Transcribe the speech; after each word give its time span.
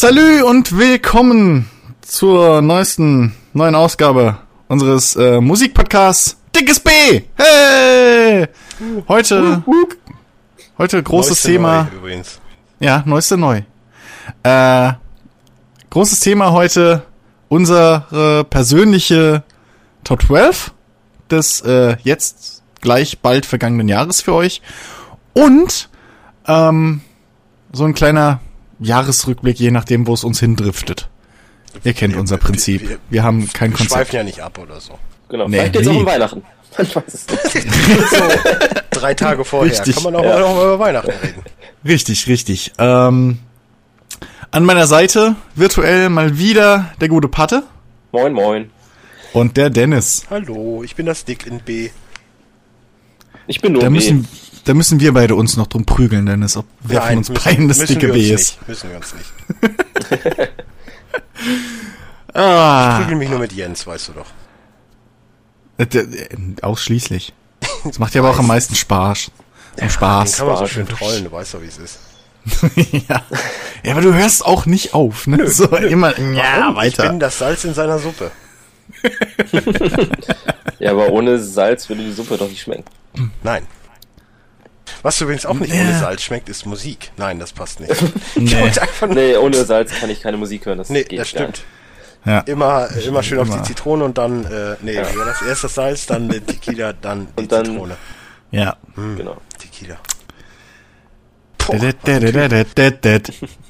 Salü 0.00 0.40
und 0.40 0.78
willkommen 0.78 1.68
zur 2.00 2.62
neuesten, 2.62 3.34
neuen 3.52 3.74
Ausgabe 3.74 4.38
unseres 4.66 5.14
äh, 5.14 5.42
Musikpodcasts 5.42 6.38
Dickes 6.56 6.80
B. 6.80 6.90
Hey! 7.34 8.48
Heute, 9.08 9.62
heute 10.78 11.02
großes 11.02 11.32
Neueste 11.32 11.48
Thema. 11.48 11.82
Neu, 11.82 11.98
übrigens. 11.98 12.40
Ja, 12.78 13.02
neueste 13.04 13.36
neu. 13.36 13.60
Äh, 14.42 14.92
großes 15.90 16.20
Thema 16.20 16.52
heute 16.52 17.02
unsere 17.50 18.46
persönliche 18.48 19.42
Top 20.02 20.22
12 20.22 20.72
des 21.30 21.60
äh, 21.60 21.98
jetzt 22.04 22.62
gleich 22.80 23.18
bald 23.18 23.44
vergangenen 23.44 23.90
Jahres 23.90 24.22
für 24.22 24.32
euch. 24.32 24.62
Und 25.34 25.90
ähm, 26.46 27.02
so 27.70 27.84
ein 27.84 27.92
kleiner 27.92 28.40
Jahresrückblick, 28.80 29.58
je 29.60 29.70
nachdem, 29.70 30.06
wo 30.06 30.14
es 30.14 30.24
uns 30.24 30.40
hindriftet. 30.40 31.08
Ihr 31.84 31.92
kennt 31.92 32.14
Wir- 32.14 32.20
unser 32.20 32.36
wir- 32.36 32.40
Prinzip. 32.40 32.88
wir- 32.88 32.98
Wir 33.10 33.22
haben 33.22 33.48
kein 33.52 33.70
Wir 33.70 33.76
Konzept. 33.78 33.92
schweifen 33.94 34.16
ja 34.16 34.22
nicht 34.24 34.40
ab 34.40 34.58
oder 34.58 34.80
so. 34.80 34.98
Genau, 35.28 35.46
Nee, 35.48 35.58
vielleicht 35.58 35.72
geht's 35.74 35.88
auch 35.88 35.92
nie. 35.92 35.98
um 36.00 36.06
Weihnachten. 36.06 36.42
Man 36.78 36.86
weiß 36.94 37.14
es 37.14 37.26
nicht. 37.28 37.66
Drei 38.90 39.14
Tage 39.14 39.44
vorher. 39.44 39.70
Richtig. 39.70 39.94
Kann 39.94 40.04
man 40.04 40.16
auch 40.16 40.24
mal 40.24 40.40
noch 40.40 40.54
mal 40.54 40.64
über 40.64 40.78
Weihnachten 40.78 41.10
reden. 41.10 41.42
Richtig, 41.84 42.26
richtig. 42.26 42.72
Ähm, 42.78 43.38
an 44.50 44.64
meiner 44.64 44.86
Seite 44.86 45.36
virtuell 45.54 46.08
mal 46.10 46.38
wieder 46.38 46.90
der 47.00 47.08
gute 47.08 47.28
Patte 47.28 47.62
Moin, 48.12 48.32
moin. 48.32 48.70
und 49.32 49.56
der 49.56 49.70
Dennis. 49.70 50.24
Hallo, 50.30 50.82
ich 50.82 50.96
bin 50.96 51.06
das 51.06 51.24
Dick 51.24 51.46
in 51.46 51.60
B. 51.60 51.90
Ich 53.46 53.60
bin 53.60 53.72
nur 53.72 53.82
Da 53.82 53.88
B. 53.88 53.94
müssen, 53.94 54.28
da 54.64 54.74
müssen 54.74 55.00
wir 55.00 55.12
beide 55.14 55.34
uns 55.34 55.56
noch 55.56 55.66
drum 55.66 55.84
prügeln, 55.84 56.26
Dennis, 56.26 56.56
ob 56.56 56.66
wer 56.80 57.02
von 57.02 57.16
uns 57.18 57.28
müssen- 57.28 57.44
beiden 57.44 57.68
das 57.68 57.78
dicke 57.78 58.08
B 58.12 58.30
ist. 58.32 58.58
Nicht, 58.58 58.68
müssen 58.68 58.90
wir 58.90 58.96
uns 58.96 59.14
nicht. 59.14 60.50
Ah, 62.32 63.00
Prügel 63.00 63.16
mich 63.16 63.28
nur 63.28 63.40
mit 63.40 63.52
Jens, 63.52 63.86
weißt 63.86 64.08
du 64.08 64.12
doch. 64.12 64.26
äh, 65.78 65.84
äh, 65.98 66.28
ausschließlich. 66.62 67.32
Das 67.84 67.98
macht 67.98 68.14
ja 68.14 68.20
aber 68.22 68.30
auch 68.30 68.38
am 68.38 68.46
meisten 68.46 68.74
Spaß. 68.76 69.30
Am 69.72 69.76
Den 69.80 69.90
Spaß. 69.90 70.36
kann 70.36 70.46
man 70.46 70.56
so 70.58 70.66
schön 70.66 70.86
trollen, 70.86 71.24
du 71.24 71.32
weißt 71.32 71.54
doch, 71.54 71.62
wie 71.62 71.66
es 71.66 71.78
ist. 71.78 71.98
ja. 73.08 73.22
ja, 73.82 73.92
aber 73.92 74.00
du 74.00 74.14
hörst 74.14 74.44
auch 74.46 74.64
nicht 74.66 74.94
auf, 74.94 75.26
ne? 75.26 75.48
so 75.50 75.66
immer, 75.76 76.16
ja, 76.18 76.60
Warum? 76.60 76.70
Ich 76.84 76.96
weiter. 76.98 77.08
bin 77.08 77.18
das 77.20 77.38
Salz 77.38 77.64
in 77.64 77.74
seiner 77.74 77.98
Suppe. 77.98 78.30
Ja, 80.78 80.92
aber 80.92 81.08
ohne 81.10 81.38
Salz 81.38 81.88
würde 81.88 82.02
die 82.04 82.12
Suppe 82.12 82.36
doch 82.38 82.48
nicht 82.48 82.62
schmecken. 82.62 82.84
Nein. 83.42 83.66
Was 85.02 85.20
übrigens 85.20 85.46
auch 85.46 85.54
nicht 85.54 85.72
Ja. 85.74 85.80
ohne 85.82 85.98
Salz 85.98 86.22
schmeckt, 86.22 86.48
ist 86.48 86.66
Musik. 86.66 87.10
Nein, 87.16 87.38
das 87.38 87.52
passt 87.52 87.80
nicht. 87.80 87.90
Ich 88.36 88.52
Nee. 88.54 88.60
wollte 88.60 88.82
einfach 88.82 89.06
nur... 89.06 89.16
Nee, 89.16 89.36
ohne 89.36 89.64
Salz 89.64 89.92
kann 89.98 90.10
ich 90.10 90.20
keine 90.20 90.36
Musik 90.36 90.66
hören. 90.66 90.78
Das 90.78 90.90
Nee, 90.90 91.04
geht 91.04 91.18
das 91.20 91.28
stimmt. 91.28 91.62
Ja. 92.24 92.40
Immer, 92.40 92.88
äh, 92.94 93.00
immer 93.06 93.22
schön 93.22 93.38
auf 93.38 93.48
Immer. 93.48 93.58
die 93.58 93.62
Zitrone 93.62 94.04
und 94.04 94.18
dann, 94.18 94.44
äh, 94.44 94.76
nee, 94.82 94.96
war 94.96 95.24
das 95.24 95.40
erst 95.42 95.64
das 95.64 95.74
Salz, 95.74 96.06
dann 96.06 96.28
der 96.28 96.44
Tequila, 96.44 96.92
dann 96.92 97.28
die 97.38 97.48
dann- 97.48 97.64
Zitrone. 97.64 97.96
Ja. 98.50 98.76
nicht. 98.96 99.16
Genau. 99.18 99.36
Tequila. 99.58 99.96
Dä- 101.60 103.32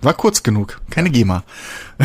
War 0.00 0.14
kurz 0.14 0.42
genug. 0.42 0.80
Keine 0.90 1.10
GEMA. 1.10 1.42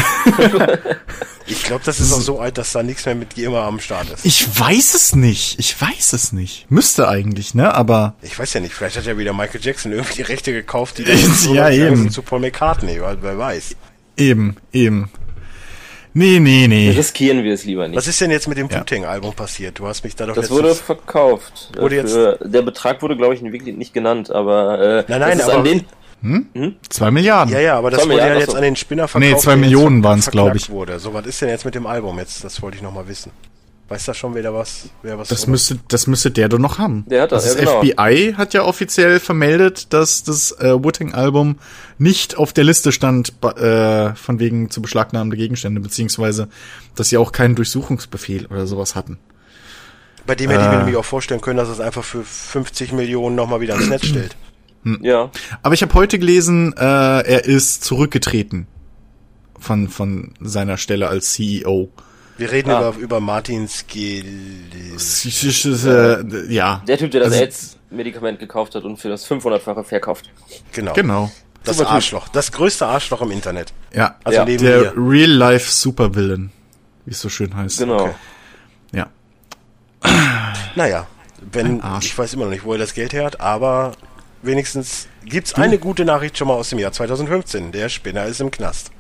Ich 1.45 1.63
glaube, 1.63 1.81
das 1.83 1.99
ist 1.99 2.13
auch 2.13 2.21
so 2.21 2.39
alt, 2.39 2.57
dass 2.57 2.71
da 2.71 2.83
nichts 2.83 3.05
mehr 3.05 3.15
mit 3.15 3.35
GEMA 3.35 3.67
am 3.67 3.79
Start 3.81 4.09
ist. 4.09 4.25
Ich 4.25 4.47
weiß 4.59 4.93
es 4.93 5.13
nicht. 5.13 5.59
Ich 5.59 5.79
weiß 5.79 6.13
es 6.13 6.31
nicht. 6.31 6.65
Müsste 6.71 7.09
eigentlich, 7.09 7.53
ne? 7.53 7.73
Aber 7.75 8.15
Ich 8.21 8.39
weiß 8.39 8.53
ja 8.53 8.61
nicht, 8.61 8.73
vielleicht 8.73 8.95
hat 8.95 9.05
ja 9.05 9.17
wieder 9.17 9.33
Michael 9.33 9.59
Jackson 9.61 9.91
irgendwie 9.91 10.13
die 10.15 10.21
Rechte 10.21 10.53
gekauft, 10.53 10.99
die 10.99 11.03
dann 11.43 11.53
Ja, 11.53 11.69
eben. 11.69 12.09
zu 12.09 12.21
Paul 12.21 12.39
McCartney, 12.39 13.01
weil 13.01 13.17
wer 13.21 13.37
weiß. 13.37 13.75
eben, 14.15 14.55
eben. 14.71 15.11
Nee, 16.13 16.39
nee, 16.39 16.67
nee. 16.67 16.91
Riskieren 16.91 17.43
wir 17.43 17.53
es 17.55 17.65
lieber 17.65 17.87
nicht. 17.89 17.97
Was 17.97 18.07
ist 18.07 18.21
denn 18.21 18.31
jetzt 18.31 18.47
mit 18.47 18.57
dem 18.57 18.69
Ja. 18.69 18.79
Wu-Tang-Album 18.79 19.33
passiert? 19.33 19.79
Du 19.79 19.87
hast 19.87 20.03
mich 20.05 20.15
da 20.15 20.27
doch 20.27 20.35
das 20.35 20.49
wurde 20.49 20.75
verkauft. 20.75 21.71
Äh, 21.75 21.81
Wurde 21.81 21.95
jetzt- 21.97 22.13
Für, 22.13 22.39
der 22.41 22.61
Betrag 22.61 23.01
wurde, 23.01 23.17
glaube 23.17 23.33
ich, 23.33 23.41
wirklich 23.43 23.75
nicht 23.75 23.93
genannt, 23.93 24.31
aber 24.31 24.79
äh, 24.79 25.03
Nein, 25.09 25.19
nein, 25.19 25.37
das 25.39 25.47
ist 25.47 25.53
an 26.23 26.47
den, 26.53 26.75
Zwei 26.89 27.11
Milliarden. 27.11 27.53
Ja, 27.53 27.59
ja, 27.59 27.77
aber 27.77 27.91
das 27.91 28.01
Zwei 28.03 28.13
wurde 28.13 28.17
ja 28.27 28.33
jetzt 28.35 28.43
achso. 28.49 28.57
an 28.57 28.63
den 28.63 28.75
Spinner 28.75 29.07
verkauft. 29.07 29.31
Nee, 29.33 29.37
zwei 29.39 29.55
Millionen 29.55 30.01
ver- 30.01 30.09
waren's, 30.09 30.31
glaub 30.31 30.45
verklagt 30.47 30.65
ich. 30.67 30.69
Wurde. 30.73 30.99
So, 30.99 31.13
was 31.13 31.25
ist 31.25 31.41
denn 31.41 31.49
jetzt 31.49 31.65
mit 31.65 31.75
dem 31.75 31.85
Album 31.85 32.17
jetzt? 32.19 32.43
Das 32.43 32.61
wollte 32.61 32.77
ich 32.77 32.83
noch 32.83 32.93
mal 32.93 33.07
wissen. 33.07 33.31
Weiß 33.89 34.05
da 34.05 34.13
schon 34.13 34.33
wieder 34.33 34.53
was? 34.53 34.85
Wer 35.03 35.19
was 35.19 35.27
Das 35.27 35.45
müsste, 35.45 35.77
das 35.89 36.07
müsste 36.07 36.31
der 36.31 36.47
doch 36.47 36.57
noch 36.57 36.77
haben. 36.79 37.03
Der 37.09 37.23
hat 37.23 37.33
das, 37.33 37.43
das 37.43 37.55
ja, 37.55 37.59
genau. 37.59 37.81
FBI 37.81 38.33
hat 38.37 38.53
ja 38.53 38.63
offiziell 38.63 39.19
vermeldet, 39.19 39.91
dass 39.93 40.23
das 40.23 40.53
äh, 40.53 40.73
Wu-Tang-Album 40.81 41.57
nicht 41.97 42.37
auf 42.37 42.53
der 42.53 42.63
Liste 42.63 42.93
stand, 42.93 43.33
äh, 43.43 44.15
von 44.15 44.39
wegen 44.39 44.69
zu 44.71 44.81
beschlagnahmende 44.81 45.35
Gegenstände, 45.35 45.81
beziehungsweise, 45.81 46.47
dass 46.95 47.09
sie 47.09 47.17
auch 47.17 47.33
keinen 47.33 47.55
Durchsuchungsbefehl 47.55 48.45
oder 48.47 48.65
sowas 48.67 48.95
hatten. 48.95 49.19
Bei 50.25 50.35
dem 50.35 50.49
hätte 50.49 50.61
ich 50.63 50.67
mir 50.69 50.75
Äh. 50.75 50.77
nämlich 50.79 50.95
auch 50.95 51.05
vorstellen 51.05 51.41
können, 51.41 51.57
dass 51.57 51.67
es 51.67 51.81
einfach 51.81 52.05
für 52.05 52.23
50 52.23 52.93
Millionen 52.93 53.35
noch 53.35 53.49
mal 53.49 53.59
wieder 53.59 53.75
ins 53.75 53.89
Netz 53.89 54.05
stellt. 54.05 54.37
Ja, 55.01 55.29
Aber 55.61 55.73
ich 55.73 55.81
habe 55.81 55.93
heute 55.93 56.19
gelesen, 56.19 56.73
äh, 56.77 56.81
er 56.81 57.45
ist 57.45 57.83
zurückgetreten 57.83 58.67
von, 59.59 59.87
von 59.89 60.33
seiner 60.41 60.77
Stelle 60.77 61.07
als 61.07 61.33
CEO. 61.33 61.89
Wir 62.37 62.51
reden 62.51 62.71
Ah. 62.71 62.89
über, 62.89 62.97
über 62.99 63.19
Martin 63.19 63.67
Skil... 63.67 64.25
Äh, 64.97 66.53
ja. 66.53 66.81
der 66.87 66.97
Typ, 66.97 67.11
der 67.11 67.21
das 67.21 67.31
Also- 67.33 67.43
AIDS-Medikament 67.43 68.39
gekauft 68.39 68.75
hat 68.75 68.83
und 68.83 68.97
für 68.97 69.09
das 69.09 69.25
500-fache 69.29 69.83
verkauft. 69.83 70.29
Genau. 70.71 70.93
Genau. 70.93 71.31
Das 71.63 71.77
Super 71.77 71.89
Typ. 71.89 71.95
Arschloch. 71.95 72.27
Das 72.29 72.51
größte 72.51 72.85
Arschloch 72.87 73.21
im 73.21 73.31
Internet. 73.31 73.71
Ja. 73.93 74.15
Also 74.23 74.39
Ja. 74.39 74.45
neben 74.45 74.63
der 74.63 74.79
mir. 74.79 74.93
Real-Life 74.97 75.71
Supervillain, 75.71 76.51
wie 77.05 77.11
es 77.11 77.21
so 77.21 77.29
schön 77.29 77.55
heißt. 77.55 77.79
Genau. 77.79 78.01
Okay. 78.01 78.13
Ja. 78.91 79.07
Naja, 80.75 81.07
wenn, 81.51 81.81
ich 82.01 82.17
weiß 82.17 82.33
immer 82.33 82.45
noch 82.45 82.51
nicht, 82.51 82.63
wo 82.65 82.73
er 82.73 82.79
das 82.79 82.93
Geld 82.93 83.13
her 83.13 83.25
hat, 83.25 83.39
aber 83.39 83.93
wenigstens 84.43 85.07
gibt's 85.25 85.53
eine 85.55 85.77
gute 85.79 86.05
Nachricht 86.05 86.37
schon 86.37 86.47
mal 86.47 86.55
aus 86.55 86.69
dem 86.69 86.79
Jahr 86.79 86.91
2015. 86.91 87.71
Der 87.71 87.89
Spinner 87.89 88.25
ist 88.25 88.39
im 88.41 88.51
Knast. 88.51 88.91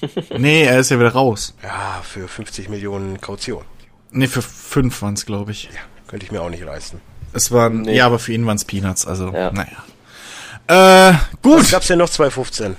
Nee, 0.38 0.62
er 0.64 0.78
ist 0.80 0.90
ja 0.90 0.98
wieder 0.98 1.12
raus. 1.12 1.54
Ja, 1.62 2.00
für 2.02 2.26
50 2.26 2.68
Millionen 2.70 3.20
Kaution. 3.20 3.64
Nee, 4.12 4.26
für 4.28 4.40
fünf 4.42 5.02
waren's, 5.02 5.26
glaube 5.26 5.52
ich. 5.52 5.64
Ja, 5.64 5.80
könnte 6.06 6.24
ich 6.24 6.32
mir 6.32 6.40
auch 6.40 6.48
nicht 6.50 6.64
leisten. 6.64 7.00
Es 7.34 7.52
waren, 7.52 7.82
Nee. 7.82 7.96
ja, 7.96 8.06
aber 8.06 8.18
für 8.18 8.32
ihn 8.32 8.46
waren's 8.46 8.64
Peanuts, 8.64 9.06
also, 9.06 9.30
Ja. 9.32 9.50
naja. 9.52 11.10
Äh, 11.10 11.14
gut. 11.42 11.60
Was 11.60 11.70
gab's 11.70 11.86
denn 11.88 11.98
noch 11.98 12.08
2015? 12.08 12.76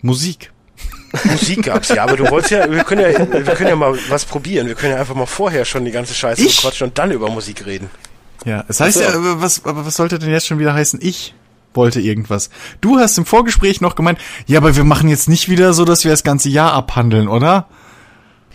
Musik. 0.00 0.50
Musik 1.24 1.62
gab's, 1.64 1.88
ja, 1.90 2.02
aber 2.04 2.16
du 2.16 2.28
wolltest 2.30 2.50
ja, 2.52 2.70
wir 2.70 2.82
können 2.84 3.02
ja, 3.02 3.18
wir 3.32 3.54
können 3.54 3.68
ja 3.68 3.76
mal 3.76 3.96
was 4.08 4.24
probieren. 4.24 4.66
Wir 4.66 4.74
können 4.74 4.94
ja 4.94 4.98
einfach 5.00 5.14
mal 5.14 5.26
vorher 5.26 5.64
schon 5.64 5.84
die 5.84 5.90
ganze 5.92 6.14
Scheiße 6.14 6.42
Ich? 6.42 6.56
quatschen 6.58 6.88
und 6.88 6.98
dann 6.98 7.10
über 7.12 7.30
Musik 7.30 7.64
reden. 7.66 7.90
Ja, 8.44 8.64
es 8.68 8.80
heißt 8.80 8.98
Ach 8.98 9.02
so. 9.04 9.10
ja, 9.12 9.16
aber 9.18 9.40
was, 9.42 9.64
aber 9.64 9.86
was 9.86 9.96
sollte 9.96 10.18
denn 10.18 10.30
jetzt 10.30 10.46
schon 10.46 10.58
wieder 10.58 10.74
heißen? 10.74 10.98
Ich 11.02 11.34
wollte 11.74 12.00
irgendwas. 12.00 12.50
Du 12.80 12.98
hast 12.98 13.16
im 13.18 13.24
Vorgespräch 13.26 13.80
noch 13.80 13.94
gemeint, 13.94 14.18
ja, 14.46 14.58
aber 14.58 14.76
wir 14.76 14.84
machen 14.84 15.08
jetzt 15.08 15.28
nicht 15.28 15.48
wieder 15.48 15.72
so, 15.72 15.84
dass 15.84 16.04
wir 16.04 16.10
das 16.10 16.22
ganze 16.22 16.48
Jahr 16.48 16.72
abhandeln, 16.72 17.28
oder? 17.28 17.66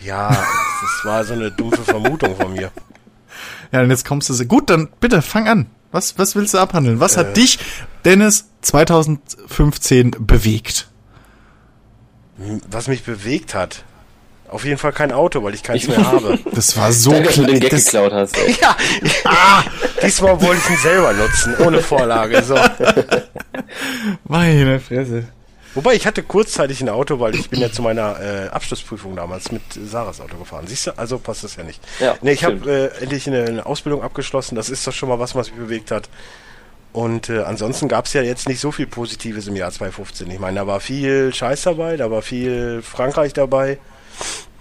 Ja, 0.04 0.28
das 0.28 1.04
war 1.04 1.24
so 1.24 1.32
eine 1.34 1.50
dumpfe 1.50 1.82
Vermutung 1.82 2.36
von 2.36 2.52
mir. 2.52 2.70
Ja, 3.70 3.82
und 3.82 3.90
jetzt 3.90 4.06
kommst 4.06 4.30
du 4.30 4.32
so. 4.32 4.46
Gut, 4.46 4.70
dann 4.70 4.88
bitte, 4.98 5.20
fang 5.20 5.46
an. 5.46 5.66
Was, 5.92 6.18
was 6.18 6.34
willst 6.34 6.54
du 6.54 6.58
abhandeln? 6.58 7.00
Was 7.00 7.16
Äh. 7.16 7.20
hat 7.20 7.36
dich, 7.36 7.58
Dennis, 8.06 8.46
2015 8.62 10.12
bewegt? 10.20 10.88
Was 12.70 12.88
mich 12.88 13.02
bewegt 13.04 13.54
hat. 13.54 13.84
Auf 14.48 14.64
jeden 14.64 14.78
Fall 14.78 14.92
kein 14.92 15.12
Auto, 15.12 15.42
weil 15.42 15.54
ich 15.54 15.62
keins 15.62 15.86
mehr 15.88 16.04
habe. 16.12 16.38
Das 16.52 16.76
war 16.76 16.92
so 16.92 17.10
Danke, 17.10 17.26
dass 17.26 17.36
du 17.36 17.44
den 17.44 17.60
Gag 17.60 17.70
das, 17.70 17.84
geklaut 17.84 18.12
hast. 18.12 18.36
Ey. 18.36 18.56
Ja, 18.60 18.76
ah, 19.24 19.62
diesmal 20.02 20.40
wollte 20.40 20.60
ich 20.64 20.70
ihn 20.70 20.76
selber 20.78 21.12
nutzen, 21.12 21.54
ohne 21.58 21.80
Vorlage. 21.80 22.42
So. 22.42 22.56
Meine 24.24 24.80
Fresse. 24.80 25.24
Wobei 25.74 25.94
ich 25.94 26.06
hatte 26.06 26.22
kurzzeitig 26.22 26.80
ein 26.80 26.88
Auto, 26.88 27.20
weil 27.20 27.34
ich 27.34 27.50
bin 27.50 27.60
ja 27.60 27.70
zu 27.70 27.82
meiner 27.82 28.18
äh, 28.20 28.48
Abschlussprüfung 28.48 29.14
damals 29.14 29.52
mit 29.52 29.62
Sarahs 29.84 30.20
Auto 30.20 30.36
gefahren. 30.36 30.66
Siehst 30.66 30.88
du, 30.88 30.98
also 30.98 31.18
passt 31.18 31.44
das 31.44 31.56
ja 31.56 31.62
nicht. 31.62 31.80
Ja, 32.00 32.16
nee, 32.22 32.32
ich 32.32 32.42
habe 32.42 32.92
äh, 32.98 33.02
endlich 33.02 33.26
eine, 33.28 33.44
eine 33.44 33.66
Ausbildung 33.66 34.02
abgeschlossen. 34.02 34.56
Das 34.56 34.70
ist 34.70 34.86
doch 34.86 34.92
schon 34.92 35.08
mal 35.08 35.18
was, 35.18 35.34
was 35.34 35.50
mich 35.50 35.60
bewegt 35.60 35.90
hat. 35.90 36.08
Und 36.92 37.28
äh, 37.28 37.42
ansonsten 37.42 37.86
gab 37.86 38.06
es 38.06 38.14
ja 38.14 38.22
jetzt 38.22 38.48
nicht 38.48 38.60
so 38.60 38.72
viel 38.72 38.86
Positives 38.86 39.46
im 39.46 39.56
Jahr 39.56 39.70
2015. 39.70 40.30
Ich 40.30 40.38
meine, 40.38 40.60
da 40.60 40.66
war 40.66 40.80
viel 40.80 41.32
Scheiß 41.32 41.62
dabei, 41.62 41.96
da 41.96 42.10
war 42.10 42.22
viel 42.22 42.82
Frankreich 42.82 43.34
dabei, 43.34 43.78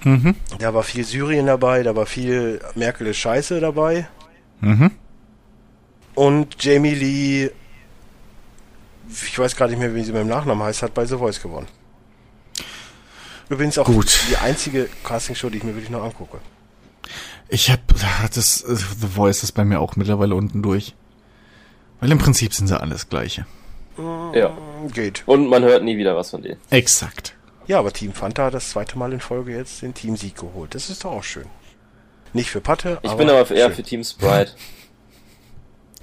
Mhm. 0.04 0.36
da 0.60 0.74
war 0.74 0.84
viel 0.84 1.04
Syrien 1.04 1.48
dabei, 1.48 1.84
da 1.84 1.96
war 1.96 2.06
viel 2.06 2.62
Merkel 2.76 3.08
ist 3.08 3.18
Scheiße 3.18 3.60
dabei. 3.60 4.08
Mhm. 4.62 4.92
Und 6.16 6.64
Jamie 6.64 6.94
Lee 6.96 7.52
ich 9.10 9.40
weiß 9.40 9.56
gar 9.56 9.68
nicht 9.68 9.80
mehr, 9.80 9.94
wie 9.96 10.04
sie 10.04 10.12
mit 10.12 10.22
dem 10.22 10.28
Nachnamen 10.28 10.64
heißt, 10.64 10.84
hat 10.84 10.94
bei 10.94 11.06
The 11.06 11.18
Voice 11.18 11.42
gewonnen. 11.42 11.68
Übrigens 13.50 13.78
auch 13.78 13.86
Gut. 13.86 14.20
die 14.30 14.38
einzige 14.38 14.90
Castingshow, 15.04 15.50
die 15.50 15.60
ich 15.60 15.64
mir 15.64 15.74
wirklich 15.74 15.90
noch 15.90 16.04
angucke. 16.04 16.40
Ich 17.50 17.72
hab, 17.72 17.80
das, 18.34 18.58
The 18.58 19.08
Voice 19.08 19.44
ist 19.44 19.54
bei 19.54 19.64
mir 19.64 19.80
auch 19.80 19.96
mittlerweile 19.96 20.36
unten 20.36 20.62
durch. 20.62 20.96
Weil 22.02 22.12
im 22.12 22.18
Prinzip 22.18 22.54
sind 22.54 22.68
sie 22.68 22.80
alles 22.80 23.08
gleiche. 23.08 23.46
Ja. 24.34 24.56
Geht. 24.94 25.24
Und 25.26 25.48
man 25.48 25.64
hört 25.64 25.84
nie 25.84 25.98
wieder 25.98 26.16
was 26.16 26.30
von 26.30 26.42
denen. 26.42 26.60
Exakt. 26.70 27.36
Ja, 27.68 27.80
aber 27.80 27.92
Team 27.92 28.14
Fanta 28.14 28.46
hat 28.46 28.54
das 28.54 28.70
zweite 28.70 28.98
Mal 28.98 29.12
in 29.14 29.20
Folge 29.20 29.52
jetzt 29.56 29.82
den 29.82 29.94
Teamsieg 29.94 30.36
geholt. 30.38 30.74
Das 30.74 30.90
ist 30.90 31.04
doch 31.04 31.12
auch 31.12 31.24
schön. 31.24 31.46
Nicht 32.34 32.50
für 32.50 32.62
Patte, 32.62 33.00
Ich 33.02 33.14
bin 33.14 33.30
aber 33.30 33.50
eher 33.52 33.68
schön. 33.68 33.76
für 33.76 33.84
Team 33.84 34.04
Sprite. 34.04 34.52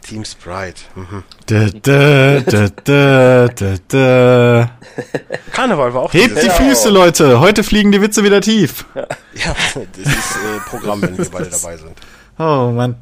Team 0.02 0.24
Sprite. 0.24 0.82
Mhm. 0.94 1.24
Da, 1.46 1.68
da, 1.82 2.40
da, 2.40 2.68
da, 2.84 3.48
da, 3.48 3.74
da. 3.88 4.70
Karneval 5.52 5.94
war 5.94 6.02
auch 6.02 6.12
Hebt 6.12 6.36
die 6.42 6.50
Füße, 6.50 6.90
Leute. 6.90 7.40
Heute 7.40 7.64
fliegen 7.64 7.90
die 7.90 8.02
Witze 8.02 8.22
wieder 8.22 8.42
tief. 8.42 8.84
Ja, 8.94 9.56
das 9.74 10.06
ist 10.06 10.36
äh, 10.36 10.60
Programm, 10.68 11.00
wenn 11.00 11.16
wir 11.16 11.30
beide 11.30 11.48
dabei 11.48 11.78
sind. 11.78 11.98
Oh, 12.38 12.70
Mann. 12.70 12.96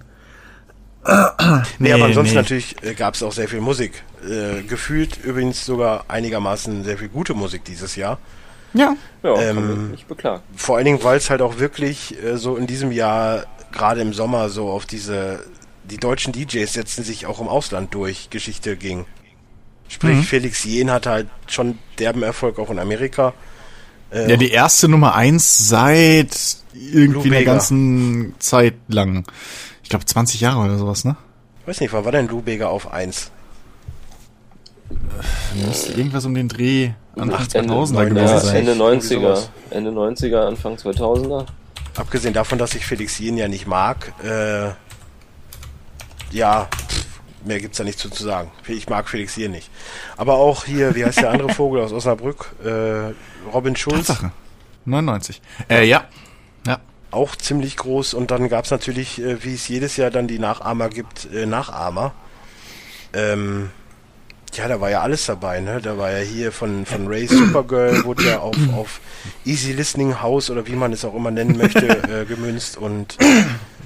Nee, 1.81 1.93
aber 1.93 2.05
ansonsten 2.05 2.37
natürlich 2.37 2.77
äh, 2.85 2.95
gab 2.95 3.15
es 3.15 3.23
auch 3.25 3.33
sehr 3.33 3.49
viel 3.49 3.61
Musik. 3.61 4.05
Äh, 4.25 4.63
gefühlt 4.63 5.19
übrigens 5.25 5.67
sogar 5.67 6.05
einigermaßen 6.07 6.85
sehr 6.85 6.97
viel 6.99 7.09
gute 7.09 7.35
Musik 7.35 7.65
dieses 7.65 7.97
Jahr. 7.97 8.19
Ja. 8.75 8.97
Ja, 9.23 9.35
Ähm, 9.41 9.55
kann 9.57 9.69
man 9.69 9.91
nicht 9.93 10.09
beklagen. 10.09 10.43
Vor 10.57 10.77
allen 10.77 10.85
Dingen, 10.85 11.03
weil 11.05 11.17
es 11.19 11.31
halt 11.31 11.43
auch 11.43 11.59
wirklich 11.59 12.17
äh, 12.23 12.37
so 12.39 12.57
in 12.57 12.67
diesem 12.67 12.91
Jahr, 12.93 13.45
gerade 13.73 14.01
im 14.01 14.13
Sommer, 14.13 14.49
so 14.49 14.71
auf 14.71 14.87
diese, 14.87 15.45
die 15.85 15.99
deutschen 15.99 16.33
DJs 16.33 16.73
setzen 16.73 17.05
sich 17.05 17.27
auch 17.27 17.41
im 17.41 17.49
Ausland 17.49 17.95
durch, 17.95 18.31
Geschichte 18.31 18.77
ging. 18.77 19.05
Sprich, 19.89 20.17
Mhm. 20.17 20.23
Felix 20.23 20.65
Jen 20.65 20.91
hatte 20.91 21.11
halt 21.11 21.29
schon 21.49 21.79
derben 21.99 22.23
Erfolg 22.23 22.59
auch 22.59 22.71
in 22.71 22.79
Amerika. 22.79 23.35
Äh, 24.11 24.31
Ja, 24.31 24.37
die 24.37 24.51
erste 24.51 24.89
Nummer 24.89 25.15
eins 25.15 25.69
seit 25.69 26.35
irgendwie 26.75 27.29
Bega. 27.31 27.53
ganzen 27.53 28.35
Zeit 28.39 28.75
lang. 28.89 29.25
Ich 29.83 29.91
glaube 29.91 30.07
20 30.07 30.41
Jahre 30.41 30.61
oder 30.61 30.79
sowas, 30.79 31.05
ne? 31.05 31.17
weiß 31.67 31.81
nicht, 31.81 31.93
wann 31.93 32.05
war 32.05 32.13
denn 32.13 32.27
Lubeger 32.29 32.71
auf 32.71 32.93
1? 32.93 33.31
Müsste 35.67 35.93
irgendwas 35.93 36.25
um 36.25 36.35
den 36.35 36.49
Dreh 36.49 36.91
Ende, 37.17 37.37
2000er 37.37 37.93
neun- 37.93 38.09
gewesen 38.15 38.41
sein. 38.41 38.57
Ende 38.57 38.73
Irgendwie 38.73 39.07
90er. 39.07 39.21
sowas. 39.21 39.51
Ende 39.71 39.91
90er, 39.91 40.47
Anfang 40.47 40.77
2000er. 40.77 41.47
Abgesehen 41.97 42.33
davon, 42.35 42.59
dass 42.59 42.75
ich 42.75 42.87
Felix 42.87 43.19
Jen 43.19 43.37
ja 43.37 43.49
nicht 43.49 43.67
mag, 43.67 44.13
äh, 44.25 44.71
ja, 46.31 46.69
mehr 47.45 47.61
gibt's 47.61 47.77
da 47.79 47.85
nicht 47.85 47.99
zu, 47.99 48.09
zu 48.09 48.23
sagen. 48.25 48.51
Ich 48.67 48.89
mag 48.89 49.09
Felix 49.09 49.37
Jen 49.37 49.51
nicht. 49.51 49.71
Aber 50.17 50.35
auch 50.35 50.65
hier, 50.65 50.95
wie 50.95 51.05
heißt 51.05 51.19
der 51.21 51.31
andere 51.31 51.49
Vogel 51.55 51.83
aus 51.83 51.93
Osnabrück? 51.93 52.55
Äh, 52.65 53.13
Robin 53.53 53.77
Schulz. 53.77 54.07
Tatsache. 54.07 54.33
99. 54.87 55.43
Äh, 55.69 55.85
ja. 55.87 56.05
Ja. 56.67 56.79
auch 57.11 57.37
ziemlich 57.37 57.77
groß 57.77 58.15
und 58.15 58.31
dann 58.31 58.49
gab's 58.49 58.71
natürlich, 58.71 59.21
äh, 59.21 59.45
wie 59.45 59.55
es 59.55 59.69
jedes 59.69 59.97
Jahr 59.99 60.11
dann 60.11 60.27
die 60.29 60.39
Nachahmer 60.39 60.89
gibt, 60.89 61.29
äh, 61.33 61.45
Nachahmer. 61.47 62.13
Ähm, 63.13 63.71
ja, 64.55 64.69
da 64.69 64.81
war 64.81 64.91
ja 64.91 65.01
alles 65.01 65.27
dabei, 65.27 65.61
ne? 65.61 65.81
Da 65.81 65.97
war 65.97 66.11
ja 66.11 66.19
hier 66.19 66.53
von, 66.53 66.85
von 66.85 67.07
Ray 67.07 67.27
Supergirl, 67.27 68.05
wurde 68.05 68.25
ja 68.25 68.41
auf, 68.41 68.57
auf 68.75 69.01
Easy 69.45 69.73
Listening 69.73 70.21
House 70.21 70.51
oder 70.51 70.67
wie 70.67 70.77
man 70.77 70.93
es 70.93 71.05
auch 71.05 71.15
immer 71.15 71.31
nennen 71.31 71.57
möchte, 71.57 71.89
äh, 72.23 72.25
gemünzt 72.25 72.77
und 72.77 73.17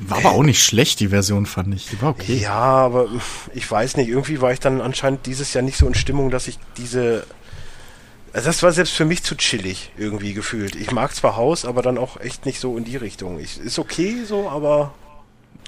War 0.01 0.19
aber 0.19 0.33
auch 0.33 0.43
nicht 0.43 0.63
schlecht, 0.63 1.01
die 1.01 1.09
Version, 1.09 1.47
fand 1.47 1.75
ich. 1.75 1.89
Die 1.89 2.01
war 2.03 2.11
okay. 2.11 2.37
ja, 2.37 2.53
aber 2.53 3.09
ich 3.55 3.71
weiß 3.71 3.97
nicht, 3.97 4.09
irgendwie 4.09 4.41
war 4.41 4.53
ich 4.53 4.61
dann 4.61 4.81
anscheinend 4.81 5.27
dieses 5.27 5.55
Jahr 5.55 5.63
nicht 5.63 5.79
so 5.79 5.87
in 5.87 5.95
Stimmung, 5.95 6.31
dass 6.31 6.49
ich 6.49 6.59
diese. 6.77 7.27
Also 8.33 8.49
das 8.49 8.63
war 8.63 8.73
selbst 8.73 8.93
für 8.93 9.07
mich 9.07 9.23
zu 9.23 9.35
chillig 9.35 9.93
irgendwie 9.97 10.35
gefühlt. 10.35 10.77
Ich 10.77 10.91
mag 10.91 11.15
zwar 11.15 11.37
Haus, 11.37 11.65
aber 11.65 11.81
dann 11.81 11.97
auch 11.97 12.21
echt 12.21 12.45
nicht 12.45 12.61
so 12.61 12.77
in 12.77 12.85
die 12.85 12.97
Richtung. 12.97 13.41
Ich, 13.41 13.59
ist 13.59 13.79
okay 13.79 14.25
so, 14.27 14.51
aber 14.51 14.93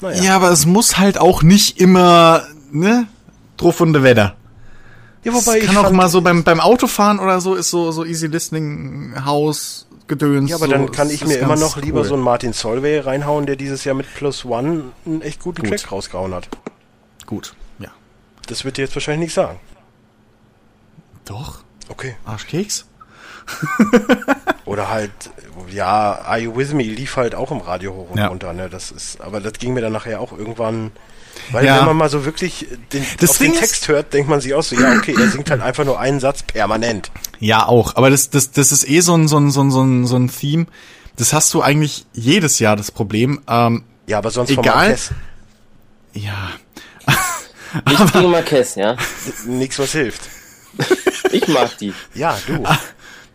naja. 0.00 0.22
Ja, 0.22 0.36
aber 0.36 0.50
es 0.50 0.66
muss 0.66 0.98
halt 0.98 1.18
auch 1.18 1.42
nicht 1.42 1.80
immer, 1.80 2.46
ne? 2.70 3.06
Drauf 3.56 3.80
und 3.80 4.00
Wetter. 4.02 4.36
Ja, 5.24 5.32
wobei 5.34 5.58
kann 5.60 5.70
ich 5.72 5.76
auch 5.78 5.90
mal 5.90 6.08
so 6.08 6.20
beim, 6.22 6.44
beim 6.44 6.60
Autofahren 6.60 7.18
oder 7.18 7.40
so 7.40 7.54
ist 7.54 7.70
so, 7.70 7.90
so 7.92 8.04
Easy 8.04 8.26
Listening 8.28 9.14
Haus 9.24 9.86
Gedöns. 10.06 10.48
Ja, 10.50 10.56
aber 10.56 10.66
so, 10.66 10.72
dann 10.72 10.90
kann 10.92 11.10
ich 11.10 11.24
mir 11.26 11.36
immer 11.38 11.56
noch 11.56 11.76
lieber 11.76 12.00
cool. 12.00 12.06
so 12.06 12.14
einen 12.14 12.22
Martin 12.22 12.52
Solveig 12.54 13.04
reinhauen, 13.04 13.44
der 13.46 13.56
dieses 13.56 13.84
Jahr 13.84 13.94
mit 13.94 14.06
Plus 14.14 14.44
One 14.44 14.84
einen 15.04 15.20
echt 15.22 15.40
guten 15.42 15.62
Gut. 15.62 15.78
Track 15.78 15.92
rausgehauen 15.92 16.32
hat. 16.34 16.48
Gut, 17.26 17.54
ja. 17.78 17.88
Das 18.46 18.64
wird 18.64 18.78
dir 18.78 18.82
jetzt 18.82 18.94
wahrscheinlich 18.96 19.26
nicht 19.26 19.34
sagen. 19.34 19.58
Doch, 21.26 21.60
Okay. 21.90 22.16
Arschkeks? 22.26 22.84
Oder 24.66 24.90
halt, 24.90 25.10
ja, 25.70 26.18
Are 26.24 26.38
You 26.38 26.54
With 26.54 26.74
Me 26.74 26.82
lief 26.82 27.16
halt 27.16 27.34
auch 27.34 27.50
im 27.50 27.58
Radio 27.60 27.94
hoch 27.94 28.10
und 28.10 28.18
Ja. 28.18 28.26
runter, 28.28 28.52
ne? 28.52 28.68
Das 28.68 28.90
ist, 28.90 29.20
aber 29.22 29.40
das 29.40 29.54
ging 29.54 29.72
mir 29.72 29.80
dann 29.80 29.92
nachher 29.94 30.20
auch 30.20 30.32
irgendwann, 30.36 30.92
weil 31.52 31.64
Ja. 31.64 31.78
wenn 31.78 31.86
man 31.86 31.96
mal 31.96 32.10
so 32.10 32.24
wirklich 32.24 32.66
den, 32.92 33.04
Das 33.20 33.30
auf 33.30 33.38
den 33.38 33.52
ist- 33.52 33.60
Text 33.60 33.88
hört, 33.88 34.12
denkt 34.12 34.28
man 34.28 34.40
sich 34.40 34.54
auch 34.54 34.62
so, 34.62 34.76
ja, 34.76 34.92
okay, 34.92 35.14
er 35.18 35.28
singt 35.30 35.50
halt 35.50 35.60
einfach 35.62 35.84
nur 35.84 35.98
einen 35.98 36.20
Satz 36.20 36.42
permanent. 36.42 37.10
Ja, 37.40 37.66
auch. 37.66 37.96
Aber 37.96 38.10
das, 38.10 38.30
das, 38.30 38.50
das 38.50 38.72
ist 38.72 38.88
eh 38.88 39.00
so 39.00 39.14
ein, 39.16 39.28
so 39.28 39.38
ein, 39.38 39.50
so 39.50 39.62
ein, 39.62 39.70
so 39.70 39.82
ein, 39.82 40.06
so 40.06 40.16
ein 40.16 40.28
Theme. 40.30 40.66
Das 41.16 41.32
hast 41.32 41.52
du 41.54 41.62
eigentlich 41.62 42.06
jedes 42.12 42.58
Jahr 42.58 42.76
das 42.76 42.90
Problem. 42.90 43.40
Ähm, 43.48 43.84
Ja, 44.06 44.18
aber 44.18 44.30
sonst 44.30 44.52
vom 44.52 44.62
Egal. 44.64 44.96
Ja. 46.14 46.50
Nicht 47.88 48.12
gegen 48.12 48.30
Marquez, 48.30 48.74
ja. 48.76 48.96
nix, 49.46 49.78
was 49.78 49.92
hilft. 49.92 50.22
Ich 51.30 51.46
mag 51.48 51.76
die. 51.78 51.92
Ja, 52.14 52.38
du. 52.46 52.64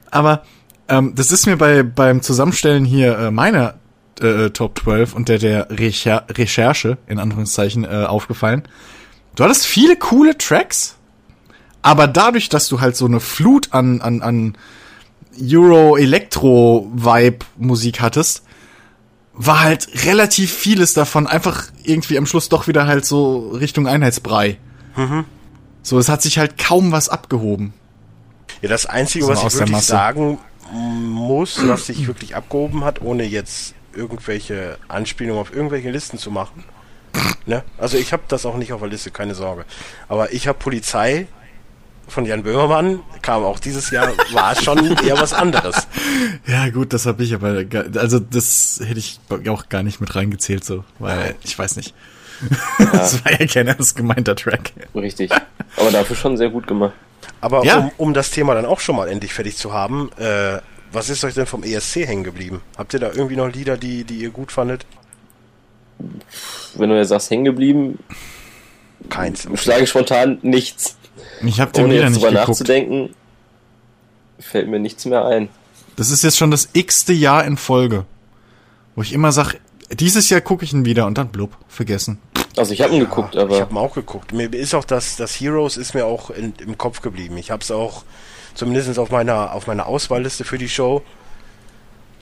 Aber 0.10 0.44
ähm, 0.88 1.14
das 1.16 1.32
ist 1.32 1.46
mir 1.46 1.58
bei 1.58 1.84
beim 1.84 2.24
Zusammenstellen 2.24 2.86
hier 2.86 3.16
äh, 3.20 3.32
meiner 3.32 3.76
äh, 4.22 4.50
Top 4.52 4.80
12 4.80 5.14
und 5.14 5.30
der 5.30 5.40
der 5.40 5.68
Recher 5.70 6.26
Recherche 6.30 6.98
in 7.08 7.20
Anführungszeichen 7.20 7.84
äh, 7.84 8.06
aufgefallen. 8.06 8.64
Du 9.36 9.44
hattest 9.44 9.66
viele 9.66 9.96
coole 9.96 10.38
Tracks, 10.38 10.96
aber 11.82 12.08
dadurch, 12.08 12.50
dass 12.50 12.68
du 12.68 12.82
halt 12.82 12.96
so 12.96 13.06
eine 13.06 13.20
Flut 13.20 13.74
an 13.74 14.02
an 14.02 14.22
an 14.22 14.58
Euro 15.42 15.98
Elektro 15.98 16.92
Vibe 16.94 17.46
Musik 17.58 18.02
hattest, 18.02 18.44
war 19.34 19.62
halt 19.62 20.06
relativ 20.06 20.54
vieles 20.54 20.94
davon 20.94 21.26
einfach 21.28 21.66
irgendwie 21.84 22.18
am 22.18 22.26
Schluss 22.26 22.50
doch 22.50 22.68
wieder 22.68 22.86
halt 22.86 23.06
so 23.06 23.50
Richtung 23.50 23.88
Einheitsbrei. 23.88 24.58
So, 25.82 25.98
es 25.98 26.08
hat 26.08 26.22
sich 26.22 26.38
halt 26.38 26.58
kaum 26.58 26.92
was 26.92 27.10
abgehoben. 27.10 27.74
Ja, 28.62 28.70
das 28.70 28.86
Einzige, 28.86 29.26
So 29.26 29.32
was 29.32 29.40
aus 29.40 29.56
ich 29.56 29.60
wirklich 29.60 29.82
sagen 29.82 30.38
muss, 30.72 31.68
was 31.68 31.88
sich 31.88 32.08
wirklich 32.08 32.36
abgehoben 32.36 32.84
hat, 32.84 33.02
ohne 33.02 33.24
jetzt 33.24 33.74
irgendwelche 33.96 34.78
Anspielungen 34.88 35.42
auf 35.42 35.54
irgendwelche 35.54 35.90
Listen 35.92 36.18
zu 36.18 36.32
machen. 36.32 36.64
Ne? 37.46 37.64
Also 37.78 37.98
ich 37.98 38.14
habe 38.14 38.24
das 38.28 38.46
auch 38.46 38.56
nicht 38.58 38.74
auf 38.74 38.80
der 38.82 38.90
Liste, 38.90 39.12
keine 39.12 39.36
Sorge. 39.36 39.66
Aber 40.08 40.34
ich 40.34 40.48
habe 40.48 40.58
Polizei 40.58 41.28
von 42.08 42.26
Jan 42.26 42.44
Böhmermann, 42.44 43.00
kam 43.22 43.44
auch 43.44 43.60
dieses 43.60 43.90
Jahr, 43.92 44.12
war 44.34 44.56
schon 44.56 44.98
eher 44.98 45.20
was 45.20 45.34
anderes. 45.34 45.88
Ja, 46.46 46.70
gut, 46.70 46.92
das 46.92 47.06
habe 47.06 47.24
ich 47.24 47.34
aber, 47.34 47.64
also 47.96 48.20
das 48.20 48.82
hätte 48.84 49.00
ich 49.00 49.20
auch 49.50 49.70
gar 49.70 49.82
nicht 49.84 50.02
mit 50.02 50.14
reingezählt, 50.16 50.64
so, 50.66 50.84
weil 51.00 51.36
ich 51.44 51.58
weiß 51.58 51.78
nicht. 51.78 51.94
das 52.92 53.24
war 53.24 53.32
ja 53.40 53.46
kein 53.48 53.68
ernst 53.68 53.96
gemeinter 53.96 54.36
Track. 54.36 54.74
Richtig. 54.94 55.32
Aber 55.78 55.92
dafür 55.92 56.16
schon 56.16 56.36
sehr 56.36 56.50
gut 56.50 56.68
gemacht. 56.68 56.94
Aber 57.40 57.64
Ja. 57.64 57.78
um, 57.78 57.92
um 57.98 58.14
das 58.14 58.32
Thema 58.32 58.54
dann 58.56 58.66
auch 58.66 58.80
schon 58.82 58.96
mal 58.98 59.08
endlich 59.08 59.34
fertig 59.34 59.56
zu 59.58 59.72
haben, 59.74 60.12
äh, 60.18 60.60
was 60.94 61.10
ist 61.10 61.24
euch 61.24 61.34
denn 61.34 61.46
vom 61.46 61.64
ESC 61.64 62.08
hängen 62.08 62.24
geblieben? 62.24 62.62
Habt 62.78 62.94
ihr 62.94 63.00
da 63.00 63.12
irgendwie 63.12 63.36
noch 63.36 63.48
Lieder, 63.48 63.78
die, 63.78 64.04
die 64.04 64.20
ihr 64.20 64.30
gut 64.30 64.52
fandet? 64.52 64.86
Wenn 66.76 66.90
du 66.90 66.98
jetzt 66.98 67.10
sagst, 67.10 67.30
hängen 67.32 67.46
geblieben, 67.46 68.00
Keins. 69.10 69.48
schlage 69.56 69.84
ich 69.84 69.90
spontan 69.90 70.40
nichts. 70.42 70.98
Ich 71.46 71.60
habe 71.60 71.72
den 71.72 71.86
Ohne 71.86 71.94
wieder 71.94 72.04
jetzt 72.04 72.14
nicht 72.14 72.24
drüber 72.24 72.32
geguckt. 72.32 72.50
nachzudenken, 72.50 73.16
fällt 74.40 74.68
mir 74.68 74.80
nichts 74.80 75.06
mehr 75.06 75.26
ein. 75.26 75.50
Das 75.96 76.10
ist 76.10 76.24
jetzt 76.24 76.38
schon 76.38 76.52
das 76.52 76.70
x-te 76.74 77.14
Jahr 77.14 77.46
in 77.46 77.58
Folge, 77.58 78.06
wo 78.96 79.02
ich 79.02 79.14
immer 79.14 79.32
sag, 79.32 79.56
dieses 79.92 80.30
Jahr 80.30 80.42
gucke 80.42 80.66
ich 80.66 80.74
ihn 80.74 80.86
wieder 80.86 81.06
und 81.06 81.18
dann 81.18 81.30
blub, 81.30 81.56
vergessen. 81.68 82.20
Also 82.56 82.74
ich 82.74 82.82
habe 82.82 82.94
ihn 82.94 83.00
geguckt, 83.00 83.36
Ich 83.36 83.42
aber 83.42 83.60
habe 83.60 83.76
auch 83.80 83.94
geguckt. 83.96 84.32
Mir 84.32 84.52
ist 84.54 84.74
auch 84.76 84.86
das, 84.86 85.16
das 85.16 85.40
Heroes 85.40 85.78
ist 85.78 85.94
mir 85.94 86.06
auch 86.06 86.30
in, 86.30 86.54
im 86.60 86.78
Kopf 86.78 87.02
geblieben. 87.02 87.38
Ich 87.38 87.52
habe 87.52 87.62
es 87.64 87.72
auch 87.72 88.04
zumindest 88.54 88.98
auf 89.00 89.10
meiner 89.10 89.54
auf 89.54 89.68
meiner 89.68 89.88
Auswahlliste 89.88 90.44
für 90.44 90.58
die 90.58 90.70
Show. 90.70 91.02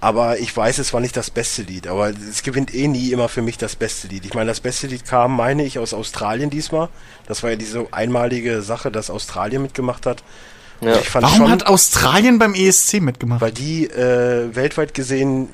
Aber 0.03 0.39
ich 0.39 0.55
weiß, 0.57 0.79
es 0.79 0.93
war 0.93 0.99
nicht 0.99 1.15
das 1.15 1.29
beste 1.29 1.61
Lied. 1.61 1.85
Aber 1.85 2.09
es 2.09 2.41
gewinnt 2.41 2.73
eh 2.73 2.87
nie 2.87 3.11
immer 3.11 3.29
für 3.29 3.43
mich 3.43 3.59
das 3.59 3.75
beste 3.75 4.07
Lied. 4.07 4.25
Ich 4.25 4.33
meine, 4.33 4.47
das 4.49 4.59
beste 4.59 4.87
Lied 4.87 5.05
kam, 5.05 5.35
meine 5.35 5.63
ich, 5.63 5.77
aus 5.77 5.93
Australien 5.93 6.49
diesmal. 6.49 6.89
Das 7.27 7.43
war 7.43 7.51
ja 7.51 7.55
diese 7.55 7.85
einmalige 7.91 8.63
Sache, 8.63 8.89
dass 8.91 9.11
Australien 9.11 9.61
mitgemacht 9.61 10.07
hat. 10.07 10.23
ja. 10.81 10.95
Ich 10.95 11.07
fand 11.07 11.25
Warum 11.25 11.37
schon, 11.37 11.51
hat 11.51 11.67
Australien 11.67 12.39
beim 12.39 12.55
ESC 12.55 12.99
mitgemacht? 12.99 13.41
weil 13.41 13.51
die 13.51 13.85
äh, 13.85 14.55
weltweit 14.55 14.95
gesehen 14.95 15.49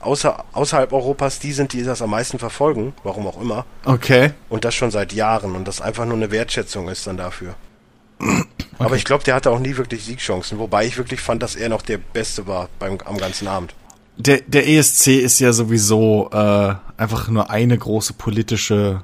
außer, 0.00 0.44
außerhalb 0.52 0.92
Europas 0.92 1.38
die 1.38 1.52
sind, 1.52 1.72
die 1.72 1.82
das 1.82 2.02
am 2.02 2.10
meisten 2.10 2.38
verfolgen, 2.38 2.92
warum 3.02 3.26
auch 3.26 3.40
immer. 3.40 3.64
Okay. 3.86 4.32
Und 4.50 4.66
das 4.66 4.74
schon 4.74 4.90
seit 4.90 5.14
Jahren 5.14 5.56
und 5.56 5.66
das 5.66 5.80
einfach 5.80 6.04
nur 6.04 6.16
eine 6.16 6.30
Wertschätzung 6.30 6.88
ist 6.90 7.06
dann 7.06 7.16
dafür. 7.16 7.54
Aber 8.78 8.86
Okay. 8.90 8.96
ich 8.96 9.04
glaube, 9.04 9.24
der 9.24 9.34
hatte 9.34 9.50
auch 9.50 9.58
nie 9.58 9.76
wirklich 9.76 10.04
Siegchancen, 10.04 10.58
wobei 10.58 10.86
ich 10.86 10.96
wirklich 10.98 11.20
fand, 11.20 11.42
dass 11.42 11.56
er 11.56 11.68
noch 11.68 11.82
der 11.82 11.98
Beste 11.98 12.46
war 12.46 12.68
beim, 12.78 12.98
am 13.04 13.16
ganzen 13.16 13.48
Abend. 13.48 13.74
Der, 14.18 14.40
der 14.46 14.68
ESC 14.68 15.08
ist 15.08 15.38
ja 15.40 15.52
sowieso 15.52 16.30
äh, 16.32 16.74
einfach 16.96 17.28
nur 17.28 17.50
eine 17.50 17.76
große 17.76 18.14
politische. 18.14 19.02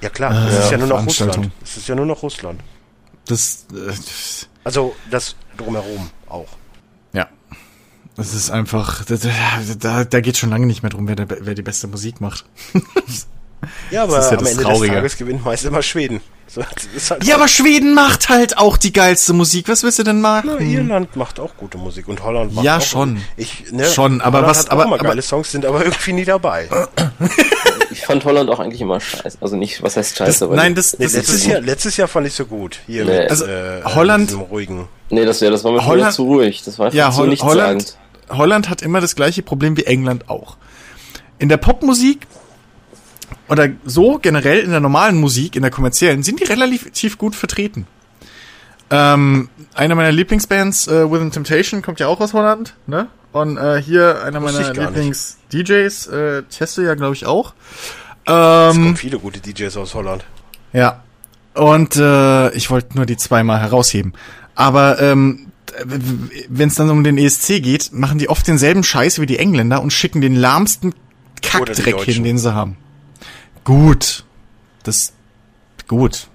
Ja 0.00 0.08
klar, 0.10 0.48
es 0.48 0.64
ist 0.64 0.70
ja 0.70 0.78
nur 0.78 0.88
noch. 0.88 1.06
Russland. 1.06 1.50
Es 1.62 1.76
ist 1.76 1.88
ja 1.88 1.94
nur 1.94 2.06
noch 2.06 2.22
Russland. 2.22 2.60
Das, 3.26 3.66
äh, 3.72 3.92
Also 4.64 4.94
das 5.10 5.36
drumherum 5.56 6.10
auch. 6.28 6.48
ja. 7.12 7.26
Das 8.16 8.32
ist 8.32 8.50
einfach. 8.50 9.04
Da, 9.06 9.16
da, 9.78 10.04
da 10.04 10.20
geht 10.20 10.36
schon 10.36 10.50
lange 10.50 10.66
nicht 10.66 10.82
mehr 10.82 10.90
drum, 10.90 11.08
wer, 11.08 11.16
der, 11.16 11.26
wer 11.28 11.54
die 11.54 11.62
beste 11.62 11.86
Musik 11.86 12.20
macht. 12.20 12.44
Ja, 13.90 14.04
aber 14.04 14.18
ist 14.18 14.30
ja 14.30 14.38
am 14.38 14.44
das 14.44 14.52
Ende 14.52 14.62
Traurige. 14.64 14.86
des 14.86 14.94
Tages 14.96 15.16
gewinnt 15.16 15.44
meist 15.44 15.64
immer 15.64 15.82
Schweden. 15.82 16.20
So, 16.46 16.62
halt 16.62 17.24
Ja, 17.24 17.36
aber 17.36 17.48
Schweden 17.48 17.94
macht 17.94 18.28
halt 18.28 18.58
auch 18.58 18.76
die 18.76 18.92
geilste 18.92 19.32
Musik. 19.32 19.68
Was 19.68 19.82
willst 19.82 19.98
du 19.98 20.02
denn 20.02 20.20
Na, 20.20 20.42
machen? 20.42 20.60
Irland 20.60 21.16
macht 21.16 21.40
auch 21.40 21.56
gute 21.56 21.78
Musik 21.78 22.06
und 22.06 22.22
Holland 22.22 22.54
macht 22.54 22.64
Ja, 22.64 22.76
auch 22.76 22.82
schon. 22.82 23.22
Ich, 23.36 23.72
ne, 23.72 23.86
Schon, 23.86 24.20
aber 24.20 24.38
Holland 24.42 24.50
was- 24.58 24.68
aber- 24.70 24.84
aber- 24.84 24.98
geile 24.98 25.22
Songs 25.22 25.50
sind 25.50 25.64
aber 25.66 25.82
irgendwie 25.84 26.12
nie 26.12 26.24
dabei. 26.24 26.68
Ich 27.90 28.00
fand 28.06 28.24
Holland 28.24 28.50
auch 28.50 28.58
eigentlich 28.58 28.80
immer 28.80 29.00
scheiße. 29.00 29.38
Also 29.40 29.54
nicht, 29.56 29.80
was 29.82 29.96
heißt 29.96 30.16
scheiße, 30.16 30.26
Das, 30.30 30.42
aber. 30.42 30.56
nein, 30.56 30.74
das, 30.74 30.98
Nee, 30.98 31.04
das, 31.04 31.12
letztes, 31.14 31.42
das 31.42 31.46
Jahr, 31.46 31.60
letztes 31.60 31.96
Jahr 31.96 32.08
fand 32.08 32.26
ich 32.26 32.32
so 32.34 32.44
gut. 32.44 32.80
Hier 32.86 33.04
Nee. 33.04 33.20
mit 33.20 33.30
Also, 33.30 33.46
äh, 33.46 33.82
Holland- 33.84 34.36
ruhigen. 34.50 34.88
Nee, 35.10 35.24
das, 35.24 35.38
ja, 35.40 35.48
das 35.50 35.62
war 35.62 35.70
mir 35.72 35.84
Holland- 35.86 36.12
zu 36.12 36.24
ruhig. 36.24 36.62
Das 36.64 36.78
war 36.80 36.92
Ja, 36.92 37.10
zu 37.12 37.18
Hol 37.18 37.28
nichtssagend. 37.28 37.54
Holland, 37.60 37.96
Holland 38.30 38.68
hat 38.68 38.82
immer 38.82 39.00
das 39.00 39.14
gleiche 39.14 39.42
Problem 39.42 39.76
wie 39.76 39.84
England 39.84 40.28
auch. 40.28 40.56
In 41.38 41.48
der 41.48 41.56
Popmusik 41.56 42.26
oder 43.48 43.68
so 43.84 44.18
generell 44.18 44.60
in 44.60 44.70
der 44.70 44.80
normalen 44.80 45.18
Musik, 45.20 45.56
in 45.56 45.62
der 45.62 45.70
kommerziellen, 45.70 46.22
sind 46.22 46.40
die 46.40 46.44
relativ 46.44 47.18
gut 47.18 47.34
vertreten. 47.34 47.86
Ähm, 48.90 49.48
eine 49.74 49.94
meiner 49.94 50.12
Lieblingsbands, 50.12 50.88
äh, 50.88 51.10
Within 51.10 51.30
Temptation, 51.30 51.82
kommt 51.82 52.00
ja 52.00 52.06
auch 52.06 52.20
aus 52.20 52.32
Holland, 52.32 52.74
ne? 52.86 53.08
Und 53.32 53.56
äh, 53.56 53.82
hier 53.82 54.22
einer 54.22 54.38
meiner. 54.40 54.72
Lieblings-DJs, 54.72 56.06
äh, 56.06 56.42
Chesto 56.50 56.82
ja, 56.82 56.94
glaube 56.94 57.14
ich, 57.14 57.26
auch. 57.26 57.54
Es 58.24 58.32
Ähm, 58.32 58.82
kommen 58.82 58.96
viele 58.96 59.18
gute 59.18 59.40
DJs 59.40 59.76
aus 59.76 59.94
Holland. 59.94 60.24
ja. 60.72 61.00
Und 61.54 61.94
äh, 61.94 62.50
ich 62.54 62.68
wollte 62.70 62.96
nur 62.96 63.06
die 63.06 63.16
zweimal 63.16 63.60
herausheben. 63.60 64.12
Aber 64.56 65.00
ähm, 65.00 65.52
wenn 66.48 66.68
es 66.68 66.74
dann 66.74 66.90
um 66.90 67.04
den 67.04 67.16
ESC 67.16 67.62
geht, 67.62 67.92
machen 67.92 68.18
die 68.18 68.28
oft 68.28 68.46
denselben 68.48 68.82
Scheiß 68.82 69.20
wie 69.20 69.26
die 69.26 69.38
Engländer 69.38 69.80
und 69.80 69.92
schicken 69.92 70.20
den 70.20 70.34
lahmsten 70.34 70.94
Kackdreck 71.42 72.00
hin, 72.00 72.24
den 72.24 72.38
sie 72.38 72.52
haben. 72.54 72.76
Gut. 73.64 74.24
Das 74.82 75.12
gut. 75.88 76.28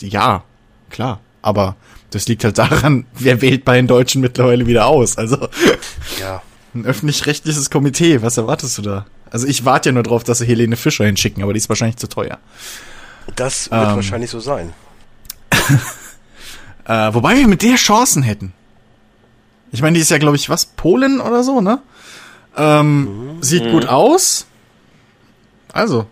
Ja, 0.00 0.42
klar. 0.90 1.20
Aber 1.42 1.76
das 2.10 2.26
liegt 2.28 2.44
halt 2.44 2.58
daran, 2.58 3.06
wer 3.14 3.40
wählt 3.42 3.64
bei 3.64 3.76
den 3.76 3.86
Deutschen 3.86 4.20
mittlerweile 4.20 4.66
wieder 4.66 4.86
aus. 4.86 5.16
Also 5.18 5.48
Ja. 6.20 6.42
ein 6.74 6.84
öffentlich-rechtliches 6.86 7.70
Komitee, 7.70 8.22
was 8.22 8.36
erwartest 8.36 8.78
du 8.78 8.82
da? 8.82 9.06
Also 9.30 9.46
ich 9.46 9.64
warte 9.64 9.88
ja 9.90 9.92
nur 9.92 10.02
drauf, 10.02 10.24
dass 10.24 10.38
sie 10.38 10.46
Helene 10.46 10.76
Fischer 10.76 11.04
hinschicken, 11.04 11.42
aber 11.42 11.52
die 11.52 11.58
ist 11.58 11.68
wahrscheinlich 11.68 11.96
zu 11.96 12.08
teuer. 12.08 12.38
Das 13.34 13.70
wird 13.70 13.88
Ähm. 13.88 13.96
wahrscheinlich 13.96 14.30
so 14.30 14.40
sein. 14.40 14.72
Äh, 16.88 17.12
wobei 17.14 17.34
wir 17.36 17.48
mit 17.48 17.62
der 17.62 17.74
Chancen 17.74 18.22
hätten. 18.22 18.52
Ich 19.72 19.82
meine, 19.82 19.94
die 19.96 20.02
ist 20.02 20.10
ja, 20.12 20.18
glaube 20.18 20.36
ich, 20.36 20.48
was? 20.48 20.66
Polen 20.66 21.20
oder 21.20 21.42
so, 21.42 21.60
ne? 21.60 21.80
Ähm, 22.56 23.38
Sieht 23.40 23.68
gut 23.72 23.86
aus. 23.86 24.46
Also. 25.72 26.06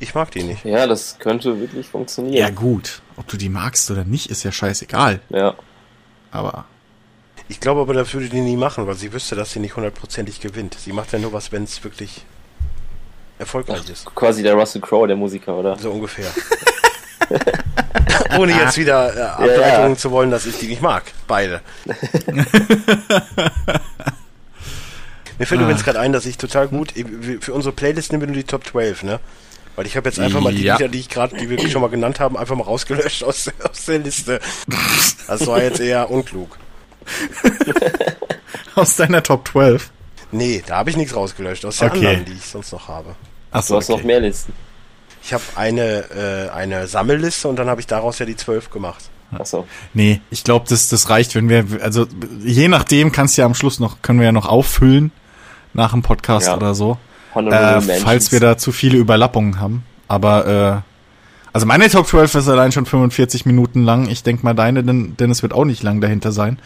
Ich 0.00 0.14
mag 0.14 0.30
die 0.30 0.44
nicht. 0.44 0.64
Ja, 0.64 0.86
das 0.86 1.18
könnte 1.18 1.58
wirklich 1.60 1.86
Ja, 1.86 1.90
funktionieren. 1.92 2.54
gut. 2.54 3.02
Ob 3.16 3.26
du 3.26 3.36
die 3.36 3.48
magst 3.48 3.90
oder 3.90 4.04
nicht, 4.04 4.30
ist 4.30 4.44
ja 4.44 4.52
scheißegal. 4.52 5.20
Ja. 5.30 5.54
Aber. 6.30 6.66
Ich 7.48 7.58
glaube 7.60 7.80
aber, 7.80 7.94
das 7.94 8.12
würde 8.14 8.28
die 8.28 8.40
nie 8.40 8.56
machen, 8.56 8.86
weil 8.86 8.94
sie 8.94 9.12
wüsste, 9.12 9.34
dass 9.34 9.50
sie 9.52 9.58
nicht 9.60 9.74
hundertprozentig 9.74 10.40
gewinnt. 10.40 10.76
Sie 10.78 10.92
macht 10.92 11.12
ja 11.12 11.18
nur 11.18 11.32
was, 11.32 11.50
wenn 11.50 11.64
es 11.64 11.82
wirklich 11.82 12.24
erfolgreich 13.38 13.88
ist. 13.88 14.04
Quasi 14.14 14.42
der 14.42 14.54
Russell 14.54 14.82
Crowe, 14.82 15.06
der 15.08 15.16
Musiker, 15.16 15.56
oder? 15.56 15.76
So 15.78 15.90
ungefähr. 15.90 16.26
Ohne 18.38 18.52
jetzt 18.52 18.76
wieder 18.76 19.16
äh, 19.16 19.20
Ableitungen 19.20 19.96
zu 19.96 20.10
wollen, 20.10 20.30
dass 20.30 20.44
ich 20.46 20.58
die 20.58 20.68
nicht 20.68 20.82
mag. 20.82 21.04
Beide. 21.26 21.60
Mir 25.38 25.46
fällt 25.46 25.60
übrigens 25.60 25.84
gerade 25.84 26.00
ein, 26.00 26.12
dass 26.12 26.26
ich 26.26 26.36
total 26.38 26.68
gut, 26.68 26.92
für 27.40 27.52
unsere 27.52 27.72
Playlist 27.74 28.12
nehmen 28.12 28.22
wir 28.22 28.26
nur 28.28 28.36
die 28.36 28.44
Top 28.44 28.66
12, 28.66 29.04
ne? 29.04 29.20
Weil 29.76 29.86
ich 29.86 29.96
habe 29.96 30.08
jetzt 30.08 30.18
einfach 30.18 30.40
mal 30.40 30.52
die 30.52 30.64
Ja. 30.64 30.76
Lieder, 30.76 30.88
die 30.88 30.98
ich 30.98 31.08
gerade, 31.08 31.36
die 31.36 31.48
wir 31.48 31.68
schon 31.70 31.80
mal 31.80 31.88
genannt 31.88 32.18
haben, 32.18 32.36
einfach 32.36 32.56
mal 32.56 32.64
rausgelöscht 32.64 33.22
aus, 33.22 33.48
aus 33.70 33.84
der 33.84 34.00
Liste. 34.00 34.40
Das 35.28 35.46
war 35.46 35.62
jetzt 35.62 35.78
eher 35.78 36.10
unklug. 36.10 36.58
Aus 38.74 38.96
deiner 38.96 39.22
Top 39.22 39.48
12. 39.48 39.90
Nee, 40.30 40.62
da 40.66 40.76
habe 40.76 40.90
ich 40.90 40.96
nichts 40.96 41.14
rausgelöscht, 41.16 41.64
aus 41.64 41.78
den 41.78 41.88
Okay. 41.88 42.06
anderen, 42.06 42.24
die 42.26 42.32
ich 42.32 42.44
sonst 42.44 42.72
noch 42.72 42.88
habe. 42.88 43.14
Du 43.50 43.58
Achso, 43.58 43.76
hast 43.76 43.88
noch 43.88 44.02
mehr 44.02 44.20
Listen. 44.20 44.52
Ich 45.22 45.32
habe 45.32 45.42
eine, 45.56 46.50
äh, 46.50 46.50
eine 46.54 46.86
Sammelliste 46.86 47.48
und 47.48 47.56
dann 47.56 47.68
habe 47.68 47.80
ich 47.80 47.86
daraus 47.86 48.18
ja 48.18 48.26
die 48.26 48.36
12 48.36 48.70
gemacht. 48.70 49.08
Achso. 49.32 49.66
Nee, 49.94 50.20
ich 50.30 50.44
glaube, 50.44 50.66
das, 50.68 50.88
das 50.88 51.10
reicht, 51.10 51.34
wenn 51.34 51.48
wir, 51.48 51.64
also 51.82 52.06
je 52.40 52.68
nachdem 52.68 53.10
kannst 53.12 53.36
du 53.36 53.42
ja 53.42 53.46
am 53.46 53.54
Schluss 53.54 53.78
noch, 53.80 54.00
können 54.02 54.18
wir 54.20 54.26
ja 54.26 54.32
noch 54.32 54.46
auffüllen 54.46 55.12
nach 55.78 55.92
dem 55.92 56.02
Podcast 56.02 56.46
Ja. 56.48 56.56
oder 56.56 56.74
so. 56.74 56.98
Äh, 57.34 57.80
falls 58.02 58.32
wir 58.32 58.40
da 58.40 58.58
zu 58.58 58.72
viele 58.72 58.98
Überlappungen 58.98 59.60
haben. 59.60 59.84
Aber 60.08 60.82
äh, 60.84 61.52
also 61.52 61.66
meine 61.66 61.88
Top 61.88 62.06
12 62.06 62.34
ist 62.34 62.48
allein 62.48 62.72
schon 62.72 62.84
45 62.86 63.46
Minuten 63.46 63.82
lang. 63.84 64.08
Ich 64.08 64.22
denk 64.22 64.42
mal 64.44 64.54
deine, 64.54 64.82
denn, 64.84 65.16
denn 65.16 65.30
es 65.30 65.42
wird 65.42 65.52
auch 65.52 65.64
nicht 65.64 65.82
lang 65.82 66.00
dahinter 66.00 66.32
sein. 66.32 66.58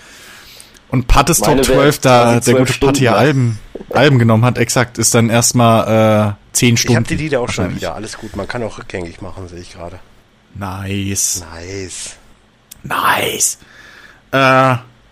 Und 0.88 1.09
Pattes 1.09 1.38
Top 1.38 1.49
Meine 1.49 1.66
wär 1.69 1.75
12, 1.76 1.99
da 2.00 2.23
quasi 2.23 2.52
der 2.52 2.57
12 2.57 2.59
gute 2.78 2.87
Patti 2.87 3.04
ja 3.04 3.12
Stunden 3.12 3.14
lang. 3.14 3.16
Alben, 3.26 3.59
Alben 3.90 4.19
genommen 4.19 4.45
hat, 4.45 4.59
exakt, 4.59 4.99
ist 4.99 5.14
dann 5.14 5.31
erstmal 5.31 6.37
äh, 6.52 6.57
10 6.57 6.75
Ich 6.75 6.81
Stunden. 6.83 6.97
habe 6.97 7.09
die 7.09 7.16
Lieder 7.16 7.40
auch 7.40 7.49
schon 7.49 7.75
wieder. 7.76 7.95
Alles 7.95 8.19
gut, 8.19 8.37
man 8.37 8.47
kann 8.49 8.62
auch 8.62 8.78
rückgängig 8.78 9.21
machen, 9.23 9.49
sehe 9.49 9.61
ich 9.61 9.73
gerade. 9.73 9.99
Nice. 10.54 11.45
Nice. 11.54 12.16
Nice. 12.83 13.59
Äh, 14.33 14.37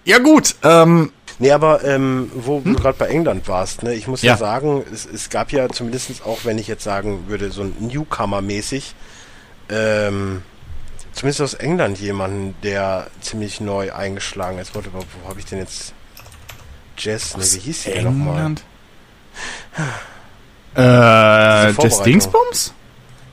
ja 0.05 0.19
gut, 0.23 0.55
ähm, 0.63 1.13
Nee, 1.41 1.53
aber 1.53 1.83
ähm, 1.85 2.31
wo 2.35 2.61
du 2.61 2.75
gerade 2.75 2.99
bei 2.99 3.07
England 3.07 3.49
warst, 3.49 3.83
ne, 3.83 3.95
ich 3.95 4.07
muss 4.07 4.21
ja, 4.23 4.33
Ja. 4.33 4.37
sagen, 4.39 4.85
es, 4.93 5.07
es 5.07 5.31
gab 5.31 5.51
ja 5.53 5.69
zumindest 5.71 6.23
auch, 6.25 6.45
wenn 6.45 6.59
ich 6.59 6.69
jetzt 6.69 6.85
sagen 6.85 7.25
würde, 7.29 7.51
so 7.51 7.63
ein 7.63 7.75
Newcomer-mäßig, 7.81 8.95
ähm, 9.71 10.43
zumindest 11.13 11.41
aus 11.41 11.55
England 11.55 11.99
jemanden, 11.99 12.55
der 12.63 13.07
ziemlich 13.23 13.61
neu 13.61 13.91
eingeschlagen 13.93 14.59
ist. 14.59 14.75
Warte, 14.75 14.91
wo, 14.93 14.99
wo 14.99 15.29
habe 15.29 15.41
ich 15.41 15.47
denn 15.47 15.59
jetzt? 15.59 15.95
Jess, 16.99 17.35
ne, 17.37 17.43
wie 17.43 17.59
hieß 17.59 17.85
die 17.85 17.91
denn 17.93 18.05
nochmal? 18.05 18.37
England. 18.37 18.63
Äh, 20.77 21.71
Jess. 21.83 22.03
Dingsbums? 22.03 22.75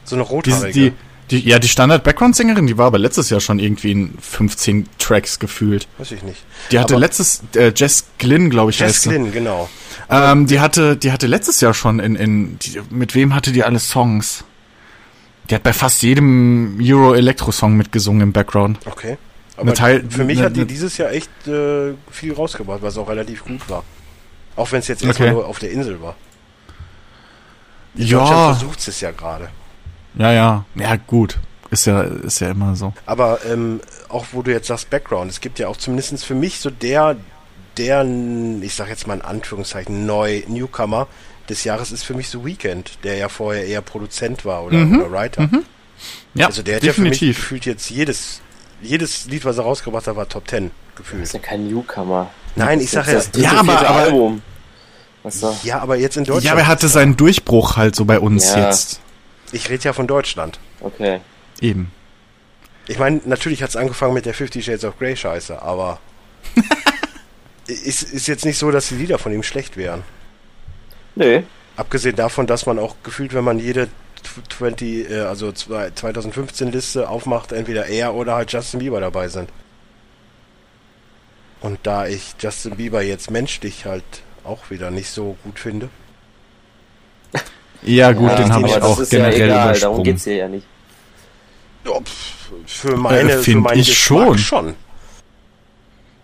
So 0.06 0.16
eine 0.16 0.24
rothaarige. 0.24 0.72
die, 0.72 0.90
die, 0.92 0.96
ja, 1.30 1.60
die 1.60 1.68
Standard-Background-Sängerin, 1.68 2.68
die 2.68 2.78
war 2.78 2.88
aber 2.88 2.98
letztes 3.00 3.30
Jahr 3.30 3.40
schon 3.42 3.60
irgendwie 3.60 3.92
in 3.92 4.18
15 4.20 4.88
Tracks 4.98 5.40
gefühlt. 5.40 5.88
Weiß 5.98 6.12
ich 6.12 6.24
nicht. 6.24 6.44
Die 6.72 6.80
hatte 6.80 6.94
Aber- 6.96 7.02
letztes, 7.02 7.42
äh, 7.56 7.72
Jess 7.76 8.06
Glynn, 8.18 8.50
glaube 8.50 8.72
ich, 8.72 8.80
Jess 8.80 8.90
heißt. 8.96 9.04
Glynn, 9.10 9.32
genau. 9.32 9.70
Ähm, 10.10 10.48
die 10.48 10.60
hatte, 10.60 10.96
die 10.96 11.12
hatte 11.12 11.28
letztes 11.28 11.60
Jahr 11.60 11.74
schon 11.74 12.00
in, 12.00 12.16
in, 12.16 12.60
die, 12.60 12.80
mit 12.90 13.14
wem 13.16 13.36
hatte 13.36 13.52
die 13.52 13.64
alle 13.64 13.80
Songs? 13.80 14.46
Die 15.50 15.56
hat 15.56 15.64
bei 15.64 15.74
fast 15.74 16.02
jedem 16.04 16.80
Euro-Elektro-Song 16.82 17.76
mitgesungen 17.76 18.22
im 18.22 18.32
Background. 18.34 18.80
Okay. 18.86 19.18
Aber 19.58 19.74
Teil- 19.74 20.06
für 20.10 20.24
mich 20.24 20.40
hat 20.42 20.56
die 20.56 20.66
dieses 20.66 20.98
Jahr 20.98 21.12
echt 21.12 21.30
äh, 21.48 21.94
viel 22.12 22.34
rausgebracht, 22.34 22.82
was 22.82 22.98
auch 22.98 23.10
relativ 23.10 23.44
gut 23.44 23.68
war. 23.70 23.84
Auch 24.56 24.72
wenn 24.72 24.80
es 24.80 24.88
jetzt 24.88 25.04
erstmal 25.04 25.30
Okay. 25.30 25.36
nur 25.38 25.48
auf 25.48 25.60
der 25.60 25.72
Insel 25.72 26.02
war. 26.02 26.16
Ja, 27.96 28.20
Deutschland 28.20 28.58
versucht 28.60 28.88
es 28.88 29.02
ja 29.02 29.12
gerade. 29.12 29.50
Ja, 30.18 30.32
ja, 30.32 30.66
ja, 30.76 30.96
gut. 30.96 31.38
Ist 31.70 31.86
ja, 31.86 32.02
ist 32.02 32.40
ja 32.40 32.50
immer 32.52 32.76
so. 32.76 32.94
Aber 33.06 33.40
ähm, 33.46 33.82
auch 34.10 34.26
wo 34.32 34.42
du 34.42 34.52
jetzt 34.52 34.68
sagst 34.68 34.90
Background, 34.90 35.30
es 35.32 35.42
gibt 35.42 35.60
ja 35.60 35.68
auch 35.68 35.76
zumindest 35.78 36.24
für 36.26 36.34
mich 36.36 36.60
so 36.62 36.70
der, 36.70 37.18
der, 37.78 38.06
ich 38.62 38.74
sag 38.74 38.88
jetzt 38.90 39.06
mal 39.08 39.16
in 39.16 39.22
Anführungszeichen, 39.22 40.06
neu 40.06 40.44
Newcomer 40.48 41.08
des 41.50 41.64
Jahres 41.66 41.92
ist 41.92 42.04
für 42.04 42.14
mich 42.14 42.30
so 42.30 42.46
Weekend, 42.46 43.00
der 43.04 43.16
ja 43.18 43.28
vorher 43.30 43.66
eher 43.66 43.82
Produzent 43.82 44.46
war 44.46 44.64
oder, 44.64 44.78
Mhm, 44.78 45.00
oder 45.02 45.12
Writer. 45.12 45.50
Ja, 46.36 46.48
Also 46.48 46.62
der 46.62 46.78
hat 46.78 46.84
ja 46.84 46.94
für 46.94 47.02
mich 47.02 47.12
definitiv. 47.20 47.38
gefühlt 47.38 47.66
jetzt 47.66 47.90
jedes, 47.90 48.42
jedes 48.82 49.26
Lied, 49.26 49.44
was 49.44 49.58
er 49.58 49.64
rausgebracht 49.66 50.08
hat, 50.08 50.16
war 50.16 50.28
Top 50.30 50.48
Ten 50.48 50.72
Das 50.96 50.98
gefühlt. 50.98 51.24
ist 51.24 51.34
ja 51.34 51.40
kein 51.40 51.68
Newcomer. 51.68 52.30
Nein, 52.56 52.80
ich 52.80 52.92
Das 52.92 53.06
sag 53.08 53.14
ist 53.14 53.36
ja, 53.38 53.52
das 53.52 53.60
aber- 53.60 53.80
aber- 53.80 53.90
Album. 53.90 54.42
Ja, 55.64 55.80
aber 55.80 55.98
jetzt 55.98 56.16
in 56.16 56.24
Deutschland. 56.24 56.46
ja, 56.46 56.52
aber 56.54 56.62
er 56.62 56.68
hatte 56.68 56.88
seinen 56.88 57.18
Durchbruch 57.18 57.76
halt 57.76 57.96
so 57.96 58.06
bei 58.06 58.20
uns 58.20 58.54
Ja. 58.54 58.68
jetzt. 58.68 59.02
Ich 59.52 59.70
rede 59.70 59.84
ja 59.84 59.94
von 59.94 60.08
Deutschland. 60.08 60.60
Okay. 60.82 61.22
Eben. 61.62 61.92
Ich 62.88 63.00
meine, 63.00 63.22
natürlich 63.26 63.64
hat 63.64 63.70
es 63.70 63.76
angefangen 63.76 64.14
mit 64.14 64.26
der 64.26 64.34
Fifty 64.34 64.62
Shades 64.62 64.86
of 64.86 64.98
Grey 64.98 65.16
Scheiße, 65.16 65.62
aber 65.62 66.00
ist, 67.68 68.04
ist 68.04 68.28
jetzt 68.28 68.46
nicht 68.46 68.58
so, 68.58 68.72
dass 68.72 68.90
die 68.90 68.96
Lieder 68.96 69.20
von 69.20 69.34
ihm 69.34 69.44
schlecht 69.44 69.78
wären. 69.78 70.04
Nö. 71.16 71.42
Abgesehen 71.76 72.16
davon, 72.16 72.48
dass 72.48 72.66
man 72.66 72.80
auch 72.80 72.96
gefühlt, 73.04 73.34
wenn 73.34 73.44
man 73.44 73.60
jede 73.60 73.90
20, 74.50 75.10
äh, 75.10 75.20
also 75.22 75.52
2015 75.52 76.72
Liste 76.72 77.10
aufmacht, 77.10 77.52
entweder 77.52 77.88
er 77.88 78.14
oder 78.14 78.36
halt 78.36 78.52
Justin 78.52 78.80
Bieber 78.80 79.00
dabei 79.00 79.28
sind. 79.28 79.50
Und 81.60 81.80
da 81.84 82.08
ich 82.08 82.36
Justin 82.40 82.78
Bieber 82.78 83.02
jetzt 83.02 83.32
menschlich 83.32 83.86
halt 83.86 84.04
auch 84.44 84.70
wieder 84.70 84.92
nicht 84.92 85.10
so 85.10 85.38
gut 85.44 85.60
finde. 85.60 85.90
Ja, 87.84 88.12
gut, 88.12 88.30
Ja, 88.30 88.36
den 88.36 88.46
habe 88.54 88.56
aber 88.66 88.68
ich 88.68 88.74
das 88.74 88.84
auch 88.84 89.00
ist 89.00 89.12
ja 89.12 89.20
generell 89.20 89.42
egal, 89.44 89.50
Darum 89.50 89.70
übersprungen. 89.70 90.04
geht's 90.04 90.24
hier 90.24 90.36
ja 90.36 90.48
nicht. 90.48 90.66
Ja, 91.86 91.94
für 92.66 92.98
meine, 92.98 93.32
Äh, 93.32 93.38
für 93.38 93.44
find 93.44 93.62
meinen 93.64 93.80
ich 93.80 93.88
Geschmack 93.90 94.20
schon. 94.28 94.38
schon. 94.38 94.74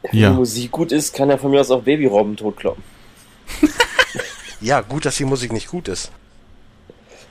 Wenn 0.03 0.19
Ja. 0.19 0.29
die 0.31 0.35
Musik 0.35 0.71
gut 0.71 0.91
ist, 0.91 1.13
kann 1.15 1.29
er 1.29 1.37
von 1.37 1.51
mir 1.51 1.61
aus 1.61 1.71
auch 1.71 1.81
Babyrobben 1.83 2.35
totkloppen. 2.35 2.83
Ja, 4.61 4.79
gut, 4.79 5.03
dass 5.05 5.15
die 5.17 5.25
Musik 5.25 5.51
nicht 5.51 5.67
gut 5.67 5.89
ist. 5.89 6.09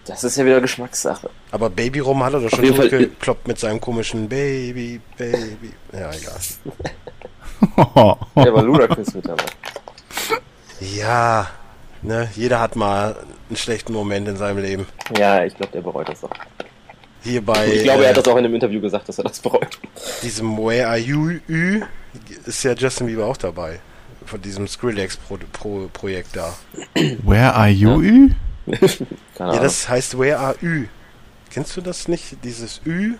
Das 0.04 0.22
ist 0.22 0.36
ja 0.36 0.44
wieder 0.44 0.60
Geschmackssache. 0.60 1.30
Aber 1.50 1.70
Baby 1.70 2.00
Rum 2.00 2.22
hat 2.22 2.34
er 2.34 2.40
doch 2.40 2.50
schon 2.50 2.60
gekloppt 2.90 3.48
mit 3.48 3.58
seinem 3.58 3.80
komischen 3.80 4.28
Baby, 4.28 5.00
Baby. 5.16 5.72
Ja, 5.94 6.10
egal. 6.12 6.38
Der 8.36 8.52
war 8.52 8.62
Ludacris 8.62 9.14
mit 9.14 9.26
dabei. 9.26 9.44
Ja, 10.80 11.46
ne, 12.02 12.28
jeder 12.36 12.60
hat 12.60 12.76
mal 12.76 13.16
einen 13.52 13.56
schlechten 13.58 13.92
Moment 13.92 14.26
in 14.28 14.36
seinem 14.36 14.58
Leben. 14.62 14.86
Ja, 15.18 15.44
ich 15.44 15.54
glaube, 15.54 15.72
der 15.72 15.82
bereut 15.82 16.08
das 16.08 16.24
auch. 16.24 16.30
Hier 17.22 17.44
bei 17.44 17.66
Ich 17.68 17.82
glaube, 17.84 18.02
er 18.04 18.10
hat 18.10 18.16
äh, 18.18 18.22
das 18.22 18.32
auch 18.32 18.36
in 18.38 18.44
einem 18.44 18.54
Interview 18.54 18.80
gesagt, 18.80 19.08
dass 19.08 19.18
er 19.18 19.24
das 19.24 19.38
bereut. 19.40 19.78
diesem 20.22 20.56
Where 20.56 20.88
Are 20.88 20.98
You 20.98 21.38
Ü 21.48 21.82
ist 22.46 22.62
ja 22.64 22.72
Justin 22.72 23.06
Bieber 23.06 23.26
auch 23.26 23.36
dabei. 23.36 23.80
Von 24.24 24.40
diesem 24.40 24.66
Skrillex-Projekt 24.66 25.52
Pro 25.52 25.88
Projekt 25.92 26.34
da. 26.36 26.54
Where 27.22 27.54
are 27.54 27.68
you? 27.68 28.00
Ü? 28.00 28.30
Keine 28.66 28.78
Ja, 29.38 29.46
Ahnung. 29.46 29.60
das 29.62 29.88
heißt 29.88 30.18
Where 30.18 30.38
Are 30.38 30.56
Ü. 30.62 30.86
Kennst 31.50 31.76
du 31.76 31.80
das 31.82 32.08
nicht? 32.08 32.36
Dieses 32.42 32.80
Ü? 32.86 33.14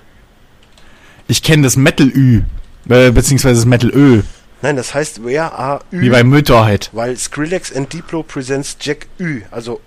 Ich 1.29 1.43
kenne 1.43 1.63
das 1.65 1.77
Metal-Ü. 1.77 2.43
Äh, 2.89 3.11
beziehungsweise 3.11 3.57
das 3.57 3.67
Metal-Ö. 3.67 4.23
Nein, 4.63 4.77
das 4.77 4.95
heißt 4.95 5.25
Where 5.25 5.53
Are 5.53 5.81
Ü. 5.93 6.01
Wie 6.01 6.11
bei 6.11 6.25
Motorhead. 6.25 6.89
Weil 6.93 7.17
Skrillex 7.17 7.73
and 7.75 7.93
Diplo 7.93 8.23
presents 8.23 8.77
Jack 8.81 9.07
Ü, 9.21 9.43
also 9.51 9.81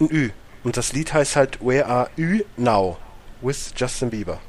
ein 0.00 0.10
Ü. 0.10 0.30
Und 0.62 0.76
das 0.76 0.92
Lied 0.92 1.12
heißt 1.12 1.36
halt 1.36 1.60
Where 1.64 1.86
Are 1.86 2.10
Ü 2.16 2.42
Now 2.56 2.96
with 3.42 3.72
Justin 3.76 4.10
Bieber. 4.10 4.40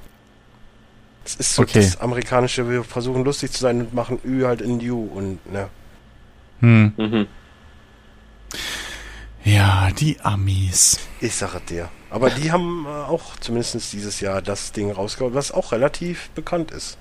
Das 1.23 1.35
ist 1.35 1.55
so 1.55 1.63
Okay. 1.63 1.81
das 1.81 1.99
amerikanische, 1.99 2.69
wir 2.69 2.83
versuchen 2.83 3.23
lustig 3.25 3.51
zu 3.51 3.59
sein 3.59 3.79
und 3.81 3.93
machen 3.93 4.19
Ü 4.23 4.43
halt 4.45 4.61
in 4.61 4.79
You 4.79 5.05
und 5.13 5.39
ne. 5.51 5.69
Hm. 6.59 6.93
Mhm. 6.97 7.27
Ja, 9.43 9.89
die 9.91 10.19
Amis. 10.21 10.99
Ich 11.19 11.35
sage 11.35 11.59
dir. 11.67 11.89
Aber 12.09 12.29
die 12.29 12.51
haben 12.51 12.85
äh, 12.85 12.89
auch 12.89 13.35
zumindest 13.37 13.91
dieses 13.93 14.19
Jahr 14.21 14.41
das 14.41 14.71
Ding 14.71 14.91
rausgehauen, 14.91 15.33
was 15.33 15.51
auch 15.51 15.71
relativ 15.71 16.29
bekannt 16.29 16.71
ist. 16.71 16.97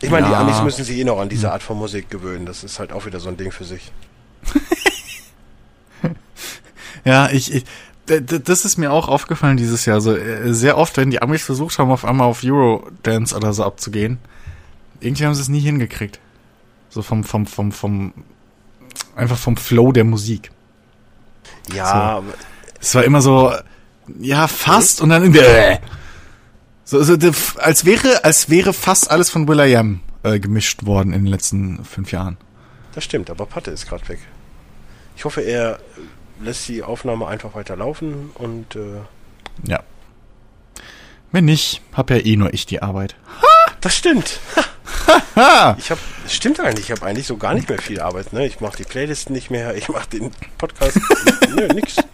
Ich 0.00 0.10
meine, 0.10 0.26
die 0.26 0.32
Ja. 0.32 0.40
Amis 0.40 0.62
müssen 0.62 0.84
sich 0.84 0.96
eh 0.98 1.04
noch 1.04 1.18
an 1.18 1.28
diese 1.28 1.52
Art 1.52 1.62
von 1.62 1.76
Musik 1.78 2.10
gewöhnen. 2.10 2.46
Das 2.46 2.62
ist 2.64 2.78
halt 2.78 2.92
auch 2.92 3.06
wieder 3.06 3.18
so 3.18 3.28
ein 3.28 3.36
Ding 3.36 3.50
für 3.50 3.64
sich. 3.64 3.90
Ja, 7.06 7.30
ich, 7.30 7.54
ich 7.54 7.64
das 8.06 8.64
ist 8.64 8.76
mir 8.76 8.92
auch 8.92 9.08
aufgefallen 9.08 9.56
dieses 9.56 9.84
Jahr. 9.84 10.00
So 10.00 10.14
äh, 10.16 10.52
sehr 10.54 10.78
oft, 10.78 10.96
wenn 10.96 11.10
die 11.10 11.20
Amis 11.22 11.42
versucht 11.42 11.76
haben, 11.78 11.90
auf 11.90 12.04
einmal 12.04 12.28
auf 12.28 12.42
Eurodance 12.44 13.34
oder 13.34 13.52
so 13.52 13.64
abzugehen, 13.64 14.18
irgendwie 15.00 15.24
haben 15.26 15.34
sie 15.34 15.40
es 15.42 15.48
nie 15.48 15.58
hingekriegt. 15.60 16.20
So 16.88 17.02
vom, 17.02 17.24
vom, 17.24 17.46
vom, 17.46 17.72
vom, 17.72 18.12
einfach 19.16 19.36
vom 19.36 19.56
Flow 19.56 19.90
der 19.90 20.04
Musik. 20.04 20.50
Ja, 21.74 22.22
So. 22.24 22.32
Es 22.80 22.94
war 22.94 23.04
immer 23.04 23.20
so, 23.22 23.52
ja, 24.20 24.46
fast 24.46 25.00
und 25.00 25.08
dann 25.08 25.24
in 25.24 25.32
der, 25.32 25.80
so, 26.84 27.02
so 27.02 27.16
de- 27.16 27.32
als 27.56 27.84
wäre, 27.84 28.22
als 28.24 28.48
wäre 28.50 28.72
fast 28.72 29.10
alles 29.10 29.30
von 29.30 29.48
Will.i.am 29.48 30.00
äh, 30.22 30.38
gemischt 30.38 30.86
worden 30.86 31.12
in 31.12 31.24
den 31.24 31.26
letzten 31.32 31.84
fünf 31.84 32.12
Jahren. 32.12 32.36
das 32.94 33.02
stimmt. 33.02 33.30
Aber 33.30 33.46
Patte 33.46 33.72
ist 33.72 33.88
gerade 33.88 34.08
weg. 34.08 34.20
Ich 35.16 35.24
hoffe, 35.24 35.40
er 35.40 35.72
äh, 35.74 35.78
lässt 36.40 36.68
die 36.68 36.82
Aufnahme 36.82 37.26
einfach 37.26 37.54
weiter 37.54 37.76
laufen 37.76 38.30
und 38.34 38.76
äh, 38.76 39.00
Ja. 39.68 39.80
Wenn 41.32 41.44
nicht, 41.46 41.82
hab 41.92 42.10
ja 42.10 42.16
eh 42.18 42.36
nur 42.36 42.54
ich 42.54 42.66
die 42.66 42.82
Arbeit. 42.82 43.16
das 43.80 43.94
stimmt. 43.96 44.38
Ha! 45.36 45.76
Ich 45.78 45.90
habe, 45.90 46.00
stimmt 46.28 46.60
eigentlich. 46.60 46.86
Ich 46.86 46.96
habe 46.96 47.04
eigentlich 47.06 47.26
so 47.26 47.36
gar 47.36 47.54
nicht 47.54 47.68
mehr 47.68 47.78
viel 47.78 48.00
Arbeit. 48.00 48.32
Ne, 48.32 48.46
ich 48.46 48.60
mache 48.60 48.76
die 48.78 48.84
Playlisten 48.84 49.34
nicht 49.34 49.50
mehr. 49.50 49.74
Ich 49.76 49.88
mache 49.88 50.08
den 50.10 50.30
Podcast. 50.58 50.98
Nö, 51.54 51.68
nix. 51.68 51.96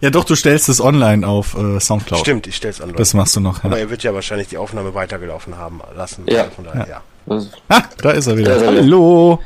Ja, 0.00 0.10
doch, 0.10 0.24
du 0.24 0.34
stellst 0.34 0.68
es 0.70 0.80
online 0.80 1.26
auf 1.26 1.54
äh, 1.56 1.78
Soundcloud. 1.80 2.20
Stimmt, 2.20 2.46
ich 2.46 2.56
stell's. 2.56 2.78
Leute. 2.78 2.94
Das 2.94 3.12
machst 3.14 3.36
du 3.36 3.40
noch. 3.40 3.62
Aber 3.64 3.76
Ja. 3.76 3.84
er 3.84 3.90
wird 3.90 4.02
ja 4.02 4.12
wahrscheinlich 4.14 4.48
die 4.48 4.56
Aufnahme 4.58 4.94
weitergelaufen 4.94 5.56
haben 5.56 5.80
lassen. 5.94 6.24
Ja. 6.28 6.44
Von 6.50 6.64
daher, 6.64 6.86
ja. 6.88 7.02
Das, 7.26 7.48
Ah, 7.68 7.82
da 7.98 8.10
ist 8.12 8.26
er 8.26 8.36
wieder. 8.38 8.50
Da 8.50 8.56
ist 8.56 8.62
er 8.62 8.72
wieder. 8.72 8.82
Hallo. 8.82 9.40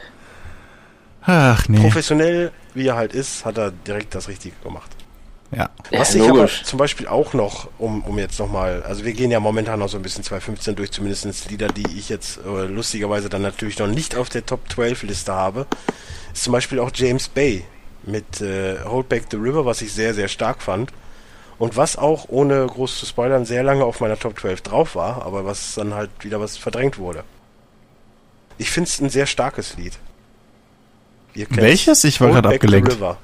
Ach 1.23 1.68
nee. 1.68 1.81
Professionell, 1.81 2.53
wie 2.75 2.87
er 2.87 2.97
halt 2.97 3.13
ist, 3.13 3.45
hat 3.45 3.59
er 3.59 3.71
direkt 3.71 4.15
das 4.15 4.29
Richtige 4.29 4.55
gemacht. 4.63 4.91
Ja. 5.53 5.69
Was 5.91 6.15
ja, 6.15 6.23
ich 6.23 6.31
aber 6.31 6.47
zum 6.47 6.79
Beispiel 6.79 7.09
auch 7.09 7.35
noch, 7.35 7.69
um, 7.79 8.05
um 8.05 8.19
jetzt 8.19 8.39
nochmal, 8.39 8.83
also 8.85 9.05
wir 9.05 9.13
gehen 9.13 9.33
ja 9.33 9.41
momentan 9.41 9.81
noch 9.81 9.89
so 9.89 9.97
ein 9.97 10.03
bisschen 10.03 10.23
2015 10.23 10.77
durch, 10.77 10.93
zumindest 10.93 11.51
Lieder, 11.51 11.69
die 11.69 11.99
ich 11.99 12.09
jetzt 12.09 12.39
äh, 12.39 12.67
lustigerweise 12.67 13.29
dann 13.29 13.43
natürlich 13.43 13.79
noch 13.79 13.89
nicht 13.89 14.15
auf 14.15 14.29
der 14.29 14.47
Top 14.47 14.61
12 14.71 15.03
Liste 15.05 15.33
habe, 15.33 15.67
ist 16.33 16.45
zum 16.45 16.53
Beispiel 16.53 16.79
auch 16.79 16.91
James 16.95 17.29
Bay 17.29 17.65
mit 18.05 18.41
äh, 18.41 18.79
Hold 18.85 19.09
Back 19.09 19.25
the 19.31 19.37
River, 19.37 19.67
was 19.67 19.83
ich 19.83 19.93
sehr, 19.93 20.15
sehr 20.15 20.29
stark 20.29 20.63
fand. 20.63 20.93
Und 21.59 21.77
was 21.77 21.99
auch, 21.99 22.27
ohne 22.29 22.67
groß 22.67 23.01
zu 23.01 23.07
spoilern, 23.07 23.45
sehr 23.45 23.63
lange 23.63 23.85
auf 23.85 24.01
meiner 24.01 24.19
Top 24.19 24.39
12 24.39 24.63
drauf 24.63 24.95
war, 24.95 25.27
aber 25.27 25.45
was 25.45 25.75
dann 25.75 25.93
halt 25.93 26.11
wieder 26.21 26.41
was 26.41 26.57
verdrängt 26.57 26.97
wurde. 26.97 27.23
Ich 28.57 28.71
finde 28.71 28.89
es 28.89 29.01
ein 29.01 29.11
sehr 29.11 29.27
starkes 29.27 29.77
Lied. 29.77 29.99
Welches? 31.35 32.05
Ich 32.05 32.21
war 32.21 32.29
gerade 32.31 32.49
abgelenkt. 32.51 32.93
River. 32.93 33.16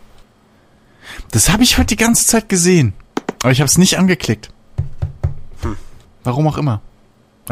Das 1.32 1.50
habe 1.50 1.62
ich 1.62 1.76
heute 1.78 1.86
die 1.88 1.96
ganze 1.96 2.26
Zeit 2.26 2.48
gesehen. 2.48 2.92
Aber 3.42 3.52
ich 3.52 3.60
habe 3.60 3.66
es 3.68 3.78
nicht 3.78 3.98
angeklickt. 3.98 4.50
Hm. 5.62 5.76
Warum 6.24 6.46
auch 6.48 6.58
immer. 6.58 6.80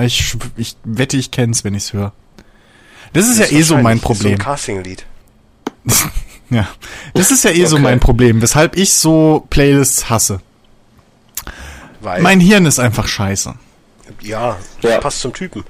Ich, 0.01 0.37
ich 0.57 0.77
wette, 0.85 1.17
ich 1.17 1.31
kenn's, 1.31 1.63
wenn 1.65 1.75
ich's 1.75 1.93
höre. 1.93 2.13
Das 3.13 3.29
ist 3.29 3.39
Das 3.41 3.51
ja 3.51 3.59
eh 3.59 3.63
so 3.63 3.77
mein 3.77 4.01
das 4.01 4.03
ist 4.03 4.03
So 4.03 4.07
Problem. 4.15 4.33
ein 4.35 4.39
Casting-Lied. 4.39 5.07
Ja. 6.51 6.69
Das 7.15 7.31
ist 7.31 7.43
ja 7.43 7.51
eh 7.51 7.65
so 7.65 7.77
Okay. 7.77 7.83
mein 7.83 8.01
Problem, 8.01 8.43
weshalb 8.43 8.77
ich 8.77 8.93
so 8.95 9.47
Playlists 9.49 10.11
hasse. 10.11 10.41
Weil, 12.01 12.21
Mein 12.23 12.39
Hirn 12.39 12.67
ist 12.67 12.79
einfach 12.79 13.09
scheiße. 13.09 13.55
ja, 14.21 14.57
Ja. 14.83 14.99
passt 15.01 15.21
zum 15.21 15.33
Typen. 15.33 15.65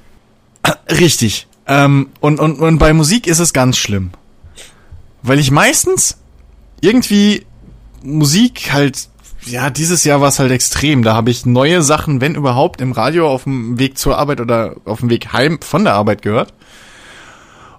Richtig. 0.90 1.47
Ähm, 1.68 2.09
und, 2.20 2.40
und, 2.40 2.59
und 2.59 2.79
bei 2.79 2.92
Musik 2.92 3.29
ist 3.29 3.38
es 3.38 3.53
ganz 3.53 3.77
schlimm. 3.79 4.11
Weil 5.27 5.39
ich 5.39 5.51
meistens 5.51 6.19
irgendwie 6.83 7.47
Musik 8.03 8.75
halt, 8.75 9.09
ja, 9.47 9.71
dieses 9.71 10.05
Jahr 10.05 10.21
war 10.21 10.29
es 10.29 10.39
halt 10.39 10.53
extrem. 10.53 11.03
Da 11.03 11.15
habe 11.15 11.31
ich 11.31 11.47
neue 11.47 11.83
Sachen, 11.83 12.21
wenn 12.21 12.35
überhaupt, 12.35 12.83
im 12.83 12.93
Radio 12.93 13.27
auf 13.27 13.45
dem 13.45 13.79
Weg 13.79 13.97
zur 13.97 14.19
Arbeit 14.19 14.41
oder 14.41 14.77
auf 14.85 15.01
dem 15.01 15.09
Weg 15.09 15.33
heim 15.33 15.61
von 15.63 15.85
der 15.85 15.95
Arbeit 15.95 16.21
gehört. 16.21 16.53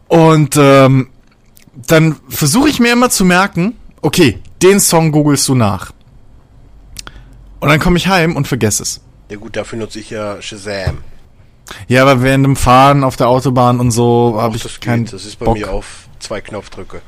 Und 0.07 0.57
ähm, 0.57 1.09
dann 1.75 2.15
versuche 2.29 2.67
ich 2.67 2.79
mir 2.79 2.91
immer 2.91 3.11
zu 3.11 3.25
merken, 3.25 3.75
okay, 4.01 4.39
den 4.63 4.79
Song 4.79 5.11
googelst 5.11 5.47
du 5.47 5.53
nach. 5.53 5.91
Und 7.59 7.69
dann 7.69 7.79
komme 7.79 7.97
ich 7.97 8.07
heim 8.07 8.35
und 8.35 8.47
vergesse 8.47 8.81
es. 8.81 9.01
Ja 9.29 9.37
gut, 9.37 9.55
dafür 9.55 9.77
nutze 9.77 9.99
ich 9.99 10.09
ja 10.09 10.41
Shazam. 10.41 10.97
Ja, 11.87 12.01
aber 12.01 12.23
während 12.23 12.43
dem 12.43 12.55
Fahren 12.55 13.03
auf 13.03 13.17
der 13.17 13.27
Autobahn 13.27 13.79
und 13.79 13.91
so 13.91 14.37
habe 14.41 14.55
ich 14.55 14.63
das 14.63 14.79
keinen 14.79 15.05
geht. 15.05 15.13
Das 15.13 15.25
ist 15.25 15.37
bei 15.37 15.45
Bock. 15.45 15.57
mir 15.57 15.71
auf 15.71 16.07
zwei 16.19 16.41
Knopfdrücke. 16.41 17.01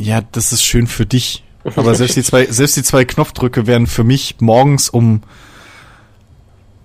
Ja, 0.00 0.22
das 0.32 0.52
ist 0.52 0.64
schön 0.64 0.86
für 0.86 1.06
dich. 1.06 1.44
Aber 1.76 1.94
selbst 1.94 2.16
die 2.16 2.22
zwei, 2.22 2.46
selbst 2.46 2.76
die 2.76 2.82
zwei 2.82 3.04
Knopfdrücke 3.04 3.66
wären 3.66 3.86
für 3.86 4.02
mich 4.02 4.36
morgens 4.40 4.88
um 4.88 5.22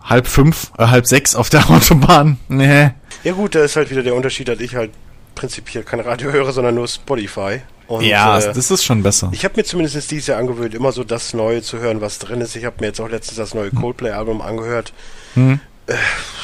halb 0.02 0.28
fünf, 0.28 0.72
äh, 0.78 0.88
halb 0.88 1.08
sechs 1.08 1.36
auf 1.36 1.50
der 1.50 1.70
Autobahn. 1.70 2.38
Nee. 2.50 2.92
Ja 3.24 3.34
gut, 3.34 3.56
da 3.56 3.64
ist 3.64 3.76
halt 3.78 3.90
wieder 3.90 4.04
der 4.04 4.16
Unterschied, 4.16 4.50
dass 4.50 4.60
ich 4.60 4.76
halt 4.76 4.92
prinzipiell 5.34 5.84
kein 5.84 6.02
Radio 6.02 6.32
höre, 6.32 6.52
sondern 6.52 6.76
nur 6.76 6.88
Spotify. 6.88 7.62
Und, 7.88 8.04
ja, 8.04 8.38
äh, 8.40 8.54
das 8.54 8.70
ist 8.70 8.84
schon 8.84 9.04
besser. 9.04 9.30
ich 9.32 9.46
habe 9.46 9.56
mir 9.58 9.64
zumindest 9.64 10.12
dieses 10.12 10.28
Jahr 10.28 10.40
angewöhnt, 10.40 10.74
immer 10.74 10.92
so 10.92 11.04
das 11.04 11.34
Neue 11.34 11.62
zu 11.62 11.80
hören, 11.80 12.02
was 12.02 12.20
drin 12.20 12.42
ist. 12.42 12.56
Ich 12.56 12.66
habe 12.66 12.78
mir 12.80 12.88
jetzt 12.88 13.00
auch 13.00 13.10
letztens 13.10 13.38
das 13.38 13.54
neue 13.54 13.72
Coldplay-Album 13.72 14.42
angehört. 14.42 14.92
Hm. 15.36 15.60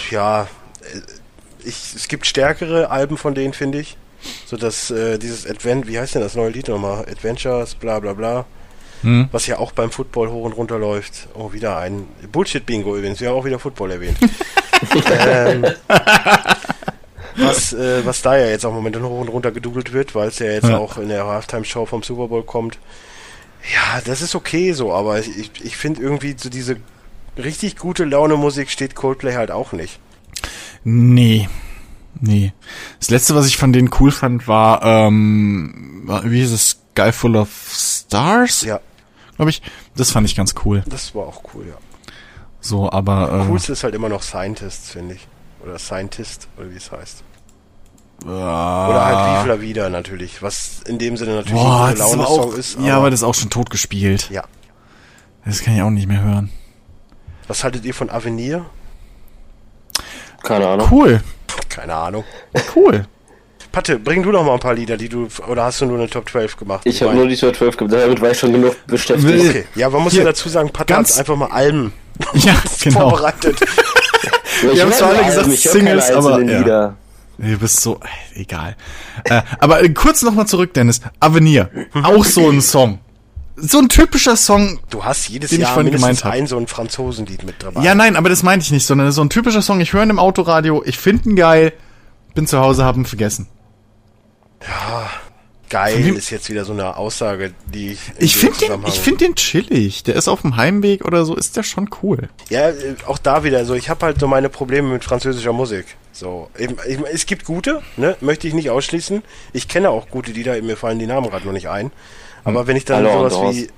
Ja, 0.10 0.44
äh, 0.44 1.00
ich, 1.64 1.94
es 1.96 2.08
gibt 2.08 2.26
stärkere 2.28 2.90
Alben 2.90 3.18
von 3.18 3.36
denen, 3.36 3.54
finde 3.54 3.80
ich. 3.80 3.98
So 4.46 4.58
dass 4.58 4.92
äh, 4.92 5.18
dieses 5.18 5.46
Advent, 5.48 5.88
wie 5.88 6.00
heißt 6.00 6.16
denn 6.16 6.22
das 6.22 6.36
neue 6.36 6.50
Lied 6.50 6.68
nochmal? 6.68 7.06
Adventures, 7.10 7.76
bla 7.76 8.00
bla 8.00 8.14
bla. 8.14 8.46
Hm. 9.02 9.30
Was 9.32 9.48
ja 9.48 9.58
auch 9.58 9.72
beim 9.72 9.90
Football 9.92 10.30
hoch 10.30 10.44
und 10.46 10.54
runter 10.54 10.78
läuft. 10.78 11.28
Oh, 11.34 11.54
wieder 11.54 11.78
ein 11.78 12.06
Bullshit-Bingo 12.32 12.96
übrigens. 12.96 13.20
Wir 13.20 13.30
haben 13.30 13.36
auch 13.36 13.46
wieder 13.46 13.58
Football 13.58 13.92
erwähnt. 13.92 14.18
ähm, 15.20 15.66
was, 17.36 17.74
äh, 17.74 18.06
was 18.06 18.22
da 18.22 18.38
ja 18.38 18.46
jetzt 18.48 18.66
auch 18.66 18.74
momentan 18.74 19.04
hoch 19.04 19.22
und 19.22 19.30
runter 19.30 19.52
gedoubelt 19.52 19.94
wird, 19.94 20.14
weil 20.14 20.28
es 20.28 20.40
ja 20.40 20.48
jetzt 20.48 20.68
Ja. 20.68 20.78
auch 20.78 20.98
in 20.98 21.10
der 21.10 21.26
Halftime-Show 21.26 21.86
vom 21.88 22.04
Super 22.04 22.28
Bowl 22.28 22.44
kommt. 22.44 22.78
Ja, 23.74 24.02
das 24.06 24.22
ist 24.22 24.36
okay 24.36 24.74
so, 24.74 24.94
aber 24.94 25.20
ich, 25.20 25.52
ich 25.64 25.78
finde 25.78 26.02
irgendwie 26.02 26.36
so 26.38 26.50
diese 26.50 26.78
richtig 27.38 27.78
gute 27.78 28.06
Laune 28.06 28.36
Musik 28.36 28.70
steht 28.70 28.96
Coldplay 28.96 29.34
halt 29.36 29.52
auch 29.52 29.72
nicht. 29.72 30.00
Nee. 30.84 31.48
Nee. 32.20 32.54
Das 33.00 33.10
letzte, 33.10 33.36
was 33.36 33.48
ich 33.48 33.58
von 33.58 33.74
denen 33.74 33.90
cool 34.00 34.12
fand, 34.12 34.48
war, 34.48 34.84
ähm, 34.84 36.04
wie 36.26 36.40
hieß 36.42 36.52
es? 36.52 36.78
Sky 36.94 37.12
Full 37.12 37.36
of 37.38 37.50
Stars? 37.74 38.64
Ja, 38.64 38.80
Glaube 39.38 39.50
ich. 39.50 39.62
Das 39.96 40.12
fand 40.12 40.28
ich 40.28 40.36
ganz 40.36 40.54
cool. 40.66 40.84
das 40.88 41.16
war 41.16 41.24
auch 41.26 41.42
cool, 41.54 41.66
ja. 41.68 41.76
So, 42.60 42.92
aber, 42.92 43.32
ähm, 43.32 43.48
Coolste 43.48 43.72
ist 43.74 43.84
halt 43.84 43.96
immer 43.96 44.10
noch 44.10 44.22
Scientist, 44.22 44.92
finde 44.92 45.16
ich. 45.16 45.28
Oder 45.64 45.80
Scientist, 45.80 46.48
oder 46.58 46.70
wie 46.70 46.76
es 46.76 46.92
heißt. 46.92 47.24
äh, 48.24 48.28
Oder 48.28 49.06
halt 49.06 49.48
la 49.48 49.62
Vida 49.62 49.90
natürlich, 49.90 50.42
was 50.44 50.82
in 50.86 51.00
dem 51.00 51.18
Sinne 51.18 51.36
natürlich 51.36 51.60
Boah, 51.62 51.86
ein 51.88 51.96
das 51.98 52.14
ist 52.58 52.78
aber 52.78 52.86
ja, 52.88 52.98
aber 52.98 53.10
das 53.10 53.22
ist 53.22 53.24
auch 53.24 53.34
schon 53.36 53.50
tot 53.50 53.70
gespielt. 53.70 54.30
ja. 54.30 54.44
Das 55.46 55.62
kann 55.64 55.76
ich 55.76 55.82
auch 55.82 55.90
nicht 55.90 56.08
mehr 56.08 56.22
hören. 56.22 56.52
Was 57.48 57.64
haltet 57.64 57.84
ihr 57.84 57.96
von 57.96 58.12
Avenir? 58.12 58.66
Keine 60.44 60.68
Ahnung. 60.68 60.88
Cool, 60.92 61.22
Keine 61.76 61.96
Ahnung. 61.96 62.24
cool. 62.76 63.06
Patte, 63.72 63.98
bring 64.00 64.22
du 64.22 64.32
noch 64.32 64.44
mal 64.44 64.54
ein 64.54 64.60
paar 64.60 64.74
Lieder, 64.74 64.98
die 64.98 65.08
du, 65.08 65.30
oder 65.48 65.64
hast 65.64 65.80
du 65.80 65.86
nur 65.86 65.98
eine 65.98 66.10
Top 66.10 66.30
12 66.30 66.58
gemacht? 66.58 66.82
Ich 66.84 67.02
habe 67.02 67.14
nur 67.14 67.28
die 67.28 67.38
Top 67.38 67.56
12 67.56 67.78
gemacht, 67.78 67.94
damit 67.94 68.20
war 68.20 68.32
ich 68.32 68.40
schon 68.40 68.52
genug 68.52 68.76
beschäftigt. 68.86 69.50
Okay, 69.50 69.66
ja, 69.76 69.90
man 69.90 70.02
muss 70.04 70.12
Hier, 70.12 70.24
ja 70.24 70.28
dazu 70.28 70.50
sagen, 70.50 70.70
Patte 70.72 70.98
hat 70.98 71.18
einfach 71.18 71.36
mal 71.38 71.50
Alben 71.52 71.94
Ja, 72.34 72.54
genau. 72.82 73.10
vorbereitet. 73.10 73.58
Ich 74.64 74.76
Wir 74.76 74.84
haben 74.84 74.92
zwar 74.94 75.10
alle 75.10 75.26
gesagt 75.26 75.50
Singles, 75.50 76.12
aber, 76.12 76.40
ja. 76.44 76.60
Lieder. 76.60 76.96
Du 77.40 77.58
bist 77.58 77.80
so, 77.80 78.00
egal. 78.36 78.76
Äh, 79.24 79.42
aber 79.60 79.82
äh, 79.82 79.90
kurz 79.90 80.22
nochmal 80.22 80.46
zurück, 80.46 80.76
Dennis. 80.76 81.02
Avenir. 81.20 81.72
Auch 82.04 82.24
so 82.24 82.48
ein 82.48 82.62
Song. 82.62 83.00
So 83.56 83.80
ein 83.80 83.90
typischer 83.90 84.36
Song. 84.36 84.80
Du 84.90 85.04
hast 85.04 85.28
jedes 85.30 85.50
Den 85.50 85.58
ich 85.60 85.64
Jahr 85.64 85.74
vorhin 85.74 85.92
mindestens 85.92 86.22
gemeint 86.22 86.42
ein 86.42 86.48
so 86.48 86.58
ein 86.58 86.68
Franzosenlied 86.68 87.44
mit 87.44 87.56
dabei. 87.64 87.84
Ja, 87.84 87.96
nein, 87.96 88.16
aber 88.16 88.30
das 88.30 88.44
meinte 88.44 88.64
ich 88.66 88.72
nicht, 88.72 88.86
sondern 88.86 89.12
so 89.12 89.22
ein 89.22 89.30
typischer 89.30 89.62
Song. 89.62 89.82
Ich 89.82 89.94
höre 89.94 90.04
ihn 90.04 90.10
im 90.10 90.20
Autoradio, 90.20 90.82
ich 90.86 90.98
finde 90.98 91.30
ihn 91.30 91.36
geil, 91.36 91.74
bin 92.34 92.48
zu 92.48 92.60
Hause, 92.60 92.86
hab 92.86 92.96
ihn 92.96 93.06
vergessen. 93.06 93.48
Geil 95.70 95.94
Von 95.94 96.06
wem- 96.06 96.18
ist 96.18 96.30
jetzt 96.30 96.50
wieder 96.50 96.66
so 96.66 96.74
eine 96.74 96.98
Aussage, 96.98 97.54
die 97.66 97.94
ich. 97.94 98.00
Ich 98.20 98.36
finde 98.36 98.58
den, 98.58 98.84
ich 98.88 99.00
finde 99.00 99.26
den 99.26 99.36
chillig. 99.36 100.04
Der 100.04 100.16
ist 100.16 100.28
auf 100.28 100.42
dem 100.42 100.58
Heimweg 100.58 101.06
oder 101.06 101.24
so, 101.24 101.34
ist 101.36 101.56
der 101.56 101.64
schon 101.64 101.90
cool. 102.04 102.28
Ja, 102.50 102.70
äh, 102.70 102.96
auch 103.08 103.18
da 103.18 103.46
wieder 103.46 103.64
so. 103.66 103.74
Ich 103.74 103.90
habe 103.90 104.06
halt 104.06 104.20
so 104.20 104.28
meine 104.28 104.50
Probleme 104.50 104.90
mit 104.90 105.06
französischer 105.06 105.54
Musik. 105.54 105.86
So, 106.12 106.50
eben, 106.60 106.76
ich, 106.90 107.00
es 107.14 107.26
gibt 107.26 107.46
gute, 107.46 107.82
ne, 107.96 108.18
möchte 108.20 108.50
ich 108.50 108.54
nicht 108.54 108.70
ausschließen. 108.70 109.24
Ich 109.54 109.70
kenne 109.70 109.90
auch 109.92 110.10
gute 110.10 110.32
Lieder, 110.34 110.62
mir 110.62 110.76
fallen 110.76 111.00
die 111.00 111.08
Namen 111.08 111.30
gerade 111.30 111.46
nur 111.46 111.54
nicht 111.54 111.70
ein. 111.70 111.92
Aber 112.44 112.68
wenn 112.68 112.76
ich 112.76 112.86
dann 112.86 113.06
Hallo, 113.06 113.30
sowas 113.30 113.56
wie, 113.56 113.70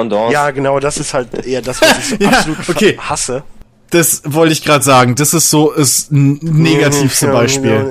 en 0.00 0.10
danse. 0.10 0.32
ja, 0.32 0.50
genau, 0.50 0.78
das 0.80 0.98
ist 0.98 1.14
halt 1.14 1.46
eher 1.46 1.62
das, 1.62 1.80
was 1.80 1.98
ich 1.98 2.04
so 2.08 2.16
Ja, 2.20 2.28
absolut 2.30 2.68
okay. 2.68 2.98
hasse. 2.98 3.42
Das 3.90 4.22
wollte 4.26 4.52
ich 4.52 4.64
gerade 4.64 4.82
sagen. 4.84 5.14
Das 5.14 5.34
ist 5.34 5.50
so 5.50 5.72
das 5.74 6.08
n- 6.10 6.38
negativste 6.42 7.28
Beispiel. 7.28 7.86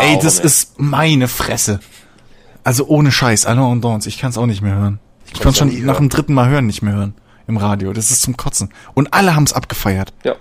Ey, 0.00 0.18
das 0.22 0.38
ist 0.40 0.74
meine 0.78 1.28
Fresse. 1.28 1.80
Also 2.62 2.86
ohne 2.86 3.12
Scheiß, 3.12 3.42
Dance, 3.80 4.08
ich 4.08 4.18
kann 4.18 4.30
es 4.30 4.38
auch 4.38 4.46
nicht 4.46 4.62
mehr 4.62 4.74
hören. 4.74 5.00
Ich 5.26 5.32
kann 5.34 5.42
kann's 5.44 5.58
schon 5.58 5.84
nach 5.84 5.96
dem 5.96 6.08
dritten 6.08 6.34
Mal 6.34 6.48
hören 6.48 6.66
nicht 6.66 6.82
mehr 6.82 6.94
hören 6.94 7.14
im 7.46 7.56
Radio. 7.56 7.92
Das 7.92 8.10
ist 8.10 8.22
zum 8.22 8.36
Kotzen. 8.36 8.70
Und 8.94 9.12
alle 9.12 9.34
haben 9.34 9.44
es 9.44 9.52
abgefeiert. 9.52 10.12
Ja. 10.22 10.34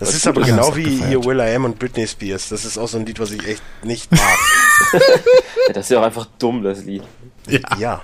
Das 0.00 0.14
ist 0.14 0.22
gut, 0.24 0.28
aber 0.30 0.40
das 0.40 0.50
genau 0.50 0.68
ist 0.70 0.76
wie 0.76 1.04
hier 1.04 1.24
Will 1.24 1.38
I 1.40 1.54
Am 1.54 1.64
und 1.66 1.78
Britney 1.78 2.06
Spears. 2.06 2.48
Das 2.48 2.64
ist 2.64 2.78
auch 2.78 2.88
so 2.88 2.98
ein 2.98 3.06
Lied, 3.06 3.20
was 3.20 3.30
ich 3.30 3.46
echt 3.46 3.62
nicht 3.84 4.10
mag. 4.10 4.20
ja, 4.94 5.72
das 5.74 5.84
ist 5.86 5.90
ja 5.90 6.00
auch 6.00 6.04
einfach 6.04 6.26
dumm, 6.38 6.62
das 6.62 6.82
Lied. 6.84 7.02
ja. 7.78 8.02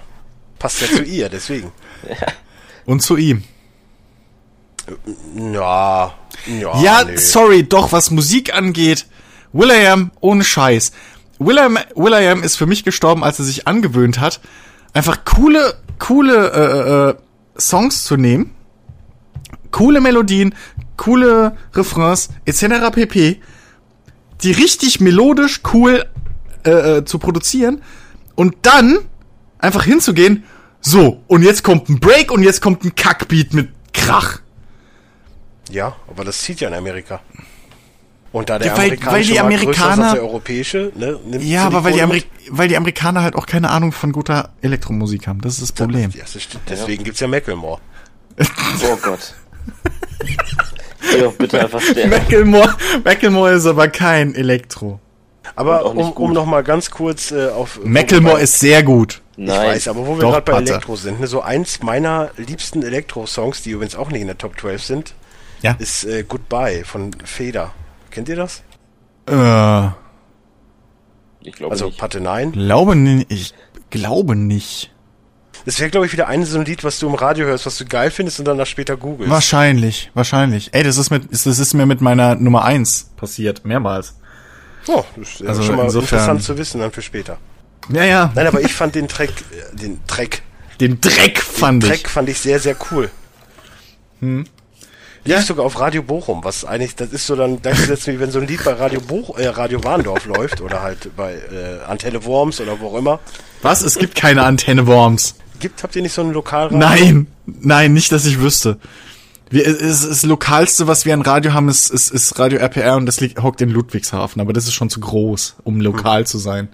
Passt 0.59 0.81
ja 0.81 0.87
zu 0.89 1.03
ihr, 1.03 1.29
deswegen. 1.29 1.71
Und 2.87 3.01
zu 3.03 3.17
ihm. 3.17 3.43
Ja. 5.37 6.15
Ja, 6.47 6.81
Ja, 6.81 7.05
nö. 7.05 7.19
sorry, 7.19 7.65
doch, 7.65 7.93
was 7.93 8.11
Musik 8.11 8.55
angeht, 8.55 9.07
Will.i.am, 9.53 10.11
ohne 10.21 10.45
Scheiß. 10.45 10.93
Will.i.am 11.39 11.79
Will.i.am 11.95 12.43
ist 12.43 12.57
für 12.57 12.67
mich 12.67 12.85
gestorben, 12.85 13.25
als 13.25 13.39
er 13.39 13.45
sich 13.45 13.67
angewöhnt 13.67 14.21
hat, 14.21 14.41
einfach 14.93 15.25
coole, 15.25 15.75
coole 15.99 16.51
äh, 16.53 17.11
äh, 17.11 17.61
Songs 17.61 18.05
zu 18.05 18.17
nehmen, 18.17 18.55
coole 19.73 20.01
Melodien, 20.01 20.55
coole 20.97 21.57
Refrains, 21.75 22.29
etc. 22.45 22.91
pp, 22.93 23.41
die 24.43 24.53
richtig 24.53 25.01
melodisch 25.01 25.61
cool 25.73 26.05
äh, 26.65 26.71
äh, 26.99 27.05
zu 27.05 27.19
produzieren 27.19 27.83
und 28.35 28.55
dann 28.63 28.99
einfach 29.59 29.85
hinzugehen, 29.85 30.45
so, 30.81 31.23
und 31.27 31.43
jetzt 31.43 31.65
kommt 31.65 31.89
ein 31.89 31.99
Break 32.01 32.31
und 32.31 32.43
jetzt 32.43 32.61
kommt 32.61 32.85
ein 32.85 32.95
Kackbeat 32.95 33.55
mit 33.55 33.71
Krach. 33.93 34.41
Ja, 35.71 35.97
aber 36.09 36.25
das 36.25 36.39
zieht 36.41 36.61
ja 36.61 36.69
in 36.69 36.75
Amerika. 36.75 37.21
Und 38.33 38.51
da 38.51 38.59
der 38.59 38.69
Ja, 38.69 38.77
weil- 38.77 38.85
amerikanische 38.91 39.13
weil 39.13 39.23
die 39.25 39.33
Markt 39.35 39.65
größer 39.65 39.71
ist 39.71 39.79
Amerikaner- 39.81 40.05
als 40.05 40.13
der 40.13 40.23
europäische, 40.23 40.93
ne, 40.95 41.19
nimmt 41.27 41.43
Ja, 41.45 41.65
aber 41.67 41.83
weil 41.85 41.93
die, 41.95 42.03
Ameri 42.03 42.25
weil 42.51 42.69
die 42.69 42.77
Amerikaner 42.77 43.23
halt 43.23 43.35
auch 43.35 43.47
keine 43.47 43.71
Ahnung 43.71 43.93
von 43.93 44.13
guter 44.13 44.51
Elektromusik 44.61 45.27
haben. 45.27 45.41
Das 45.41 45.55
ist 45.55 45.63
das. 45.81 45.87
Problem. 45.87 46.11
Ja, 46.15 46.23
das. 46.33 46.47
Deswegen 46.69 47.03
gibt's 47.03 47.21
ja 47.21 47.29
Macklemore. 47.29 47.81
Oh 48.39 48.97
Gott. 49.03 49.35
Geh 51.13 51.21
doch 51.21 51.35
bitte 51.35 51.61
einfach 51.61 51.81
sterben. 51.81 52.11
Macklemore, 52.11 52.75
Macklemore 53.05 53.53
ist 53.53 53.67
aber 53.67 53.89
kein 53.89 54.35
Elektro. 54.35 55.01
Aber 55.55 55.87
um, 55.87 55.99
um 55.99 56.15
gut. 56.15 56.33
noch 56.35 56.45
mal 56.47 56.63
ganz 56.63 56.91
kurz 56.91 57.31
äh, 57.31 57.49
auf... 57.49 57.81
Macklemore 57.85 58.41
ist 58.41 58.59
sehr 58.59 58.83
gut. 58.83 59.23
Ich 59.37 59.47
Nein. 59.47 59.69
weiß, 59.69 59.89
aber 59.89 60.07
wo 60.07 60.17
wir 60.19 60.29
gerade 60.29 60.43
bei. 60.51 60.59
Elektro 60.59 60.97
sind, 60.97 61.21
ne, 61.21 61.27
so 61.27 61.41
eins 61.43 61.83
meiner 61.83 62.31
liebsten 62.37 62.83
Elektro-Songs, 62.83 63.63
die 63.63 63.71
übrigens 63.71 63.95
auch 63.95 64.11
nicht 64.11 64.23
in 64.23 64.27
der 64.27 64.39
Top 64.39 64.59
12 64.59 64.83
sind, 64.83 65.15
Ja. 65.63 65.77
ist 65.79 66.05
äh, 66.05 66.25
Goodbye 66.27 66.85
von 66.85 67.11
Feder. 67.25 67.73
Kennt 68.11 68.29
ihr 68.29 68.37
das? 68.37 68.63
Äh, 69.29 69.89
Ich 71.43 71.53
glaube 71.55 71.73
Also 71.73 71.87
nicht. 71.87 71.99
Patte 71.99 72.21
nein. 72.21 72.53
glaube 72.53 72.97
nicht. 72.97 73.31
Ich 73.31 73.55
glaube 73.91 74.35
nicht. 74.37 74.91
Das 75.65 75.81
wäre, 75.81 75.91
glaube 75.91 76.07
ich, 76.07 76.13
wieder 76.13 76.29
ein 76.29 76.45
so 76.45 76.59
ein 76.59 76.65
Lied, 76.65 76.85
was 76.85 76.99
du 76.99 77.09
im 77.09 77.15
Radio 77.15 77.47
hörst, 77.47 77.67
was 77.67 77.77
du 77.79 77.85
geil 77.85 78.11
findest 78.11 78.39
und 78.39 78.45
dann 78.45 78.59
das 78.59 78.69
später 78.69 78.97
googelst. 78.97 79.31
Wahrscheinlich, 79.31 80.11
wahrscheinlich. 80.15 80.71
Ey, 80.73 80.83
das 80.85 80.97
ist 80.97 81.11
mit, 81.11 81.25
das 81.33 81.47
ist 81.47 81.75
mir 81.75 81.87
mit 81.87 82.01
meiner 82.01 82.35
Nummer 82.37 82.65
eins 82.65 83.11
passiert. 83.17 83.65
Mehrmals. 83.65 84.15
Oh, 84.87 85.05
das 85.17 85.41
ist 85.41 85.47
Also 85.47 85.63
schon 85.63 85.77
mal 85.77 85.85
insofern- 85.85 86.19
interessant 86.19 86.43
zu 86.45 86.57
wissen 86.59 86.81
dann 86.81 86.93
für 86.93 87.03
später. 87.03 87.39
Ja, 87.89 88.05
ja. 88.05 88.33
Nein, 88.35 88.47
aber 88.47 88.61
ich 88.61 88.73
fand 88.75 88.95
den 88.95 89.09
Track, 89.09 89.31
äh, 89.31 89.77
den 89.77 90.01
Track, 90.07 90.43
Den 90.81 91.01
Dreck 91.01 91.41
fand 91.41 91.83
Track 91.85 92.01
ich. 92.05 92.09
fand 92.09 92.29
ich 92.29 92.39
sehr, 92.39 92.61
sehr 92.61 92.77
cool. 92.91 93.11
Hm. 94.21 94.45
Ja. 95.25 95.39
Lief 95.39 95.47
sogar 95.47 95.67
auf 95.67 95.81
Radio 95.81 96.03
Bochum, 96.03 96.45
was 96.45 96.65
eigentlich, 96.65 96.95
das 96.95 97.09
ist 97.11 97.27
so 97.27 97.35
dann 97.35 97.61
gleichgesetzt 97.61 98.07
wie 98.07 98.21
wenn 98.21 98.31
so 98.31 98.39
ein 98.39 98.47
Lied 98.47 98.63
bei 98.65 98.73
Radio 98.75 99.01
Boch, 99.01 99.37
äh, 99.37 99.49
Radio 99.49 99.83
Warndorf 99.83 100.25
läuft 100.27 100.61
oder 100.61 100.83
halt 100.83 101.17
bei 101.17 101.33
äh, 101.35 101.85
Antenne 101.85 102.25
Worms 102.25 102.61
oder 102.61 102.79
wo 102.79 102.89
auch 102.91 102.99
immer. 102.99 103.19
Was? 103.63 103.83
Es 103.83 103.99
gibt 103.99 104.15
keine 104.15 104.45
Antenne 104.45 104.87
Worms. 104.87 105.35
Gibt, 105.59 105.83
habt 105.83 105.97
ihr 105.97 106.03
nicht 106.03 106.13
so 106.13 106.23
ein 106.23 106.33
Lokalradio? 106.33 106.79
Nein, 106.79 107.27
nein, 107.47 107.93
nicht, 107.93 108.13
dass 108.13 108.27
ich 108.27 108.41
wüsste. 108.41 108.79
Wir, 109.51 109.67
es, 109.67 109.81
es, 109.81 110.09
das 110.09 110.23
Lokalste, 110.25 110.87
was 110.89 111.05
wir 111.07 111.15
an 111.15 111.23
Radio 111.23 111.53
haben, 111.53 111.69
ist, 111.69 111.91
ist, 111.91 112.11
ist 112.11 112.39
Radio 112.39 112.59
RPR 112.59 112.97
und 112.97 113.07
das 113.07 113.21
liegt, 113.21 113.43
hockt 113.43 113.61
in 113.61 113.71
Ludwigshafen, 113.71 114.41
aber 114.41 114.53
das 114.53 114.65
ist 114.65 114.75
schon 114.75 114.91
zu 114.91 114.99
groß, 115.01 115.57
um 115.65 115.81
lokal 115.81 116.27
zu 116.27 116.39
sein. 116.39 116.69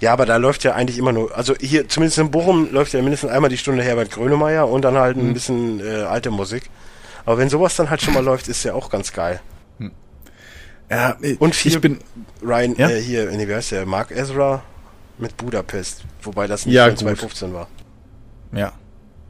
Ja, 0.00 0.12
aber 0.12 0.26
da 0.26 0.36
läuft 0.36 0.64
ja 0.64 0.74
eigentlich 0.74 0.98
immer 0.98 1.12
nur, 1.12 1.36
also 1.36 1.54
hier, 1.60 1.88
zumindest 1.88 2.18
in 2.18 2.30
Bochum 2.30 2.72
läuft 2.72 2.92
ja 2.94 3.02
mindestens 3.02 3.30
einmal 3.30 3.50
die 3.50 3.58
Stunde 3.58 3.82
Herbert 3.82 4.10
Grönemeyer 4.10 4.68
und 4.68 4.82
dann 4.82 4.96
halt 4.96 5.16
ein 5.16 5.32
bisschen 5.34 5.80
äh, 5.80 6.02
alte 6.02 6.30
Musik. 6.30 6.70
Aber 7.24 7.38
wenn 7.38 7.50
sowas 7.50 7.76
dann 7.76 7.90
halt 7.90 8.00
schon 8.02 8.14
mal 8.14 8.24
läuft, 8.24 8.48
ist 8.48 8.64
ja 8.64 8.74
auch 8.74 8.90
ganz 8.90 9.12
geil. 9.12 9.40
Ja, 10.90 11.16
Und 11.38 11.54
viel 11.54 11.72
ich 11.72 11.80
bin, 11.80 11.98
Ryan, 12.42 12.74
Ja? 12.76 12.88
äh, 12.90 13.00
hier, 13.00 13.30
nee, 13.30 13.46
wie 13.46 13.54
heißt 13.54 13.70
der? 13.70 13.86
Mark 13.86 14.10
Ezra 14.10 14.62
mit 15.20 15.36
Budapest. 15.36 16.02
Wobei 16.22 16.46
das 16.46 16.66
nicht 16.66 16.74
Ja, 16.74 16.84
von 16.84 16.90
gut. 16.92 16.98
2015 17.00 17.54
war. 17.54 17.68
ja. 18.52 18.72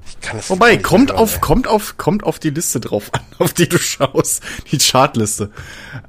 Ich 0.08 0.20
kann 0.20 0.38
das 0.38 0.50
Wobei, 0.50 0.76
kommt 0.76 1.12
auf, 1.12 1.32
hören, 1.34 1.40
kommt 1.40 1.68
auf, 1.68 1.96
kommt 1.96 2.24
auf 2.24 2.40
die 2.40 2.50
Liste 2.50 2.80
drauf 2.80 3.10
an, 3.12 3.20
auf 3.38 3.52
die 3.52 3.68
du 3.68 3.78
schaust. 3.78 4.42
Die 4.72 4.78
Chartliste. 4.78 5.50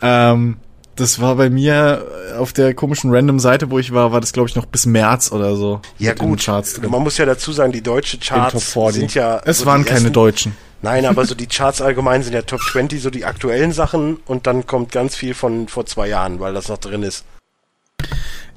Ähm, 0.01 0.57
das 0.95 1.21
war 1.21 1.35
bei 1.35 1.51
mir 1.51 2.07
äh, 2.31 2.33
auf 2.37 2.51
der 2.51 2.73
komischen 2.73 3.13
Random-Seite, 3.13 3.69
wo 3.69 3.77
ich 3.77 3.93
war, 3.93 4.11
war 4.11 4.19
das 4.19 4.33
glaube 4.33 4.49
ich 4.49 4.55
noch 4.55 4.65
bis 4.65 4.87
März 4.87 5.31
oder 5.31 5.55
so. 5.55 5.81
Ja 5.99 6.13
gut, 6.15 6.41
Charts 6.43 6.73
drin. 6.75 6.89
man 6.89 7.03
muss 7.03 7.17
ja 7.17 7.25
dazu 7.25 7.51
sagen, 7.51 7.71
die 7.71 7.83
deutsche 7.83 8.17
Den 8.17 8.21
Top 8.27 8.37
Charts 8.51 8.73
40. 8.73 8.99
sind 9.01 9.13
ja... 9.13 9.39
es 9.45 9.59
so 9.59 9.65
waren 9.67 9.83
keine 9.85 9.99
ersten- 9.99 10.13
Deutschen. 10.13 10.57
Nein, 10.81 11.05
aber 11.05 11.23
so 11.27 11.35
die 11.35 11.45
Charts 11.47 11.79
allgemein 11.81 12.23
sind 12.23 12.33
ja 12.33 12.41
Top 12.41 12.61
20, 12.61 12.99
so 13.03 13.11
die 13.11 13.25
aktuellen 13.25 13.71
Sachen 13.71 14.15
und 14.25 14.47
dann 14.47 14.65
kommt 14.65 14.91
ganz 14.91 15.15
viel 15.15 15.35
von 15.35 15.67
vor 15.67 15.85
zwei 15.85 16.07
Jahren, 16.07 16.39
weil 16.39 16.55
das 16.55 16.69
noch 16.69 16.79
drin 16.79 17.03
ist. 17.03 17.23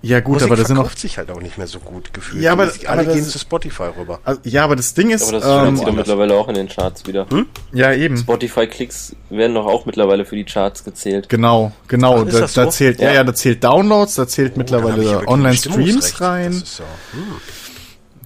Ja 0.05 0.21
gut, 0.21 0.35
Musik 0.35 0.49
aber 0.49 0.57
das 0.57 0.67
sind 0.69 0.77
verkauft 0.77 0.99
sich 0.99 1.17
halt 1.17 1.31
auch 1.31 1.40
nicht 1.40 1.57
mehr 1.57 1.67
so 1.67 1.79
gut 1.81 2.12
gefühlt. 2.12 2.43
Ja, 2.43 2.53
aber- 2.53 2.64
alle 2.64 2.88
aber 2.88 3.05
das 3.05 3.14
gehen 3.14 3.25
zu 3.25 3.38
Spotify 3.38 3.85
rüber. 3.99 4.21
also, 4.25 4.40
ja, 4.45 4.64
aber 4.64 4.77
das 4.77 4.93
Ding 4.95 5.11
ist, 5.11 5.23
Aber 5.23 5.40
das 5.40 5.69
ähm, 5.69 5.77
sie 5.77 5.85
doch 5.85 5.93
mittlerweile 5.93 6.35
auch 6.35 6.49
in 6.49 6.55
den 6.57 6.69
Charts 6.69 7.07
wieder. 7.07 7.27
ja 7.73 7.93
eben, 7.95 8.17
Spotify-Klicks 8.19 9.17
werden 9.31 9.55
doch 9.55 9.67
auch 9.67 9.87
mittlerweile 9.87 10.25
für 10.27 10.37
die 10.37 10.45
Charts 10.45 10.85
gezählt. 10.85 11.29
genau, 11.29 11.73
genau, 11.88 12.21
Ach, 12.21 12.25
da, 12.27 12.40
das 12.40 12.53
da 12.53 12.64
so? 12.64 12.71
zählt, 12.71 13.01
ja. 13.01 13.12
Ja. 13.12 13.25
da 13.25 13.35
zählt 13.35 13.64
Downloads, 13.64 14.14
da 14.14 14.29
zählt 14.29 14.53
ja 14.53 14.59
mittlerweile 14.59 15.27
Online-Streams 15.27 16.21
rein. 16.21 16.53
Das 16.53 16.62
ist 16.62 16.77
so. 16.77 16.83
Hm. 17.12 17.23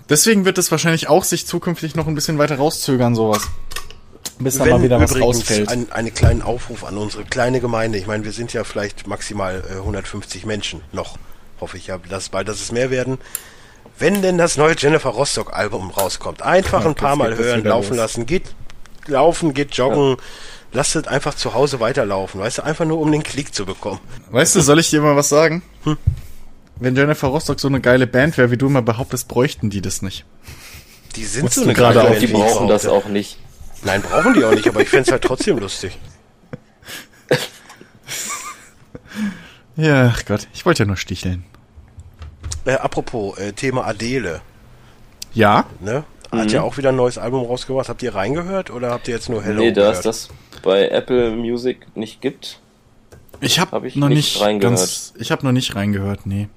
Deswegen 0.09 0.45
wird 0.45 0.59
es 0.59 0.71
wahrscheinlich 0.71 1.09
auch 1.09 1.23
sich 1.23 1.47
zukünftig 1.47 1.95
noch 1.95 2.07
ein 2.09 2.15
bisschen 2.15 2.39
weiter 2.39 2.57
rauszögern, 2.57 3.15
sowas. 3.15 3.43
Bis 4.41 4.57
da 4.59 4.67
mal 4.67 4.83
wieder 4.83 5.01
was 5.01 5.21
rausfällt. 5.21 5.69
ein, 5.69 5.91
einen 5.93 6.15
kleinen 6.15 6.43
Aufruf 6.43 6.85
an 6.85 6.97
unsere 6.97 7.25
kleine 7.25 7.61
Gemeinde. 7.61 7.99
Ich 7.99 8.07
meine, 8.07 8.25
wir 8.25 8.33
sind 8.33 8.53
ja 8.53 8.65
vielleicht 8.65 9.07
maximal 9.07 9.63
äh, 9.69 9.75
150 9.79 10.47
Menschen 10.47 10.81
noch. 10.93 11.17
Hoffe 11.61 11.77
ich 11.77 11.87
ja, 11.89 11.99
dass 12.09 12.29
bald, 12.29 12.49
dass 12.49 12.61
es 12.61 12.73
mehr 12.73 12.91
werden. 12.91 13.19
Wenn 13.99 14.23
denn 14.23 14.39
das 14.39 14.57
neue 14.57 14.77
Jennifer 14.79 15.11
Rostock 15.11 15.53
Album 15.53 15.91
rauskommt, 15.91 16.43
einfach 16.43 16.83
Ja, 16.83 16.89
ein 16.89 16.95
paar 16.95 17.17
Mal 17.17 17.37
hören, 17.37 17.65
laufen 17.65 17.91
los. 17.91 17.97
lassen, 17.97 18.27
geht 18.27 18.45
laufen, 19.07 19.55
geht 19.55 19.75
joggen, 19.75 20.17
lasst 20.73 20.95
es 20.95 21.07
einfach 21.09 21.35
zu 21.35 21.55
Hause 21.55 21.81
weiterlaufen, 21.81 22.41
weißt 22.41 22.59
du, 22.59 22.63
einfach 22.65 22.85
nur 22.85 23.01
um 23.01 23.11
den 23.11 23.23
Klick 23.23 23.55
zu 23.55 23.65
bekommen. 23.67 23.99
Weißt 24.31 24.55
du, 24.55 24.61
soll 24.61 24.79
ich 24.79 24.91
dir 24.91 25.01
mal 25.01 25.17
was 25.17 25.29
sagen? 25.31 25.63
Hm? 25.85 25.97
Wenn 26.77 26.95
Jennifer 26.95 27.27
Rostock 27.29 27.59
so 27.59 27.67
eine 27.69 27.81
geile 27.81 28.07
Band 28.07 28.39
wäre, 28.39 28.51
wie 28.53 28.57
du 28.57 28.67
immer 28.67 28.83
behauptest, 28.83 29.27
bräuchten 29.27 29.69
die 29.71 29.81
das 29.81 30.01
nicht. 30.03 30.25
Die 31.17 31.25
sind 31.25 31.45
Musst 31.45 31.57
so 31.57 31.63
eine 31.63 31.73
gerade 31.75 32.01
Band, 32.01 32.23
Die 32.23 32.27
brauchen 32.29 32.69
das 32.69 32.87
auch 32.87 33.07
nicht. 33.07 33.39
Nein, 33.83 34.03
brauchen 34.03 34.35
die 34.35 34.45
auch 34.45 34.53
nicht, 34.53 34.69
aber 34.69 34.81
ich 34.81 34.89
fänd's 34.89 35.11
halt 35.11 35.25
trotzdem 35.25 35.59
lustig. 35.59 35.99
Ja, 39.79 40.13
ach 40.13 40.25
Gott, 40.25 40.49
ich 40.53 40.67
wollte 40.67 40.83
ja 40.83 40.87
nur 40.87 40.97
sticheln. 40.97 41.45
Äh, 42.65 42.73
apropos, 42.73 43.39
äh, 43.39 43.53
Thema 43.53 43.87
Adele, 43.87 44.41
Ja, 45.35 45.67
ne? 45.81 46.03
Hat 46.33 46.51
ja 46.51 46.63
auch 46.63 46.77
wieder 46.77 46.89
ein 46.91 46.97
neues 46.97 47.17
Album 47.17 47.47
rausgebracht. 47.47 47.89
Habt 47.89 48.03
ihr 48.03 48.15
reingehört 48.15 48.71
oder 48.71 48.91
habt 48.91 49.09
ihr 49.09 49.15
jetzt 49.15 49.29
nur 49.31 49.43
Hello 49.43 49.63
nee, 49.63 49.73
da 49.73 49.93
es 49.93 50.01
das 50.01 50.29
bei 50.63 50.89
Apple 50.89 51.31
Music 51.31 51.87
nicht 51.97 52.21
gibt. 52.21 52.61
ich 53.41 53.59
habe 53.61 53.71
Hab 53.71 53.85
ich 53.85 53.95
noch 53.97 54.09
nicht 54.09 54.35
nicht 54.35 54.41
reingehört. 54.43 54.79
ganz, 54.79 55.15
ich 55.17 55.31
habe 55.31 55.47
noch 55.47 55.53
nicht 55.53 55.75
reingehört, 55.77 56.27
nee. 56.27 56.49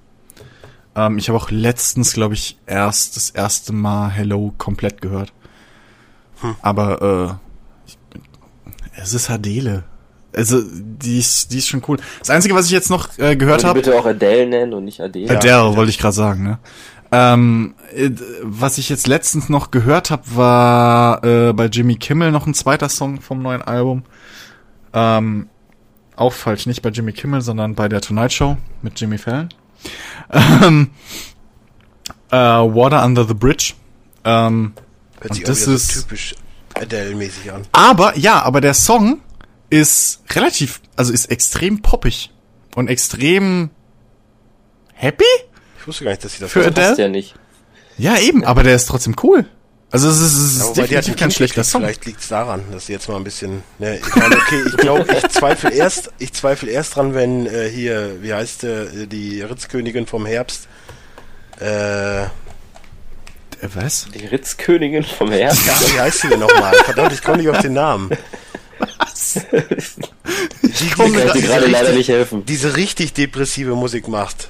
Ähm, 0.96 1.18
ich 1.20 1.30
habe 1.30 1.38
auch 1.38 1.52
letztens, 1.52 2.14
glaube 2.14 2.34
ich, 2.34 2.58
erst 2.66 3.16
das 3.16 3.30
erste 3.30 3.72
Mal 3.72 4.10
Hello 4.10 4.52
komplett 4.58 5.00
gehört. 5.00 5.32
Hm. 6.42 6.56
Aber 6.62 7.40
äh, 7.86 7.88
ich, 7.88 7.98
es 8.98 9.14
ist 9.14 9.30
Adele. 9.30 9.84
Also 10.36 10.62
die 10.63 11.20
ist, 11.20 11.52
die 11.52 11.58
ist 11.58 11.67
schon 11.67 11.82
cool. 11.88 11.98
Das 12.20 12.30
Einzige, 12.30 12.56
was 12.56 12.65
ich 12.67 12.72
jetzt 12.72 12.89
noch 12.89 13.10
äh, 13.17 13.36
gehört 13.36 13.63
habe, 13.63 13.80
bitte 13.82 13.98
auch 14.00 14.06
Adele 14.06 14.48
nennen 14.48 14.74
und 14.74 14.86
nicht 14.86 15.02
Adele. 15.02 15.30
Adele, 15.30 15.76
wollte 15.76 15.89
ich 15.89 15.98
gerade 15.98 16.15
sagen, 16.15 16.44
ne? 16.44 16.60
Ähm, 17.12 17.76
äh, 17.94 18.10
was 18.41 18.78
ich 18.78 18.88
jetzt 18.88 19.08
letztens 19.08 19.50
noch 19.50 19.72
gehört 19.72 20.12
habe, 20.12 20.24
war 20.34 21.24
äh, 21.26 21.52
bei 21.52 21.65
Jimmy 21.65 21.96
Kimmel 21.98 22.32
noch 22.32 22.48
ein 22.48 22.54
zweiter 22.54 22.88
Song 22.88 23.20
vom 23.20 23.41
neuen 23.41 23.62
Album. 23.62 24.04
Ähm, 24.94 25.50
auch 26.15 26.32
falsch, 26.32 26.65
nicht 26.67 26.82
bei 26.82 26.89
Jimmy 26.89 27.12
Kimmel, 27.12 27.41
sondern 27.41 27.76
bei 27.76 27.89
der 27.89 28.00
Tonight 28.00 28.32
Show 28.32 28.56
mit 28.82 29.00
Jimmy 29.00 29.17
Fallon. 29.17 29.50
Ähm, 30.30 30.91
äh, 32.30 32.36
Water 32.38 33.04
Under 33.04 33.26
the 33.28 33.34
Bridge. 33.34 33.74
Ähm, 34.24 34.74
Hört 35.20 35.34
sich 35.34 35.44
das 35.44 35.67
ist- 35.67 35.91
so 35.94 36.02
typisch 36.02 36.36
Adele-mäßig 36.76 37.52
an. 37.52 37.63
aber, 37.74 38.17
ja, 38.17 38.41
aber 38.44 38.62
der 38.62 38.74
Song 38.74 39.20
ist 39.72 40.22
relativ, 40.32 40.82
also 40.96 41.12
ist 41.12 41.26
extrem 41.32 41.82
poppig 41.82 42.32
und 42.76 42.88
extrem 42.90 43.72
happy? 44.94 45.26
Ich 45.80 45.88
wusste 45.88 46.04
gar 46.04 46.12
nicht, 46.12 46.24
dass 46.24 46.34
sie 46.34 46.40
das 46.42 46.52
Für. 46.52 46.66
Adele? 46.68 46.88
Passt 46.88 47.00
ja 47.00 47.08
nicht. 47.08 47.34
Ja, 47.98 48.18
eben, 48.20 48.44
aber 48.46 48.62
der 48.64 48.76
ist 48.76 48.86
trotzdem 48.86 49.16
cool. 49.24 49.46
Also 49.90 50.08
es 50.10 50.20
ist, 50.22 50.34
es 50.38 50.56
ist 50.58 50.78
Ja, 50.78 50.84
definitiv 50.84 51.14
ein 51.14 51.20
kein 51.20 51.32
schlechter. 51.32 51.64
Song. 51.66 51.82
Vielleicht 51.82 52.06
liegt 52.06 52.22
es 52.22 52.28
daran, 52.30 52.64
dass 52.72 52.86
sie 52.86 52.94
jetzt 52.94 53.10
mal 53.10 53.18
ein 53.18 53.24
bisschen. 53.26 53.62
Ne, 53.80 53.98
ich 54.00 54.16
meine, 54.16 54.38
okay, 54.38 54.62
ich 54.68 54.78
glaube, 54.78 55.06
ich 55.18 55.28
zweifle 55.30 55.70
erst, 55.72 56.12
ich 56.18 56.32
zweifle 56.32 56.70
erst 56.72 56.96
dran, 56.96 57.14
wenn 57.14 57.46
äh, 57.46 57.68
hier, 57.70 58.22
wie 58.22 58.34
heißt 58.34 58.64
äh, 58.64 59.08
die 59.08 59.42
Ritzkönigin 59.42 60.06
vom 60.08 60.26
Herbst? 60.26 60.68
Äh, 61.60 62.22
Äh, 62.24 62.28
Was? 63.76 64.08
Die 64.16 64.26
Ritzkönigin 64.26 65.04
vom 65.04 65.30
Herbst. 65.32 65.66
ja, 65.68 65.74
wie 65.94 66.00
heißt 66.00 66.22
sie 66.22 66.30
denn 66.30 66.40
nochmal? 66.40 66.74
Verdammt, 66.86 67.12
ich 67.14 67.22
komme 67.22 67.38
nicht 67.38 67.50
auf 67.50 67.60
den 67.60 67.74
Namen. 67.74 68.10
Ich 70.64 70.92
kann 70.96 71.14
dir 71.14 71.32
diese 71.34 71.48
gerade 71.48 71.66
leider 71.68 71.80
richtig- 71.90 71.98
nicht 71.98 72.10
helfen. 72.10 72.46
diese 72.46 72.76
richtig 72.76 73.14
depressive 73.14 73.76
Musik 73.76 74.08
macht. 74.08 74.50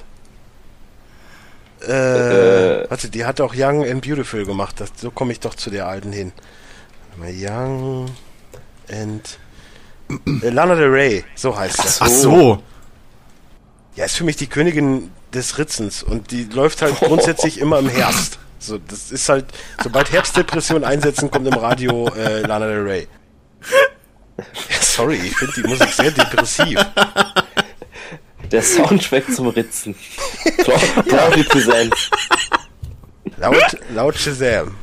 Äh, 1.86 2.82
Äh. 2.84 2.90
warte, 2.90 3.08
die 3.08 3.24
hat 3.24 3.40
auch 3.40 3.54
Young 3.56 3.84
and 3.88 4.02
Beautiful 4.06 4.44
gemacht. 4.46 4.76
Das, 4.80 4.90
so 4.96 5.10
komme 5.10 5.32
ich 5.32 5.40
doch 5.40 5.54
zu 5.54 5.70
der 5.70 5.88
alten 5.88 6.12
hin. 6.12 6.32
Young 7.20 8.10
and 8.90 9.38
äh, 10.42 10.48
Lana 10.48 10.74
Del 10.76 10.88
Rey, 10.90 11.24
so 11.34 11.56
heißt 11.56 11.78
das. 11.78 12.00
Ach 12.00 12.08
so. 12.08 12.62
Ja, 13.96 14.04
ist 14.06 14.16
für 14.16 14.24
mich 14.24 14.36
die 14.36 14.46
Königin 14.46 15.10
des 15.34 15.58
Ritzens 15.58 16.02
und 16.02 16.30
die 16.30 16.44
läuft 16.44 16.82
halt 16.82 16.96
grundsätzlich 17.00 17.58
immer 17.58 17.78
im 17.80 17.88
Herbst. 17.88 18.38
So, 18.58 18.78
das 18.78 19.10
ist 19.10 19.28
halt, 19.28 19.46
sobald 19.82 20.12
Herbstdepressionen 20.12 20.84
einsetzen, 20.84 21.30
kommt 21.30 21.46
im 21.48 21.54
Radio 21.54 22.08
äh, 22.14 22.40
Lana 22.42 22.66
Del 22.66 22.82
Rey. 22.82 23.08
Ja, 24.70 24.76
sorry, 24.80 25.16
ich 25.16 25.36
finde 25.36 25.54
die 25.56 25.68
Musik 25.68 25.88
sehr 25.92 26.10
depressiv. 26.10 26.78
Der 28.50 28.62
Soundtrack 28.62 29.32
zum 29.32 29.48
Ritzen. 29.48 29.94
Proudly 31.08 31.44
Presents. 31.44 32.10
Laut, 33.38 33.76
laut 33.94 34.14
Shazam. 34.16 34.76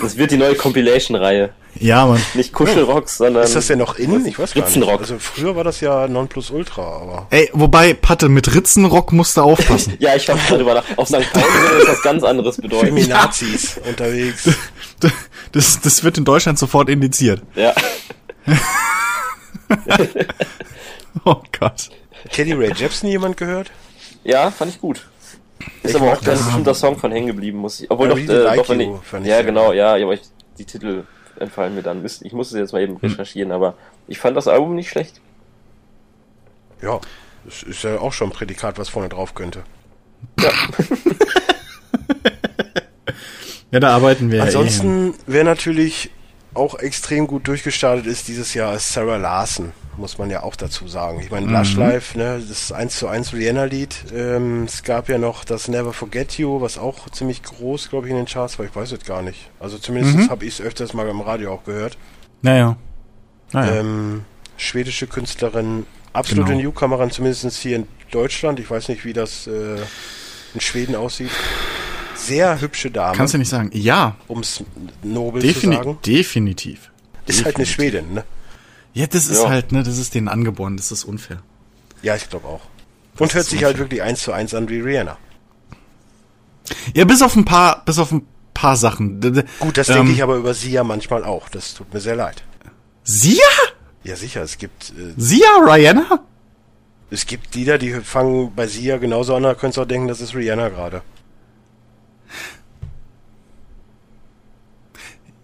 Das 0.00 0.16
wird 0.16 0.30
die 0.30 0.36
neue 0.36 0.54
Compilation-Reihe. 0.54 1.50
Ja, 1.78 2.06
Mann. 2.06 2.20
Nicht 2.34 2.52
Kuschelrocks, 2.52 3.16
sondern. 3.16 3.44
Ist 3.44 3.56
das 3.56 3.66
denn 3.68 3.78
noch 3.78 3.96
in? 3.96 4.26
Ich 4.26 4.38
weiß 4.38 4.54
gar 4.54 4.62
nicht. 4.62 4.68
Ritzenrock. 4.76 5.00
Also 5.00 5.18
früher 5.18 5.56
war 5.56 5.64
das 5.64 5.80
ja 5.80 6.06
Nonplusultra, 6.08 6.82
aber 6.82 7.26
Ey, 7.30 7.48
wobei, 7.52 7.94
Patte, 7.94 8.28
mit 8.28 8.54
Ritzenrock 8.54 9.12
musst 9.12 9.36
du 9.36 9.42
aufpassen. 9.42 9.94
Ja, 9.98 10.14
ich 10.14 10.28
habe 10.28 10.38
gerade 10.46 10.62
überlegt. 10.62 10.86
Auf 10.96 11.08
St. 11.08 11.32
Pauli 11.32 11.44
würde 11.44 11.78
das 11.80 11.88
was 11.88 12.02
ganz 12.02 12.22
anderes 12.22 12.56
bedeuten. 12.56 12.86
Feminazis 12.86 13.80
unterwegs. 13.88 14.48
Das, 15.52 15.80
das 15.80 16.04
wird 16.04 16.16
in 16.16 16.24
Deutschland 16.24 16.60
sofort 16.60 16.88
indiziert. 16.88 17.42
Ja. 17.56 17.74
Oh 21.24 21.42
Gott. 21.58 21.90
Teddy 22.30 22.52
Ray 22.52 22.72
Jepsen 22.72 23.08
jemand 23.08 23.36
gehört? 23.36 23.70
ja, 24.24 24.50
fand 24.50 24.70
ich 24.72 24.80
gut. 24.80 25.08
Ist 25.82 25.90
Ich 25.90 25.96
aber 26.00 26.12
auch 26.12 26.20
kein 26.20 26.24
das. 26.34 26.44
bestimmter 26.44 26.74
Song 26.74 26.96
von 26.98 27.10
hängen 27.12 27.26
geblieben, 27.28 27.58
muss 27.58 27.80
ich. 27.80 27.90
Obwohl 27.90 28.06
I 28.06 28.10
doch, 28.10 28.16
really 28.16 28.32
äh, 28.32 28.42
like 28.44 28.56
doch 28.58 28.68
wenn 28.68 28.80
you, 28.80 28.94
ich, 28.96 29.02
fand 29.02 29.26
ich 29.26 29.30
Ja, 29.30 29.42
genau, 29.42 29.72
ja, 29.72 29.96
ja, 29.96 30.04
aber 30.04 30.14
ich, 30.14 30.22
die 30.58 30.64
Titel 30.64 31.04
entfallen 31.38 31.74
mir 31.74 31.82
dann. 31.82 32.04
Ich 32.04 32.32
muss 32.32 32.52
es 32.52 32.58
jetzt 32.58 32.72
mal 32.72 32.82
eben 32.82 32.96
recherchieren, 32.96 33.52
aber 33.52 33.74
ich 34.06 34.18
fand 34.18 34.36
das 34.36 34.48
Album 34.48 34.74
nicht 34.74 34.88
schlecht. 34.90 35.20
Ja, 36.80 37.00
das 37.44 37.62
ist 37.62 37.82
ja 37.82 37.98
auch 37.98 38.12
schon 38.12 38.28
ein 38.28 38.32
Prädikat, 38.32 38.78
was 38.78 38.88
vorne 38.88 39.08
drauf 39.08 39.34
könnte. 39.34 39.62
Ja, 43.70 43.80
da 43.80 43.94
arbeiten 43.94 44.30
wir 44.30 44.38
ja 44.38 44.44
eh. 44.44 44.46
Ansonsten, 44.46 45.14
wer 45.26 45.44
natürlich 45.44 46.10
auch 46.54 46.78
extrem 46.78 47.26
gut 47.26 47.46
durchgestartet 47.46 48.06
ist 48.06 48.28
dieses 48.28 48.54
Jahr, 48.54 48.74
ist 48.74 48.92
Sarah 48.92 49.16
Larson, 49.16 49.72
muss 49.96 50.18
man 50.18 50.30
ja 50.30 50.42
auch 50.42 50.56
dazu 50.56 50.88
sagen. 50.88 51.20
Ich 51.20 51.30
meine, 51.30 51.46
Mhm. 51.46 51.52
Lush 51.52 51.76
Life, 51.76 52.18
ne, 52.18 52.38
das 52.40 52.50
ist 52.50 52.72
1 52.72 52.96
zu 52.98 53.06
1 53.08 53.32
Rihanna-Lied. 53.32 54.06
Ähm, 54.14 54.64
es 54.64 54.82
gab 54.82 55.08
ja 55.08 55.18
noch 55.18 55.44
das 55.44 55.68
Never 55.68 55.92
Forget 55.92 56.38
You, 56.38 56.60
was 56.60 56.76
auch 56.78 57.08
ziemlich 57.10 57.42
groß, 57.42 57.90
glaube 57.90 58.06
ich, 58.06 58.10
in 58.10 58.16
den 58.16 58.26
Charts 58.26 58.58
war. 58.58 58.66
Ich 58.66 58.74
weiß 58.74 58.92
es 58.92 59.04
gar 59.04 59.22
nicht. 59.22 59.50
Also 59.60 59.78
zumindest 59.78 60.16
Mhm. 60.16 60.30
habe 60.30 60.44
ich 60.44 60.54
es 60.54 60.60
öfters 60.60 60.92
mal 60.92 61.08
im 61.08 61.20
Radio 61.20 61.52
auch 61.54 61.64
gehört. 61.64 61.96
Naja. 62.42 62.76
Naja. 63.52 63.76
Ähm, 63.80 64.24
schwedische 64.56 65.06
Künstlerin, 65.06 65.86
absolute 66.12 66.50
Genau. 66.50 66.62
Newcomerin, 66.62 67.10
zumindest 67.10 67.56
hier 67.58 67.76
in 67.76 67.86
Deutschland. 68.10 68.58
Ich 68.60 68.70
weiß 68.70 68.88
nicht, 68.88 69.04
wie 69.04 69.12
das 69.12 69.46
äh, 69.46 69.76
in 70.54 70.60
Schweden 70.60 70.96
aussieht. 70.96 71.30
Sehr 72.26 72.60
hübsche 72.60 72.90
Dame, 72.90 73.16
Kannst 73.16 73.34
du 73.34 73.38
nicht 73.38 73.48
sagen. 73.48 73.70
Ja, 73.72 74.16
um 74.28 74.40
es 74.40 74.62
nobel 75.02 75.40
zu 75.40 75.46
defini 75.48 75.76
sagen. 75.76 75.98
definitiv. 76.06 76.90
Ist 77.26 77.44
halt 77.44 77.56
eine 77.56 77.64
definitiv. 77.64 77.74
Schwedin, 77.74 78.14
ne? 78.14 78.24
Ja, 78.92 79.06
das 79.06 79.28
ist 79.28 79.42
Ja. 79.42 79.48
halt, 79.48 79.72
ne, 79.72 79.82
das 79.82 79.98
ist 79.98 80.14
denen 80.14 80.28
angeboren, 80.28 80.76
das 80.76 80.90
ist 80.92 81.04
unfair. 81.04 81.42
Ja, 82.02 82.16
ich 82.16 82.28
glaube 82.28 82.46
auch. 82.48 82.62
Und 83.18 83.34
hört 83.34 83.46
sich 83.46 83.64
halt 83.64 83.78
wirklich 83.78 84.02
eins 84.02 84.22
zu 84.22 84.32
eins 84.32 84.54
an 84.54 84.68
wie 84.68 84.80
Rihanna. 84.80 85.16
Ja, 86.94 87.04
bis 87.04 87.22
auf 87.22 87.36
ein 87.36 87.44
paar, 87.44 87.84
bis 87.84 87.98
auf 87.98 88.12
ein 88.12 88.26
paar 88.54 88.76
Sachen. 88.76 89.20
Gut, 89.58 89.76
das 89.76 89.88
ähm, 89.88 89.96
denke 89.96 90.12
ich 90.12 90.22
aber 90.22 90.36
über 90.36 90.54
sie 90.54 90.70
ja 90.70 90.84
manchmal 90.84 91.24
auch. 91.24 91.48
Das 91.48 91.74
tut 91.74 91.92
mir 91.92 92.00
sehr 92.00 92.16
leid. 92.16 92.42
Sia? 93.04 93.42
Ja, 94.04 94.16
sicher, 94.16 94.42
es 94.42 94.56
gibt, 94.58 94.90
äh, 94.90 95.12
Sia? 95.16 95.46
Rihanna? 95.64 96.20
es 97.10 97.26
gibt 97.26 97.54
Lieder, 97.56 97.76
die 97.76 97.92
fangen 97.94 98.52
bei 98.54 98.66
sie 98.68 98.84
ja 98.84 98.96
genauso 98.98 99.34
an, 99.34 99.42
da 99.42 99.54
könntest 99.54 99.78
du 99.78 99.82
auch 99.82 99.86
denken, 99.86 100.06
das 100.08 100.20
ist 100.20 100.34
Rihanna 100.34 100.68
gerade. 100.68 101.02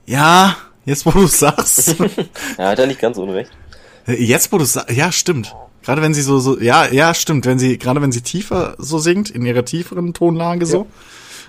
Ja, 0.07 0.57
jetzt 0.85 1.05
wo 1.07 1.11
du 1.11 1.27
sagst. 1.27 1.97
Ja, 2.59 2.69
hat 2.71 2.79
er 2.79 2.87
nicht 2.87 3.01
ganz 3.01 3.19
unrecht. 3.19 3.51
jetzt 4.07 4.53
wo 4.53 4.59
du 4.59 4.65
sagst, 4.65 4.91
ja, 4.97 5.13
stimmt. 5.13 5.55
Gerade 5.85 6.03
wenn 6.03 6.15
sie 6.15 6.23
so, 6.23 6.39
so, 6.41 6.59
ja, 6.61 6.87
ja, 6.91 7.15
stimmt, 7.15 7.47
wenn 7.47 7.59
sie, 7.59 7.79
gerade 7.79 8.03
wenn 8.03 8.11
sie 8.13 8.21
tiefer 8.23 8.75
so 8.79 8.99
singt, 8.99 9.31
in 9.31 9.45
ihrer 9.47 9.65
tieferen 9.65 10.15
Tonlage 10.15 10.67
so. 10.67 10.87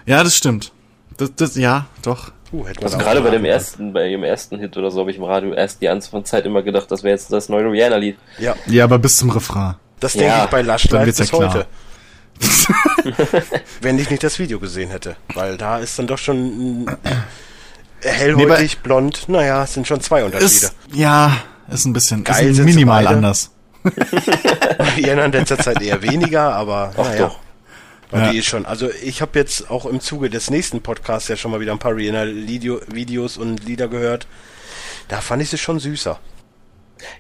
Ja, 0.05 0.23
das 0.23 0.35
stimmt. 0.35 0.71
Das, 1.17 1.33
das, 1.35 1.55
ja, 1.55 1.87
doch. 2.03 2.31
Uh, 2.53 2.65
Also 2.81 2.97
gerade 2.99 3.21
bei 3.21 3.31
dem 3.31 3.43
ersten, 3.45 3.93
bei 3.93 4.07
ihrem 4.09 4.23
ersten 4.23 4.59
Hit 4.59 4.77
oder 4.77 4.91
so 4.91 5.01
habe 5.01 5.11
ich 5.11 5.17
im 5.17 5.23
Radio 5.23 5.53
erst 5.53 5.81
die 5.81 5.89
Anzahl 5.89 6.11
von 6.11 6.25
Zeit 6.25 6.45
immer 6.45 6.61
gedacht, 6.61 6.89
das 6.91 7.03
wäre 7.03 7.13
jetzt 7.13 7.31
das 7.33 7.49
neue 7.49 7.69
Rihanna-Lied. 7.71 8.17
Ja, 8.37 8.55
Ja, 8.67 8.83
aber 8.83 8.99
bis 8.99 9.17
zum 9.17 9.31
Refrain. 9.31 9.75
das 9.99 10.13
Ja, 10.13 10.21
denke 10.21 10.37
ich 10.45 10.49
bei 10.51 10.61
Lush 10.61 10.83
dann 10.87 10.99
Live 10.99 11.05
wird's 11.07 11.19
ja 11.19 11.23
bis 11.25 11.31
klar. 11.31 11.53
heute. 11.53 11.67
Wenn 13.81 13.97
ich 13.99 14.09
nicht 14.11 14.23
das 14.23 14.37
Video 14.39 14.59
gesehen 14.59 14.89
hätte. 14.91 15.15
Weil 15.33 15.57
da 15.57 15.79
ist 15.79 15.97
dann 15.97 16.07
doch 16.07 16.19
schon 16.19 16.85
hellhäutig, 18.01 18.79
blond. 18.79 19.27
Naja, 19.29 19.63
es 19.63 19.73
sind 19.73 19.88
schon 19.88 20.01
zwei 20.01 20.23
Unterschiede. 20.23 20.45
Ist, 20.67 20.75
ja, 20.93 21.38
ist 21.69 21.86
ein 21.86 21.93
bisschen, 21.93 22.23
Geil 22.23 22.47
ist 22.49 22.60
minimal 22.60 23.07
anders. 23.07 23.51
Rihanna 24.97 25.25
in 25.25 25.31
letzter 25.31 25.57
Zeit 25.57 25.81
eher 25.81 26.01
weniger, 26.01 26.53
aber 26.53 26.93
Ach 26.97 27.03
naja. 27.05 27.27
doch. 27.27 27.39
Und 28.12 28.21
Ja. 28.21 28.31
die 28.31 28.38
ist 28.38 28.45
schon. 28.45 28.65
Also 28.65 28.89
ich 29.03 29.21
habe 29.21 29.38
jetzt 29.38 29.69
auch 29.69 29.86
im 29.86 29.99
Zuge 29.99 30.29
des 30.29 30.49
nächsten 30.49 30.81
Podcasts 30.81 31.27
ja 31.27 31.36
schon 31.36 31.51
mal 31.51 31.60
wieder 31.60 31.73
ein 31.73 31.79
paar 31.79 31.95
Rihanna-Videos 31.95 33.38
und 33.38 33.65
Lieder 33.65 33.88
gehört. 33.88 34.27
Da 35.10 35.19
fand 35.21 35.41
ich 35.41 35.49
sie 35.49 35.57
schon 35.57 35.79
süßer. 35.79 36.17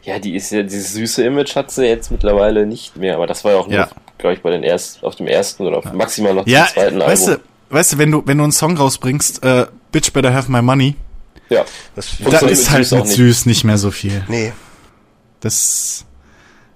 Ja, 0.03 0.17
die 0.19 0.35
ist 0.35 0.51
ja, 0.51 0.63
dieses 0.63 0.93
süße 0.93 1.23
Image 1.23 1.55
hat 1.55 1.71
sie 1.71 1.85
jetzt 1.85 2.09
mittlerweile 2.09 2.65
nicht 2.65 2.95
mehr, 2.97 3.15
aber 3.15 3.27
das 3.27 3.43
war 3.43 3.51
ja 3.51 3.57
auch 3.59 3.67
nur, 3.67 3.75
Ja. 3.77 3.89
glaube 4.17 4.33
ich, 4.35 4.41
bei 4.41 4.49
den 4.49 4.63
ersten, 4.63 5.05
auf 5.05 5.15
dem 5.15 5.27
ersten 5.27 5.65
oder 5.67 5.77
auf 5.77 5.93
maximal 5.93 6.33
noch 6.33 6.47
Ja, 6.47 6.65
zum 6.65 6.73
zweiten 6.73 6.99
weißt 6.99 7.27
Album. 7.29 7.43
du, 7.43 7.49
weißt 7.69 7.93
du, 7.93 7.97
wenn 7.97 8.11
du, 8.11 8.23
wenn 8.25 8.37
du 8.37 8.43
einen 8.43 8.51
Song 8.53 8.77
rausbringst, 8.77 9.43
äh, 9.43 9.67
Bitch 9.91 10.11
Better 10.13 10.33
Have 10.33 10.51
My 10.51 10.61
Money, 10.61 10.95
Ja, 11.49 11.65
Das 11.95 12.15
da 12.29 12.39
so 12.39 12.45
ist 12.47 12.69
halt 12.69 12.85
süß 12.85 12.91
mit 12.97 13.05
nicht. 13.05 13.15
süß 13.15 13.45
nicht 13.45 13.63
mehr 13.63 13.77
so 13.77 13.91
viel. 13.91 14.23
nee, 14.27 14.53
Das, 15.39 16.05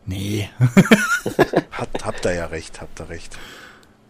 nee. 0.06 0.50
hat, 1.72 1.90
habt 2.04 2.26
ihr 2.26 2.34
ja 2.36 2.46
recht, 2.46 2.82
habt 2.82 3.00
ihr 3.00 3.10
recht. 3.10 3.38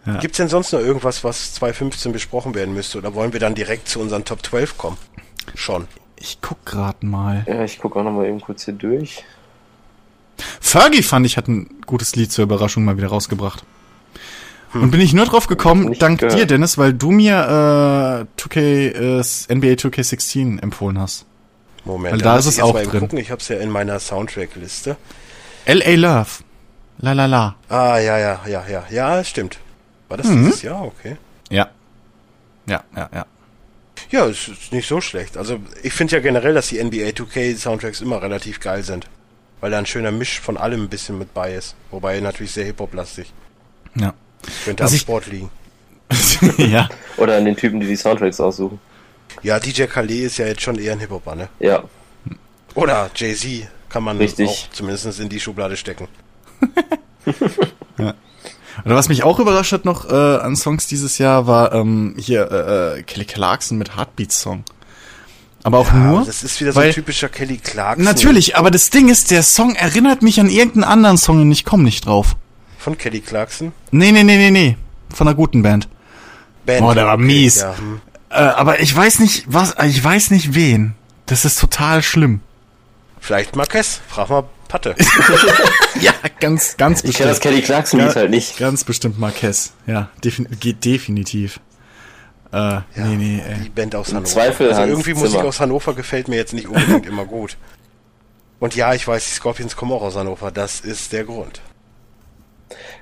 Ja. 0.06 0.18
Gibt's 0.18 0.38
denn 0.38 0.48
sonst 0.50 0.74
noch 0.74 0.80
irgendwas, 0.80 1.24
was 1.24 1.54
2015 1.56 2.12
besprochen 2.12 2.56
werden 2.56 2.74
müsste? 2.74 2.98
Oder 2.98 3.14
wollen 3.14 3.34
wir 3.34 3.40
dann 3.40 3.54
direkt 3.54 3.88
zu 3.88 4.00
unseren 4.00 4.26
Top 4.26 4.44
12 4.46 4.78
kommen? 4.78 4.98
Schon. 5.56 5.88
Ich 6.16 6.40
guck 6.42 6.64
grad 6.66 7.04
mal. 7.04 7.44
ja 7.48 7.64
ich 7.64 7.80
gucke 7.80 8.00
auch 8.00 8.04
noch 8.04 8.12
mal 8.12 8.26
eben 8.28 8.42
kurz 8.42 8.66
hier 8.66 8.74
durch. 8.74 9.24
Fergie 10.60 11.04
fand 11.04 11.26
ich 11.26 11.38
hat 11.38 11.48
ein 11.48 11.82
gutes 11.86 12.16
Lied 12.16 12.32
zur 12.32 12.44
Überraschung 12.44 12.84
mal 12.84 12.98
wieder 12.98 13.08
rausgebracht. 13.10 13.64
Und 14.74 14.92
bin 14.92 15.02
ich 15.02 15.14
nur 15.14 15.26
drauf 15.26 15.48
gekommen, 15.48 15.94
dank 16.00 16.20
gehört. 16.22 16.38
dir, 16.40 16.46
Dennis, 16.46 16.78
weil 16.78 16.94
du 16.94 17.12
mir 17.12 18.26
äh, 18.38 18.42
2K, 18.42 18.60
äh, 19.50 19.54
NBA 19.56 19.74
2K16 19.74 20.62
empfohlen 20.62 21.00
hast. 21.00 21.26
Moment, 21.84 22.14
Weil 22.14 22.22
da 22.22 22.38
ist 22.38 22.46
es 22.46 22.60
auch 22.60 22.74
mal 22.74 22.86
drin. 22.86 23.02
gucken. 23.02 23.18
Ich 23.18 23.32
hab's 23.32 23.48
ja 23.48 23.58
in 23.58 23.70
meiner 23.70 24.00
Soundtrack-Liste. 24.00 24.98
L.A. 25.66 25.96
Love. 25.96 26.30
La 27.00 27.14
la 27.14 27.26
la. 27.26 27.56
Ah, 27.70 27.98
ja, 27.98 28.18
ja, 28.20 28.40
ja, 28.48 28.64
ja. 28.70 28.84
Ja, 28.92 29.24
stimmt. 29.24 29.58
War 30.08 30.18
das 30.18 30.28
Mhm. 30.28 30.46
dieses 30.46 30.62
Jahr? 30.62 30.84
Okay. 30.86 31.18
Ja. 31.50 31.70
Ja, 32.68 32.84
ja, 32.96 33.10
ja. 33.14 33.26
Ja, 34.12 34.26
es 34.28 34.48
ist 34.48 34.72
nicht 34.72 34.88
so 34.88 35.02
schlecht. 35.02 35.38
Also 35.38 35.60
ich 35.84 35.94
finde 35.94 36.16
ja 36.16 36.22
generell, 36.22 36.54
dass 36.54 36.68
die 36.68 36.78
NBA 36.84 37.10
2K 37.14 37.56
Soundtracks 37.58 38.02
immer 38.02 38.22
relativ 38.22 38.60
geil 38.60 38.84
sind. 38.84 39.08
Weil 39.60 39.72
da 39.72 39.78
ein 39.80 39.86
schöner 39.86 40.12
Misch 40.12 40.40
von 40.40 40.58
allem 40.58 40.84
ein 40.84 40.90
bisschen 40.90 41.18
mit 41.18 41.34
bei 41.34 41.54
ist. 41.54 41.76
Wobei 41.92 42.20
natürlich 42.20 42.52
sehr 42.52 42.66
Hip-Hop-lastig. 42.66 43.32
Ja. 43.96 44.14
Könnte 44.66 44.84
Was 44.84 44.92
am 44.94 44.98
Sport 44.98 45.28
liegen. 45.28 45.50
ja. 46.58 46.90
Oder 47.18 47.38
an 47.38 47.46
den 47.46 47.56
Typen, 47.56 47.80
die 47.80 47.88
die 47.88 47.96
Soundtracks 47.96 48.40
aussuchen. 48.40 48.80
Ja, 49.44 49.60
DJ 49.60 49.84
Khaled 49.84 50.12
ist 50.12 50.38
ja 50.38 50.46
jetzt 50.48 50.62
schon 50.62 50.78
eher 50.78 50.92
ein 50.94 51.00
Hip-Hopper, 51.00 51.36
ne? 51.36 51.50
Ja, 51.60 51.84
Oder 52.76 53.10
Jay-Z 53.16 53.68
kann 53.90 54.04
man 54.04 54.18
Richtig. 54.18 54.48
auch 54.50 54.70
zumindest 54.72 55.20
in 55.20 55.30
die 55.30 55.40
Schublade 55.40 55.78
stecken. 55.78 56.08
Oder 57.98 58.96
was 58.96 59.10
mich 59.10 59.24
auch 59.24 59.40
überrascht 59.40 59.74
hat 59.74 59.86
noch 59.86 60.10
äh, 60.10 60.14
an 60.16 60.56
Songs 60.56 60.88
dieses 60.88 61.18
Jahr 61.18 61.46
war 61.46 61.74
ähm, 61.74 62.16
hier 62.18 62.50
äh, 62.52 63.00
äh, 63.00 63.04
Kelly 63.04 63.26
Clarkson 63.26 63.78
mit 63.78 63.96
Heartbeats 63.98 64.40
Song. 64.42 64.64
Aber 65.64 65.78
auch 65.80 65.88
Ja, 65.88 65.94
nur. 65.98 66.26
das 66.26 66.42
ist 66.44 66.60
wieder 66.60 66.72
so 66.74 66.80
ein 66.80 66.92
typischer 66.92 67.30
Kelly 67.30 67.58
Clarkson. 67.58 68.04
Natürlich, 68.04 68.56
aber 68.56 68.72
das 68.72 68.90
Ding 68.90 69.10
ist, 69.10 69.30
der 69.30 69.44
Song 69.44 69.76
erinnert 69.76 70.22
mich 70.24 70.40
an 70.40 70.50
irgendeinen 70.50 70.86
anderen 70.86 71.18
Song 71.18 71.42
und 71.42 71.52
ich 71.52 71.66
komme 71.66 71.84
nicht 71.84 72.06
drauf. 72.06 72.36
Von 72.82 72.98
Kelly 72.98 73.22
Clarkson. 73.22 73.74
Nee, 73.92 74.12
nee, 74.12 74.24
nee, 74.24 74.38
nee, 74.38 74.50
nee. 74.50 74.76
Von 75.14 75.28
einer 75.28 75.36
guten 75.36 75.62
Band. 75.62 75.88
Band. 76.66 76.82
Oh, 76.82 76.94
der 76.96 77.06
war 77.06 77.18
mies. 77.18 77.62
Ja, 77.62 77.78
hm. 77.78 78.02
Äh, 78.32 78.36
aber 78.36 78.80
ich 78.80 78.96
weiß 78.96 79.20
nicht, 79.20 79.44
was, 79.48 79.76
ich 79.86 80.04
weiß 80.04 80.32
nicht 80.32 80.56
wen. 80.56 80.96
Das 81.28 81.46
ist 81.46 81.60
total 81.60 82.02
schlimm. 82.02 82.40
Vielleicht 83.20 83.56
Marquez. 83.56 84.02
Frag 84.08 84.30
mal 84.30 84.46
Patte. 84.68 84.96
Ja, 86.00 86.14
ganz, 86.40 86.78
ganz 86.78 87.04
ich 87.04 87.16
kenne 87.18 87.30
das 87.30 87.40
Kelly 87.42 87.62
Clarkson-Lied 87.62 88.08
Ja. 88.10 88.16
halt 88.16 88.32
nicht. 88.32 88.58
Ganz 88.58 88.84
bestimmt 88.84 89.20
Marquez. 89.20 89.74
Ja, 89.86 90.10
defin 90.24 90.48
geht 90.60 90.84
definitiv. 90.84 91.60
Äh, 92.52 92.78
nee, 92.96 93.16
nee, 93.18 93.44
Die 93.60 93.64
ey. 93.66 93.70
Band 93.70 93.94
aus 93.96 94.08
Hannover. 94.10 94.26
Zweifel 94.26 94.70
also 94.70 94.82
Hans 94.82 94.90
irgendwie 94.90 95.14
Musik 95.14 95.32
Zimmer. 95.32 95.46
aus 95.46 95.60
Hannover 95.60 95.94
gefällt 95.94 96.28
mir 96.30 96.38
jetzt 96.38 96.54
nicht 96.54 96.68
unbedingt 96.68 97.06
immer 97.06 97.26
gut. 97.26 97.58
Und 98.60 98.76
ja, 98.76 98.94
ich 98.96 99.08
weiß, 99.08 99.24
die 99.26 99.32
Scorpions 99.34 99.76
kommen 99.76 99.92
auch 99.92 100.02
aus 100.02 100.16
Hannover. 100.16 100.50
Das 100.50 100.80
ist 100.80 101.14
der 101.14 101.26
Grund. 101.26 101.62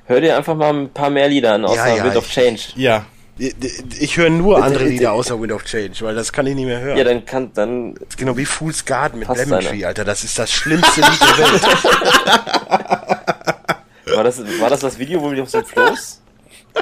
Hör 0.10 0.20
dir 0.22 0.36
einfach 0.36 0.56
mal 0.56 0.74
ein 0.74 0.90
paar 0.90 1.12
mehr 1.12 1.28
Lieder 1.30 1.54
an, 1.54 1.64
außer 1.66 1.88
Ja, 1.88 1.98
ja, 1.98 2.04
Wind 2.04 2.16
of 2.18 2.26
ich- 2.28 2.34
Change. 2.34 2.60
Ja. 2.76 3.06
Ich, 3.38 3.54
ich 4.00 4.18
höre 4.18 4.32
nur 4.32 4.62
andere 4.62 4.84
Lieder 4.86 5.12
außer 5.14 5.40
Wind 5.40 5.54
of 5.54 5.64
Change, 5.66 5.98
weil 6.02 6.16
das 6.16 6.34
kann 6.34 6.48
ich 6.48 6.56
nicht 6.56 6.66
mehr 6.66 6.80
hören. 6.82 6.98
Ja, 6.98 7.04
dann 7.04 7.24
kann, 7.26 7.52
dann, 7.54 7.94
Das 7.94 8.10
ist 8.10 8.18
genau 8.18 8.36
wie 8.36 8.44
Fool's 8.46 8.84
Garden 8.86 9.20
mit 9.20 9.28
Lemon. 9.30 9.60
Tree, 9.62 9.86
Alter. 9.86 10.04
Das 10.04 10.24
ist 10.24 10.38
das 10.40 10.52
schlimmste 10.52 11.02
Lied 11.02 11.22
der 11.22 11.38
Welt. 11.38 11.62
war 14.16 14.24
das, 14.24 14.40
war 14.60 14.70
das 14.70 14.80
das 14.80 14.98
Video, 14.98 15.22
wo 15.22 15.32
die 15.32 15.42
auf 15.42 15.50
so 15.50 15.60
einem 15.60 15.68
Floß? 15.68 16.22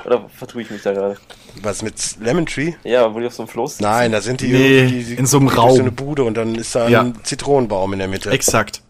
Oder 0.06 0.26
vertue 0.36 0.62
ich 0.62 0.70
mich 0.72 0.82
da 0.82 0.94
gerade? 0.94 1.18
Was 1.62 1.82
mit 1.82 1.96
Lemon 2.22 2.46
Tree? 2.46 2.74
Ja, 2.84 3.14
wo 3.14 3.20
die 3.20 3.26
auf 3.28 3.34
so 3.34 3.44
einem 3.44 3.50
Floß 3.50 3.80
Nein, 3.82 4.12
da 4.14 4.22
sind 4.22 4.40
die 4.42 4.48
Nee, 4.48 4.78
irgendwie 4.80 5.04
die- 5.04 5.14
in 5.16 5.26
so 5.26 5.38
einem 5.38 5.48
Raum. 5.50 5.76
so 5.76 5.82
eine 5.82 5.92
Bude 5.92 6.24
und 6.24 6.36
dann 6.36 6.56
ist 6.56 6.74
da 6.76 6.86
ein 6.86 6.92
Ja. 6.92 7.06
Zitronenbaum 7.24 7.92
in 7.94 8.00
der 8.00 8.08
Mitte. 8.08 8.32
Exakt. 8.32 8.82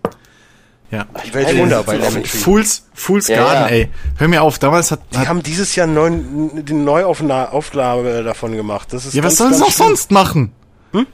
Ja. 0.89 1.05
Die 1.25 1.33
Welt 1.33 1.57
Wunder 1.57 1.83
bei 1.83 1.97
Lemon 1.97 2.23
Tree. 2.23 2.37
Fools, 2.37 2.85
Fools 2.93 3.27
Ja, 3.27 3.37
Garden, 3.37 3.61
ja. 3.63 3.67
ey. 3.67 3.89
Hör 4.17 4.27
mir 4.29 4.41
auf, 4.41 4.57
damals 4.57 4.91
hat, 4.91 5.01
Die 5.13 5.17
hat 5.17 5.27
haben 5.27 5.43
dieses 5.43 5.75
Jahr 5.75 5.85
neun, 5.87 6.63
die 6.65 6.73
Neuauflage 6.73 8.23
davon 8.23 8.55
gemacht. 8.55 8.93
Das 8.93 9.05
ist 9.05 9.13
ja, 9.13 9.21
was 9.23 9.37
ganz, 9.37 9.37
sollen 9.37 9.53
sie 9.55 9.63
auch 9.63 9.71
schlimm. 9.71 9.87
sonst 9.87 10.11
machen? 10.11 10.51
Hm? 10.93 11.05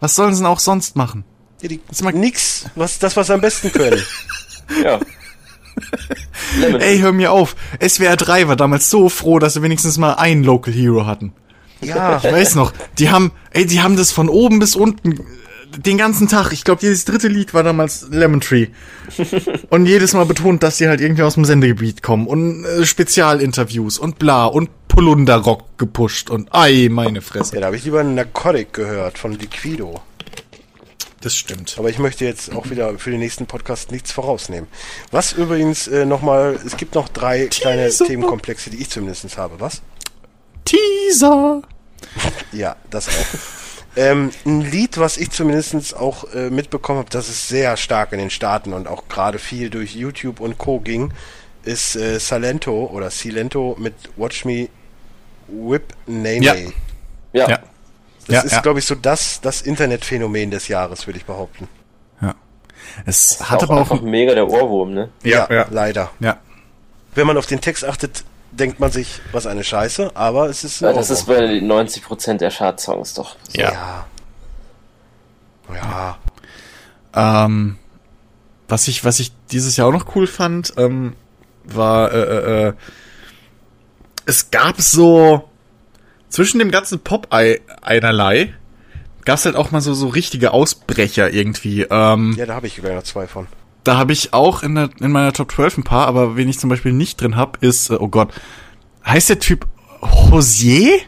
Was 0.00 0.14
sollen 0.16 0.34
sie 0.34 0.40
denn 0.42 0.46
auch 0.50 0.58
sonst 0.58 0.96
machen? 0.96 1.24
Ja, 1.62 1.68
die, 1.68 1.80
Ist 1.90 2.02
mal- 2.04 2.12
nix. 2.12 2.66
Was, 2.74 2.98
das, 2.98 3.16
was 3.16 3.28
sie 3.28 3.34
am 3.34 3.40
besten 3.40 3.72
können. 3.72 4.02
Ja. 4.82 5.00
Ey, 6.78 7.00
hör 7.00 7.12
mir 7.12 7.32
auf. 7.32 7.56
SWR 7.86 8.16
3 8.16 8.48
war 8.48 8.56
damals 8.56 8.90
so 8.90 9.08
froh, 9.08 9.38
dass 9.38 9.54
sie 9.54 9.62
wenigstens 9.62 9.98
mal 9.98 10.14
einen 10.14 10.44
Local 10.44 10.72
Hero 10.72 11.06
hatten. 11.06 11.32
Ja. 11.80 12.18
Ich 12.18 12.24
weiß 12.24 12.54
noch, 12.54 12.72
die 12.98 13.10
haben, 13.10 13.32
ey, 13.50 13.66
die 13.66 13.80
haben 13.82 13.96
das 13.96 14.12
von 14.12 14.28
oben 14.28 14.58
bis 14.60 14.76
unten 14.76 15.20
den 15.78 15.98
ganzen 15.98 16.28
Tag. 16.28 16.52
Ich 16.52 16.64
glaube, 16.64 16.82
jedes 16.82 17.04
dritte 17.04 17.28
Lied 17.28 17.54
war 17.54 17.62
damals 17.62 18.06
Lemon 18.10 18.40
Tree. 18.40 18.68
Und 19.70 19.86
jedes 19.86 20.12
Mal 20.12 20.26
betont, 20.26 20.62
dass 20.62 20.78
sie 20.78 20.88
halt 20.88 21.00
irgendwie 21.00 21.22
aus 21.22 21.34
dem 21.34 21.44
Sendegebiet 21.44 22.02
kommen 22.02 22.26
und 22.26 22.64
äh, 22.64 22.84
Spezialinterviews 22.84 23.98
und 23.98 24.18
bla 24.18 24.46
und 24.46 24.70
Polunderrock 24.88 25.78
gepusht 25.78 26.30
und 26.30 26.48
ei, 26.52 26.88
meine 26.90 27.22
Fresse. 27.22 27.54
Ja, 27.54 27.60
da 27.60 27.66
habe 27.66 27.76
ich 27.76 27.84
lieber 27.84 28.00
einen 28.00 28.14
Narcotic 28.14 28.72
gehört 28.72 29.18
von 29.18 29.32
Liquido. 29.32 30.02
Das 31.22 31.36
stimmt. 31.36 31.76
Aber 31.78 31.88
ich 31.88 31.98
möchte 31.98 32.24
jetzt 32.24 32.52
auch 32.52 32.68
wieder 32.68 32.98
für 32.98 33.10
den 33.10 33.20
nächsten 33.20 33.46
Podcast 33.46 33.92
nichts 33.92 34.10
vorausnehmen. 34.10 34.68
Was 35.12 35.32
übrigens 35.32 35.86
äh, 35.86 36.04
nochmal, 36.04 36.58
es 36.66 36.76
gibt 36.76 36.94
noch 36.94 37.08
drei 37.08 37.46
kleine 37.46 37.84
Teaser. 37.86 38.06
Themenkomplexe, 38.06 38.70
die 38.70 38.78
ich 38.78 38.90
zumindest 38.90 39.38
habe. 39.38 39.60
Was? 39.60 39.82
Teaser. 40.64 41.62
Ja, 42.52 42.76
das 42.90 43.08
auch. 43.08 43.61
Ähm, 43.96 44.30
ein 44.46 44.60
Lied, 44.62 44.98
was 44.98 45.16
ich 45.16 45.30
zumindest 45.30 45.96
auch 45.96 46.24
äh, 46.32 46.50
mitbekommen 46.50 46.98
habe, 47.00 47.10
dass 47.10 47.28
es 47.28 47.48
sehr 47.48 47.76
stark 47.76 48.12
in 48.12 48.18
den 48.18 48.30
Staaten 48.30 48.72
und 48.72 48.88
auch 48.88 49.08
gerade 49.08 49.38
viel 49.38 49.70
durch 49.70 49.94
YouTube 49.94 50.40
und 50.40 50.58
Co. 50.58 50.80
ging, 50.80 51.12
ist 51.64 51.96
äh, 51.96 52.18
Salento 52.18 52.86
oder 52.92 53.10
Silento 53.10 53.76
mit 53.78 53.94
Watch 54.16 54.44
Me 54.44 54.68
Whip 55.48 55.94
Nene. 56.06 56.44
Ja. 56.44 56.54
Ja. 57.32 57.48
Ja. 57.50 57.58
Das 58.26 58.34
Ja, 58.36 58.40
ist, 58.42 58.52
ja. 58.52 58.60
glaube 58.60 58.78
ich, 58.78 58.84
so 58.84 58.94
das, 58.94 59.40
das 59.40 59.62
Internetphänomen 59.62 60.50
des 60.50 60.68
Jahres, 60.68 61.06
würde 61.06 61.18
ich 61.18 61.24
behaupten. 61.24 61.68
Ja. 62.20 62.34
Es 63.04 63.40
Hat 63.40 63.50
hat 63.50 63.58
auch 63.58 63.62
aber 63.64 63.74
auch. 63.74 63.78
einfach 63.90 64.00
mega 64.02 64.34
der 64.34 64.48
Ohrwurm, 64.48 64.94
ne? 64.94 65.10
Ja, 65.22 65.48
ja. 65.50 65.66
leider. 65.70 66.10
Ja. 66.20 66.38
Wenn 67.14 67.26
man 67.26 67.36
auf 67.36 67.46
den 67.46 67.60
Text 67.60 67.84
achtet, 67.84 68.24
denkt 68.52 68.80
man 68.80 68.92
sich, 68.92 69.20
was 69.32 69.46
eine 69.46 69.64
Scheiße, 69.64 70.12
aber 70.14 70.48
es 70.48 70.64
ist 70.64 70.80
Ja, 70.80 70.92
das 70.92 71.10
ist 71.10 71.26
bei 71.26 71.58
90% 71.58 72.38
der 72.38 72.50
Chart-Songs 72.50 73.14
doch. 73.14 73.36
So. 73.48 73.60
Ja. 73.60 73.72
Ja. 73.72 74.06
Ja. 77.14 77.44
Ähm, 77.44 77.78
was 78.68 78.88
ich, 78.88 79.04
was 79.04 79.20
ich 79.20 79.32
dieses 79.50 79.76
Jahr 79.76 79.88
auch 79.88 79.92
noch 79.92 80.14
cool 80.14 80.26
fand, 80.26 80.74
ähm, 80.76 81.14
war, 81.64 82.12
äh, 82.12 82.20
äh, 82.20 82.68
äh, 82.68 82.72
es 84.26 84.50
gab 84.50 84.80
so 84.80 85.48
zwischen 86.28 86.58
dem 86.58 86.70
ganzen 86.70 87.00
Pop-Einerlei 87.00 88.54
gab's 89.24 89.44
halt 89.44 89.56
auch 89.56 89.70
mal 89.70 89.80
so, 89.80 89.94
so 89.94 90.08
richtige 90.08 90.52
Ausbrecher 90.52 91.32
irgendwie. 91.32 91.82
Ähm, 91.82 92.34
Ja, 92.36 92.46
da 92.46 92.54
habe 92.54 92.66
ich 92.66 92.76
gleich 92.76 92.94
noch 92.94 93.04
zwei 93.04 93.26
von. 93.26 93.46
Da 93.84 93.96
habe 93.96 94.12
ich 94.12 94.32
auch 94.32 94.62
in, 94.62 94.74
der, 94.74 94.90
in 95.00 95.10
meiner 95.12 95.32
Top 95.32 95.50
12 95.52 95.78
ein 95.78 95.84
paar, 95.84 96.06
aber 96.06 96.36
wen 96.36 96.48
ich 96.48 96.58
zum 96.58 96.70
Beispiel 96.70 96.92
nicht 96.92 97.20
drin 97.20 97.36
hab, 97.36 97.62
ist, 97.62 97.90
äh, 97.90 97.94
oh 97.98 98.08
Gott, 98.08 98.28
heißt 99.06 99.28
der 99.30 99.38
Typ 99.38 99.66
Hosier? 100.02 100.98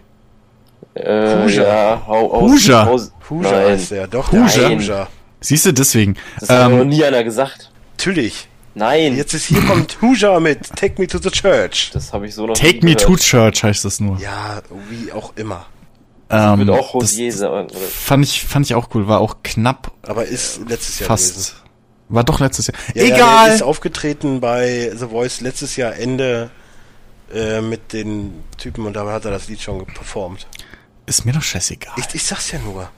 Äh, 0.94 1.42
Huja. 1.44 1.62
ja, 1.64 2.02
hau. 2.06 2.40
Huja. 2.42 2.96
Huja 3.28 3.50
heißt 3.50 3.90
der, 3.90 4.06
doch, 4.06 4.30
Huja? 4.30 4.68
Huja. 4.68 5.08
Siehst 5.40 5.66
du, 5.66 5.72
deswegen. 5.72 6.16
Das 6.40 6.48
hat 6.48 6.58
aber 6.58 6.74
noch 6.76 6.82
Ähm, 6.82 6.88
nie 6.88 7.04
einer 7.04 7.24
gesagt. 7.24 7.70
Natürlich. 7.98 8.48
Nein, 8.76 9.16
Jetzt 9.16 9.34
ist 9.34 9.44
hier 9.46 9.60
kommt 9.62 9.98
Huja 10.02 10.40
mit 10.40 10.68
Take 10.74 11.00
Me 11.00 11.06
to 11.06 11.18
the 11.18 11.30
Church. 11.30 11.90
das 11.92 12.12
habe 12.12 12.26
ich 12.26 12.34
so 12.34 12.46
noch 12.46 12.54
Take 12.54 12.78
nie 12.84 12.92
Me 12.92 12.96
to. 12.96 13.16
Church 13.16 13.62
heißt 13.62 13.84
das 13.84 14.00
nur. 14.00 14.18
Ja, 14.18 14.62
wie 14.90 15.12
auch 15.12 15.32
immer. 15.36 15.66
Ähm, 16.30 16.58
Wird 16.60 16.70
auch 16.70 16.92
das 16.94 16.94
Rosier 16.94 17.32
sagen. 17.32 17.66
oder? 17.70 17.78
fand 17.78 18.24
ich, 18.24 18.42
fand 18.44 18.66
ich 18.66 18.74
auch 18.74 18.88
cool, 18.94 19.06
war 19.06 19.20
auch 19.20 19.36
knapp 19.44 19.92
Aber 20.02 20.24
ist 20.24 20.60
letztes 20.68 20.98
Jahr 21.00 21.08
gewesen. 21.08 21.52
War 22.09 22.24
doch 22.24 22.40
letztes 22.40 22.66
Jahr. 22.68 22.76
Ja, 22.94 23.05
Ja, 23.05 23.14
Egal! 23.16 23.55
ist 23.55 23.62
aufgetreten 23.62 24.40
bei 24.40 24.92
The 24.94 25.07
Voice 25.09 25.40
letztes 25.40 25.76
Jahr 25.76 25.94
Ende 25.96 26.50
äh, 27.32 27.61
mit 27.61 27.92
den 27.92 28.44
Typen 28.59 28.86
und 28.86 28.94
da 28.94 29.07
hat 29.11 29.24
er 29.24 29.30
das 29.30 29.48
Lied 29.48 29.61
schon 29.62 29.84
performt. 29.86 30.46
ist 31.07 31.24
mir 31.24 31.32
doch 31.32 31.42
scheißegal. 31.42 31.94
Ich, 31.96 32.14
ich 32.14 32.24
sag's 32.24 32.50
ja 32.52 32.59
nur. 32.59 32.90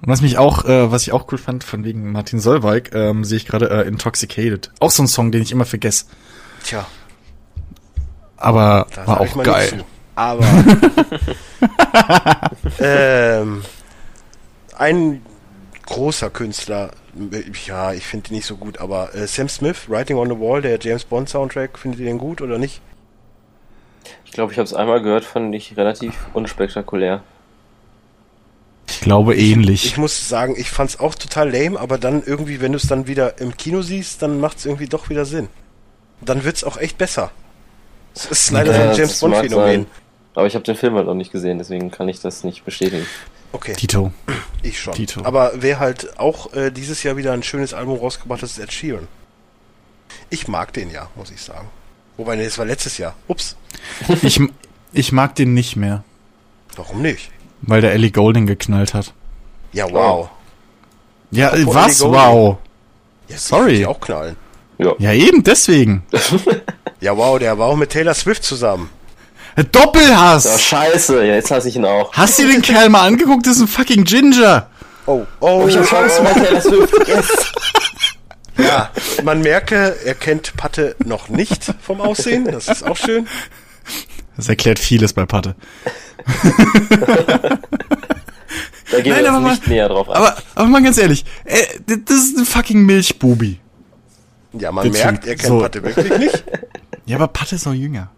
Und 0.00 0.08
was 0.08 0.20
mich 0.20 0.36
auch, 0.38 0.64
äh, 0.64 0.90
was 0.90 1.02
ich 1.02 1.12
auch 1.12 1.30
cool 1.30 1.38
fand, 1.38 1.62
von 1.62 1.84
wegen 1.84 2.10
Martin 2.10 2.40
Solveig, 2.40 2.92
ähm, 2.92 3.24
sehe 3.24 3.36
ich 3.36 3.46
gerade 3.46 3.70
äh, 3.70 3.86
Intoxicated. 3.86 4.72
Auch 4.80 4.90
so 4.90 5.04
ein 5.04 5.06
Song, 5.06 5.30
den 5.30 5.42
ich 5.42 5.52
immer 5.52 5.64
vergesse. 5.64 6.06
Tja, 6.64 6.86
Aber 8.36 8.88
da 8.94 9.06
war 9.06 9.20
auch 9.20 9.42
geil. 9.44 9.68
zu. 9.68 9.76
Aber 10.16 10.44
ähm, 12.80 13.62
ein 14.76 15.22
großer 15.86 16.30
Künstler, 16.30 16.90
ja, 17.66 17.92
ich 17.92 18.06
finde 18.06 18.30
ihn 18.30 18.36
nicht 18.36 18.46
so 18.46 18.56
gut, 18.56 18.78
aber 18.78 19.14
äh, 19.14 19.26
Sam 19.26 19.48
Smith, 19.48 19.88
Writing 19.88 20.16
on 20.16 20.28
the 20.28 20.38
Wall, 20.38 20.62
der 20.62 20.78
James 20.80 21.04
Bond 21.04 21.28
Soundtrack, 21.28 21.78
findet 21.78 22.00
ihr 22.00 22.06
den 22.06 22.18
gut 22.18 22.40
oder 22.40 22.58
nicht? 22.58 22.80
Ich 24.24 24.32
glaube, 24.32 24.52
ich 24.52 24.58
habe 24.58 24.64
es 24.66 24.74
einmal 24.74 25.02
gehört, 25.02 25.24
fand 25.24 25.54
ich 25.54 25.76
relativ 25.76 26.14
unspektakulär. 26.32 27.22
Ich 28.88 29.00
glaube 29.00 29.36
ähnlich. 29.36 29.84
Ich 29.86 29.96
muss 29.96 30.28
sagen, 30.28 30.54
ich 30.56 30.70
fand's 30.70 30.98
auch 30.98 31.14
total 31.14 31.50
lame, 31.50 31.78
aber 31.78 31.98
dann 31.98 32.22
irgendwie, 32.24 32.60
wenn 32.60 32.72
du 32.72 32.76
es 32.78 32.86
dann 32.86 33.06
wieder 33.06 33.38
im 33.40 33.56
Kino 33.56 33.82
siehst, 33.82 34.22
dann 34.22 34.40
macht's 34.40 34.64
irgendwie 34.64 34.86
doch 34.86 35.08
wieder 35.08 35.24
Sinn. 35.24 35.48
Dann 36.20 36.44
wird's 36.44 36.64
auch 36.64 36.76
echt 36.76 36.98
besser. 36.98 37.30
Es 38.14 38.26
ist 38.26 38.50
leider 38.50 38.72
so 38.72 38.80
Ja, 38.80 38.90
ein 38.90 38.96
James 38.96 39.10
das 39.10 39.20
Bond 39.20 39.32
mag 39.34 39.42
Phänomen. 39.44 39.66
sein. 39.82 39.86
Aber 40.34 40.46
ich 40.46 40.54
habe 40.54 40.64
den 40.64 40.76
Film 40.76 40.94
halt 40.94 41.06
noch 41.06 41.14
nicht 41.14 41.32
gesehen, 41.32 41.58
deswegen 41.58 41.90
kann 41.90 42.08
ich 42.08 42.20
das 42.20 42.42
nicht 42.44 42.64
bestätigen. 42.64 43.06
Okay, 43.52 43.74
Tito. 43.74 44.12
ich 44.62 44.80
schon. 44.80 44.94
Tito. 44.94 45.24
Aber 45.24 45.52
wer 45.56 45.78
halt 45.78 46.18
auch 46.18 46.52
äh, 46.54 46.70
dieses 46.70 47.02
Jahr 47.02 47.16
wieder 47.16 47.32
ein 47.32 47.42
schönes 47.42 47.74
Album 47.74 47.98
rausgebracht 47.98 48.42
hat, 48.42 48.48
ist 48.48 48.58
Ed 48.58 48.72
Sheeran. 48.72 49.08
Ich 50.30 50.48
mag 50.48 50.72
den 50.72 50.90
ja, 50.90 51.08
muss 51.14 51.30
ich 51.30 51.40
sagen. 51.40 51.68
Wobei, 52.16 52.36
nee, 52.36 52.44
das 52.44 52.58
war 52.58 52.64
letztes 52.64 52.98
Jahr. 52.98 53.14
Ups, 53.28 53.56
Ich, 54.22 54.40
ich 54.92 55.12
mag 55.12 55.34
den 55.34 55.54
nicht 55.54 55.76
mehr, 55.76 56.04
warum 56.76 57.02
nicht? 57.02 57.30
weil 57.62 57.80
der 57.80 57.92
Ellie 57.92 58.10
Golding 58.10 58.46
geknallt 58.46 58.92
hat. 58.94 59.12
Ja, 59.72 59.90
wow. 59.90 60.28
Ja, 61.30 61.48
äh, 61.54 61.62
Apropos 61.62 61.74
was? 61.74 62.00
Wow. 62.02 62.58
Ja, 63.28 63.36
ich 63.36 63.40
Sorry. 63.40 63.76
Die 63.76 63.86
auch 63.86 64.00
knallen. 64.00 64.36
Ja. 64.78 64.94
Ja, 64.98 65.12
eben 65.12 65.42
deswegen. 65.42 66.02
Ja, 67.00 67.16
wow, 67.16 67.36
der 67.36 67.58
war 67.58 67.66
auch 67.66 67.74
mit 67.74 67.90
Taylor 67.90 68.14
Swift 68.14 68.44
zusammen. 68.44 68.88
Doppelhass! 69.70 70.62
scheiße, 70.62 71.24
ja, 71.26 71.34
jetzt 71.34 71.50
hasse 71.50 71.68
ich 71.68 71.76
ihn 71.76 71.84
auch. 71.84 72.12
Hast 72.14 72.38
du 72.38 72.46
den 72.46 72.62
Kerl 72.62 72.88
mal 72.88 73.06
angeguckt? 73.06 73.46
Das 73.46 73.56
ist 73.56 73.62
ein 73.62 73.68
fucking 73.68 74.04
Ginger. 74.04 74.68
Oh, 75.06 75.26
oh, 75.40 75.66
Ich 75.68 75.76
habe 75.76 75.86
Chance 75.86 76.22
bei 76.22 76.32
Taylor 76.32 76.60
Swift. 76.60 77.08
Yes. 77.08 77.28
Ja, 78.58 78.90
man 79.24 79.40
merke, 79.40 79.96
er 80.04 80.14
kennt 80.14 80.54
Patte 80.58 80.94
noch 81.04 81.30
nicht 81.30 81.74
vom 81.80 82.02
Aussehen. 82.02 82.44
Das 82.44 82.68
ist 82.68 82.84
auch 82.86 82.98
schön. 82.98 83.26
Das 84.36 84.46
erklärt 84.46 84.78
vieles 84.78 85.14
bei 85.14 85.24
Patte. 85.24 85.56
Da 88.90 89.00
gehen 89.00 89.12
Nein, 89.14 89.24
wir 89.24 89.32
aber 89.32 89.38
jetzt 89.38 89.42
mal- 89.42 89.50
nicht 89.52 89.66
näher 89.68 89.88
drauf 89.88 90.08
ein. 90.10 90.16
Aber, 90.16 90.36
aber 90.54 90.68
mal 90.68 90.82
ganz 90.82 90.98
ehrlich, 90.98 91.24
äh, 91.44 91.62
das 91.86 92.18
ist 92.18 92.36
ein 92.38 92.44
fucking 92.44 92.84
Milchbubi. 92.84 93.58
Ja, 94.52 94.70
man 94.70 94.92
Der 94.92 95.02
merkt, 95.12 95.26
er 95.26 95.34
kennt 95.36 95.48
So. 95.48 95.60
Patte 95.60 95.82
wirklich 95.82 96.18
nicht. 96.18 96.44
Ja, 97.06 97.16
aber 97.16 97.28
Patte 97.28 97.54
ist 97.54 97.64
noch 97.64 97.72
jünger. 97.72 98.10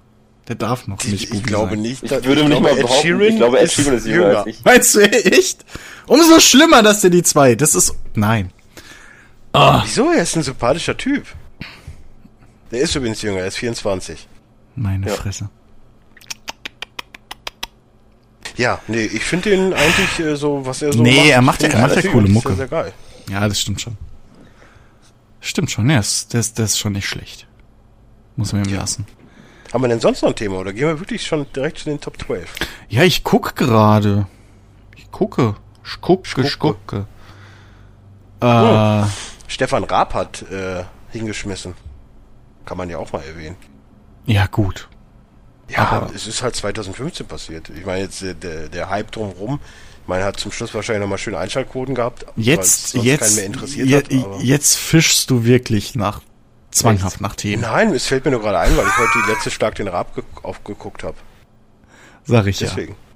Der 0.48 0.56
darf 0.56 0.86
noch 0.86 1.00
Ich, 1.04 1.08
Milchbubi 1.10 1.36
ich 1.38 1.42
glaube 1.44 1.70
sein. 1.70 1.80
nicht. 1.82 2.02
ich 2.02 2.10
würde 2.10 2.42
nicht 2.44 2.50
glaube, 2.50 2.62
mal 2.62 2.74
behaupten, 2.74 3.20
ich 3.22 3.36
glaube, 3.36 3.58
Ed 3.60 3.72
Sheeran 3.72 3.94
ist 3.94 4.06
jünger 4.06 4.38
als 4.38 4.46
ich. 4.46 4.64
Meinst 4.64 4.94
du 4.94 5.00
echt? 5.00 5.64
Umso 6.06 6.38
schlimmer, 6.40 6.82
dass 6.82 7.00
der 7.00 7.10
die 7.10 7.22
zwei. 7.22 7.54
Das 7.54 7.74
ist. 7.74 7.94
Nein. 8.14 8.50
Wieso? 9.52 10.10
Er 10.10 10.22
ist 10.22 10.36
ein 10.36 10.42
sympathischer 10.42 10.96
Typ. 10.96 11.26
Der 12.70 12.80
ist 12.80 12.94
übrigens 12.94 13.22
jünger, 13.22 13.38
er 13.40 13.46
ist 13.46 13.56
24. 13.56 14.26
Meine 14.76 15.06
Ja. 15.06 15.14
Fresse. 15.14 15.48
Ja, 18.56 18.80
nee, 18.86 19.04
ich 19.04 19.24
finde 19.24 19.50
den 19.50 19.72
eigentlich 19.72 20.18
äh, 20.20 20.36
so, 20.36 20.64
was 20.64 20.80
er 20.82 20.92
so 20.92 21.02
Nee, 21.02 21.16
macht. 21.16 21.28
er 21.28 21.42
macht 21.42 21.62
ja- 21.62 21.68
er 21.70 21.74
ich 21.74 21.80
macht 21.94 22.04
ja 22.04 22.10
coole 22.12 22.28
Mucke. 22.28 22.54
Sehr 22.54 22.68
geil. 22.68 22.92
Ja, 23.28 23.48
das 23.48 23.60
stimmt 23.60 23.80
schon. 23.80 23.96
Stimmt 25.40 25.70
schon, 25.70 25.90
ja, 25.90 25.96
das, 25.96 26.28
das, 26.28 26.54
das 26.54 26.72
ist 26.72 26.78
schon 26.78 26.92
nicht 26.92 27.06
schlecht. 27.08 27.46
Muss 28.36 28.52
man 28.52 28.64
ihm 28.64 28.74
lassen. 28.74 29.06
Haben 29.74 29.82
wir 29.82 29.88
denn 29.88 29.98
sonst 30.00 30.22
noch 30.22 30.28
ein 30.30 30.36
Thema 30.36 30.58
oder 30.58 30.72
gehen 30.72 30.86
wir 30.86 31.00
wirklich 31.00 31.26
schon 31.26 31.46
direkt 31.52 31.78
zu 31.78 31.86
den 31.86 32.00
Top 32.00 32.16
12? 32.24 32.48
Ja, 32.88 33.02
ich 33.02 33.24
guck 33.24 33.56
gerade. 33.56 34.26
Ich 34.96 35.10
gucke. 35.10 35.56
Ich 35.84 36.00
gucke, 36.00 36.42
ich 36.42 36.58
Gucke. 36.60 37.06
gucke. 38.40 39.02
Äh, 39.04 39.04
Stefan 39.48 39.82
Raab 39.82 40.14
hat 40.14 40.42
äh, 40.42 40.84
hingeschmissen. 41.10 41.74
Kann 42.64 42.78
man 42.78 42.88
ja 42.88 42.98
auch 42.98 43.12
mal 43.12 43.22
erwähnen. 43.24 43.56
ja, 44.26 44.46
gut. 44.46 44.88
Ja, 45.68 45.88
Aber- 45.90 46.14
es 46.14 46.26
ist 46.28 46.42
halt 46.42 46.54
2015 46.54 47.26
passiert. 47.26 47.68
Ich 47.70 47.84
meine 47.84 48.02
jetzt 48.02 48.22
äh, 48.22 48.34
der, 48.34 48.68
der 48.68 48.90
Hype 48.90 49.10
drumherum. 49.10 49.58
Ich 50.02 50.08
meine, 50.08 50.22
hat 50.24 50.38
zum 50.38 50.52
Schluss 50.52 50.72
wahrscheinlich 50.72 51.00
nochmal 51.00 51.18
schöne 51.18 51.38
Einschaltquoten 51.38 51.94
gehabt. 51.96 52.26
Jetzt, 52.36 52.94
jetzt, 52.94 53.20
keinen 53.22 53.34
mehr 53.36 53.46
interessiert 53.46 54.12
je, 54.12 54.24
jetzt 54.40 54.76
fischst 54.76 55.30
du 55.30 55.44
wirklich 55.44 55.94
nach, 55.96 56.20
zwanghaft 56.74 57.20
nach 57.20 57.36
Themen. 57.36 57.62
Nein, 57.62 57.94
es 57.94 58.06
fällt 58.06 58.24
mir 58.24 58.30
nur 58.30 58.40
gerade 58.40 58.58
ein, 58.58 58.76
weil 58.76 58.86
ich 58.86 58.98
heute 58.98 59.10
die 59.24 59.30
letzte 59.30 59.50
Schlag 59.50 59.74
den 59.76 59.88
Raab 59.88 60.14
ge 60.14 60.24
aufgeguckt 60.42 61.02
habe. 61.02 61.16
Sag 62.24 62.46
ich 62.46 62.58
Deswegen. 62.58 62.96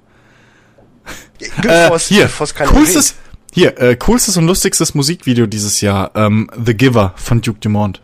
Ja. 1.41 1.47
Bevor 1.89 1.95
Äh, 1.95 1.99
hier, 1.99 2.29
coolstes, 2.67 3.15
hier, 3.53 3.79
äh, 3.79 3.95
coolstes 3.95 4.35
und 4.35 4.45
lustigstes 4.45 4.93
Musikvideo 4.93 5.45
dieses 5.47 5.79
Jahr, 5.79 6.11
ähm, 6.13 6.51
The 6.63 6.73
Giver 6.75 7.13
von 7.15 7.41
Duke 7.41 7.59
Dumont. 7.59 8.01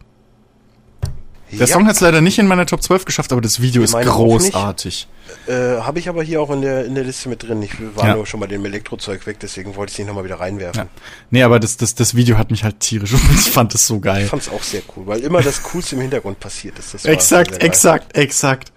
Der 1.52 1.60
ja, 1.60 1.68
Song 1.68 1.86
hat 1.86 1.96
es 1.96 2.02
leider 2.02 2.22
nicht 2.22 2.40
in 2.40 2.48
meine 2.48 2.66
Top 2.66 2.82
12 2.82 3.06
geschafft, 3.06 3.32
aber 3.34 3.42
das 3.42 3.62
Video 3.62 3.84
ist 3.84 3.94
großartig. 3.94 5.08
Äh, 5.48 5.82
habe 5.82 6.00
ich 6.00 6.10
aber 6.10 6.24
hier 6.24 6.42
auch 6.42 6.50
in 6.52 6.62
der, 6.62 6.86
in 6.86 6.96
der 6.96 7.04
Liste 7.04 7.30
mit 7.30 7.44
drin. 7.44 7.62
Ich 7.62 7.74
war 7.96 8.08
Ja. 8.08 8.16
nur 8.16 8.26
schon 8.26 8.40
bei 8.40 8.48
dem 8.48 8.66
Elektrozeug 8.66 9.26
weg, 9.28 9.40
deswegen 9.40 9.76
wollte 9.76 9.92
ich 9.92 9.96
es 9.96 10.00
nicht 10.00 10.08
nochmal 10.08 10.24
wieder 10.24 10.40
reinwerfen. 10.40 10.84
Ja. 10.84 10.90
Nee, 11.30 11.44
aber 11.44 11.60
das, 11.60 11.78
das, 11.78 11.96
das 11.96 12.16
Video 12.16 12.38
hat 12.38 12.52
mich 12.52 12.64
halt 12.64 12.80
tierisch 12.80 13.14
und 13.14 13.22
ich 13.34 13.52
fand 13.52 13.74
es 13.76 13.86
so 13.86 14.00
geil. 14.00 14.24
Ich 14.24 14.30
fand 14.30 14.42
es 14.42 14.50
auch 14.50 14.64
sehr 14.64 14.82
cool, 14.96 15.08
weil 15.08 15.20
immer 15.22 15.42
das 15.42 15.62
Coolste 15.64 15.96
im 15.96 16.02
Hintergrund 16.02 16.40
passiert 16.40 16.80
ist. 16.80 16.94
Das 16.94 17.06
Exakt, 17.06 17.62
exakt, 17.62 18.16
exakt. 18.18 18.72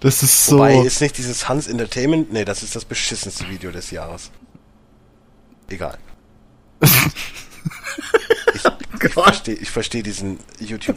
Das 0.00 0.22
ist 0.22 0.46
so. 0.46 0.58
Wobei, 0.58 0.78
ist 0.78 1.00
nicht 1.00 1.18
dieses 1.18 1.48
Hans 1.48 1.66
Entertainment, 1.66 2.32
nee, 2.32 2.44
das 2.44 2.62
ist 2.62 2.76
das 2.76 2.84
beschissenste 2.84 3.48
Video 3.48 3.70
des 3.70 3.90
Jahres. 3.90 4.30
Egal. 5.68 5.98
ich 8.54 8.62
ich 9.02 9.12
verstehe 9.12 9.54
ich 9.54 9.70
versteh 9.70 10.02
diesen 10.02 10.38
YouTube. 10.60 10.96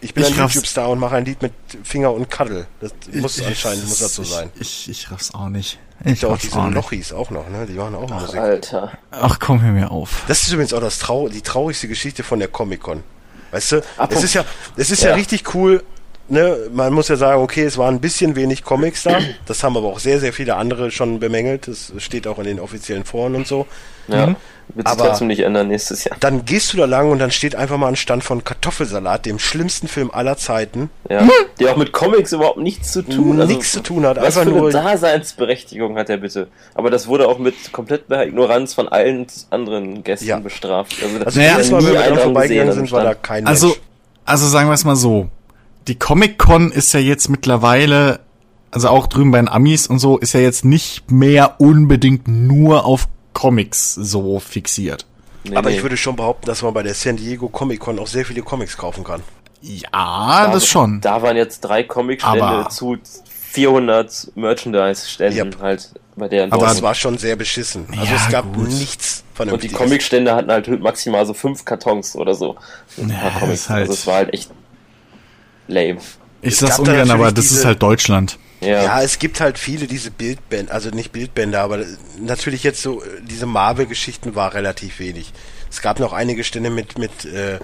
Ich 0.00 0.14
bin 0.14 0.24
Ich 0.24 0.30
ein. 0.30 0.48
YouTube-Star 0.48 0.88
und 0.90 0.98
mache 0.98 1.16
ein 1.16 1.24
Lied 1.24 1.42
mit 1.42 1.52
Finger 1.82 2.12
und 2.12 2.30
Kaddel. 2.30 2.66
Das 2.80 2.92
muss 3.12 3.42
anscheinend, 3.42 3.88
muss 3.88 3.98
das 3.98 4.14
so 4.14 4.22
ich, 4.22 4.30
sein. 4.30 4.50
Ich, 4.60 4.88
ich 4.88 5.10
raff's 5.10 5.34
auch 5.34 5.48
nicht. 5.48 5.78
Ich 6.04 6.24
auch 6.24 6.38
diese 6.38 6.56
auch 6.56 6.66
nicht. 6.66 6.74
Lochis 6.74 7.12
auch 7.12 7.30
noch, 7.30 7.48
ne? 7.48 7.66
Die 7.66 7.72
machen 7.72 7.96
auch 7.96 8.08
Musik. 8.08 8.38
Alter. 8.38 8.92
Ach 9.10 9.38
komm, 9.40 9.60
hör 9.60 9.72
mir 9.72 9.90
auf. 9.90 10.22
Das 10.28 10.42
ist 10.42 10.52
übrigens 10.52 10.72
auch 10.72 10.80
das 10.80 10.98
Trau 10.98 11.28
die 11.28 11.42
traurigste 11.42 11.88
Geschichte 11.88 12.22
von 12.22 12.38
der 12.38 12.48
Comic-Con. 12.48 13.02
Weißt 13.50 13.72
du, 13.72 13.82
es 14.10 14.22
ist 14.22 14.34
ja, 14.34 14.44
es 14.76 14.90
ist 14.90 15.02
ja. 15.02 15.10
Ja. 15.10 15.14
richtig 15.16 15.54
cool, 15.54 15.82
ne? 16.28 16.56
Man 16.72 16.92
muss 16.92 17.08
ja 17.08 17.16
sagen, 17.16 17.42
okay, 17.42 17.64
es 17.64 17.76
waren 17.78 17.94
ein 17.96 18.00
bisschen 18.00 18.36
wenig 18.36 18.62
Comics 18.64 19.02
da. 19.04 19.18
Das 19.46 19.62
haben 19.64 19.76
aber 19.76 19.88
auch 19.88 19.98
sehr, 19.98 20.20
sehr 20.20 20.32
viele 20.32 20.56
andere 20.56 20.90
schon 20.90 21.20
bemängelt. 21.20 21.68
Das 21.68 21.92
steht 21.98 22.26
auch 22.26 22.38
in 22.38 22.44
den 22.44 22.60
offiziellen 22.60 23.04
Foren 23.04 23.34
und 23.34 23.46
so. 23.46 23.66
Ja. 24.08 24.34
Wird 24.74 24.86
sich 24.86 24.98
Aber- 24.98 25.08
trotzdem 25.08 25.28
nicht 25.28 25.40
ändern 25.40 25.68
nächstes 25.68 26.04
Jahr. 26.04 26.16
Dann 26.20 26.44
gehst 26.44 26.72
du 26.72 26.76
da 26.76 26.84
lang 26.84 27.10
und 27.10 27.18
dann 27.20 27.30
steht 27.30 27.54
einfach 27.54 27.78
mal 27.78 27.88
ein 27.88 27.96
Stand 27.96 28.22
von 28.22 28.44
Kartoffelsalat, 28.44 29.24
dem 29.24 29.38
schlimmsten 29.38 29.88
Film 29.88 30.10
aller 30.10 30.36
Zeiten. 30.36 30.90
Ja. 31.08 31.26
Die 31.58 31.66
auch 31.68 31.76
mit 31.76 31.92
Comics 31.92 32.32
überhaupt 32.32 32.58
nichts 32.58 32.92
zu 32.92 33.00
tun. 33.02 33.40
Also, 33.40 33.52
Nichts 33.54 33.72
zu 33.72 33.80
tun 33.82 34.04
hat, 34.04 34.16
Was 34.18 34.36
einfach 34.36 34.42
für 34.44 34.50
nur- 34.50 34.68
eine 34.68 34.72
Daseinsberechtigung 34.72 35.96
hat 35.96 36.10
er 36.10 36.18
bitte. 36.18 36.48
Aber 36.74 36.90
das 36.90 37.06
wurde 37.08 37.28
auch 37.28 37.38
mit 37.38 37.72
kompletter 37.72 38.26
Ignoranz 38.26 38.74
von 38.74 38.88
allen 38.88 39.26
anderen 39.50 40.04
Gästen 40.04 40.26
Ja. 40.26 40.38
bestraft. 40.38 40.96
Also, 41.02 41.16
das 41.18 41.26
Also 41.28 41.38
Naja, 41.40 41.50
hat 41.52 41.56
jedes 41.58 41.70
Mal, 41.72 41.84
wenn 41.86 41.92
wir 41.92 42.00
einer 42.02 42.14
dran 42.16 42.24
vorbeigegangen 42.24 42.72
sind, 42.74 42.92
war 42.92 43.04
da 43.04 43.14
kein 43.14 43.46
Also, 43.46 43.68
Mensch. 43.68 43.80
also 44.26 44.46
sagen 44.48 44.68
wir 44.68 44.74
es 44.74 44.84
mal 44.84 44.96
so. 44.96 45.28
Die 45.88 45.94
Comic-Con 45.98 46.70
ist 46.70 46.92
ja 46.92 47.00
jetzt 47.00 47.28
mittlerweile, 47.28 48.20
also 48.70 48.88
auch 48.88 49.06
drüben 49.06 49.30
bei 49.30 49.38
den 49.38 49.48
Amis 49.48 49.86
und 49.86 49.98
so, 49.98 50.18
ist 50.18 50.34
ja 50.34 50.40
jetzt 50.40 50.64
nicht 50.64 51.10
mehr 51.10 51.60
unbedingt 51.60 52.28
nur 52.28 52.84
auf 52.84 53.08
Comics 53.32 53.94
so 53.94 54.38
fixiert. 54.40 55.06
Nee, 55.44 55.56
Aber 55.56 55.70
nee. 55.70 55.76
ich 55.76 55.82
würde 55.82 55.96
schon 55.96 56.16
behaupten, 56.16 56.46
dass 56.46 56.62
man 56.62 56.74
bei 56.74 56.82
der 56.82 56.94
San 56.94 57.16
Diego 57.16 57.48
Comic 57.48 57.80
Con 57.80 57.98
auch 57.98 58.06
sehr 58.06 58.24
viele 58.26 58.42
Comics 58.42 58.76
kaufen 58.76 59.02
kann. 59.04 59.22
Ja, 59.62 60.50
das 60.52 60.66
schon. 60.66 61.00
Da 61.00 61.22
waren 61.22 61.36
jetzt 61.36 61.60
drei 61.60 61.82
Comicstände 61.84 62.42
Aber- 62.44 62.68
zu 62.68 62.96
400 63.50 64.32
Merchandise-Ständen 64.34 65.38
Yep. 65.38 65.60
halt 65.60 65.90
bei 66.16 66.28
der 66.28 66.44
Aber 66.44 66.50
Das 66.50 66.60
Dortmund. 66.60 66.82
war 66.82 66.94
schon 66.94 67.18
sehr 67.18 67.34
beschissen. 67.36 67.86
Also 67.90 68.04
Ja, 68.04 68.16
es 68.16 68.28
gab 68.30 68.52
gut. 68.54 68.68
nichts 68.68 69.24
Und 69.38 69.62
die. 69.62 69.68
Comicstände 69.68 70.34
hatten 70.34 70.50
halt 70.50 70.68
maximal 70.82 71.24
so 71.24 71.32
fünf 71.32 71.64
Kartons 71.64 72.14
oder 72.14 72.34
so. 72.34 72.56
Ja, 72.98 73.06
das 73.30 73.40
Comics. 73.40 73.68
halt- 73.70 73.80
Also 73.82 73.92
es 73.94 74.06
war 74.06 74.14
halt 74.16 74.34
echt 74.34 74.50
lame. 75.68 75.98
Ich 76.42 76.54
Es 76.54 76.58
sag's 76.60 76.76
da 76.76 76.82
ungern, 76.82 77.10
aber 77.10 77.30
das 77.32 77.46
ist 77.46 77.54
diese- 77.56 77.66
halt 77.66 77.82
Deutschland. 77.82 78.38
Ja. 78.60 78.82
Ja, 78.82 79.02
es 79.02 79.20
gibt 79.20 79.40
halt 79.40 79.56
viele 79.56 79.86
diese 79.86 80.10
Bildbände, 80.10 80.72
also 80.72 80.90
nicht 80.90 81.12
Bildbände, 81.12 81.60
aber 81.60 81.84
natürlich 82.20 82.64
jetzt 82.64 82.82
so, 82.82 83.00
diese 83.22 83.46
Marvel-Geschichten 83.46 84.34
war 84.34 84.52
relativ 84.54 84.98
wenig. 84.98 85.32
Es 85.70 85.80
gab 85.80 86.00
noch 86.00 86.12
einige 86.12 86.42
Stände 86.42 86.68
mit, 86.70 86.98
mit, 86.98 87.24
äh, 87.24 87.60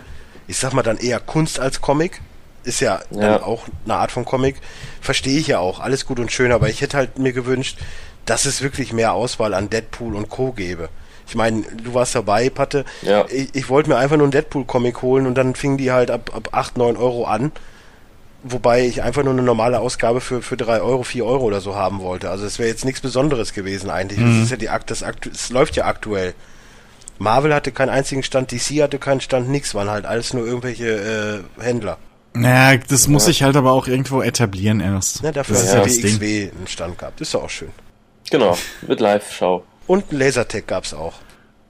ich 0.46 0.56
sag 0.56 0.72
mal 0.72 0.82
dann 0.84 0.98
eher 0.98 1.18
Kunst 1.18 1.58
als 1.58 1.80
Comic. 1.80 2.20
Ist 2.62 2.80
ja, 2.80 3.00
Ja. 3.10 3.20
dann 3.38 3.42
auch 3.42 3.64
eine 3.84 3.94
Art 3.96 4.12
von 4.12 4.24
Comic. 4.24 4.56
Verstehe 5.00 5.38
ich 5.38 5.48
ja 5.48 5.58
auch, 5.58 5.80
alles 5.80 6.06
gut 6.06 6.20
und 6.20 6.30
schön, 6.30 6.52
aber 6.52 6.68
ich 6.68 6.80
hätte 6.80 6.96
halt 6.96 7.18
mir 7.18 7.32
gewünscht, 7.32 7.76
dass 8.24 8.44
es 8.44 8.62
wirklich 8.62 8.92
mehr 8.92 9.14
Auswahl 9.14 9.52
an 9.54 9.68
Deadpool 9.70 10.14
und 10.14 10.28
Co. 10.28 10.52
gäbe. 10.52 10.88
Ich 11.26 11.34
meine, 11.34 11.62
du 11.82 11.92
warst 11.94 12.14
dabei, 12.14 12.50
Patte. 12.50 12.84
Ja. 13.02 13.24
Ich, 13.30 13.48
ich 13.54 13.68
wollte 13.68 13.88
mir 13.90 13.96
einfach 13.96 14.16
nur 14.16 14.26
einen 14.26 14.32
Deadpool-Comic 14.32 15.02
holen 15.02 15.26
und 15.26 15.34
dann 15.34 15.54
fingen 15.56 15.76
die 15.76 15.90
halt 15.90 16.10
ab, 16.10 16.30
ab 16.34 16.50
8, 16.52 16.78
9 16.78 16.96
Euro 16.96 17.24
an. 17.24 17.50
Wobei 18.46 18.86
ich 18.86 19.02
einfach 19.02 19.22
nur 19.22 19.32
eine 19.32 19.42
normale 19.42 19.80
Ausgabe 19.80 20.20
für, 20.20 20.42
für 20.42 20.58
3 20.58 20.82
Euro, 20.82 21.02
4 21.02 21.24
Euro 21.24 21.44
oder 21.44 21.62
so 21.62 21.76
haben 21.76 22.00
wollte. 22.00 22.28
Also 22.28 22.44
es 22.44 22.58
wäre 22.58 22.68
jetzt 22.68 22.84
nichts 22.84 23.00
Besonderes 23.00 23.54
gewesen 23.54 23.88
eigentlich. 23.88 24.20
Das 24.20 24.36
ist 24.36 24.50
ja 24.50 24.58
die 24.58 24.68
Akt, 24.68 24.90
das 24.90 25.02
aktu 25.02 25.30
es 25.30 25.48
läuft 25.48 25.76
ja 25.76 25.86
aktuell. 25.86 26.34
Marvel 27.18 27.54
hatte 27.54 27.72
keinen 27.72 27.88
einzigen 27.88 28.22
Stand, 28.22 28.52
DC 28.52 28.82
hatte 28.82 28.98
keinen 28.98 29.22
Stand, 29.22 29.48
nix, 29.48 29.74
waren 29.74 29.88
halt 29.88 30.04
alles 30.04 30.34
nur 30.34 30.46
irgendwelche 30.46 31.44
äh, 31.58 31.62
Händler. 31.62 31.96
Naja, 32.34 32.80
das 32.88 33.08
muss 33.08 33.26
sich 33.26 33.42
halt 33.42 33.56
aber 33.56 33.72
auch 33.72 33.86
irgendwo 33.86 34.20
etablieren 34.20 34.80
erst. 34.80 35.22
Ne, 35.22 35.32
dafür 35.32 35.54
das 35.54 35.72
hat 35.74 35.86
ist 35.86 36.02
ja 36.02 36.02
ja 36.02 36.08
die. 36.08 36.14
XW 36.14 36.50
einen 36.54 36.66
Stand 36.66 36.98
gehabt. 36.98 37.20
Ist 37.20 37.32
ja 37.32 37.40
auch 37.40 37.50
schön. 37.50 37.70
Genau, 38.30 38.58
mit 38.86 39.00
Live-Schau. 39.00 39.64
Und 39.86 40.12
ein 40.12 40.18
Lasertag 40.18 40.66
gab's 40.66 40.92
auch. 40.92 41.14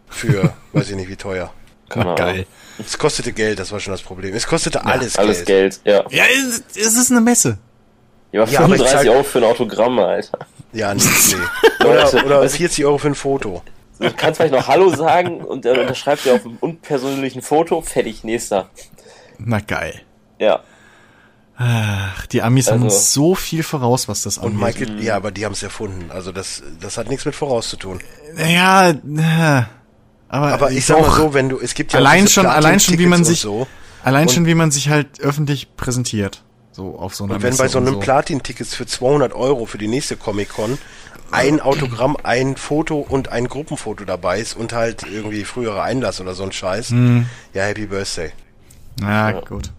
Für, 0.08 0.54
weiß 0.72 0.90
ich 0.90 0.96
nicht 0.96 1.08
wie 1.08 1.16
teuer. 1.16 1.52
Ahnung. 1.90 2.16
Geil. 2.16 2.46
Es 2.78 2.98
kostete 2.98 3.32
Geld, 3.32 3.58
das 3.58 3.70
war 3.72 3.80
schon 3.80 3.92
das 3.92 4.02
Problem. 4.02 4.34
Es 4.34 4.46
kostete 4.46 4.84
alles, 4.84 5.16
Alles 5.16 5.44
Geld. 5.44 5.80
Geld, 5.84 5.94
ja. 5.94 6.04
Ja, 6.10 6.24
es 6.74 6.76
ist 6.96 7.10
eine 7.10 7.20
Messe. 7.20 7.58
Ja, 8.32 8.42
aber 8.42 8.50
Ja, 8.50 8.60
aber 8.60 8.74
ich 8.74 8.80
35 8.82 9.06
zahl- 9.06 9.08
Euro 9.14 9.22
für 9.24 9.38
ein 9.38 9.44
Autogramm, 9.44 9.98
Alter. 10.00 10.38
Ja, 10.72 10.92
nee, 10.94 11.02
nee. 11.80 11.86
Oder, 11.86 12.24
oder 12.24 12.48
40 12.48 12.84
Euro 12.84 12.98
für 12.98 13.08
ein 13.08 13.14
Foto. 13.14 13.62
Du 14.00 14.10
kannst 14.16 14.38
vielleicht 14.38 14.54
noch 14.54 14.66
Hallo 14.66 14.90
sagen 14.94 15.40
und 15.40 15.64
dann 15.64 15.78
unterschreibst 15.78 16.26
du 16.26 16.34
auf 16.34 16.44
einem 16.44 16.56
unpersönlichen 16.58 17.42
Foto, 17.42 17.80
fertig, 17.80 18.24
nächster. 18.24 18.68
Na 19.38 19.60
geil. 19.60 20.00
Ja. 20.40 20.60
Ach, 21.56 22.26
die 22.26 22.42
Amis 22.42 22.66
haben 22.72 22.82
Also- 22.82 22.96
uns 22.96 23.12
so 23.14 23.36
viel 23.36 23.62
voraus, 23.62 24.08
was 24.08 24.22
das 24.22 24.38
Und 24.38 24.60
angeht. 24.60 24.80
Michael, 24.88 25.04
ja, 25.04 25.14
aber 25.14 25.30
die 25.30 25.44
haben 25.44 25.52
es 25.52 25.62
erfunden. 25.62 26.10
Also 26.10 26.32
das, 26.32 26.64
das 26.80 26.98
hat 26.98 27.08
nichts 27.08 27.24
mit 27.24 27.36
voraus 27.36 27.68
zu 27.68 27.76
tun. 27.76 28.00
Ja, 28.36 28.92
na, 29.04 29.68
aber, 30.34 30.52
Aber 30.52 30.70
ich 30.72 30.84
sag 30.84 31.00
mal 31.00 31.10
so, 31.10 31.32
wenn 31.34 31.48
du, 31.48 31.60
es 31.60 31.74
gibt 31.74 31.92
ja 31.92 31.98
allein 32.00 32.26
schon, 32.28 32.46
allein 32.46 32.80
schon, 32.80 32.98
wie 32.98 33.06
man 33.06 33.24
sich, 33.24 33.40
so. 33.40 33.66
allein 34.02 34.28
schon, 34.28 34.46
wie 34.46 34.54
man 34.54 34.70
sich 34.70 34.88
halt 34.88 35.20
öffentlich 35.20 35.76
präsentiert. 35.76 36.42
So 36.72 36.98
auf 36.98 37.14
so 37.14 37.24
einer 37.24 37.34
Und 37.34 37.42
wenn 37.42 37.50
Messe 37.50 37.62
bei 37.62 37.68
so 37.68 37.78
einem 37.78 38.00
Platin-Tickets 38.00 38.74
für 38.74 38.84
200 38.86 39.32
Euro 39.32 39.64
für 39.66 39.78
die 39.78 39.86
nächste 39.86 40.16
Comic-Con 40.16 40.76
ein 41.30 41.60
Autogramm, 41.60 42.16
ein 42.22 42.56
Foto 42.56 42.98
und 42.98 43.28
ein 43.28 43.48
Gruppenfoto 43.48 44.04
dabei 44.04 44.40
ist 44.40 44.56
und 44.56 44.72
halt 44.72 45.04
irgendwie 45.04 45.44
früherer 45.44 45.82
Einlass 45.84 46.20
oder 46.20 46.34
so 46.34 46.42
ein 46.42 46.52
Scheiß, 46.52 46.90
Mhm. 46.90 47.26
ja, 47.54 47.62
Happy 47.62 47.86
Birthday. 47.86 48.32
Ja, 49.00 49.32
gut. 49.40 49.70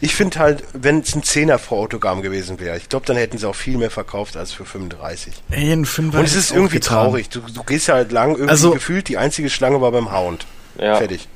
Ich 0.00 0.14
finde 0.14 0.38
halt, 0.38 0.62
wenn 0.74 1.00
es 1.00 1.14
ein 1.16 1.22
Zehner 1.24 1.58
pro 1.58 1.76
Autogramm 1.80 2.22
gewesen 2.22 2.60
wäre, 2.60 2.76
ich 2.76 2.88
glaube, 2.88 3.04
dann 3.06 3.16
hätten 3.16 3.36
sie 3.38 3.48
auch 3.48 3.54
viel 3.56 3.76
mehr 3.78 3.90
verkauft 3.90 4.36
als 4.36 4.52
für 4.52 4.64
35. 4.64 5.32
Ey, 5.50 5.72
ein 5.72 5.84
Fünfer 5.84 6.20
Und 6.20 6.24
es 6.24 6.36
ist 6.36 6.52
irgendwie 6.52 6.76
getan. 6.76 7.04
traurig. 7.06 7.28
Du, 7.30 7.40
du 7.40 7.62
gehst 7.64 7.88
ja 7.88 7.94
halt 7.94 8.12
lang, 8.12 8.30
irgendwie 8.32 8.50
Also- 8.50 8.70
gefühlt 8.70 9.08
die 9.08 9.18
einzige 9.18 9.50
Schlange 9.50 9.80
war 9.80 9.90
beim 9.90 10.12
Hound. 10.12 10.46
Ja. 10.80 10.96
Fertig. 10.96 11.26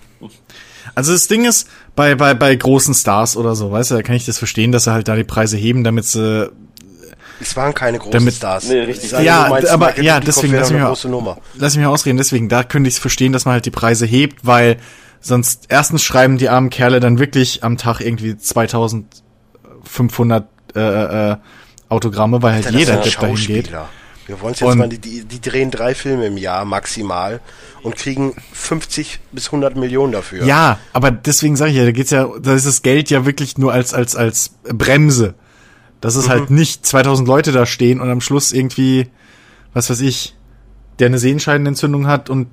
Also 0.95 1.13
das 1.13 1.27
Ding 1.29 1.45
ist, 1.45 1.69
bei, 1.97 2.15
bei, 2.15 2.35
bei 2.35 2.55
großen 2.55 2.95
Stars 2.95 3.37
oder 3.37 3.55
so, 3.55 3.71
weißt 3.73 3.91
du, 3.93 3.95
da 3.97 4.03
kann 4.03 4.15
ich 4.17 4.27
das 4.27 4.39
verstehen, 4.39 4.73
dass 4.73 4.85
sie 4.85 4.93
halt 4.93 5.09
da 5.09 5.17
die 5.17 5.25
Preise 5.25 5.57
heben, 5.57 5.85
damit 5.85 6.05
sie, 6.05 6.51
Es 7.41 7.57
waren 7.57 7.73
keine 7.75 7.99
großen 7.99 8.13
Damit- 8.13 8.35
Stars. 8.35 8.69
Nee, 8.69 8.81
richtig. 8.81 9.11
Ja, 9.13 9.47
meinst, 9.49 9.69
aber- 9.71 9.87
Michael 9.87 10.05
ja, 10.05 10.21
deswegen 10.21 10.53
lass 10.55 10.69
mich 10.71 10.77
eine 10.77 10.85
mal- 10.85 10.89
große 10.91 11.09
Nummer. 11.09 11.39
lass 11.55 11.77
mich 11.77 11.85
mal 11.85 11.91
ausreden, 11.93 12.19
deswegen, 12.19 12.49
da 12.49 12.63
könnte 12.65 12.89
ich 12.89 12.95
es 12.95 13.01
verstehen, 13.01 13.33
dass 13.33 13.45
man 13.45 13.55
halt 13.55 13.67
die 13.67 13.71
Preise 13.71 14.07
hebt, 14.07 14.45
weil 14.47 14.77
sonst 15.23 15.65
erstens 15.71 16.03
schreiben 16.03 16.37
die 16.37 16.51
armen 16.51 16.69
Kerle 16.69 17.01
dann 17.01 17.19
wirklich 17.19 17.65
am 17.65 17.79
Tag 17.79 18.01
irgendwie 18.01 18.37
2500 18.37 20.49
äh, 20.75 20.81
äh, 21.33 21.37
Autogramme, 21.89 22.43
weil 22.43 22.55
halt 22.55 22.67
das 22.67 22.73
jeder 22.75 22.97
Depp 22.97 23.21
dahin 23.21 23.37
geht. 23.37 23.73
Wir 24.27 24.41
wollen 24.41 24.55
es 24.55 24.61
jetzt 24.61 24.69
Und- 24.71 24.79
mal, 24.79 24.89
die, 24.89 24.99
die, 24.99 25.25
die 25.25 25.41
drehen 25.41 25.71
drei 25.71 25.95
Filme 25.95 26.27
im 26.27 26.37
Jahr 26.37 26.65
maximal 26.65 27.41
und 27.83 27.97
kriegen 27.97 28.35
50 28.53 29.19
bis 29.33 29.47
100 29.47 29.77
Millionen 29.77 30.13
dafür. 30.13 30.45
Ja, 30.45 30.79
aber 30.93 31.11
deswegen 31.11 31.57
sage 31.57 31.73
ich 31.73 31.77
ja, 31.77 31.85
da 31.85 31.91
geht's 31.91 32.11
ja, 32.13 32.29
da 32.41 32.55
ist 32.55 32.67
das 32.67 32.83
Geld 32.83 33.11
ja 33.11 33.27
wirklich 33.27 33.59
nur 33.59 33.73
als 33.73 33.93
als 33.95 34.15
als 34.17 34.53
Bremse. 34.65 35.35
Dass 36.01 36.17
es 36.17 36.27
Mhm. 36.27 36.31
halt 36.31 36.51
nicht 36.51 36.87
2000 36.87 37.29
Leute 37.29 37.53
da 37.53 37.67
stehen 37.67 38.01
und 38.01 38.11
am 38.11 38.21
Schluss 38.21 38.53
irgendwie, 38.53 39.09
was 39.75 39.91
weiß 39.91 40.01
ich, 40.01 40.35
der 40.99 41.09
eine 41.09 41.19
Sehenscheidenentzündung 41.19 42.07
hat 42.07 42.31
und 42.31 42.49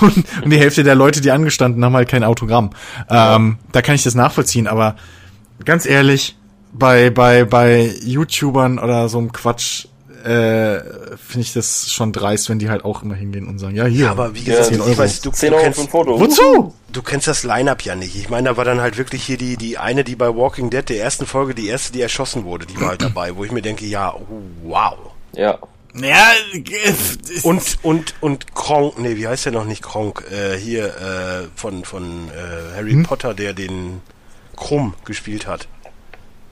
und, 0.00 0.24
und 0.44 0.50
die 0.50 0.58
Hälfte 0.58 0.82
der 0.84 0.94
Leute, 0.94 1.20
die 1.20 1.30
angestanden 1.30 1.84
haben, 1.84 1.94
halt 1.94 2.08
kein 2.08 2.24
Autogramm. 2.24 2.70
Ähm, 3.10 3.58
da 3.72 3.82
kann 3.82 3.94
ich 3.94 4.02
das 4.02 4.14
nachvollziehen, 4.14 4.66
aber 4.66 4.96
ganz 5.64 5.86
ehrlich, 5.86 6.36
bei 6.72 7.10
bei 7.10 7.44
bei 7.44 7.92
YouTubern 8.02 8.78
oder 8.78 9.08
so 9.08 9.18
einem 9.18 9.32
Quatsch 9.32 9.86
äh, 10.24 10.80
finde 11.16 11.40
ich 11.40 11.52
das 11.52 11.92
schon 11.92 12.12
dreist, 12.12 12.48
wenn 12.48 12.60
die 12.60 12.70
halt 12.70 12.84
auch 12.84 13.02
immer 13.02 13.14
hingehen 13.16 13.48
und 13.48 13.58
sagen, 13.58 13.74
ja 13.74 13.86
hier, 13.86 14.04
Ja, 14.06 14.10
aber 14.12 14.34
wie 14.34 14.44
gesagt, 14.44 14.66
10 14.66 14.74
ich 14.76 14.80
Euro. 14.80 14.98
weiß, 14.98 15.20
du, 15.20 15.30
10 15.32 15.50
du, 15.52 15.58
kennst, 15.58 15.90
Foto. 15.90 16.20
Wozu? 16.20 16.74
du 16.92 17.02
kennst 17.02 17.26
das 17.26 17.42
Line-Up 17.42 17.82
ja 17.82 17.96
nicht. 17.96 18.14
Ich 18.14 18.30
meine, 18.30 18.50
da 18.50 18.56
war 18.56 18.64
dann 18.64 18.80
halt 18.80 18.98
wirklich 18.98 19.24
hier 19.24 19.36
die, 19.36 19.56
die 19.56 19.78
eine, 19.78 20.04
die 20.04 20.14
bei 20.14 20.28
Walking 20.34 20.70
Dead, 20.70 20.88
der 20.88 21.02
ersten 21.02 21.26
Folge, 21.26 21.54
die 21.56 21.66
erste, 21.66 21.92
die 21.92 22.00
erschossen 22.00 22.44
wurde, 22.44 22.66
die 22.66 22.80
war 22.80 22.90
halt 22.90 23.02
dabei, 23.02 23.34
wo 23.34 23.44
ich 23.44 23.50
mir 23.50 23.62
denke, 23.62 23.84
ja, 23.84 24.14
wow. 24.62 24.94
Ja. 25.34 25.58
Ja, 25.94 26.30
äh, 26.54 26.94
Und, 27.42 27.78
und, 27.82 28.14
und 28.22 28.54
Kronk, 28.54 28.98
nee, 28.98 29.16
wie 29.16 29.28
heißt 29.28 29.44
der 29.44 29.52
noch 29.52 29.64
nicht 29.66 29.82
Kronk? 29.82 30.24
Äh, 30.30 30.56
hier, 30.56 30.86
äh, 30.86 31.48
von, 31.54 31.84
von 31.84 32.28
äh, 32.30 32.76
Harry 32.76 32.92
Hm? 32.92 33.02
Potter, 33.04 33.34
der 33.34 33.52
den 33.52 34.00
Krumm 34.56 34.94
gespielt 35.04 35.46
hat. 35.46 35.68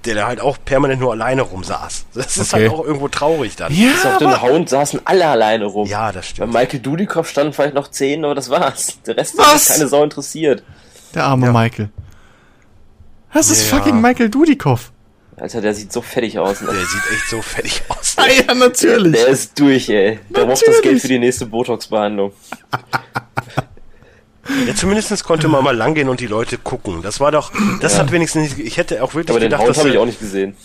Der 0.05 0.15
da 0.15 0.27
halt 0.27 0.41
auch 0.41 0.57
permanent 0.65 1.01
nur 1.01 1.13
alleine 1.13 1.43
rumsaß. 1.43 2.07
Das 2.15 2.37
ist 2.39 2.53
Okay. 2.55 2.65
halt 2.69 2.73
auch 2.79 2.85
irgendwo 2.85 3.09
traurig 3.09 3.57
dann. 3.57 3.75
ja, 3.75 3.91
Bis 3.93 4.07
auf 4.07 4.19
den 4.19 4.41
Hound 4.43 4.69
saßen 4.71 5.01
alle 5.05 5.27
alleine 5.27 5.67
rum. 5.67 5.87
Ja, 5.87 6.11
das 6.13 6.25
Bei 6.27 6.31
stimmt. 6.31 6.53
Michael 6.55 6.81
Dudikoff 6.81 7.29
standen 7.29 7.53
vielleicht 7.53 7.75
noch 7.75 7.89
10, 7.89 8.25
aber 8.25 8.35
das 8.35 8.49
war's. 8.51 8.99
Der 9.07 9.17
Rest 9.19 9.37
Was? 9.39 9.69
hat 9.69 9.77
keine 9.77 9.89
Sau 9.89 10.03
interessiert. 10.05 10.63
der 11.15 11.25
arme 11.25 11.47
Ja. 11.47 11.53
Michael. 11.53 11.91
Das 13.33 13.51
ist 13.51 13.71
Ja. 13.71 13.77
fucking 13.79 14.01
Michael 14.01 14.29
Dudikoff. 14.31 14.91
Alter, 15.41 15.61
der 15.63 15.75
sieht 15.75 15.93
so 15.93 16.03
fertig 16.03 16.39
aus. 16.39 16.61
Ne? 16.61 16.67
Der 16.73 16.85
sieht 16.85 17.03
echt 17.13 17.29
so 17.31 17.41
fertig 17.43 17.83
aus. 17.89 18.15
Ah, 18.19 18.27
ja, 18.47 18.55
natürlich. 18.55 19.13
Der 19.15 19.29
ist 19.29 19.59
durch, 19.59 19.89
ey. 19.89 20.19
Der 20.29 20.45
braucht 20.45 20.67
das. 20.67 20.83
Geld 20.83 21.01
für 21.01 21.09
die 21.09 21.19
nächste 21.19 21.47
Botox-Behandlung. 21.47 22.33
Ja, 24.67 24.75
zumindest 24.75 25.23
konnte 25.25 25.47
man 25.47 25.63
mal 25.63 25.77
langgehen 25.77 26.09
und 26.09 26.19
die 26.19 26.27
Leute 26.27 26.59
gucken. 26.59 27.03
Das 27.03 27.21
war 27.21 27.31
doch, 27.31 27.53
das 27.81 27.99
hat 27.99 28.11
wenigstens 28.11 28.57
nicht, 28.57 28.67
ich 28.67 28.79
hätte 28.79 29.01
auch 29.05 29.15
wirklich 29.15 29.31
Aber 29.31 29.39
den 29.39 29.47
gedacht, 29.47 29.61
Hound 29.61 29.71
dass 29.71 29.79
habe 29.79 29.91
ich 29.91 29.99
auch 29.99 30.07
nicht 30.07 30.19
gesehen. 30.19 30.57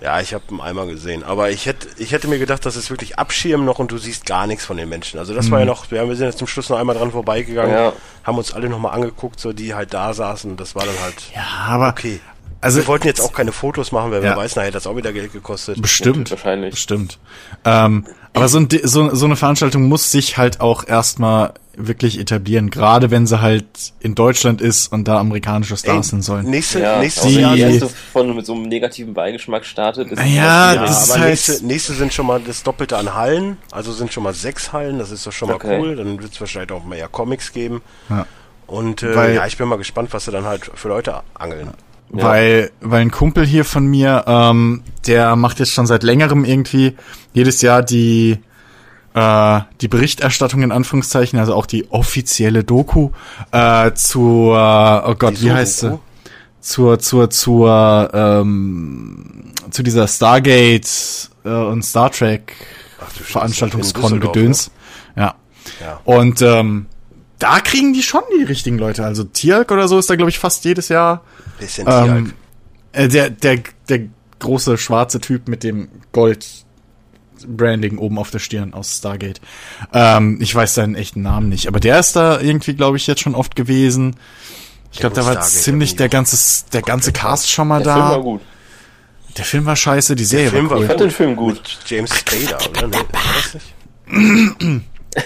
Ja, 0.00 0.20
ich 0.20 0.32
habe 0.34 0.44
ihn 0.50 0.60
einmal 0.60 0.86
gesehen, 0.86 1.24
aber 1.24 1.50
ich 1.50 1.66
hätte, 1.66 1.88
ich 1.96 2.12
hätte 2.12 2.28
mir 2.28 2.38
gedacht, 2.38 2.64
das 2.66 2.76
ist 2.76 2.90
wirklich 2.90 3.18
Abschirmen 3.18 3.64
noch 3.64 3.78
und 3.80 3.90
du 3.90 3.98
siehst 3.98 4.26
gar 4.26 4.46
nichts 4.46 4.64
von 4.64 4.76
den 4.76 4.88
Menschen. 4.88 5.18
Also 5.18 5.34
das 5.34 5.50
war 5.50 5.58
ja 5.60 5.64
noch, 5.64 5.90
wir 5.90 6.00
haben- 6.00 6.08
wir 6.08 6.14
sind 6.16 6.26
jetzt 6.26 6.38
zum 6.38 6.46
Schluss 6.46 6.68
noch 6.68 6.78
einmal 6.78 6.94
dran 6.96 7.10
vorbeigegangen, 7.10 7.74
Ja. 7.74 7.92
haben 8.22 8.38
uns 8.38 8.52
alle 8.52 8.68
nochmal 8.68 8.94
angeguckt, 8.94 9.40
so 9.40 9.52
die 9.52 9.74
halt 9.74 9.92
da 9.94 10.12
saßen. 10.14 10.56
Das 10.56 10.74
war 10.76 10.84
dann 10.84 11.00
halt 11.02 11.14
Ja, 11.34 11.42
aber 11.68 11.88
okay. 11.88 12.20
Also 12.62 12.78
Wir 12.78 12.86
wollten 12.86 13.06
jetzt 13.06 13.20
auch 13.20 13.32
keine 13.34 13.52
Fotos 13.52 13.92
machen, 13.92 14.10
weil 14.10 14.22
Ja. 14.24 14.30
wer 14.30 14.36
weiß, 14.38 14.56
nachher 14.56 14.68
hat 14.68 14.74
das 14.74 14.86
auch 14.86 14.96
wieder 14.96 15.12
Geld 15.12 15.32
gekostet. 15.32 15.82
bestimmt, 15.82 16.30
Wahrscheinlich. 16.30 16.70
bestimmt. 16.70 17.18
Ähm, 17.66 18.06
aber 18.32 18.48
so, 18.48 18.58
ein, 18.58 18.68
so, 18.84 19.14
so 19.14 19.26
eine 19.26 19.36
Veranstaltung 19.36 19.82
muss 19.84 20.10
sich 20.10 20.38
halt 20.38 20.60
auch 20.62 20.86
erstmal 20.88 21.52
wirklich 21.74 22.18
etablieren, 22.20 22.68
gerade 22.70 23.10
wenn 23.10 23.26
sie 23.26 23.40
halt 23.40 23.64
in 24.00 24.14
Deutschland 24.14 24.60
ist 24.60 24.92
und 24.92 25.08
da 25.08 25.18
amerikanische 25.18 25.74
Stars 25.76 26.08
sind 26.08 26.22
sollen. 26.22 26.44
Nächste, 26.46 26.80
Ja, 26.80 27.00
wenn 27.00 27.30
Jahr. 27.40 27.54
die 27.56 27.64
Die- 27.64 27.70
erste 27.78 27.88
von 28.12 28.36
mit 28.36 28.44
so 28.44 28.52
einem 28.52 28.64
negativen 28.64 29.14
Beigeschmack 29.14 29.64
startet, 29.64 30.12
ist 30.12 30.18
es 30.20 30.34
Ja, 30.34 30.72
schwierig. 30.72 30.88
das 30.88 31.08
Ja, 31.08 31.14
aber 31.14 31.20
halt- 31.22 31.30
nächste, 31.30 31.66
nächste 31.66 31.92
sind 31.94 32.12
schon 32.12 32.26
mal 32.26 32.40
das 32.46 32.62
Doppelte 32.62 32.98
an 32.98 33.14
Hallen, 33.14 33.56
also 33.70 33.90
sind 33.92 34.12
schon 34.12 34.22
mal 34.22 34.34
sechs 34.34 34.72
Hallen, 34.74 34.98
das 34.98 35.10
ist 35.10 35.26
doch 35.26 35.32
schon 35.32 35.48
mal 35.48 35.54
Okay. 35.54 35.78
cool. 35.80 35.96
Dann 35.96 36.20
wird 36.22 36.32
es 36.34 36.40
wahrscheinlich 36.40 36.72
auch 36.72 36.84
mehr 36.84 37.08
Comics 37.08 37.52
geben. 37.54 37.80
Ja. 38.10 38.26
Und 38.66 39.02
äh, 39.02 39.16
Weil- 39.16 39.34
ja, 39.34 39.46
ich 39.46 39.56
bin 39.56 39.66
mal 39.66 39.76
gespannt, 39.78 40.10
was 40.12 40.26
sie 40.26 40.30
dann 40.30 40.44
halt 40.44 40.70
für 40.74 40.88
Leute 40.88 41.22
angeln. 41.34 41.70
Ja. 42.14 42.24
Weil, 42.24 42.70
weil 42.80 43.00
ein 43.00 43.10
Kumpel 43.10 43.46
hier 43.46 43.64
von 43.64 43.86
mir, 43.86 44.24
ähm, 44.26 44.82
der 45.06 45.34
macht 45.36 45.60
jetzt 45.60 45.72
schon 45.72 45.86
seit 45.86 46.02
längerem 46.02 46.44
irgendwie 46.44 46.96
jedes 47.32 47.62
Jahr 47.62 47.82
die 47.82 48.38
äh, 49.14 49.60
die 49.80 49.88
Berichterstattung 49.88 50.62
in 50.62 50.72
Anführungszeichen, 50.72 51.38
also 51.38 51.54
auch 51.54 51.66
die 51.66 51.90
offizielle 51.90 52.64
Doku 52.64 53.10
äh, 53.50 53.92
zur, 53.94 55.04
oh 55.06 55.14
Gott, 55.14 55.38
Die 55.38 55.44
wie 55.44 55.52
heißt 55.52 55.80
sie? 55.80 55.98
Zur, 56.60 56.98
zur, 57.00 57.28
zur, 57.28 58.10
ähm, 58.14 59.52
zu 59.70 59.82
dieser 59.82 60.06
Stargate 60.06 61.30
äh, 61.44 61.48
und 61.48 61.82
Star 61.82 62.10
Trek 62.10 62.54
Ach 63.00 63.10
Veranstaltungskon 63.10 64.02
Düsseldorf, 64.02 64.32
Gedöns. 64.32 64.70
Ja. 65.16 65.34
Ja. 65.80 66.00
Und 66.04 66.40
ähm, 66.42 66.86
da 67.42 67.60
kriegen 67.60 67.92
die 67.92 68.02
schon 68.02 68.22
die 68.38 68.44
richtigen 68.44 68.78
Leute. 68.78 69.04
Also 69.04 69.24
Tialk 69.24 69.70
oder 69.72 69.88
so 69.88 69.98
ist 69.98 70.08
da, 70.08 70.16
glaube 70.16 70.30
ich, 70.30 70.38
fast 70.38 70.64
jedes 70.64 70.88
Jahr 70.88 71.22
Bisschen 71.58 71.86
ähm, 71.88 72.32
äh, 72.92 73.08
der, 73.08 73.30
der, 73.30 73.58
der 73.88 74.00
große 74.38 74.78
schwarze 74.78 75.20
Typ 75.20 75.48
mit 75.48 75.64
dem 75.64 75.88
Gold 76.12 76.46
Branding 77.46 77.98
oben 77.98 78.18
auf 78.18 78.30
der 78.30 78.38
Stirn 78.38 78.72
aus 78.74 78.98
Stargate. 78.98 79.40
Ähm, 79.92 80.38
ich 80.40 80.54
weiß 80.54 80.74
seinen 80.74 80.94
echten 80.94 81.22
Namen 81.22 81.48
nicht, 81.48 81.66
aber 81.66 81.80
der 81.80 81.98
ist 81.98 82.14
da 82.14 82.40
irgendwie, 82.40 82.74
glaube 82.74 82.96
ich, 82.96 83.08
jetzt 83.08 83.20
schon 83.20 83.34
oft 83.34 83.56
gewesen. 83.56 84.14
Ich 84.92 85.00
glaube, 85.00 85.16
da 85.16 85.24
war 85.24 85.32
Stargate 85.32 85.50
ziemlich 85.50 85.96
der 85.96 86.08
ganze, 86.08 86.64
der 86.72 86.82
ganze 86.82 87.12
Cast 87.12 87.50
schon 87.50 87.66
mal 87.66 87.82
Der 87.82 87.86
da. 87.86 87.94
Film 87.94 88.08
war 88.10 88.22
gut. 88.22 88.40
Der 89.36 89.44
Film 89.44 89.66
war 89.66 89.74
scheiße, 89.74 90.14
die 90.14 90.24
Serie 90.24 90.50
Film 90.50 90.70
war 90.70 90.76
cool. 90.76 90.84
Ich 90.84 90.88
fand 90.88 91.00
den 91.00 91.10
Film 91.10 91.34
gut. 91.36 91.54
Mit 91.54 91.78
James 91.86 92.14
Spader, 92.16 92.58
oder? 92.70 92.86
Nee, 92.86 92.96
war 93.10 93.20
das 93.34 93.54
nicht? 93.54 93.74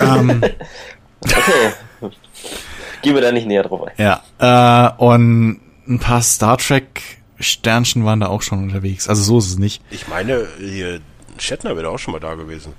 ähm, 0.00 0.42
Okay. 1.20 1.72
Gehen 3.02 3.14
wir 3.14 3.22
da 3.22 3.32
nicht 3.32 3.46
näher 3.46 3.62
drauf 3.62 3.86
ein. 3.86 3.92
ja, 3.98 4.22
äh, 4.38 5.02
und 5.02 5.60
ein 5.88 5.98
paar 5.98 6.22
Star 6.22 6.58
Trek 6.58 7.18
Sternchen 7.38 8.04
waren 8.04 8.20
da 8.20 8.28
auch 8.28 8.42
schon 8.42 8.58
unterwegs. 8.62 9.08
Also 9.08 9.22
so 9.22 9.38
ist 9.38 9.48
es 9.50 9.58
nicht. 9.58 9.82
Ich 9.90 10.08
meine, 10.08 10.46
hier, 10.58 11.00
Shatner 11.38 11.76
wäre 11.76 11.90
auch 11.90 11.98
schon 11.98 12.12
mal 12.12 12.20
da 12.20 12.34
gewesen. 12.34 12.72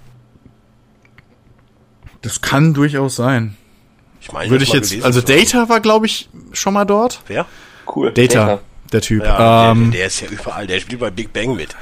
Das 2.22 2.41
kann 2.41 2.74
durchaus 2.74 3.15
sein. 3.15 3.55
Ich 4.20 4.32
meine, 4.32 4.49
Würde 4.49 4.63
ich 4.63 4.74
mal 4.74 4.78
jetzt, 4.80 5.03
also. 5.03 5.22
Data 5.22 5.70
war, 5.70 5.80
glaube 5.80 6.07
ich, 6.07 6.30
schon 6.51 6.74
mal 6.74 6.86
dort. 6.86 7.22
Wer? 7.28 7.45
Cool. 7.95 8.11
Data, 8.11 8.59
der 8.91 9.01
Typ. 9.01 9.24
Ja, 9.24 9.72
ähm, 9.72 9.91
der, 9.91 9.99
der 9.99 10.07
ist 10.07 10.22
ja 10.22 10.28
überall. 10.28 10.68
Der 10.68 10.80
spielt 10.80 10.99
bei 10.99 11.11
Big 11.11 11.32
Bang 11.32 11.55
mit. 11.55 11.76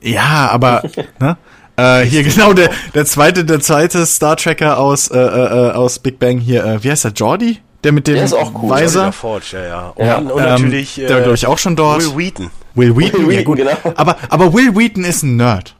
Ja, 0.00 0.48
aber 0.50 0.82
ne? 1.20 1.36
Äh, 1.80 2.04
hier 2.06 2.22
genau 2.30 2.52
der 2.52 2.70
der 2.94 3.06
zweite 3.06 3.44
der 3.44 3.60
zweite 3.60 4.04
Star 4.06 4.36
Trekker 4.36 4.78
aus 4.78 5.08
äh, 5.08 5.18
äh, 5.18 5.70
aus 5.72 5.98
Big 5.98 6.18
Bang 6.18 6.38
hier. 6.38 6.64
Äh, 6.64 6.84
wie 6.84 6.90
heißt 6.90 7.04
der? 7.04 7.12
Jordi? 7.12 7.60
Der 7.82 7.92
mit 7.92 8.06
dem 8.06 8.16
Der 8.16 8.24
ist 8.24 8.34
auch 8.34 8.52
cool. 8.62 8.68
Weiser. 8.70 9.10
Forge, 9.12 9.46
ja, 9.54 9.64
ja. 9.66 9.88
Und, 9.88 10.06
Ja. 10.06 10.18
und 10.18 10.28
Ähm, 10.30 10.36
natürlich 10.36 10.96
der 10.96 11.10
war, 11.10 11.20
glaube 11.22 11.34
ich, 11.34 11.46
auch 11.46 11.56
schon 11.58 11.76
dort. 11.76 12.02
Will 12.02 12.16
Wheaton. 12.18 12.50
Will 12.74 12.94
Wheaton, 12.96 13.26
Will 13.26 13.32
ja 13.32 13.38
Wheaton, 13.40 13.44
gut. 13.44 13.56
genau. 13.56 13.94
Aber 13.96 14.16
aber 14.28 14.52
Will 14.52 14.76
Wheaton 14.76 15.04
ist 15.04 15.22
ein 15.22 15.36
Nerd. 15.36 15.74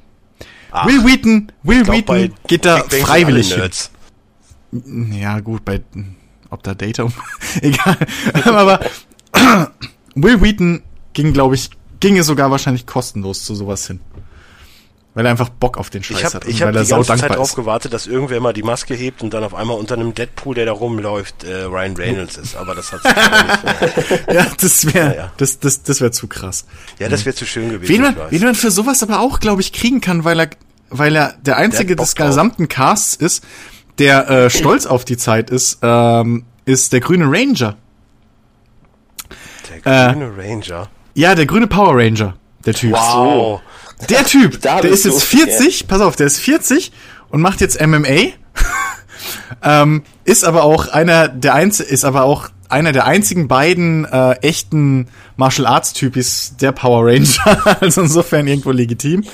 Ach, 0.72 0.86
Will 0.86 1.04
Wheaton, 1.04 1.52
Will 1.62 1.82
glaub, 1.82 1.96
Wheaton 1.96 2.34
geht 2.46 2.64
da 2.64 2.78
freiwillig 2.88 3.52
hin. 3.54 3.70
Ja, 5.20 5.40
gut, 5.40 5.64
bei 5.64 5.80
ob 6.48 6.62
da 6.62 6.74
Data 6.74 7.02
um 7.04 7.12
egal. 7.62 7.96
aber 8.44 8.80
Will 10.14 10.40
Wheaton 10.40 10.82
ging, 11.12 11.32
glaube 11.32 11.54
ich, 11.56 11.70
ginge 12.00 12.22
sogar 12.22 12.50
wahrscheinlich 12.50 12.86
kostenlos 12.86 13.44
zu 13.44 13.54
sowas 13.54 13.86
hin. 13.86 14.00
Weil 15.12 15.26
er 15.26 15.32
einfach 15.32 15.48
Bock 15.48 15.76
auf 15.76 15.90
den 15.90 16.04
Scheiß 16.04 16.18
Ich 16.18 16.24
habe 16.24 16.34
hat 16.36 16.46
ich 16.46 16.60
weil 16.60 16.68
hab 16.68 16.74
er 16.76 16.84
die 16.84 16.90
ganze 16.90 17.16
Zeit 17.16 17.34
drauf 17.34 17.54
gewartet, 17.56 17.92
dass 17.92 18.06
irgendwer 18.06 18.40
mal 18.40 18.52
die 18.52 18.62
Maske 18.62 18.94
hebt 18.94 19.22
und 19.22 19.34
dann 19.34 19.42
auf 19.42 19.54
einmal 19.54 19.76
unter 19.76 19.94
einem 19.96 20.14
Deadpool, 20.14 20.54
der 20.54 20.66
da 20.66 20.72
rumläuft, 20.72 21.42
äh, 21.42 21.64
Ryan 21.64 21.96
Reynolds 21.96 22.36
ist. 22.36 22.56
Aber 22.56 22.76
das 22.76 22.92
hat 22.92 23.02
nicht. 23.04 24.26
Ja, 24.32 24.46
das 24.60 24.94
wäre 24.94 25.16
Ja, 25.16 25.32
das 25.36 25.58
das 25.58 25.82
das 25.82 26.00
wäre 26.00 26.12
zu 26.12 26.28
krass. 26.28 26.64
Ja, 27.00 27.08
das 27.08 27.24
wäre 27.24 27.34
zu 27.34 27.44
schön 27.44 27.70
gewesen. 27.70 27.92
Wen 27.92 28.02
man, 28.02 28.16
wen 28.30 28.42
man 28.42 28.54
für 28.54 28.70
sowas 28.70 29.02
aber 29.02 29.18
auch, 29.18 29.40
glaube 29.40 29.60
ich, 29.62 29.72
kriegen 29.72 30.00
kann, 30.00 30.24
weil 30.24 30.38
er, 30.38 30.50
weil 30.90 31.16
er 31.16 31.34
der 31.42 31.56
einzige 31.56 31.96
Bock 31.96 32.06
des 32.06 32.14
gesamten 32.14 32.68
Casts 32.68 33.16
ist, 33.16 33.44
der 33.98 34.30
äh, 34.30 34.50
stolz 34.50 34.86
auf 34.86 35.04
die 35.04 35.16
Zeit 35.16 35.50
ist, 35.50 35.78
ähm, 35.82 36.44
ist 36.66 36.92
der 36.92 37.00
grüne 37.00 37.24
Ranger. 37.26 37.76
Der 39.84 40.12
grüne 40.12 40.32
Ranger. 40.36 40.88
Ja, 41.14 41.34
der 41.34 41.46
grüne 41.46 41.66
Power 41.66 41.96
Ranger, 41.96 42.36
der 42.64 42.74
Typ. 42.74 42.92
Wow. 42.92 43.60
Der 44.08 44.24
Typ, 44.24 44.60
der 44.62 44.84
ist 44.84 45.04
jetzt 45.04 45.32
du, 45.32 45.36
40, 45.38 45.88
pass 45.88 46.00
auf, 46.00 46.16
der 46.16 46.26
ist 46.26 46.38
40 46.38 46.92
und 47.28 47.40
macht 47.40 47.60
jetzt 47.60 47.80
MMA. 47.80 48.32
ähm, 49.62 50.02
ist 50.24 50.44
aber 50.44 50.64
auch 50.64 50.88
einer 50.88 51.28
der 51.28 51.54
einz 51.54 51.80
ist 51.80 52.04
aber 52.04 52.22
auch 52.22 52.48
einer 52.68 52.92
der 52.92 53.04
einzigen 53.06 53.48
beiden 53.48 54.04
äh, 54.04 54.32
echten 54.42 55.08
Martial 55.36 55.66
Arts 55.66 55.92
Typis 55.92 56.54
der 56.60 56.72
Power 56.72 57.06
Ranger, 57.06 57.76
also 57.80 58.02
insofern 58.02 58.46
irgendwo 58.46 58.70
legitim. 58.70 59.24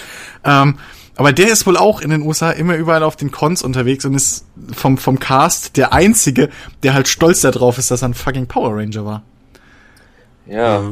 Ähm, 0.44 0.78
aber 1.16 1.32
der 1.32 1.48
ist 1.48 1.66
wohl 1.66 1.76
auch 1.76 2.00
in 2.00 2.10
den 2.10 2.22
USA 2.22 2.50
immer 2.50 2.76
überall 2.76 3.02
auf 3.02 3.16
den 3.16 3.30
Cons 3.30 3.62
unterwegs 3.62 4.04
und 4.04 4.14
ist 4.14 4.44
vom 4.74 4.98
vom 4.98 5.18
Cast 5.18 5.76
der 5.76 5.92
einzige, 5.92 6.50
der 6.82 6.94
halt 6.94 7.08
stolz 7.08 7.40
darauf 7.40 7.78
ist, 7.78 7.90
dass 7.90 8.02
er 8.02 8.08
ein 8.08 8.14
fucking 8.14 8.46
Power 8.46 8.76
Ranger 8.76 9.04
war. 9.04 9.22
Ja. 10.46 10.82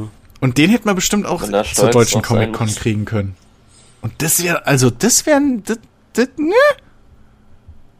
Und 0.41 0.57
den 0.57 0.69
hätten 0.69 0.85
wir 0.85 0.93
bestimmt 0.95 1.25
auch 1.25 1.43
zur 1.73 1.89
deutschen 1.89 2.21
Comic-Con 2.21 2.67
muss. 2.67 2.75
kriegen 2.75 3.05
können. 3.05 3.35
Und 4.05 4.13
das 4.21 4.43
wäre, 4.43 4.67
also 4.67 4.91
das 4.91 5.25
wäre 5.25 5.37
ein, 5.37 5.63
das, 5.63 5.79
das, 6.13 6.27
ne? 6.37 6.53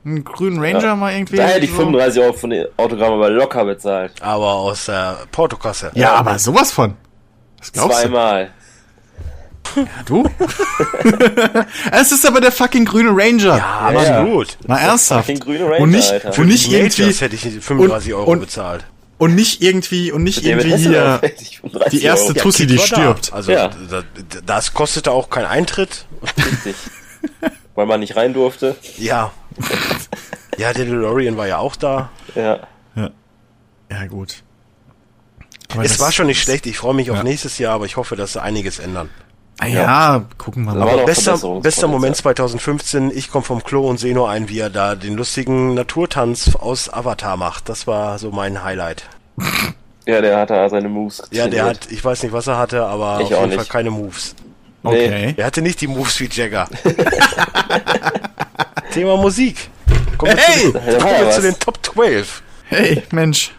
Einen 0.05 0.23
grünen 0.23 0.59
Ranger 0.63 0.83
Ja. 0.83 0.95
mal 0.95 1.11
irgendwie. 1.13 1.37
Da 1.37 1.45
hätte 1.47 1.65
ich 1.65 1.71
so. 1.71 1.77
35 1.77 2.21
Euro 2.21 2.33
von 2.33 2.51
den 2.51 2.67
Autogramm 2.77 3.13
aber 3.13 3.31
locker 3.31 3.65
bezahlt. 3.65 4.11
Aber 4.21 4.53
aus 4.53 4.85
der 4.85 5.17
Portokasse. 5.31 5.89
Ja, 5.95 6.13
aber 6.13 6.37
sowas 6.37 6.71
von. 6.71 6.93
Was 7.57 7.71
glaubst 7.71 8.01
Zweimal. 8.01 8.45
du? 8.45 9.85
Du? 10.05 10.23
es 11.91 12.11
ist 12.11 12.23
aber 12.27 12.39
der 12.39 12.51
fucking 12.51 12.85
grüne 12.85 13.09
Ranger. 13.09 13.57
Ja, 13.57 13.91
Ja. 13.91 13.99
absolut. 14.19 14.57
Mal 14.67 14.77
ernsthaft. 14.77 15.25
fucking 15.25 15.39
grüne 15.41 15.65
Ranger, 15.65 15.79
und 15.79 15.89
nicht, 15.89 16.11
Alter. 16.11 16.39
und 16.39 16.47
nicht 16.47 16.71
irgendwie, 16.71 17.11
hätte 17.11 17.35
ich 17.35 17.41
35 17.41 18.13
und- 18.13 18.19
Euro 18.19 18.31
und- 18.31 18.39
bezahlt. 18.41 18.85
Und 19.17 19.35
nicht 19.35 19.61
irgendwie, 19.61 20.11
und 20.11 20.23
nicht 20.23 20.43
irgendwie 20.45 20.75
hier 20.75 21.01
Hasselhoff 21.01 21.21
hätte 21.21 21.43
ich 21.43 21.57
35 21.59 21.99
die 21.99 22.05
erste 22.05 22.27
Euro. 22.33 22.39
Tussi, 22.39 22.67
die 22.67 22.77
stirbt. 22.79 23.31
Also 23.33 23.51
Ja. 23.51 23.69
da- 23.89 24.03
das 24.45 24.73
kostete 24.73 25.11
auch 25.11 25.29
keinen 25.29 25.45
Eintritt. 25.45 26.05
Richtig. 26.37 26.75
Weil 27.75 27.85
man 27.85 27.99
nicht 27.99 28.15
rein 28.15 28.33
durfte. 28.33 28.75
Ja. 28.97 29.31
Ja, 30.57 30.71
der 30.73 30.85
DeLorean 30.85 31.35
war 31.37 31.47
ja 31.47 31.57
auch 31.57 31.75
da. 31.75 32.09
Ja. 32.35 32.67
Ja, 33.89 34.05
gut. 34.07 34.43
Aber 35.73 35.83
Es 35.83 35.99
war 35.99 36.11
schon 36.11 36.27
nicht 36.27 36.41
schlecht. 36.41 36.65
Ich 36.65 36.77
freue 36.77 36.93
mich 36.93 37.11
auf 37.11 37.17
Ja. 37.17 37.23
nächstes 37.23 37.57
Jahr, 37.57 37.73
aber 37.75 37.85
ich 37.85 37.97
hoffe, 37.97 38.15
dass 38.15 38.33
sie 38.33 38.41
einiges 38.41 38.79
ändern. 38.79 39.09
Ah, 39.57 39.67
ja, 39.67 40.25
gucken 40.37 40.65
wir 40.65 40.73
mal. 40.75 40.97
noch 40.97 41.05
Bester, 41.05 41.37
bester 41.61 41.87
Moment 41.87 42.17
2015. 42.17 43.09
Ich 43.15 43.31
komme 43.31 43.45
vom 43.45 43.63
Klo 43.63 43.87
und 43.89 43.97
sehe 43.99 44.13
nur 44.13 44.29
einen, 44.29 44.49
wie 44.49 44.59
er 44.59 44.69
da 44.69 44.95
den 44.95 45.15
lustigen 45.15 45.73
Naturtanz 45.75 46.55
aus 46.55 46.91
Avatar 46.93 47.37
macht. 47.37 47.69
Das 47.69 47.87
war 47.87 48.19
so 48.19 48.31
mein 48.31 48.63
Highlight. 48.63 49.03
Ja, 50.07 50.21
der 50.21 50.37
hat 50.37 50.51
da 50.51 50.69
seine 50.69 50.87
Moves 50.87 51.23
Ja, 51.31 51.47
der 51.47 51.65
hat, 51.65 51.87
ich 51.89 52.05
weiß 52.05 52.21
nicht, 52.21 52.31
was 52.31 52.45
er 52.45 52.59
hatte, 52.59 52.85
aber 52.85 53.21
Ich 53.21 53.33
auf 53.33 53.33
auch 53.33 53.37
jeden 53.37 53.49
nicht. 53.49 53.55
Fall 53.55 53.65
keine 53.65 53.89
Moves. 53.89 54.35
Okay. 54.83 55.33
Er 55.35 55.45
hatte 55.47 55.63
nicht 55.63 55.81
die 55.81 55.87
Moves 55.87 56.19
wie 56.19 56.29
Jagger. 56.31 56.67
Thema 58.93 59.17
Musik. 59.17 59.67
Kommen 60.19 60.33
wir, 60.33 60.37
Hey! 60.43 60.61
zu, 60.61 60.71
den, 60.73 60.99
kommen 60.99 61.13
ja 61.13 61.19
wir 61.21 61.31
zu 61.31 61.41
den 61.41 61.57
Top 61.59 61.83
12. 61.83 62.43
Hey, 62.65 63.01
Mensch. 63.11 63.51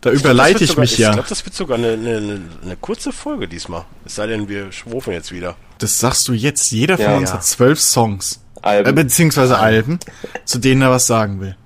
Da 0.00 0.10
Das 0.10 0.20
überleite 0.20 0.62
ich 0.64 0.70
sogar, 0.70 0.82
mich 0.82 0.92
Ich 0.92 0.98
ja. 0.98 1.12
glaube, 1.12 1.28
das 1.28 1.44
wird 1.44 1.54
sogar 1.54 1.78
eine, 1.78 1.92
eine, 1.92 2.40
eine, 2.62 2.76
kurze 2.76 3.12
Folge 3.12 3.48
diesmal. 3.48 3.84
Es 4.04 4.14
sei 4.16 4.26
denn, 4.26 4.48
wir 4.48 4.70
schwufen 4.72 5.12
jetzt 5.12 5.32
wieder. 5.32 5.56
Das 5.78 5.98
sagst 5.98 6.28
du 6.28 6.32
jetzt. 6.32 6.70
Jeder 6.70 6.96
von 6.96 7.06
Ja. 7.06 7.16
uns 7.16 7.30
Ja. 7.30 7.34
hat 7.36 7.44
zwölf 7.44 7.80
Songs. 7.80 8.40
Äh, 8.62 8.68
Alben. 8.68 8.94
beziehungsweise 8.94 9.58
Alben, 9.58 9.98
zu 10.44 10.58
denen 10.58 10.82
er 10.82 10.90
was 10.90 11.06
sagen 11.06 11.40
will. 11.40 11.56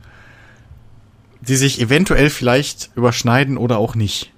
Die 1.41 1.57
sich 1.57 1.81
eventuell 1.81 2.29
vielleicht 2.31 2.91
überschneiden 2.95 3.57
oder 3.57 3.79
auch 3.79 3.95
nicht. 3.95 4.33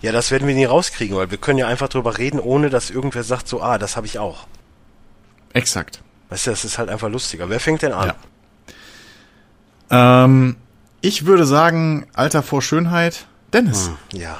Ja, 0.00 0.12
das 0.12 0.30
werden 0.30 0.46
wir 0.48 0.54
nie 0.54 0.64
rauskriegen, 0.64 1.16
weil 1.16 1.30
wir 1.30 1.38
können 1.38 1.58
ja 1.58 1.66
einfach 1.66 1.88
drüber 1.88 2.18
reden, 2.18 2.40
ohne 2.40 2.68
dass 2.70 2.90
irgendwer 2.90 3.22
sagt 3.22 3.48
so, 3.48 3.62
ah, 3.62 3.78
das 3.78 3.96
habe 3.96 4.06
ich 4.06 4.18
auch. 4.18 4.46
Exakt. 5.52 6.00
Weißt 6.30 6.46
du, 6.46 6.50
das 6.50 6.64
ist 6.64 6.78
halt 6.78 6.88
einfach 6.90 7.08
lustiger. 7.10 7.48
Wer 7.48 7.60
fängt 7.60 7.82
denn 7.82 7.92
an? 7.92 8.12
Ja. 9.90 10.24
Ähm, 10.24 10.56
ich 11.04 11.26
würde 11.26 11.44
sagen, 11.44 12.06
Alter 12.14 12.42
vor 12.42 12.62
Schönheit, 12.62 13.26
Dennis. 13.52 13.90
Ja. 14.12 14.38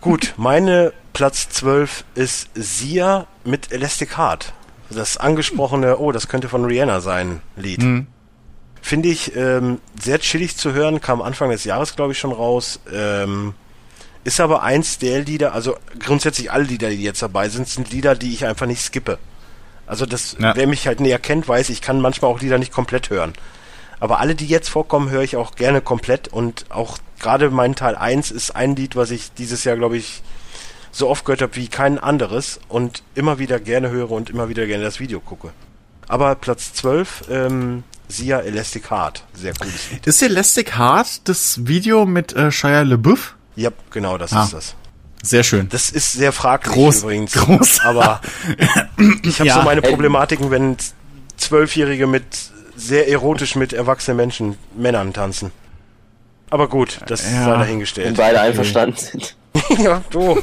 Gut, 0.00 0.32
meine 0.38 0.92
Platz 1.12 1.48
12 1.50 2.04
ist 2.14 2.48
Sia 2.54 3.26
mit 3.44 3.70
Elastic 3.70 4.16
Heart. 4.16 4.54
Das 4.90 5.18
angesprochene, 5.18 5.98
oh, 5.98 6.10
das 6.12 6.28
könnte 6.28 6.48
von 6.48 6.64
Rihanna 6.64 7.00
sein, 7.00 7.42
Lied. 7.56 8.06
Finde 8.80 9.08
ich 9.10 9.36
ähm, 9.36 9.80
sehr 10.00 10.18
chillig 10.20 10.56
zu 10.56 10.72
hören, 10.72 11.02
kam 11.02 11.20
Anfang 11.20 11.50
des 11.50 11.64
Jahres, 11.64 11.94
glaube 11.96 12.12
ich, 12.12 12.18
schon 12.18 12.32
raus. 12.32 12.80
Ähm, 12.90 13.52
ist 14.24 14.40
aber 14.40 14.62
eins 14.62 14.96
der 14.98 15.20
Lieder, 15.20 15.52
also 15.52 15.76
grundsätzlich 16.00 16.50
alle 16.50 16.64
Lieder, 16.64 16.88
die 16.88 17.02
jetzt 17.02 17.20
dabei 17.20 17.50
sind, 17.50 17.68
sind 17.68 17.90
Lieder, 17.90 18.14
die 18.14 18.32
ich 18.32 18.46
einfach 18.46 18.66
nicht 18.66 18.80
skippe. 18.80 19.18
Also 19.86 20.06
das, 20.06 20.36
Ja. 20.38 20.56
wer 20.56 20.66
mich 20.66 20.86
halt 20.86 21.00
näher 21.00 21.18
kennt, 21.18 21.46
weiß, 21.46 21.68
ich 21.68 21.82
kann 21.82 22.00
manchmal 22.00 22.30
auch 22.30 22.40
Lieder 22.40 22.56
nicht 22.58 22.72
komplett 22.72 23.10
hören. 23.10 23.34
Aber 24.00 24.20
alle, 24.20 24.34
die 24.34 24.46
jetzt 24.46 24.68
vorkommen, 24.68 25.10
höre 25.10 25.22
ich 25.22 25.36
auch 25.36 25.54
gerne 25.56 25.80
komplett 25.80 26.28
und 26.28 26.66
auch 26.70 26.98
gerade 27.18 27.50
mein 27.50 27.74
Teil 27.74 27.96
1 27.96 28.30
ist 28.30 28.54
ein 28.54 28.76
Lied, 28.76 28.94
was 28.96 29.10
ich 29.10 29.32
dieses 29.32 29.64
Jahr, 29.64 29.76
glaube 29.76 29.96
ich, 29.96 30.22
so 30.92 31.08
oft 31.08 31.24
gehört 31.24 31.42
habe 31.42 31.56
wie 31.56 31.68
kein 31.68 31.98
anderes 31.98 32.60
und 32.68 33.02
immer 33.14 33.38
wieder 33.38 33.58
gerne 33.60 33.90
höre 33.90 34.10
und 34.10 34.30
immer 34.30 34.48
wieder 34.48 34.66
gerne 34.66 34.84
das 34.84 35.00
Video 35.00 35.20
gucke. 35.20 35.50
Aber 36.06 36.34
Platz 36.36 36.72
12, 36.74 37.24
ähm, 37.30 37.82
Sia 38.08 38.38
Elastic 38.40 38.90
Heart. 38.90 39.24
Sehr 39.34 39.52
cooles 39.54 39.90
Lied. 39.90 40.06
Ist 40.06 40.22
Elastic 40.22 40.78
Heart 40.78 41.28
das 41.28 41.66
Video 41.66 42.06
mit 42.06 42.32
äh, 42.34 42.50
Shia 42.50 42.82
LeBeouf? 42.82 43.34
Ja, 43.56 43.70
genau, 43.90 44.16
das 44.16 44.32
Ah. 44.32 44.44
ist 44.44 44.52
das. 44.54 44.74
Sehr 45.22 45.42
schön. 45.42 45.68
Das 45.68 45.90
ist 45.90 46.12
sehr 46.12 46.32
fraglich 46.32 46.74
Groß- 46.74 47.00
übrigens. 47.02 47.32
groß. 47.32 47.80
Aber 47.80 48.20
ich 49.24 49.40
habe 49.40 49.48
Ja. 49.48 49.54
so 49.56 49.62
meine 49.62 49.82
Problematiken, 49.82 50.50
wenn 50.50 50.76
Zwölfjährige 51.36 52.06
mit 52.06 52.24
sehr 52.78 53.08
erotisch 53.08 53.56
mit 53.56 53.72
erwachsenen 53.72 54.16
Menschen, 54.16 54.56
Männern 54.76 55.12
tanzen. 55.12 55.50
Aber 56.50 56.68
gut, 56.68 57.00
das 57.06 57.24
Ja. 57.24 57.44
sei 57.44 57.50
Wenn 57.52 57.58
dahingestellt. 57.60 58.16
beide 58.16 58.40
einverstanden 58.40 58.96
sind. 58.96 59.36
ja, 59.78 60.02
du. 60.10 60.38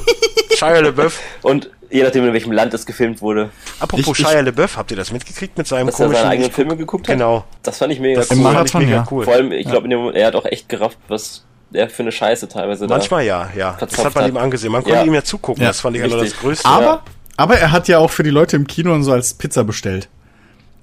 Shia 0.55 0.79
LeBeouf. 0.79 1.19
Und 1.41 1.69
je 1.89 2.03
nachdem, 2.03 2.25
in 2.27 2.33
welchem 2.33 2.51
Land 2.51 2.73
es 2.73 2.85
gefilmt 2.85 3.21
wurde, 3.21 3.49
Apropos 3.79 4.05
Ich- 4.19 4.19
ich- 4.19 4.27
Shia 4.27 4.41
LeBeouf, 4.41 4.77
habt 4.77 4.91
ihr 4.91 4.97
das 4.97 5.11
mitgekriegt 5.11 5.57
mit 5.57 5.65
seinem 5.67 5.87
dass 5.87 5.95
er 5.99 6.05
komischen... 6.05 6.21
seine 6.21 6.29
eigenen 6.31 6.49
ich 6.49 6.51
guck- 6.51 6.55
Filme 6.55 6.77
geguckt 6.77 7.07
hat. 7.07 7.13
Genau. 7.15 7.43
Das 7.63 7.77
fand 7.77 7.93
ich 7.93 7.99
mega 7.99 8.19
Das 8.19 8.29
cool. 8.31 8.37
fand 8.37 8.47
ich 8.47 8.53
Marathon, 8.53 8.81
mega 8.85 8.95
ja. 8.97 9.07
cool. 9.09 9.23
Vor 9.23 9.33
allem, 9.33 9.51
ich 9.51 9.67
glaube, 9.67 9.87
dem 9.89 9.99
Moment, 9.99 10.17
er 10.17 10.27
hat 10.27 10.35
auch 10.35 10.45
echt 10.45 10.69
gerafft, 10.69 10.97
was 11.07 11.43
er 11.73 11.89
für 11.89 12.03
eine 12.03 12.11
Scheiße 12.11 12.47
teilweise 12.49 12.85
Manchmal 12.87 13.25
ja, 13.25 13.49
ja. 13.55 13.75
Das 13.79 13.97
hat 13.97 14.13
man 14.13 14.23
hat. 14.25 14.29
ihm 14.31 14.37
angesehen. 14.37 14.71
Man 14.71 14.83
konnte 14.83 14.97
Ja. 14.99 15.03
ihm 15.05 15.13
ja 15.13 15.23
zugucken. 15.23 15.61
Ja, 15.63 15.69
das 15.69 15.79
fand 15.81 15.95
ich 15.95 16.01
ja 16.03 16.07
nur 16.07 16.23
das. 16.23 16.37
Größte. 16.37 16.67
Aber, 16.67 16.83
Ja. 16.85 17.03
aber 17.37 17.57
er 17.57 17.71
hat 17.71 17.87
ja 17.87 17.97
auch 17.99 18.11
für 18.11 18.23
die 18.23 18.29
Leute 18.29 18.55
im 18.55 18.67
Kino 18.67 18.93
und 18.93 19.03
so 19.03 19.11
als 19.11 19.33
Pizza 19.33 19.63
bestellt. 19.63 20.07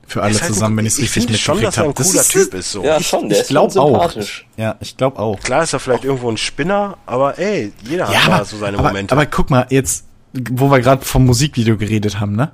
Für 0.07 0.23
alle 0.23 0.35
halt 0.35 0.45
zusammen, 0.53 0.75
ein- 0.75 0.79
wenn 0.79 0.87
ich 0.87 0.93
es 0.95 0.99
ich 0.99 1.05
richtig 1.17 1.23
finde 1.25 1.39
schon, 1.39 1.55
mitgekriegt 1.57 1.69
dass 1.69 1.77
er 1.79 1.83
ein 1.85 1.89
habe. 1.89 1.95
Das 1.99 2.09
cooler 2.11 2.21
ist- 2.21 2.31
Typ 2.33 2.55
ist. 2.55 2.73
So. 2.73 2.83
da. 2.83 2.89
Ja, 2.89 3.01
schon, 3.03 3.29
der 3.29 3.39
Ich 3.39 3.43
ist 3.43 3.49
schon 3.49 3.69
glaube 3.69 3.81
auch. 3.81 3.91
sympathisch. 4.11 4.47
Ja, 4.57 4.77
ich 4.81 4.97
glaube 4.97 5.19
auch. 5.19 5.41
Klar 5.41 5.63
ist 5.63 5.73
er 5.73 5.81
vielleicht 5.81 6.05
irgendwo 6.05 6.31
ein 6.31 6.37
Spinner, 6.37 6.99
aber 7.07 7.39
ey, 7.39 7.73
jeder 7.85 8.09
hat 8.09 8.15
Ja, 8.15 8.29
mal 8.29 8.35
aber, 8.37 8.45
so 8.45 8.59
seine 8.59 8.79
aber, 8.79 8.89
Momente. 8.89 9.13
aber 9.15 9.27
guck 9.27 9.49
mal, 9.51 9.67
jetzt, 9.71 10.05
wo 10.51 10.71
wir 10.71 10.81
gerade 10.81 11.05
vom 11.05 11.25
Musikvideo 11.25 11.77
geredet 11.77 12.21
haben, 12.21 12.35
ne? 12.37 12.53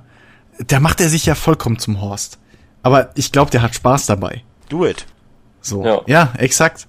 Da 0.67 0.79
macht 0.79 0.99
er 1.01 1.09
sich 1.09 1.25
ja 1.25 1.35
vollkommen 1.35 1.79
zum 1.79 2.01
Horst. 2.01 2.37
Aber 2.83 3.11
ich 3.15 3.31
glaube, 3.31 3.51
der 3.51 3.61
hat 3.61 3.75
Spaß 3.75 4.05
dabei. 4.05 4.43
Do 4.69 4.85
it. 4.85 5.05
So. 5.61 5.83
Ja. 5.85 6.01
Ja, 6.05 6.33
exakt. 6.37 6.87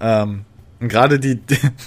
Ähm, 0.00 0.44
und 0.80 0.88
gerade 0.88 1.18
die, 1.20 1.38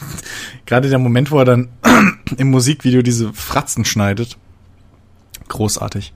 gerade 0.66 0.90
der 0.90 1.00
Moment, 1.00 1.30
wo 1.32 1.40
er 1.40 1.46
dann 1.46 1.70
im 2.38 2.50
Musikvideo 2.52 3.02
diese 3.02 3.34
Fratzen 3.34 3.86
schneidet. 3.86 4.38
Großartig. 5.50 6.14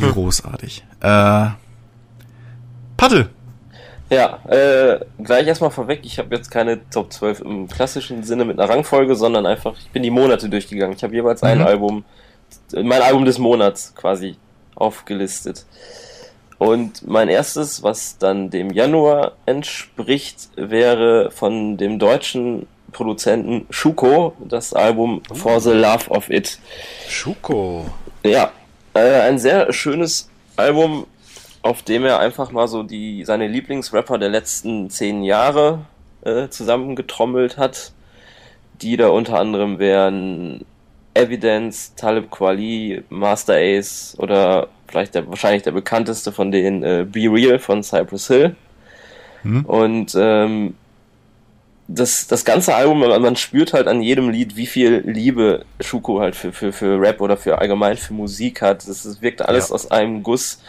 Großartig. 0.00 0.84
Äh, 1.00 1.46
Paddel. 2.96 3.28
Ja, 4.10 4.38
äh, 4.48 5.00
gleich 5.22 5.46
erstmal 5.46 5.70
vorweg, 5.70 6.00
ich 6.04 6.18
habe 6.18 6.34
jetzt 6.36 6.50
keine 6.50 6.88
Top 6.90 7.12
12 7.12 7.40
im 7.40 7.68
klassischen 7.68 8.22
Sinne 8.22 8.44
mit 8.44 8.58
einer 8.60 8.68
Rangfolge, 8.72 9.16
sondern 9.16 9.46
einfach, 9.46 9.74
ich 9.78 9.90
bin 9.90 10.02
die 10.02 10.10
Monate 10.10 10.48
durchgegangen. 10.48 10.94
Ich 10.96 11.02
habe 11.02 11.14
jeweils 11.14 11.42
ein 11.42 11.58
Mhm. 11.58 11.66
Album, 11.66 12.04
mein 12.74 13.02
Album 13.02 13.24
des 13.24 13.38
Monats 13.38 13.94
quasi 13.94 14.36
aufgelistet. 14.74 15.64
Und 16.58 17.06
mein 17.08 17.28
erstes, 17.28 17.82
was 17.82 18.16
dann 18.18 18.50
dem 18.50 18.70
Januar 18.70 19.32
entspricht, 19.46 20.48
wäre 20.56 21.30
von 21.30 21.76
dem 21.76 21.98
deutschen 21.98 22.66
Produzenten 22.92 23.66
Schuko, 23.70 24.34
das 24.38 24.72
Album 24.72 25.20
For 25.32 25.60
the 25.60 25.72
Love 25.72 26.10
of 26.10 26.30
It. 26.30 26.58
Schuko. 27.08 27.86
Ja, 28.24 28.52
äh, 28.94 29.20
ein 29.20 29.38
sehr 29.38 29.72
schönes 29.72 30.30
Album, 30.56 31.06
auf 31.62 31.82
dem 31.82 32.04
er 32.04 32.20
einfach 32.20 32.50
mal 32.52 32.68
so 32.68 32.82
die 32.82 33.24
seine 33.24 33.48
Lieblingsrapper 33.48 34.18
der 34.18 34.28
letzten 34.28 34.90
zehn 34.90 35.22
Jahre 35.22 35.86
äh, 36.24 36.48
zusammengetrommelt 36.48 37.56
hat, 37.56 37.92
die 38.82 38.96
da 38.96 39.08
unter 39.08 39.38
anderem 39.38 39.78
wären 39.78 40.64
Evidence, 41.14 41.94
Talib 41.94 42.30
Kweli, 42.30 43.02
Master 43.08 43.54
Ace 43.54 44.16
oder 44.18 44.68
vielleicht 44.88 45.14
der 45.14 45.28
wahrscheinlich 45.28 45.62
der 45.62 45.72
bekannteste 45.72 46.32
von 46.32 46.50
denen 46.50 46.82
äh, 46.82 47.06
Be 47.08 47.30
Real 47.30 47.58
von 47.58 47.82
Cypress 47.82 48.26
Hill. 48.28 48.56
Hm. 49.42 49.64
Und 49.64 50.14
ähm, 50.18 50.74
das, 51.86 52.26
das 52.26 52.44
ganze 52.44 52.74
Album, 52.74 53.00
man, 53.00 53.36
spürt 53.36 53.72
halt 53.74 53.88
an 53.88 54.00
jedem 54.00 54.30
Lied, 54.30 54.56
wie 54.56 54.66
viel 54.66 55.02
Liebe 55.06 55.64
Schuko 55.80 56.20
halt 56.20 56.34
für, 56.34 56.52
für, 56.52 56.72
für 56.72 56.98
Rap 57.00 57.20
oder 57.20 57.36
für 57.36 57.58
allgemein 57.58 57.96
für 57.96 58.14
Musik 58.14 58.62
hat. 58.62 58.88
Das, 58.88 59.02
das 59.02 59.20
wirkt 59.20 59.42
alles 59.42 59.68
Ja. 59.68 59.74
aus 59.74 59.90
einem 59.90 60.22
Guss. 60.22 60.60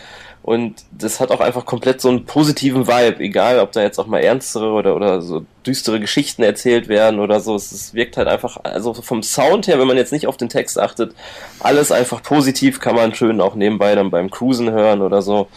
Und 0.44 0.84
das 0.92 1.20
hat 1.20 1.32
auch 1.32 1.40
einfach 1.40 1.66
komplett 1.66 2.02
so 2.02 2.10
einen 2.10 2.26
positiven 2.26 2.86
Vibe, 2.86 3.24
egal 3.24 3.60
ob 3.60 3.72
da 3.72 3.82
jetzt 3.82 3.98
auch 3.98 4.06
mal 4.06 4.20
ernstere 4.20 4.74
oder, 4.74 4.96
oder 4.96 5.20
so 5.22 5.44
düstere 5.66 6.00
Geschichten 6.00 6.44
erzählt 6.44 6.88
werden 6.88 7.20
oder 7.20 7.40
so. 7.40 7.56
Es, 7.56 7.72
es 7.72 7.96
wirkt 7.96 8.16
halt 8.18 8.28
einfach, 8.28 8.58
also 8.64 8.94
vom 8.94 9.24
Sound 9.24 9.68
her, 9.68 9.80
wenn 9.80 9.88
man 9.88 9.98
jetzt 9.98 10.12
nicht 10.12 10.28
auf 10.28 10.38
den 10.38 10.50
Text 10.50 10.78
achtet, 10.80 11.16
alles 11.62 11.92
einfach 11.92 12.22
positiv, 12.22 12.80
kann 12.80 12.96
man 12.96 13.16
schön 13.16 13.42
auch 13.42 13.56
nebenbei 13.56 13.96
dann 13.96 14.12
beim 14.12 14.30
Cruisen 14.30 14.70
hören 14.70 15.02
oder 15.02 15.24
so. 15.24 15.48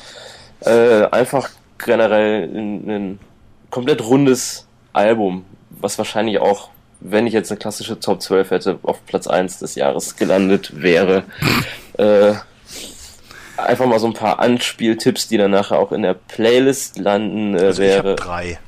Äh, 0.61 1.05
einfach 1.11 1.51
generell 1.77 2.45
ein, 2.45 2.91
ein 2.91 3.19
komplett 3.69 4.03
rundes 4.03 4.68
Album, 4.99 5.45
was 5.71 5.97
wahrscheinlich 5.99 6.39
auch, 6.39 6.71
wenn 7.01 7.27
ich 7.27 7.33
jetzt 7.33 7.51
eine 7.51 7.59
klassische 7.59 8.01
Top 8.01 8.21
12 8.21 8.51
hätte, 8.51 8.79
auf 8.83 9.05
Platz 9.07 9.27
1 9.27 9.61
des 9.61 9.75
Jahres 9.75 10.17
gelandet 10.17 10.83
wäre. 10.83 11.25
Äh, 11.99 12.35
einfach 13.57 13.87
mal 13.87 13.99
so 13.99 14.07
ein 14.07 14.13
paar 14.13 14.39
Anspieltipps, 14.39 15.27
die 15.27 15.37
dann 15.37 15.51
nachher 15.51 15.81
auch 15.81 15.91
in 15.91 16.03
der 16.03 16.15
Playlist 16.15 16.97
landen, 16.97 17.57
äh, 17.57 17.63
Also 17.63 17.83
ich 17.83 17.91
habe 17.97 18.05
wäre 18.05 18.15
drei. 18.15 18.61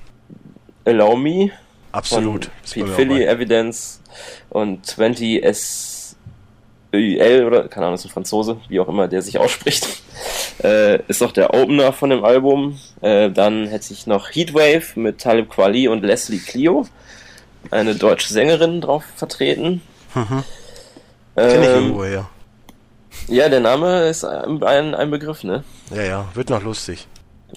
Allow 0.85 1.17
Me 1.17 1.53
Absolut. 1.93 2.51
Pete 2.71 2.87
Philly, 2.87 3.25
Evidence 3.25 4.01
und 4.49 4.87
20 4.87 5.43
SEL 6.93 7.45
oder 7.47 7.69
keine 7.69 7.87
Ahnung, 7.87 7.95
ist 7.97 8.05
ein 8.05 8.11
Franzose, 8.11 8.57
wie 8.69 8.81
auch 8.81 8.89
immer 8.89 9.09
der 9.09 9.23
sich 9.23 9.39
ausspricht. 9.39 9.87
Äh, 10.63 11.01
ist 11.09 11.23
auch 11.23 11.33
der 11.33 11.55
Opener 11.55 11.91
von 11.95 12.11
dem 12.11 12.23
Album. 12.23 12.79
Äh, 13.01 13.31
dann 13.31 13.67
hätte 13.69 13.95
ich 13.95 14.07
noch 14.07 14.29
Heatwave 14.29 14.83
mit 14.97 15.19
Talib 15.19 15.49
Kweli 15.49 15.89
und 15.89 16.03
Leslie 16.05 16.39
Clio, 16.39 16.87
eine 17.71 17.95
deutsche 17.95 18.31
Sängerin 18.31 18.83
drauf 18.83 19.03
vertreten. 19.17 19.81
Mhm. 20.15 20.45
Kenn 21.35 21.63
ich 21.63 21.69
Ähm, 21.69 21.75
irgendwo 21.75 22.05
her. 22.05 22.29
ja, 23.29 23.49
der 23.49 23.61
Name 23.61 24.07
ist 24.09 24.23
ein, 24.25 24.63
ein, 24.63 24.95
ein 24.95 25.11
Begriff, 25.11 25.43
ne? 25.45 25.65
Ja, 25.95 26.03
ja, 26.03 26.29
wird 26.35 26.51
noch 26.51 26.63
lustig. 26.63 27.07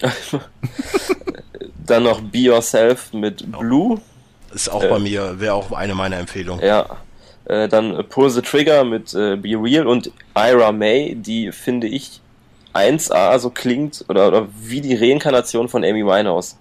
Dann 1.86 2.04
noch 2.04 2.20
Be 2.22 2.38
Yourself 2.38 3.12
mit 3.12 3.50
Blue. 3.52 4.00
Ist 4.54 4.70
auch 4.70 4.82
Äh. 4.82 4.88
bei 4.88 4.98
mir, 4.98 5.40
wäre 5.40 5.54
auch 5.54 5.72
eine 5.72 5.94
meiner 5.94 6.16
Empfehlungen. 6.18 6.64
Ja. 6.64 6.86
Äh, 7.46 7.68
dann 7.68 8.04
Pull 8.08 8.30
the 8.30 8.42
Trigger 8.42 8.84
mit 8.84 9.14
äh, 9.14 9.36
Be 9.36 9.50
Real 9.50 9.86
und 9.86 10.10
Ira 10.34 10.72
May, 10.72 11.14
die 11.14 11.52
finde 11.52 11.86
ich 11.86 12.20
1A 12.72 13.38
so 13.38 13.50
klingt 13.50 14.04
oder, 14.08 14.28
oder 14.28 14.48
wie 14.60 14.80
die 14.80 14.94
Reinkarnation 14.94 15.68
von 15.68 15.84
Amy 15.84 16.04
Winehouse. 16.04 16.56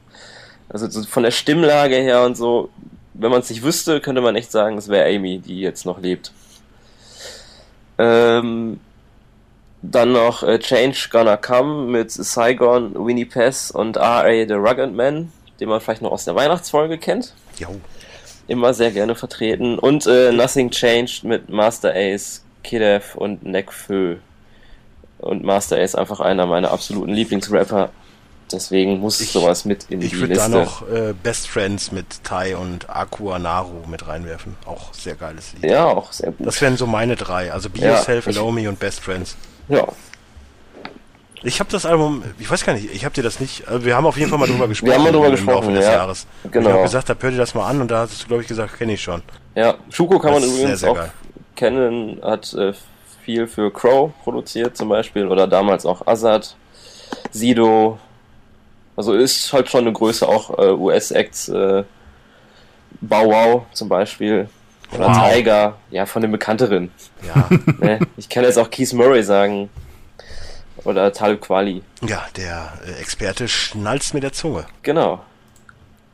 Also 0.70 0.90
so 0.90 1.04
von 1.04 1.24
der 1.24 1.32
Stimmlage 1.32 1.96
her 1.96 2.24
und 2.24 2.36
so, 2.36 2.70
wenn 3.14 3.32
man 3.32 3.42
es 3.42 3.50
nicht 3.50 3.64
wüsste, 3.64 4.02
könnte 4.02 4.22
man 4.22 4.36
echt 4.36 4.52
sagen, 4.52 4.78
es 4.78 4.90
wäre 4.90 5.14
Amy, 5.14 5.40
die 5.40 5.60
jetzt 5.60 5.86
noch 5.86 6.02
lebt. 6.02 6.32
Ähm, 7.98 8.80
dann 9.82 10.14
noch 10.14 10.44
äh, 10.44 10.60
Change 10.60 11.10
Gonna 11.12 11.38
Come 11.38 11.88
mit 11.88 12.12
Saigon, 12.12 12.94
Winnie 12.96 13.26
Pass 13.26 13.72
und 13.72 13.98
R.A. 13.98 14.48
The 14.48 14.54
Rugged 14.54 14.94
Man, 14.94 15.32
den 15.60 15.70
man 15.70 15.82
vielleicht 15.82 16.02
noch 16.02 16.12
aus 16.12 16.26
der 16.26 16.36
Weihnachtsfolge 16.36 16.98
kennt 16.98 17.34
Jo. 17.60 17.70
Immer 18.48 18.74
sehr 18.74 18.92
gerne 18.92 19.16
vertreten. 19.16 19.78
Und 19.80 20.06
äh, 20.08 20.32
Nothing 20.32 20.70
Changed 20.72 21.24
mit 21.24 21.50
Master 21.50 21.94
Ace, 21.96 22.44
Kidev 22.64 23.16
und 23.16 23.44
Nekfö. 23.44 24.18
Und 25.20 25.44
Master 25.44 25.78
Ace 25.78 25.96
einfach 25.96 26.20
einer 26.20 26.46
meiner 26.46 26.72
absoluten 26.72 27.14
Lieblingsrapper. 27.14 27.90
Deswegen 28.52 29.00
muss 29.00 29.22
Ich- 29.22 29.32
sowas 29.32 29.64
mit 29.66 29.86
in 29.90 30.02
Ich 30.02 30.10
die 30.12 30.20
würde 30.20 30.34
da 30.36 30.48
Liste. 30.48 30.60
noch 30.60 30.88
äh, 30.90 31.14
Best 31.24 31.48
Friends 31.48 31.92
mit 31.92 32.24
Tai 32.24 32.58
und 32.58 32.90
Aqua 32.90 33.40
Naru 33.40 33.88
mit 33.88 34.06
reinwerfen. 34.08 34.56
Auch 34.66 34.94
sehr 34.94 35.16
geiles 35.16 35.54
Lied. 35.54 35.72
ja, 35.72 35.86
auch 35.86 36.12
sehr 36.12 36.32
gut. 36.32 36.46
Das 36.46 36.62
wären 36.62 36.76
so 36.78 36.86
meine 36.86 37.16
drei. 37.16 37.52
Also 37.54 37.70
Be 37.70 37.80
Ja, 37.80 37.92
Yourself, 37.96 38.28
ich- 38.28 38.38
Allow 38.38 38.52
Me 38.52 38.68
und 38.70 38.80
Best 38.80 39.00
Friends. 39.00 39.36
ja. 39.70 39.88
Ich 41.44 41.60
habe 41.60 41.70
das 41.70 41.86
Album, 41.86 42.24
ich 42.40 42.50
weiß 42.50 42.66
gar 42.66 42.74
nicht, 42.74 42.90
ich 42.94 43.04
habe 43.04 43.14
dir 43.14 43.22
das 43.24 43.40
nicht, 43.40 43.68
also 43.68 43.84
wir 43.86 43.96
haben 43.96 44.06
auf 44.06 44.18
jeden 44.18 44.30
Fall 44.30 44.40
mal 44.40 44.48
drüber 44.48 44.68
gesprochen. 44.68 44.90
Wir 44.92 44.96
haben 44.96 45.04
mal 45.04 45.12
drüber 45.12 45.26
im 45.28 45.32
gesprochen, 45.32 45.74
des 45.76 45.86
ja. 45.86 45.92
Jahres. 45.94 46.26
Genau. 46.50 46.68
Ich 46.70 46.74
habe 46.74 46.84
gesagt, 46.84 47.10
da 47.10 47.16
hör 47.20 47.32
dir 47.32 47.38
das 47.38 47.54
mal 47.54 47.68
an 47.68 47.82
und 47.82 47.92
da 47.92 48.00
hast 48.00 48.24
du, 48.24 48.28
glaube 48.28 48.42
ich, 48.44 48.48
gesagt, 48.48 48.78
kenne 48.78 48.94
ich 48.94 49.02
schon. 49.02 49.22
ja, 49.56 49.76
Schuko 49.90 50.20
kann 50.20 50.32
man 50.34 50.42
Das 50.42 50.50
ist 50.52 50.58
übrigens 50.58 50.80
sehr, 50.80 50.90
sehr 50.90 50.92
auch 50.92 50.96
geil. 50.96 51.12
kennen, 51.56 52.20
hat 52.24 52.54
äh, 52.54 52.74
viel 53.24 53.48
für 53.48 53.72
Crow 53.72 54.12
produziert 54.24 54.78
zum 54.78 54.90
Beispiel 54.90 55.28
oder 55.28 55.46
damals 55.48 55.86
auch 55.86 56.08
Azad, 56.08 56.56
Sido. 57.32 58.00
Also 58.96 59.14
ist 59.14 59.52
halt 59.52 59.70
schon 59.70 59.82
eine 59.82 59.92
Größe, 59.94 60.28
auch 60.28 60.58
äh, 60.58 60.72
US-Acts, 60.72 61.50
äh, 61.50 61.84
Bow 63.02 63.26
Wow 63.26 63.62
zum 63.74 63.90
Beispiel. 63.90 64.48
Oder 64.96 65.08
Wow. 65.08 65.34
Tiger, 65.34 65.76
ja, 65.90 66.06
von 66.06 66.22
den 66.22 66.32
bekannteren. 66.32 66.92
Ja, 67.28 67.50
ne? 67.80 68.00
Ich 68.16 68.30
kann 68.30 68.44
jetzt 68.44 68.60
auch 68.60 68.70
Keith 68.70 68.94
Murray 68.94 69.24
sagen. 69.24 69.70
Oder 70.86 71.12
Talib 71.14 71.42
Kweli. 71.42 71.82
ja 72.06 72.24
der 72.36 72.74
äh, 72.86 73.00
Experte 73.02 73.48
schnalzt 73.48 74.14
mit 74.14 74.24
der 74.24 74.34
Zunge. 74.34 74.66
Genau. 74.82 75.24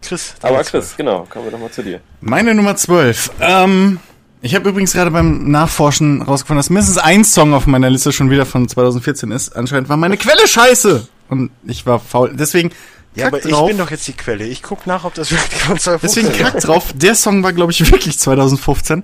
Chris. 0.01 0.35
Aber 0.41 0.57
Chris, 0.59 0.69
12. 0.69 0.97
genau, 0.97 1.25
kommen 1.29 1.45
wir 1.45 1.51
doch 1.51 1.59
mal 1.59 1.71
zu 1.71 1.83
dir. 1.83 1.99
Meine 2.21 2.55
Nummer 2.55 2.75
12. 2.75 3.31
Ähm, 3.41 3.99
ich 4.41 4.55
habe 4.55 4.69
übrigens 4.69 4.93
gerade 4.93 5.11
beim 5.11 5.51
Nachforschen 5.51 6.21
rausgefunden, 6.21 6.59
dass 6.59 6.69
mindestens 6.69 6.97
ein 6.97 7.25
Song 7.25 7.53
auf 7.53 7.67
meiner 7.67 7.89
Liste 7.89 8.11
schon 8.13 8.29
wieder 8.29 8.45
von 8.45 8.69
2014 8.69 9.31
ist. 9.31 9.55
Anscheinend 9.55 9.89
war 9.89 9.97
meine 9.97 10.15
Quelle 10.17 10.47
scheiße. 10.47 11.07
und 11.27 11.51
ich 11.65 11.85
war 11.85 11.99
faul. 11.99 12.33
Deswegen 12.33 12.69
Ja, 13.15 13.27
aber 13.27 13.39
ich 13.43 13.51
drauf. 13.51 13.67
bin 13.67 13.77
doch 13.77 13.91
jetzt 13.91 14.07
die 14.07 14.13
Quelle. 14.13 14.45
Ich 14.45 14.63
guck 14.63 14.87
nach, 14.87 15.03
ob 15.03 15.13
das 15.15 15.31
wirklich 15.31 15.61
von 15.63 15.77
2015 15.77 16.23
Deswegen 16.31 16.43
kack 16.51 16.61
drauf. 16.61 16.93
Der 16.95 17.15
Song 17.15 17.43
war, 17.43 17.51
glaube 17.51 17.73
ich, 17.73 17.91
wirklich 17.91 18.17
2015. 18.17 19.03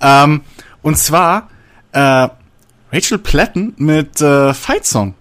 Ähm, 0.00 0.42
und 0.82 0.96
zwar 0.96 1.48
äh, 1.90 2.28
Rachel 2.92 3.18
Platten 3.18 3.74
mit 3.76 4.20
äh, 4.20 4.54
Fight 4.54 4.86
Song. 4.86 5.14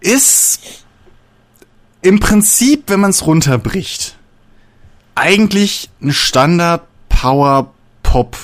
Ist 0.00 0.84
im 2.02 2.20
Prinzip, 2.20 2.84
wenn 2.88 3.00
man 3.00 3.10
es 3.10 3.26
runterbricht, 3.26 4.16
eigentlich 5.14 5.90
ein 6.02 6.12
Standard 6.12 6.82
Power 7.08 7.72
Pop 8.02 8.36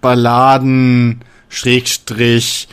Balladen 0.00 1.20
Schrägstrich 1.48 2.68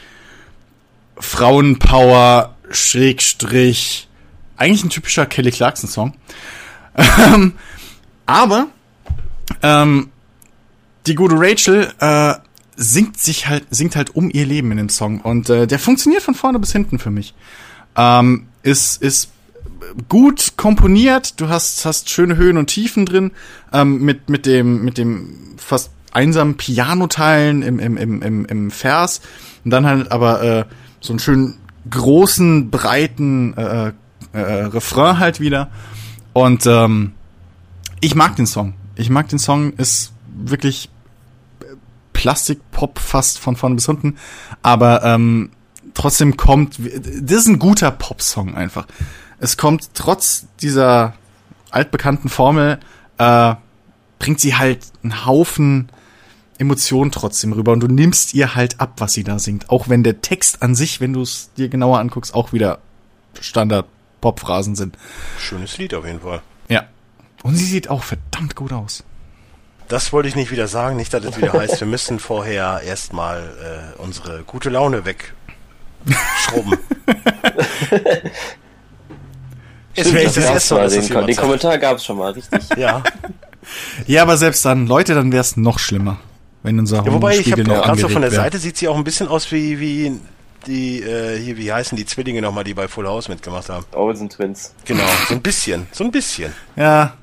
Frauenpower 1.18 2.56
Schrägstrich 2.72 4.08
eigentlich 4.58 4.84
ein 4.84 4.90
typischer 4.90 5.26
Kelly 5.26 5.52
Clarkson 5.52 5.90
Song. 5.90 6.14
Ähm, 6.96 7.54
aber 8.26 8.68
ähm, 9.64 10.12
die 11.08 11.16
gute 11.16 11.36
Rachel 11.38 11.92
äh, 12.00 12.36
singt 12.82 13.20
sich 13.20 13.48
halt 13.48 13.66
singt 13.70 13.96
halt 13.96 14.16
um 14.16 14.30
ihr 14.32 14.46
Leben 14.46 14.72
in 14.72 14.78
dem 14.78 14.90
Song. 14.90 15.22
Und 15.22 15.50
äh, 15.50 15.68
der 15.68 15.80
funktioniert 15.80 16.24
von 16.24 16.34
vorne 16.34 16.60
bis 16.60 16.72
hinten 16.72 16.98
für 17.00 17.12
mich. 17.12 17.34
Ähm, 17.96 18.48
ist 18.64 19.02
ist 19.02 19.30
gut 20.10 20.54
komponiert, 20.58 21.40
du 21.40 21.50
hast 21.50 21.86
hast 21.86 22.10
schöne 22.10 22.38
Höhen 22.38 22.58
und 22.58 22.68
Tiefen 22.68 23.06
drin. 23.06 23.32
Ähm, 23.72 24.02
mit 24.04 24.30
mit 24.30 24.46
dem 24.46 24.84
mit 24.84 24.98
dem 24.98 25.56
fast 25.58 25.92
einsamen 26.12 26.58
Pianoteilen 26.58 27.62
im 27.62 27.80
im 27.80 27.98
im 27.98 28.22
im, 28.22 28.46
im 28.46 28.72
Vers. 28.72 29.22
Und 29.64 29.72
dann 29.72 29.86
halt 29.86 30.12
aber 30.12 30.42
äh, 30.42 30.66
so 31.02 31.14
einen 31.14 31.20
schönen 31.20 31.60
großen 31.90 32.72
breiten 32.72 33.56
äh, 33.58 33.92
äh, 34.34 34.40
Refrain 34.40 35.20
halt 35.20 35.40
wieder. 35.40 35.70
Und 36.34 36.66
ähm, 36.66 37.12
ich 38.00 38.16
mag 38.16 38.36
den 38.38 38.48
Song. 38.48 38.74
Ich 38.96 39.10
mag 39.10 39.30
den 39.30 39.40
Song, 39.40 39.74
ist 39.74 40.14
wirklich 40.34 40.90
Plastikpop 42.22 43.00
fast 43.00 43.40
von 43.40 43.56
vorne 43.56 43.74
bis 43.74 43.88
unten, 43.88 44.16
aber 44.62 45.04
ähm, 45.04 45.50
trotzdem 45.96 46.38
kommt, 46.38 46.78
das 46.78 47.40
ist 47.40 47.48
ein 47.48 47.58
guter 47.58 47.90
Popsong 47.90 48.54
einfach. 48.54 48.86
Es 49.40 49.58
kommt 49.58 49.96
trotz 49.96 50.46
dieser 50.62 51.16
altbekannten 51.72 52.30
Formel, 52.30 52.80
äh, 53.18 53.56
bringt 54.20 54.40
sie 54.40 54.56
halt 54.56 54.86
einen 55.02 55.26
Haufen 55.26 55.90
Emotionen 56.60 57.12
trotzdem 57.12 57.54
rüber 57.54 57.72
und 57.72 57.80
du 57.80 57.88
nimmst 57.88 58.36
ihr 58.36 58.54
halt 58.54 58.80
ab, 58.80 58.94
was 58.98 59.14
sie 59.14 59.24
da 59.24 59.40
singt. 59.40 59.72
Auch 59.72 59.90
wenn 59.90 60.04
der 60.04 60.22
Text 60.22 60.62
an 60.62 60.76
sich, 60.76 61.02
wenn 61.02 61.14
du 61.14 61.24
es 61.24 61.50
dir 61.58 61.70
genauer 61.70 61.98
anguckst, 61.98 62.36
auch 62.36 62.54
wieder 62.54 62.78
Standard 63.40 63.88
Popphrasen 64.22 64.76
sind. 64.76 64.96
Schönes 65.40 65.80
Lied 65.80 65.96
auf 65.96 66.06
jeden 66.06 66.22
Fall. 66.22 66.44
Ja. 66.70 66.84
Und 67.42 67.56
sie 67.56 67.66
sieht 67.66 67.90
auch 67.90 68.04
verdammt 68.04 68.56
gut 68.56 68.74
aus. 68.74 69.04
Das 69.92 70.14
wollte 70.14 70.30
ich 70.30 70.38
nicht 70.38 70.52
wieder 70.52 70.70
sagen, 70.70 70.96
nicht, 70.96 71.14
dass 71.14 71.26
es 71.26 71.36
wieder 71.36 71.52
heißt, 71.52 71.82
wir 71.82 71.88
müssen 71.88 72.18
vorher 72.18 72.80
erstmal 72.82 73.42
äh, 73.98 74.02
unsere 74.02 74.44
gute 74.44 74.70
Laune 74.70 75.04
wegschrubben. 75.04 76.78
Jetzt 79.94 80.14
wäre 80.14 80.24
das 80.24 80.36
gab's 80.36 80.48
erste 80.48 80.76
Mal, 80.76 80.84
das 80.84 80.94
den, 80.94 81.26
den. 81.26 81.36
Kommentar 81.36 81.78
gab 81.78 81.98
es 81.98 82.06
schon 82.06 82.18
mal, 82.18 82.32
richtig. 82.32 82.62
Ja. 82.78 83.04
Ja, 84.08 84.22
aber 84.22 84.38
selbst 84.38 84.64
dann, 84.64 84.88
Leute, 84.88 85.14
dann 85.14 85.34
wäre 85.34 85.42
es 85.42 85.58
noch 85.58 85.78
schlimmer, 85.78 86.22
wenn 86.64 86.80
unser 86.80 87.04
ja 87.04 87.12
wobei, 87.12 87.38
ich 87.38 87.52
habe 87.52 87.62
gerade 87.62 88.00
so 88.00 88.08
von 88.08 88.22
der. 88.22 88.32
Seite 88.32 88.60
sieht 88.60 88.78
sie 88.78 88.88
auch 88.88 88.96
ein 88.96 89.04
bisschen 89.04 89.28
aus 89.28 89.52
wie, 89.52 89.82
wie 89.82 90.22
die, 90.68 91.02
äh, 91.02 91.38
hier, 91.38 91.58
wie 91.58 91.74
heißen 91.74 91.98
die 91.98 92.06
Zwillinge 92.06 92.42
nochmal, 92.42 92.64
die 92.64 92.74
bei 92.74 92.88
Full 92.88 93.08
House 93.08 93.28
mitgemacht 93.28 93.68
haben. 93.68 93.86
Olsen 93.92 94.30
Twins. 94.30 94.74
Genau, 94.86 95.04
so 95.28 95.34
ein 95.34 95.42
bisschen, 95.42 95.88
so 95.92 96.06
ein 96.06 96.12
bisschen. 96.12 96.54
Ja. 96.78 97.18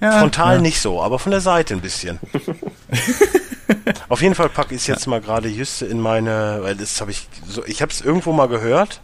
Ja 0.00 0.18
Frontal 0.20 0.56
ja. 0.56 0.60
nicht 0.60 0.80
so, 0.80 1.02
aber 1.02 1.18
von 1.18 1.30
der 1.30 1.40
Seite 1.40 1.74
ein 1.74 1.80
bisschen. 1.80 2.18
Auf 4.08 4.22
jeden 4.22 4.34
Fall 4.34 4.48
packe 4.48 4.74
ich 4.74 4.82
es 4.82 4.86
jetzt 4.86 5.06
mal 5.06 5.20
gerade 5.20 5.48
Juste 5.48 5.86
in 5.86 6.00
meine, 6.00 6.58
weil 6.62 6.74
das 6.74 7.00
habe 7.00 7.10
ich 7.10 7.28
so, 7.46 7.64
ich 7.66 7.82
habe 7.82 7.92
es 7.92 8.00
irgendwo 8.00 8.32
mal 8.32 8.48
gehört, 8.48 9.00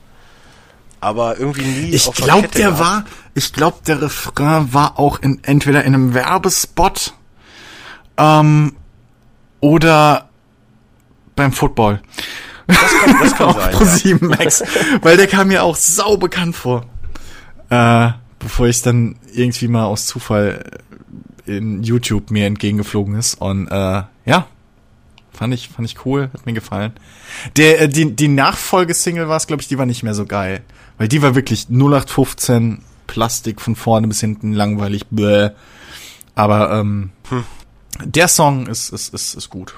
aber 1.00 1.38
irgendwie 1.38 1.62
nie 1.62 1.90
Ich 1.90 2.10
glaube, 2.12 2.48
der 2.48 2.70
gehabt. 2.70 2.80
war, 2.80 3.04
ich 3.34 3.52
glaube, 3.52 3.78
der 3.86 4.00
Refrain 4.00 4.72
war 4.72 4.98
auch 4.98 5.18
in, 5.20 5.42
entweder 5.44 5.84
in 5.84 5.94
einem 5.94 6.14
Werbespot 6.14 7.12
ähm, 8.16 8.76
oder 9.60 10.28
beim 11.36 11.52
Football. 11.52 12.00
Das 12.66 12.78
kann, 12.78 13.16
das 13.20 13.34
kann 13.36 13.54
sein. 13.54 13.72
Ja. 13.72 13.78
ProSieben 13.78 14.28
Max, 14.28 14.62
weil 15.02 15.16
der 15.16 15.26
kam 15.26 15.48
mir 15.48 15.62
auch 15.62 15.76
sau 15.76 16.16
bekannt 16.16 16.56
vor. 16.56 16.86
Äh, 17.68 18.10
bevor 18.44 18.68
ich 18.68 18.82
dann 18.82 19.16
irgendwie 19.32 19.68
mal 19.68 19.86
aus 19.86 20.06
Zufall 20.06 20.62
in 21.46 21.82
YouTube 21.82 22.30
mir 22.30 22.46
entgegengeflogen 22.46 23.16
ist 23.16 23.40
und 23.40 23.68
äh, 23.68 24.02
ja, 24.26 24.46
fand 25.32 25.54
ich 25.54 25.68
fand 25.70 25.88
ich 25.88 26.04
cool, 26.04 26.30
hat 26.32 26.46
mir 26.46 26.52
gefallen. 26.52 26.92
Der 27.56 27.80
äh, 27.80 27.88
die 27.88 28.14
die 28.14 28.28
Nachfolgesingle 28.28 29.28
war 29.28 29.38
es, 29.38 29.46
glaube 29.46 29.62
ich, 29.62 29.68
die 29.68 29.78
war 29.78 29.86
nicht 29.86 30.02
mehr 30.02 30.14
so 30.14 30.26
geil, 30.26 30.62
weil 30.98 31.08
die 31.08 31.22
war 31.22 31.34
wirklich 31.34 31.68
0815 31.70 32.82
Plastik 33.06 33.62
von 33.62 33.76
vorne 33.76 34.08
bis 34.08 34.20
hinten 34.20 34.52
langweilig. 34.52 35.06
Bäh. 35.10 35.50
Aber 36.34 36.72
ähm, 36.72 37.10
der 38.04 38.28
Song 38.28 38.66
ist 38.66 38.90
ist 38.90 39.14
ist 39.14 39.34
ist 39.34 39.48
gut. 39.48 39.74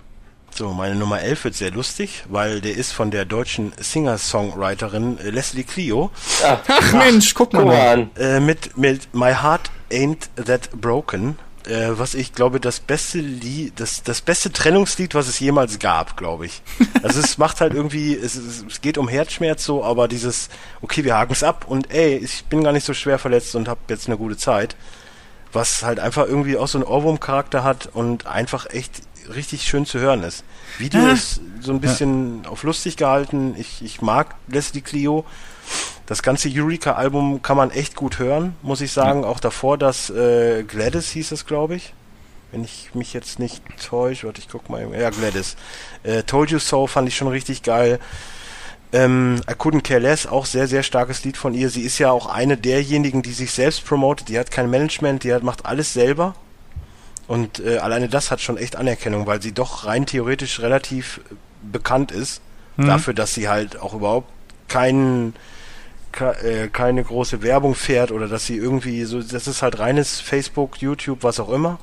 So, 0.57 0.73
meine 0.73 0.95
Nummer 0.95 1.21
11 1.21 1.45
wird 1.45 1.55
sehr 1.55 1.71
lustig, 1.71 2.25
weil 2.31 2.63
der 2.63 2.75
ist 2.77 2.93
von 2.93 3.11
der 3.11 3.27
deutschen 3.27 3.73
Singer-Songwriterin 3.79 5.19
äh, 5.19 5.29
Leslie 5.31 5.65
Clio 5.65 6.11
Ah, 6.43 6.59
Ach 6.69 6.93
Mensch, 6.95 7.35
guck 7.35 7.53
mal. 7.53 7.59
guck 7.61 7.69
mal 7.69 7.89
an. 7.89 8.11
äh, 8.19 8.41
mit, 8.41 8.79
mit 8.79 9.15
My 9.15 9.35
Heart 9.35 9.71
Ain't 9.93 10.29
That 10.47 10.71
Broken, 10.81 11.39
äh, 11.67 11.89
was 11.91 12.15
ich 12.15 12.33
glaube, 12.33 12.59
das 12.59 12.81
beste 12.81 13.19
Lied, 13.19 13.79
das, 13.79 14.03
das 14.03 14.23
beste 14.23 14.51
Trennungslied, 14.51 15.15
was 15.15 15.29
es 15.29 15.39
jemals 15.41 15.79
gab, 15.79 16.17
glaube 16.17 16.47
ich. 16.47 16.63
Also 17.03 17.21
es 17.21 17.37
macht 17.37 17.61
halt 17.61 17.75
irgendwie, 17.75 18.15
es, 18.15 18.35
es, 18.37 18.65
es 18.67 18.81
geht 18.81 18.97
um 18.97 19.09
Herzschmerz 19.09 19.63
so, 19.63 19.85
aber 19.85 20.09
dieses, 20.09 20.49
okay, 20.81 21.05
wir 21.05 21.17
haken 21.17 21.33
es 21.35 21.43
ab 21.43 21.67
und 21.69 21.93
ey, 21.93 22.17
ich 22.17 22.45
bin 22.47 22.65
gar 22.65 22.73
nicht 22.73 22.87
so 22.87 22.95
schwer 22.95 23.19
verletzt 23.19 23.55
und 23.57 23.69
habe 23.69 23.81
jetzt 23.89 24.07
eine 24.07 24.17
gute 24.17 24.39
Zeit. 24.39 24.75
Was 25.53 25.83
halt 25.83 26.01
einfach 26.01 26.27
irgendwie 26.27 26.57
auch 26.57 26.69
so 26.69 26.77
einen 26.79 26.87
Ohrwurm-Charakter 26.87 27.63
hat 27.63 27.89
und 27.93 28.27
einfach 28.27 28.67
echt 28.71 29.03
richtig 29.35 29.63
schön 29.65 29.87
zu 29.87 29.99
hören 29.99 30.23
ist. 30.23 30.45
Video 30.79 31.01
Ja. 31.01 31.13
ist 31.13 31.41
so 31.61 31.73
ein 31.73 31.81
bisschen 31.81 32.47
auf 32.47 32.63
lustig 32.63 32.97
gehalten. 32.97 33.55
Ich, 33.59 33.83
ich 33.83 34.03
mag 34.03 34.35
Leslie 34.49 34.83
Clio. 34.83 35.25
Das 36.07 36.23
ganze 36.23 36.49
Eureka-Album 36.53 37.43
kann 37.43 37.57
man 37.57 37.71
echt 37.71 37.97
gut 37.97 38.19
hören, 38.19 38.55
muss 38.63 38.81
ich 38.81 38.93
sagen. 38.93 39.25
Auch 39.25 39.41
davor 39.41 39.77
das 39.77 40.11
äh, 40.11 40.63
Gladys 40.63 41.11
hieß 41.11 41.33
es, 41.33 41.47
glaube 41.47 41.75
ich. 41.75 41.93
Wenn 42.53 42.63
ich 42.63 42.91
mich 42.95 43.13
jetzt 43.13 43.41
nicht 43.41 43.63
täusche. 43.85 44.27
Warte, 44.29 44.41
ich 44.41 44.49
guck 44.49 44.71
mal. 44.71 44.89
Ja, 44.97 45.11
Gladys. 45.11 45.57
Äh, 46.05 46.23
Told 46.23 46.51
You 46.51 46.61
So 46.61 46.87
fand 46.87 47.09
ich 47.09 47.17
schon 47.17 47.29
richtig 47.29 47.65
geil. 47.65 47.99
Ähm, 48.93 49.41
I 49.51 49.55
Couldn't 49.55 49.83
Care 49.83 49.99
Less, 49.99 50.29
auch 50.29 50.47
sehr, 50.47 50.69
sehr 50.69 50.85
starkes 50.85 51.25
Lied 51.25 51.37
von 51.37 51.55
ihr. 51.55 51.71
Sie 51.71 51.83
ist 51.83 51.99
ja 51.99 52.13
auch 52.13 52.27
eine 52.27 52.57
derjenigen, 52.57 53.23
die 53.23 53.33
sich 53.33 53.51
selbst 53.51 53.85
promotet. 53.85 54.29
Die 54.29 54.39
hat 54.39 54.53
kein 54.53 54.71
Management, 54.71 55.25
die 55.25 55.35
hat, 55.35 55.43
macht 55.43 55.67
alles 55.67 55.93
selber. 55.93 56.37
Und 57.27 57.59
äh, 57.61 57.79
alleine 57.79 58.09
das 58.09 58.31
hat 58.31 58.41
schon 58.41 58.57
echt 58.57 58.77
Anerkennung, 58.77 59.27
weil 59.27 59.43
sie 59.43 59.53
doch 59.53 59.85
rein 59.87 60.07
theoretisch 60.07 60.61
relativ 60.61 61.21
bekannt 61.63 62.13
ist. 62.13 62.41
Dafür, 62.79 63.15
dass 63.15 63.33
sie 63.33 63.49
halt 63.49 63.81
auch 63.81 63.95
überhaupt 63.95 64.31
keinen 64.69 65.33
ke- 66.13 66.37
äh, 66.45 66.69
keine 66.69 67.03
große 67.03 67.41
Werbung 67.41 67.75
fährt 67.75 68.13
oder 68.13 68.29
dass 68.29 68.45
sie 68.45 68.57
irgendwie 68.57 69.05
so, 69.05 69.23
das 69.23 69.47
ist 69.47 69.63
halt 69.63 69.79
reines 69.79 70.21
Facebook, 70.21 70.83
YouTube, 70.83 71.23
was 71.23 71.41
auch 71.41 71.49
immer. 71.49 71.79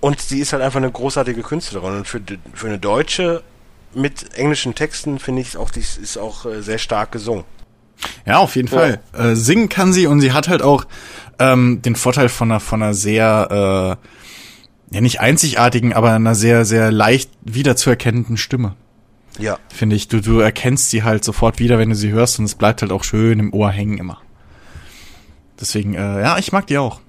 Und 0.00 0.20
sie 0.20 0.40
ist 0.40 0.52
halt 0.52 0.62
einfach 0.62 0.76
eine 0.76 0.90
großartige 0.90 1.42
Künstlerin. 1.42 1.96
Und 1.96 2.06
für, 2.06 2.20
für 2.52 2.66
eine 2.66 2.78
Deutsche 2.78 3.42
mit 3.94 4.34
englischen 4.34 4.74
Texten 4.74 5.18
finde 5.18 5.40
ich 5.40 5.56
auch, 5.56 5.70
die 5.70 5.80
ist 5.80 6.18
auch 6.18 6.44
äh, 6.44 6.60
sehr 6.60 6.76
stark 6.76 7.10
gesungen. 7.10 7.44
Ja, 8.26 8.38
auf 8.40 8.56
jeden 8.56 8.68
Fall. 8.68 9.00
Äh, 9.16 9.34
singen 9.36 9.70
kann 9.70 9.94
sie 9.94 10.06
und 10.06 10.20
sie 10.20 10.32
hat 10.32 10.48
halt 10.48 10.60
auch 10.60 10.84
ähm, 11.38 11.80
den 11.80 11.96
Vorteil 11.96 12.28
von 12.28 12.50
einer, 12.50 12.60
von 12.60 12.82
einer 12.82 12.92
sehr, 12.92 13.96
äh, 13.98 14.08
ja 14.90 15.00
nicht 15.00 15.20
einzigartigen, 15.20 15.92
aber 15.92 16.12
einer 16.12 16.34
sehr, 16.34 16.64
sehr 16.64 16.90
leicht 16.90 17.30
wiederzuerkennenden 17.42 18.36
Stimme. 18.36 18.74
Ja. 19.38 19.58
Finde 19.72 19.94
ich. 19.96 20.08
Du, 20.08 20.20
du 20.20 20.40
erkennst 20.40 20.90
sie 20.90 21.02
halt 21.04 21.24
sofort 21.24 21.58
wieder, 21.58 21.78
wenn 21.78 21.90
du 21.90 21.94
sie 21.94 22.10
hörst 22.10 22.38
und 22.38 22.44
es 22.46 22.54
bleibt 22.54 22.82
halt 22.82 22.90
auch 22.92 23.04
schön 23.04 23.38
im 23.38 23.52
Ohr 23.52 23.70
hängen 23.70 23.98
immer. 23.98 24.18
Deswegen, 25.60 25.94
äh, 25.94 26.20
ja, 26.22 26.38
ich 26.38 26.52
mag 26.52 26.66
die 26.66 26.78
auch. 26.78 27.00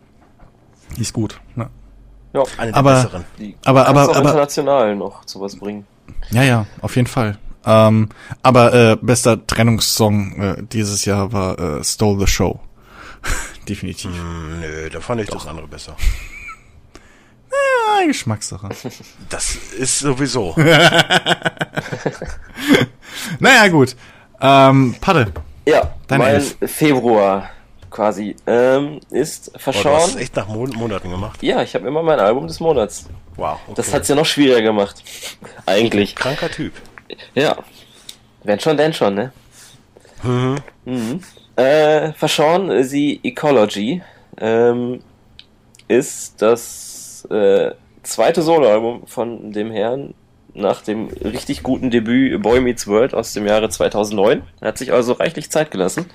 Die 0.97 1.01
ist 1.01 1.13
gut. 1.13 1.39
Ne? 1.55 1.69
Ja, 2.33 2.43
Eine 2.57 2.71
der 2.71 2.79
Aber- 2.79 2.93
besseren. 3.03 3.25
die 3.37 3.55
Aber- 3.65 3.83
kann's 3.85 3.89
aber- 3.97 4.03
auch 4.11 4.15
aber- 4.15 4.29
international 4.29 4.95
noch 4.95 5.25
zu 5.25 5.39
was 5.41 5.55
bringen. 5.55 5.85
Ja, 6.31 6.43
ja, 6.43 6.65
auf 6.81 6.95
jeden 6.95 7.07
Fall. 7.07 7.37
Ähm, 7.65 8.09
aber 8.41 8.73
äh, 8.73 8.97
bester 9.01 9.45
Trennungssong 9.45 10.41
äh, 10.41 10.63
dieses 10.71 11.05
Jahr 11.05 11.31
war 11.33 11.59
äh, 11.59 11.83
Stole 11.83 12.19
the 12.19 12.27
Show. 12.27 12.59
Definitiv. 13.67 14.11
Hm, 14.11 14.59
nö, 14.61 14.89
da 14.89 14.99
fand 14.99 15.21
ich 15.21 15.29
das 15.29 15.45
andere 15.45 15.67
besser. 15.67 15.95
Ja, 17.51 18.05
Geschmackssache. 18.05 18.69
Das 19.29 19.55
ist 19.55 19.99
sowieso. 19.99 20.53
naja, 23.39 23.67
gut. 23.67 23.95
Ähm, 24.41 24.95
Padde. 25.01 25.31
Ja, 25.67 25.93
Deine 26.07 26.23
mein 26.23 26.35
Elf. 26.35 26.55
Februar 26.65 27.49
quasi 27.91 28.35
ähm, 28.47 28.99
ist 29.09 29.49
Oh, 29.49 29.53
du 29.53 29.59
Verschauen. 29.59 29.95
hast 29.97 30.09
es 30.15 30.21
echt 30.21 30.35
nach 30.35 30.47
Mon 30.47 30.69
Monaten 30.71 31.09
gemacht. 31.09 31.41
ja, 31.43 31.61
ich 31.63 31.73
habe 31.75 31.87
immer 31.87 32.03
mein 32.03 32.19
Album 32.19 32.47
des 32.47 32.59
Monats. 32.59 33.05
Wow. 33.35 33.59
Okay. 33.65 33.73
Das 33.75 33.93
hat's 33.93 34.07
ja 34.07 34.15
noch 34.15 34.25
schwieriger 34.25 34.61
gemacht. 34.61 35.03
Eigentlich. 35.65 36.15
Kranker 36.15 36.49
Typ. 36.49 36.73
Ja. 37.33 37.57
Wenn 38.43 38.59
schon, 38.59 38.77
denn 38.77 38.93
schon, 38.93 39.15
ne? 39.15 39.31
Mhm. 40.23 41.21
Äh, 41.55 42.13
Verschauen, 42.13 42.83
sie 42.83 43.19
Ecology 43.23 44.01
ähm, 44.39 45.01
ist 45.87 46.41
das 46.41 46.88
äh, 47.25 47.73
zweite 48.03 48.41
Soloalbum 48.41 49.05
von 49.07 49.51
dem 49.51 49.71
Herrn 49.71 50.13
nach 50.53 50.81
dem 50.81 51.07
richtig 51.09 51.63
guten 51.63 51.89
Debüt 51.91 52.41
Boy 52.41 52.59
Meets 52.61 52.87
World 52.87 53.13
aus 53.13 53.33
dem 53.33 53.45
Jahre 53.45 53.69
2009. 53.69 54.41
Er 54.61 54.67
hat 54.69 54.77
sich 54.77 54.91
also 54.91 55.13
reichlich 55.13 55.49
Zeit 55.51 55.71
gelassen. 55.71 56.05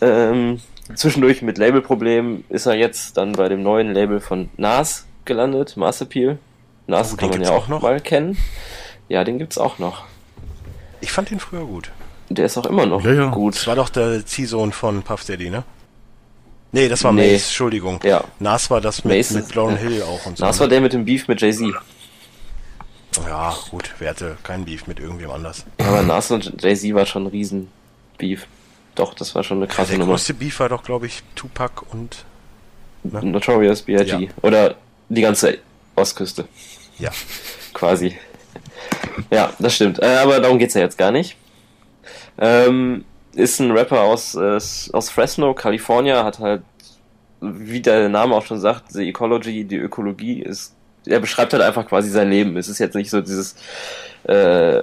Ähm, 0.00 0.60
zwischendurch 0.94 1.42
mit 1.42 1.58
Labelproblemen 1.58 2.44
ist 2.48 2.66
er 2.66 2.74
jetzt 2.74 3.16
dann 3.16 3.32
bei 3.32 3.48
dem 3.48 3.62
neuen 3.62 3.92
Label 3.92 4.20
von 4.20 4.50
Nas 4.56 5.06
gelandet, 5.24 5.76
Mass 5.76 6.00
Appeal. 6.00 6.38
Nas 6.86 7.12
Oh, 7.12 7.16
kann 7.16 7.30
den 7.30 7.40
man 7.40 7.48
ja 7.48 7.56
auch 7.56 7.68
noch? 7.68 7.82
mal 7.82 8.00
kennen. 8.00 8.36
Ja, 9.08 9.24
den 9.24 9.38
gibt's 9.38 9.58
auch 9.58 9.78
noch. 9.78 10.04
Ich 11.00 11.12
fand 11.12 11.30
ihn 11.32 11.40
früher 11.40 11.64
gut. 11.64 11.90
Der 12.28 12.46
ist 12.46 12.56
auch 12.58 12.66
immer 12.66 12.86
noch 12.86 13.04
Ja, 13.04 13.12
ja. 13.12 13.24
Das 13.26 13.34
gut. 13.34 13.66
war 13.66 13.76
doch 13.76 13.88
der 13.88 14.24
Ziehsohn 14.24 14.72
von 14.72 15.02
Puff 15.02 15.24
Daddy, 15.24 15.50
ne? 15.50 15.64
Nee, 16.72 16.88
das 16.88 17.04
war 17.04 17.12
Nee. 17.12 17.32
Mace, 17.32 17.44
Entschuldigung. 17.46 18.00
Ja. 18.02 18.24
Nas 18.38 18.70
war 18.70 18.80
das 18.80 19.04
mit, 19.04 19.14
Mace 19.16 19.30
mit 19.32 19.54
Lauren 19.54 19.74
ja. 19.76 19.80
Hill 19.82 20.02
auch 20.02 20.24
und 20.26 20.38
so. 20.38 20.44
War 20.44 20.52
ne? 20.58 20.68
der 20.68 20.80
mit 20.80 20.92
dem 20.94 21.04
Beef 21.04 21.28
mit 21.28 21.40
Jay-Z. 21.40 21.74
Ja, 23.26 23.54
gut, 23.70 23.92
wer 23.98 24.10
hatte 24.10 24.38
kein 24.42 24.64
Beef 24.64 24.86
mit 24.86 24.98
irgendwem 24.98 25.30
anders. 25.30 25.66
Aber 25.78 26.02
Nas 26.02 26.30
und 26.30 26.62
Jay-Z 26.62 26.94
war 26.94 27.04
schon 27.04 27.24
ein 27.24 27.28
riesen 27.28 27.68
Beef. 28.16 28.46
Doch, 28.94 29.12
das 29.14 29.34
war 29.34 29.44
schon 29.44 29.58
eine 29.58 29.66
krasse 29.66 29.90
Der 29.90 29.98
Nummer. 29.98 30.12
größte 30.12 30.34
Beef 30.34 30.60
war 30.60 30.68
doch, 30.70 30.82
glaube 30.82 31.06
ich, 31.06 31.22
Tupac 31.34 31.82
und. 31.92 32.24
Ne? 33.04 33.22
Notorious 33.24 33.82
B.I.G. 33.82 34.10
Ja. 34.10 34.28
Oder 34.42 34.76
die 35.08 35.20
ganze 35.22 35.58
Ostküste, 35.94 36.46
Ja. 36.98 37.10
quasi. 37.74 38.16
Ja, 39.30 39.52
das 39.58 39.74
stimmt. 39.74 39.98
Äh, 40.00 40.16
aber 40.16 40.40
darum 40.40 40.58
geht's 40.58 40.74
ja 40.74 40.80
jetzt 40.80 40.96
gar 40.96 41.10
nicht. 41.10 41.36
Ähm, 42.38 43.04
ist 43.34 43.60
ein 43.60 43.70
Rapper 43.70 44.02
aus, 44.02 44.34
äh, 44.34 44.58
aus 44.92 45.10
Fresno, 45.10 45.54
Kalifornien, 45.54 46.24
hat 46.24 46.38
halt, 46.38 46.62
wie 47.40 47.80
der 47.80 48.08
Name 48.08 48.34
auch 48.34 48.44
schon 48.44 48.60
sagt, 48.60 48.94
die 48.94 49.08
Ecology, 49.08 49.64
die 49.64 49.76
Ökologie 49.76 50.42
ist, 50.42 50.74
er 51.06 51.20
beschreibt 51.20 51.52
halt 51.52 51.62
einfach 51.62 51.86
quasi 51.86 52.10
sein 52.10 52.30
Leben. 52.30 52.56
Es 52.56 52.68
ist 52.68 52.78
jetzt 52.78 52.94
nicht 52.94 53.10
so 53.10 53.20
dieses 53.20 53.56
äh, 54.24 54.82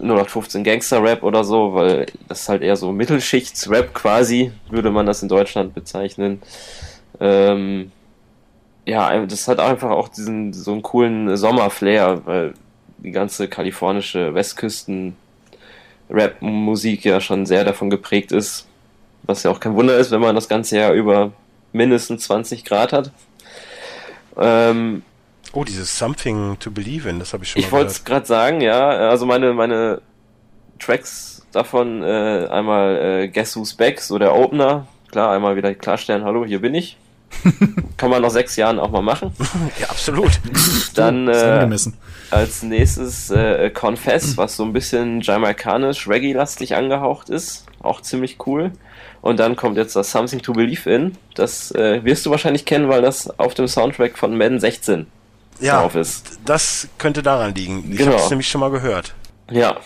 0815 0.00 0.64
Gangster-Rap 0.64 1.22
oder 1.22 1.44
so, 1.44 1.74
weil 1.74 2.06
das 2.28 2.42
ist 2.42 2.48
halt 2.48 2.62
eher 2.62 2.76
so 2.76 2.92
Mittelschichts-Rap 2.92 3.94
quasi, 3.94 4.52
würde 4.70 4.90
man 4.90 5.06
das 5.06 5.22
in 5.22 5.28
Deutschland 5.28 5.74
bezeichnen. 5.74 6.42
Ähm, 7.20 7.92
ja, 8.86 9.24
das 9.24 9.48
hat 9.48 9.60
einfach 9.60 9.90
auch 9.90 10.08
diesen 10.08 10.52
so 10.52 10.72
einen 10.72 10.82
coolen 10.82 11.36
Sommerflair, 11.36 12.26
weil 12.26 12.54
die 12.98 13.12
ganze 13.12 13.48
kalifornische 13.48 14.34
Westküsten 14.34 15.16
Rap-Musik 16.10 17.04
ja 17.04 17.20
schon 17.20 17.46
sehr 17.46 17.64
davon 17.64 17.90
geprägt 17.90 18.32
ist, 18.32 18.66
was 19.22 19.42
ja 19.42 19.50
auch 19.50 19.60
kein 19.60 19.74
Wunder 19.74 19.96
ist, 19.96 20.10
wenn 20.10 20.20
man 20.20 20.34
das 20.34 20.48
ganze 20.48 20.78
Jahr 20.78 20.92
über 20.92 21.32
mindestens 21.72 22.24
20 22.24 22.64
Grad 22.64 22.92
hat. 22.92 23.10
Ähm, 24.36 25.02
Oh, 25.54 25.62
dieses 25.62 25.96
Something 25.96 26.58
to 26.58 26.72
Believe 26.72 27.08
in, 27.08 27.20
das 27.20 27.32
habe 27.32 27.44
ich 27.44 27.50
schon 27.50 27.62
ich 27.62 27.70
wollte 27.70 27.92
es 27.92 28.04
gerade 28.04 28.26
sagen, 28.26 28.60
ja, 28.60 28.88
also 28.88 29.24
meine, 29.24 29.52
meine 29.52 30.02
Tracks 30.80 31.46
davon, 31.52 32.02
äh, 32.02 32.48
einmal 32.50 32.96
äh, 32.96 33.28
Guess 33.28 33.56
Who's 33.56 33.74
Back, 33.74 34.00
so 34.00 34.18
der 34.18 34.34
Opener, 34.34 34.88
klar, 35.12 35.30
einmal 35.32 35.54
wieder 35.54 35.72
klarstellen, 35.74 36.24
hallo, 36.24 36.44
hier 36.44 36.60
bin 36.60 36.74
ich. 36.74 36.96
Kann 37.96 38.10
man 38.10 38.22
nach 38.22 38.30
sechs 38.30 38.56
Jahren 38.56 38.78
auch 38.78 38.90
mal 38.90 39.02
machen. 39.02 39.32
Ja, 39.80 39.88
absolut. 39.90 40.32
Dann 40.94 41.28
äh, 41.28 41.68
als 42.30 42.62
nächstes 42.62 43.30
äh, 43.30 43.70
Confess, 43.70 44.36
was 44.36 44.56
so 44.56 44.64
ein 44.64 44.72
bisschen 44.72 45.20
jamaikanisch, 45.20 46.08
reggae-lastig 46.08 46.74
angehaucht 46.76 47.28
ist. 47.30 47.66
Auch 47.82 48.00
ziemlich 48.00 48.38
cool. 48.46 48.72
Und 49.20 49.40
dann 49.40 49.56
kommt 49.56 49.76
jetzt 49.76 49.96
das 49.96 50.10
Something 50.10 50.42
to 50.42 50.52
Believe 50.52 50.88
in. 50.90 51.16
Das 51.34 51.70
äh, 51.72 52.04
wirst 52.04 52.24
du 52.26 52.30
wahrscheinlich 52.30 52.64
kennen, 52.64 52.88
weil 52.88 53.02
das 53.02 53.38
auf 53.38 53.54
dem 53.54 53.68
Soundtrack 53.68 54.16
von 54.18 54.36
Madden 54.36 54.60
16 54.60 55.06
Ja, 55.60 55.80
drauf 55.80 55.94
ist. 55.94 56.38
das 56.44 56.88
könnte 56.98 57.22
daran 57.22 57.54
liegen. 57.54 57.90
Ich 57.90 57.98
Genau. 57.98 58.12
habe 58.12 58.22
es 58.22 58.30
nämlich 58.30 58.48
schon 58.48 58.60
mal 58.60 58.70
gehört. 58.70 59.14
Ja. 59.50 59.76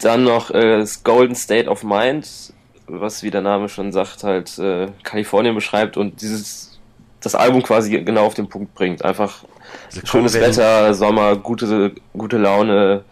Dann 0.00 0.24
noch 0.24 0.50
äh, 0.50 0.78
das 0.78 1.02
Golden 1.02 1.34
State 1.34 1.68
of 1.68 1.82
Mind, 1.82 2.52
was 2.88 3.22
wie 3.22 3.30
der 3.30 3.42
Name 3.42 3.68
schon 3.68 3.92
sagt, 3.92 4.24
halt 4.24 4.58
äh, 4.58 4.88
Kalifornien 5.02 5.54
beschreibt 5.54 5.96
und 5.96 6.20
dieses 6.22 6.78
das 7.20 7.34
Album 7.34 7.62
quasi 7.62 7.90
genau 8.02 8.24
auf 8.26 8.34
den 8.34 8.48
Punkt 8.48 8.74
bringt. 8.74 9.04
Einfach 9.04 9.44
Also 9.86 10.00
schönes 10.06 10.34
werden- 10.34 10.56
Wetter, 10.56 10.94
Sommer, 10.94 11.36
gute, 11.36 11.92
gute 12.16 12.38
Laune, 12.38 13.04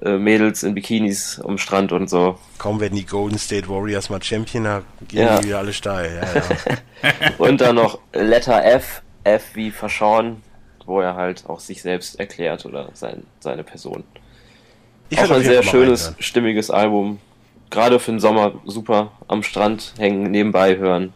äh, 0.00 0.16
Mädels 0.16 0.62
in 0.62 0.74
Bikinis 0.74 1.40
am 1.44 1.58
Strand 1.58 1.92
und 1.92 2.08
so. 2.08 2.38
Kaum 2.58 2.80
werden 2.80 2.94
die 2.96 3.04
Golden 3.04 3.38
State 3.38 3.68
Warriors 3.68 4.10
mal 4.10 4.22
Champion, 4.22 4.64
da 4.64 4.82
gehen 5.08 5.22
Ja. 5.26 5.38
die 5.40 5.46
wieder 5.48 5.58
alle 5.58 5.72
steil. 5.72 6.20
Ja, 6.22 6.40
ja. 6.40 7.28
Und 7.38 7.60
dann 7.60 7.74
noch 7.76 7.98
Letter 8.12 8.64
F, 8.64 9.02
F 9.24 9.42
wie 9.54 9.70
Verschauen, 9.72 10.42
wo 10.86 11.00
er 11.00 11.14
halt 11.16 11.44
auch 11.48 11.58
sich 11.60 11.82
selbst 11.82 12.18
erklärt 12.20 12.64
oder 12.64 12.90
sein, 12.94 13.24
seine 13.40 13.64
Person. 13.64 14.04
Ich 15.10 15.18
auch 15.20 15.30
ein 15.30 15.42
sehr 15.42 15.62
schönes, 15.64 16.14
stimmiges 16.20 16.70
Album. 16.70 17.18
Gerade 17.72 17.98
für 17.98 18.10
den 18.10 18.20
Sommer 18.20 18.52
super 18.66 19.12
am 19.28 19.42
Strand 19.42 19.94
hängen, 19.96 20.30
nebenbei 20.30 20.76
hören. 20.76 21.14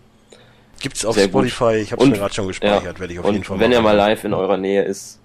Gibt's 0.81 1.05
auf 1.05 1.15
Sehr 1.15 1.29
gut. 1.29 1.51
Spotify, 1.51 1.77
ich 1.77 1.93
habe 1.93 2.03
es 2.03 2.09
mir 2.09 2.17
gerade 2.17 2.33
schon 2.35 2.49
gespeichert, 2.49 2.99
werde 2.99 3.13
ich 3.13 3.19
auf 3.19 3.27
und 3.27 3.35
jeden 3.35 3.45
Fall 3.45 3.61
wenn 3.61 3.73
er 3.73 3.83
mal 3.83 3.93
live 3.95 4.25
in 4.25 4.33
eurer 4.33 4.57
Nähe 4.57 4.83
ist, 4.83 5.19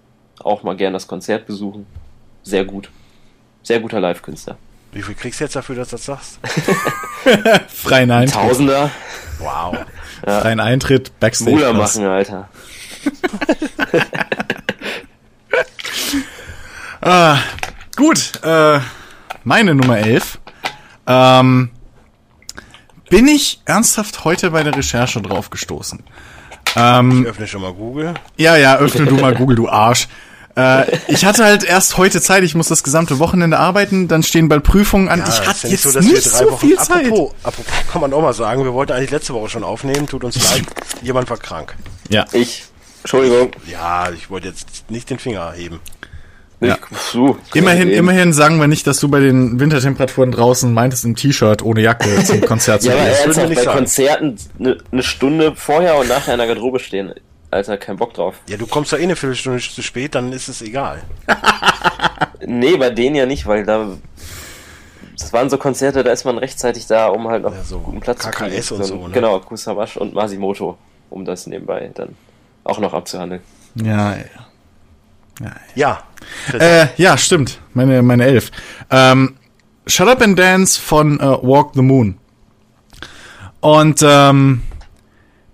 auch 0.43 0.61
mal 0.63 0.75
gern 0.75 0.91
das 0.91 1.07
Konzert 1.07 1.47
besuchen. 1.47 1.87
Sehr 2.43 2.65
gut. 2.65 2.89
Sehr 3.63 3.79
guter 3.79 4.01
Live-Künstler. 4.01 4.57
Wie 4.91 5.01
viel 5.01 5.15
kriegst 5.15 5.39
du 5.39 5.45
jetzt 5.45 5.55
dafür, 5.55 5.75
dass 5.75 5.89
du 5.89 5.95
das 5.95 6.05
sagst? 6.05 6.39
Freien 7.69 8.11
Eintritt. 8.11 8.41
Tausender, 8.41 8.91
Wow. 9.39 9.77
Freien 10.25 10.59
Eintritt, 10.59 11.17
Backstage. 11.21 11.51
Mula 11.51 11.71
machen, 11.73 12.05
Alter. 12.05 12.49
Ah, 17.03 17.39
gut, 17.95 18.33
äh, 18.43 18.79
meine 19.43 19.73
Nummer 19.73 19.97
11. 19.97 20.37
Ähm, 21.11 21.69
bin 23.09 23.27
ich 23.27 23.61
ernsthaft 23.65 24.23
heute 24.23 24.51
bei 24.51 24.63
der 24.63 24.75
Recherche 24.75 25.21
drauf 25.21 25.49
gestoßen. 25.49 26.03
Ähm, 26.75 27.23
Ich 27.23 27.27
öffne 27.29 27.47
schon 27.47 27.61
mal 27.61 27.73
Google. 27.73 28.13
ja, 28.37 28.55
ja, 28.55 28.77
öffne 28.77 29.05
du 29.05 29.15
mal 29.15 29.35
Google, 29.35 29.57
du 29.57 29.67
Arsch. 29.69 30.07
Äh, 30.55 30.97
ich 31.07 31.25
hatte 31.25 31.43
halt 31.43 31.63
erst 31.63 31.97
heute 31.97 32.21
Zeit, 32.21 32.43
ich 32.43 32.55
muss 32.55 32.67
das 32.67 32.83
gesamte 32.83 33.19
Wochenende 33.19 33.57
arbeiten, 33.57 34.07
dann 34.07 34.21
stehen 34.23 34.49
bald 34.49 34.63
Prüfungen 34.63 35.07
an. 35.09 35.19
Ja, 35.19 35.27
ich 35.27 35.47
hatte 35.47 35.67
jetzt 35.67 35.85
dass 35.85 36.05
nicht 36.05 36.23
so 36.23 36.57
viel 36.57 36.77
Zeit. 36.77 37.05
Apropos, 37.07 37.33
apropos, 37.43 37.73
kann 37.91 38.01
man 38.01 38.13
auch 38.13 38.21
mal 38.21 38.33
sagen, 38.33 38.63
wir 38.63 38.73
wollten 38.73 38.91
eigentlich 38.93 39.11
letzte 39.11 39.33
Woche 39.33 39.49
schon 39.49 39.63
aufnehmen, 39.63 40.07
tut 40.07 40.23
uns 40.23 40.35
leid, 40.53 40.63
jemand 41.01 41.29
war 41.29 41.37
krank. 41.37 41.75
Ja, 42.09 42.25
Ich, 42.33 42.65
Entschuldigung. 43.03 43.51
Ja, 43.65 44.11
ich 44.11 44.29
wollte 44.29 44.49
jetzt 44.49 44.89
nicht 44.89 45.09
den 45.09 45.19
Finger 45.19 45.51
heben. 45.53 45.79
Ja. 46.61 46.75
Ich, 46.91 47.11
puh, 47.11 47.35
immerhin, 47.55 47.89
immerhin 47.89 48.33
sagen 48.33 48.59
wir 48.59 48.67
nicht, 48.67 48.85
dass 48.87 48.99
du 48.99 49.09
bei 49.09 49.19
den 49.19 49.59
Wintertemperaturen 49.59 50.31
draußen 50.31 50.71
meintest, 50.73 51.05
im 51.05 51.15
T-Shirt 51.15 51.63
ohne 51.63 51.81
Jacke 51.81 52.23
zum 52.23 52.39
Konzert 52.45 52.83
zu 52.83 52.89
Ja, 52.89 52.93
aber 52.95 53.03
gehen. 53.05 53.11
würden 53.11 53.17
wir 53.17 53.25
ernsthaft, 53.25 53.49
nicht 53.49 53.57
bei 53.57 53.63
sagen. 53.65 53.77
Konzerten 53.77 54.35
eine 54.59 54.77
ne 54.91 55.03
Stunde 55.03 55.55
vorher 55.55 55.97
und 55.97 56.07
nachher 56.07 56.33
in 56.33 56.37
der 56.37 56.47
Garderobe 56.47 56.79
stehen. 56.79 57.13
Alter, 57.49 57.77
kein 57.77 57.97
Bock 57.97 58.13
drauf. 58.13 58.35
Ja, 58.47 58.55
du 58.57 58.65
kommst 58.67 58.93
doch 58.93 58.97
eh 58.99 59.03
eine 59.03 59.15
Viertelstunde 59.17 59.59
zu 59.59 59.81
spät, 59.81 60.15
dann 60.15 60.31
ist 60.31 60.47
es 60.47 60.61
egal. 60.61 61.01
Nee, 62.45 62.75
bei 62.77 62.89
denen 62.89 63.15
ja 63.15 63.25
nicht, 63.25 63.45
weil 63.45 63.65
da. 63.65 63.87
Das 65.17 65.31
waren 65.33 65.49
so 65.49 65.57
Konzerte, 65.57 66.03
da 66.03 66.11
ist 66.11 66.23
man 66.25 66.37
rechtzeitig 66.39 66.87
da, 66.87 67.07
um 67.07 67.27
halt 67.27 67.43
noch 67.43 67.53
Ja, 67.53 67.63
so 67.63 67.79
guten 67.79 67.99
Platz 67.99 68.23
KKS 68.27 68.65
zu 68.67 68.75
und 68.75 68.81
kriegen. 68.81 68.99
so, 69.01 69.07
ne? 69.07 69.13
Genau, 69.13 69.39
Kusawasch 69.39 69.97
und 69.97 70.15
Masimoto, 70.15 70.77
um 71.11 71.23
das 71.25 71.45
nebenbei 71.45 71.91
dann 71.93 72.15
auch 72.63 72.79
noch 72.79 72.93
abzuhandeln. 72.93 73.41
Ja, 73.75 74.13
ja. 74.15 74.23
Ja. 75.75 76.03
Äh, 76.53 76.87
ja, 76.97 77.17
stimmt. 77.17 77.59
Meine, 77.73 78.01
meine 78.01 78.25
Elf. 78.25 78.51
Ähm, 78.89 79.35
Shut 79.87 80.07
Up 80.07 80.21
and 80.21 80.37
Dance 80.37 80.79
von 80.79 81.19
äh, 81.19 81.23
Walk 81.23 81.71
the 81.73 81.81
Moon. 81.81 82.17
Und 83.59 84.01
ähm, 84.03 84.63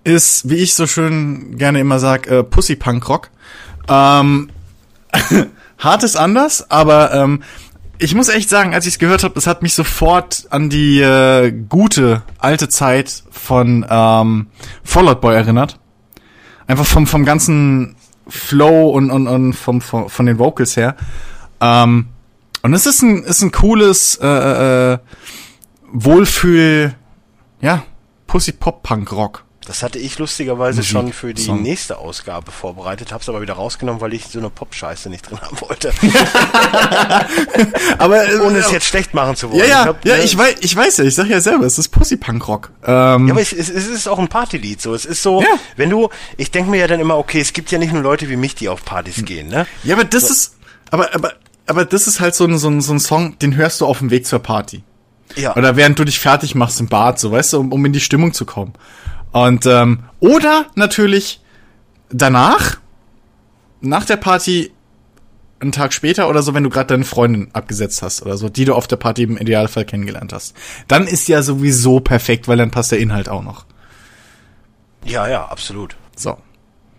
ist, 0.04 0.48
wie 0.48 0.56
ich 0.56 0.74
so 0.74 0.86
schön 0.86 1.56
gerne 1.58 1.80
immer 1.80 1.98
sag, 1.98 2.26
äh, 2.26 2.42
Pussy 2.42 2.76
Punk 2.76 3.08
Rock. 3.08 3.30
Ähm, 3.88 4.50
hart 5.78 6.02
ist 6.02 6.16
anders, 6.16 6.70
aber 6.70 7.12
ähm, 7.12 7.42
ich 7.98 8.14
muss 8.14 8.28
echt 8.28 8.48
sagen, 8.48 8.74
als 8.74 8.86
ich 8.86 8.94
es 8.94 8.98
gehört 8.98 9.24
habe, 9.24 9.34
das 9.34 9.46
hat 9.46 9.62
mich 9.62 9.74
sofort 9.74 10.46
an 10.50 10.70
die 10.70 11.00
äh, 11.00 11.50
gute 11.50 12.22
alte 12.38 12.68
Zeit 12.68 13.24
von 13.30 13.84
ähm, 13.88 14.46
Fall 14.84 15.08
Out 15.08 15.20
Boy 15.20 15.34
erinnert. 15.34 15.78
Einfach 16.66 16.86
vom, 16.86 17.06
vom 17.06 17.24
ganzen 17.24 17.96
Flow 18.28 18.90
und, 18.90 19.10
und, 19.10 19.26
und 19.26 19.52
vom, 19.54 19.80
vom, 19.80 20.08
von 20.08 20.26
den 20.26 20.38
Vocals 20.38 20.76
her. 20.76 20.96
Ähm, 21.60 22.08
und 22.62 22.74
es 22.74 22.86
ist 22.86 23.02
ein, 23.02 23.24
ist 23.24 23.42
ein 23.42 23.52
cooles, 23.52 24.18
äh, 24.20 24.92
äh, 24.92 24.98
Wohlfühl, 25.92 26.94
ja, 27.60 27.84
Pussy-Pop-Punk-Rock. 28.26 29.44
Das 29.68 29.82
hatte 29.82 29.98
ich 29.98 30.18
lustigerweise 30.18 30.78
Musik, 30.78 30.90
schon 30.90 31.12
für 31.12 31.34
die 31.34 31.42
Song. 31.42 31.60
nächste 31.62 31.98
Ausgabe 31.98 32.50
vorbereitet, 32.50 33.12
hab's 33.12 33.28
aber 33.28 33.42
wieder 33.42 33.52
rausgenommen, 33.52 34.00
weil 34.00 34.14
ich 34.14 34.24
so 34.24 34.38
eine 34.38 34.48
Pop-Scheiße 34.48 35.10
nicht 35.10 35.28
drin 35.28 35.38
haben 35.42 35.60
wollte. 35.60 35.92
Aber 37.98 38.22
Ohne 38.44 38.58
es 38.58 38.70
jetzt 38.70 38.86
schlecht 38.86 39.14
machen 39.14 39.36
zu 39.36 39.50
wollen. 39.50 39.60
Ja, 39.60 39.66
ja, 39.66 39.84
hab, 39.86 40.04
ja, 40.04 40.16
ne, 40.16 40.22
ich 40.24 40.36
weiß, 40.36 40.56
ich 40.60 40.74
weiß 40.74 40.98
ja, 40.98 41.04
ich 41.04 41.14
sag 41.14 41.26
ja 41.28 41.40
selber, 41.40 41.64
es 41.66 41.78
ist 41.78 41.88
Pussy-Punk-Rock. 41.90 42.70
Ähm, 42.84 43.28
Ja, 43.28 43.32
aber 43.34 43.40
es, 43.40 43.52
es, 43.52 43.68
es 43.68 43.86
ist 43.86 44.08
auch 44.08 44.18
ein 44.18 44.28
Partylied 44.28 44.80
so. 44.80 44.94
Es 44.94 45.04
ist 45.04 45.22
so, 45.22 45.42
Ja. 45.42 45.48
wenn 45.76 45.90
du, 45.90 46.08
ich 46.36 46.50
denke 46.50 46.70
mir 46.70 46.78
ja 46.78 46.86
dann 46.86 47.00
immer, 47.00 47.18
okay, 47.18 47.40
es 47.40 47.52
gibt 47.52 47.70
ja 47.70 47.78
nicht 47.78 47.92
nur 47.92 48.02
Leute 48.02 48.28
wie 48.28 48.36
mich, 48.36 48.54
die 48.54 48.68
auf. 48.68 48.84
Partys 48.84 49.24
gehen, 49.24 49.48
ne? 49.48 49.66
Ja, 49.84 49.96
aber 49.96 50.04
das 50.04 50.30
ist, 50.30 50.54
aber, 50.90 51.14
aber, 51.14 51.32
aber 51.66 51.84
das 51.84 52.06
ist 52.06 52.20
halt 52.20 52.34
so 52.34 52.44
ein, 52.44 52.56
so 52.56 52.68
ein, 52.70 52.80
so 52.80 52.92
ein 52.94 53.00
Song, 53.00 53.38
den 53.38 53.56
hörst 53.56 53.80
du 53.80 53.86
auf 53.86 53.98
dem 53.98 54.10
Weg 54.10 54.24
zur 54.24 54.38
Party. 54.38 54.82
Ja. 55.36 55.54
Oder 55.56 55.76
während 55.76 55.98
du 55.98 56.04
dich 56.04 56.18
fertig 56.18 56.54
machst 56.54 56.80
im 56.80 56.88
Bad, 56.88 57.18
so, 57.18 57.32
weißt 57.32 57.52
du, 57.52 57.60
um, 57.60 57.72
um 57.72 57.84
in 57.84 57.92
die 57.92 58.00
Stimmung 58.00 58.32
zu 58.32 58.46
kommen. 58.46 58.72
Und, 59.32 59.66
ähm, 59.66 60.04
oder 60.20 60.66
natürlich 60.74 61.40
danach, 62.10 62.78
nach 63.80 64.04
der 64.04 64.16
Party, 64.16 64.72
einen 65.60 65.72
Tag 65.72 65.92
später 65.92 66.28
oder 66.28 66.42
so, 66.42 66.54
wenn 66.54 66.62
du 66.62 66.70
gerade 66.70 66.86
deine 66.88 67.04
Freundin 67.04 67.50
abgesetzt 67.52 68.02
hast 68.02 68.22
oder 68.22 68.36
so, 68.36 68.48
die 68.48 68.64
du 68.64 68.74
auf 68.74 68.86
der 68.86 68.96
Party 68.96 69.24
im 69.24 69.36
Idealfall 69.36 69.84
kennengelernt 69.84 70.32
hast. 70.32 70.54
Dann 70.86 71.06
ist 71.06 71.26
ja 71.28 71.42
sowieso 71.42 72.00
perfekt, 72.00 72.46
weil 72.48 72.56
dann 72.56 72.70
passt 72.70 72.92
der 72.92 73.00
Inhalt 73.00 73.28
auch 73.28 73.42
noch. 73.42 73.66
ja, 75.04 75.28
ja, 75.28 75.46
absolut. 75.46 75.96
So. 76.16 76.36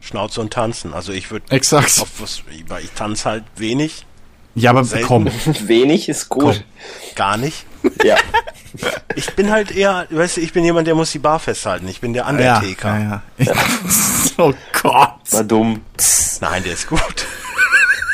Schnauze 0.02 0.40
und 0.42 0.52
tanzen. 0.54 0.94
Also 0.94 1.12
ich 1.12 1.30
würde 1.32 1.52
Exakt. 1.52 2.00
auf 2.02 2.10
was, 2.22 2.44
weil 2.68 2.84
ich 2.84 2.92
tanze 2.92 3.26
halt 3.30 3.44
wenig, 3.58 4.06
Ja, 4.56 4.70
aber 4.72 4.84
Selten. 4.84 5.08
komm. 5.08 5.28
Wenig 5.68 6.08
ist 6.10 6.30
gut. 6.30 6.64
gar 7.16 7.38
nicht. 7.38 7.66
Ja. 8.04 8.16
Ich 9.16 9.34
bin 9.36 9.50
halt 9.52 9.72
eher, 9.72 10.06
weißt 10.12 10.38
du, 10.38 10.42
ich 10.42 10.54
bin 10.54 10.64
jemand, 10.64 10.86
der 10.88 10.94
muss 10.94 11.12
die 11.12 11.18
Bar 11.20 11.40
festhalten. 11.40 11.88
Ich 11.88 12.00
bin 12.02 12.14
der 12.14 12.24
Ja, 12.24 12.30
Undertaker. 12.30 13.00
ja, 13.00 13.24
ja. 13.40 13.54
oh 14.38 14.54
Gott. 14.82 15.16
War 15.32 15.44
dumm. 15.44 15.82
Nein, 16.40 16.64
der 16.64 16.74
ist 16.74 16.88
gut. 16.88 17.02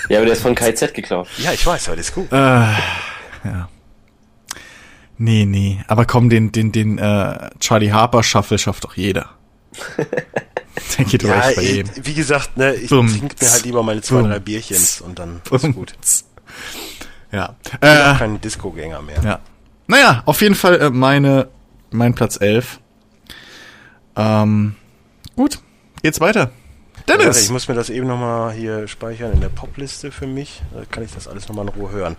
Ja, 0.10 0.20
aber 0.20 0.26
der 0.28 0.36
ist 0.36 0.44
von 0.44 0.54
KZ 0.56 0.94
geklaut. 0.94 1.28
Ja, 1.40 1.52
ich 1.52 1.66
weiß, 1.66 1.88
aber 1.88 1.96
der 1.98 2.02
ist 2.06 2.14
gut. 2.16 2.32
Äh, 2.32 2.36
ja. 2.36 3.70
Nee, 5.18 5.46
nee. 5.46 5.84
Aber 5.88 6.06
komm, 6.06 6.30
den, 6.30 6.52
den, 6.52 6.72
den 6.72 6.98
äh, 7.00 7.50
Charlie 7.60 7.92
Harper 7.92 8.22
Shuffle 8.24 8.58
schafft 8.60 8.84
doch 8.86 8.96
jeder. 8.96 9.32
Der 10.98 11.06
geht 11.06 11.24
Ja, 11.24 11.48
echt 11.48 11.56
bei 11.58 11.62
ich, 11.64 11.72
jedem. 11.72 12.06
wie 12.06 12.14
gesagt, 12.14 12.56
ne, 12.56 12.76
ich 12.76 12.90
Bum. 12.90 13.08
trinke 13.10 13.36
mir 13.44 13.52
halt 13.52 13.64
lieber 13.66 13.82
meine 13.84 14.02
zwei, 14.02 14.22
Bum. 14.22 14.30
drei 14.30 14.40
Bierchens 14.40 15.02
und 15.02 15.18
dann 15.20 15.42
ist 15.52 15.74
gut. 15.74 15.94
Ja. 17.32 17.56
Ich 17.66 17.72
bin 17.72 17.90
auch 17.90 18.16
Äh, 18.16 18.18
kein 18.18 18.40
Disco-Gänger 18.42 19.02
mehr. 19.02 19.22
ja. 19.24 19.40
Naja, 19.88 20.24
auf 20.26 20.42
jeden 20.42 20.56
Fall 20.56 20.80
äh, 20.82 20.90
meine, 20.90 21.48
mein 21.92 22.16
Platz 22.16 22.38
11. 22.40 22.80
Ähm, 24.16 24.76
gut, 25.36 25.60
geht's 26.02 26.20
weiter. 26.20 26.52
Dennis! 27.08 27.44
ich 27.44 27.50
muss 27.52 27.68
mir 27.68 27.76
das 27.76 27.90
eben 27.90 28.08
nochmal 28.08 28.54
hier 28.54 28.88
speichern 28.88 29.32
in 29.34 29.42
der 29.42 29.50
Popliste 29.50 30.12
für 30.12 30.26
mich. 30.26 30.64
Da 30.74 30.84
kann 30.90 31.04
ich 31.04 31.12
das 31.14 31.28
alles 31.28 31.48
nochmal 31.48 31.66
in 31.68 31.74
Ruhe 31.74 31.92
hören. 31.92 32.16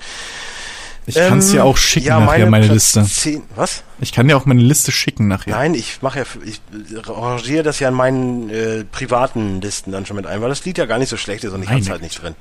Ich 1.08 1.14
kann's 1.14 1.50
dir 1.50 1.60
Ähm, 1.60 1.66
auch 1.66 1.76
schicken 1.76 2.08
nachher, 2.08 2.50
meine 2.50 2.66
Platz 2.66 2.94
Liste. 2.94 3.04
10, 3.04 3.42
was? 3.54 3.84
Ich 4.00 4.12
kann 4.12 4.26
dir 4.26 4.36
auch 4.36 4.44
meine 4.44 4.60
Liste 4.60 4.90
schicken 4.90 5.28
nachher. 5.28 5.52
Nein, 5.52 5.74
ich 5.74 6.02
mache 6.02 6.20
ja, 6.20 6.24
ich 6.44 6.60
rangiere 7.08 7.62
das 7.62 7.78
ja 7.78 7.88
in 7.88 7.94
meinen 7.94 8.50
äh, 8.50 8.84
privaten 8.84 9.60
Listen 9.60 9.92
dann 9.92 10.04
schon 10.04 10.16
mit 10.16 10.26
ein, 10.26 10.40
weil 10.40 10.48
das 10.48 10.64
Lied 10.64 10.78
ja 10.78 10.86
gar 10.86 10.98
nicht 10.98 11.08
so 11.08 11.16
schlecht 11.16 11.44
ist 11.44 11.52
und 11.52 11.62
ich 11.62 11.68
Meine 11.68 11.80
hab's 11.80 11.90
halt 11.90 12.02
nicht 12.02 12.20
drin. 12.22 12.34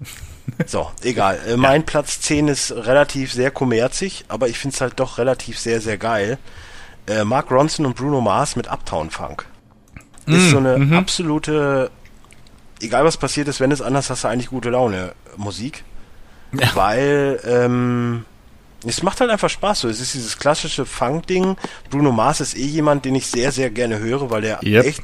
So, 0.66 0.90
egal. 1.02 1.40
Äh, 1.46 1.56
mein 1.56 1.84
Platz 1.84 2.20
10 2.20 2.48
ist 2.48 2.70
relativ 2.72 3.32
sehr 3.32 3.50
kommerzig, 3.50 4.24
aber 4.28 4.48
ich 4.48 4.58
find's 4.58 4.80
halt 4.80 4.94
doch 5.00 5.18
relativ 5.18 5.58
sehr, 5.58 5.80
sehr 5.80 5.98
geil. 5.98 6.38
Äh, 7.08 7.24
Mark 7.24 7.50
Ronson 7.50 7.84
und 7.86 7.96
Bruno 7.96 8.20
Mars 8.20 8.56
mit 8.56 8.70
Uptown 8.70 9.10
Funk. 9.10 9.44
Ist 10.28 10.50
so 10.50 10.58
eine 10.58 10.96
absolute, 10.96 11.90
egal 12.80 13.04
was 13.04 13.16
passiert 13.16 13.46
ist, 13.46 13.60
wenn 13.60 13.70
es 13.70 13.80
anders 13.80 14.10
hast 14.10 14.24
du 14.24 14.28
eigentlich 14.28 14.48
gute 14.50 14.70
Laune 14.70 15.14
Musik. 15.36 15.84
Ja. 16.52 16.68
Weil, 16.74 17.40
ähm, 17.44 18.24
es 18.84 19.02
macht 19.04 19.20
halt 19.20 19.30
einfach 19.30 19.50
Spaß 19.50 19.80
so. 19.80 19.88
Es 19.88 20.00
ist 20.00 20.14
dieses 20.14 20.36
klassische 20.38 20.84
Funk-Ding. 20.84 21.56
Bruno 21.90 22.10
Mars 22.10 22.40
ist 22.40 22.56
eh 22.56 22.64
jemand, 22.66 23.04
den 23.04 23.14
ich 23.14 23.26
sehr, 23.28 23.52
sehr 23.52 23.70
gerne 23.70 23.98
höre, 24.00 24.30
weil 24.30 24.42
der 24.42 24.60
Yep. 24.64 24.84
echt, 24.84 25.02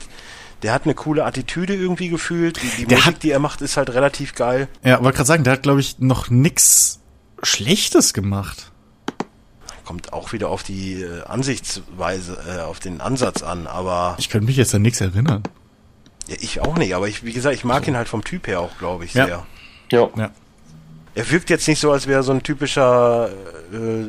der 0.63 0.73
hat 0.73 0.85
eine 0.85 0.95
coole 0.95 1.25
Attitüde 1.25 1.75
irgendwie 1.75 2.09
gefühlt. 2.09 2.61
Die, 2.63 2.69
die 2.83 2.87
Der 2.87 2.99
Musik, 2.99 3.15
hat- 3.15 3.23
die 3.23 3.31
er 3.31 3.39
macht, 3.39 3.61
ist 3.63 3.77
halt 3.77 3.91
relativ 3.91 4.35
geil. 4.35 4.69
Ja, 4.85 5.03
wollte 5.03 5.17
gerade 5.17 5.27
sagen, 5.29 5.45
der 5.45 5.55
hat, 5.55 5.63
glaube 5.63 5.81
ich, 5.81 5.99
noch 5.99 6.31
nix 6.31 7.01
Schlechtes 7.43 8.13
gemacht. 8.15 8.71
Kommt 9.85 10.13
auch 10.13 10.33
wieder 10.33 10.49
auf 10.49 10.63
die 10.63 11.03
äh, 11.03 11.23
Ansichtsweise, 11.25 12.39
äh, 12.49 12.61
auf 12.61 12.79
den 12.79 13.01
Ansatz 13.01 13.43
an, 13.43 13.67
aber 13.67 14.15
Ich 14.19 14.29
könnte 14.29 14.47
mich 14.47 14.57
jetzt 14.57 14.75
an 14.75 14.83
nichts 14.83 15.01
erinnern. 15.01 15.43
ja, 16.29 16.37
ich 16.41 16.61
auch 16.61 16.77
nicht. 16.77 16.95
Aber 16.95 17.09
ich, 17.09 17.25
wie 17.25 17.33
gesagt, 17.33 17.57
ich 17.57 17.65
mag 17.65 17.87
ihn 17.89 17.97
halt 17.97 18.09
vom 18.09 18.23
Typ 18.23 18.47
her 18.47 18.61
auch, 18.61 18.79
glaube 18.79 19.05
ich, 19.05 19.15
Ja. 19.15 19.27
sehr. 19.27 19.47
Ja. 19.91 20.09
Ja. 20.17 20.31
Er 21.15 21.31
wirkt 21.31 21.51
jetzt 21.51 21.67
nicht 21.69 21.81
so, 21.81 21.91
als 21.93 22.07
wäre 22.07 22.21
er 22.21 22.23
so 22.23 22.33
ein 22.33 22.43
typischer, 22.45 23.29
äh, 23.73 24.07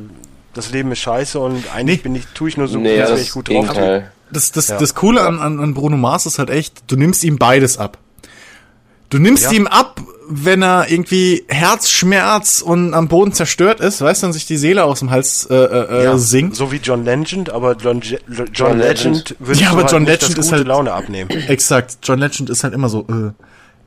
das 0.54 0.70
Leben 0.72 0.92
ist 0.92 1.00
scheiße 1.00 1.40
und 1.40 1.74
eigentlich 1.74 1.98
Nee. 1.98 2.04
bin 2.04 2.16
ich, 2.16 2.28
tue 2.28 2.48
ich 2.50 2.56
nur 2.56 2.68
so, 2.68 2.78
Nee, 2.78 2.92
als 3.02 3.10
das 3.10 3.18
wäre 3.18 3.22
ich 3.22 3.32
gut 3.32 3.50
drauf. 3.50 3.62
Gegenteil. 3.68 4.12
Das, 4.34 4.52
das, 4.52 4.68
Ja. 4.68 4.78
das 4.78 4.96
Coole 4.96 5.22
an, 5.22 5.40
an, 5.40 5.60
an 5.60 5.74
Bruno 5.74 5.96
Mars 5.98 6.26
ist 6.26 6.40
halt 6.40 6.50
echt, 6.50 6.84
du 6.88 6.96
nimmst 6.98 7.24
ihm 7.24 7.38
beides 7.38 7.78
ab. 7.78 7.98
Du 9.10 9.20
nimmst 9.20 9.44
Ja. 9.46 9.52
ihm 9.52 9.68
ab, 9.68 10.02
wenn 10.28 10.64
er 10.64 10.90
irgendwie 10.90 11.44
Herzschmerz 11.48 12.62
und 12.62 12.94
am 12.94 13.08
Boden 13.08 13.32
zerstört 13.34 13.80
ist, 13.80 14.02
weißt 14.02 14.24
du, 14.24 14.28
und 14.28 14.34
sich 14.34 14.46
die 14.48 14.58
Seele 14.58 14.84
aus 14.86 15.00
dem 15.00 15.12
Hals 15.12 15.46
äh, 15.52 15.54
äh, 15.56 16.04
Ja, 16.06 16.18
singt. 16.18 16.56
So 16.56 16.72
wie 16.72 16.78
John 16.78 17.06
Legend, 17.06 17.50
aber 17.52 17.76
John, 17.76 18.02
Je 18.02 18.18
John, 18.28 18.48
John 18.54 18.78
Legend 18.80 19.16
Legend. 19.30 19.36
würde 19.40 19.60
Ja, 19.62 19.70
aber 19.72 19.82
halt 19.82 19.92
John 19.92 20.02
nicht 20.04 20.10
Legend 20.12 20.32
das 20.38 20.46
ist 20.46 20.46
gute 20.46 20.58
halt- 20.58 20.68
Laune 20.68 20.94
abnehmen. 20.94 21.30
Exakt. 21.30 21.98
John 22.04 22.20
Legend 22.20 22.50
ist 22.50 22.64
halt 22.64 22.74
immer 22.74 22.90
so, 22.90 23.02
äh, 23.02 23.32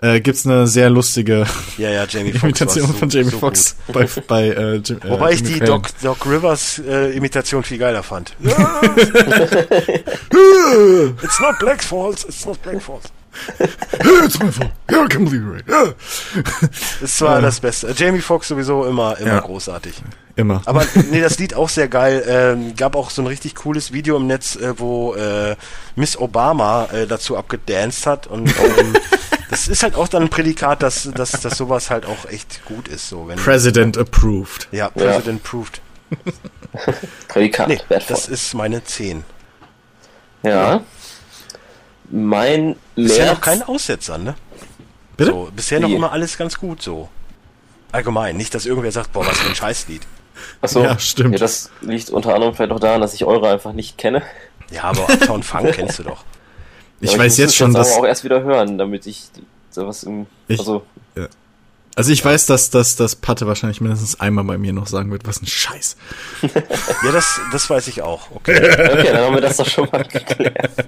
äh, 0.03 0.21
gibt's 0.21 0.47
eine 0.47 0.67
sehr 0.67 0.91
lustige 0.91 1.47
Ja, 1.79 1.91
ja. 1.91 2.05
Imitation 2.05 2.87
so- 2.87 2.93
von 2.93 3.09
Jamie 3.09 3.31
so 3.31 3.39
Foxx 3.39 3.77
bei, 3.93 4.07
bei 4.27 4.49
äh, 4.49 4.75
Jim, 4.77 4.99
äh, 5.03 5.11
Wobei 5.11 5.33
ich 5.33 5.43
die. 5.43 5.59
Doc, 5.61 5.89
Doc 6.03 6.27
Rivers 6.27 6.79
äh, 6.87 7.13
Imitation 7.17 7.63
viel 7.63 7.79
geiler 7.79 8.03
fand. 8.03 8.35
it's 11.23 11.41
not 11.41 11.59
Black 11.59 11.83
Falls, 11.83 12.25
it's 12.25 12.45
not 12.47 12.61
Black 12.63 12.81
Falls. 12.83 13.05
It's 13.59 14.39
my 14.41 14.51
fault. 14.51 14.71
Yeah, 14.91 15.05
I 15.05 15.09
can't 15.09 15.27
believe 15.29 15.59
it. 15.59 15.67
Yeah. 15.69 15.93
Das 17.03 17.21
war 17.21 17.43
das 17.43 17.61
Beste. 17.61 17.93
Jamie 17.95 18.21
Foxx 18.23 18.49
sowieso 18.49 18.87
immer, 18.87 19.19
immer 19.19 19.29
Ja. 19.35 19.41
großartig. 19.41 19.95
Immer. 20.37 20.63
Aber 20.65 20.85
nee, 21.11 21.21
das 21.21 21.39
Lied 21.39 21.53
auch 21.53 21.69
sehr 21.69 21.89
geil. 21.89 22.25
Ähm, 22.27 22.75
gab 22.77 22.97
auch 22.97 23.11
so 23.11 23.21
ein 23.21 23.27
richtig 23.27 23.55
cooles 23.55 23.93
Video 23.93 24.17
im 24.17 24.27
Netz, 24.27 24.57
äh, 24.57 24.79
wo 24.79 25.15
äh, 25.15 25.55
Miss 25.97 26.19
Obama 26.19 26.87
äh, 26.93 27.07
dazu 27.07 27.37
abgedanced 27.37 28.07
hat 28.07 28.27
und 28.27 28.49
ähm, 28.49 28.97
das 29.57 29.69
ist 29.69 29.83
halt 29.83 29.95
auch 29.95 30.09
dann 30.09 30.25
ein 30.25 30.29
Prädikat, 30.29 30.83
dass, 30.83 31.05
dass, 31.15 31.33
dass 31.33 31.57
sowas 31.57 31.89
halt 31.91 32.05
auch 32.05 32.27
echt 32.29 32.65
gut 32.67 32.89
ist. 32.89 33.09
So, 33.09 33.27
wenn, 33.27 33.39
President 33.39 33.97
approved. 33.97 34.69
ja, 34.71 34.91
President 34.91 35.43
proved. 35.43 35.81
Prädikat, 37.29 37.69
Nee, 37.69 37.81
wertvoll. 37.89 38.15
das 38.17 38.29
ist 38.29 38.53
meine 38.55 38.85
10. 38.85 39.25
ja. 40.43 40.83
Mein 42.09 42.77
Bisher 42.95 43.25
März, 43.25 43.35
noch 43.35 43.41
kein 43.41 43.63
Aussetzer, 43.65 44.17
ne? 44.19 44.37
Bitte? 45.17 45.31
So, 45.33 45.51
bisher 45.57 45.81
noch 45.81 45.89
immer 45.89 46.13
alles 46.13 46.39
ganz 46.39 46.57
gut 46.57 46.81
so. 46.81 47.09
Allgemein, 47.91 48.37
nicht, 48.37 48.55
dass 48.55 48.65
irgendwer 48.65 48.93
sagt, 48.93 49.13
boah, 49.13 49.27
was 49.27 49.39
für 49.39 49.49
ein 49.49 49.57
Scheißlied. 49.57 50.03
Achso, 50.61 50.85
Ja, 50.85 50.97
stimmt. 51.01 51.33
Ja, 51.33 51.39
das 51.39 51.71
liegt 51.81 52.11
unter 52.11 52.33
anderem 52.35 52.55
vielleicht 52.55 52.71
auch 52.71 52.79
daran, 52.79 53.01
dass 53.01 53.13
ich 53.15 53.25
eure 53.25 53.51
einfach 53.51 53.73
nicht 53.73 53.99
kenne. 53.99 54.23
Ja, 54.71 54.85
aber 54.85 55.09
Uptown 55.09 55.43
Funk 55.43 55.73
kennst 55.73 55.99
du 55.99 56.05
doch. 56.05 56.25
Ich 57.01 57.11
weiß 57.17 57.33
muss 57.33 57.37
jetzt 57.39 57.57
schon, 57.57 57.73
jetzt 57.73 57.79
dass 57.79 57.93
aber 57.93 58.03
auch 58.03 58.07
erst 58.07 58.25
wieder 58.25 58.43
hören, 58.43 58.79
damit 58.79 59.07
ich 59.07 59.25
sowas 59.71 60.03
im, 60.05 60.27
Ich- 60.49 60.59
also, 60.59 60.83
also 61.95 62.13
ich 62.13 62.23
weiß, 62.23 62.45
dass 62.47 62.69
dass 62.71 62.97
das 62.97 63.17
Patte 63.17 63.47
wahrscheinlich 63.47 63.81
mindestens 63.81 64.21
einmal 64.21 64.45
bei 64.45 64.59
mir 64.59 64.73
noch 64.75 64.87
sagen 64.87 65.11
wird, 65.11 65.27
was 65.27 65.41
ein 65.41 65.47
Scheiß. 65.47 65.97
Ja, 67.05 67.13
das, 67.13 67.41
das 67.53 67.69
weiß 67.71 67.89
ich 67.89 68.03
auch. 68.03 68.31
Okay. 68.35 68.57
okay, 68.93 69.13
dann 69.13 69.23
haben 69.25 69.35
wir 69.35 69.41
das 69.41 69.57
doch 69.57 69.67
schon 69.69 69.89
mal 69.91 70.03
geklärt. 70.05 70.71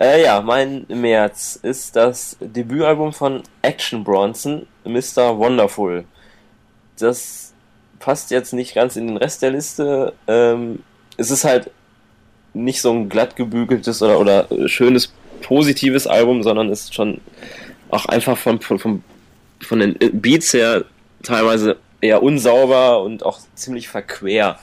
äh, 0.00 0.22
ja, 0.24 0.40
mein 0.40 0.86
März 0.88 1.58
ist 1.62 1.96
das 1.96 2.36
Debütalbum 2.40 3.12
von 3.12 3.42
Action 3.62 4.04
Bronson, 4.04 4.66
Mr. 4.84 5.36
Wonderful. 5.38 6.04
Das 6.98 7.52
passt 7.98 8.30
jetzt 8.30 8.52
nicht 8.52 8.74
ganz 8.74 8.96
in 8.96 9.06
den 9.08 9.16
Rest 9.16 9.42
der 9.42 9.50
Liste. 9.50 10.12
Ähm, 10.26 10.82
es 11.16 11.30
ist 11.30 11.44
halt 11.44 11.70
nicht 12.54 12.80
so 12.80 12.90
ein 12.92 13.08
glatt 13.08 13.36
gebügeltes 13.36 14.02
oder, 14.02 14.18
oder 14.18 14.46
schönes, 14.68 15.12
positives 15.42 16.06
Album, 16.06 16.42
sondern 16.42 16.70
ist 16.70 16.94
schon 16.94 17.20
auch 17.90 18.06
einfach 18.06 18.36
von, 18.36 18.60
von, 18.60 18.78
von, 18.78 19.02
von 19.60 19.78
den 19.80 19.96
Beats 20.20 20.52
her 20.52 20.84
teilweise 21.22 21.76
eher 22.00 22.22
unsauber 22.22 23.02
und 23.02 23.24
auch 23.24 23.38
ziemlich 23.54 23.88
verquer. 23.88 24.58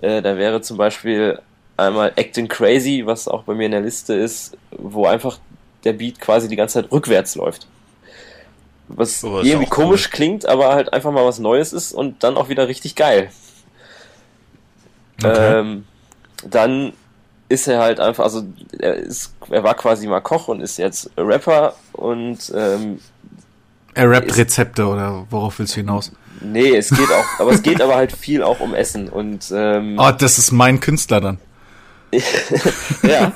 Äh, 0.00 0.22
da 0.22 0.36
wäre 0.36 0.60
zum 0.60 0.76
Beispiel 0.76 1.38
einmal 1.76 2.12
Acting 2.16 2.48
Crazy, 2.48 3.02
was 3.04 3.28
auch 3.28 3.42
bei 3.44 3.54
mir 3.54 3.66
in 3.66 3.72
der 3.72 3.80
Liste 3.80 4.14
ist, 4.14 4.56
wo 4.70 5.06
einfach 5.06 5.38
der 5.84 5.92
Beat 5.92 6.20
quasi 6.20 6.48
die 6.48 6.56
ganze 6.56 6.74
Zeit 6.82 6.92
rückwärts 6.92 7.34
läuft. 7.34 7.66
Was 8.88 9.24
Oh, 9.24 9.38
irgendwie 9.40 9.54
auch 9.54 9.60
cool. 9.78 9.84
komisch 9.84 10.10
klingt, 10.10 10.46
aber 10.46 10.74
halt 10.74 10.92
einfach 10.92 11.10
mal 11.10 11.24
was 11.24 11.38
Neues 11.38 11.72
ist 11.72 11.92
und 11.92 12.22
dann 12.22 12.36
auch 12.36 12.48
wieder 12.48 12.68
richtig 12.68 12.94
geil. 12.94 13.30
Okay. 15.22 15.58
Ähm, 15.60 15.84
dann 16.48 16.92
ist 17.48 17.68
er 17.68 17.80
halt 17.80 18.00
einfach, 18.00 18.24
also 18.24 18.42
er 18.78 18.94
ist, 18.94 19.32
er 19.50 19.62
war 19.62 19.74
quasi 19.74 20.06
mal 20.06 20.20
Koch 20.20 20.48
und 20.48 20.60
ist 20.60 20.78
jetzt 20.78 21.10
Rapper 21.16 21.74
und 21.92 22.38
ähm, 22.54 22.98
Er 23.94 24.10
rappt 24.10 24.30
Ist- 24.30 24.38
Rezepte 24.38 24.86
oder 24.86 25.26
worauf 25.30 25.58
willst 25.58 25.74
du 25.76 25.80
hinaus? 25.80 26.10
nee, 26.40 26.76
es 26.76 26.90
geht 26.90 27.10
auch, 27.10 27.40
aber 27.40 27.52
es 27.52 27.62
geht 27.62 27.80
aber 27.80 27.94
halt 27.96 28.12
viel 28.12 28.42
auch 28.42 28.60
um 28.60 28.74
Essen 28.74 29.08
und 29.08 29.50
ähm, 29.54 29.96
Oh, 29.98 30.10
das 30.10 30.38
ist 30.38 30.50
mein 30.52 30.80
Künstler 30.80 31.20
dann. 31.20 31.38
ja. 33.02 33.32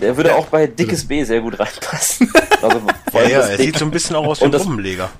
Der 0.00 0.16
würde 0.16 0.34
auch 0.36 0.46
bei 0.46 0.66
Dickes 0.66 1.06
B 1.06 1.24
sehr 1.24 1.40
gut 1.40 1.58
reinpassen. 1.58 2.32
Also 2.62 2.80
Ja, 3.12 3.22
ja, 3.28 3.40
er 3.40 3.56
Dick- 3.56 3.66
sieht 3.66 3.78
so 3.78 3.84
ein 3.84 3.90
bisschen 3.90 4.16
auch 4.16 4.26
aus 4.26 4.40
wie 4.40 4.44
ein 4.44 4.54
Rummenleger. 4.54 5.10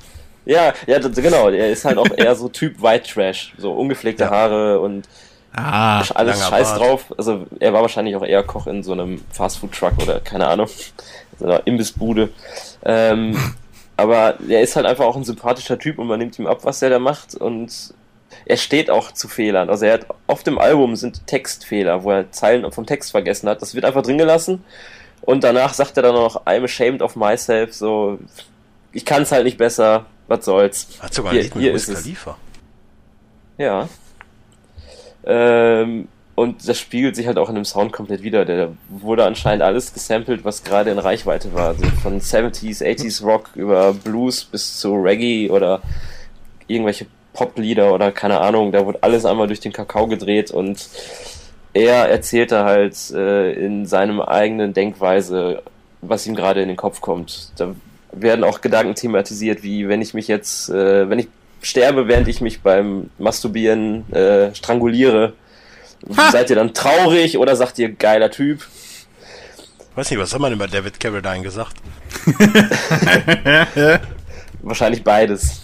Ja, 0.46 0.72
ja, 0.86 0.98
das, 0.98 1.14
genau. 1.16 1.48
Er 1.50 1.70
ist 1.70 1.84
halt 1.84 1.98
auch 1.98 2.08
eher 2.16 2.34
so 2.34 2.48
Typ 2.48 2.80
White 2.80 3.12
Trash, 3.12 3.52
so 3.58 3.72
ungepflegte 3.72 4.24
Ja. 4.24 4.30
Haare 4.30 4.80
und 4.80 5.06
Ah, 5.52 6.02
alles 6.14 6.46
Scheiß 6.46 6.68
Bart. 6.70 6.80
drauf. 6.80 7.14
Also 7.18 7.46
er 7.58 7.72
war 7.72 7.82
wahrscheinlich 7.82 8.14
auch 8.16 8.24
eher 8.24 8.42
Koch 8.44 8.66
in 8.66 8.82
so 8.82 8.92
einem 8.92 9.20
Fastfood-Truck 9.32 9.94
oder 10.02 10.20
keine 10.20 10.46
Ahnung, 10.46 10.68
so 11.38 11.44
einer 11.44 11.66
Imbissbude. 11.66 12.30
Ähm, 12.84 13.36
aber 13.96 14.34
er 14.48 14.60
ist 14.62 14.76
halt 14.76 14.86
einfach 14.86 15.04
auch 15.04 15.16
ein 15.16 15.24
sympathischer 15.24 15.78
Typ 15.78 15.98
und 15.98 16.06
man 16.06 16.18
nimmt 16.18 16.38
ihm 16.38 16.46
ab, 16.46 16.60
was 16.62 16.82
er 16.82 16.90
da 16.90 16.98
macht 16.98 17.34
und 17.34 17.92
er 18.46 18.56
steht 18.56 18.90
auch 18.90 19.10
zu 19.12 19.26
Fehlern. 19.28 19.68
Also 19.70 19.86
er 19.86 19.94
hat 19.94 20.06
auf 20.28 20.42
dem 20.44 20.58
Album 20.58 20.94
sind 20.96 21.26
Textfehler, 21.26 22.04
wo 22.04 22.12
er 22.12 22.30
Zeilen 22.30 22.70
vom 22.70 22.86
Text 22.86 23.10
vergessen 23.10 23.48
hat. 23.48 23.60
Das 23.60 23.74
wird 23.74 23.84
einfach 23.84 24.02
drin 24.02 24.18
gelassen 24.18 24.64
und 25.22 25.42
danach 25.44 25.74
sagt 25.74 25.96
er 25.96 26.04
dann 26.04 26.14
noch 26.14 26.46
I'm 26.46 26.64
ashamed 26.64 27.02
of 27.02 27.16
myself, 27.16 27.74
so 27.74 28.18
ich 28.92 29.04
kann 29.04 29.22
es 29.22 29.32
halt 29.32 29.44
nicht 29.44 29.58
besser, 29.58 30.06
was 30.28 30.44
soll's. 30.44 30.86
Hat 31.00 31.12
sogar 31.12 31.32
ein 31.32 31.34
Hier- 31.34 31.42
Lied 31.42 31.54
mit 31.56 31.64
hier 31.64 31.74
Wiz. 31.74 31.86
Khalifa. 31.92 32.36
Ja. 33.58 33.88
Ähm, 35.24 36.08
und 36.34 36.66
das 36.66 36.78
spiegelt 36.78 37.16
sich 37.16 37.26
halt 37.26 37.36
auch 37.36 37.50
in 37.50 37.54
dem 37.54 37.66
Sound 37.66 37.92
komplett 37.92 38.22
wieder. 38.22 38.44
Der 38.44 38.72
wurde 38.88 39.24
anscheinend 39.24 39.62
alles 39.62 39.92
gesampelt, 39.92 40.44
was 40.44 40.64
gerade 40.64 40.90
in 40.90 40.98
Reichweite 40.98 41.52
war. 41.52 41.68
Also 41.68 41.84
von 42.02 42.18
70s, 42.18 42.82
80s 42.82 43.22
Rock 43.22 43.50
über 43.54 43.92
Blues 43.92 44.44
bis 44.44 44.78
zu 44.78 44.94
Reggae 44.94 45.50
oder 45.50 45.82
irgendwelche 46.66 47.06
Poplieder 47.34 47.92
oder 47.92 48.10
keine 48.10 48.40
Ahnung. 48.40 48.72
Da 48.72 48.86
wurde 48.86 49.02
alles 49.02 49.26
einmal 49.26 49.48
durch 49.48 49.60
den 49.60 49.72
Kakao 49.72 50.06
gedreht 50.06 50.50
und 50.50 50.88
er 51.72 52.08
erzählte 52.08 52.64
halt 52.64 52.96
äh, 53.10 53.52
in 53.52 53.86
seinem 53.86 54.20
eigenen 54.20 54.72
Denkweise, 54.72 55.62
was 56.00 56.26
ihm 56.26 56.34
gerade 56.34 56.62
in 56.62 56.68
den 56.68 56.76
Kopf 56.76 57.00
kommt. 57.00 57.52
Da 57.56 57.74
werden 58.12 58.44
auch 58.44 58.60
Gedanken 58.60 58.94
thematisiert, 58.94 59.62
wie 59.62 59.88
wenn 59.88 60.02
ich 60.02 60.14
mich 60.14 60.26
jetzt, 60.26 60.70
äh, 60.70 61.08
wenn 61.08 61.18
ich 61.18 61.28
sterbe, 61.62 62.08
während 62.08 62.28
ich 62.28 62.40
mich 62.40 62.60
beim 62.62 63.10
Masturbieren 63.18 64.10
äh, 64.12 64.54
stranguliere, 64.54 65.34
seid 66.32 66.50
ihr 66.50 66.56
dann 66.56 66.72
traurig 66.74 67.36
oder 67.38 67.56
sagt 67.56 67.78
ihr 67.78 67.90
geiler 67.92 68.30
Typ? 68.30 68.66
Weiß 69.94 70.10
nicht, 70.10 70.20
was 70.20 70.32
hat 70.32 70.40
man 70.40 70.52
über 70.52 70.66
David 70.68 70.98
Carradine 71.00 71.42
gesagt? 71.42 71.76
Wahrscheinlich 74.62 75.02
beides. 75.04 75.60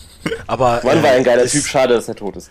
Aber, 0.47 0.81
Wann 0.83 1.03
war 1.03 1.11
er 1.11 1.17
ein 1.17 1.25
geiler 1.25 1.45
es- 1.45 1.53
Typ? 1.53 1.65
Schade, 1.67 1.95
dass 1.95 2.09
er 2.09 2.17
tot 2.17 2.37
ist. 2.37 2.51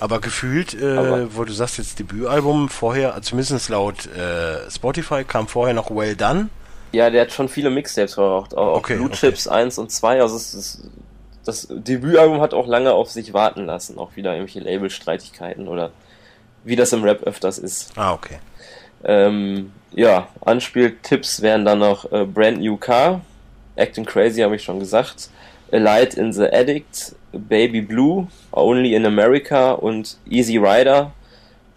Aber 0.00 0.20
gefühlt, 0.20 0.74
äh, 0.80 0.96
Aber- 0.96 1.34
wo 1.36 1.44
du 1.44 1.52
sagst 1.52 1.78
jetzt 1.78 1.98
Debütalbum, 1.98 2.68
vorher, 2.68 3.14
also 3.14 3.30
zumindest 3.30 3.68
laut 3.68 4.06
äh, 4.06 4.70
Spotify, 4.70 5.24
kam 5.24 5.48
vorher 5.48 5.74
noch 5.74 5.90
Well 5.90 6.16
Done. 6.16 6.48
Ja, 6.92 7.10
der 7.10 7.22
hat 7.22 7.32
schon 7.32 7.48
viele 7.48 7.70
Mixtapes 7.70 8.14
verraucht, 8.14 8.54
auch 8.56 8.76
Okay, 8.76 8.96
Blue 8.96 9.06
okay. 9.06 9.16
Chips 9.16 9.48
1 9.48 9.78
und 9.78 9.90
2. 9.90 10.20
Also 10.20 10.36
es 10.36 10.54
ist, 10.54 10.82
das 11.44 11.68
Debütalbum 11.70 12.40
hat 12.40 12.54
auch 12.54 12.66
lange 12.66 12.92
auf 12.92 13.10
sich 13.10 13.32
warten 13.32 13.66
lassen, 13.66 13.98
auch 13.98 14.16
wieder 14.16 14.34
irgendwelche 14.34 14.60
Labelstreitigkeiten 14.60 15.68
oder 15.68 15.90
wie 16.64 16.76
das 16.76 16.92
im 16.92 17.04
Rap 17.04 17.22
öfters 17.22 17.58
ist. 17.58 17.92
Ah, 17.96 18.14
okay. 18.14 18.38
Ähm, 19.04 19.72
ja, 19.92 20.28
Anspieltipps 20.40 21.42
wären 21.42 21.64
dann 21.64 21.80
noch 21.80 22.10
äh, 22.10 22.24
Brand 22.24 22.60
New 22.60 22.76
Car, 22.76 23.20
Acting 23.76 24.04
Crazy 24.04 24.40
habe 24.40 24.56
ich 24.56 24.62
schon 24.62 24.78
gesagt, 24.78 25.30
A 25.72 25.76
Light 25.76 26.14
in 26.14 26.32
the 26.32 26.44
Addict, 26.44 27.14
Baby 27.32 27.80
Blue, 27.80 28.28
Only 28.52 28.94
in 28.94 29.04
America 29.04 29.72
und 29.72 30.16
Easy 30.28 30.56
Rider, 30.56 31.12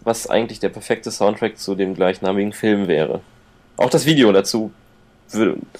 was 0.00 0.28
eigentlich 0.28 0.60
der 0.60 0.68
perfekte 0.68 1.10
Soundtrack 1.10 1.58
zu 1.58 1.74
dem 1.74 1.94
gleichnamigen 1.94 2.52
Film 2.52 2.88
wäre. 2.88 3.20
Auch 3.76 3.90
das 3.90 4.06
Video 4.06 4.32
dazu 4.32 4.72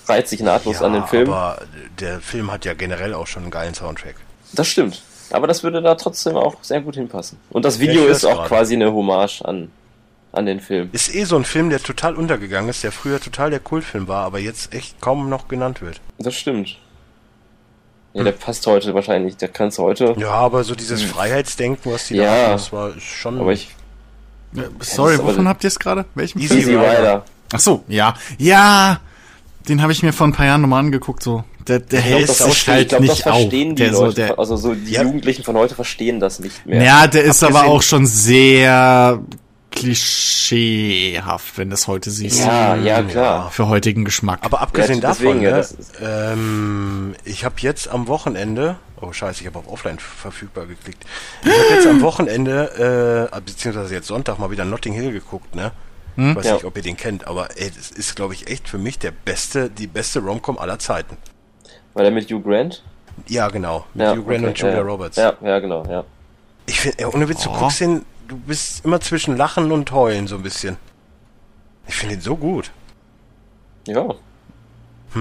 reiht 0.07 0.29
sich 0.29 0.41
nahtlos 0.41 0.83
an 0.83 0.93
den 0.93 1.07
Film. 1.07 1.31
aber 1.31 1.63
der 2.01 2.21
Film 2.21 2.51
hat 2.53 2.65
ja 2.65 2.75
generell 2.75 3.15
auch 3.15 3.27
schon 3.27 3.43
einen 3.45 3.51
geilen 3.51 3.75
Soundtrack. 3.75 4.15
Das 4.53 4.69
stimmt. 4.69 5.03
Aber 5.31 5.47
das 5.47 5.63
würde 5.63 5.83
da 5.83 5.95
trotzdem 5.95 6.37
auch 6.37 6.57
sehr 6.63 6.81
gut 6.81 6.95
hinpassen. 6.95 7.39
Und 7.51 7.65
das 7.65 7.77
Ja, 7.77 7.83
Video 7.83 8.07
ist 8.07 8.25
auch 8.25 8.35
gerade. 8.37 8.49
quasi 8.49 8.75
eine 8.75 8.93
Hommage 8.93 9.43
an, 9.45 9.71
an 10.33 10.47
den 10.47 10.61
Film. 10.61 10.89
Ist 10.93 11.15
eh 11.15 11.25
so 11.25 11.37
ein 11.37 11.45
Film, 11.45 11.69
der 11.71 11.83
total 11.83 12.15
untergegangen 12.17 12.71
ist, 12.71 12.83
der 12.83 12.93
früher 12.93 13.21
total 13.21 13.51
der 13.51 13.61
Kultfilm 13.61 14.09
war, 14.09 14.25
aber 14.25 14.39
jetzt 14.39 14.73
echt 14.75 15.01
kaum 15.01 15.29
noch 15.29 15.49
genannt 15.49 15.83
wird. 15.83 16.01
Das 16.19 16.35
stimmt. 16.35 16.79
Ja, 18.15 18.25
der 18.25 18.33
passt 18.33 18.67
heute 18.67 18.95
wahrscheinlich. 18.95 19.37
Der 19.37 19.49
kannst 19.49 19.77
du 19.79 19.83
heute. 19.83 20.15
Ja, 20.19 20.31
aber 20.31 20.65
so 20.65 20.75
dieses 20.75 21.03
Freiheitsdenken, 21.03 21.93
was 21.93 22.07
die 22.09 22.17
da 22.17 22.23
Hm. 22.23 22.27
Ja. 22.29 22.41
hatten, 22.43 22.53
das 22.53 22.73
war 22.73 22.99
schon... 22.99 23.41
Aber 23.41 23.53
ich. 23.53 23.69
sorry, 24.55 24.69
das 24.79 24.89
ist 24.89 24.99
aber- 24.99 25.29
wovon 25.29 25.47
habt 25.47 25.63
ihr 25.63 25.69
es 25.69 25.79
gerade? 25.79 26.07
Welchen? 26.15 26.39
Easy 26.41 26.59
Easy 26.59 26.75
Rider. 26.75 26.99
Rider. 26.99 27.25
Ach 27.53 27.61
so, 27.61 27.85
ja. 27.87 28.15
Ja, 28.39 29.01
den 29.69 29.83
habe 29.83 29.93
ich 29.93 30.03
mir 30.03 30.13
vor 30.13 30.27
ein 30.27 30.33
paar 30.33 30.47
Jahren 30.47 30.61
nochmal 30.63 30.81
angeguckt, 30.81 31.23
so. 31.23 31.45
Der, 31.67 31.79
der 31.81 32.01
Ja, 32.01 32.07
hält 32.07 32.29
das 32.29 32.39
sich 32.39 32.69
halt 32.69 32.83
ich 32.83 32.89
glaube, 32.89 33.07
das 33.07 33.17
nicht 33.19 33.27
auf. 33.27 33.35
verstehen 33.41 33.77
die 33.77 33.83
Der 33.83 33.93
so, 33.95 34.05
Leute. 34.07 34.15
der, 34.17 34.39
also 34.39 34.57
so 34.57 34.75
die 34.75 34.93
Ja. 34.93 35.03
Jugendlichen 35.03 35.45
von 35.45 35.57
heute 35.57 35.75
verstehen 35.75 36.19
das 36.21 36.39
nicht 36.41 36.65
mehr. 36.67 36.83
ja, 36.83 37.07
der 37.07 37.25
ist 37.25 37.43
aber 37.45 37.65
auch 37.67 37.83
schon 37.83 38.07
sehr 38.07 39.21
klischeehaft, 39.71 41.59
wenn 41.59 41.69
du 41.71 41.75
es 41.75 41.87
heute 41.87 42.11
siehst. 42.11 42.39
ja, 42.41 42.75
ja, 42.77 43.03
klar. 43.03 43.51
Für 43.51 43.69
heutigen 43.69 44.05
Geschmack. 44.05 44.41
Aber 44.43 44.61
abgesehen 44.61 45.01
Ja, 45.01 45.09
davon, 45.09 45.25
deswegen, 45.27 45.43
ja, 45.43 45.51
ne, 45.51 45.57
das 45.59 45.77
ähm, 46.01 47.15
ich 47.25 47.45
habe 47.45 47.57
jetzt 47.59 47.89
am 47.89 48.09
Wochenende, 48.09 48.77
oh 49.01 49.13
scheiße, 49.13 49.41
ich 49.43 49.47
habe 49.47 49.59
auf 49.59 49.69
Offline 49.69 49.99
verfügbar 49.99 50.67
geklickt. 50.67 51.05
Ich 51.43 51.51
habe 51.51 51.75
jetzt 51.75 51.87
am 51.87 52.01
Wochenende, 52.03 53.29
äh, 53.33 53.41
beziehungsweise 53.41 53.95
jetzt 53.95 54.07
Sonntag 54.09 54.39
mal 54.39 54.51
wieder 54.51 54.65
Notting 54.65 54.95
Hill 54.95 55.13
geguckt, 55.13 55.55
ne? 55.55 55.73
Ich 56.21 56.35
weiß 56.37 56.47
Ja. 56.47 56.55
nicht, 56.55 56.65
ob 56.65 56.77
ihr 56.77 56.83
den 56.83 56.97
kennt, 56.97 57.29
aber 57.29 57.49
ey, 57.57 57.71
das 57.71 57.93
ist, 57.93 58.17
glaube 58.17 58.35
ich, 58.35 58.49
echt 58.51 58.69
für 58.69 58.77
mich 58.79 58.99
der 58.99 59.13
beste, 59.13 59.71
die 59.71 59.87
beste 59.87 60.19
Romcom 60.19 60.59
aller 60.59 60.79
Zeiten. 60.81 61.17
War 61.95 62.03
der 62.03 62.11
mit 62.11 62.29
Hugh 62.29 62.41
Grant? 62.43 62.83
Ja, 63.29 63.49
genau. 63.49 63.85
Mit 63.95 64.05
Ja, 64.05 64.13
Hugh 64.17 64.25
Grant 64.25 64.39
okay, 64.41 64.47
und 64.49 64.59
Julia 64.59 64.77
ja. 64.77 64.83
Roberts. 64.83 65.17
Ja, 65.17 65.35
ja, 65.41 65.59
genau, 65.61 65.85
ja. 65.89 66.03
Ich 66.67 66.81
finde, 66.81 67.09
ohne 67.15 67.29
Witz, 67.29 67.45
du 67.45 67.51
Oh. 67.51 67.57
guckst 67.59 67.81
den, 67.81 68.05
du 68.27 68.37
bist 68.37 68.85
immer 68.85 69.01
zwischen 69.01 69.37
Lachen 69.37 69.71
und 69.71 69.93
Heulen 69.93 70.27
so 70.27 70.35
ein 70.35 70.43
bisschen. 70.43 70.77
Ich 71.87 71.95
finde 71.95 72.17
ihn 72.17 72.21
so 72.21 72.37
gut. 72.37 72.73
Ja. 73.87 74.05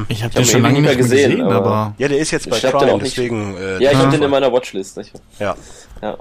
ich 0.09 0.23
habe 0.23 0.31
hab 0.31 0.31
den 0.33 0.45
schon 0.45 0.59
ihn 0.59 0.63
lange 0.63 0.73
nie 0.73 0.81
nicht 0.81 0.87
mehr 0.89 0.95
gesehen, 0.97 1.29
gesehen, 1.31 1.45
aber, 1.45 1.55
aber- 1.57 1.93
Ja, 1.99 2.07
der 2.07 2.17
ist 2.17 2.31
jetzt 2.31 2.49
bei 2.49 2.57
Ich 2.57 2.65
hab 2.65 2.71
den 2.71 2.79
Prime, 2.79 2.93
auch 2.93 3.01
nicht- 3.01 3.15
deswegen. 3.17 3.55
Äh, 3.55 3.73
Ja, 3.83 3.91
ich 3.91 3.97
Ja. 3.97 4.03
hab 4.03 4.11
den 4.11 4.23
in 4.23 4.29
meiner 4.31 4.51
Watchlist. 4.51 4.97
Ich, 4.97 5.13
ja. 5.39 5.55
ja. 6.01 6.17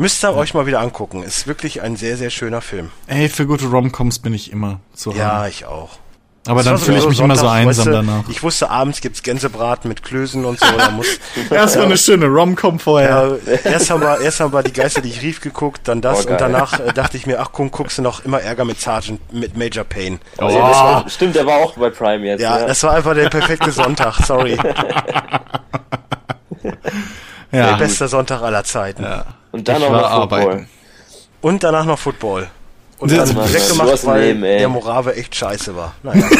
Müsst 0.00 0.24
ihr 0.24 0.34
euch 0.34 0.54
mal 0.54 0.64
wieder 0.64 0.80
angucken. 0.80 1.22
Ist 1.22 1.46
wirklich 1.46 1.82
ein 1.82 1.94
sehr, 1.94 2.16
sehr 2.16 2.30
schöner 2.30 2.62
Film. 2.62 2.90
ey, 3.06 3.28
für 3.28 3.44
gute 3.46 3.66
Romcoms 3.66 4.18
bin 4.18 4.32
ich 4.32 4.50
immer 4.50 4.80
zu 4.94 5.12
Ja, 5.12 5.32
haben. 5.42 5.48
ich 5.48 5.66
auch. 5.66 5.90
Aber 6.46 6.62
Das 6.62 6.64
dann 6.72 6.78
fühle 6.78 6.96
ich 7.00 7.06
mich 7.06 7.20
immer 7.20 7.36
so 7.36 7.42
Sonntag, 7.42 7.54
einsam 7.58 7.66
weißt 7.68 7.86
du, 7.86 7.90
danach. 7.92 8.24
Ich 8.30 8.42
wusste, 8.42 8.70
abends 8.70 9.02
gibt's 9.02 9.22
Gänsebraten 9.22 9.88
mit 9.90 10.02
Klößen 10.02 10.42
und 10.46 10.58
so. 10.58 10.66
Da 10.78 10.90
muss, 10.90 11.06
Erstmal 11.50 11.84
eine 11.84 11.98
schöne 11.98 12.28
Romcom 12.28 12.78
vorher. 12.78 13.38
ja, 13.44 13.60
erst, 13.70 13.90
haben 13.90 14.00
wir, 14.00 14.22
erst 14.22 14.40
haben 14.40 14.54
wir 14.54 14.62
die 14.62 14.72
Geister, 14.72 15.02
die 15.02 15.10
ich 15.10 15.20
rief, 15.20 15.42
geguckt, 15.42 15.82
dann 15.86 16.00
das 16.00 16.24
Oh, 16.26 16.30
und 16.30 16.40
danach 16.40 16.80
äh, 16.80 16.94
dachte 16.94 17.18
ich 17.18 17.26
mir, 17.26 17.38
ach 17.40 17.50
komm, 17.52 17.70
guckst 17.70 17.98
du 17.98 18.02
noch 18.02 18.24
immer 18.24 18.40
Ärger 18.40 18.64
mit 18.64 18.80
Sergeant, 18.80 19.20
mit 19.34 19.54
Major 19.54 19.84
Payne. 19.84 20.18
Oh. 20.38 20.48
Ja, 20.48 20.68
das 20.68 20.78
war, 20.78 21.08
stimmt, 21.10 21.34
der 21.36 21.44
war 21.44 21.58
auch 21.58 21.74
bei 21.76 21.90
Prime 21.90 22.24
jetzt. 22.26 22.40
Ja, 22.40 22.58
Ja, 22.60 22.66
das 22.68 22.82
war 22.84 22.94
einfach 22.94 23.12
der 23.12 23.28
perfekte 23.28 23.70
Sonntag, 23.70 24.16
sorry. 24.24 24.56
Der 27.52 27.60
Ja, 27.66 27.76
beste 27.76 28.06
Sonntag 28.08 28.40
aller 28.42 28.64
Zeiten. 28.64 29.02
ja. 29.02 29.24
Und 29.52 29.66
dann 29.68 29.78
Ich 29.80 29.84
auch 29.88 29.92
war 29.92 30.02
noch 30.02 30.20
Football. 30.20 30.40
arbeiten. 30.42 30.68
Und 31.40 31.62
danach 31.62 31.84
noch 31.84 31.98
Football. 31.98 32.48
Und 32.98 33.10
Das- 33.12 33.32
dann 33.34 33.46
direkt 33.46 33.68
gemacht, 33.70 34.06
weil 34.06 34.22
Leben, 34.28 34.42
der 34.42 34.68
Morave 34.68 35.14
echt 35.16 35.34
scheiße 35.34 35.74
war. 35.76 35.94
Naja. 36.02 36.28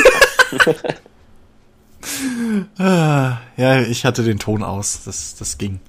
Ah, 2.78 3.38
Ja, 3.56 3.80
ich 3.82 4.04
hatte 4.06 4.22
den 4.22 4.38
Ton 4.38 4.62
aus. 4.62 5.00
Das, 5.04 5.34
das 5.36 5.58
ging. 5.58 5.80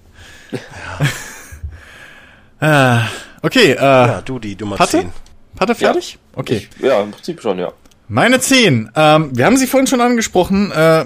Ja. 2.62 3.08
okay, 3.42 3.72
äh, 3.72 3.76
ja, 3.78 4.22
du, 4.22 4.38
die 4.40 4.56
Nummer 4.56 4.76
Patte? 4.76 5.00
10. 5.00 5.12
Patte 5.56 5.74
fertig? 5.76 6.20
Okay. 6.36 6.68
Ich, 6.78 6.84
ja, 6.84 7.02
im 7.02 7.12
Prinzip 7.12 7.42
schon, 7.42 7.60
ja. 7.60 7.72
Meine 8.08 8.40
10. 8.40 8.92
Ähm, 8.96 9.32
wir 9.36 9.46
haben 9.46 9.58
sie 9.58 9.68
vorhin 9.68 9.88
schon 9.88 10.02
angesprochen. 10.02 10.72
Äh, 10.72 11.06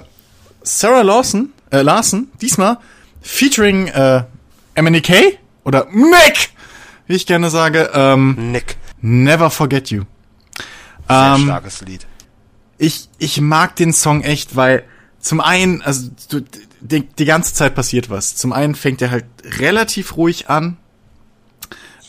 Sarah 0.64 1.04
Lawson, 1.04 1.54
äh, 1.72 1.82
Larson, 1.82 2.30
diesmal 2.42 2.78
featuring 3.22 3.88
äh, 3.88 4.24
MNEK 4.76 5.38
oder 5.66 5.88
Mac, 5.92 6.38
wie 7.08 7.16
ich 7.16 7.26
gerne 7.26 7.50
sage. 7.50 7.90
Ähm, 7.94 8.52
Nick. 8.52 8.78
Never 9.02 9.50
Forget 9.50 9.92
You. 9.92 10.04
Sehr 11.08 11.36
Ähm, 11.36 11.44
starkes 11.44 11.82
Lied. 11.82 12.08
ich, 12.78 13.10
ich 13.20 13.42
mag 13.42 13.76
den 13.76 13.92
Song 13.94 14.22
echt, 14.24 14.56
weil 14.56 14.84
zum 15.20 15.42
einen, 15.42 15.82
also 15.82 16.10
du, 16.30 16.42
die, 16.82 17.02
die 17.02 17.26
ganze 17.26 17.54
Zeit 17.54 17.76
passiert 17.76 18.10
was. 18.10 18.36
Zum 18.36 18.54
einen 18.54 18.74
fängt 18.76 19.02
er 19.02 19.12
halt 19.12 19.26
relativ 19.60 20.16
ruhig 20.18 20.50
an. 20.50 20.78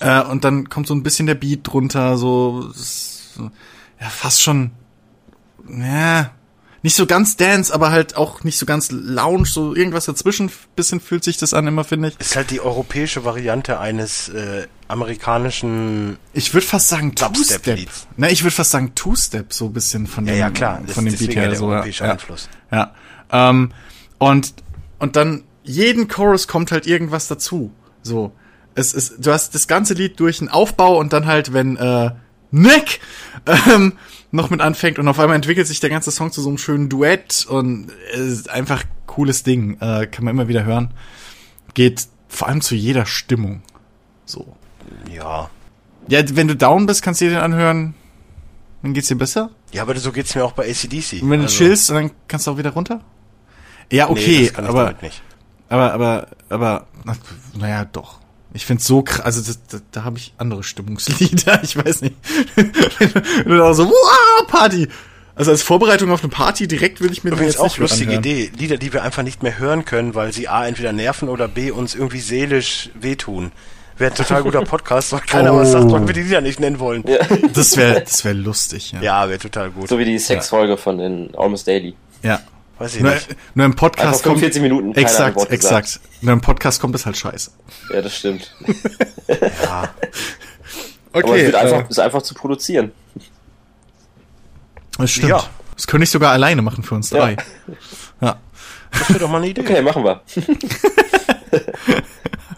Äh, 0.01 0.23
und 0.23 0.45
dann 0.45 0.69
kommt 0.69 0.87
so 0.87 0.95
ein 0.95 1.03
bisschen 1.03 1.27
der 1.27 1.35
Beat 1.35 1.61
drunter, 1.63 2.19
so, 2.19 2.71
so 2.73 3.51
ja, 3.99 4.09
fast 4.11 4.43
schon, 4.43 4.71
ja, 5.69 6.31
nicht 6.87 6.95
so 6.95 7.05
ganz 7.05 7.37
Dance, 7.37 7.75
aber 7.75 7.91
halt 7.91 8.17
auch 8.17 8.45
nicht 8.45 8.59
so 8.59 8.65
ganz 8.65 8.93
Lounge, 8.93 9.47
so 9.47 9.75
irgendwas 9.75 10.05
dazwischen. 10.05 10.53
Bisschen 10.77 11.01
fühlt 11.01 11.25
sich 11.25 11.37
das 11.37 11.53
an, 11.53 11.67
immer 11.67 11.83
finde 11.83 12.11
ich. 12.11 12.21
Ist 12.21 12.37
halt 12.37 12.53
die 12.53 12.61
europäische 12.61 13.25
Variante 13.25 13.81
eines 13.81 14.29
äh, 14.29 14.69
amerikanischen. 14.87 16.17
Ich 16.33 16.55
würde 16.55 16.65
fast 16.65 16.89
sagen 16.89 17.17
Two-Step. 17.17 17.89
Ne, 18.17 18.31
ich 18.31 18.45
würde 18.45 18.55
fast 18.55 18.71
sagen 18.71 18.95
Two-Step, 18.95 19.53
so 19.53 19.65
ein 19.65 19.73
bisschen 19.73 20.07
von 20.07 20.27
Ja, 20.27 20.33
dem, 20.35 20.39
ja, 20.39 20.51
klar. 20.51 20.81
von 20.87 21.05
dem 21.05 21.17
Beat 21.17 21.35
ja 21.35 21.41
her. 21.41 21.49
der 21.51 21.59
So, 21.59 21.71
ja. 21.71 21.75
europäische 21.79 22.05
ja. 22.05 22.13
Einfluss. 22.13 22.49
Ja. 22.71 22.95
Ähm, 23.33 23.73
und, 24.19 24.55
und 25.01 25.17
dann 25.17 25.43
jeden 25.65 26.07
Chorus 26.07 26.47
kommt 26.47 26.71
halt 26.71 26.87
irgendwas 26.87 27.27
dazu. 27.27 27.73
So. 28.03 28.31
Es 28.77 28.95
ist, 28.95 29.27
du 29.27 29.33
hast 29.33 29.57
das 29.57 29.67
ganze 29.67 29.95
Lied 29.95 30.21
durch 30.21 30.41
einen 30.41 30.51
Aufbau 30.51 30.99
und 30.99 31.13
dann 31.13 31.27
halt, 31.27 31.53
wenn 31.53 31.77
äh, 31.79 32.13
Nick 32.53 33.01
ähm, 33.75 33.95
noch 34.37 34.51
mit 34.51 34.61
anfängt 34.61 34.99
und 34.99 35.09
auf 35.09 35.19
einmal 35.19 35.37
entwickelt 35.37 35.67
sich 35.67 35.81
der 35.81 35.91
ganze 35.91 36.11
Song 36.11 36.31
zu 36.33 36.41
so 36.43 36.49
einem 36.49 36.59
schönen 36.59 36.89
Duett 36.89 37.47
und 37.49 37.89
es 38.13 38.21
ist 38.21 38.51
einfach 38.51 38.85
cooles 39.07 39.43
Ding. 39.43 39.79
Äh, 39.81 40.07
kann 40.07 40.25
man 40.25 40.35
immer 40.35 40.49
wieder 40.49 40.65
hören. 40.65 40.93
Geht 41.75 42.07
vor 42.29 42.49
allem 42.49 42.61
zu 42.61 42.75
jeder 42.75 43.07
Stimmung. 43.07 43.63
So. 44.25 44.57
Ja. 45.13 45.51
Ja, 46.09 46.21
wenn 46.37 46.49
du 46.49 46.55
down 46.57 46.87
bist, 46.87 47.03
kannst 47.03 47.21
du 47.21 47.25
dir 47.27 47.33
den 47.33 47.41
anhören. 47.41 47.95
Dann 48.83 48.95
geht's 48.95 49.09
dir 49.09 49.17
besser. 49.17 49.51
Ja, 49.73 49.83
aber 49.83 49.97
so 49.99 50.13
geht's 50.13 50.35
mir 50.35 50.45
auch 50.45 50.53
bei 50.53 50.69
ACDC. 50.71 51.23
Und 51.23 51.31
wenn 51.31 51.41
du 51.41 51.47
Also, 51.47 51.57
chillst, 51.59 51.91
dann 51.91 52.11
kannst 52.29 52.47
du 52.47 52.53
auch 52.53 52.59
wieder 52.59 52.71
runter. 52.71 53.01
Ja, 53.91 54.09
okay, 54.11 54.51
nee, 54.57 54.63
aber. 54.65 54.95
Aber, 55.69 55.93
aber, 55.93 56.29
aber, 56.49 56.87
na- 57.05 57.17
naja, 57.59 57.85
doch. 57.85 58.21
Ich 58.55 58.65
find's 58.65 58.87
so 58.87 59.03
krass, 59.03 59.21
also 59.25 59.43
das, 59.43 59.59
da, 59.67 59.79
da 59.93 60.05
habe 60.05 60.19
ich 60.19 60.33
andere 60.39 60.63
Stimmungslieder, 60.63 61.61
ich 61.63 61.77
weiß 61.77 62.01
nicht. 62.03 62.15
wenn 62.55 62.73
du 63.53 63.59
da 63.59 63.75
so, 63.75 63.87
wow, 63.89 64.47
Party. 64.49 64.89
Also 65.35 65.51
als 65.51 65.63
Vorbereitung 65.63 66.11
auf 66.11 66.23
eine 66.23 66.31
Party 66.31 66.67
direkt 66.67 67.01
würde 67.03 67.13
ich 67.13 67.23
mir 67.23 67.31
Übrigens 67.33 67.55
jetzt 67.55 67.61
auch 67.61 67.77
lustige 67.77 68.13
anhören. 68.17 68.25
Idee. 68.25 68.51
Lieder, 68.57 68.79
die 68.79 68.95
wir 68.95 69.03
einfach 69.03 69.23
nicht 69.23 69.43
mehr 69.43 69.59
hören 69.59 69.85
können, 69.85 70.15
weil 70.15 70.33
sie 70.33 70.49
A, 70.49 70.67
entweder 70.67 70.93
nerven 70.95 71.29
oder 71.29 71.47
B, 71.47 71.71
uns 71.71 71.95
irgendwie 71.95 72.21
seelisch 72.21 72.89
wehtun. 72.95 73.53
Wäre 73.99 74.13
ein 74.13 74.17
total 74.17 74.43
guter 74.43 74.63
Podcast, 74.65 75.13
weil 75.13 75.21
keiner 75.21 75.53
Oh. 75.53 75.59
was 75.59 75.73
sagt, 75.73 75.91
weil 75.91 76.07
wir 76.07 76.15
die 76.15 76.23
Lieder 76.23 76.41
nicht 76.41 76.59
nennen 76.59 76.79
wollen. 76.79 77.05
Ja, 77.07 77.19
Das 77.53 77.77
wäre 77.77 78.01
das 78.01 78.25
wär 78.25 78.33
lustig, 78.33 78.93
ja. 78.93 79.03
ja 79.03 79.29
wäre 79.29 79.39
total 79.39 79.71
gut. 79.73 79.89
So 79.89 79.99
wie 79.99 80.07
die 80.07 80.19
Sexfolge 80.19 80.79
von 80.79 80.97
den 80.97 81.35
Almost 81.37 81.67
Daily. 81.67 81.95
Ja. 82.23 82.41
Weiß 82.79 82.95
ich 82.97 83.03
Nur, 83.03 83.15
nicht. 83.15 83.35
nur 83.55 83.65
im 83.67 83.75
Podcast 83.75 84.07
Einfach 84.09 84.21
45 84.23 84.61
Minuten, 84.63 84.91
hat 84.91 84.97
ein 84.99 85.03
Exakt, 85.03 85.35
gesagt. 85.37 85.53
exakt. 85.53 86.01
Nur 86.21 86.33
im 86.35 86.41
Podcast 86.43 86.81
kommt 86.81 86.95
es 86.95 87.07
halt 87.07 87.17
scheiße. 87.17 87.51
Ja, 87.93 88.03
das 88.03 88.15
stimmt. 88.17 88.55
Ja. 89.29 89.89
Aber 91.13 91.37
es 91.37 91.45
wird 91.47 91.55
äh, 91.55 91.59
einfach, 91.59 91.89
ist 91.89 91.99
einfach 91.99 92.21
zu 92.23 92.35
produzieren. 92.35 92.93
das 94.99 95.11
stimmt. 95.11 95.31
Ja. 95.31 95.45
Das 95.75 95.87
könnte 95.87 96.05
ich 96.05 96.11
sogar 96.11 96.33
alleine 96.33 96.61
machen 96.63 96.83
für 96.85 96.95
uns 96.95 97.09
Ja. 97.11 97.19
drei. 97.21 97.37
Ja. 98.21 98.37
Das 98.93 99.09
wäre 99.11 99.21
doch 99.21 99.31
mal 99.31 99.39
eine 99.39 99.49
Idee. 99.49 99.61
Okay, 99.65 99.81
machen 99.83 100.05
wir. 100.05 100.21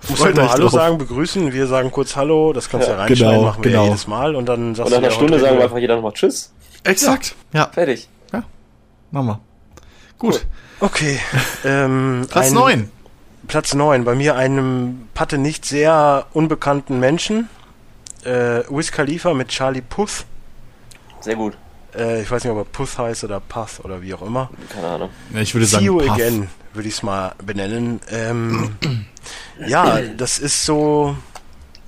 Muss 0.08 0.18
Freut 0.20 0.26
halt 0.26 0.36
mal 0.36 0.44
euch 0.44 0.50
Hallo 0.52 0.62
drauf. 0.64 0.72
sagen, 0.72 0.98
begrüßen. 0.98 1.52
Wir 1.52 1.66
sagen 1.66 1.90
kurz 1.90 2.16
Hallo. 2.16 2.52
Das 2.52 2.68
kannst 2.68 2.88
du 2.88 2.92
ja, 2.92 2.96
Ja, 2.98 3.02
reinschneiden, 3.04 3.34
genau, 3.36 3.46
machen 3.48 3.62
wir 3.64 3.70
genau. 3.70 3.82
ja 3.84 3.88
jedes 3.90 4.06
Mal. 4.06 4.34
Und 4.34 4.46
dann 4.46 4.74
sagst 4.74 4.92
Und 4.92 4.92
nach 4.92 4.98
du 5.00 5.04
einer 5.04 5.12
ja, 5.12 5.14
Stunde 5.14 5.40
sagen 5.40 5.56
wir 5.58 5.64
einfach 5.64 5.78
jeder 5.78 5.94
nochmal 5.96 6.12
Tschüss. 6.12 6.52
Exakt. 6.84 7.34
Ja, 7.52 7.66
Fertig. 7.72 8.08
machen 9.10 9.26
wir. 9.26 9.40
Gut. 10.18 10.44
Okay. 10.80 11.18
Ähm, 11.64 12.26
Platz 12.28 12.48
ein- 12.48 12.54
neun. 12.54 12.90
Platz 13.46 13.74
9. 13.74 14.04
Bei 14.04 14.14
mir 14.14 14.36
einem 14.36 15.08
Patte 15.14 15.38
nicht 15.38 15.64
sehr 15.64 16.26
unbekannten 16.32 17.00
Menschen. 17.00 17.48
Äh, 18.24 18.62
Wiz 18.68 18.90
Khalifa 18.92 19.32
mit 19.32 19.48
Charlie 19.48 19.80
Puth. 19.80 20.24
Sehr 21.20 21.36
gut. 21.36 21.56
Äh, 21.96 22.22
ich 22.22 22.30
weiß 22.30 22.44
nicht, 22.44 22.52
ob 22.52 22.58
er 22.58 22.64
Puth 22.64 22.98
heißt 22.98 23.24
oder 23.24 23.40
Puth 23.40 23.80
oder 23.84 24.02
wie 24.02 24.12
auch 24.12 24.22
immer. 24.22 24.50
Keine 24.74 24.86
Ahnung. 24.88 25.10
Ja, 25.32 25.40
ich 25.40 25.54
würde 25.54 25.66
sagen, 25.66 25.82
See 25.82 25.86
You 25.86 25.98
Puff. 25.98 26.10
Again, 26.10 26.48
würde 26.74 26.88
ich 26.88 26.94
es 26.96 27.02
mal 27.02 27.32
benennen. 27.42 28.00
Ähm, 28.10 28.76
ja, 29.66 30.00
das 30.02 30.38
ist 30.38 30.64
so. 30.64 31.16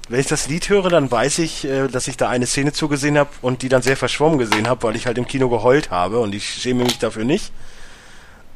Wenn 0.08 0.18
ich 0.20 0.26
das 0.26 0.48
Lied 0.48 0.68
höre, 0.68 0.88
dann 0.88 1.10
weiß 1.10 1.38
ich, 1.40 1.64
äh, 1.66 1.86
dass 1.88 2.08
ich 2.08 2.16
da 2.16 2.28
eine 2.28 2.46
Szene 2.46 2.72
zugesehen 2.72 3.18
habe 3.18 3.30
und 3.42 3.62
die 3.62 3.68
dann 3.68 3.82
sehr 3.82 3.96
verschwommen 3.96 4.38
gesehen 4.38 4.66
habe, 4.66 4.82
weil 4.84 4.96
ich 4.96 5.06
halt 5.06 5.18
im 5.18 5.26
Kino 5.26 5.48
geheult 5.48 5.90
habe 5.90 6.18
und 6.20 6.34
ich 6.34 6.48
schäme 6.48 6.84
mich 6.84 6.98
dafür 6.98 7.24
nicht. 7.24 7.52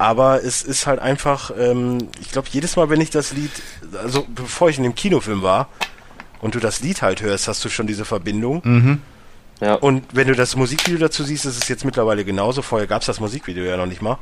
Aber 0.05 0.45
es 0.45 0.63
ist 0.63 0.87
halt 0.87 1.01
einfach, 1.01 1.51
ähm, 1.59 2.09
ich 2.21 2.31
glaube, 2.31 2.49
jedes 2.53 2.77
Mal, 2.77 2.91
wenn 2.91 3.01
ich 3.01 3.11
das 3.11 3.33
Lied, 3.33 3.51
also 4.03 4.27
bevor 4.29 4.69
ich 4.69 4.77
in 4.77 4.83
dem 4.83 4.95
Kinofilm 4.95 5.43
war 5.43 5.69
und 6.43 6.55
du 6.55 6.61
das 6.61 6.81
Lied 6.81 7.01
halt 7.01 7.23
hörst, 7.23 7.49
hast 7.49 7.65
du 7.65 7.69
schon 7.71 7.87
diese 7.87 8.05
Verbindung. 8.05 8.61
Mhm. 8.65 9.01
Ja. 9.61 9.75
Und 9.75 10.05
wenn 10.13 10.29
du 10.29 10.35
das 10.35 10.57
Musikvideo 10.57 10.99
dazu 10.99 11.25
siehst, 11.25 11.47
ist 11.47 11.63
es 11.63 11.69
jetzt 11.69 11.85
mittlerweile 11.85 12.25
genauso. 12.25 12.61
Vorher 12.61 12.87
gab 12.87 13.01
es 13.01 13.07
das 13.07 13.19
Musikvideo 13.21 13.65
ja 13.65 13.77
noch 13.79 13.87
nicht 13.87 14.03
mal. 14.03 14.19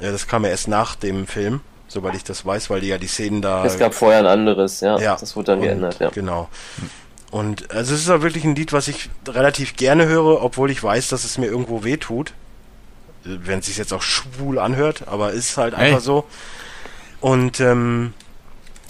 Ja, 0.00 0.10
das 0.10 0.26
kam 0.26 0.42
ja 0.44 0.50
erst 0.50 0.66
nach 0.66 0.96
dem 0.96 1.26
Film, 1.28 1.60
soweit 1.86 2.16
ich 2.16 2.24
das 2.24 2.44
weiß, 2.44 2.68
weil 2.70 2.80
die 2.80 2.88
ja 2.88 2.98
die 2.98 3.06
Szenen 3.06 3.42
da. 3.42 3.64
Es 3.64 3.78
gab 3.78 3.94
vorher 3.94 4.18
ein 4.18 4.26
anderes, 4.26 4.80
ja. 4.80 4.98
ja, 4.98 5.16
Das 5.20 5.36
wurde 5.36 5.52
dann 5.52 5.58
und- 5.60 5.66
geändert, 5.66 6.00
ja. 6.00 6.08
Genau. 6.10 6.48
Und 7.30 7.70
also 7.72 7.94
es 7.94 8.00
ist 8.00 8.10
auch 8.10 8.22
wirklich 8.22 8.44
ein 8.44 8.54
Lied, 8.56 8.72
was 8.72 8.88
ich 8.88 9.10
relativ 9.28 9.76
gerne 9.76 10.06
höre, 10.06 10.42
obwohl 10.42 10.70
ich 10.70 10.82
weiß, 10.82 11.08
dass 11.08 11.24
es 11.24 11.38
mir 11.38 11.46
irgendwo 11.46 11.84
weh 11.84 11.96
tut. 11.96 12.32
Wenn 13.24 13.60
es 13.60 13.66
sich 13.66 13.78
jetzt 13.78 13.92
auch 13.92 14.02
schwul 14.02 14.58
anhört, 14.58 15.08
aber 15.08 15.32
ist 15.32 15.56
halt 15.56 15.74
einfach 15.74 15.98
Ey. 15.98 16.02
so. 16.04 16.24
Und 17.20 17.58
ähm, 17.60 18.12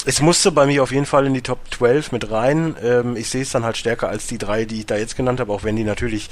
es 0.06 0.20
musste 0.20 0.50
bei 0.52 0.66
mir 0.66 0.82
auf 0.82 0.90
jeden 0.92 1.06
Fall 1.06 1.26
in 1.26 1.34
die 1.34 1.40
Top 1.42 1.60
12 1.72 2.12
mit 2.12 2.30
rein. 2.30 2.76
Ähm, 2.82 3.16
ich 3.16 3.30
sehe 3.30 3.42
es 3.42 3.50
dann 3.50 3.64
halt 3.64 3.76
stärker 3.76 4.08
als 4.08 4.26
die 4.26 4.38
drei, 4.38 4.64
die 4.64 4.80
ich 4.80 4.86
da 4.86 4.96
jetzt 4.96 5.16
genannt 5.16 5.40
habe, 5.40 5.52
auch 5.52 5.62
wenn 5.62 5.76
die 5.76 5.84
natürlich 5.84 6.28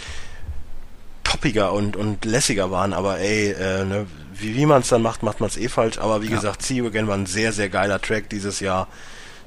poppiger 1.23 1.73
und, 1.73 1.97
und 1.97 2.25
lässiger 2.25 2.71
waren. 2.71 2.93
Aber 2.93 3.19
ey, 3.19 3.53
äh, 3.53 3.85
ne, 3.85 4.07
wie, 4.35 4.57
wie 4.57 4.67
man 4.67 4.83
es 4.83 4.89
dann 4.89 5.03
macht, 5.03 5.23
macht 5.23 5.41
man 5.41 5.49
es 5.49 5.57
eh 5.57 5.69
falsch. 5.69 5.99
Aber 5.99 6.23
wie 6.23 6.27
Ja. 6.29 6.35
gesagt, 6.37 6.63
See 6.63 6.75
You 6.75 6.87
Again 6.89 7.07
war 7.09 7.17
ein 7.17 7.27
sehr, 7.27 7.53
sehr 7.53 7.69
geiler 7.69 8.01
Track 8.01 8.29
dieses 8.31 8.61
Jahr. 8.61 8.89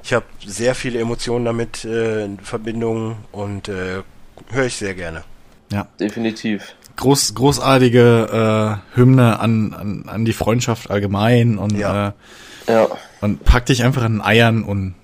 Ich 0.02 0.12
habe 0.12 0.24
sehr 0.44 0.74
viele 0.74 0.98
Emotionen 1.00 1.44
damit 1.44 1.84
äh, 1.84 2.24
in 2.24 2.38
Verbindung 2.40 3.18
und 3.32 3.68
äh, 3.68 4.02
höre 4.50 4.66
ich 4.66 4.76
sehr 4.76 4.94
gerne. 4.94 5.24
Definitiv. 6.00 6.74
Groß, 6.96 7.34
großartige 7.34 8.80
äh, 8.94 8.96
Hymne 8.98 9.38
an, 9.38 9.74
an, 9.74 10.04
an 10.08 10.24
die 10.24 10.32
Freundschaft 10.32 10.90
allgemein 10.90 11.58
und, 11.58 11.76
Ja. 11.76 12.14
äh, 12.66 12.72
Ja. 12.72 12.88
und 13.20 13.44
pack 13.44 13.66
dich 13.66 13.84
einfach 13.84 14.02
an 14.02 14.14
den 14.14 14.20
Eiern 14.22 14.64
und 14.64 14.94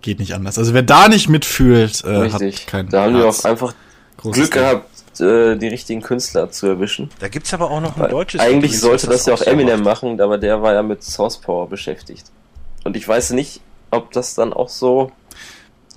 geht 0.00 0.18
nicht 0.18 0.34
anders. 0.34 0.58
Also 0.58 0.74
wer 0.74 0.82
da 0.82 1.08
nicht 1.08 1.28
mitfühlt, 1.28 2.02
äh, 2.04 2.08
Richtig. 2.08 2.60
hat 2.62 2.66
kein 2.66 2.88
da 2.88 3.04
haben 3.04 3.14
wir 3.14 3.24
Herz. 3.24 3.44
auch 3.44 3.50
einfach 3.50 3.74
Großes 4.18 4.50
Glück 4.50 4.52
gehabt, 4.52 5.20
äh, 5.20 5.56
die 5.56 5.68
richtigen 5.68 6.02
Künstler 6.02 6.50
zu 6.50 6.66
erwischen. 6.66 7.10
Da 7.20 7.28
gibt's 7.28 7.52
aber 7.54 7.70
auch 7.70 7.80
noch 7.80 7.96
ein 7.96 8.02
Weil 8.02 8.10
deutsches. 8.10 8.40
Eigentlich 8.40 8.72
Lied, 8.72 8.80
sollte 8.80 9.06
was 9.08 9.16
das 9.18 9.26
ja 9.26 9.34
auch 9.34 9.38
so 9.38 9.44
Eminem 9.44 9.82
macht. 9.82 10.02
machen, 10.02 10.20
aber 10.20 10.38
der 10.38 10.62
war 10.62 10.74
ja 10.74 10.82
mit 10.82 11.02
Source 11.02 11.38
Power 11.40 11.68
beschäftigt. 11.68 12.26
Und 12.84 12.96
ich 12.96 13.06
weiß 13.06 13.30
nicht, 13.30 13.60
ob 13.90 14.12
das 14.12 14.34
dann 14.34 14.52
auch 14.52 14.68
so 14.68 15.10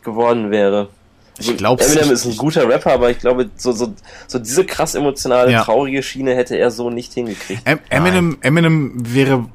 geworden 0.03 0.51
wäre. 0.51 0.89
Ich 1.37 1.57
glaub's 1.57 1.85
Eminem 1.93 2.11
ist 2.11 2.25
ein 2.25 2.37
guter 2.37 2.67
Rapper, 2.69 2.93
aber 2.93 3.11
ich 3.11 3.19
glaube, 3.19 3.49
so, 3.57 3.73
so, 3.73 3.93
so 4.27 4.39
diese 4.39 4.63
krass 4.65 4.95
emotionale, 4.95 5.51
Ja. 5.51 5.63
traurige 5.63 6.01
Schiene 6.01 6.33
hätte 6.35 6.55
er 6.57 6.71
so 6.71 6.89
nicht 6.89 7.13
hingekriegt. 7.13 7.61
Em 7.65 7.79
Eminem, 7.89 8.37
Eminem 8.41 8.93
wäre, 8.95 9.45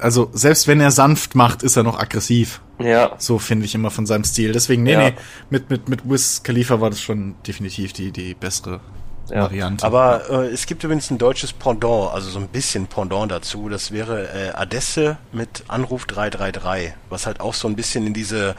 also 0.00 0.28
selbst 0.32 0.66
wenn 0.66 0.80
er 0.80 0.90
sanft 0.90 1.34
macht, 1.36 1.62
ist 1.62 1.76
er 1.76 1.84
noch 1.84 1.98
aggressiv. 2.00 2.60
Ja, 2.80 3.12
So 3.18 3.38
finde 3.38 3.66
ich 3.66 3.74
immer 3.74 3.90
von 3.90 4.06
seinem 4.06 4.24
Stil. 4.24 4.52
Deswegen, 4.52 4.82
nee, 4.82 4.92
Ja. 4.92 4.98
nee, 5.10 5.14
mit, 5.50 5.70
mit, 5.70 5.88
mit 5.88 6.00
Wiz 6.10 6.42
Khalifa 6.42 6.80
war 6.80 6.90
das 6.90 7.00
schon 7.00 7.36
definitiv 7.46 7.92
die, 7.92 8.10
die 8.10 8.34
bessere 8.34 8.80
Ja. 9.30 9.42
Variante. 9.42 9.86
Aber 9.86 10.28
äh, 10.30 10.46
es 10.48 10.66
gibt 10.66 10.82
übrigens 10.82 11.10
ein 11.12 11.18
deutsches 11.18 11.52
Pendant, 11.52 12.12
also 12.12 12.28
so 12.30 12.40
ein 12.40 12.48
bisschen 12.48 12.86
Pendant 12.88 13.30
dazu. 13.30 13.68
Das 13.68 13.92
wäre 13.92 14.28
äh, 14.34 14.50
Adesse 14.54 15.18
mit 15.32 15.62
Anruf 15.68 16.06
333, 16.06 16.92
was 17.08 17.26
halt 17.26 17.38
auch 17.40 17.54
so 17.54 17.68
ein 17.68 17.76
bisschen 17.76 18.06
in 18.08 18.14
diese 18.14 18.56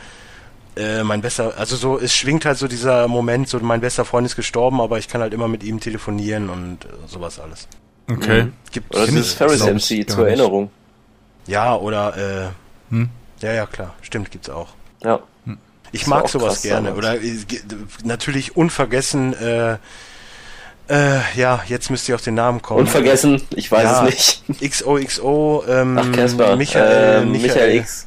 äh, 0.76 1.04
mein 1.04 1.22
bester, 1.22 1.54
also 1.58 1.76
so, 1.76 2.00
es 2.00 2.16
schwingt 2.16 2.46
halt 2.46 2.58
so 2.58 2.68
dieser 2.68 3.08
Moment, 3.08 3.50
so 3.50 3.60
mein 3.60 3.82
bester 3.82 4.06
Freund 4.06 4.26
ist 4.26 4.36
gestorben, 4.36 4.80
aber 4.82 4.98
ich 4.98 5.08
kann 5.08 5.22
halt 5.22 5.34
immer 5.34 5.48
mit 5.48 5.64
ihm 5.64 5.80
telefonieren 5.80 6.50
und 6.50 6.86
äh, 6.86 6.88
sowas 7.08 7.40
alles. 7.40 7.68
okay. 8.10 8.44
Mhm. 8.44 8.54
Gibt 8.72 8.96
oder 8.96 9.06
dieses 9.08 9.34
Ferris 9.34 9.62
MC 9.64 9.80
zur 9.82 9.96
nicht. 9.96 10.18
Erinnerung. 10.18 10.70
ja 11.48 11.76
oder 11.76 12.18
äh, 12.90 12.94
Hm? 12.94 13.10
ja 13.42 13.54
ja 13.54 13.66
klar, 13.66 13.94
stimmt 14.02 14.32
gibt's 14.32 14.50
auch. 14.50 14.70
Ja. 15.04 15.20
Ich 15.94 16.02
Das 16.02 16.10
mag 16.10 16.30
sowas 16.30 16.48
krass 16.54 16.62
gerne. 16.62 16.90
damals. 16.94 16.98
Oder 16.98 17.22
äh, 17.22 17.36
natürlich 18.06 18.56
unvergessen, 18.56 19.34
äh, 19.34 19.74
äh, 20.88 21.20
ja, 21.36 21.62
jetzt 21.68 21.90
müsst 21.90 22.08
ihr 22.08 22.16
auf 22.16 22.22
den 22.22 22.36
Namen 22.36 22.62
kommen. 22.62 22.80
Unvergessen, 22.82 23.42
ich 23.56 23.70
weiß 23.72 23.84
Ja. 23.84 24.08
es 24.08 24.44
nicht. 24.50 24.62
XOXO, 24.72 25.64
ähm, 25.68 25.98
Ach, 26.02 26.12
Casper. 26.14 26.56
Michael, 26.56 27.24
ähm, 27.24 27.32
Michael 27.34 27.76
X. 27.78 28.06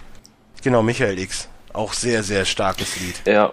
Genau, 0.62 0.82
Michael 0.82 1.18
X. 1.18 1.48
Auch 1.74 1.92
sehr, 1.92 2.22
sehr 2.22 2.46
starkes 2.46 2.98
Lied. 3.00 3.16
Ja. 3.26 3.52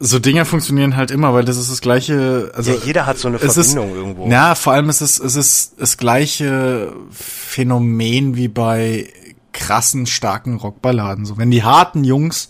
So 0.00 0.18
Dinger 0.18 0.44
funktionieren 0.44 0.96
halt 0.96 1.10
immer, 1.10 1.32
weil 1.32 1.44
das 1.46 1.56
ist 1.56 1.70
das 1.70 1.80
gleiche, 1.80 2.52
also 2.54 2.72
ja, 2.72 2.78
jeder 2.84 3.06
hat 3.06 3.16
so 3.16 3.28
eine 3.28 3.38
es 3.38 3.56
ist- 3.56 3.72
Verbindung 3.72 3.96
irgendwo. 3.96 4.26
Na, 4.28 4.54
vor 4.54 4.72
allem 4.74 4.90
ist 4.90 5.00
es, 5.00 5.18
es 5.18 5.34
ist 5.36 5.74
das 5.78 5.96
gleiche 5.96 6.92
Phänomen 7.10 8.36
wie 8.36 8.48
bei 8.48 9.08
krassen, 9.52 10.06
starken 10.06 10.56
Rockballaden. 10.56 11.24
So, 11.24 11.38
wenn 11.38 11.50
die 11.50 11.62
harten 11.62 12.04
Jungs, 12.04 12.48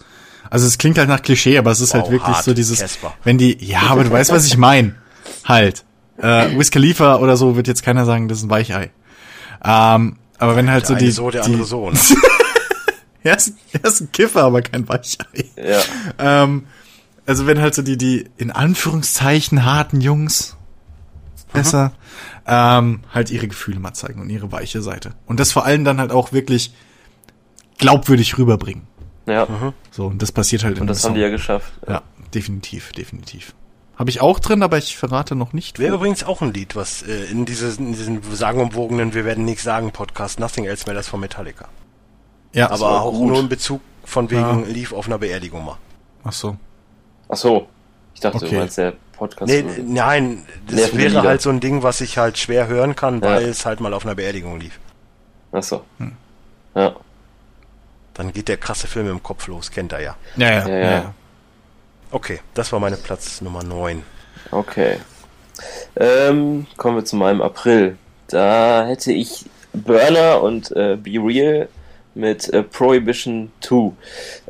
Also 0.50 0.66
es 0.66 0.78
klingt 0.78 0.98
halt 0.98 1.08
nach 1.08 1.22
Klischee, 1.22 1.58
aber 1.58 1.70
es 1.72 1.80
ist 1.80 1.94
halt 1.94 2.04
Wow, 2.04 2.10
wirklich 2.12 2.36
hart. 2.36 2.44
so 2.44 2.54
dieses, 2.54 2.78
Casper. 2.80 3.12
wenn 3.24 3.38
die, 3.38 3.56
ja, 3.64 3.80
aber 3.88 4.04
du 4.04 4.10
weißt, 4.10 4.30
was 4.32 4.46
ich 4.46 4.56
mein. 4.56 4.94
Halt. 5.44 5.84
Äh, 6.18 6.56
Wiz 6.58 6.70
Khalifa 6.70 7.16
oder 7.16 7.36
so 7.36 7.56
wird 7.56 7.66
jetzt 7.66 7.82
keiner 7.82 8.04
sagen, 8.04 8.28
das 8.28 8.38
ist 8.38 8.44
ein 8.44 8.50
Weichei. 8.50 8.90
Ähm, 9.64 10.16
aber 10.38 10.54
wenn 10.56 10.70
halt 10.70 10.82
Der 10.84 10.88
so 10.88 10.94
eine 10.94 11.02
die, 11.04 11.10
so, 11.10 11.30
der 11.30 11.42
die 11.42 11.46
andere 11.52 11.64
so. 11.66 11.90
Ne? 11.90 11.98
er, 13.30 13.36
ist, 13.36 13.54
er 13.72 13.84
ist 13.84 14.00
ein 14.00 14.12
Kiffer, 14.12 14.44
aber 14.44 14.62
kein 14.62 14.88
Weichei. 14.88 15.50
Ja. 15.56 15.80
Ähm, 16.18 16.66
also 17.26 17.46
wenn 17.46 17.60
halt 17.60 17.74
so 17.74 17.82
die, 17.82 17.96
die 17.96 18.30
in 18.36 18.50
Anführungszeichen 18.50 19.64
harten 19.64 20.00
Jungs 20.00 20.56
besser, 21.52 21.92
ähm, 22.46 23.00
halt 23.12 23.30
ihre 23.30 23.48
Gefühle 23.48 23.80
mal 23.80 23.94
zeigen 23.94 24.20
und 24.20 24.28
ihre 24.28 24.52
weiche 24.52 24.82
Seite. 24.82 25.14
Und 25.26 25.40
das 25.40 25.52
vor 25.52 25.64
allem 25.64 25.84
dann 25.84 26.00
halt 26.00 26.10
auch 26.10 26.32
wirklich 26.32 26.74
glaubwürdig 27.78 28.36
rüberbringen. 28.36 28.86
Ja. 29.26 29.46
So, 29.90 30.06
und 30.06 30.20
das 30.20 30.32
passiert 30.32 30.64
halt 30.64 30.76
in 30.76 30.82
Und 30.82 30.88
das 30.88 31.04
haben 31.04 31.14
die 31.14 31.20
ja 31.20 31.30
geschafft. 31.30 31.72
Ja, 31.88 32.02
definitiv, 32.34 32.92
definitiv. 32.92 33.54
Habe 33.96 34.10
ich 34.10 34.20
auch 34.20 34.40
drin, 34.40 34.62
aber 34.62 34.76
ich 34.76 34.96
verrate 34.96 35.36
noch 35.36 35.52
nicht. 35.52 35.78
Wäre 35.78 35.94
übrigens 35.94 36.24
auch 36.24 36.42
ein 36.42 36.52
Lied, 36.52 36.76
was 36.76 37.02
äh, 37.02 37.24
in, 37.30 37.46
dieses, 37.46 37.78
in 37.78 37.92
diesen 37.92 38.20
sagenumwogenen 38.22 39.14
Wir 39.14 39.24
werden 39.24 39.44
nichts 39.44 39.62
sagen 39.62 39.92
Podcast 39.92 40.40
Nothing 40.40 40.64
Else 40.64 40.84
Matters 40.86 41.08
von 41.08 41.20
Metallica. 41.20 41.68
Ja, 42.54 42.66
Aber 42.68 42.76
so, 42.78 42.86
auch 42.86 43.12
gut. 43.12 43.28
nur 43.28 43.40
in 43.40 43.48
Bezug 43.48 43.80
von 44.04 44.30
wegen 44.30 44.40
Ja. 44.64 44.66
lief 44.66 44.92
auf 44.92 45.06
einer 45.06 45.18
Beerdigung 45.18 45.64
mal. 45.64 45.76
ach 46.24 46.32
so. 46.32 46.56
Ach 47.28 47.36
so. 47.36 47.68
Ich 48.14 48.20
dachte, 48.20 48.36
Okay. 48.38 48.50
du 48.50 48.56
meinst 48.56 48.78
der 48.78 48.92
Podcast. 49.12 49.50
Nee, 49.50 49.64
nein, 49.84 50.46
das 50.68 50.94
wäre 50.96 51.08
Lieder. 51.08 51.22
halt 51.24 51.42
so 51.42 51.50
ein 51.50 51.60
Ding, 51.60 51.82
was 51.82 52.00
ich 52.00 52.16
halt 52.18 52.38
schwer 52.38 52.66
hören 52.68 52.94
kann, 52.96 53.20
Ja. 53.20 53.26
weil 53.30 53.44
es 53.44 53.66
halt 53.66 53.80
mal 53.80 53.92
auf 53.92 54.04
einer 54.06 54.14
Beerdigung 54.14 54.58
lief. 54.60 54.78
Ach 55.52 55.62
so. 55.62 55.82
Hm. 55.98 56.12
Ja. 56.74 56.94
Dann 58.14 58.32
geht 58.32 58.48
der 58.48 58.56
krasse 58.56 58.86
Film 58.86 59.08
im 59.10 59.22
Kopf 59.22 59.46
los, 59.48 59.70
kennt 59.70 59.92
er 59.92 60.00
ja. 60.00 60.16
Ja, 60.36 60.50
ja, 60.50 60.68
Ja, 60.68 60.76
ja. 60.76 60.90
ja. 60.92 61.14
Okay, 62.12 62.40
das 62.54 62.70
war 62.72 62.78
meine 62.78 62.96
Platz 62.96 63.40
Nummer 63.40 63.62
9. 63.64 64.02
Okay. 64.52 64.98
Ähm, 65.96 66.66
kommen 66.76 66.96
wir 66.96 67.04
zu 67.04 67.16
meinem 67.16 67.42
April. 67.42 67.96
Da 68.28 68.86
hätte 68.86 69.12
ich 69.12 69.46
Burner 69.72 70.42
und 70.42 70.70
äh, 70.72 70.96
Be 70.96 71.12
Real 71.18 71.68
mit 72.14 72.48
äh, 72.52 72.62
Prohibition 72.62 73.50
2. 73.60 73.92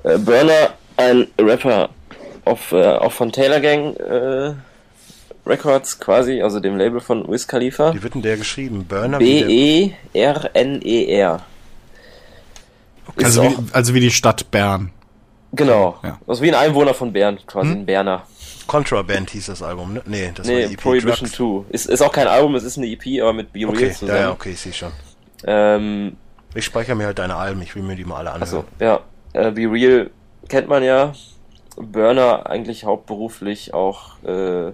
Äh, 0.04 0.18
Burner, 0.18 0.74
ein 0.96 1.26
Rapper 1.40 1.88
auf, 2.44 2.72
äh, 2.72 2.84
auch 2.84 3.12
von 3.12 3.32
Taylor 3.32 3.60
Gang 3.60 3.96
äh, 3.98 4.52
Records 5.46 5.98
quasi, 5.98 6.40
also 6.42 6.60
dem 6.60 6.76
Label 6.76 7.00
von 7.00 7.30
Wiz 7.30 7.46
Khalifa. 7.46 7.94
Wie 7.94 8.02
wird 8.02 8.14
denn 8.14 8.22
der 8.22 8.36
geschrieben? 8.36 8.84
Burner? 8.86 9.18
wie 9.20 9.40
der- 9.40 9.46
B-E-R-N-E-R. 9.46 11.42
Ist 13.16 13.24
Also, 13.24 13.42
auch, 13.42 13.50
wie, 13.50 13.72
also 13.72 13.94
wie 13.94 14.00
die 14.00 14.10
Stadt 14.10 14.50
Bern. 14.50 14.90
genau. 15.52 15.98
Ja. 16.02 16.18
Also 16.26 16.42
wie 16.42 16.48
ein 16.48 16.54
Einwohner 16.54 16.94
von 16.94 17.12
Bern, 17.12 17.38
quasi 17.46 17.70
Hm? 17.70 17.80
ein 17.80 17.86
Berner. 17.86 18.22
Contraband 18.66 19.28
hieß 19.30 19.46
das 19.46 19.62
Album, 19.62 19.92
ne? 19.92 20.02
Nee, 20.06 20.32
das 20.34 20.48
war 20.48 20.54
Nee, 20.54 20.66
die 20.68 20.74
EP. 20.74 20.80
Prohibition 20.80 21.28
Drugs. 21.30 21.36
2. 21.36 21.64
Ist, 21.74 21.86
ist 21.86 22.00
auch 22.00 22.12
kein 22.12 22.26
Album, 22.26 22.54
es 22.54 22.64
ist 22.64 22.78
eine 22.78 22.86
EP, 22.86 23.20
aber 23.20 23.34
mit 23.34 23.52
Be 23.52 23.60
Real 23.60 23.68
Okay, 23.70 23.92
zusammen. 23.92 24.16
ja, 24.18 24.20
ja, 24.24 24.30
okay, 24.32 24.52
ich 24.52 24.60
sehe 24.60 24.72
schon. 24.72 24.90
Ähm, 25.46 26.16
Ich 26.54 26.64
speichere 26.64 26.94
mir 26.94 27.06
halt 27.06 27.18
deine 27.18 27.36
Alben, 27.36 27.62
ich 27.62 27.74
will 27.74 27.82
mir 27.82 27.96
die 27.96 28.04
mal 28.04 28.18
alle 28.18 28.30
anhören. 28.30 28.42
also, 28.42 28.64
ja. 28.78 29.00
Äh, 29.32 29.50
Be 29.50 29.70
Real 29.70 30.10
kennt 30.48 30.68
man 30.68 30.82
ja. 30.82 31.12
Burner 31.76 32.48
eigentlich 32.48 32.84
hauptberuflich 32.84 33.74
auch 33.74 34.22
äh, 34.22 34.72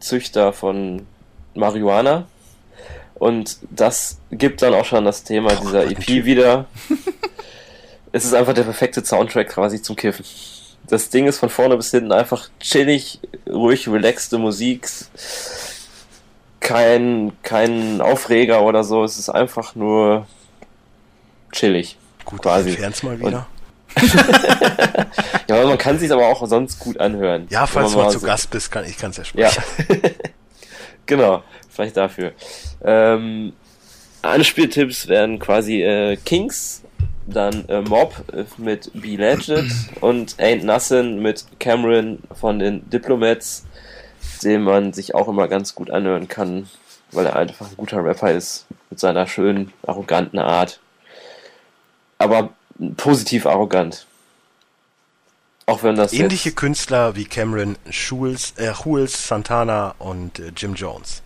Züchter 0.00 0.52
von 0.52 1.06
Marihuana. 1.54 2.26
Und 3.14 3.58
das 3.70 4.18
gibt 4.30 4.62
dann 4.62 4.74
auch 4.74 4.84
schon 4.84 5.04
das 5.04 5.24
Thema 5.24 5.50
dieser 5.54 5.84
was 5.84 5.88
ein 5.88 5.92
EP 5.92 6.24
wieder. 6.24 6.66
es 8.12 8.24
ist 8.24 8.34
einfach 8.34 8.54
der 8.54 8.62
perfekte 8.62 9.04
Soundtrack 9.04 9.48
quasi 9.48 9.80
zum 9.82 9.96
Kiffen. 9.96 10.24
Das 10.88 11.10
Ding 11.10 11.26
ist 11.26 11.38
von 11.38 11.50
vorne 11.50 11.76
bis 11.76 11.90
hinten 11.90 12.12
einfach 12.12 12.48
chillig, 12.60 13.20
ruhig, 13.48 13.88
relaxte 13.88 14.38
Musik. 14.38 14.88
Kein, 16.60 17.32
kein 17.42 18.00
Aufreger 18.00 18.62
oder 18.62 18.84
so. 18.84 19.04
Es 19.04 19.18
ist 19.18 19.28
einfach 19.28 19.74
nur 19.74 20.26
chillig. 21.52 21.96
Gut, 22.24 22.42
quasi. 22.42 22.70
entfern's 22.70 23.02
mal 23.02 23.18
wieder. 23.20 23.46
Ja, 25.48 25.66
man 25.66 25.78
kann 25.78 25.98
sich 25.98 26.12
aber 26.12 26.28
auch 26.28 26.46
sonst 26.46 26.78
gut 26.78 26.98
anhören. 27.00 27.46
ja, 27.50 27.66
falls 27.66 27.90
du 27.92 27.96
man 27.98 28.06
mal 28.06 28.12
zu 28.12 28.20
so- 28.20 28.26
Gast 28.26 28.50
bist, 28.50 28.70
kann 28.70 28.84
ich 28.84 28.96
kann's 28.96 29.16
ja 29.16 29.24
Ja, 29.34 29.50
sprechen. 29.50 30.02
genau, 31.06 31.42
vielleicht 31.68 31.96
dafür. 31.96 32.32
Ähm, 32.84 33.52
Anspieltipps 34.22 35.08
wären 35.08 35.38
quasi 35.40 35.82
äh, 35.82 36.16
Kings, 36.16 36.82
dann 37.26 37.68
äh, 37.68 37.80
Mob 37.80 38.14
äh, 38.32 38.44
mit 38.58 38.90
Be 38.94 39.16
Legend 39.16 39.72
und 40.00 40.36
Ain't 40.38 40.64
Nothing 40.64 41.20
mit 41.20 41.44
Cameron 41.58 42.20
von 42.38 42.58
den 42.60 42.88
Diplomats, 42.90 43.64
den 44.44 44.62
man 44.62 44.92
sich 44.92 45.14
auch 45.16 45.26
immer 45.26 45.48
ganz 45.48 45.74
gut 45.74 45.90
anhören 45.90 46.28
kann, 46.28 46.68
weil 47.10 47.26
er 47.26 47.34
einfach 47.36 47.68
ein 47.70 47.76
guter 47.76 48.04
Rapper 48.04 48.30
ist, 48.30 48.66
mit 48.88 49.00
seiner 49.00 49.26
schönen, 49.26 49.72
arroganten 49.86 50.38
Art. 50.38 50.78
Aber 52.20 52.50
positiv 52.96 53.46
arrogant. 53.46 54.06
Auch 55.66 55.82
wenn 55.82 55.96
das 55.96 56.12
Ähnliche 56.12 56.52
Künstler 56.52 57.16
wie 57.16 57.24
Cameron, 57.24 57.76
Schools, 57.90 58.54
äh, 58.56 58.72
Jules, 58.84 59.26
Santana 59.26 59.94
und 59.98 60.38
äh, 60.38 60.52
Jim 60.56 60.74
Jones. 60.74 61.22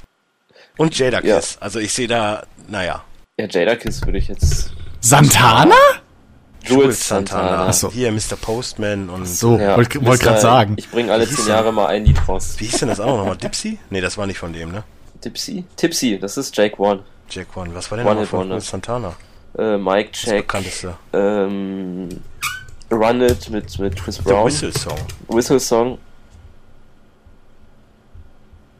Und 0.77 0.97
Jada 0.99 1.21
Ja. 1.23 1.37
Kiss. 1.37 1.57
Also 1.61 1.79
ich 1.79 1.93
sehe 1.93 2.09
da, 2.09 2.45
naja. 2.69 3.05
Ja, 3.39 3.47
Jadakiss 3.49 4.05
würde 4.05 4.19
ich 4.19 4.29
jetzt. 4.29 4.73
Santana? 5.01 5.75
Jules 6.65 7.09
Santana. 7.09 7.67
Ach 7.69 7.73
so. 7.73 7.91
Hier 7.91 8.13
Mr. 8.13 8.37
Postman 8.41 9.11
und 9.11 9.27
So, 9.27 9.59
Ja, 9.59 9.77
wollte 9.77 10.05
wollt 10.05 10.21
gerade 10.21 10.41
sagen. 10.41 10.75
Ich 10.79 10.91
bringe 10.91 11.13
alle 11.13 11.29
zehn? 11.29 11.47
Jahre 11.47 11.73
mal 11.73 11.87
ein 11.89 12.05
Lied 12.05 12.29
raus. 12.29 12.55
wie 12.59 12.67
hieß 12.67 12.81
denn 12.81 12.89
das 12.89 13.01
auch 13.01 13.17
nochmal? 13.17 13.37
Dipsy? 13.37 13.79
Nee, 13.91 14.01
das 14.01 14.17
war 14.17 14.27
nicht 14.27 14.39
von 14.39 14.53
dem, 14.53 14.73
ne? 14.73 14.85
Tipsy? 15.21 15.65
Tipsy, 15.77 16.19
das 16.19 16.37
ist 16.37 16.57
Jake 16.57 16.81
One. 16.81 17.03
Jack 17.31 17.57
One. 17.57 17.75
Was 17.75 17.91
war 17.91 17.97
denn 17.99 18.07
nochmal 18.07 18.27
von. 18.27 18.49
Jules 18.49 18.69
Santana? 18.69 19.15
Äh, 19.59 19.77
Mike 19.79 20.11
Check. 20.13 20.53
Ähm, 21.13 22.09
Run 22.91 23.21
It 23.23 23.51
mit, 23.51 23.79
mit 23.79 23.97
Chris 23.97 24.19
Brown. 24.19 24.47
Whistle 24.47 24.73
Song. 24.73 24.99
Whistle 25.29 25.61
Song. 25.61 25.99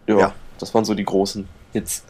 Ja, 0.07 0.19
Ja. 0.19 0.35
das 0.59 0.75
waren 0.75 0.85
so 0.85 0.95
die 0.95 1.05
großen 1.05 1.49
Hits. 1.73 2.05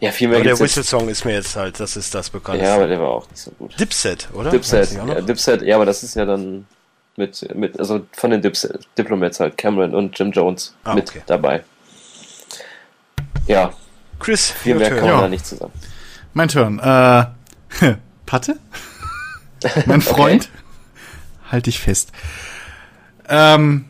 Ja, 0.00 0.12
viel 0.12 0.28
mehr 0.28 0.36
Aber 0.38 0.44
der 0.44 0.58
Whistle. 0.60 0.84
Song 0.84 1.08
ist 1.08 1.24
mir 1.24 1.32
jetzt 1.34 1.56
halt, 1.56 1.80
das 1.80 1.96
ist 1.96 2.14
das 2.14 2.30
bekannteste. 2.30 2.68
Ja, 2.68 2.76
aber 2.76 2.86
der 2.86 3.00
war 3.00 3.08
auch 3.08 3.28
nicht 3.28 3.40
so 3.42 3.50
gut. 3.52 3.78
Dipset, 3.78 4.28
oder? 4.32 4.50
Dipset, 4.50 4.92
ja? 4.92 5.20
Dipset, 5.20 5.62
ja, 5.62 5.74
aber 5.74 5.86
das 5.86 6.02
ist 6.04 6.14
ja 6.14 6.24
dann 6.24 6.66
mit, 7.16 7.54
mit 7.56 7.78
also 7.80 8.06
von 8.12 8.30
den 8.30 8.40
Dipset, 8.40 8.86
Diplomats 8.96 9.40
halt, 9.40 9.58
Cameron 9.58 9.94
und 9.94 10.16
Jim 10.18 10.30
Jones 10.30 10.74
Ah, 10.84 10.94
mit 10.94 11.10
okay. 11.10 11.22
dabei. 11.26 11.64
Ja, 13.48 13.72
Chris, 14.20 14.50
viel 14.52 14.76
mehr 14.76 14.90
kann 14.90 15.00
man 15.00 15.08
Ja. 15.08 15.20
da 15.22 15.28
nicht 15.28 15.44
zusammen. 15.46 15.72
Mein 16.32 16.48
Turn. 16.48 16.78
Äh, 16.78 17.24
Patte? 18.26 18.58
Mein 19.86 20.00
Freund? 20.00 20.50
Halt 21.50 21.66
dich 21.66 21.78
fest. 21.78 22.12
Ähm, 23.28 23.86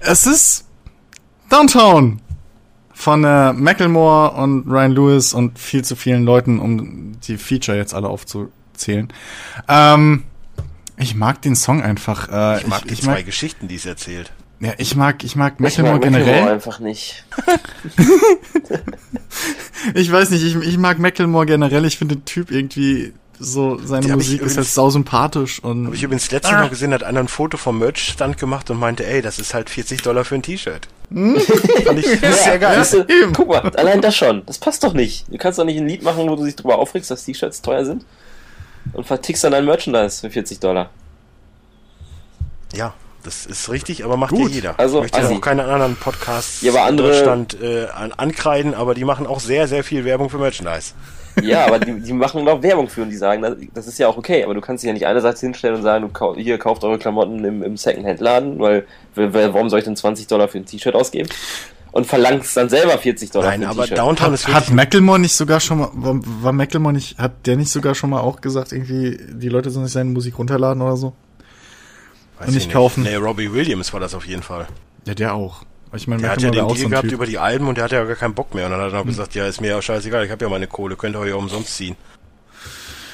es 0.00 0.26
ist 0.26 0.66
Downtown 1.50 2.20
von 2.92 3.24
äh, 3.24 3.52
Macklemore 3.52 4.32
und 4.32 4.68
Ryan 4.68 4.92
Lewis 4.92 5.34
und 5.34 5.58
viel 5.58 5.84
zu 5.84 5.96
vielen 5.96 6.24
Leuten, 6.24 6.60
um 6.60 7.18
die 7.20 7.36
Feature 7.38 7.76
jetzt 7.76 7.94
alle 7.94 8.08
aufzuzählen. 8.08 9.12
Ähm, 9.68 10.24
ich 10.96 11.14
mag 11.14 11.42
den 11.42 11.56
Song 11.56 11.82
einfach. 11.82 12.28
Äh, 12.28 12.60
Ich 12.60 12.66
mag 12.66 12.82
die 12.86 12.94
ich, 12.94 13.02
zwei 13.02 13.14
mag, 13.14 13.26
Geschichten, 13.26 13.68
die 13.68 13.74
es 13.76 13.86
erzählt. 13.86 14.32
Ja, 14.62 14.72
ich 14.78 14.94
mag, 14.96 15.22
ich 15.24 15.34
mag 15.36 15.54
Ich 15.54 15.60
Macklemore 15.60 15.94
mag 15.94 16.00
Macklemore 16.04 16.24
generell. 16.24 16.52
einfach 16.52 16.78
nicht. 16.80 17.24
Ich 19.94 20.10
weiß 20.12 20.30
nicht, 20.30 20.44
ich, 20.44 20.54
ich 20.56 20.78
mag 20.78 20.98
Macklemore 20.98 21.46
generell. 21.46 21.84
Ich 21.84 21.98
finde 21.98 22.16
den 22.16 22.24
Typ 22.24 22.50
irgendwie 22.50 23.12
so, 23.38 23.78
seine 23.84 24.06
Die 24.06 24.12
hab 24.12 24.20
ich 24.20 24.26
Musik 24.26 24.40
ist 24.40 24.42
halt 24.42 24.52
übrigens- 24.52 24.74
sausympathisch 24.74 25.58
und. 25.64 25.86
Habe 25.86 25.96
ich 25.96 26.02
übrigens 26.04 26.30
letztens 26.30 26.60
noch 26.60 26.70
gesehen, 26.70 26.92
hat 26.94 27.02
einer 27.02 27.18
ein 27.20 27.26
Foto 27.28 27.56
vom 27.56 27.78
Merch-Stand 27.80 28.38
gemacht 28.38 28.70
und 28.70 28.78
meinte, 28.78 29.04
ey, 29.04 29.20
das 29.22 29.38
ist 29.40 29.54
halt 29.54 29.68
40 29.70 30.02
Dollar 30.02 30.24
für 30.24 30.36
ein 30.36 30.42
T-Shirt. 30.42 30.86
Fand 31.10 31.98
ich 31.98 32.20
das 32.20 32.30
ist 32.36 32.44
sehr 32.44 32.58
geil. 32.60 32.86
Du, 32.90 32.98
eben. 33.12 33.32
guck 33.32 33.48
mal, 33.48 33.60
allein 33.76 34.00
das 34.00 34.14
schon. 34.16 34.46
Das 34.46 34.58
passt 34.58 34.84
doch 34.84 34.92
nicht. 34.94 35.26
Du 35.28 35.36
kannst 35.38 35.58
doch 35.58 35.64
nicht 35.64 35.78
ein 35.78 35.88
Lied 35.88 36.02
machen, 36.04 36.28
wo 36.28 36.36
du 36.36 36.44
dich 36.44 36.54
drüber 36.54 36.78
aufregst, 36.78 37.10
dass 37.10 37.24
T-Shirts 37.24 37.62
teuer 37.62 37.84
sind. 37.84 38.04
Und 38.92 39.06
vertickst 39.06 39.42
dann 39.42 39.52
dein 39.52 39.64
Merchandise 39.64 40.20
für 40.20 40.30
40 40.30 40.60
Dollar. 40.60 40.90
Ja, 42.74 42.94
das 43.24 43.46
ist 43.46 43.70
richtig, 43.70 44.04
aber 44.04 44.16
macht 44.16 44.30
Gut. 44.32 44.50
ja 44.50 44.54
jeder. 44.54 44.74
Also, 44.78 44.98
ich 44.98 45.02
möchte 45.04 45.18
Assi. 45.20 45.34
auch 45.34 45.40
keine 45.40 45.64
anderen 45.64 45.96
Podcasts 45.96 46.60
Ja, 46.62 46.72
aber 46.72 46.82
andere- 46.84 47.08
in 47.08 47.12
Deutschland 47.14 47.56
äh, 47.62 47.86
an, 47.94 48.12
ankreiden, 48.12 48.74
aber 48.74 48.94
die 48.94 49.04
machen 49.04 49.26
auch 49.26 49.40
sehr, 49.40 49.68
sehr 49.68 49.84
viel 49.84 50.04
Werbung 50.04 50.28
für 50.30 50.38
Merchandise. 50.38 50.92
Ja, 51.42 51.66
aber 51.66 51.78
die, 51.84 52.00
die 52.00 52.12
machen 52.12 52.44
doch 52.44 52.62
Werbung 52.62 52.88
für 52.88 53.02
und 53.02 53.10
die 53.10 53.16
sagen, 53.16 53.42
das, 53.42 53.54
das 53.74 53.86
ist 53.86 53.98
ja 53.98 54.08
auch 54.08 54.16
okay, 54.16 54.44
aber 54.44 54.54
du 54.54 54.60
kannst 54.60 54.82
dich 54.82 54.88
ja 54.88 54.92
nicht 54.92 55.06
einerseits 55.06 55.40
hinstellen 55.40 55.76
und 55.76 55.82
sagen, 55.82 56.02
du 56.02 56.08
kau 56.12 56.34
hier 56.36 56.58
kauft 56.58 56.84
eure 56.84 56.98
Klamotten 56.98 57.44
im, 57.44 57.62
im 57.62 57.76
Secondhand-Laden, 57.76 58.58
weil, 58.58 58.86
weil 59.14 59.32
warum 59.54 59.70
soll 59.70 59.78
ich 59.78 59.84
denn 59.84 59.96
20 59.96 60.26
Dollar 60.26 60.48
für 60.48 60.58
ein 60.58 60.66
T-Shirt 60.66 60.94
ausgeben? 60.94 61.28
Und 61.92 62.06
verlangst 62.06 62.56
dann 62.56 62.70
selber 62.70 62.96
40 62.96 63.30
Dollar 63.32 63.50
Nein, 63.50 63.64
aber. 63.64 63.86
Downtown 63.86 64.32
ist 64.32 64.48
Hat. 64.48 64.70
Macklemore 64.70 65.18
nicht 65.18 65.34
sogar 65.34 65.60
schon 65.60 65.78
mal, 65.78 65.90
war, 65.92 66.14
war 66.42 66.52
Macklemore 66.52 66.94
nicht, 66.94 67.18
hat 67.18 67.46
der 67.46 67.56
nicht 67.56 67.70
sogar 67.70 67.94
schon 67.94 68.08
mal 68.08 68.20
auch 68.20 68.40
gesagt, 68.40 68.72
irgendwie, 68.72 69.18
die 69.30 69.50
Leute 69.50 69.68
sollen 69.70 69.84
sich 69.84 69.92
seine 69.92 70.08
Musik 70.08 70.38
runterladen 70.38 70.80
oder 70.80 70.96
so? 70.96 71.12
Weiß 72.42 72.48
Und 72.48 72.56
ich 72.56 72.64
nicht 72.66 72.72
kaufen. 72.72 73.04
Nee, 73.04 73.14
Robbie 73.14 73.52
Williams 73.52 73.92
war 73.92 74.00
das 74.00 74.14
auf 74.16 74.26
jeden 74.26 74.42
Fall. 74.42 74.66
Ja, 75.06 75.14
der 75.14 75.34
auch. 75.34 75.62
Ich 75.94 76.08
meine, 76.08 76.22
Der 76.22 76.32
hat 76.32 76.42
ja 76.42 76.50
den 76.50 76.66
Deal 76.66 76.88
gehabt 76.88 77.04
Typ. 77.04 77.12
über 77.12 77.26
die 77.26 77.38
Alben 77.38 77.68
und 77.68 77.76
der 77.76 77.84
hatte 77.84 77.94
ja 77.94 78.04
gar 78.04 78.16
keinen 78.16 78.34
Bock 78.34 78.52
mehr. 78.54 78.64
Und 78.64 78.72
dann 78.72 78.80
hat 78.80 78.92
er 78.92 79.00
auch 79.00 79.04
gesagt, 79.04 79.36
ja, 79.36 79.46
ist 79.46 79.60
mir 79.60 79.68
ja 79.68 79.80
scheißegal, 79.80 80.24
ich 80.24 80.30
habe 80.32 80.44
ja 80.44 80.50
meine 80.50 80.66
Kohle, 80.66 80.96
könnt 80.96 81.14
ihr 81.14 81.20
euch 81.20 81.28
ja 81.28 81.36
umsonst 81.36 81.76
ziehen. 81.76 81.94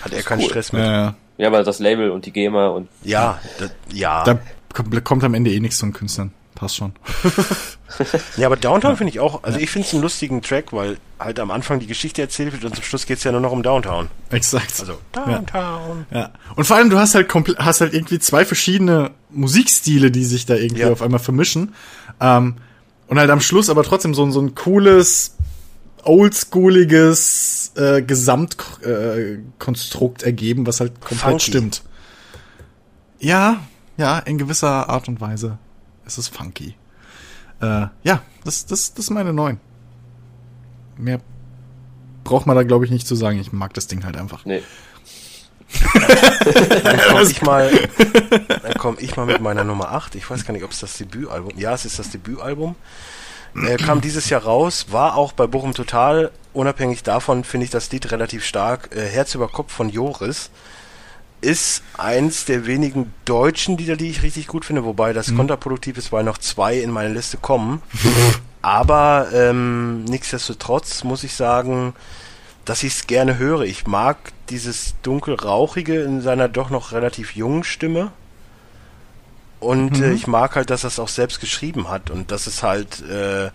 Hat 0.00 0.12
er 0.14 0.22
keinen 0.22 0.40
cool. 0.40 0.48
Stress 0.48 0.72
mit. 0.72 0.82
Ja, 0.82 0.92
ja. 0.92 1.14
Ja, 1.36 1.48
aber 1.48 1.62
das 1.62 1.78
Label 1.78 2.10
und 2.10 2.24
die 2.24 2.32
GEMA 2.32 2.68
und 2.68 2.88
Ja, 3.04 3.38
das, 3.58 3.70
ja. 3.92 4.24
Da 4.24 4.38
kommt, 4.72 5.04
kommt 5.04 5.24
am 5.24 5.34
Ende 5.34 5.52
eh 5.52 5.60
nichts 5.60 5.78
von 5.80 5.92
Künstlern. 5.92 6.32
Passt 6.58 6.76
schon. 6.76 6.92
Ja, 8.36 8.46
aber 8.48 8.56
Downtown 8.56 8.96
finde 8.96 9.12
ich 9.12 9.20
auch, 9.20 9.44
also 9.44 9.60
ich 9.60 9.70
finde 9.70 9.86
es 9.86 9.94
einen 9.94 10.02
lustigen 10.02 10.42
Track, 10.42 10.72
weil 10.72 10.96
halt 11.20 11.38
am 11.38 11.52
Anfang 11.52 11.78
die 11.78 11.86
Geschichte 11.86 12.20
erzählt 12.20 12.52
wird 12.52 12.64
und 12.64 12.74
zum 12.74 12.82
Schluss 12.82 13.06
geht's 13.06 13.22
ja 13.22 13.30
nur 13.30 13.40
noch 13.40 13.52
um 13.52 13.62
Downtown. 13.62 14.08
Exakt. 14.30 14.74
Also 14.80 14.98
Downtown. 15.12 16.06
Ja. 16.10 16.30
Und 16.56 16.64
vor 16.66 16.76
allem, 16.76 16.90
du 16.90 16.98
hast 16.98 17.14
halt 17.14 17.30
komple- 17.30 17.56
hast 17.58 17.80
halt 17.80 17.94
irgendwie 17.94 18.18
zwei 18.18 18.44
verschiedene 18.44 19.12
Musikstile, 19.30 20.10
die 20.10 20.24
sich 20.24 20.46
da 20.46 20.54
irgendwie 20.54 20.82
Ja. 20.82 20.90
auf 20.90 21.00
einmal 21.00 21.20
vermischen. 21.20 21.74
Ähm, 22.20 22.56
und 23.06 23.18
halt 23.20 23.30
am 23.30 23.40
Schluss 23.40 23.70
aber 23.70 23.84
trotzdem 23.84 24.12
so, 24.14 24.24
ein- 24.24 24.32
so 24.32 24.40
ein 24.40 24.56
cooles, 24.56 25.36
oldschooliges 26.02 27.70
äh, 27.76 28.02
Gesamtkonstrukt 28.02 30.22
äh, 30.22 30.26
ergeben, 30.26 30.66
was 30.66 30.80
halt 30.80 30.94
komplett 31.00 31.20
Funky. 31.20 31.44
stimmt. 31.44 31.82
Ja, 33.20 33.60
ja, 33.96 34.18
in 34.18 34.38
gewisser 34.38 34.88
Art 34.88 35.06
und 35.08 35.20
Weise 35.20 35.58
ist 36.08 36.18
es 36.18 36.28
funky. 36.28 36.74
Äh, 37.60 37.86
ja, 38.02 38.22
das, 38.44 38.66
das, 38.66 38.94
das 38.94 39.04
ist 39.04 39.10
meine 39.10 39.32
neun. 39.32 39.60
Mehr 40.96 41.20
braucht 42.24 42.46
man 42.46 42.56
da, 42.56 42.62
glaube 42.62 42.84
ich, 42.84 42.90
nicht 42.90 43.06
zu 43.06 43.14
sagen. 43.14 43.38
Ich 43.38 43.52
mag 43.52 43.74
das 43.74 43.86
Ding 43.86 44.04
halt 44.04 44.16
einfach. 44.16 44.44
nee. 44.44 44.62
Dann 46.82 46.98
komme 46.98 47.22
ich 47.30 47.42
mal, 47.42 47.70
dann 48.62 48.74
komm 48.78 48.96
ich 48.98 49.16
mal 49.16 49.26
mit 49.26 49.42
meiner 49.42 49.64
Nummer 49.64 49.92
8. 49.92 50.14
Ich 50.14 50.28
weiß 50.30 50.46
gar 50.46 50.54
nicht, 50.54 50.64
ob 50.64 50.70
es 50.70 50.80
das 50.80 50.96
Debütalbum, 50.96 51.52
ja, 51.58 51.74
es 51.74 51.84
ist 51.84 51.98
das 51.98 52.08
Debütalbum. 52.08 52.74
Äh, 53.54 53.76
kam 53.76 54.00
dieses 54.00 54.30
Jahr 54.30 54.44
raus, 54.44 54.86
war 54.90 55.16
auch 55.16 55.32
bei 55.32 55.46
Bochum 55.46 55.74
Total, 55.74 56.30
unabhängig 56.54 57.02
davon 57.02 57.44
finde 57.44 57.64
ich 57.64 57.70
das 57.70 57.90
Lied 57.90 58.10
relativ 58.12 58.46
stark. 58.46 58.96
Äh, 58.96 59.08
Herz 59.08 59.34
über 59.34 59.48
Kopf 59.48 59.70
von 59.70 59.90
Joris 59.90 60.50
ist 61.40 61.82
eins 61.96 62.44
der 62.44 62.66
wenigen 62.66 63.12
deutschen 63.24 63.76
Lieder, 63.76 63.96
die 63.96 64.10
ich 64.10 64.22
richtig 64.22 64.46
gut 64.46 64.64
finde, 64.64 64.84
wobei 64.84 65.12
das 65.12 65.34
kontraproduktiv 65.34 65.96
ist, 65.98 66.12
weil 66.12 66.24
noch 66.24 66.38
zwei 66.38 66.78
in 66.78 66.90
meine 66.90 67.12
Liste 67.12 67.36
kommen. 67.36 67.82
Aber 68.62 69.28
ähm, 69.32 70.04
nichtsdestotrotz 70.04 71.04
muss 71.04 71.22
ich 71.22 71.34
sagen, 71.34 71.94
dass 72.64 72.82
ich 72.82 72.94
es 72.94 73.06
gerne 73.06 73.38
höre. 73.38 73.62
Ich 73.62 73.86
mag 73.86 74.18
dieses 74.50 74.94
dunkelrauchige 75.02 76.02
in 76.02 76.20
seiner 76.20 76.48
doch 76.48 76.70
noch 76.70 76.92
relativ 76.92 77.36
jungen 77.36 77.64
Stimme. 77.64 78.10
Und 79.60 80.00
äh, 80.00 80.12
ich 80.12 80.26
mag 80.26 80.56
halt, 80.56 80.70
dass 80.70 80.84
er 80.84 80.88
es 80.88 80.98
auch 80.98 81.08
selbst 81.08 81.40
geschrieben 81.40 81.88
hat 81.88 82.10
und 82.10 82.30
dass 82.30 82.46
es 82.46 82.62
halt 82.62 83.00
äh, 83.08 83.50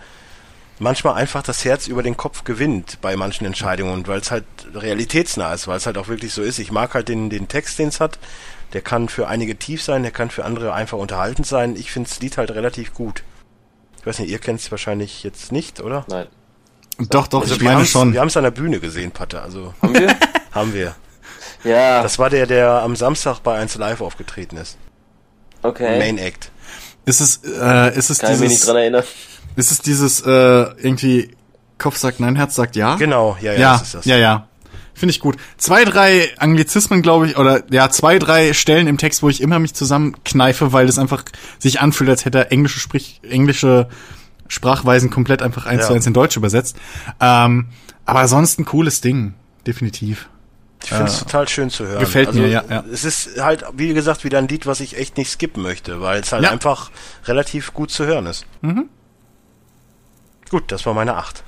manchmal 0.80 1.16
einfach 1.16 1.44
das 1.44 1.64
Herz 1.66 1.88
über 1.88 2.04
den 2.04 2.18
Kopf 2.18 2.44
gewinnt 2.44 3.00
bei 3.02 3.16
manchen 3.16 3.46
Entscheidungen 3.46 3.94
und 3.94 4.08
weil 4.08 4.20
es 4.20 4.32
halt 4.32 4.46
realitätsnah 4.74 5.54
ist, 5.54 5.68
weil 5.68 5.78
es 5.78 5.86
halt 5.86 5.98
auch 5.98 6.08
wirklich 6.08 6.34
so 6.34 6.42
ist. 6.42 6.60
Ich 6.60 6.72
mag 6.72 6.94
halt 6.94 7.08
den, 7.10 7.30
den 7.30 7.48
Text, 7.48 7.80
den 7.80 7.90
es 7.90 8.00
hat. 8.00 8.20
Der 8.74 8.82
kann 8.82 9.08
für 9.08 9.28
einige 9.28 9.56
tief 9.56 9.84
sein, 9.84 10.02
der 10.02 10.12
kann 10.12 10.32
für 10.32 10.46
andere 10.46 10.74
einfach 10.74 10.98
unterhaltend 10.98 11.46
sein. 11.46 11.76
Ich 11.76 11.92
finde 11.92 12.10
das 12.10 12.20
Lied 12.22 12.38
halt 12.38 12.52
relativ 12.52 12.94
gut. 12.94 13.24
Ich 14.00 14.06
weiß 14.06 14.20
nicht, 14.20 14.30
ihr 14.32 14.40
kennt 14.40 14.60
es 14.60 14.72
wahrscheinlich 14.72 15.24
jetzt 15.24 15.52
nicht, 15.52 15.80
oder? 15.80 16.06
Nein. 16.10 16.28
Doch, 17.10 17.28
doch, 17.28 17.42
Also 17.42 17.54
ich 17.56 17.62
wir 17.62 17.66
meine 17.66 17.78
haben's- 17.80 17.90
schon. 17.92 18.14
Wir 18.14 18.20
haben 18.20 18.28
es 18.28 18.38
an 18.38 18.44
der 18.44 18.52
Bühne 18.52 18.80
gesehen, 18.80 19.12
Patte. 19.12 19.42
Also 19.42 19.74
Haben 19.82 19.94
wir? 19.94 20.16
haben 20.52 20.74
wir. 20.74 20.96
ja, 21.64 22.02
Das 22.04 22.18
war 22.20 22.30
der, 22.30 22.46
der 22.48 22.70
am 22.82 22.96
Samstag 22.96 23.40
bei 23.40 23.58
1 23.60 23.76
Live 23.76 24.02
aufgetreten 24.02 24.58
ist. 24.58 24.78
okay. 25.62 26.00
Main 26.00 26.18
Act. 26.18 26.52
Ist 27.06 27.20
es, 27.22 27.42
äh, 27.44 27.96
ist 27.98 28.10
es 28.10 28.20
Kann 28.20 28.34
ich 28.34 28.40
mich 28.40 28.50
nicht 28.50 28.52
dieses, 28.62 28.66
dran 28.68 28.78
erinnern. 28.78 29.04
Ist 29.56 29.72
es 29.72 29.80
dieses, 29.80 30.22
äh, 30.22 30.30
irgendwie, 30.30 31.32
Kopf 31.78 31.98
sagt 31.98 32.20
nein, 32.20 32.36
Herz 32.36 32.56
sagt 32.56 32.76
ja? 32.76 32.96
Genau, 32.96 33.38
ja, 33.42 33.54
ja, 33.54 33.60
Ja, 33.60 33.72
das 33.74 33.82
ist 33.84 33.96
das. 33.96 34.06
ja, 34.06 34.18
ja. 34.18 34.48
Finde 34.96 35.12
ich 35.12 35.20
gut. 35.20 35.38
Zwei, 35.58 35.86
drei 35.86 36.30
Anglizismen, 36.38 37.02
glaube 37.02 37.28
ich, 37.28 37.38
oder 37.38 37.64
ja, 37.72 37.90
zwei, 37.90 38.20
drei 38.20 38.54
Stellen 38.54 38.86
im 38.88 38.98
Text, 39.00 39.24
wo 39.24 39.30
ich 39.30 39.42
immer 39.42 39.58
mich 39.58 39.74
zusammenkneife, 39.74 40.72
weil 40.72 40.86
das 40.86 41.00
einfach 41.00 41.24
sich 41.58 41.82
anfühlt, 41.82 42.10
als 42.12 42.26
hätte 42.26 42.38
er 42.38 42.52
englische, 42.52 42.80
sprich, 42.80 43.20
englische 43.28 43.88
Sprachweisen 44.48 45.10
komplett 45.10 45.42
einfach 45.42 45.66
eins 45.66 45.82
Ja. 45.82 45.88
zu 45.88 45.94
eins 45.94 46.06
in 46.06 46.14
Deutsch 46.14 46.38
übersetzt. 46.38 46.78
Ähm, 47.20 47.68
aber 48.06 48.28
sonst 48.28 48.60
ein 48.60 48.66
cooles 48.66 49.02
Ding. 49.02 49.34
Definitiv. 49.66 50.30
Ich 50.84 50.90
finde 50.90 51.06
es 51.06 51.20
total 51.20 51.48
schön 51.48 51.70
zu 51.70 51.88
hören. 51.88 52.00
Gefällt 52.02 52.28
also, 52.28 52.42
mir, 52.42 52.50
ja, 52.50 52.64
ja. 52.70 52.84
Es 52.92 53.04
ist 53.06 53.42
halt, 53.42 53.64
wie 53.74 53.94
gesagt, 53.94 54.26
wieder 54.26 54.38
ein 54.38 54.48
Lied, 54.50 54.68
was 54.68 54.82
ich 54.82 54.98
echt 54.98 55.18
nicht 55.18 55.32
skippen 55.32 55.64
möchte, 55.64 56.02
weil 56.02 56.20
es 56.22 56.32
halt 56.34 56.44
Ja. 56.44 56.52
einfach 56.52 56.92
relativ 57.26 57.74
gut 57.74 57.90
zu 57.90 58.06
hören 58.06 58.26
ist. 58.26 58.46
Mhm. 58.62 58.90
Gut, 60.54 60.72
das 60.72 60.86
war 60.86 60.94
meine 60.94 61.16
8. 61.16 61.42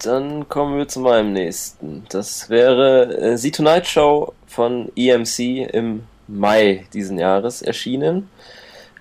Dann 0.00 0.48
kommen 0.48 0.76
wir 0.76 0.88
zu 0.88 0.98
meinem 0.98 1.32
nächsten. 1.32 2.04
Das 2.08 2.50
wäre 2.50 3.16
äh, 3.16 3.38
The 3.38 3.52
Tonight 3.52 3.86
Show 3.86 4.32
von 4.48 4.90
EMC 4.96 5.72
im 5.72 6.02
Mai 6.26 6.84
diesen 6.92 7.20
Jahres 7.20 7.62
erschienen. 7.62 8.28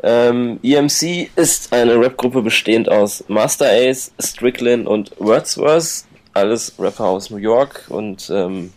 Ähm, 0.04 0.60
EMC 0.62 1.32
ist 1.36 1.74
eine 1.74 1.96
Rapgruppe 1.96 2.44
bestehend 2.44 2.90
aus 2.90 3.24
Master 3.28 3.66
Ace, 3.66 4.12
Strickland 4.20 4.86
und 4.86 5.20
Wordsworth. 5.20 6.04
Alles 6.36 6.76
Rapper 6.78 7.06
aus 7.06 7.32
New 7.32 7.38
York 7.38 7.86
und 7.90 8.30
ähm, 8.30 8.72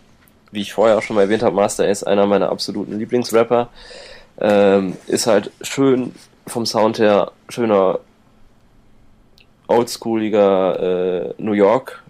wie 0.53 0.63
ich 0.63 0.73
vorher 0.73 0.97
auch 0.97 1.03
schon 1.03 1.17
mal 1.17 1.23
erwähnt 1.25 1.43
habe, 1.43 1.55
Master 1.55 1.85
Ace 1.87 2.03
einer 2.03 2.25
meiner 2.25 2.49
absoluten 2.49 2.99
Lieblingsrapper. 2.99 3.69
Ähm, 4.41 4.97
ist 5.07 5.27
halt 5.27 5.51
schön 5.61 6.15
vom 6.47 6.65
Sound 6.65 6.99
her, 6.99 7.33
schöner 7.51 8.01
oldschooliger 9.67 11.29
äh, 11.29 11.35
New 11.39 11.53
York 11.53 12.03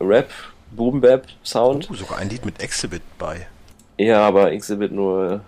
Rap, 0.00 0.30
Boom 0.70 1.00
Bap 1.00 1.26
Sound. 1.44 1.90
Uh, 1.90 1.94
sogar 1.94 2.18
ein 2.18 2.28
Lied 2.28 2.44
mit 2.44 2.60
Exhibit 2.62 3.02
bei. 3.18 3.46
Ja, 3.98 4.26
aber 4.26 4.52
Exhibit 4.52 4.92
nur 4.92 5.40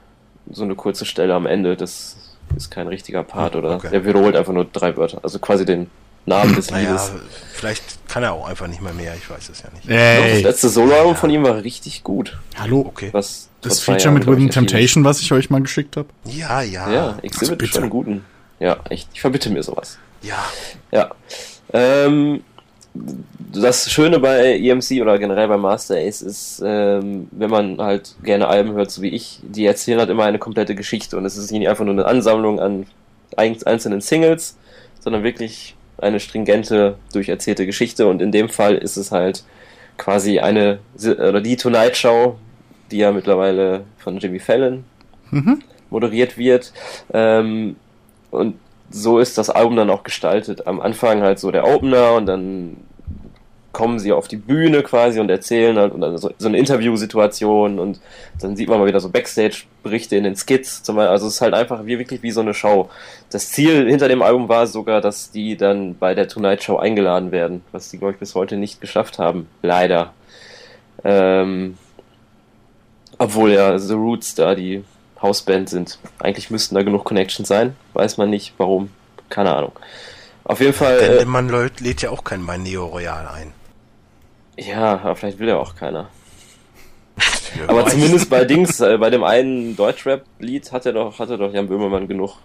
so 0.50 0.62
eine 0.64 0.74
kurze 0.74 1.04
Stelle 1.06 1.34
am 1.34 1.46
Ende, 1.46 1.76
das 1.76 2.16
ist 2.56 2.70
kein 2.70 2.86
richtiger 2.86 3.22
Part 3.24 3.56
oder 3.56 3.76
okay. 3.76 3.88
der 3.90 4.04
wiederholt 4.04 4.36
einfach 4.36 4.52
nur 4.52 4.66
drei 4.66 4.96
Wörter, 4.96 5.18
also 5.22 5.38
quasi 5.38 5.64
den 5.64 5.90
Namen 6.26 6.54
des 6.54 6.70
Naja, 6.70 6.88
Liedes. 6.90 7.12
vielleicht 7.54 8.08
kann 8.08 8.22
er 8.22 8.32
auch 8.32 8.46
einfach 8.46 8.66
nicht 8.66 8.80
mehr 8.80 8.92
mehr, 8.92 9.14
ich 9.14 9.28
weiß 9.28 9.48
es 9.48 9.62
ja 9.62 9.68
nicht. 9.74 9.84
Doch, 9.84 10.32
Das 10.34 10.42
letzte 10.42 10.68
Soloalbum 10.68 11.16
von 11.16 11.30
ihm 11.30 11.42
war 11.42 11.62
richtig 11.62 12.02
gut. 12.04 12.38
hallo. 12.58 12.80
Okay. 12.86 13.08
Was 13.12 13.48
Das 13.60 13.80
Feature 13.80 14.14
Jahren, 14.14 14.36
mit 14.36 14.48
ist. 14.48 14.54
Temptation, 14.54 15.04
was 15.04 15.20
ich 15.20 15.32
euch 15.32 15.50
mal 15.50 15.60
geschickt 15.60 15.96
habe. 15.96 16.08
Ja, 16.24 16.62
ja. 16.62 16.90
Ja, 16.90 17.18
Exhibit 17.22 17.58
bitte. 17.58 17.64
ist 17.64 17.72
schon 17.74 17.82
einen 17.84 17.90
guten. 17.90 18.24
Ja, 18.60 18.76
echt. 18.88 19.08
Ich 19.12 19.20
verbitte 19.20 19.50
mir 19.50 19.62
sowas. 19.62 19.98
Ja. 20.22 20.44
Ja. 20.92 21.10
Ähm, 21.74 22.42
das 23.52 23.90
Schöne 23.90 24.20
bei 24.20 24.56
EMC 24.58 25.02
oder 25.02 25.18
generell 25.18 25.48
bei 25.48 25.56
Master 25.56 25.96
Ace 25.96 26.22
ist, 26.22 26.62
ähm, 26.64 27.26
wenn 27.32 27.50
man 27.50 27.78
halt 27.78 28.14
gerne 28.22 28.46
Alben 28.48 28.72
hört, 28.72 28.90
so 28.90 29.02
wie 29.02 29.08
ich, 29.08 29.40
die 29.42 29.66
erzählen 29.66 29.98
halt 29.98 30.10
immer 30.10 30.24
eine 30.24 30.38
komplette 30.38 30.74
Geschichte 30.76 31.16
und 31.16 31.24
es 31.24 31.36
ist 31.36 31.50
nicht 31.50 31.68
einfach 31.68 31.84
nur 31.84 31.94
eine 31.94 32.06
Ansammlung 32.06 32.60
an 32.60 32.86
ein- 33.36 33.56
einzelnen 33.66 34.00
Singles, 34.00 34.56
sondern 35.00 35.24
wirklich 35.24 35.74
eine 35.98 36.20
stringente, 36.20 36.96
durcherzählte 37.12 37.66
Geschichte 37.66 38.06
und 38.06 38.22
in 38.22 38.30
dem 38.32 38.48
Fall 38.48 38.76
ist 38.76 38.96
es 38.96 39.10
halt 39.10 39.44
quasi 39.98 40.38
eine, 40.38 40.78
oder 41.02 41.40
die 41.40 41.56
Tonight 41.56 41.96
Show, 41.96 42.36
die 42.90 42.98
ja 42.98 43.10
mittlerweile 43.12 43.82
von 43.98 44.18
Jimmy 44.18 44.38
Fallon 44.38 44.84
Mhm. 45.30 45.62
moderiert 45.90 46.36
wird. 46.38 46.72
Ähm, 47.12 47.74
und 48.30 48.56
so 48.90 49.18
ist 49.18 49.38
das 49.38 49.50
Album 49.50 49.76
dann 49.76 49.90
auch 49.90 50.02
gestaltet. 50.02 50.66
Am 50.66 50.80
Anfang 50.80 51.22
halt 51.22 51.38
so 51.38 51.50
der 51.50 51.66
Opener 51.66 52.14
und 52.14 52.26
dann 52.26 52.76
kommen 53.74 53.98
sie 53.98 54.12
auf 54.12 54.28
die 54.28 54.36
Bühne 54.36 54.82
quasi 54.82 55.20
und 55.20 55.28
erzählen 55.28 55.76
halt 55.76 55.92
und 55.92 56.00
dann 56.00 56.16
so, 56.16 56.30
so 56.38 56.48
eine 56.48 56.58
Interviewsituation 56.58 57.78
und 57.78 58.00
dann 58.40 58.56
sieht 58.56 58.68
man 58.68 58.78
mal 58.78 58.86
wieder 58.86 59.00
so 59.00 59.10
Backstage-Berichte 59.10 60.16
in 60.16 60.24
den 60.24 60.36
Skits 60.36 60.82
zum 60.82 60.96
Beispiel. 60.96 61.10
Also 61.10 61.26
es 61.26 61.34
ist 61.34 61.40
halt 61.40 61.54
einfach 61.54 61.84
wie 61.84 61.98
wirklich 61.98 62.22
wie 62.22 62.30
so 62.30 62.40
eine 62.40 62.54
Show. 62.54 62.88
Das 63.30 63.50
Ziel 63.50 63.88
hinter 63.88 64.08
dem 64.08 64.22
Album 64.22 64.48
war 64.48 64.66
sogar, 64.66 65.00
dass 65.00 65.32
die 65.32 65.56
dann 65.56 65.98
bei 65.98 66.14
der 66.14 66.28
Tonight 66.28 66.62
Show 66.62 66.76
eingeladen 66.76 67.32
werden, 67.32 67.62
was 67.72 67.90
die 67.90 67.98
glaube 67.98 68.12
ich 68.14 68.18
bis 68.18 68.34
heute 68.34 68.56
nicht 68.56 68.80
geschafft 68.80 69.18
haben. 69.18 69.48
Leider. 69.60 70.14
Ähm, 71.02 71.76
obwohl 73.18 73.52
ja 73.52 73.78
The 73.78 73.94
Roots 73.94 74.36
da 74.36 74.54
die 74.54 74.84
Hausband 75.20 75.68
sind. 75.70 75.98
Eigentlich 76.18 76.50
müssten 76.50 76.74
da 76.74 76.82
genug 76.82 77.04
Connections 77.04 77.48
sein. 77.48 77.76
Weiß 77.92 78.16
man 78.18 78.30
nicht, 78.30 78.54
warum. 78.58 78.90
Keine 79.30 79.54
Ahnung. 79.54 79.72
Auf 80.44 80.60
jeden 80.60 80.74
Fall. 80.74 80.98
Denn 80.98 81.18
Äh, 81.18 81.24
man 81.24 81.48
lädt, 81.48 81.80
lädt 81.80 82.02
ja 82.02 82.10
auch 82.10 82.24
keinen 82.24 82.46
bei 82.46 82.58
Neo 82.58 82.84
Royal 82.86 83.26
ein. 83.28 83.52
ja, 84.56 84.98
aber 84.98 85.16
vielleicht 85.16 85.38
will 85.38 85.48
ja 85.48 85.56
auch 85.56 85.74
keiner. 85.76 86.08
Wer 87.56 87.70
Aber 87.70 87.84
weiß. 87.84 87.92
zumindest 87.92 88.28
bei 88.30 88.44
Dings, 88.44 88.80
äh, 88.80 88.98
bei 88.98 89.10
dem 89.10 89.22
einen 89.24 89.76
Deutschrap-Lied 89.76 90.72
hat 90.72 90.86
er 90.86 90.92
doch, 90.92 91.18
hatte 91.18 91.38
doch 91.38 91.52
Jan 91.52 91.68
Böhmermann 91.68 92.08
genug 92.08 92.36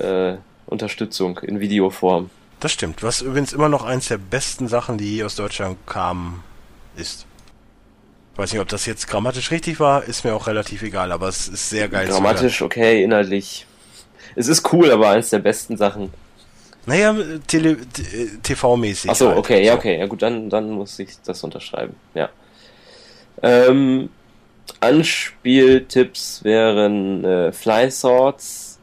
äh, 0.00 0.34
Unterstützung 0.66 1.38
in 1.38 1.60
Videoform. 1.60 2.30
Das 2.60 2.72
stimmt. 2.72 3.02
Was 3.02 3.20
übrigens 3.22 3.52
immer 3.52 3.68
noch 3.68 3.84
eins 3.84 4.08
der 4.08 4.18
besten 4.18 4.66
Sachen, 4.68 4.98
die 4.98 5.16
je 5.16 5.24
aus 5.24 5.36
Deutschland 5.36 5.76
kamen, 5.86 6.42
ist. 6.96 7.26
Weiß 8.36 8.52
nicht, 8.52 8.60
ob 8.60 8.68
das 8.68 8.86
jetzt 8.86 9.06
grammatisch 9.06 9.50
richtig 9.52 9.78
war, 9.78 10.04
ist 10.04 10.24
mir 10.24 10.34
auch 10.34 10.48
relativ 10.48 10.82
egal, 10.82 11.12
aber 11.12 11.28
es 11.28 11.46
ist 11.46 11.70
sehr 11.70 11.88
geil. 11.88 12.08
Grammatisch 12.08 12.62
okay, 12.62 13.02
inhaltlich. 13.04 13.66
Es 14.34 14.48
ist 14.48 14.72
cool, 14.72 14.90
aber 14.90 15.10
eins 15.10 15.30
der 15.30 15.38
besten 15.38 15.76
Sachen. 15.76 16.12
Naja, 16.86 17.14
TV-mäßig. 18.42 19.10
Ach 19.10 19.14
so, 19.14 19.28
halt. 19.28 19.38
okay, 19.38 19.64
ja, 19.64 19.74
okay, 19.74 19.98
ja 19.98 20.06
gut, 20.06 20.22
dann, 20.22 20.50
dann 20.50 20.70
muss 20.70 20.98
ich 20.98 21.10
das 21.24 21.42
unterschreiben, 21.44 21.94
ja. 22.14 22.28
Ähm, 23.42 24.10
Anspieltipps 24.80 26.42
wären 26.44 27.24
äh, 27.24 27.52
Fly 27.52 27.90
Swords, 27.90 28.78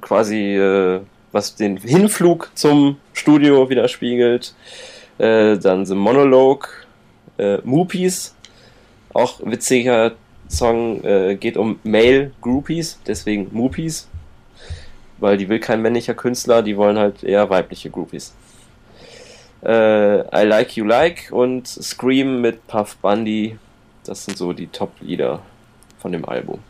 quasi 0.00 0.56
äh, 0.56 1.00
was 1.32 1.54
den 1.56 1.76
Hinflug 1.76 2.50
zum 2.54 2.98
Studio 3.12 3.68
widerspiegelt. 3.68 4.54
Äh, 5.18 5.58
dann 5.58 5.84
The 5.86 5.94
Monologue, 5.94 6.68
äh, 7.38 7.58
Moopies, 7.64 8.34
auch 9.16 9.40
witziger 9.44 10.12
Song, 10.48 11.02
äh, 11.04 11.36
geht 11.36 11.56
um 11.56 11.78
Male 11.82 12.30
Groupies, 12.40 12.98
deswegen 13.06 13.48
Moopies, 13.52 14.08
weil 15.18 15.36
die 15.36 15.48
will 15.48 15.58
kein 15.58 15.82
männlicher 15.82 16.14
Künstler, 16.14 16.62
die 16.62 16.76
wollen 16.76 16.98
halt 16.98 17.24
eher 17.24 17.48
weibliche 17.50 17.90
Groupies. 17.90 18.32
Äh, 19.64 20.20
I 20.20 20.44
Like 20.46 20.76
You 20.76 20.84
Like 20.84 21.28
und 21.32 21.66
Scream 21.66 22.40
mit 22.40 22.66
Puff 22.68 22.96
Bundy, 22.98 23.58
das 24.04 24.24
sind 24.24 24.36
so 24.36 24.52
die 24.52 24.68
Top-Lieder 24.68 25.40
von 25.98 26.12
dem 26.12 26.24
Album. 26.24 26.60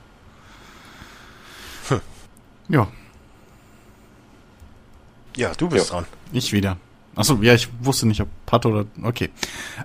Ja, 2.68 2.88
Ja, 5.36 5.52
du 5.54 5.68
bist 5.68 5.90
Ja. 5.90 5.96
dran. 5.96 6.06
ich 6.32 6.52
wieder. 6.52 6.78
Achso, 7.16 7.38
ja, 7.40 7.54
ich 7.54 7.68
wusste 7.80 8.06
nicht, 8.06 8.20
ob 8.20 8.28
Pat 8.44 8.66
oder. 8.66 8.84
Okay. 9.02 9.30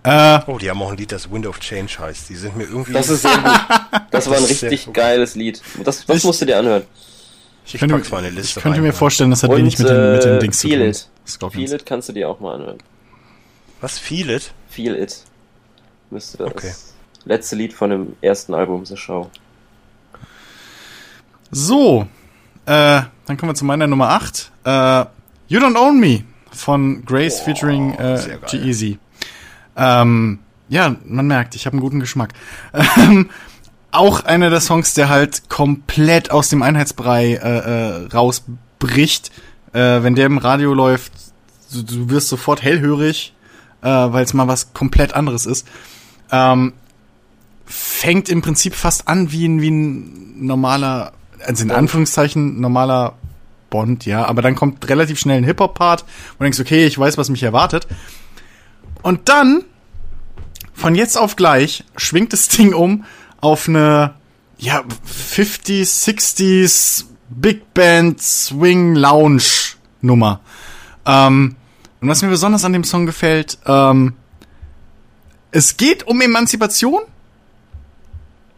Äh, 0.03 0.39
Oh, 0.47 0.57
die 0.57 0.69
haben 0.69 0.81
auch 0.81 0.91
ein 0.91 0.97
Lied, 0.97 1.11
das 1.13 1.31
Wind 1.31 1.47
of 1.47 1.59
Change 1.61 1.97
heißt. 1.99 2.29
Die 2.29 2.35
sind 2.35 2.57
mir 2.57 2.65
irgendwie. 2.65 2.91
Das 2.93 3.07
ist 3.09 3.21
sehr 3.21 3.37
gut. 3.37 4.01
Das 4.11 4.27
war 4.29 4.37
ein 4.37 4.43
richtig 4.43 4.91
geiles 4.91 5.35
Lied. 5.35 5.61
Das, 5.83 6.05
das 6.05 6.17
Ich- 6.17 6.23
musst 6.25 6.41
du 6.41 6.45
dir 6.45 6.59
anhören. 6.59 6.83
ich 7.65 7.77
könnte, 7.79 7.95
pack's 7.95 8.11
mal 8.11 8.19
in 8.19 8.25
eine 8.25 8.35
Liste 8.35 8.59
ich 8.59 8.63
könnte 8.63 8.77
rein, 8.79 8.83
mir 8.83 8.91
vorstellen, 8.93 9.29
das 9.29 9.43
hat 9.43 9.49
Und, 9.49 9.57
wenig 9.59 9.79
mit 9.79 9.87
den, 9.87 10.11
mit 10.13 10.23
den 10.25 10.35
äh, 10.35 10.39
Dings 10.39 10.57
zu 10.59 10.67
Feel 10.67 10.79
tun. 10.79 10.89
It. 10.89 11.07
Scorpions. 11.25 11.69
Feel 11.69 11.79
It 11.79 11.85
kannst 11.85 12.09
du 12.09 12.13
dir 12.13 12.27
auch 12.29 12.39
mal 12.41 12.55
anhören. 12.55 12.77
Was? 13.79 13.97
Feel 13.97 14.29
It? 14.29 14.51
Feel 14.69 14.95
It. 14.95 15.17
Müsste 16.09 16.37
das 16.39 16.47
Okay. 16.47 16.73
letzte 17.23 17.55
Lied 17.55 17.73
von 17.73 17.89
dem 17.91 18.15
ersten 18.21 18.53
Album 18.53 18.85
The 18.85 18.97
Show. 18.97 19.31
So, 21.51 22.07
äh, 22.65 23.01
dann 23.25 23.37
kommen 23.37 23.51
wir 23.51 23.55
zu 23.55 23.65
meiner 23.65 23.87
Nummer 23.87 24.09
8. 24.09 24.51
Äh, 24.63 24.69
you 25.47 25.59
Don't 25.59 25.77
Own 25.77 25.99
Me 25.99 26.23
von 26.51 27.03
Grace 27.05 27.39
featuring 27.39 27.93
äh. 27.95 28.37
G-Eazy. 28.49 28.99
Ähm, 29.75 30.39
ja, 30.69 30.95
man 31.05 31.27
merkt, 31.27 31.55
ich 31.55 31.65
habe 31.65 31.73
einen 31.73 31.81
guten 31.81 31.99
Geschmack. 31.99 32.33
Ähm, 32.97 33.29
auch 33.91 34.23
einer 34.23 34.49
der 34.49 34.61
Songs, 34.61 34.93
der 34.93 35.09
halt 35.09 35.49
komplett 35.49 36.31
aus 36.31 36.49
dem 36.49 36.63
Einheitsbrei 36.63 37.33
äh, 37.33 38.05
äh, 38.05 38.07
rausbricht. 38.07 39.31
Äh, 39.73 40.03
wenn 40.03 40.15
der 40.15 40.27
im 40.27 40.37
Radio 40.37 40.73
läuft, 40.73 41.11
du, 41.73 41.83
du 41.83 42.09
wirst 42.09 42.29
sofort 42.29 42.61
hellhörig, 42.61 43.33
äh, 43.81 43.87
weil 43.87 44.23
es 44.23 44.33
mal 44.33 44.47
was 44.47 44.73
komplett 44.73 45.13
anderes 45.13 45.45
ist. 45.45 45.67
Ähm, 46.31 46.73
fängt 47.65 48.29
im 48.29 48.41
Prinzip 48.41 48.75
fast 48.75 49.07
an 49.07 49.31
wie 49.31 49.47
ein, 49.47 49.61
wie 49.61 49.71
ein 49.71 50.45
normaler, 50.45 51.13
also 51.45 51.63
in. 51.63 51.71
Anführungszeichen 51.71 52.59
normaler 52.61 53.15
Bond, 53.71 54.05
ja, 54.05 54.25
aber 54.25 54.43
dann 54.43 54.53
kommt 54.53 54.87
relativ 54.87 55.19
schnell 55.19 55.39
ein 55.39 55.43
Hip-Hop-Part 55.43 56.03
und 56.03 56.39
du 56.39 56.43
denkst, 56.43 56.59
okay, 56.59 56.85
ich 56.85 56.99
weiß, 56.99 57.17
was 57.17 57.29
mich 57.29 57.41
erwartet. 57.41 57.87
Und 59.01 59.27
dann, 59.29 59.63
von 60.73 60.93
jetzt 60.93 61.17
auf 61.17 61.35
gleich, 61.35 61.83
schwingt 61.95 62.33
das 62.33 62.47
Ding 62.49 62.75
um 62.75 63.05
auf 63.39 63.67
eine, 63.67 64.13
ja, 64.59 64.83
50s, 65.07 66.05
60s 66.05 67.05
Big 67.29 67.73
Band 67.73 68.21
Swing 68.21 68.93
Lounge 68.93 69.77
Nummer. 70.01 70.41
Ähm, 71.05 71.55
und 72.01 72.07
was 72.07 72.21
mir 72.21 72.29
besonders 72.29 72.65
an 72.65 72.73
dem 72.73 72.83
Song 72.83 73.05
gefällt, 73.05 73.57
ähm, 73.65 74.13
es 75.51 75.77
geht 75.77 76.07
um 76.07 76.21
Emanzipation 76.21 77.01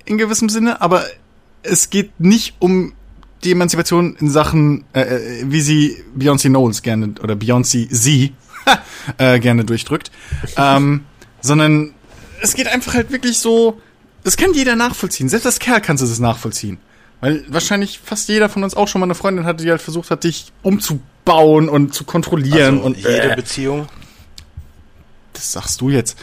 in 0.05 0.17
gewissem 0.17 0.49
Sinne, 0.49 0.81
aber 0.81 1.03
es 1.61 1.89
geht 1.89 2.19
nicht 2.19 2.55
um 2.59 2.93
die 3.43 3.51
Emanzipation 3.51 4.15
in 4.19 4.29
Sachen, 4.29 4.85
äh, 4.93 5.01
äh, 5.01 5.43
wie 5.45 5.61
sie 5.61 6.03
Beyoncé 6.17 6.47
Knowles 6.49 6.81
gerne 6.81 7.13
oder 7.21 7.35
Beyoncé 7.35 7.87
sie 7.89 8.33
äh, 9.17 9.39
gerne 9.39 9.65
durchdrückt, 9.65 10.11
ähm, 10.57 11.05
sondern 11.41 11.93
es 12.41 12.55
geht 12.55 12.67
einfach 12.67 12.93
halt 12.93 13.11
wirklich 13.11 13.39
so, 13.39 13.81
das 14.23 14.37
kann 14.37 14.53
jeder 14.53 14.75
nachvollziehen. 14.75 15.29
Selbst 15.29 15.45
als 15.45 15.59
Kerl 15.59 15.81
kannst 15.81 16.03
du 16.03 16.07
das 16.07 16.19
nachvollziehen. 16.19 16.77
Weil 17.21 17.45
wahrscheinlich 17.47 18.01
fast 18.03 18.27
jeder 18.27 18.49
von 18.49 18.65
uns 18.65 18.75
auch 18.75 18.89
schon 18.89 18.99
mal 18.99 19.05
eine 19.05 19.15
Freundin 19.15 19.45
hatte, 19.45 19.63
die 19.63 19.71
halt 19.71 19.81
versucht 19.81 20.11
hat, 20.11 20.25
dich 20.25 20.51
umzubauen 20.61 21.69
und 21.69 21.93
zu 21.93 22.03
kontrollieren 22.03 22.75
Also 22.75 22.87
und 22.87 22.97
jede 22.97 23.31
äh, 23.31 23.35
Beziehung. 23.35 23.87
das 25.31 25.53
sagst 25.53 25.79
du 25.79 25.89
jetzt. 25.89 26.17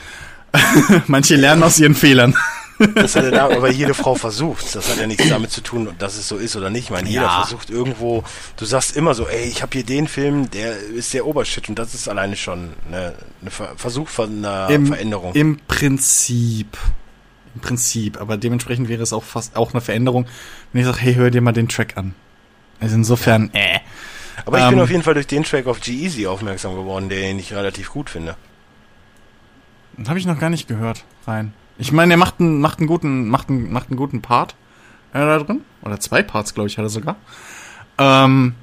Manche 1.07 1.37
lernen 1.37 1.63
aus 1.63 1.79
ihren 1.79 1.95
Fehlern. 1.95 2.35
Das 2.95 3.15
hat 3.15 3.33
ja, 3.33 3.45
aber 3.45 3.71
jede 3.71 3.93
Frau 3.93 4.15
versucht. 4.15 4.75
Das 4.75 4.89
hat 4.91 4.99
ja 4.99 5.07
nichts 5.07 5.29
damit 5.29 5.51
zu 5.51 5.61
tun, 5.61 5.91
dass 5.99 6.17
es 6.17 6.27
so 6.29 6.37
ist 6.37 6.57
oder 6.57 6.71
nicht. 6.71 6.85
Ich 6.85 6.91
meine, 6.91 7.09
jeder 7.09 7.23
Ja. 7.23 7.41
versucht 7.43 7.69
irgendwo. 7.69 8.25
Du 8.57 8.65
sagst 8.65 8.97
immer 8.97 9.15
so, 9.15 9.27
ey, 9.29 9.45
ich 9.45 9.61
habe 9.63 9.73
hier 9.73 9.85
den 9.85 10.09
Film, 10.09 10.51
der 10.51 10.77
ist 10.79 11.13
der 11.13 11.27
Obershit 11.27 11.69
und 11.69 11.79
das 11.79 11.95
ist 11.95 12.09
alleine 12.09 12.37
schon 12.37 12.71
Ver 13.49 13.75
Versuch 13.77 14.09
von 14.09 14.39
einer 14.45 14.71
Im, 14.71 14.87
Veränderung. 14.87 15.35
Im 15.35 15.59
Prinzip. 15.69 16.79
Im 17.55 17.61
Prinzip. 17.61 18.21
Aber 18.21 18.37
dementsprechend 18.37 18.89
wäre 18.89 19.03
es 19.03 19.13
auch 19.13 19.25
fast 19.25 19.57
auch 19.57 19.73
eine 19.73 19.81
Veränderung, 19.81 20.27
wenn 20.73 20.81
ich 20.81 20.87
sage, 20.87 20.99
hey, 21.01 21.15
hör 21.15 21.31
dir 21.31 21.41
mal 21.43 21.53
den 21.53 21.69
Track 21.69 21.97
an. 21.97 22.15
Also 22.81 22.95
insofern, 22.95 23.51
äh. 23.53 23.81
aber 24.47 24.59
ich 24.59 24.65
bin 24.69 24.79
ähm, 24.79 24.85
auf 24.85 24.91
jeden 24.91 25.03
Fall 25.03 25.13
durch 25.13 25.27
den 25.27 25.45
Track 25.45 25.67
auf 25.67 25.81
G-Eazy 25.81 26.27
aufmerksam 26.27 26.75
geworden, 26.75 27.11
den 27.11 27.39
ich 27.39 27.53
relativ 27.53 27.91
gut 27.91 28.09
finde. 28.09 28.37
Habe 30.09 30.19
ich 30.19 30.25
noch 30.25 30.39
gar 30.39 30.49
nicht 30.49 30.67
gehört. 30.67 31.05
Rein. 31.27 31.53
Ich 31.81 31.93
meine, 31.93 32.13
er 32.15 32.19
macht 32.19 32.41
einen, 32.41 32.61
macht 32.61 32.79
einen 32.79 32.87
guten, 32.87 33.29
macht 33.29 33.49
einen, 33.49 33.73
macht 33.73 33.89
einen 33.89 33.97
guten 33.97 34.21
Part 34.21 34.55
äh, 35.15 35.19
da 35.19 35.39
drin. 35.39 35.63
Oder 35.83 35.99
zwei 35.99 36.23
Parts, 36.23 36.53
glaube 36.53 36.69
ich, 36.69 36.77
hat 36.77 36.85
er 36.85 36.91
sogar. 36.91 37.17
Ähm, 37.99 38.55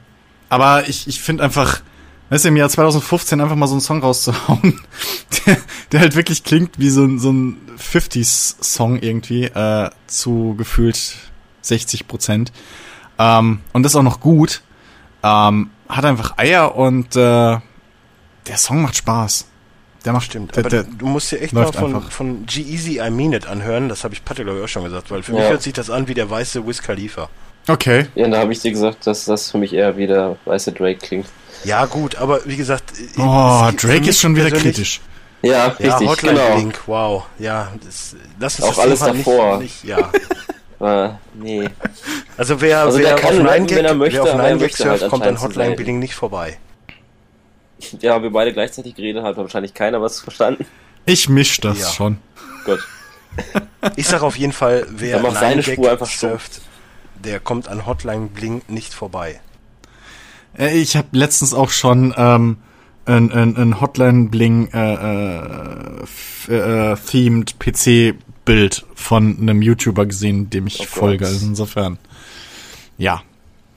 aber 0.49 0.87
ich, 0.87 1.07
ich 1.07 1.19
finde 1.19 1.43
einfach, 1.43 1.81
weißt 2.29 2.45
du, 2.45 2.49
im 2.49 2.57
Jahr 2.57 2.69
2015 2.69 3.41
einfach 3.41 3.55
mal 3.55 3.67
so 3.67 3.73
einen 3.73 3.81
Song 3.81 4.01
rauszuhauen, 4.01 4.79
der, 5.45 5.57
der 5.91 5.99
halt 5.99 6.15
wirklich 6.15 6.43
klingt 6.43 6.77
wie 6.77 6.89
so 6.89 7.03
ein, 7.03 7.17
so 7.17 7.31
ein 7.31 7.57
50s-Song 7.77 8.99
irgendwie, 9.01 9.45
äh, 9.45 9.89
zu 10.05 10.53
gefühlt 10.55 11.17
60 11.61 12.07
Prozent. 12.07 12.51
Ähm, 13.17 13.61
und 13.73 13.83
das 13.83 13.95
auch 13.95 14.03
noch 14.03 14.19
gut. 14.19 14.61
Ähm, 15.23 15.71
hat 15.89 16.05
einfach 16.05 16.37
Eier 16.37 16.75
und 16.75 17.15
äh, 17.15 17.57
der 18.47 18.57
Song 18.57 18.83
macht 18.83 18.95
Spaß. 18.95 19.47
Der 20.05 20.13
macht 20.13 20.25
Stimmt, 20.25 20.55
der, 20.55 20.59
aber 20.61 20.69
der, 20.69 20.83
du 20.83 21.05
musst 21.05 21.31
dir 21.31 21.41
echt 21.41 21.53
mal 21.53 21.71
von, 21.73 21.95
einfach. 21.95 22.11
von 22.11 22.45
G-Eazy 22.45 22.99
I 22.99 23.09
Mean 23.09 23.33
It 23.33 23.47
anhören. 23.47 23.89
Das 23.89 24.03
habe 24.03 24.13
ich 24.13 24.23
Patte, 24.23 24.43
glaube 24.43 24.59
ich, 24.59 24.65
auch 24.65 24.69
schon 24.69 24.83
gesagt, 24.83 25.11
weil 25.11 25.23
für 25.23 25.33
Ja. 25.33 25.39
mich 25.39 25.49
hört 25.49 25.61
sich 25.63 25.73
das 25.73 25.89
an 25.89 26.07
wie 26.07 26.13
der 26.13 26.29
weiße 26.29 26.65
Wiz 26.65 26.81
Khalifa. 26.81 27.29
Okay. 27.67 28.07
Ja, 28.15 28.27
da 28.29 28.37
habe 28.39 28.53
ich 28.53 28.59
dir 28.61 28.71
gesagt, 28.71 29.05
dass 29.07 29.25
das 29.25 29.51
für 29.51 29.57
mich 29.57 29.73
eher 29.73 29.97
wie 29.97 30.07
der 30.07 30.37
weiße 30.45 30.71
Drake 30.71 30.99
klingt. 30.99 31.27
Ja, 31.65 31.85
gut, 31.85 32.15
aber 32.15 32.39
wie 32.45 32.55
gesagt. 32.55 32.93
Oh, 33.17 33.61
es 33.65 33.69
gibt 33.71 33.81
für 33.81 33.87
Drake 33.87 34.09
ist 34.09 34.19
schon 34.21 34.35
wieder 34.35 34.51
kritisch. 34.51 35.01
Ja, 35.41 35.51
Ja, 35.51 35.65
richtig, 35.67 36.07
Hotline 36.07 36.33
genau. 36.39 36.55
Blink, 36.55 36.79
wow. 36.85 37.23
Ja, 37.39 37.71
das, 37.85 38.15
lass 38.39 38.59
uns 38.59 38.63
Auch 38.69 38.75
das 38.75 38.79
alles 38.79 38.99
Thema 38.99 39.13
davor. 39.13 39.57
Nicht, 39.57 39.83
nicht, 39.83 39.97
ja. 40.79 41.05
Äh, 41.07 41.09
nee. 41.33 41.69
Also 42.37 42.61
wer, 42.61 42.81
Also 42.81 42.99
wer 42.99 43.07
der 43.07 43.15
kann 43.15 43.29
auf 43.47 43.53
Nine 43.53 43.69
wenn 43.69 43.85
er 43.85 43.91
Gag, 43.91 43.97
möchte, 43.97 44.15
wer 44.15 44.23
auf 44.23 44.29
er 44.29 44.35
Nine 44.37 44.49
Gag 44.51 44.59
möchte 44.61 44.89
halt 44.89 44.99
surft, 44.99 45.11
kommt 45.11 45.23
an 45.27 45.41
Hotline 45.41 45.69
sein. 45.69 45.75
Bling 45.75 45.99
nicht 45.99 46.15
vorbei. 46.15 46.57
Ja, 48.01 48.21
wir 48.21 48.29
beide 48.31 48.53
gleichzeitig 48.53 48.95
geredet, 48.95 49.23
hat 49.23 49.37
wahrscheinlich 49.37 49.73
keiner 49.73 50.01
was 50.01 50.19
verstanden. 50.19 50.65
Ich 51.05 51.29
misch 51.29 51.59
das 51.61 51.79
Ja. 51.79 51.87
schon. 51.89 52.17
Gut. 52.65 52.79
Ich 53.95 54.07
sag 54.07 54.23
auf 54.23 54.35
jeden 54.37 54.51
Fall, 54.51 54.87
wer 54.89 55.13
Dann 55.13 55.21
mach 55.21 55.29
Nine 55.29 55.39
seine 55.39 55.61
Gag 55.61 55.73
Spur 55.75 55.91
einfach 55.91 56.09
surft, 56.09 56.61
der 57.23 57.39
kommt 57.39 57.67
an 57.67 57.85
Hotline 57.85 58.27
Bling 58.27 58.63
nicht 58.67 58.93
vorbei. 58.95 59.39
Äh, 60.57 60.75
Ich 60.79 60.95
habe 60.97 61.07
letztens 61.11 61.53
auch 61.53 61.69
schon 61.69 62.13
ähm, 62.17 62.57
ein, 63.05 63.31
ein, 63.31 63.55
ein 63.55 63.79
Hotline 63.79 64.29
Bling 64.29 64.69
äh, 64.73 66.01
äh, 66.49 66.91
äh, 66.91 66.97
themed 67.09 67.59
PC 67.59 68.15
Bild 68.43 68.85
von 68.95 69.37
einem 69.39 69.61
YouTuber 69.61 70.05
gesehen, 70.07 70.49
dem 70.49 70.65
ich 70.67 70.79
Oh 70.81 70.85
folge. 70.85 71.25
Also 71.27 71.45
insofern, 71.45 71.99
ja, 72.97 73.21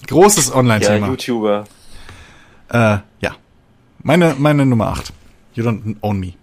großes 0.06 0.48
Ja, 0.48 0.54
Online-Thema. 0.56 1.08
YouTuber. 1.08 1.66
äh, 2.70 2.98
ja, 3.20 3.36
meine 4.02 4.34
meine 4.38 4.66
Nummer 4.66 4.88
8. 4.88 5.12
You 5.54 5.64
don't 5.64 5.96
own 6.00 6.18
me. 6.20 6.34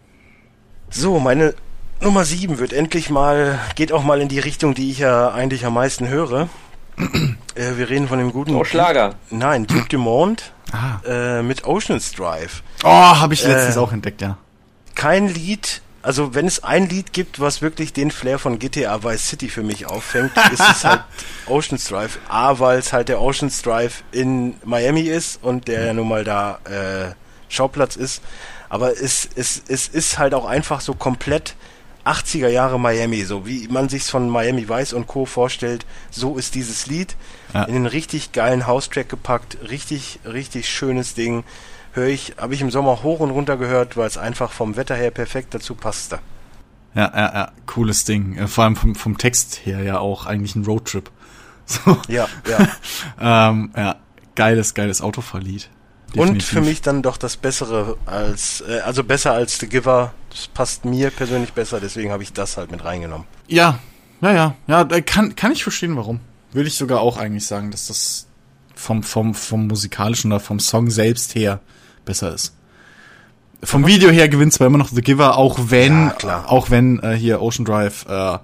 So, 0.90 1.20
meine 1.20 1.54
Nummer 2.02 2.24
7 2.26 2.60
wird 2.60 2.74
endlich 2.74 3.10
mal, 3.10 3.60
geht 3.76 3.92
auch 3.92 4.04
mal 4.04 4.22
in 4.22 4.28
die 4.28 4.40
Richtung, 4.40 4.74
die 4.74 4.92
ich 4.92 5.00
ja 5.00 5.32
eigentlich 5.32 5.66
am 5.66 5.74
meisten 5.74 6.08
höre. 6.08 6.50
äh, 7.56 7.78
wir 7.78 7.90
reden 7.90 8.08
von 8.08 8.20
dem 8.20 8.32
guten. 8.32 8.56
Oh, 8.56 8.64
Schlager. 8.64 9.16
Nein, 9.30 9.68
Duke 9.68 9.88
Dumont 9.90 10.52
Ah. 10.72 11.00
äh, 11.08 11.42
mit 11.44 11.64
Oceans 11.66 12.12
Drive. 12.12 12.62
Oh, 12.84 12.90
habe 12.90 13.34
ich 13.34 13.46
Äh. 13.46 13.50
letztens 13.50 13.78
auch 13.78 13.94
entdeckt, 13.94 14.22
ja. 14.22 14.38
Kein 14.96 15.28
Lied 15.30 15.82
Also 16.04 16.34
wenn 16.36 16.46
es 16.46 16.64
ein 16.64 16.88
Lied 16.88 17.12
gibt, 17.12 17.40
was 17.42 17.62
wirklich 17.62 17.92
den 17.92 18.12
Flair 18.12 18.40
von 18.40 18.60
GTA 18.60 19.04
Vice 19.04 19.28
City 19.28 19.50
für 19.50 19.64
mich 19.64 19.88
auffängt, 19.88 20.32
ist 20.54 20.62
es 20.62 20.84
halt 20.86 21.04
Ocean's 21.48 21.86
Drive. 21.86 22.20
A, 22.30 22.60
weil 22.60 22.80
es 22.80 22.94
halt 22.94 23.10
der 23.10 23.22
Ocean's 23.22 23.62
Drive 23.62 24.04
in 24.12 24.56
Miami 24.64 25.02
ist 25.02 25.40
und 25.44 25.68
der 25.68 25.86
ja 25.88 25.94
nun 25.94 26.08
mal 26.08 26.24
da 26.24 26.60
äh, 26.66 27.14
Schauplatz 27.50 27.96
ist. 27.96 28.22
Aber 28.70 28.92
es, 28.92 29.28
es, 29.36 29.62
es 29.68 29.88
ist 29.88 30.18
halt 30.18 30.34
auch 30.34 30.46
einfach 30.46 30.82
so 30.82 30.94
komplett 30.94 31.56
80er 32.06 32.48
Jahre 32.48 32.80
Miami, 32.80 33.24
so 33.24 33.46
wie 33.46 33.68
man 33.68 33.90
sich's 33.90 34.10
von 34.10 34.30
Miami 34.30 34.70
Vice 34.70 34.94
und 34.94 35.08
Co. 35.08 35.26
vorstellt, 35.26 35.86
so 36.10 36.38
ist 36.38 36.56
dieses 36.56 36.88
Lied 36.88 37.16
Ja. 37.54 37.64
in 37.64 37.76
einen 37.76 37.86
richtig 37.86 38.32
geilen 38.32 38.66
House-Track 38.66 39.10
gepackt, 39.10 39.58
richtig, 39.70 40.20
richtig 40.26 40.70
schönes 40.70 41.16
Ding. 41.16 41.44
Höre 41.94 42.08
ich, 42.08 42.36
habe 42.38 42.54
ich 42.54 42.62
im 42.62 42.72
Sommer 42.72 43.04
hoch 43.04 43.20
und 43.20 43.32
runter 43.32 43.58
gehört, 43.58 43.98
weil 43.98 44.08
es 44.08 44.18
einfach 44.18 44.52
vom 44.52 44.76
Wetter 44.78 44.96
her 44.96 45.12
perfekt 45.12 45.54
dazu 45.54 45.76
passte. 45.76 46.20
Ja, 46.96 47.12
ja, 47.14 47.34
ja, 47.34 47.52
cooles 47.66 48.06
Ding. 48.06 48.38
Äh, 48.38 48.48
Vor 48.48 48.64
allem 48.64 48.76
vom, 48.76 48.96
vom 48.96 49.18
Text 49.18 49.62
her 49.66 49.82
ja 49.84 50.00
auch 50.00 50.26
eigentlich 50.26 50.56
ein 50.56 50.66
Roadtrip. 50.66 51.10
So, 51.70 51.98
Ja, 52.08 52.30
ja. 52.48 52.70
ähm, 53.50 53.72
ja, 53.76 53.98
geiles, 54.36 54.74
geiles 54.74 55.02
Autofahrlied. 56.10 56.30
Und 56.30 56.42
Definitiv. 56.42 56.50
für 56.50 56.62
mich 56.62 56.82
dann 56.82 57.02
doch 57.02 57.18
das 57.18 57.38
Bessere 57.38 57.98
als, 58.06 58.64
äh, 58.68 58.80
also 58.80 59.04
besser 59.04 59.34
als 59.34 59.60
The 59.60 59.68
Giver. 59.68 60.14
Das 60.30 60.48
passt 60.48 60.86
mir 60.86 61.10
persönlich 61.12 61.54
besser, 61.54 61.80
deswegen 61.80 62.12
habe 62.12 62.24
ich 62.24 62.34
das 62.34 62.58
halt 62.58 62.72
mit 62.72 62.84
reingenommen. 62.84 63.28
Ja, 63.48 63.80
ja, 64.22 64.34
ja, 64.34 64.56
ja, 64.68 64.84
da 64.84 65.02
kann, 65.02 65.36
kann 65.36 65.52
ich 65.52 65.64
verstehen, 65.64 65.96
warum. 65.96 66.20
Würde 66.52 66.68
ich 66.68 66.76
sogar 66.76 67.02
auch 67.02 67.18
eigentlich 67.18 67.46
sagen, 67.46 67.72
dass 67.72 67.88
das 67.88 68.28
vom, 68.76 69.04
vom, 69.04 69.34
vom 69.34 69.68
musikalischen 69.68 70.32
oder 70.32 70.40
vom 70.40 70.60
Song 70.60 70.90
selbst 70.90 71.36
her 71.36 71.60
besser 72.06 72.34
ist. 72.34 72.54
Vom 73.64 73.88
Video 73.88 74.10
her 74.10 74.30
gewinnt 74.30 74.54
zwar 74.54 74.68
immer 74.68 74.78
noch 74.78 74.90
The 74.90 75.02
Giver, 75.02 75.38
auch 75.38 75.58
wenn, 75.70 76.12
Ja, 76.22 76.46
auch 76.48 76.70
wenn 76.70 77.00
äh, 77.00 77.16
hier 77.16 77.42
Ocean 77.42 77.66
Drive 77.66 78.06
äh, 78.08 78.38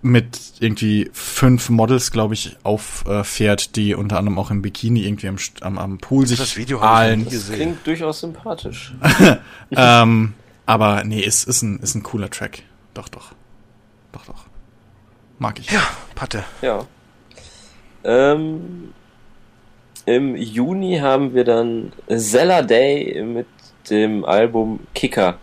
mit 0.00 0.52
irgendwie 0.60 1.10
fünf 1.12 1.70
Models, 1.70 2.12
glaube 2.12 2.34
ich, 2.34 2.56
auffährt, 2.62 3.76
die 3.76 3.94
unter 3.94 4.18
anderem 4.18 4.38
auch 4.38 4.50
im 4.50 4.62
Bikini 4.62 5.04
irgendwie 5.04 5.28
am, 5.28 5.36
am, 5.60 5.78
am 5.78 5.98
Pool 5.98 6.26
sich 6.26 6.38
Das 6.38 6.56
Video 6.56 6.80
ahlen. 6.80 7.24
Das 7.24 7.32
gesehen. 7.32 7.56
klingt 7.56 7.86
durchaus 7.86 8.20
sympathisch. 8.20 8.94
ähm, 9.70 10.34
aber 10.66 11.04
nee, 11.04 11.20
ist, 11.20 11.48
ist, 11.48 11.62
ein, 11.62 11.80
ist 11.80 11.94
ein 11.94 12.02
cooler 12.02 12.30
Track. 12.30 12.62
Doch, 12.94 13.08
doch. 13.08 13.32
Doch, 14.12 14.24
doch. 14.26 14.44
Mag 15.38 15.58
ich. 15.58 15.70
Ja, 15.70 15.82
Patte. 16.14 16.44
Ja. 16.62 16.84
Ähm, 18.04 18.92
Im 20.04 20.36
Juni 20.36 20.98
haben 20.98 21.34
wir 21.34 21.44
dann 21.44 21.92
Zella 22.08 22.62
Day 22.62 23.22
mit 23.22 23.46
dem 23.90 24.24
Album 24.24 24.80
Kicker. 24.94 25.38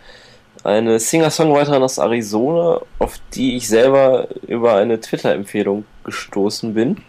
Eine 0.65 0.99
Singer-Songwriterin 0.99 1.81
aus 1.83 1.99
Arizona, 1.99 2.81
auf 2.97 3.19
die 3.35 3.55
ich 3.55 3.67
selber 3.67 4.27
über 4.47 4.73
eine 4.73 4.99
Twitter-Empfehlung 4.99 5.85
gestoßen 6.03 6.73
bin 6.73 7.03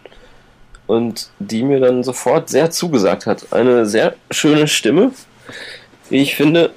und 0.85 1.31
die 1.39 1.63
mir 1.63 1.79
dann 1.79 2.03
sofort 2.03 2.49
sehr 2.49 2.69
zugesagt 2.69 3.25
hat. 3.25 3.51
Eine 3.51 3.87
sehr 3.87 4.13
schöne 4.29 4.67
Stimme, 4.67 5.09
wie 6.11 6.21
ich 6.21 6.35
finde. 6.35 6.69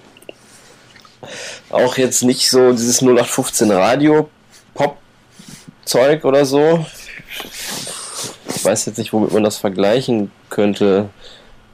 Auch 1.69 1.99
jetzt 1.99 2.23
nicht 2.23 2.49
so 2.49 2.73
dieses 2.73 3.03
0815 3.03 3.71
Radio-Pop-Zeug 3.71 6.25
oder 6.25 6.47
so. 6.47 6.87
Ich 8.57 8.65
weiß 8.65 8.87
jetzt 8.87 8.97
nicht, 8.97 9.13
womit 9.13 9.33
man 9.33 9.45
das 9.45 9.59
vergleichen 9.59 10.31
könnte. 10.49 11.11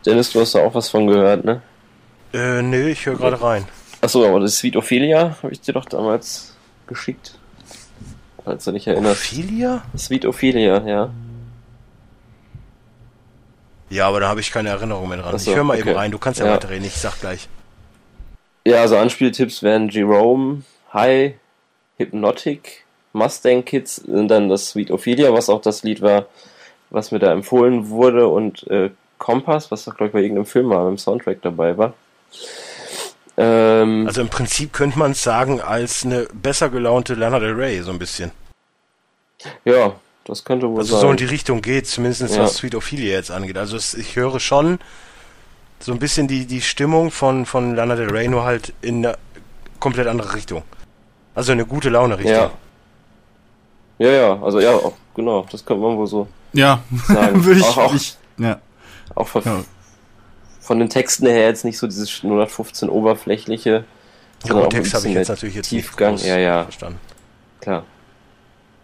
Dennis, 0.05 0.33
du 0.33 0.41
hast 0.41 0.57
da 0.57 0.65
auch 0.65 0.75
was 0.75 0.89
von 0.89 1.07
gehört, 1.07 1.45
ne? 1.45 1.63
Äh, 2.35 2.63
nö, 2.63 2.89
ich 2.89 3.07
höre 3.07 3.15
gerade 3.15 3.41
rein. 3.41 3.69
Achso, 4.01 4.27
aber 4.27 4.41
das 4.41 4.59
Sweet 4.59 4.77
Ophelia 4.77 5.37
habe 5.43 5.53
ich 5.53 5.61
dir 5.61 5.73
doch 5.73 5.85
damals 5.85 6.55
geschickt. 6.87 7.39
Falls 8.45 8.65
du 8.65 8.73
dich 8.73 8.87
erinnerst. 8.87 9.23
Ophelia? 9.23 9.83
Sweet 9.97 10.27
Ophelia, 10.27 10.87
ja. 10.87 11.11
Ja, 13.89 14.09
aber 14.09 14.21
da 14.21 14.29
habe 14.29 14.41
ich 14.41 14.51
keine 14.51 14.69
Erinnerung 14.71 15.09
mehr 15.09 15.19
dran. 15.19 15.39
So, 15.39 15.51
ich 15.51 15.57
höre 15.57 15.65
mal 15.65 15.79
okay. 15.79 15.91
eben 15.91 15.99
rein, 15.99 16.11
du 16.11 16.19
kannst 16.19 16.41
ja, 16.41 16.47
Ja. 16.47 16.53
weiterreden, 16.55 16.85
ich 16.85 16.97
sag 16.97 17.21
gleich. 17.21 17.49
Ja, 18.65 18.81
also 18.81 18.97
Anspieltipps 18.97 19.63
wären 19.63 19.89
Jerome, 19.89 20.63
High, 20.93 21.35
Hypnotic, 21.99 22.85
Mustang 23.13 23.65
Kids 23.65 24.01
und 24.01 24.29
dann 24.29 24.49
das 24.49 24.71
Sweet 24.71 24.91
Ophelia, 24.91 25.33
was 25.33 25.49
auch 25.49 25.61
das 25.61 25.83
Lied 25.85 26.03
war, 26.03 26.27
was 26.91 27.13
mir 27.13 27.19
da 27.19 27.33
empfohlen 27.33 27.89
wurde 27.89 28.29
und 28.29 28.67
äh, 28.69 28.91
Kompass, 29.19 29.71
was 29.71 29.85
doch 29.85 29.97
glaube 29.97 30.09
ich 30.09 30.13
bei 30.13 30.21
irgendeinem 30.21 30.47
Film 30.47 30.67
mal 30.67 30.89
im 30.89 30.99
Soundtrack 30.99 31.43
dabei 31.43 31.79
war. 31.79 31.95
Ähm, 33.37 34.07
Also 34.07 34.21
im 34.23 34.29
Prinzip 34.29 34.73
könnte 34.73 34.99
man 34.99 35.11
es 35.13 35.23
sagen 35.23 35.61
als 35.61 36.05
eine 36.05 36.27
besser 36.33 36.69
gelaunte 36.71 37.15
Lana 37.15 37.39
Del 37.39 37.53
Rey, 37.55 37.83
so 37.83 37.91
ein 37.91 37.99
bisschen. 37.99 38.31
ja, 39.65 39.93
das 40.25 40.45
könnte 40.45 40.69
wohl 40.69 40.79
Also 40.81 40.95
sein. 40.95 41.01
so 41.03 41.11
in 41.11 41.17
die 41.19 41.25
Richtung 41.27 41.61
geht, 41.63 41.87
zumindest 41.87 42.35
Ja. 42.35 42.43
was 42.43 42.57
Sweet 42.57 42.75
Ophelia 42.75 43.13
jetzt 43.13 43.31
angeht. 43.31 43.59
Also 43.59 43.77
es, 43.77 43.95
ich 43.95 44.17
höre 44.17 44.41
schon 44.41 44.79
so 45.79 45.93
ein 45.93 45.99
bisschen 45.99 46.27
die, 46.29 46.47
die 46.47 46.63
Stimmung 46.63 47.11
von, 47.11 47.45
von 47.47 47.75
Lana 47.77 47.95
Del 47.97 48.11
Rey, 48.11 48.27
nur 48.29 48.45
halt 48.45 48.73
in 48.81 49.05
eine 49.07 49.17
komplett 49.81 50.07
andere 50.07 50.35
Richtung. 50.35 50.63
Also 51.35 51.53
eine 51.53 51.67
gute 51.67 51.91
Laune 51.91 52.17
Richtung. 52.19 52.33
ja. 52.35 52.51
Ja, 53.99 54.11
ja, 54.11 54.43
also 54.43 54.61
ja, 54.61 54.73
auch, 54.75 54.93
genau, 55.15 55.47
das 55.51 55.65
könnte 55.65 55.83
man 55.83 55.97
wohl 55.97 56.07
so 56.07 56.29
Ja, 56.53 56.83
sagen. 57.09 57.43
würde 57.45 57.61
ich, 57.61 57.67
auch, 57.67 57.77
auch, 57.79 57.95
ich, 57.95 58.17
ja. 58.37 58.59
auch 59.15 59.27
von, 59.27 59.43
Ja. 59.43 59.65
Von 60.67 60.79
den 60.81 60.89
Texten 60.89 61.27
her 61.27 61.47
jetzt 61.47 61.65
nicht 61.65 61.79
so 61.79 61.87
dieses 61.87 62.11
015 62.11 62.89
oberflächliche, 62.89 63.71
Ja, 63.71 63.85
sondern 64.49 64.67
auch 64.67 64.69
den 64.71 64.79
ein 64.79 64.83
Text 64.83 64.95
habe 64.95 65.01
ich 65.01 65.15
bisschen 65.15 65.19
jetzt 65.19 65.29
natürlich 65.29 65.55
jetzt 65.55 65.69
Tiefgang. 65.69 66.13
nicht 66.15 66.23
groß 66.23 66.29
Ja, 66.31 66.39
ja, 66.39 66.63
verstanden. 66.65 66.99
klar. 67.61 67.85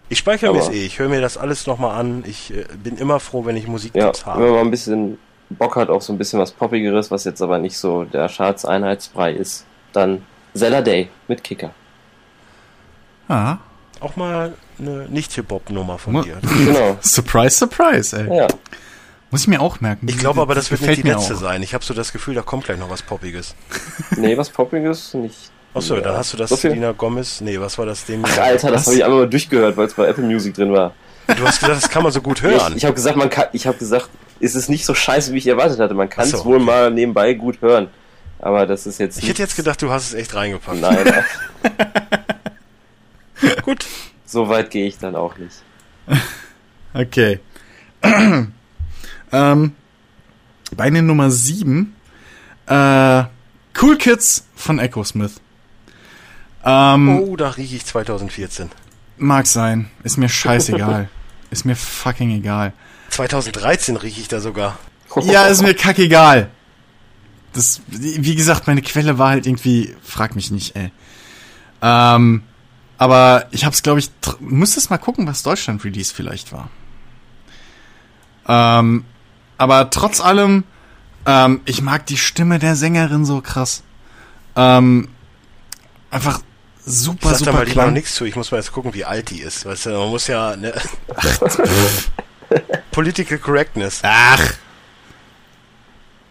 Ich 0.09 0.19
speichere 0.19 0.53
mir 0.53 0.61
es 0.61 0.69
eh, 0.69 0.85
ich 0.85 0.99
höre 0.99 1.09
mir 1.09 1.21
das 1.21 1.37
alles 1.39 1.67
nochmal 1.67 1.99
an. 1.99 2.23
Ich 2.27 2.53
äh, 2.55 2.67
bin 2.83 2.97
immer 2.99 3.19
froh, 3.19 3.45
wenn 3.47 3.57
ich 3.57 3.65
Ja, 3.65 3.71
Musiktipps 3.71 4.27
wenn 4.27 4.33
habe. 4.35 4.43
man 4.45 4.51
mal 4.53 4.61
ein 4.61 4.71
bisschen 4.71 5.19
Bock 5.51 5.77
hat 5.77 5.89
auf 5.91 6.03
so 6.03 6.13
ein 6.13 6.19
bisschen 6.19 6.39
was 6.39 6.53
Poppigeres, 6.53 7.11
was 7.11 7.25
jetzt 7.25 7.41
aber 7.43 7.59
nicht 7.59 7.77
so 7.79 8.05
der 8.05 8.29
Charts-Einheitsbrei 8.29 9.33
ist, 9.33 9.65
dann 9.93 10.23
Zella 10.55 10.83
Day 10.83 11.09
mit 11.29 11.43
Kicker. 11.43 11.71
Ah, 13.29 13.57
Auch 14.01 14.17
mal 14.17 14.53
eine 14.79 15.09
Nicht-Hip-Hop-Nummer 15.09 15.99
von 15.99 16.23
dir. 16.23 16.39
Genau. 16.65 16.97
surprise, 17.03 17.57
surprise, 17.57 18.17
ey. 18.19 18.37
Ja, 18.37 18.49
Muss 19.33 19.41
ich 19.41 19.49
mir 19.49 19.61
auch 19.61 19.81
merken. 19.81 20.07
Ich 20.09 20.19
glaube 20.19 20.41
aber, 20.41 20.55
das 20.55 20.71
wird 20.71 20.83
nicht 20.83 21.03
die 21.03 21.09
letzte 21.09 21.35
auch. 21.35 21.39
sein. 21.41 21.63
Ich 21.63 21.75
habe 21.75 21.83
so 21.85 21.95
das 21.95 22.13
Gefühl, 22.13 22.35
da 22.35 22.43
kommt 22.43 22.65
gleich 22.65 22.79
noch 22.79 22.91
was 22.91 23.03
Poppiges. 23.03 23.55
nee, 24.17 24.37
was 24.37 24.51
Poppiges 24.51 25.15
nicht. 25.15 25.51
Achso, 25.75 25.97
Ja. 25.97 26.03
dann 26.03 26.17
hast 26.19 26.35
du 26.35 26.37
das 26.37 26.51
So 26.51 26.57
viel? 26.57 26.71
Selena 26.71 26.93
Gomez. 26.93 27.41
Nee, 27.41 27.59
was 27.59 27.77
war 27.79 27.87
das 27.87 28.05
Ding? 28.05 28.21
Ach, 28.25 28.39
Alter, 28.39 28.71
das 28.71 28.87
habe 28.87 28.97
ich 28.97 29.05
einmal 29.05 29.21
mal 29.21 29.29
durchgehört, 29.31 29.77
weil 29.77 29.87
es 29.87 29.95
bei 29.95 30.07
Apple 30.07 30.23
Music 30.25 30.55
drin 30.55 30.71
war. 30.73 30.93
Du 31.27 31.47
hast 31.47 31.61
gesagt, 31.61 31.83
das 31.83 31.89
kann 31.91 32.03
man 32.03 32.13
so 32.13 32.21
gut 32.21 32.39
Ich, 32.39 32.43
hören. 32.43 32.75
ich 32.77 32.85
habe 32.85 32.95
gesagt, 32.95 33.17
man 33.17 33.31
kann, 33.31 33.47
ich 33.53 33.67
habe 33.67 33.79
gesagt, 33.79 34.11
es 34.39 34.55
ist 34.55 34.69
nicht 34.69 34.85
so 34.85 34.95
scheiße, 34.95 35.33
wie 35.33 35.39
ich 35.39 35.47
erwartet 35.47 35.79
hatte. 35.81 35.95
Man 35.95 36.11
kann 36.11 36.25
Ach 36.29 36.33
es 36.35 36.41
so, 36.41 36.45
wohl 36.45 36.57
okay. 36.57 36.65
mal 36.67 36.91
nebenbei 36.91 37.33
gut 37.33 37.61
hören. 37.63 37.89
Aber 38.39 38.67
das 38.67 38.87
ist 38.87 38.99
jetzt 38.99 39.19
Ich 39.23 39.29
hätte 39.29 39.41
jetzt 39.41 39.57
gedacht, 39.57 39.81
du 39.81 39.91
hast 39.91 40.09
es 40.09 40.15
echt 40.15 40.35
reingepackt. 40.35 40.81
Nein, 40.81 41.25
Gut. 43.63 43.87
so 44.27 44.49
weit 44.49 44.71
gehe 44.71 44.87
ich 44.87 44.99
dann 44.99 45.17
auch 45.17 45.37
nicht. 45.39 45.57
Okay. 46.95 47.41
Ähm, 49.33 49.73
Beine 50.77 51.03
Nummer 51.03 51.31
7. 51.31 51.95
Äh, 52.67 53.25
cool 53.81 53.99
Kids 53.99 54.47
von 54.55 54.79
Echo 54.79 55.03
Smith. 55.05 55.41
Ähm, 56.65 57.09
Oh, 57.21 57.37
da 57.37 57.51
rieche 57.51 57.77
ich 57.77 57.85
2014. 57.87 58.71
Mag 59.19 59.47
sein. 59.47 59.91
Ist 60.05 60.17
mir 60.17 60.29
scheißegal. 60.29 61.09
ist 61.51 61.65
mir 61.65 61.77
fucking 61.77 62.31
egal. 62.31 62.73
2013 63.11 63.97
rieche 63.97 64.21
ich 64.21 64.29
da 64.29 64.41
sogar. 64.41 64.79
Ja, 65.23 65.47
ist 65.47 65.63
mir 65.63 65.75
kackegal. 65.75 66.49
Das, 67.53 67.83
wie 67.89 68.35
gesagt, 68.35 68.67
meine 68.67 68.81
Quelle 68.81 69.19
war 69.19 69.29
halt 69.31 69.47
irgendwie, 69.47 69.95
frag 70.03 70.35
mich 70.35 70.51
nicht, 70.51 70.75
ey. 70.75 70.91
Ähm, 71.83 72.43
aber 72.97 73.47
ich 73.51 73.67
hab's, 73.67 73.83
glaube 73.83 73.99
ich, 73.99 74.09
tr- 74.23 74.37
müsstest 74.41 74.89
mal 74.89 74.97
gucken, 74.97 75.27
was 75.27 75.43
Deutschland 75.43 75.85
Release 75.85 76.15
vielleicht 76.15 76.53
war. 76.53 76.71
Ähm, 78.49 79.05
aber 79.63 79.91
trotz 79.91 80.21
allem, 80.21 80.65
ähm, 81.27 81.61
ich 81.65 81.83
mag 81.83 82.05
die 82.07 82.17
Stimme 82.17 82.59
der 82.59 82.77
Sängerin 82.77 83.25
so 83.25 83.41
krass. 83.41 83.83
Ähm, 84.57 85.09
einfach 86.11 86.41
Ich 86.85 86.93
super, 86.93 87.31
sag 87.31 87.39
da 87.39 87.45
super 87.45 87.53
mal 87.53 87.67
lieber 87.67 87.91
nichts 87.91 88.15
zu. 88.15 88.25
Ich 88.25 88.37
muss 88.37 88.51
mal 88.51 88.59
jetzt 88.59 88.73
gucken, 88.73 88.93
wie 88.95 89.05
alt 89.05 89.31
die 89.31 89.41
ist. 89.41 89.65
Weißt 89.65 89.87
du, 89.87 89.91
man 89.91 90.09
muss 90.11 90.27
ja... 90.27 90.57
Ne 90.57 90.73
Political 92.91 93.39
Correctness. 93.39 94.01
Ach. 94.03 94.53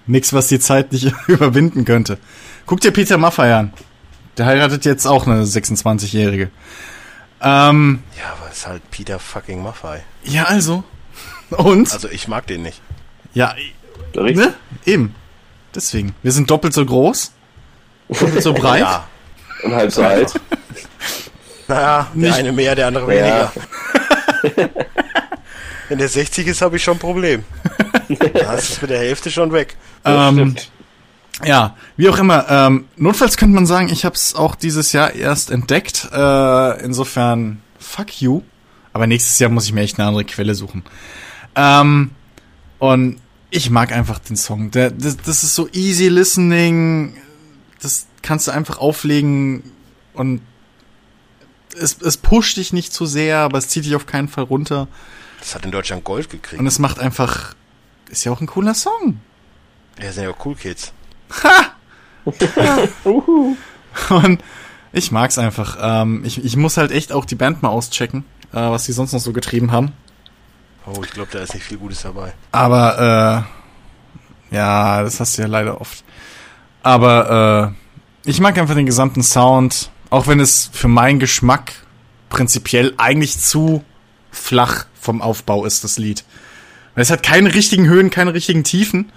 Nix, 0.05 0.33
was 0.33 0.47
die 0.47 0.59
Zeit 0.59 0.91
nicht 0.91 1.13
überwinden 1.27 1.85
könnte. 1.85 2.17
Guck 2.65 2.81
dir 2.81 2.91
Peter 2.91 3.17
Maffay 3.17 3.51
an. 3.53 3.73
Der 4.37 4.45
heiratet 4.45 4.85
jetzt 4.85 5.05
auch 5.05 5.25
eine 5.25 5.43
26-Jährige. 5.43 6.51
Ähm, 7.41 8.03
Ja, 8.17 8.33
aber 8.33 8.51
ist 8.51 8.67
halt 8.67 8.89
Peter 8.91 9.19
fucking 9.19 9.63
Maffei. 9.63 10.03
ja, 10.23 10.43
also. 10.43 10.83
Und? 11.49 11.91
Also 11.91 12.07
ich 12.09 12.27
mag 12.27 12.47
den 12.47 12.61
nicht. 12.61 12.81
Ja, 13.33 13.55
ne? 14.15 14.53
Eben. 14.85 15.15
Deswegen. 15.73 16.13
Wir 16.21 16.31
sind 16.31 16.49
doppelt 16.51 16.73
so 16.73 16.85
groß. 16.85 17.31
Doppelt 18.09 18.43
so 18.43 18.53
breit. 18.61 18.81
Ja. 18.81 19.07
Und 19.63 19.73
halb 19.73 19.91
so 19.91 20.03
alt. 20.03 20.33
Naja, 21.67 22.07
der 22.13 22.21
Nicht- 22.21 22.33
eine 22.37 22.51
mehr, 22.51 22.75
der 22.75 22.87
andere 22.87 23.15
Ja. 23.15 23.51
weniger. 24.43 24.69
Wenn 25.89 25.97
der 25.99 26.09
60 26.09 26.47
ist, 26.47 26.61
habe 26.61 26.75
ich 26.75 26.83
schon 26.83 26.95
ein 26.97 26.99
Problem. 26.99 27.43
Da 28.33 28.53
ist 28.55 28.69
es 28.71 28.81
mit 28.81 28.91
der 28.91 28.99
Hälfte 28.99 29.31
schon 29.31 29.53
weg. 29.53 29.77
Das 30.03 30.29
Ähm, 30.29 30.35
stimmt. 30.35 30.71
Ja, 31.45 31.75
wie 31.97 32.09
auch 32.09 32.17
immer. 32.17 32.45
Ähm, 32.49 32.85
notfalls 32.97 33.37
könnte 33.37 33.55
man 33.55 33.65
sagen, 33.65 33.89
ich 33.89 34.03
habe 34.05 34.15
es 34.15 34.35
auch 34.35 34.55
dieses 34.55 34.91
Jahr 34.91 35.13
erst 35.13 35.49
entdeckt. 35.49 36.09
Äh, 36.13 36.83
insofern, 36.83 37.61
fuck 37.79 38.21
you. 38.21 38.41
Aber 38.93 39.07
nächstes 39.07 39.39
Jahr 39.39 39.49
muss 39.49 39.65
ich 39.65 39.71
mir 39.73 39.81
echt 39.81 39.97
eine 39.97 40.07
andere 40.09 40.25
Quelle 40.25 40.55
suchen. 40.55 40.83
Ähm, 41.55 42.11
und 42.81 43.21
ich 43.51 43.69
mag 43.69 43.91
einfach 43.91 44.17
den 44.17 44.35
Song. 44.35 44.71
Der, 44.71 44.89
das, 44.89 45.17
das 45.17 45.43
ist 45.43 45.53
so 45.53 45.69
easy 45.71 46.07
listening. 46.07 47.15
Das 47.79 48.07
kannst 48.23 48.47
du 48.47 48.51
einfach 48.51 48.79
auflegen 48.79 49.71
und 50.15 50.41
es, 51.77 52.01
es 52.01 52.17
pusht 52.17 52.57
dich 52.57 52.73
nicht 52.73 52.91
zu 52.91 53.05
sehr, 53.05 53.37
aber 53.37 53.59
es 53.59 53.67
zieht 53.67 53.85
dich 53.85 53.95
auf 53.95 54.07
keinen 54.07 54.27
Fall 54.27 54.45
runter. 54.45 54.87
Das 55.41 55.53
hat 55.53 55.63
in 55.63 55.69
Deutschland 55.69 56.03
Gold 56.03 56.31
gekriegt. 56.31 56.59
Und 56.59 56.65
es 56.65 56.79
macht 56.79 56.97
einfach, 56.97 57.53
ist 58.09 58.23
ja 58.23 58.31
auch 58.31 58.41
ein 58.41 58.47
cooler 58.47 58.73
Song. 58.73 59.19
Ja, 60.01 60.11
sind 60.11 60.23
ja 60.23 60.33
Cool 60.43 60.55
Kids. 60.55 60.91
Und 64.09 64.43
ich 64.91 65.11
mag's 65.11 65.37
einfach. 65.37 65.77
Ähm, 65.79 66.23
ich, 66.25 66.43
ich 66.43 66.57
muss 66.57 66.77
halt 66.77 66.91
echt 66.91 67.13
auch 67.13 67.25
die 67.25 67.35
Band 67.35 67.61
mal 67.61 67.69
auschecken, 67.69 68.25
äh, 68.53 68.55
was 68.55 68.85
die 68.85 68.91
sonst 68.91 69.13
noch 69.13 69.19
so 69.19 69.33
getrieben 69.33 69.71
haben. 69.71 69.91
Oh, 70.85 71.01
ich 71.03 71.11
glaube, 71.11 71.29
da 71.31 71.39
ist 71.39 71.53
nicht 71.53 71.63
viel 71.63 71.77
Gutes 71.77 72.01
dabei. 72.01 72.33
Aber 72.51 73.45
äh, 74.51 74.55
ja, 74.55 75.03
das 75.03 75.19
hast 75.19 75.37
du 75.37 75.43
ja 75.43 75.47
leider 75.47 75.79
oft. 75.79 76.03
Aber 76.83 77.73
äh, 78.25 78.29
ich 78.29 78.39
mag 78.39 78.57
einfach 78.57 78.75
den 78.75 78.85
gesamten 78.85 79.23
Sound, 79.23 79.91
auch 80.09 80.27
wenn 80.27 80.39
es 80.39 80.69
für 80.73 80.87
meinen 80.87 81.19
Geschmack 81.19 81.73
prinzipiell 82.29 82.93
eigentlich 82.97 83.39
zu 83.39 83.83
flach 84.31 84.85
vom 84.99 85.21
Aufbau 85.21 85.65
ist, 85.65 85.83
das 85.83 85.97
Lied. 85.97 86.23
Weil 86.95 87.03
es 87.03 87.11
hat 87.11 87.23
keine 87.23 87.53
richtigen 87.53 87.87
Höhen, 87.87 88.09
keine 88.09 88.33
richtigen 88.33 88.63
Tiefen. 88.63 89.11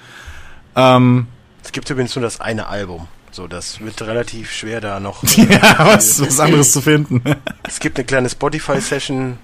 Ähm, 0.76 1.26
Es 1.62 1.72
gibt 1.72 1.88
übrigens 1.90 2.14
nur 2.14 2.22
das 2.22 2.40
eine 2.40 2.66
Album. 2.66 3.08
So, 3.30 3.48
das 3.48 3.80
wird 3.80 4.00
relativ 4.02 4.52
schwer 4.52 4.80
da 4.80 5.00
noch. 5.00 5.24
ja, 5.36 5.76
was, 5.78 6.20
was 6.20 6.38
anderes 6.38 6.72
zu 6.72 6.80
finden. 6.80 7.22
Es 7.64 7.80
gibt 7.80 7.98
eine 7.98 8.04
kleine 8.04 8.28
Spotify-Session 8.30 9.38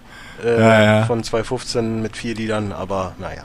äh, 0.45 0.61
Ja, 0.61 0.83
ja. 0.83 1.07
von 1.07 1.23
2015 1.23 2.03
mit 2.03 2.17
vier 2.17 2.35
Liedern, 2.35 2.73
aber 2.73 3.15
naja. 3.19 3.45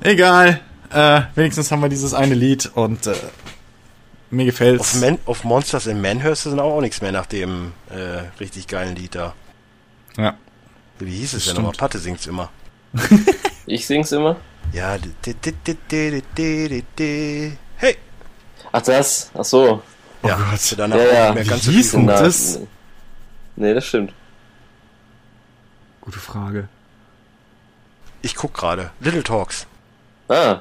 Egal. 0.00 0.60
Äh, 0.92 1.22
wenigstens 1.34 1.70
haben 1.70 1.80
wir 1.80 1.88
dieses 1.88 2.12
eine 2.14 2.34
Lied 2.34 2.70
und 2.74 3.06
äh, 3.06 3.14
mir 4.30 4.44
gefällt's. 4.44 4.94
Auf, 4.94 5.00
Man 5.00 5.18
auf 5.26 5.44
Monsters 5.44 5.86
in 5.86 6.00
Manhurst 6.00 6.42
sind 6.44 6.58
auch, 6.60 6.76
auch 6.76 6.80
nichts 6.80 7.00
mehr 7.00 7.12
nach 7.12 7.26
dem 7.26 7.72
äh, 7.90 8.28
richtig 8.40 8.66
geilen 8.66 8.96
Lied 8.96 9.14
da. 9.14 9.34
Ja. 10.16 10.34
Wie 10.98 11.10
hieß 11.16 11.34
es 11.34 11.46
denn 11.46 11.54
nochmal? 11.56 11.72
Patte 11.72 11.98
singt's 11.98 12.26
immer. 12.26 12.50
Ich 13.64 13.86
sing's 13.86 14.10
immer. 14.10 14.36
Ja. 14.72 14.98
di- 14.98 15.12
di- 15.24 15.34
di- 15.34 15.52
di- 15.52 15.76
di- 15.88 16.22
di- 16.36 16.68
di- 16.68 16.84
di. 16.98 17.52
Hey! 17.76 17.96
Ach 18.72 18.82
das? 18.82 19.30
Ach 19.38 19.44
so. 19.44 19.80
Oh 20.22 20.28
ja, 20.28 20.36
Gott. 20.36 20.58
für 20.60 20.76
danach 20.76 20.96
Ja, 20.96 21.02
auch 21.04 21.12
ja. 21.12 21.24
nicht 21.26 21.34
mehr 21.36 21.44
ganz 21.44 21.62
so 21.64 21.70
Wie 21.70 21.76
hieß 21.76 21.90
viel. 21.92 21.98
denn 22.00 22.06
das? 22.08 22.58
Nee, 23.54 23.72
das 23.74 23.86
stimmt. 23.86 24.12
Gute 26.02 26.18
Frage. 26.18 26.68
Ich 28.20 28.34
guck 28.34 28.52
gerade. 28.54 28.90
Little 29.00 29.22
Talks 29.22 29.66
Ah, 30.28 30.60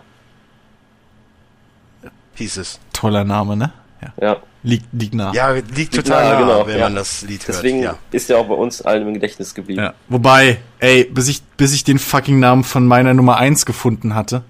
hieß 2.35 2.57
es. 2.57 2.79
Toller 2.93 3.23
Name, 3.23 3.55
ne? 3.55 3.71
Ja. 4.01 4.13
ja. 4.21 4.37
Liegt, 4.63 4.85
liegt 4.91 5.13
nah. 5.13 5.31
Ja, 5.33 5.51
liegt 5.51 5.95
Ja, 5.95 6.01
total 6.01 6.33
nah, 6.33 6.39
genau, 6.39 6.67
wenn 6.67 6.77
ja. 6.79 6.85
man 6.85 6.95
das 6.95 7.21
Lied 7.23 7.47
Deswegen 7.47 7.83
hört. 7.83 7.97
ist 8.11 8.29
ja 8.29 8.37
auch 8.37 8.47
bei 8.47 8.53
uns 8.55 8.81
allen 8.81 9.07
im 9.07 9.13
Gedächtnis 9.13 9.53
geblieben. 9.53 9.81
Ja. 9.81 9.93
Wobei, 10.07 10.59
ey, 10.79 11.03
bis 11.05 11.27
ich, 11.27 11.41
bis 11.57 11.73
ich 11.73 11.83
den 11.83 11.99
fucking 11.99 12.39
Namen 12.39 12.63
von 12.63 12.85
meiner 12.87 13.13
Nummer 13.13 13.37
1 13.37 13.65
gefunden 13.65 14.13
hatte. 14.15 14.43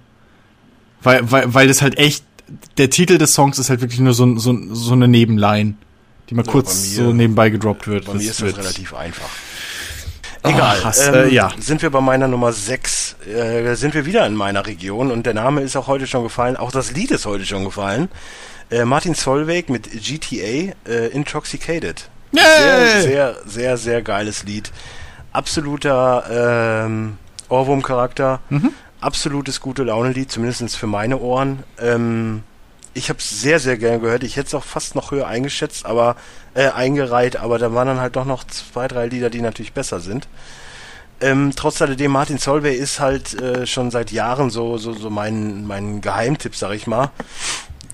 Weil, 1.01 1.30
weil, 1.31 1.53
weil 1.53 1.68
das 1.68 1.81
halt 1.81 1.97
echt, 1.97 2.23
der 2.77 2.89
Titel 2.89 3.18
des 3.18 3.34
Songs 3.34 3.57
ist 3.59 3.69
halt 3.69 3.81
wirklich 3.81 3.99
nur 3.99 4.13
so, 4.13 4.38
so, 4.38 4.57
so 4.73 4.93
eine 4.93 5.07
Nebenline, 5.07 5.76
die 6.30 6.35
mal 6.35 6.45
Ja, 6.45 6.51
kurz 6.51 6.89
mir- 6.89 6.95
so 7.05 7.13
nebenbei 7.13 7.49
gedroppt 7.49 7.88
wird. 7.88 8.05
Bei 8.05 8.13
mir 8.13 8.22
ist 8.30 8.41
das 8.41 8.57
relativ 8.57 8.93
einfach. 8.93 9.30
Egal. 10.43 10.77
Ach, 10.80 10.85
Hass, 10.85 11.07
ähm, 11.07 11.13
äh, 11.13 11.27
ja. 11.30 11.51
Sind 11.59 11.81
wir 11.81 11.91
bei 11.91 12.01
meiner 12.01 12.27
Nummer 12.27 12.51
6, 12.51 13.15
äh, 13.27 13.76
sind 13.76 13.93
wir 13.93 14.05
wieder 14.05 14.26
in 14.26 14.35
meiner 14.35 14.65
Region 14.65 15.11
und 15.11 15.26
der 15.26 15.34
Name 15.34 15.61
ist 15.61 15.76
auch 15.76 15.88
heute 15.88 16.07
schon 16.07 16.23
gefallen, 16.23 16.57
auch 16.57 16.72
das 16.72 16.91
Lied 16.91 17.11
ist 17.11 17.26
heute 17.26 17.45
schon 17.45 17.63
gefallen. 17.63 18.09
Äh, 18.72 18.85
Martin 18.85 19.13
Solveig 19.13 19.69
mit 19.69 19.91
GTA, 19.91 20.73
äh, 20.88 21.07
Intoxicated. 21.11 22.09
Yay! 22.31 22.43
Sehr, 22.43 23.01
sehr, 23.01 23.35
sehr, 23.45 23.77
sehr 23.77 24.01
geiles 24.01 24.43
Lied. 24.43 24.72
Absoluter 25.34 26.85
ähm, 26.85 27.18
Ohrwurm-Charakter. 27.49 28.39
Mhm. 28.49 28.72
Absolutes 28.99 29.59
gute 29.59 29.84
Laune-Lied, 29.84 30.31
zumindest 30.31 30.77
für 30.77 30.88
meine 30.88 31.19
Ohren. 31.19 31.63
Ähm, 31.80 32.43
ich 32.93 33.09
habe 33.09 33.19
es 33.19 33.30
sehr, 33.30 33.59
sehr 33.59 33.77
gern 33.77 34.01
gehört. 34.01 34.23
Ich 34.23 34.35
hätte 34.35 34.47
es 34.47 34.53
auch 34.53 34.63
fast 34.63 34.95
noch 34.95 35.11
höher 35.11 35.27
eingeschätzt, 35.27 35.85
aber 35.85 36.15
äh, 36.53 36.69
eingereiht, 36.69 37.38
aber 37.38 37.60
da 37.60 37.73
waren 37.73 37.88
dann 37.88 37.99
halt 37.99 38.15
doch 38.15 38.26
noch 38.26 38.44
zwei, 38.45 38.88
drei 38.88 39.07
Lieder, 39.07 39.30
die 39.30 39.41
natürlich 39.41 39.73
besser 39.73 39.99
sind. 39.99 40.28
Ähm, 41.22 41.52
trotz 41.56 41.82
alledem, 41.82 42.11
Martin 42.11 42.40
Solveig 42.40 42.76
ist 42.76 42.99
halt 42.99 43.40
äh, 43.40 43.68
schon 43.68 43.91
seit 43.91 44.11
Jahren 44.11 44.49
so, 44.49 44.78
so, 44.78 44.94
so 44.94 45.10
mein, 45.10 45.68
mein 45.68 46.02
Geheimtipp, 46.02 46.56
sag 46.56 46.73
ich 46.73 46.88
mal. 46.88 47.11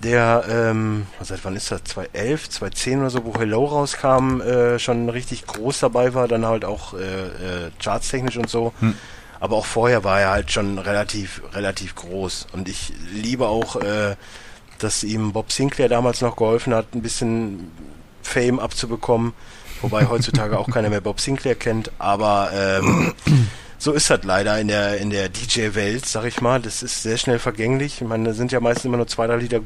Der, 0.03 0.45
ähm, 0.49 1.07
seit 1.21 1.43
wann 1.43 1.55
ist 1.55 1.71
das? 1.71 1.83
2011, 1.83 2.49
2010 2.49 2.99
oder 2.99 3.09
so, 3.09 3.25
wo 3.25 3.33
Hello 3.37 3.65
rauskam, 3.65 4.41
äh, 4.41 4.79
schon 4.79 5.09
richtig 5.09 5.45
groß 5.45 5.79
dabei 5.79 6.13
war, 6.13 6.27
dann 6.27 6.45
halt 6.45 6.63
auch 6.63 6.93
äh, 6.93 6.97
äh, 6.99 7.71
chartstechnisch 7.83 8.37
und 8.37 8.49
so. 8.49 8.73
Aber 9.39 9.55
auch 9.57 9.65
vorher 9.65 10.03
war 10.03 10.21
er 10.21 10.31
halt 10.31 10.51
schon 10.51 10.79
relativ, 10.79 11.41
relativ 11.53 11.95
groß. 11.95 12.47
Und 12.53 12.69
ich 12.69 12.93
liebe 13.11 13.47
auch, 13.47 13.75
äh, 13.75 14.15
dass 14.79 15.03
ihm 15.03 15.33
Bob 15.33 15.51
Sinclair 15.51 15.89
damals 15.89 16.21
noch 16.21 16.35
geholfen 16.35 16.73
hat, 16.73 16.93
ein 16.93 17.01
bisschen 17.01 17.71
Fame 18.27 18.59
abzubekommen. 18.59 19.33
Wobei 19.81 20.07
heutzutage 20.07 20.57
auch 20.57 20.69
keiner 20.69 20.89
mehr 20.89 21.01
Bob 21.01 21.19
Sinclair 21.21 21.55
kennt. 21.55 21.91
Aber 21.99 22.51
ähm, 22.53 23.13
so 23.77 23.93
ist 23.93 24.09
das 24.09 24.23
leider 24.23 24.59
in 24.59 24.67
der, 24.67 24.97
in 24.97 25.09
der 25.09 25.29
DJ-Welt, 25.29 26.05
sag 26.05 26.25
ich 26.25 26.41
mal. 26.41 26.59
Das 26.61 26.83
ist 26.83 27.03
sehr 27.03 27.17
schnell 27.17 27.39
vergänglich. 27.39 28.01
Ich 28.01 28.07
meine, 28.07 28.29
da 28.29 28.33
sind 28.33 28.51
ja 28.51 28.59
meistens 28.59 28.85
immer 28.85 28.97
nur 28.97 29.07
zwei, 29.07 29.27
drei 29.27 29.37
Lieder, 29.37 29.61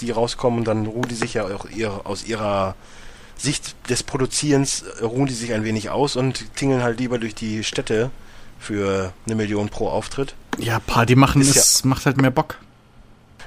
die 0.00 0.10
rauskommen 0.10 0.60
und 0.60 0.64
dann 0.66 0.86
ruhen 0.86 1.08
die 1.08 1.14
sich 1.14 1.34
ja 1.34 1.44
auch 1.44 1.66
ihr, 1.66 2.06
aus 2.06 2.24
ihrer 2.24 2.74
Sicht 3.36 3.74
des 3.90 4.02
Produzierens, 4.02 4.82
äh, 4.82 5.04
ruhen 5.04 5.26
die 5.26 5.34
sich 5.34 5.52
ein 5.52 5.64
wenig 5.64 5.90
aus 5.90 6.16
und 6.16 6.54
tingeln 6.56 6.82
halt 6.82 6.98
lieber 6.98 7.18
durch 7.18 7.34
die 7.34 7.64
Städte 7.64 8.10
für 8.58 9.12
eine 9.26 9.34
Million 9.34 9.68
pro 9.68 9.88
Auftritt. 9.88 10.34
Ja, 10.58 10.80
Party 10.80 11.14
machen 11.14 11.42
Ist 11.42 11.56
ist, 11.56 11.84
macht 11.84 12.06
halt 12.06 12.16
mehr 12.16 12.30
Bock. 12.30 12.58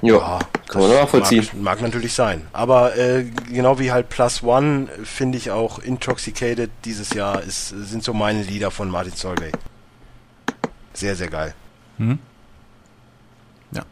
Ja, 0.02 0.38
kann 0.66 0.82
man 0.82 0.90
nachvollziehen. 0.90 1.46
Mag, 1.54 1.62
mag 1.62 1.82
natürlich 1.82 2.14
sein. 2.14 2.46
Aber 2.52 2.96
äh, 2.96 3.24
genau 3.52 3.78
wie 3.78 3.92
halt 3.92 4.08
Plus 4.08 4.42
One 4.42 4.88
finde 5.04 5.36
ich 5.36 5.50
auch 5.50 5.78
Intoxicated 5.78 6.70
dieses 6.84 7.12
Jahr 7.12 7.42
ist, 7.42 7.68
sind 7.68 8.02
so 8.02 8.14
meine 8.14 8.42
Lieder 8.42 8.70
von 8.70 8.88
Martin 8.88 9.12
Solveig. 9.12 9.52
Sehr, 10.94 11.14
sehr 11.14 11.28
geil. 11.28 11.54
Hm? 11.98 12.18
Ja. 13.72 13.82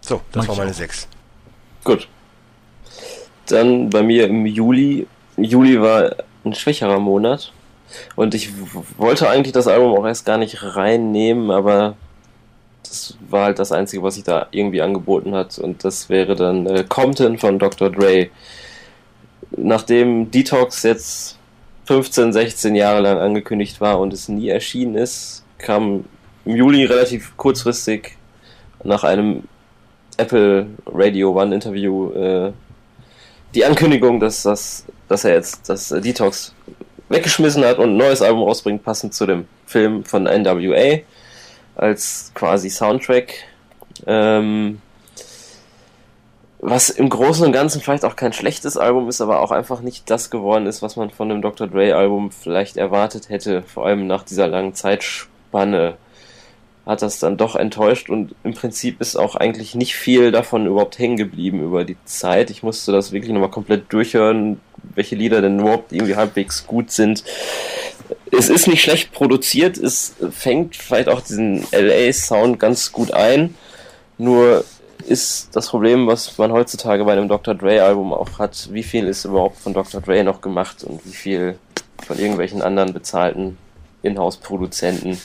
So, 0.00 0.22
das 0.32 0.46
Mag 0.46 0.48
war 0.48 0.56
meine 0.56 0.70
auch. 0.70 0.74
sechs. 0.74 1.06
Gut. 1.84 2.08
Dann 3.46 3.90
bei 3.90 4.02
mir 4.02 4.28
im 4.28 4.46
Juli. 4.46 5.06
Juli 5.36 5.80
war 5.80 6.16
ein 6.44 6.54
schwächerer 6.54 7.00
Monat. 7.00 7.52
Und 8.14 8.34
ich 8.34 8.50
wollte 8.96 9.28
eigentlich 9.28 9.52
das 9.52 9.66
Album 9.66 9.98
auch 9.98 10.06
erst 10.06 10.24
gar 10.24 10.38
nicht 10.38 10.62
reinnehmen, 10.62 11.50
aber 11.50 11.96
das 12.90 13.14
war 13.28 13.44
halt 13.44 13.58
das 13.58 13.72
Einzige, 13.72 14.02
was 14.02 14.16
sich 14.16 14.24
da 14.24 14.48
irgendwie 14.50 14.82
angeboten 14.82 15.34
hat. 15.34 15.58
Und 15.58 15.84
das 15.84 16.08
wäre 16.08 16.34
dann 16.34 16.66
äh, 16.66 16.84
Compton 16.86 17.38
von 17.38 17.58
Dr. 17.58 17.90
Dre. 17.90 18.28
Nachdem 19.56 20.30
Detox 20.30 20.82
jetzt 20.82 21.38
15, 21.86 22.32
16 22.32 22.74
Jahre 22.74 23.00
lang 23.00 23.18
angekündigt 23.18 23.80
war 23.80 24.00
und 24.00 24.12
es 24.12 24.28
nie 24.28 24.48
erschienen 24.48 24.96
ist, 24.96 25.44
kam 25.58 26.04
im 26.44 26.56
Juli 26.56 26.84
relativ 26.84 27.36
kurzfristig 27.36 28.16
nach 28.84 29.04
einem 29.04 29.44
Apple 30.16 30.66
Radio 30.86 31.40
One 31.40 31.54
Interview 31.54 32.12
äh, 32.12 32.52
die 33.54 33.64
Ankündigung, 33.64 34.20
dass, 34.20 34.42
das, 34.42 34.84
dass 35.08 35.24
er 35.24 35.34
jetzt 35.34 35.68
das 35.68 35.88
Detox 35.88 36.54
weggeschmissen 37.08 37.64
hat 37.64 37.78
und 37.78 37.90
ein 37.90 37.96
neues 37.96 38.22
Album 38.22 38.42
rausbringt, 38.42 38.84
passend 38.84 39.14
zu 39.14 39.26
dem 39.26 39.46
Film 39.66 40.04
von 40.04 40.24
NWA 40.24 41.00
als 41.80 42.30
quasi 42.34 42.68
Soundtrack. 42.68 43.32
Ähm, 44.06 44.80
was 46.60 46.90
im 46.90 47.08
Großen 47.08 47.46
und 47.46 47.52
Ganzen 47.52 47.80
vielleicht 47.80 48.04
auch 48.04 48.16
kein 48.16 48.34
schlechtes 48.34 48.76
Album 48.76 49.08
ist, 49.08 49.22
aber 49.22 49.40
auch 49.40 49.50
einfach 49.50 49.80
nicht 49.80 50.10
das 50.10 50.28
geworden 50.28 50.66
ist, 50.66 50.82
was 50.82 50.96
man 50.96 51.10
von 51.10 51.30
dem 51.30 51.40
Dr. 51.40 51.66
Dre 51.66 51.96
Album 51.96 52.30
vielleicht 52.30 52.76
erwartet 52.76 53.30
hätte, 53.30 53.62
vor 53.62 53.86
allem 53.86 54.06
nach 54.06 54.24
dieser 54.24 54.46
langen 54.46 54.74
Zeitspanne 54.74 55.96
hat 56.84 57.00
das 57.00 57.18
dann 57.18 57.38
doch 57.38 57.56
enttäuscht 57.56 58.10
und 58.10 58.34
im 58.44 58.52
Prinzip 58.52 59.00
ist 59.00 59.16
auch 59.16 59.36
eigentlich 59.36 59.74
nicht 59.74 59.94
viel 59.94 60.32
davon 60.32 60.66
überhaupt 60.66 60.98
hängen 60.98 61.16
geblieben 61.16 61.62
über 61.62 61.84
die 61.84 61.96
Zeit. 62.04 62.50
Ich 62.50 62.62
musste 62.62 62.92
das 62.92 63.12
wirklich 63.12 63.32
nochmal 63.32 63.50
komplett 63.50 63.90
durchhören, 63.90 64.60
welche 64.94 65.16
Lieder 65.16 65.40
denn 65.40 65.60
überhaupt 65.60 65.92
irgendwie 65.92 66.16
halbwegs 66.16 66.66
gut 66.66 66.90
sind. 66.90 67.24
Es 68.32 68.48
ist 68.48 68.68
nicht 68.68 68.82
schlecht 68.82 69.12
produziert, 69.12 69.76
es 69.76 70.14
fängt 70.30 70.76
vielleicht 70.76 71.08
auch 71.08 71.20
diesen 71.20 71.66
LA-Sound 71.72 72.58
ganz 72.60 72.92
gut 72.92 73.12
ein, 73.12 73.54
nur 74.18 74.64
ist 75.06 75.48
das 75.52 75.68
Problem, 75.68 76.06
was 76.06 76.38
man 76.38 76.52
heutzutage 76.52 77.04
bei 77.04 77.12
einem 77.12 77.28
Dr. 77.28 77.54
Dre-Album 77.54 78.12
auch 78.12 78.38
hat, 78.38 78.68
wie 78.72 78.82
viel 78.82 79.06
ist 79.06 79.24
überhaupt 79.24 79.58
von 79.58 79.74
Dr. 79.74 80.00
Dre 80.00 80.22
noch 80.22 80.40
gemacht 80.40 80.84
und 80.84 81.04
wie 81.04 81.12
viel 81.12 81.58
von 82.06 82.18
irgendwelchen 82.18 82.62
anderen 82.62 82.92
bezahlten 82.92 83.58
Inhouse-Produzenten 84.02 85.18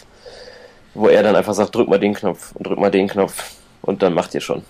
wo 0.95 1.09
er 1.09 1.21
dann 1.21 1.35
einfach 1.35 1.53
sagt, 1.53 1.75
drück 1.75 1.87
mal 1.87 1.99
den 1.99 2.13
Knopf 2.13 2.53
und 2.55 2.65
drück 2.65 2.79
mal 2.79 2.89
den 2.89 3.07
Knopf 3.07 3.51
und 3.81 4.01
dann 4.01 4.13
macht 4.13 4.33
ihr 4.33 4.41
schon. 4.41 4.63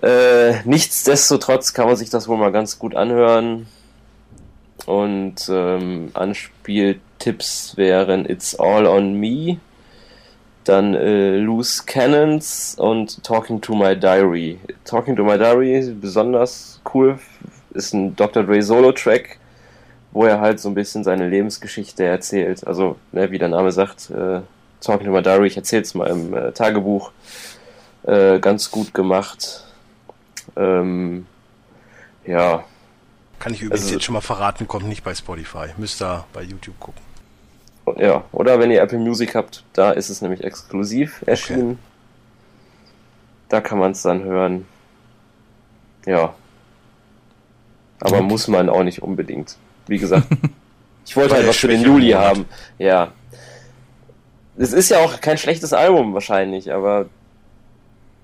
Äh, 0.00 0.62
nichtsdestotrotz 0.64 1.74
kann 1.74 1.86
man 1.86 1.96
sich 1.96 2.08
das 2.08 2.28
wohl 2.28 2.38
mal 2.38 2.52
ganz 2.52 2.78
gut 2.78 2.94
anhören. 2.94 3.66
Und 4.86 5.48
ähm, 5.48 6.10
Anspieltipps 6.14 7.76
wären 7.76 8.28
It's 8.28 8.58
All 8.58 8.86
on 8.86 9.14
Me, 9.14 9.58
dann 10.64 10.94
äh, 10.94 11.36
Loose 11.36 11.84
Cannons 11.86 12.76
und 12.78 13.22
Talking 13.22 13.60
to 13.60 13.74
My 13.74 13.96
Diary. 13.96 14.58
Talking 14.84 15.16
to 15.16 15.24
My 15.24 15.38
Diary, 15.38 15.94
besonders 16.00 16.80
cool, 16.92 17.18
ist 17.74 17.92
ein 17.94 18.16
Dr. 18.16 18.42
Dre 18.42 18.62
Solo-Track, 18.62 19.38
wo 20.12 20.24
er 20.24 20.40
halt 20.40 20.60
so 20.60 20.68
ein 20.68 20.74
bisschen 20.74 21.04
seine 21.04 21.28
Lebensgeschichte 21.28 22.04
erzählt. 22.04 22.66
Also, 22.66 22.96
ne, 23.12 23.30
wie 23.30 23.38
der 23.38 23.48
Name 23.48 23.70
sagt, 23.72 24.10
äh, 24.10 24.40
Talking 24.80 25.06
to 25.06 25.12
My 25.12 25.22
Diary, 25.22 25.46
ich 25.46 25.56
erzähle 25.56 25.82
es 25.82 25.94
mal 25.94 26.08
im 26.08 26.34
äh, 26.34 26.52
Tagebuch, 26.52 27.12
äh, 28.04 28.40
ganz 28.40 28.70
gut 28.70 28.92
gemacht. 28.94 29.64
Ähm, 30.56 31.26
ja. 32.26 32.64
Kann 33.42 33.54
ich 33.54 33.62
übrigens 33.62 33.82
Also- 33.82 33.94
jetzt 33.94 34.04
schon 34.04 34.12
mal 34.12 34.20
verraten, 34.20 34.68
kommt 34.68 34.86
nicht 34.86 35.02
bei 35.02 35.14
Spotify. 35.14 35.66
Müsst 35.76 36.00
ihr 36.00 36.24
bei 36.32 36.42
YouTube 36.42 36.78
gucken. 36.78 37.02
Ja, 37.96 38.22
oder 38.30 38.60
wenn 38.60 38.70
ihr 38.70 38.80
Apple 38.80 38.98
Music 38.98 39.34
habt, 39.34 39.64
da 39.72 39.90
ist 39.90 40.08
es 40.08 40.22
nämlich 40.22 40.44
exklusiv 40.44 41.22
erschienen. 41.26 41.80
Da 43.48 43.60
kann 43.60 43.78
man 43.78 43.90
es 43.90 44.02
dann 44.02 44.22
hören. 44.22 44.66
Ja. 46.06 46.34
Aber 48.00 48.16
Okay. 48.18 48.22
muss 48.22 48.46
man 48.46 48.68
auch 48.68 48.84
nicht 48.84 49.02
unbedingt. 49.02 49.56
Wie 49.88 49.98
gesagt, 49.98 50.26
ich 51.06 51.16
wollte 51.16 51.34
halt 51.34 51.48
was 51.48 51.56
für 51.56 51.66
den 51.68 51.82
Juli 51.82 52.14
Monat. 52.14 52.24
haben. 52.24 52.44
Ja. 52.78 53.12
Es 54.56 54.72
ist 54.72 54.88
ja 54.90 54.98
auch 54.98 55.20
kein 55.20 55.38
schlechtes 55.38 55.72
Album 55.72 56.14
wahrscheinlich, 56.14 56.72
aber 56.72 57.06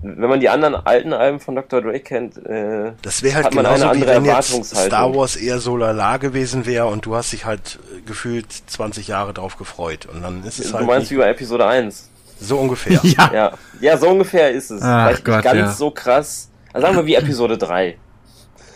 wenn 0.01 0.29
man 0.29 0.39
die 0.39 0.47
anderen 0.49 0.75
alten 0.75 1.11
Alben 1.13 1.39
von 1.39 1.55
Dr. 1.55 1.81
Dre 1.81 1.99
kennt, 1.99 2.37
äh, 2.45 2.93
Das 3.01 3.21
wäre 3.21 3.35
halt 3.35 3.45
Hat 3.47 3.53
man 3.55 3.65
genauso 3.65 3.87
eine 3.89 3.99
wie 3.99 4.03
andere 4.09 4.23
wenn 4.23 4.25
jetzt. 4.59 4.75
Star 4.75 5.13
Wars 5.13 5.35
eher 5.35 5.59
so 5.59 5.75
lala 5.75 6.17
gewesen 6.17 6.65
wäre 6.65 6.85
und 6.87 7.05
du 7.05 7.15
hast 7.15 7.33
dich 7.33 7.45
halt 7.45 7.79
äh, 7.97 8.01
gefühlt 8.01 8.47
20 8.67 9.07
Jahre 9.09 9.33
drauf 9.33 9.57
gefreut. 9.57 10.05
Und 10.11 10.21
dann 10.21 10.43
ist 10.43 10.59
es 10.59 10.69
du 10.71 10.77
halt 10.77 10.87
meinst 10.87 11.11
wie 11.11 11.15
bei 11.17 11.29
Episode 11.29 11.65
1. 11.67 12.09
so 12.39 12.57
ungefähr. 12.57 12.99
Ja. 13.03 13.29
Ja, 13.33 13.51
ja, 13.81 13.97
so 13.97 14.07
ungefähr 14.09 14.51
ist 14.51 14.71
es. 14.71 14.81
Ach 14.81 15.07
Vielleicht 15.07 15.25
Gott, 15.25 15.35
nicht 15.35 15.43
ganz 15.45 15.57
ja. 15.59 15.71
so 15.73 15.91
krass. 15.91 16.49
Also 16.71 16.85
sagen 16.87 16.97
wir 16.97 17.05
wie 17.05 17.15
Episode 17.15 17.57
3. 17.57 17.97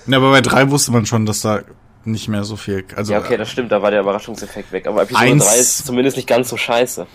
Na, 0.06 0.18
aber 0.18 0.32
bei 0.32 0.42
drei 0.42 0.70
wusste 0.70 0.92
man 0.92 1.06
schon, 1.06 1.26
dass 1.26 1.40
da 1.42 1.62
nicht 2.04 2.28
mehr 2.28 2.44
so 2.44 2.58
viel. 2.58 2.84
Also 2.98 3.14
Ja, 3.14 3.20
okay, 3.20 3.38
das 3.38 3.50
stimmt, 3.50 3.72
da 3.72 3.82
war 3.82 3.92
der 3.92 4.02
Überraschungseffekt 4.02 4.74
weg. 4.74 4.88
Aber 4.88 5.04
Episode 5.04 5.24
Eins- 5.26 5.46
3 5.48 5.58
ist 5.58 5.86
zumindest 5.86 6.18
nicht 6.18 6.28
ganz 6.28 6.50
so 6.50 6.58
scheiße. 6.58 7.08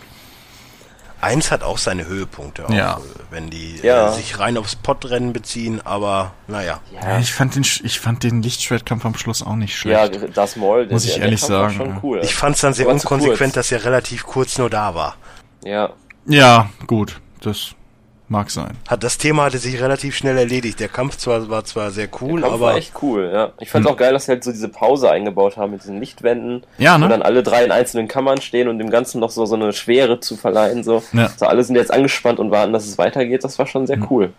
Eins 1.20 1.50
hat 1.50 1.62
auch 1.64 1.78
seine 1.78 2.06
Höhepunkte, 2.06 2.66
auch, 2.66 2.70
Ja. 2.70 2.94
äh, 2.98 3.00
wenn 3.30 3.50
die 3.50 3.76
Ja. 3.82 4.08
äh, 4.10 4.14
sich 4.14 4.38
rein 4.38 4.56
aufs 4.56 4.76
Podrennen 4.76 5.32
beziehen, 5.32 5.80
aber 5.84 6.32
naja. 6.46 6.80
Ja, 6.92 7.08
Ja, 7.14 7.18
ich 7.18 7.32
fand 7.32 7.54
den, 7.56 7.62
ich 7.62 7.98
fand 7.98 8.22
den 8.22 8.40
Lichtschwertkampf 8.42 9.04
am 9.04 9.14
Schluss 9.16 9.42
auch 9.42 9.56
nicht 9.56 9.84
ja 9.84 10.06
schlecht. 10.06 10.36
das 10.36 10.54
Maul, 10.56 10.86
Muss 10.88 11.04
ich 11.04 11.18
ehrlich 11.18 11.40
sagen, 11.40 11.74
schon 11.74 11.88
ja. 11.90 12.00
cool. 12.02 12.20
Ich 12.22 12.34
fand 12.34 12.54
es 12.54 12.60
dann 12.60 12.72
sehr 12.74 12.88
unkonsequent, 12.88 13.56
dass 13.56 13.72
er 13.72 13.84
relativ 13.84 14.24
kurz 14.26 14.58
nur 14.58 14.70
da 14.70 14.94
war. 14.94 15.16
Ja, 15.64 15.90
Ja, 16.26 16.68
gut, 16.86 17.20
das 17.40 17.70
mag 18.30 18.50
sein. 18.50 18.76
Hat 18.86 19.02
das 19.02 19.18
Thema 19.18 19.44
hatte 19.44 19.58
sich 19.58 19.80
relativ 19.80 20.16
schnell 20.16 20.36
erledigt. 20.36 20.80
Der 20.80 20.88
Kampf 20.88 21.16
zwar 21.16 21.48
war 21.48 21.64
zwar 21.64 21.90
sehr 21.90 22.08
cool, 22.20 22.40
der 22.40 22.50
Kampf 22.50 22.62
aber 22.62 22.72
war 22.72 22.76
echt 22.76 22.92
cool, 23.02 23.30
ja. 23.32 23.52
Ich 23.60 23.70
fand 23.70 23.86
auch 23.86 23.96
geil, 23.96 24.12
dass 24.12 24.26
sie 24.26 24.32
halt 24.32 24.44
so 24.44 24.52
diese 24.52 24.68
Pause 24.68 25.10
eingebaut 25.10 25.56
haben 25.56 25.72
mit 25.72 25.82
diesen 25.82 25.98
Lichtwänden. 25.98 26.64
Ja, 26.78 26.98
ne? 26.98 27.08
dann 27.08 27.22
alle 27.22 27.42
drei 27.42 27.64
in 27.64 27.72
einzelnen 27.72 28.08
Kammern 28.08 28.40
stehen 28.40 28.68
und 28.68 28.78
dem 28.78 28.90
Ganzen 28.90 29.20
noch 29.20 29.30
so, 29.30 29.46
so 29.46 29.54
eine 29.54 29.72
Schwere 29.72 30.20
zu 30.20 30.36
verleihen. 30.36 30.84
So. 30.84 31.02
Ja. 31.12 31.30
so 31.36 31.46
alle 31.46 31.64
sind 31.64 31.76
jetzt 31.76 31.92
angespannt 31.92 32.38
und 32.38 32.50
warten, 32.50 32.72
dass 32.72 32.86
es 32.86 32.98
weitergeht. 32.98 33.44
Das 33.44 33.58
war 33.58 33.66
schon 33.66 33.86
sehr 33.86 33.98
cool. 34.10 34.32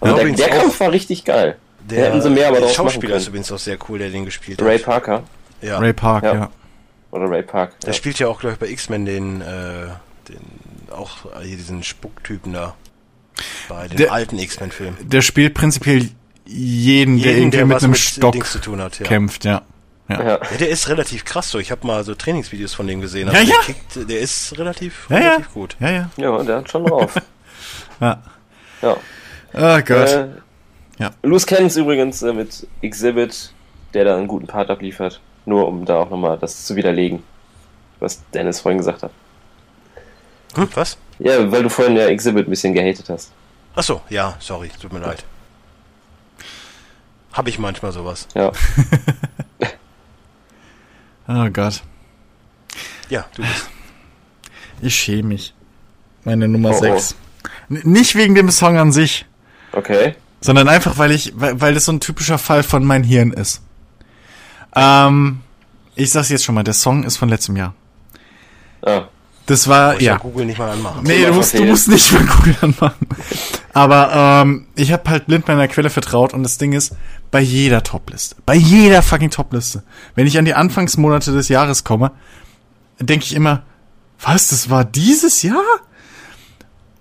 Also 0.00 0.16
Ja, 0.16 0.24
der, 0.24 0.32
der 0.32 0.48
Kampf 0.48 0.80
war 0.80 0.92
richtig 0.92 1.24
geil. 1.24 1.56
der, 1.90 2.06
hätten 2.06 2.22
sie 2.22 2.30
mehr 2.30 2.48
aber 2.48 2.60
der 2.60 2.68
Schauspieler 2.68 3.16
ist 3.16 3.28
übrigens 3.28 3.52
auch 3.52 3.58
sehr 3.58 3.76
cool, 3.88 3.98
der 3.98 4.10
den 4.10 4.24
gespielt 4.24 4.62
Ray 4.62 4.78
hat. 4.78 4.84
Parker. 4.86 5.22
Ja. 5.60 5.78
Ray 5.78 5.92
Park, 5.92 6.24
Ja. 6.24 6.34
ja. 6.34 6.50
Oder 7.10 7.30
Ray 7.30 7.42
Park. 7.42 7.78
Der 7.80 7.90
ja. 7.90 7.92
spielt 7.94 8.18
ja 8.18 8.26
auch, 8.26 8.40
glaube 8.40 8.54
ich, 8.54 8.58
bei 8.58 8.66
X-Men 8.68 9.04
den, 9.06 9.40
äh, 9.40 9.44
den, 10.28 10.40
auch 10.90 11.10
hier 11.42 11.56
diesen 11.56 11.82
Spucktypen 11.84 12.52
da. 12.52 12.74
Bei 13.68 13.88
dem 13.88 13.96
Der- 13.96 14.12
alten 14.12 14.38
X-Men-Film. 14.38 14.96
Der 15.02 15.22
spielt 15.22 15.54
prinzipiell 15.54 16.10
jeden, 16.46 17.18
der 17.18 17.32
Jeden, 17.32 17.38
irgendwie 17.42 17.56
der 17.56 17.66
mit 17.66 17.78
einem 17.82 17.90
mit 17.92 17.98
Stock 18.00 18.32
Dings 18.32 18.52
zu 18.52 18.58
tun 18.60 18.80
hat, 18.82 18.98
ja. 18.98 19.06
kämpft, 19.06 19.44
ja. 19.44 19.62
Ja. 20.08 20.22
Ja. 20.22 20.28
Ja, 20.28 20.36
der 20.58 20.68
ist 20.68 20.88
relativ 20.90 21.24
krass 21.24 21.50
so. 21.50 21.58
Ich 21.58 21.70
habe 21.70 21.86
mal 21.86 22.04
so 22.04 22.14
Trainingsvideos 22.14 22.74
von 22.74 22.86
dem 22.86 23.00
gesehen. 23.00 23.28
Ja, 23.28 23.38
Also 23.38 23.50
ja. 23.52 23.58
Der, 23.66 23.74
kickt, 23.74 24.10
der 24.10 24.18
ist 24.20 24.58
relativ, 24.58 25.06
Ja, 25.08 25.18
ja. 25.18 25.28
relativ 25.30 25.52
gut. 25.54 25.76
Ja, 25.80 25.90
ja. 25.90 26.10
Ja, 26.18 26.42
der 26.42 26.56
hat 26.56 26.70
schon 26.70 26.84
drauf. 26.84 27.14
Ja. 28.00 28.22
ja. 28.82 28.96
Oh 29.54 29.80
Gott. 29.82 30.08
Äh, 30.12 30.28
Ja. 30.98 31.10
Loose 31.22 31.46
Cannons 31.46 31.76
übrigens 31.76 32.22
äh, 32.22 32.32
mit 32.32 32.66
Exhibit, 32.82 33.52
der 33.94 34.04
da 34.04 34.16
einen 34.16 34.26
guten 34.28 34.46
Part 34.46 34.68
abliefert. 34.68 35.20
Nur 35.46 35.66
um 35.68 35.84
da 35.86 35.96
auch 35.96 36.10
nochmal 36.10 36.36
das 36.38 36.64
zu 36.66 36.76
widerlegen, 36.76 37.22
was 38.00 38.20
Dennis 38.32 38.60
vorhin 38.60 38.78
gesagt 38.78 39.02
hat. 39.04 39.10
Hm, 40.56 40.68
was? 40.74 40.98
Ja, 41.24 41.50
weil 41.50 41.62
du 41.62 41.70
vorhin 41.70 41.96
ja 41.96 42.06
Exhibit 42.06 42.46
ein 42.46 42.50
bisschen 42.50 42.74
gehatet 42.74 43.08
hast. 43.08 43.32
Ach 43.74 43.82
so, 43.82 44.00
ja, 44.10 44.36
sorry, 44.38 44.70
tut 44.80 44.92
mir 44.92 45.00
leid. 45.00 45.24
Habe 47.32 47.48
ich 47.50 47.58
manchmal 47.58 47.90
sowas. 47.92 48.28
Ja. 48.34 48.52
oh 51.28 51.48
Gott. 51.50 51.82
Ja, 53.08 53.24
du 53.34 53.42
bist. 53.42 53.68
Ich 54.80 54.94
schäme 54.94 55.28
mich. 55.28 55.54
Meine 56.24 56.46
Nummer 56.46 56.70
Oh, 56.70 56.74
oh. 56.76 56.98
6. 56.98 57.16
Nicht 57.68 58.14
wegen 58.14 58.34
dem 58.34 58.50
Song 58.50 58.76
an 58.78 58.92
sich, 58.92 59.26
Okay. 59.72 60.14
sondern 60.40 60.68
einfach, 60.68 60.98
weil 60.98 61.10
ich, 61.10 61.32
weil, 61.34 61.60
weil 61.60 61.74
das 61.74 61.86
so 61.86 61.92
ein 61.92 62.00
typischer 62.00 62.38
Fall 62.38 62.62
von 62.62 62.84
mein 62.84 63.02
Hirn 63.02 63.32
ist. 63.32 63.62
Ähm, 64.76 65.40
ich 65.94 66.10
sag's 66.10 66.28
jetzt 66.28 66.44
schon 66.44 66.54
mal, 66.54 66.64
der 66.64 66.74
Song 66.74 67.04
ist 67.04 67.16
von 67.16 67.28
letztem 67.28 67.56
Jahr. 67.56 67.74
Ah. 68.82 69.04
Das 69.46 69.68
war, 69.68 69.96
Ich 69.96 70.02
ja. 70.02 70.12
ja. 70.12 70.18
Google 70.18 70.46
nicht 70.46 70.58
mal 70.58 70.70
anmachen. 70.70 71.02
Nee, 71.04 71.24
du 71.26 71.32
musst, 71.34 71.58
du 71.58 71.64
musst 71.64 71.88
nicht 71.88 72.12
mal 72.12 72.24
Google 72.36 72.56
anmachen. 72.62 73.06
Aber 73.72 74.42
ähm, 74.42 74.66
ich 74.74 74.92
habe 74.92 75.08
halt 75.10 75.26
blind 75.26 75.46
meiner 75.46 75.68
Quelle 75.68 75.90
vertraut 75.90 76.32
und 76.32 76.42
das 76.42 76.56
Ding 76.58 76.72
ist, 76.72 76.94
bei 77.30 77.40
jeder 77.40 77.82
Topliste, 77.82 78.36
bei 78.46 78.54
jeder 78.54 79.02
fucking 79.02 79.30
Topliste, 79.30 79.82
wenn 80.14 80.26
ich 80.26 80.38
an 80.38 80.44
die 80.44 80.54
Anfangsmonate 80.54 81.32
des 81.32 81.48
Jahres 81.48 81.84
komme, 81.84 82.12
denke 83.00 83.24
ich 83.24 83.34
immer, 83.34 83.62
was, 84.20 84.48
das 84.48 84.70
war 84.70 84.84
dieses 84.84 85.42
Jahr? 85.42 85.62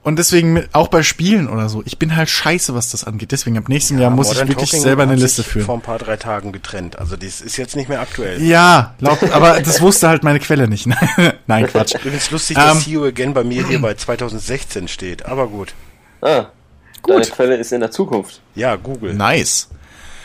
Und 0.04 0.20
deswegen 0.20 0.52
mit, 0.52 0.70
auch 0.76 0.90
bei 0.90 1.02
Spielen 1.02 1.48
oder 1.48 1.70
so, 1.70 1.82
ich 1.86 1.98
bin 1.98 2.16
halt 2.18 2.30
scheiße, 2.30 2.76
was 2.76 2.92
das 2.92 3.06
angeht. 3.06 3.32
Deswegen 3.32 3.58
ab 3.58 3.70
nächsten 3.70 3.98
Jahr 3.98 4.12
muss 4.12 4.28
Modern 4.28 4.44
ich 4.44 4.50
wirklich 4.50 4.70
Talking 4.72 4.84
selber 4.84 5.04
eine 5.04 5.16
Liste 5.16 5.44
sich 5.44 5.52
führen. 5.52 5.66
Vor 5.66 5.76
ein 5.76 5.82
paar, 5.82 5.98
drei 5.98 6.18
Tagen 6.18 6.52
getrennt. 6.52 7.00
Also 7.00 7.16
das 7.16 7.40
ist 7.40 7.56
jetzt 7.56 7.78
nicht 7.78 7.88
mehr 7.88 8.02
aktuell. 8.02 8.42
Ja, 8.42 8.96
laut, 9.00 9.24
aber 9.32 9.62
das 9.62 9.80
wusste 9.80 10.10
halt 10.10 10.24
meine 10.24 10.40
Quelle 10.40 10.68
nicht. 10.68 10.88
Nein, 11.48 11.68
Quatsch. 11.68 11.96
Übrigens 11.96 12.32
lustig, 12.32 12.58
dass 12.58 12.84
See 12.84 12.92
You 12.92 13.06
Again 13.06 13.34
bei 13.34 13.46
mir 13.46 13.66
hier 13.66 13.82
bei 13.82 13.94
2016 13.94 14.90
steht. 14.90 15.26
Aber 15.26 15.48
gut. 15.48 15.74
Ah. 16.22 16.48
Gut. 17.02 17.16
Deine 17.16 17.26
Quelle 17.26 17.56
ist 17.56 17.72
in 17.72 17.80
der 17.80 17.92
Zukunft. 17.92 18.42
Ja, 18.56 18.76
Google. 18.76 19.14
Nice. 19.14 19.70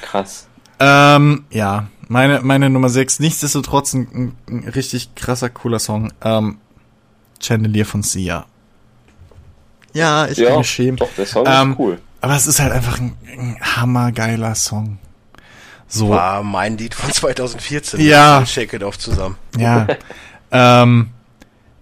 Krass. 0.02 0.48
Ähm, 0.80 1.44
ja, 1.50 1.88
meine, 2.08 2.40
meine 2.40 2.70
Nummer 2.70 2.88
6, 2.88 3.20
nichtsdestotrotz 3.20 3.94
ein, 3.94 4.08
ein, 4.12 4.36
ein 4.48 4.68
richtig 4.68 5.14
krasser, 5.14 5.50
cooler 5.50 5.78
Song. 5.78 6.12
Ähm, 6.22 6.58
Chandelier 7.40 7.86
von 7.86 8.02
Sia. 8.02 8.46
Ja, 9.98 10.26
ich 10.26 10.38
ja, 10.38 10.50
bin 10.50 10.58
geschämt. 10.58 11.00
doch, 11.00 11.08
der 11.16 11.26
Song 11.26 11.44
Ähm, 11.46 11.72
ist 11.72 11.78
cool. 11.78 11.98
Aber 12.20 12.34
es 12.36 12.46
ist 12.46 12.60
halt 12.60 12.72
einfach 12.72 12.98
ein, 12.98 13.16
ein 13.26 13.56
hammergeiler 13.76 14.54
Song. 14.54 14.98
So, 15.86 16.10
War 16.10 16.42
mein 16.42 16.76
Lied 16.76 16.94
von 16.94 17.10
2014. 17.12 18.00
Ja. 18.00 18.44
Shake 18.46 18.74
It 18.74 18.82
Off 18.82 18.98
zusammen. 18.98 19.36
ja. 19.56 19.86
ähm, 20.50 21.10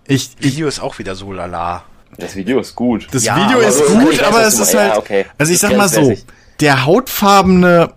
ich, 0.09 0.31
ich, 0.39 0.53
Video 0.53 0.69
ist 0.69 0.79
auch 0.81 0.99
wieder 1.01 1.15
so 1.17 1.33
lala. 1.33 1.83
Das 2.19 2.37
Video 2.37 2.61
ist 2.61 2.77
gut. 2.77 3.09
das 3.11 3.25
Ja, 3.25 3.37
Video 3.37 3.59
ist 3.59 3.79
so- 3.79 3.85
gut, 3.99 4.13
weiß, 4.21 4.23
aber 4.23 4.43
es 4.47 4.59
ist 4.59 4.75
halt, 4.75 4.93
Ja, 4.93 4.99
okay. 4.99 5.27
also 5.37 5.53
ich 5.53 5.59
Das 5.61 5.71
sag 5.71 5.77
mal 5.77 5.89
so, 5.89 6.15
der 6.61 6.87
hautfarbene 6.87 7.93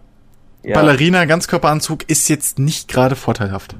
Ja. 0.63 0.73
Ballerina 0.75 1.25
Ganzkörperanzug 1.25 2.09
ist 2.09 2.27
jetzt 2.29 2.57
nicht 2.59 2.87
gerade 2.87 3.15
vorteilhaft. 3.15 3.75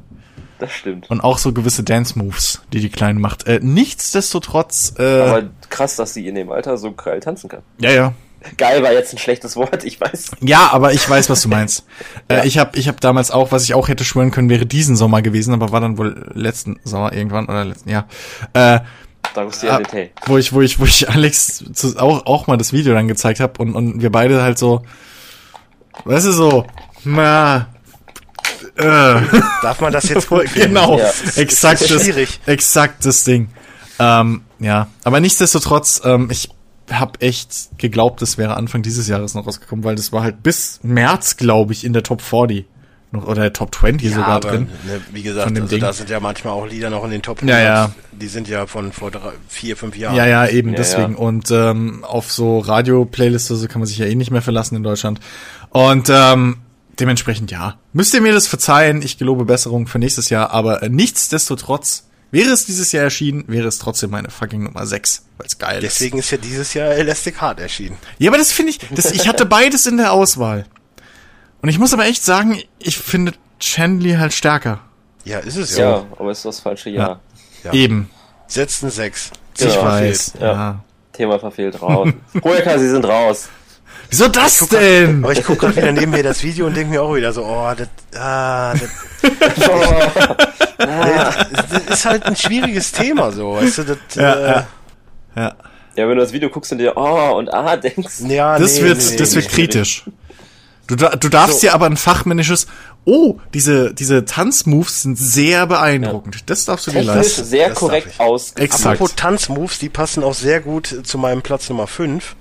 Das 0.59 0.71
stimmt. 0.73 1.09
Und 1.09 1.21
auch 1.21 1.37
so 1.37 1.53
gewisse 1.53 1.83
Dance-Moves, 1.83 2.61
die 2.73 2.81
die 2.81 2.89
Kleine 2.89 3.19
macht. 3.19 3.47
Äh, 3.47 3.59
nichtsdestotrotz, 3.61 4.93
äh, 4.99 5.21
Aber 5.21 5.49
krass, 5.69 5.95
dass 5.95 6.13
sie 6.13 6.27
in 6.27 6.35
dem 6.35 6.51
Alter 6.51 6.77
so 6.77 6.91
geil 6.91 7.21
tanzen 7.21 7.49
kann. 7.49 7.61
ja, 7.79 7.91
ja. 7.91 8.13
Geil 8.55 8.81
war 8.83 8.93
jetzt 8.93 9.13
ein 9.13 9.17
schlechtes 9.17 9.57
Wort, 9.57 9.83
ich 9.83 9.99
weiß. 9.99 10.31
Ja, 10.39 10.69
aber 10.71 10.93
ich 10.93 11.09
weiß, 11.09 11.29
was 11.29 11.41
du 11.41 11.49
meinst. 11.49 11.85
Ja. 12.31 12.37
äh, 12.37 12.47
ich 12.47 12.57
habe 12.57 12.77
ich 12.77 12.87
hab 12.87 13.01
damals 13.01 13.31
auch, 13.31 13.51
was 13.51 13.63
ich 13.63 13.73
auch 13.73 13.87
hätte 13.87 14.03
schwören 14.03 14.31
können, 14.31 14.49
wäre 14.49 14.65
diesen 14.65 14.95
Sommer 14.95 15.21
gewesen, 15.21 15.53
aber 15.53 15.71
war 15.71 15.81
dann 15.81 15.97
wohl 15.97 16.31
letzten 16.33 16.79
Sommer 16.83 17.11
irgendwann 17.11 17.45
oder 17.45 17.65
letzten 17.65 17.89
Jahr. 17.89 18.07
Äh. 18.53 18.79
Detail. 19.35 20.09
wo 20.25 20.37
ich, 20.37 20.53
wo 20.53 20.61
ich, 20.61 20.79
wo 20.79 20.85
ich 20.85 21.09
Alex 21.09 21.63
zu, 21.73 21.97
auch, 21.99 22.25
auch 22.25 22.47
mal 22.47 22.57
das 22.57 22.71
Video 22.73 22.93
dann 22.93 23.07
gezeigt 23.07 23.39
habe 23.39 23.61
und, 23.61 23.75
und 23.75 24.01
wir 24.01 24.11
beide 24.11 24.41
halt 24.41 24.57
so, 24.57 24.83
weißt 26.05 26.27
du 26.27 26.31
so, 26.31 26.65
na, 27.03 27.57
äh, 27.57 27.61
Darf 28.83 29.81
man 29.81 29.91
das 29.93 30.09
jetzt 30.09 30.29
gut 30.29 30.47
finden? 30.49 30.69
genau, 30.69 30.97
Ja. 30.99 31.09
exakt 31.35 31.81
das, 31.89 32.03
schwierig. 32.03 32.39
exakt 32.45 33.05
das 33.05 33.23
Ding. 33.23 33.49
Ähm, 33.99 34.41
ja, 34.59 34.87
aber 35.03 35.19
nichtsdestotrotz, 35.19 36.01
ähm, 36.05 36.29
ich 36.31 36.49
habe 36.91 37.19
echt 37.21 37.69
geglaubt, 37.77 38.21
das 38.21 38.37
wäre 38.37 38.55
Anfang 38.57 38.81
dieses 38.81 39.07
Jahres 39.07 39.33
noch 39.35 39.45
rausgekommen, 39.45 39.83
weil 39.85 39.95
das 39.95 40.11
war 40.11 40.23
halt 40.23 40.41
bis 40.41 40.79
März, 40.83 41.37
glaube 41.37 41.73
ich, 41.73 41.83
in 41.83 41.93
der 41.93 42.03
Top 42.03 42.21
40 42.21 42.65
noch 43.11 43.25
oder 43.25 43.41
der 43.41 43.53
Top 43.53 43.73
20 43.73 44.11
sogar 44.11 44.27
aber, 44.27 44.49
drin. 44.51 44.69
Ne, 44.85 45.01
wie 45.11 45.23
gesagt, 45.23 45.45
Von 45.45 45.55
dem 45.55 45.63
also 45.63 45.75
Ding. 45.75 45.81
da 45.81 45.93
sind 45.93 46.09
ja 46.11 46.19
manchmal 46.19 46.53
auch 46.53 46.67
Lieder 46.67 46.91
noch 46.91 47.03
in 47.03 47.09
den 47.09 47.21
Top 47.23 47.41
Ja, 47.41 47.59
ja. 47.59 47.91
Die 48.11 48.27
sind 48.27 48.47
ja 48.47 48.67
von 48.67 48.91
vor 48.91 49.09
drei, 49.09 49.31
vier, 49.47 49.75
fünf 49.75 49.97
Jahren. 49.97 50.15
Ja, 50.15 50.27
ja, 50.27 50.47
eben 50.47 50.69
Ja, 50.71 50.75
deswegen. 50.77 51.13
ja. 51.13 51.17
Und 51.17 51.49
ähm, 51.49 52.03
auf 52.03 52.31
so 52.31 52.59
Radio-Playlists 52.59 53.49
oder 53.49 53.59
so 53.61 53.67
kann 53.67 53.79
man 53.81 53.87
sich 53.87 53.97
ja 53.97 54.05
eh 54.05 54.13
nicht 54.13 54.29
mehr 54.29 54.43
verlassen 54.43 54.75
in 54.75 54.83
Deutschland. 54.83 55.19
Und 55.71 56.07
ähm, 56.11 56.57
dementsprechend 56.99 57.51
ja. 57.51 57.77
Müsst 57.93 58.13
ihr 58.13 58.21
mir 58.21 58.33
das 58.33 58.47
verzeihen, 58.47 59.01
ich 59.01 59.17
gelobe 59.17 59.45
Besserung 59.45 59.87
für 59.87 59.99
nächstes 59.99 60.29
Jahr, 60.29 60.51
aber 60.51 60.83
äh, 60.83 60.89
nichtsdestotrotz, 60.89 62.07
wäre 62.31 62.49
es 62.51 62.65
dieses 62.65 62.91
Jahr 62.91 63.03
erschienen, 63.03 63.43
wäre 63.47 63.67
es 63.67 63.79
trotzdem 63.79 64.11
meine 64.11 64.29
fucking 64.29 64.63
Nummer 64.63 64.85
6, 64.85 65.25
weil 65.37 65.47
es 65.47 65.57
geil 65.57 65.83
ist. 65.83 65.99
Deswegen 65.99 66.17
ist 66.19 66.31
ja 66.31 66.37
dieses 66.37 66.73
Jahr 66.73 66.89
Elastic 66.91 67.41
Heart 67.41 67.59
erschienen. 67.59 67.97
Ja, 68.17 68.29
aber 68.29 68.37
das 68.37 68.51
finde 68.51 68.71
ich, 68.71 68.79
das, 68.91 69.11
ich 69.11 69.27
hatte 69.27 69.45
beides 69.47 69.85
in 69.87 69.97
der 69.97 70.11
Auswahl. 70.13 70.65
Und 71.61 71.69
ich 71.69 71.79
muss 71.79 71.93
aber 71.93 72.05
echt 72.05 72.23
sagen, 72.23 72.61
ich 72.79 72.97
finde 72.97 73.33
Chandley 73.59 74.13
halt 74.15 74.33
stärker. 74.33 74.79
Ja, 75.25 75.39
ist 75.39 75.57
es 75.57 75.75
Ja, 75.77 75.89
ja. 75.97 76.05
aber 76.17 76.31
ist 76.31 76.45
das 76.45 76.59
falsche 76.61 76.89
Jahr. 76.89 77.19
Ja. 77.63 77.73
Eben. 77.73 78.09
Setzt 78.47 78.83
ein 78.83 78.89
Sechs. 78.89 79.31
Ich 79.57 79.65
Genau. 79.67 79.83
weiß. 79.83 80.33
Ja. 80.39 80.51
Ja. 80.53 80.83
Thema 81.11 81.37
verfehlt 81.37 81.81
raus. 81.81 82.09
Projeka, 82.41 82.79
sie 82.79 82.89
sind 82.89 83.03
raus. 83.05 83.49
Wieso 84.09 84.27
das 84.27 84.67
denn? 84.69 85.23
Aber 85.23 85.33
ich 85.33 85.43
gucke 85.43 85.59
gerade 85.59 85.75
wieder 85.75 85.91
neben 85.91 86.11
mir 86.11 86.23
das 86.23 86.41
Video 86.43 86.65
und 86.65 86.75
denke 86.75 86.89
mir 86.91 87.03
auch 87.03 87.13
wieder 87.15 87.31
so, 87.31 87.45
oh, 87.45 87.71
das, 87.77 87.87
ah, 88.19 88.73
das, 88.73 88.89
das 90.77 91.83
ist 91.89 92.05
halt 92.05 92.23
ein 92.23 92.35
schwieriges 92.35 92.91
Thema 92.91 93.31
so, 93.31 93.53
weißt 93.53 93.79
du, 93.79 93.83
das, 93.83 93.97
Ja, 94.15 94.33
äh, 94.33 94.51
ja. 94.51 94.67
Ja. 95.35 95.55
Ja, 95.95 96.07
wenn 96.07 96.15
du 96.15 96.21
das 96.23 96.31
Video 96.31 96.49
guckst 96.49 96.71
und 96.71 96.77
dir 96.77 96.95
oh 96.95 97.35
und 97.37 97.53
ah 97.53 97.75
denkst, 97.75 98.21
ja, 98.27 98.57
Das 98.57 98.75
nee, 98.75 98.83
wird, 98.83 98.97
nee, 98.99 99.03
nee, 99.11 99.15
das 99.17 99.35
wird 99.35 99.45
nee. 99.45 99.51
kritisch. 99.51 100.05
Du, 100.87 100.95
du 100.95 101.29
darfst 101.29 101.55
So. 101.55 101.59
dir 101.67 101.73
aber 101.75 101.85
ein 101.85 101.97
fachmännisches, 101.97 102.65
oh, 103.05 103.37
diese, 103.53 103.93
diese 103.93 104.25
Tanzmoves 104.25 105.03
sind 105.03 105.17
sehr 105.17 105.67
beeindruckend. 105.67 106.49
Das 106.49 106.65
darfst 106.65 106.87
du 106.87 106.91
dir 106.91 106.99
technisch 107.01 107.15
leisten. 107.15 107.43
sehr 107.45 107.69
das 107.69 107.77
korrekt 107.77 108.07
ich. 108.17 108.57
Exakt. 108.57 108.85
Apropos 108.85 109.15
Tanzmoves, 109.15 109.77
die 109.77 109.89
passen 109.89 110.23
auch 110.23 110.33
sehr 110.33 110.61
gut 110.61 111.01
zu 111.03 111.17
meinem 111.19 111.43
Platz 111.43 111.69
Nummer 111.69 111.85
5. 111.85 112.35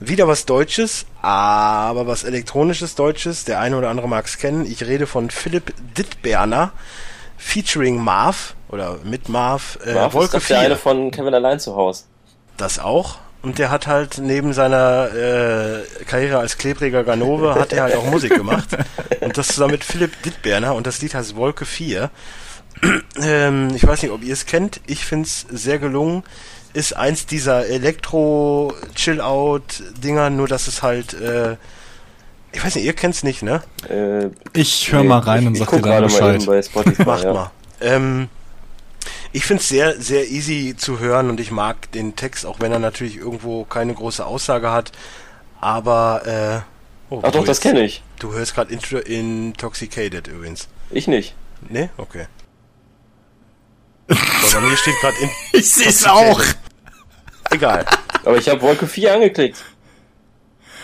Wieder 0.00 0.26
was 0.26 0.46
Deutsches, 0.46 1.04
aber 1.20 2.06
was 2.06 2.24
elektronisches 2.24 2.94
Deutsches. 2.94 3.44
Der 3.44 3.60
eine 3.60 3.76
oder 3.76 3.90
andere 3.90 4.08
mag 4.08 4.24
es 4.24 4.38
kennen. 4.38 4.64
Ich 4.64 4.82
rede 4.82 5.06
von 5.06 5.28
Philipp 5.28 5.74
Dittberner, 5.96 6.72
featuring 7.36 8.02
Marv 8.02 8.54
oder 8.70 8.98
mit 9.04 9.28
Marv, 9.28 9.78
äh, 9.84 9.92
Marv 9.92 10.08
ist 10.08 10.14
Wolke 10.14 10.38
doch 10.38 10.46
der 10.46 10.58
eine 10.58 10.68
4. 10.68 10.76
von 10.78 11.10
Kevin 11.10 11.34
allein 11.34 11.60
zu 11.60 11.76
Hause. 11.76 12.04
Das 12.56 12.78
auch. 12.78 13.18
Und 13.42 13.58
der 13.58 13.70
hat 13.70 13.86
halt 13.86 14.18
neben 14.18 14.52
seiner 14.52 15.14
äh, 15.14 16.04
Karriere 16.06 16.38
als 16.38 16.58
klebriger 16.58 17.04
Ganove 17.04 17.54
hat 17.54 17.72
er 17.72 17.84
halt 17.84 17.96
auch 17.96 18.04
Musik 18.04 18.34
gemacht. 18.34 18.68
Und 19.20 19.36
das 19.36 19.48
zusammen 19.48 19.72
mit 19.72 19.84
Philipp 19.84 20.22
Dittberner 20.22 20.74
und 20.74 20.86
das 20.86 21.00
Lied 21.02 21.14
heißt 21.14 21.36
Wolke 21.36 21.66
4. 21.66 22.10
ähm, 23.22 23.68
ich 23.74 23.86
weiß 23.86 24.02
nicht, 24.02 24.12
ob 24.12 24.22
ihr 24.22 24.32
es 24.32 24.46
kennt. 24.46 24.80
Ich 24.86 25.04
find's 25.04 25.46
sehr 25.50 25.78
gelungen. 25.78 26.22
Ist 26.72 26.96
eins 26.96 27.26
dieser 27.26 27.66
Elektro-Chill-Out-Dinger, 27.66 30.30
nur 30.30 30.46
dass 30.46 30.68
es 30.68 30.82
halt, 30.82 31.14
äh, 31.14 31.56
ich 32.52 32.64
weiß 32.64 32.76
nicht, 32.76 32.84
ihr 32.84 32.92
kennt's 32.92 33.24
nicht, 33.24 33.42
ne? 33.42 33.62
Äh, 33.88 34.28
Ich 34.52 34.92
höre 34.92 35.02
nee, 35.02 35.08
mal 35.08 35.18
rein 35.18 35.42
ich, 35.42 35.46
und 35.48 35.54
ich 35.54 35.60
sag 35.60 35.68
guck 35.68 35.82
dir 35.82 35.88
dann 35.88 36.08
gerade 36.08 36.20
mal 36.20 36.38
Bescheid. 36.38 36.64
Spotify. 36.64 37.02
Macht 37.06 37.24
ja. 37.24 37.32
mal. 37.32 37.50
Ähm, 37.80 38.28
ich 39.32 39.44
finde 39.44 39.62
es 39.62 39.68
sehr, 39.68 40.00
sehr 40.00 40.28
easy 40.28 40.74
zu 40.76 40.98
hören 40.98 41.30
und 41.30 41.40
ich 41.40 41.50
mag 41.50 41.90
den 41.92 42.16
Text, 42.16 42.46
auch 42.46 42.60
wenn 42.60 42.72
er 42.72 42.78
natürlich 42.78 43.16
irgendwo 43.16 43.64
keine 43.64 43.94
große 43.94 44.24
Aussage 44.24 44.70
hat. 44.70 44.92
Aber, 45.60 46.22
äh, 46.26 47.14
oh, 47.14 47.20
Ach 47.22 47.32
doch, 47.32 47.44
das 47.44 47.60
kenne 47.60 47.84
ich. 47.84 48.02
Du 48.18 48.32
hörst 48.32 48.54
gerade 48.54 48.72
Intro 48.72 48.98
Intoxicated 48.98 50.28
übrigens. 50.28 50.68
Ich 50.90 51.06
nicht. 51.06 51.34
Ne? 51.68 51.90
Okay. 51.96 52.26
So, 54.10 54.58
bei 54.60 54.68
mir 54.68 54.76
steht 54.76 54.94
gerade 55.00 55.16
in. 55.22 55.30
Ich 55.60 55.70
seh's 55.70 56.04
auch. 56.06 56.40
Egal. 57.50 57.84
Aber 58.24 58.36
ich 58.36 58.48
habe 58.48 58.60
Wolke 58.62 58.86
4 58.86 59.14
angeklickt. 59.14 59.62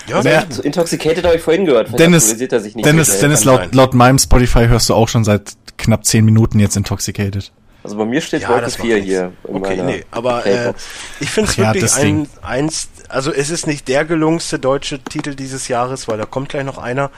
Ja, 0.07 0.21
Ja. 0.21 0.41
nee. 0.45 0.47
So 0.55 0.63
Intoxicated 0.63 1.25
habe 1.25 1.37
ich 1.37 1.43
vorhin 1.43 1.65
gehört. 1.65 1.89
Vielleicht 1.89 2.01
Dennis, 2.01 2.33
er 2.33 2.61
sich 2.61 2.75
nicht 2.75 2.87
Dennis. 2.87 3.19
Dennis 3.21 3.45
laut, 3.45 3.75
laut 3.75 3.95
meinem 3.95 4.19
Spotify 4.19 4.67
hörst 4.67 4.89
du 4.89 4.95
auch 4.95 5.09
schon 5.09 5.25
seit 5.25 5.53
knapp 5.79 6.05
10 6.05 6.25
Minuten 6.25 6.59
jetzt 6.61 6.77
Intoxicated. 6.77 7.53
Also 7.83 7.97
bei 7.99 8.05
mir 8.05 8.21
steht 8.21 8.43
Ja, 8.43 8.49
Wolke 8.51 8.63
das 8.63 8.79
macht 8.79 8.87
4 8.87 8.95
nichts. 8.97 9.09
hier. 9.11 9.33
Okay, 9.45 9.83
nee, 9.83 10.05
aber 10.11 10.45
äh, 10.47 10.73
ich 11.21 11.31
finde 11.31 11.51
es 11.51 11.57
ja, 11.57 11.67
wirklich 11.67 11.83
das 11.85 11.97
ein, 11.99 12.29
eins, 12.43 12.89
also 13.09 13.33
es 13.33 13.51
ist 13.51 13.67
nicht 13.69 13.87
der 13.87 14.05
gelungenste 14.05 14.59
deutsche 14.59 14.99
Titel 15.01 15.35
dieses 15.37 15.69
Jahres, 15.69 16.09
weil 16.09 16.19
da 16.19 16.25
kommt 16.25 16.49
gleich 16.49 16.65
noch 16.65 16.79
einer. 16.79 17.11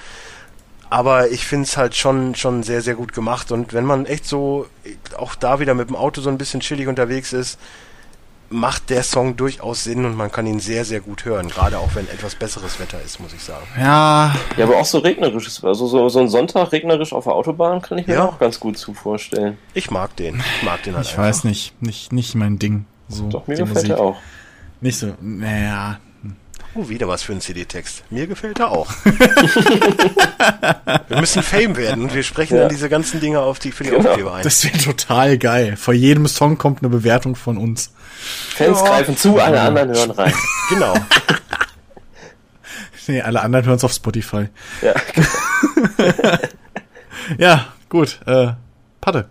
Aber 0.90 1.30
ich 1.30 1.46
finde 1.46 1.64
es 1.64 1.76
halt 1.76 1.94
schon, 1.94 2.34
schon 2.34 2.62
sehr, 2.62 2.80
sehr 2.80 2.94
gut 2.94 3.12
gemacht. 3.12 3.52
Und 3.52 3.72
wenn 3.74 3.84
man 3.84 4.06
echt 4.06 4.24
so, 4.26 4.66
auch 5.18 5.34
da 5.34 5.60
wieder 5.60 5.74
mit 5.74 5.88
dem 5.88 5.96
Auto 5.96 6.20
so 6.20 6.30
ein 6.30 6.38
bisschen 6.38 6.60
chillig 6.60 6.88
unterwegs 6.88 7.32
ist, 7.32 7.58
macht 8.50 8.88
der 8.88 9.02
Song 9.02 9.36
durchaus 9.36 9.84
Sinn 9.84 10.06
und 10.06 10.16
man 10.16 10.32
kann 10.32 10.46
ihn 10.46 10.58
sehr, 10.58 10.86
sehr 10.86 11.00
gut 11.00 11.26
hören. 11.26 11.48
Gerade 11.50 11.78
auch 11.78 11.94
wenn 11.94 12.08
etwas 12.08 12.34
besseres 12.34 12.80
Wetter 12.80 12.98
ist, 13.04 13.20
muss 13.20 13.34
ich 13.34 13.42
sagen. 13.42 13.66
Ja, 13.78 14.34
Ja, 14.56 14.64
aber 14.64 14.78
auch 14.78 14.86
so 14.86 14.98
regnerisches, 15.00 15.62
also 15.62 15.86
so, 15.86 16.08
so 16.08 16.18
ein 16.20 16.28
Sonntag 16.30 16.72
regnerisch 16.72 17.12
auf 17.12 17.24
der 17.24 17.34
Autobahn 17.34 17.82
kann 17.82 17.98
ich 17.98 18.06
mir 18.06 18.14
Ja. 18.14 18.24
auch 18.24 18.38
ganz 18.38 18.58
gut 18.58 18.78
zu 18.78 18.94
vorstellen. 18.94 19.58
Ich 19.74 19.90
mag 19.90 20.16
den. 20.16 20.42
Ich 20.56 20.62
mag 20.62 20.82
den 20.82 20.96
halt 20.96 21.04
ich 21.04 21.10
einfach. 21.12 21.24
weiß 21.24 21.44
nicht, 21.44 21.74
nicht, 21.82 22.10
nicht 22.14 22.34
mein 22.36 22.58
Ding. 22.58 22.86
So, 23.08 23.28
Doch, 23.28 23.46
mir 23.46 23.56
gefällt 23.58 23.90
er 23.90 24.00
auch. 24.00 24.16
Nicht 24.80 24.98
so, 24.98 25.12
naja. 25.20 25.98
Oh, 26.74 26.88
wieder 26.88 27.08
was 27.08 27.22
für 27.22 27.32
ein 27.32 27.40
CD-Text. 27.40 28.04
Mir 28.10 28.26
gefällt 28.26 28.60
er 28.60 28.70
auch. 28.70 28.88
wir 31.08 31.20
müssen 31.20 31.42
Fame 31.42 31.76
werden 31.76 32.04
und 32.04 32.14
wir 32.14 32.22
sprechen 32.22 32.54
Ja. 32.54 32.60
dann 32.62 32.68
diese 32.68 32.88
ganzen 32.88 33.20
Dinge 33.20 33.40
auf 33.40 33.58
die, 33.58 33.72
für 33.72 33.84
die 33.84 33.90
Genau. 33.90 34.08
Aufkleber 34.10 34.34
ein. 34.34 34.42
Das 34.44 34.64
wäre 34.64 34.78
total 34.78 35.38
geil. 35.38 35.76
Vor 35.76 35.94
jedem 35.94 36.26
Song 36.28 36.56
kommt 36.58 36.82
eine 36.82 36.88
Bewertung 36.90 37.34
von 37.36 37.56
uns. 37.56 37.92
Fans 38.54 38.78
Ja. 38.80 38.86
greifen 38.86 39.16
zu, 39.16 39.38
alle 39.40 39.60
anderen 39.60 39.90
hören 39.90 40.10
rein. 40.12 40.32
genau. 40.68 40.94
Nee, 43.10 43.22
alle 43.22 43.40
anderen 43.40 43.64
hören 43.64 43.76
es 43.76 43.84
auf 43.84 43.92
Spotify. 43.94 44.48
Ja. 44.82 44.92
Ja, 47.38 47.66
gut. 47.88 48.20
Äh, 48.26 48.48
Patte. 49.00 49.30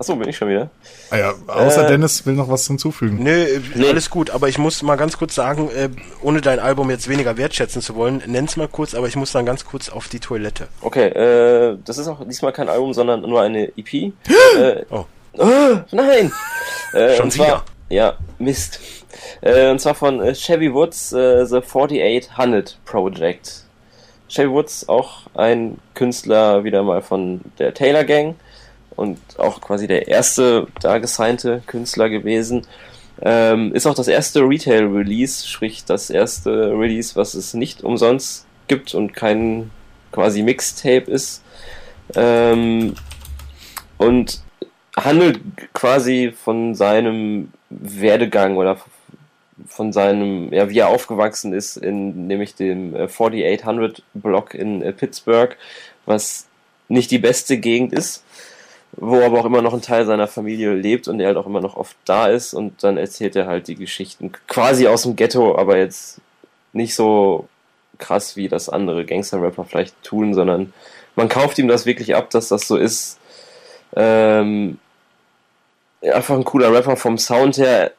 Achso, 0.00 0.14
bin 0.14 0.28
ich 0.28 0.36
schon 0.36 0.48
wieder. 0.48 0.70
Ah 1.10 1.16
ja, 1.16 1.34
außer 1.48 1.84
Äh, 1.86 1.88
Dennis 1.88 2.24
will 2.24 2.34
noch 2.34 2.48
was 2.48 2.66
hinzufügen. 2.66 3.22
Nö, 3.22 3.30
äh, 3.30 3.60
Nee. 3.74 3.88
alles 3.88 4.10
gut, 4.10 4.30
aber 4.30 4.48
ich 4.48 4.56
muss 4.58 4.82
mal 4.82 4.94
ganz 4.96 5.18
kurz 5.18 5.34
sagen, 5.34 5.70
äh, 5.70 5.88
ohne 6.22 6.40
dein 6.40 6.60
Album 6.60 6.88
jetzt 6.90 7.08
weniger 7.08 7.36
wertschätzen 7.36 7.82
zu 7.82 7.96
wollen, 7.96 8.22
nenn's 8.26 8.56
mal 8.56 8.68
kurz, 8.68 8.94
aber 8.94 9.08
ich 9.08 9.16
muss 9.16 9.32
dann 9.32 9.44
ganz 9.44 9.64
kurz 9.64 9.88
auf 9.88 10.06
die 10.08 10.20
Toilette. 10.20 10.68
Okay, 10.82 11.06
äh, 11.08 11.76
das 11.84 11.98
ist 11.98 12.06
auch 12.06 12.24
diesmal 12.24 12.52
kein 12.52 12.68
Album, 12.68 12.94
sondern 12.94 13.22
nur 13.22 13.42
eine 13.42 13.72
EP. 13.76 13.92
äh, 13.94 14.84
Oh. 14.90 15.04
oh, 15.36 15.44
nein! 15.90 16.32
Äh, 16.92 17.16
Schon 17.16 17.24
und 17.24 17.30
zwar, 17.32 17.46
wieder? 17.46 17.64
Ja, 17.88 18.14
Mist. 18.38 18.80
Äh, 19.40 19.70
und 19.70 19.80
zwar 19.80 19.94
von 19.96 20.20
äh, 20.22 20.32
Chevy 20.34 20.72
Woods, 20.72 21.12
äh, 21.12 21.44
The 21.44 21.60
4800 21.60 22.78
Project. 22.84 23.64
Chevy 24.28 24.50
Woods, 24.50 24.88
auch 24.88 25.22
ein 25.34 25.78
Künstler 25.94 26.62
wieder 26.62 26.82
mal 26.82 27.00
von 27.02 27.40
der 27.58 27.72
Taylor 27.74 28.04
Gang 28.04 28.36
und 28.98 29.18
auch 29.38 29.60
quasi 29.60 29.86
der 29.86 30.08
erste 30.08 30.66
da 30.80 30.98
gesignte 30.98 31.62
Künstler 31.66 32.08
gewesen. 32.08 32.66
Ähm, 33.20 33.74
ist 33.74 33.86
auch 33.86 33.94
das 33.94 34.08
erste 34.08 34.40
Retail-Release, 34.40 35.46
sprich 35.46 35.84
das 35.84 36.10
erste 36.10 36.72
Release, 36.72 37.16
was 37.16 37.34
es 37.34 37.54
nicht 37.54 37.82
umsonst 37.82 38.46
gibt 38.68 38.94
und 38.94 39.14
kein 39.14 39.70
quasi 40.12 40.42
Mixtape 40.42 41.10
ist. 41.10 41.42
Ähm, 42.14 42.94
und 43.98 44.40
handelt 44.96 45.40
quasi 45.74 46.32
von 46.32 46.74
seinem 46.74 47.52
Werdegang 47.70 48.56
oder 48.56 48.78
von 49.66 49.92
seinem, 49.92 50.52
ja, 50.52 50.70
wie 50.70 50.78
er 50.78 50.88
aufgewachsen 50.88 51.52
ist 51.52 51.76
in 51.76 52.26
nämlich 52.26 52.54
dem 52.54 52.94
äh, 52.94 53.08
4800 53.08 54.02
Block 54.14 54.54
in 54.54 54.82
äh, 54.82 54.92
Pittsburgh, 54.92 55.56
was 56.06 56.46
nicht 56.88 57.10
die 57.10 57.18
beste 57.18 57.58
Gegend 57.58 57.92
ist. 57.92 58.24
Wo 59.00 59.22
aber 59.22 59.40
auch 59.40 59.44
immer 59.44 59.62
noch 59.62 59.74
ein 59.74 59.82
Teil 59.82 60.06
seiner 60.06 60.26
Familie 60.26 60.74
lebt 60.74 61.06
und 61.08 61.20
er 61.20 61.28
halt 61.28 61.36
auch 61.36 61.46
immer 61.46 61.60
noch 61.60 61.76
oft 61.76 61.96
da 62.04 62.26
ist 62.26 62.52
und 62.52 62.82
dann 62.82 62.96
erzählt 62.96 63.36
er 63.36 63.46
halt 63.46 63.68
die 63.68 63.76
Geschichten 63.76 64.32
quasi 64.48 64.88
aus 64.88 65.02
dem 65.02 65.14
Ghetto, 65.14 65.56
aber 65.56 65.78
jetzt 65.78 66.20
nicht 66.72 66.94
so 66.94 67.48
krass 67.98 68.36
wie 68.36 68.48
das 68.48 68.68
andere 68.68 69.04
Gangster-Rapper 69.04 69.64
vielleicht 69.64 70.02
tun, 70.02 70.34
sondern 70.34 70.72
man 71.14 71.28
kauft 71.28 71.58
ihm 71.58 71.68
das 71.68 71.86
wirklich 71.86 72.14
ab, 72.14 72.30
dass 72.30 72.48
das 72.48 72.66
so 72.66 72.76
ist. 72.76 73.18
Ähm, 73.94 74.78
einfach 76.02 76.36
ein 76.36 76.44
cooler 76.44 76.72
Rapper 76.72 76.96
vom 76.96 77.18
Sound 77.18 77.56
her, 77.58 77.92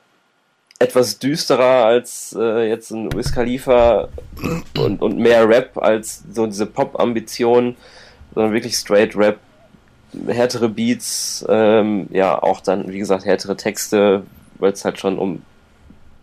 etwas 0.80 1.20
düsterer 1.20 1.86
als 1.86 2.36
äh, 2.38 2.70
jetzt 2.70 2.92
ein 2.92 3.12
Wiz 3.14 3.34
Khalifa 3.34 4.10
und, 4.78 5.02
und 5.02 5.18
mehr 5.18 5.48
Rap 5.48 5.78
als 5.78 6.24
so 6.32 6.46
diese 6.46 6.66
Pop-Ambitionen, 6.66 7.76
sondern 8.34 8.54
wirklich 8.54 8.76
straight 8.76 9.16
Rap, 9.16 9.40
härtere 10.28 10.70
Beats, 10.70 11.46
ähm, 11.48 12.08
ja 12.12 12.42
auch 12.42 12.62
dann, 12.62 12.92
wie 12.92 13.00
gesagt, 13.00 13.26
härtere 13.26 13.56
Texte, 13.56 14.24
weil 14.58 14.74
es 14.74 14.86
halt 14.86 15.00
schon 15.00 15.18
um 15.18 15.42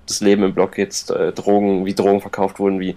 das 0.06 0.20
Leben 0.20 0.42
im 0.42 0.54
Block 0.54 0.72
geht, 0.72 1.10
äh, 1.10 1.32
Drogen, 1.32 1.84
wie 1.84 1.94
Drogen 1.94 2.20
verkauft 2.20 2.58
wurden, 2.58 2.80
wie 2.80 2.96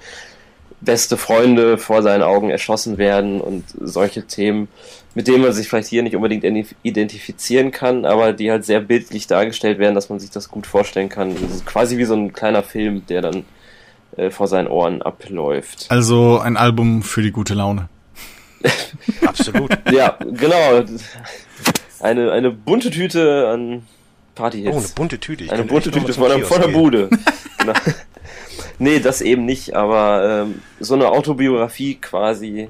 beste 0.82 1.18
Freunde 1.18 1.78
vor 1.78 2.02
seinen 2.02 2.24
Augen 2.24 2.50
erschossen 2.50 2.98
werden 2.98 3.42
und 3.42 3.66
solche 3.82 4.26
Themen, 4.26 4.70
mit 5.14 5.28
denen 5.28 5.42
man 5.42 5.52
sich 5.52 5.68
vielleicht 5.68 5.90
hier 5.90 6.04
nicht 6.04 6.16
unbedingt 6.16 6.46
identifizieren 6.84 7.72
kann, 7.72 8.06
aber 8.06 8.32
die 8.32 8.50
halt 8.50 8.66
sehr 8.66 8.80
bildlich 8.80 9.28
dargestellt 9.28 9.80
werden, 9.80 9.96
dass 9.96 10.10
man 10.10 10.20
sich 10.20 10.30
das 10.30 10.50
gut 10.50 10.68
vorstellen 10.68 11.10
kann. 11.10 11.36
quasi 11.66 11.98
wie 11.98 12.06
so 12.06 12.14
ein 12.14 12.32
kleiner 12.32 12.64
Film, 12.64 13.06
der 13.08 13.22
dann 13.22 13.44
äh, 14.16 14.30
vor 14.30 14.48
seinen 14.48 14.68
Ohren 14.68 15.02
abläuft. 15.02 15.88
Also 15.90 16.40
ein 16.40 16.56
Album 16.56 17.04
für 17.04 17.22
die 17.22 17.32
gute 17.32 17.56
Laune. 17.56 17.90
Absolut. 19.26 19.72
ja, 19.92 20.18
genau. 20.32 20.84
Eine, 22.00 22.32
eine 22.32 22.52
bunte 22.52 22.90
Tüte 22.92 23.48
an 23.50 23.86
Partyhits. 24.36 24.76
Oh, 24.76 24.80
eine 24.80 24.88
bunte 24.90 25.20
Tüte. 25.20 25.44
Ich 25.46 25.52
eine 25.52 25.64
bunte 25.64 25.92
Tüte 25.92 26.14
von 26.14 26.30
der 26.30 26.38
Kiosk 26.38 26.62
gehen. 26.62 26.74
Bude. 26.74 27.10
genau. 27.58 27.74
Nee, 28.82 29.00
das 29.00 29.20
eben 29.20 29.44
nicht, 29.44 29.76
aber 29.76 30.46
ähm, 30.48 30.62
so 30.80 30.94
eine 30.94 31.10
Autobiografie 31.10 31.96
quasi, 31.96 32.70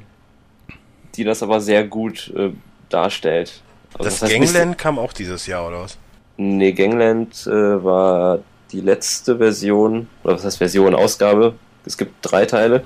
die 1.16 1.24
das 1.24 1.44
aber 1.44 1.62
sehr 1.62 1.84
gut 1.84 2.34
äh, 2.36 2.50
darstellt. 2.90 3.62
Also 3.94 4.04
Das 4.10 4.22
heißt 4.24 4.40
nicht- 4.40 4.54
Gangland 4.54 4.78
kam 4.80 4.98
auch 4.98 5.14
dieses 5.14 5.46
Jahr, 5.46 5.68
oder 5.68 5.82
was? 5.82 5.98
Nee, 6.38 6.72
Gangland 6.72 7.46
äh, 7.46 7.84
war 7.84 8.40
die 8.72 8.82
letzte 8.82 9.38
Version, 9.38 10.08
oder 10.24 10.34
was 10.36 10.46
heißt 10.46 10.58
Version, 10.58 10.96
Ausgabe. 10.96 11.54
Es 11.86 11.96
gibt 11.98 12.14
drei 12.24 12.46
Teile. 12.48 12.86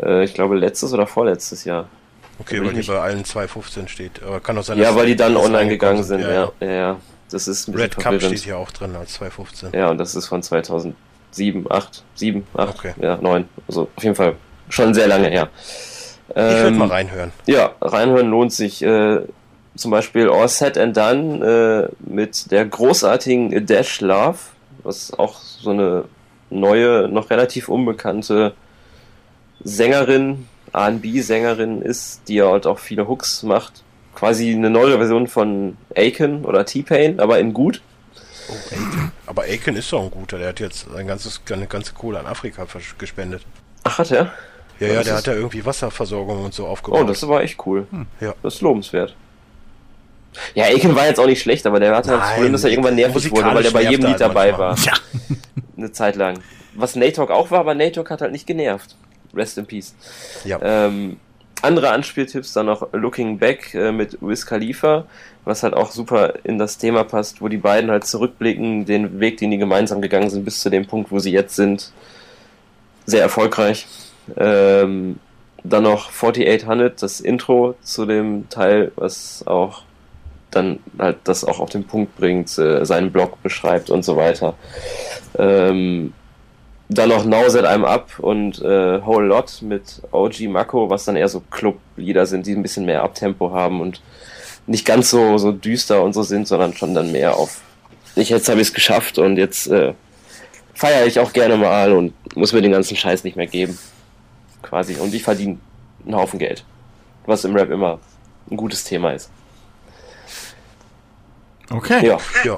Äh, 0.00 0.24
ich 0.24 0.34
glaube 0.34 0.56
letztes 0.56 0.92
oder 0.92 1.06
vorletztes 1.06 1.64
Jahr. 1.64 1.88
Okay, 2.40 2.64
weil 2.64 2.72
die 2.74 2.82
bei 2.82 2.98
allen 2.98 3.22
2.15 3.24 3.88
steht. 3.88 4.22
Aber 4.22 4.40
kann 4.40 4.56
auch 4.58 4.62
sein, 4.62 4.78
Ja, 4.78 4.94
weil 4.94 5.06
die 5.06 5.16
dann 5.16 5.36
online 5.36 5.68
gegangen 5.68 6.02
sind, 6.02 6.20
ja. 6.20 6.50
Ja, 6.60 6.66
ja. 6.66 6.96
Das 7.30 7.46
ist 7.46 7.68
ein 7.68 7.74
Red 7.74 7.96
Cup 7.96 8.20
steht 8.20 8.40
hier 8.40 8.58
auch 8.58 8.70
drin 8.72 8.96
als 8.96 9.20
2.15. 9.20 9.76
Ja, 9.76 9.90
und 9.90 9.98
das 9.98 10.14
ist 10.16 10.26
von 10.26 10.42
2007, 10.42 11.66
8, 11.70 12.02
7, 12.14 12.46
8, 12.56 12.68
Okay. 12.78 12.94
ja, 13.00 13.16
9. 13.20 13.48
Also 13.68 13.88
auf 13.94 14.02
jeden 14.02 14.16
Fall 14.16 14.34
schon 14.68 14.94
sehr 14.94 15.06
lange 15.06 15.28
her. 15.28 15.48
Ich 16.30 16.36
würde 16.36 16.66
Ähm, 16.68 16.78
mal 16.78 16.88
reinhören. 16.88 17.32
Ja, 17.46 17.72
reinhören 17.80 18.28
lohnt 18.30 18.52
sich. 18.52 18.82
Äh, 18.82 19.20
zum 19.76 19.90
Beispiel 19.92 20.28
All 20.28 20.48
Set 20.48 20.76
and 20.76 20.96
Done 20.96 21.88
äh, 21.88 22.10
mit 22.12 22.50
der 22.50 22.64
großartigen 22.66 23.64
Dash 23.66 24.00
Love, 24.00 24.38
was 24.82 25.12
auch 25.16 25.38
so 25.40 25.70
eine 25.70 26.04
neue, 26.50 27.08
noch 27.08 27.30
relativ 27.30 27.68
unbekannte 27.68 28.54
Sängerin, 29.62 30.46
R&B-Sängerin 30.72 31.82
ist, 31.82 32.22
die 32.28 32.36
ja 32.36 32.50
halt 32.50 32.66
auch 32.66 32.78
viele 32.78 33.08
Hooks 33.08 33.42
macht. 33.42 33.82
Quasi 34.14 34.52
eine 34.52 34.70
neue 34.70 34.96
Version 34.98 35.28
von 35.28 35.76
Aiken 35.94 36.44
oder 36.44 36.66
T-Pain, 36.66 37.20
aber 37.20 37.38
in 37.38 37.52
gut. 37.54 37.80
Oh, 38.48 38.54
Aiken. 38.74 39.12
Aber 39.26 39.42
Aiken 39.42 39.76
ist 39.76 39.92
doch 39.92 40.02
ein 40.02 40.10
guter. 40.10 40.38
Der 40.38 40.48
hat 40.48 40.60
jetzt 40.60 40.86
sein 40.92 41.06
ganzes, 41.06 41.40
seine 41.46 41.66
ganze 41.66 41.92
Kohle 41.94 42.18
an 42.18 42.26
Afrika 42.26 42.66
gespendet. 42.98 43.42
Ach, 43.84 43.98
hat 43.98 44.10
er? 44.10 44.32
Ja, 44.80 44.88
Ja, 44.88 44.94
ja, 44.94 45.02
der 45.02 45.16
hat 45.16 45.26
da 45.26 45.32
irgendwie 45.32 45.64
Wasserversorgung 45.64 46.44
und 46.44 46.54
so 46.54 46.66
aufgebaut. 46.66 47.02
Oh, 47.02 47.04
das 47.04 47.26
war 47.28 47.42
echt 47.42 47.64
cool. 47.66 47.86
Ja. 48.20 48.34
Das 48.42 48.54
ist 48.56 48.60
lobenswert. 48.62 49.14
Ja, 50.54 50.64
Aiken 50.64 50.94
war 50.94 51.06
jetzt 51.06 51.18
auch 51.20 51.26
nicht 51.26 51.42
schlecht, 51.42 51.66
aber 51.66 51.80
der 51.80 51.94
hatte 51.94 52.10
halt 52.10 52.22
das 52.22 52.32
Problem, 52.34 52.52
dass 52.52 52.64
er 52.64 52.70
irgendwann 52.70 52.94
nervig 52.94 53.30
wurde, 53.30 53.44
weil 53.44 53.64
er 53.64 53.72
bei 53.72 53.82
musikalisch 53.82 53.90
jedem 53.90 54.06
Lied 54.06 54.20
halt 54.20 54.20
dabei 54.20 54.58
war. 54.58 54.70
manchmal. 54.70 54.94
Ja. 54.96 55.36
Eine 55.76 55.92
Zeit 55.92 56.16
lang. 56.16 56.38
Was 56.74 56.94
Natok 56.94 57.30
auch 57.30 57.50
war, 57.50 57.60
aber 57.60 57.74
Natok 57.74 58.10
hat 58.10 58.20
halt 58.20 58.32
nicht 58.32 58.46
genervt. 58.46 58.96
Rest 59.34 59.58
in 59.58 59.66
Peace. 59.66 59.94
Ja. 60.44 60.58
Ähm, 60.62 61.18
andere 61.62 61.90
Anspieltipps 61.90 62.52
dann 62.52 62.66
noch 62.66 62.92
Looking 62.92 63.38
Back 63.38 63.74
äh, 63.74 63.92
mit 63.92 64.18
Wiz 64.20 64.46
Khalifa, 64.46 65.04
was 65.44 65.62
halt 65.62 65.74
auch 65.74 65.90
super 65.90 66.34
in 66.44 66.58
das 66.58 66.78
Thema 66.78 67.04
passt, 67.04 67.42
wo 67.42 67.48
die 67.48 67.58
beiden 67.58 67.90
halt 67.90 68.06
zurückblicken, 68.06 68.86
den 68.86 69.20
Weg, 69.20 69.36
den 69.38 69.50
die 69.50 69.58
gemeinsam 69.58 70.00
gegangen 70.00 70.30
sind, 70.30 70.44
bis 70.44 70.60
zu 70.60 70.70
dem 70.70 70.86
Punkt, 70.86 71.10
wo 71.10 71.18
sie 71.18 71.32
jetzt 71.32 71.56
sind. 71.56 71.92
Sehr 73.06 73.22
erfolgreich. 73.22 73.86
Ähm, 74.36 75.18
dann 75.62 75.82
noch 75.82 76.10
4800, 76.10 77.02
das 77.02 77.20
Intro 77.20 77.74
zu 77.82 78.06
dem 78.06 78.48
Teil, 78.48 78.92
was 78.96 79.46
auch 79.46 79.82
dann 80.50 80.80
halt 80.98 81.18
das 81.24 81.44
auch 81.44 81.60
auf 81.60 81.70
den 81.70 81.84
Punkt 81.84 82.16
bringt, 82.16 82.56
äh, 82.58 82.84
seinen 82.84 83.12
Blog 83.12 83.42
beschreibt 83.42 83.90
und 83.90 84.04
so 84.04 84.16
weiter. 84.16 84.54
Ähm, 85.38 86.12
dann 86.90 87.08
noch 87.08 87.24
Now 87.24 87.48
Set 87.48 87.64
I'm 87.64 87.84
Up 87.84 88.18
und 88.18 88.60
äh, 88.60 89.04
Whole 89.04 89.26
Lot 89.26 89.62
mit 89.62 90.02
OG 90.10 90.48
Mako, 90.48 90.90
was 90.90 91.04
dann 91.04 91.16
eher 91.16 91.28
so 91.28 91.40
Clublieder 91.50 92.26
sind, 92.26 92.46
die 92.46 92.52
ein 92.54 92.62
bisschen 92.62 92.84
mehr 92.84 93.02
Abtempo 93.02 93.52
haben 93.52 93.80
und 93.80 94.02
nicht 94.66 94.84
ganz 94.84 95.10
so, 95.10 95.38
so 95.38 95.52
düster 95.52 96.02
und 96.02 96.12
so 96.12 96.22
sind, 96.22 96.46
sondern 96.46 96.74
schon 96.74 96.94
dann 96.94 97.12
mehr 97.12 97.36
auf 97.36 97.60
ich 98.16 98.28
jetzt 98.28 98.48
habe 98.48 98.60
ich 98.60 98.68
es 98.68 98.74
geschafft 98.74 99.18
und 99.18 99.36
jetzt 99.36 99.66
äh, 99.68 99.94
feiere 100.74 101.06
ich 101.06 101.18
auch 101.18 101.32
gerne 101.32 101.56
mal 101.56 101.92
und 101.92 102.14
muss 102.36 102.52
mir 102.52 102.62
den 102.62 102.72
ganzen 102.72 102.96
Scheiß 102.96 103.24
nicht 103.24 103.36
mehr 103.36 103.46
geben. 103.46 103.78
Quasi. 104.62 104.96
Und 104.96 105.14
ich 105.14 105.22
verdiene 105.22 105.58
einen 106.04 106.14
Haufen 106.16 106.38
Geld. 106.38 106.64
Was 107.26 107.44
im 107.44 107.54
Rap 107.54 107.70
immer 107.70 107.98
ein 108.50 108.56
gutes 108.56 108.84
Thema 108.84 109.12
ist. 109.12 109.30
Okay, 111.70 112.06
Ja. 112.06 112.18
ja. 112.44 112.56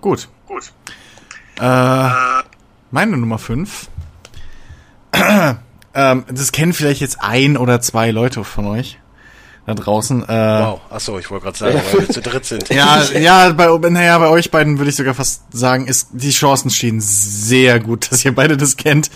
gut. 0.00 0.28
Gut. 0.46 0.72
Äh, 1.58 2.10
meine 2.90 3.16
Nummer 3.16 3.38
5. 3.38 3.88
ähm, 5.94 6.24
das 6.28 6.52
kennen 6.52 6.72
vielleicht 6.72 7.00
jetzt 7.00 7.20
ein 7.20 7.56
oder 7.56 7.80
zwei 7.80 8.10
Leute 8.10 8.44
von 8.44 8.66
euch 8.66 8.98
da 9.66 9.74
draußen. 9.74 10.22
Äh, 10.22 10.26
Wow. 10.26 10.80
Achso, 10.90 11.18
ich 11.18 11.30
wollte 11.30 11.44
gerade 11.44 11.58
sagen, 11.58 11.80
weil 11.92 12.00
wir 12.00 12.08
zu 12.08 12.20
dritt 12.20 12.44
sind. 12.44 12.68
Ja, 12.70 13.02
ja, 13.18 13.50
bei, 13.52 13.66
naja, 13.90 14.18
bei 14.18 14.28
euch 14.28 14.50
beiden 14.50 14.78
würde 14.78 14.90
ich 14.90 14.96
sogar 14.96 15.14
fast 15.14 15.42
sagen, 15.52 15.86
ist, 15.86 16.08
die 16.12 16.30
Chancen 16.30 16.70
stehen 16.70 17.00
sehr 17.00 17.80
gut, 17.80 18.10
dass 18.12 18.24
ihr 18.24 18.34
beide 18.34 18.56
das 18.56 18.76
kennt. 18.76 19.10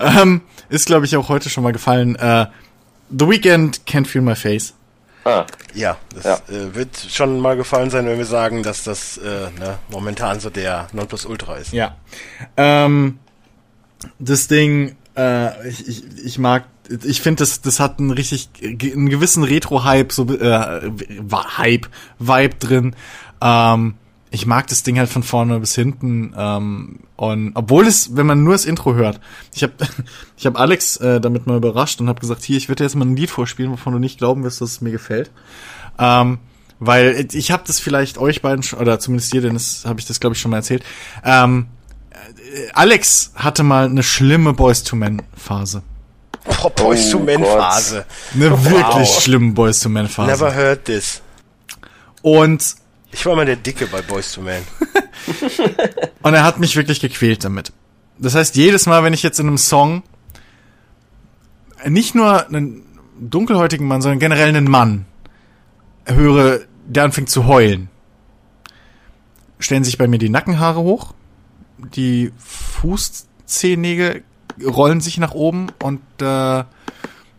Ähm, 0.00 0.40
ist, 0.68 0.86
glaube 0.86 1.04
ich, 1.04 1.16
auch 1.16 1.28
heute 1.28 1.50
schon 1.50 1.62
mal 1.62 1.72
gefallen. 1.72 2.16
Äh, 2.16 2.46
The 3.10 3.28
Weeknd 3.28 3.82
Can't 3.86 4.06
Feel 4.06 4.22
My 4.22 4.34
Face. 4.34 4.74
Ah, 5.24 5.46
Ja, 5.74 5.96
das 6.14 6.24
Ja. 6.24 6.34
Äh, 6.54 6.74
wird 6.74 6.96
schon 6.96 7.38
mal 7.40 7.56
gefallen 7.56 7.90
sein, 7.90 8.06
wenn 8.06 8.18
wir 8.18 8.26
sagen, 8.26 8.62
dass 8.62 8.82
das 8.84 9.18
äh, 9.18 9.50
ne, 9.58 9.78
momentan 9.90 10.40
so 10.40 10.50
der 10.50 10.88
Nonplusultra 10.92 11.56
ist. 11.56 11.72
Ja. 11.72 11.96
Ähm, 12.56 13.18
das 14.18 14.48
Ding, 14.48 14.96
äh, 15.16 15.68
ich, 15.68 15.86
ich, 15.88 16.04
ich 16.24 16.38
mag, 16.38 16.64
ich 17.04 17.20
finde, 17.20 17.40
das, 17.42 17.60
das 17.60 17.78
hat 17.78 18.00
einen 18.00 18.10
richtig, 18.10 18.48
einen 18.62 19.08
gewissen 19.08 19.44
Retro-Hype, 19.44 20.12
so, 20.12 20.26
äh, 20.28 20.90
Hype, 21.56 21.88
Vibe 22.18 22.54
drin. 22.56 22.96
Ähm, 23.40 23.94
ich 24.32 24.46
mag 24.46 24.66
das 24.66 24.82
Ding 24.82 24.98
halt 24.98 25.10
von 25.10 25.22
vorne 25.22 25.60
bis 25.60 25.74
hinten. 25.74 26.34
Ähm, 26.36 27.00
und 27.16 27.52
obwohl 27.54 27.86
es, 27.86 28.16
wenn 28.16 28.26
man 28.26 28.42
nur 28.42 28.54
das 28.54 28.64
Intro 28.64 28.94
hört, 28.94 29.20
ich 29.54 29.62
habe 29.62 29.74
ich 30.36 30.46
hab 30.46 30.58
Alex 30.58 30.96
äh, 30.96 31.20
damit 31.20 31.46
mal 31.46 31.56
überrascht 31.58 32.00
und 32.00 32.08
habe 32.08 32.20
gesagt, 32.20 32.42
hier, 32.42 32.56
ich 32.56 32.68
würde 32.68 32.78
dir 32.78 32.84
jetzt 32.84 32.96
mal 32.96 33.04
ein 33.04 33.14
Lied 33.14 33.30
vorspielen, 33.30 33.70
wovon 33.70 33.92
du 33.92 33.98
nicht 33.98 34.18
glauben 34.18 34.42
wirst, 34.42 34.60
dass 34.60 34.70
es 34.70 34.80
mir 34.80 34.90
gefällt. 34.90 35.30
Ähm, 35.98 36.38
weil 36.80 37.28
ich 37.32 37.52
habe 37.52 37.62
das 37.66 37.78
vielleicht 37.78 38.18
euch 38.18 38.42
beiden, 38.42 38.62
schon- 38.64 38.80
oder 38.80 38.98
zumindest 38.98 39.32
dir, 39.32 39.40
denn 39.42 39.54
das 39.54 39.84
habe 39.84 40.00
ich 40.00 40.06
das, 40.06 40.18
glaube 40.18 40.34
ich, 40.34 40.40
schon 40.40 40.50
mal 40.50 40.56
erzählt. 40.56 40.82
Ähm, 41.24 41.66
äh, 42.10 42.70
Alex 42.72 43.32
hatte 43.36 43.62
mal 43.62 43.84
eine 43.84 44.02
schlimme 44.02 44.52
Boys 44.54 44.82
to 44.82 44.96
Men 44.96 45.22
Phase. 45.36 45.82
Oh, 46.64 46.70
Boys 46.70 47.10
to 47.10 47.20
Men. 47.20 47.44
Phase. 47.44 48.04
Eine 48.34 48.50
Wow. 48.50 48.64
wirklich 48.70 49.08
schlimme 49.10 49.52
Boys 49.52 49.78
to 49.78 49.88
Men 49.88 50.08
Phase. 50.08 50.30
Never 50.32 50.52
heard 50.54 50.86
this. 50.86 51.20
Und 52.22 52.74
Ich 53.12 53.26
war 53.26 53.36
mal 53.36 53.46
der 53.46 53.56
Dicke 53.56 53.86
bei 53.86 54.02
Boys 54.02 54.32
to 54.32 54.40
Men. 54.40 54.62
Und 56.22 56.34
er 56.34 56.44
hat 56.44 56.58
mich 56.58 56.76
wirklich 56.76 57.00
gequält 57.00 57.44
damit. 57.44 57.72
Das 58.18 58.34
heißt, 58.34 58.56
jedes 58.56 58.86
Mal, 58.86 59.04
wenn 59.04 59.12
ich 59.12 59.22
jetzt 59.22 59.38
in 59.38 59.46
einem 59.46 59.58
Song 59.58 60.02
nicht 61.86 62.14
nur 62.14 62.46
einen 62.46 62.84
dunkelhäutigen 63.20 63.86
Mann, 63.86 64.02
sondern 64.02 64.18
generell 64.18 64.48
einen 64.48 64.70
Mann 64.70 65.06
höre, 66.06 66.60
der 66.86 67.04
anfängt 67.04 67.30
zu 67.30 67.46
heulen, 67.46 67.88
stellen 69.58 69.84
sich 69.84 69.98
bei 69.98 70.08
mir 70.08 70.18
die 70.18 70.28
Nackenhaare 70.28 70.80
hoch, 70.80 71.14
die 71.78 72.32
Fußzehennägel 72.38 74.24
rollen 74.64 75.00
sich 75.00 75.18
nach 75.18 75.32
oben 75.32 75.68
und 75.82 76.00
äh, 76.20 76.64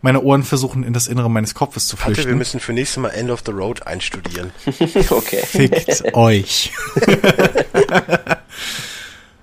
meine 0.04 0.20
Ohren 0.20 0.42
versuchen 0.42 0.84
in 0.84 0.92
das 0.92 1.06
Innere 1.06 1.30
meines 1.30 1.54
Kopfes 1.54 1.88
zu 1.88 1.96
Hatte, 1.96 2.08
wir 2.08 2.14
flüchten. 2.16 2.36
müssen 2.36 2.60
für 2.60 2.74
nächstes 2.74 2.98
Mal 2.98 3.08
End 3.08 3.30
of 3.30 3.40
the 3.46 3.52
Road 3.52 3.86
einstudieren. 3.86 4.52
okay. 5.10 5.42
Fickt 5.46 6.04
euch. 6.14 6.72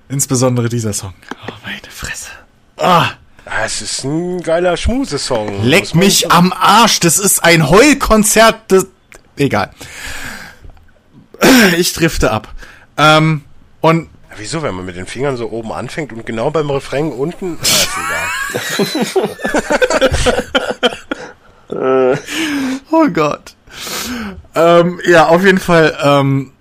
Insbesondere 0.10 0.70
dieser 0.70 0.94
Song. 0.94 1.14
Oh, 1.48 1.52
meine 1.66 1.82
Fresse. 1.90 2.30
Ah, 2.78 3.12
Ah, 3.44 3.66
es 3.66 3.82
ist 3.82 4.04
ein 4.04 4.42
geiler 4.44 4.78
Schmusesong. 4.78 5.64
leck 5.64 5.96
mich 5.96 6.20
sagen. 6.20 6.32
am 6.34 6.54
Arsch. 6.54 7.00
Das 7.00 7.18
ist 7.18 7.44
ein 7.44 7.70
Heulkonzert. 7.70 8.72
Das, 8.72 8.86
egal. 9.36 9.72
Ich 11.76 11.92
drifte 11.94 12.32
ab. 12.32 12.54
Ähm, 12.98 13.44
und 13.82 14.10
Ja, 14.32 14.38
Wieso, 14.38 14.64
wenn 14.64 14.76
man 14.76 14.86
mit 14.86 14.96
den 14.96 15.06
Fingern 15.06 15.38
so 15.38 15.52
oben 15.52 15.72
anfängt 15.72 16.12
und 16.14 16.26
genau 16.26 16.50
beim 16.52 16.70
Refrain 16.70 17.12
unten? 17.12 17.58
Ah, 17.60 17.64
ist 17.64 17.90
egal. 17.98 18.30
Oh 22.92 23.08
Gott. 23.14 23.56
Ähm, 24.56 25.00
ja, 25.08 25.28
auf 25.28 25.44
jeden 25.44 25.58
Fall, 25.58 25.98
ähm, 26.04 26.52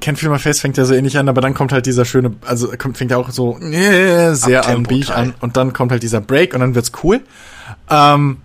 Ken 0.00 0.16
My 0.22 0.38
Face 0.38 0.60
fängt 0.60 0.76
ja 0.76 0.84
so 0.84 0.94
ähnlich 0.94 1.18
an, 1.18 1.28
aber 1.28 1.40
dann 1.40 1.54
kommt 1.54 1.72
halt 1.72 1.86
dieser 1.86 2.04
schöne, 2.04 2.34
also 2.44 2.68
kommt, 2.76 2.98
fängt 2.98 3.12
ja 3.12 3.16
auch 3.16 3.30
so 3.30 3.58
äh, 3.58 4.34
sehr 4.34 4.66
an. 4.66 4.82
Beach 4.82 5.10
an 5.10 5.34
und 5.40 5.56
dann 5.56 5.72
kommt 5.72 5.92
halt 5.92 6.02
dieser 6.02 6.20
Break 6.20 6.54
und 6.54 6.60
dann 6.60 6.74
wird's 6.74 6.92
cool. 7.02 7.20
Ähm, 7.88 8.38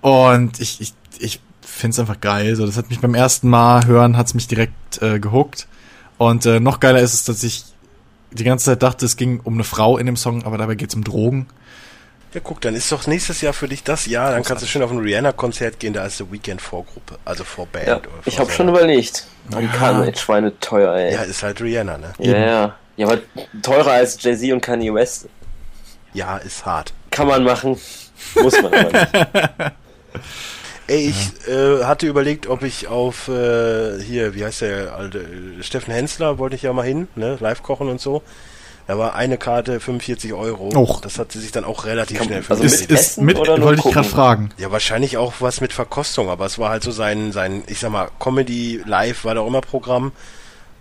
und 0.00 0.60
ich, 0.60 0.80
ich, 0.80 0.94
ich 1.18 1.40
find's 1.60 1.98
einfach 1.98 2.20
geil. 2.20 2.56
So, 2.56 2.66
das 2.66 2.76
hat 2.76 2.90
mich 2.90 3.00
beim 3.00 3.14
ersten 3.14 3.48
Mal 3.48 3.86
hören, 3.86 4.16
hat's 4.16 4.34
mich 4.34 4.48
direkt 4.48 5.00
äh, 5.02 5.20
gehuckt. 5.20 5.68
Und 6.18 6.46
äh, 6.46 6.60
noch 6.60 6.80
geiler 6.80 7.00
ist 7.00 7.14
es, 7.14 7.24
dass 7.24 7.42
ich 7.42 7.64
die 8.30 8.44
ganze 8.44 8.66
Zeit 8.66 8.82
dachte, 8.82 9.04
es 9.04 9.16
ging 9.16 9.40
um 9.44 9.54
eine 9.54 9.64
Frau 9.64 9.98
in 9.98 10.06
dem 10.06 10.16
Song, 10.16 10.44
aber 10.44 10.58
dabei 10.58 10.74
geht's 10.74 10.94
um 10.94 11.04
Drogen. 11.04 11.46
Ja, 12.32 12.40
guck, 12.42 12.62
dann 12.62 12.74
ist 12.74 12.90
doch 12.90 13.06
nächstes 13.06 13.42
Jahr 13.42 13.52
für 13.52 13.68
dich 13.68 13.84
das 13.84 14.06
Jahr. 14.06 14.30
Dann 14.30 14.42
kannst 14.42 14.62
du 14.62 14.66
schön 14.66 14.82
auf 14.82 14.90
ein 14.90 14.98
Rihanna-Konzert 14.98 15.78
gehen, 15.78 15.92
da 15.92 16.06
ist 16.06 16.18
die 16.18 16.32
Weekend-Vorgruppe, 16.32 17.18
also 17.26 17.44
Vorband. 17.44 17.86
Ja, 17.86 17.96
oder 17.98 18.08
ich 18.24 18.38
habe 18.38 18.50
schon 18.50 18.68
überlegt. 18.68 19.26
Man 19.50 19.70
kann 19.70 20.02
echt 20.04 20.20
Schweine 20.20 20.58
teuer, 20.58 20.94
ey. 20.94 21.12
Ja, 21.12 21.22
ist 21.22 21.42
halt 21.42 21.60
Rihanna, 21.60 21.98
ne? 21.98 22.12
Ja, 22.18 22.38
ja. 22.38 22.76
Ja, 22.96 23.06
aber 23.06 23.18
teurer 23.62 23.92
als 23.92 24.22
Jay-Z 24.22 24.52
und 24.52 24.60
Kanye 24.60 24.94
West. 24.94 25.28
Ja, 26.14 26.36
ist 26.38 26.64
hart. 26.64 26.92
Kann 27.10 27.26
man 27.26 27.42
machen. 27.42 27.78
Muss 28.40 28.62
man 28.62 28.72
aber 28.72 28.92
nicht. 28.92 29.08
Ey, 30.92 31.08
ich 31.08 31.48
äh, 31.48 31.84
hatte 31.84 32.06
überlegt, 32.06 32.46
ob 32.48 32.62
ich 32.62 32.86
auf 32.88 33.28
äh, 33.28 33.98
hier, 34.02 34.34
wie 34.34 34.44
heißt 34.44 34.60
der 34.60 34.94
alte 34.94 35.24
Steffen 35.62 35.92
Hensler, 35.94 36.38
wollte 36.38 36.54
ich 36.56 36.62
ja 36.62 36.72
mal 36.72 36.84
hin, 36.84 37.08
ne, 37.16 37.38
live 37.40 37.62
kochen 37.62 37.88
und 37.88 38.00
so. 38.00 38.22
Da 38.88 38.98
war 38.98 39.14
eine 39.14 39.38
Karte 39.38 39.78
45 39.80 40.32
Euro. 40.34 40.70
Och. 40.76 41.00
Das 41.00 41.18
hat 41.18 41.32
sie 41.32 41.38
sich 41.38 41.52
dann 41.52 41.64
auch 41.64 41.84
relativ 41.86 42.18
Kann- 42.18 42.26
schnell 42.26 42.44
also 42.48 42.62
für 42.62 42.66
Ist, 42.66 42.80
mit 42.82 42.90
ist 42.90 43.00
Essen 43.00 43.24
mit, 43.24 43.38
oder 43.38 43.56
nur 43.56 43.68
wollte 43.68 43.82
ich 43.88 43.94
gerade 43.94 44.08
fragen. 44.08 44.50
Ja, 44.58 44.70
wahrscheinlich 44.72 45.16
auch 45.16 45.34
was 45.38 45.60
mit 45.60 45.72
Verkostung, 45.72 46.28
aber 46.28 46.44
es 46.46 46.58
war 46.58 46.70
halt 46.70 46.82
so 46.82 46.90
sein, 46.90 47.32
sein, 47.32 47.62
ich 47.68 47.78
sag 47.78 47.90
mal, 47.90 48.08
Comedy 48.18 48.82
live 48.84 49.24
war 49.24 49.34
da 49.34 49.40
auch 49.42 49.46
immer 49.46 49.60
Programm. 49.60 50.12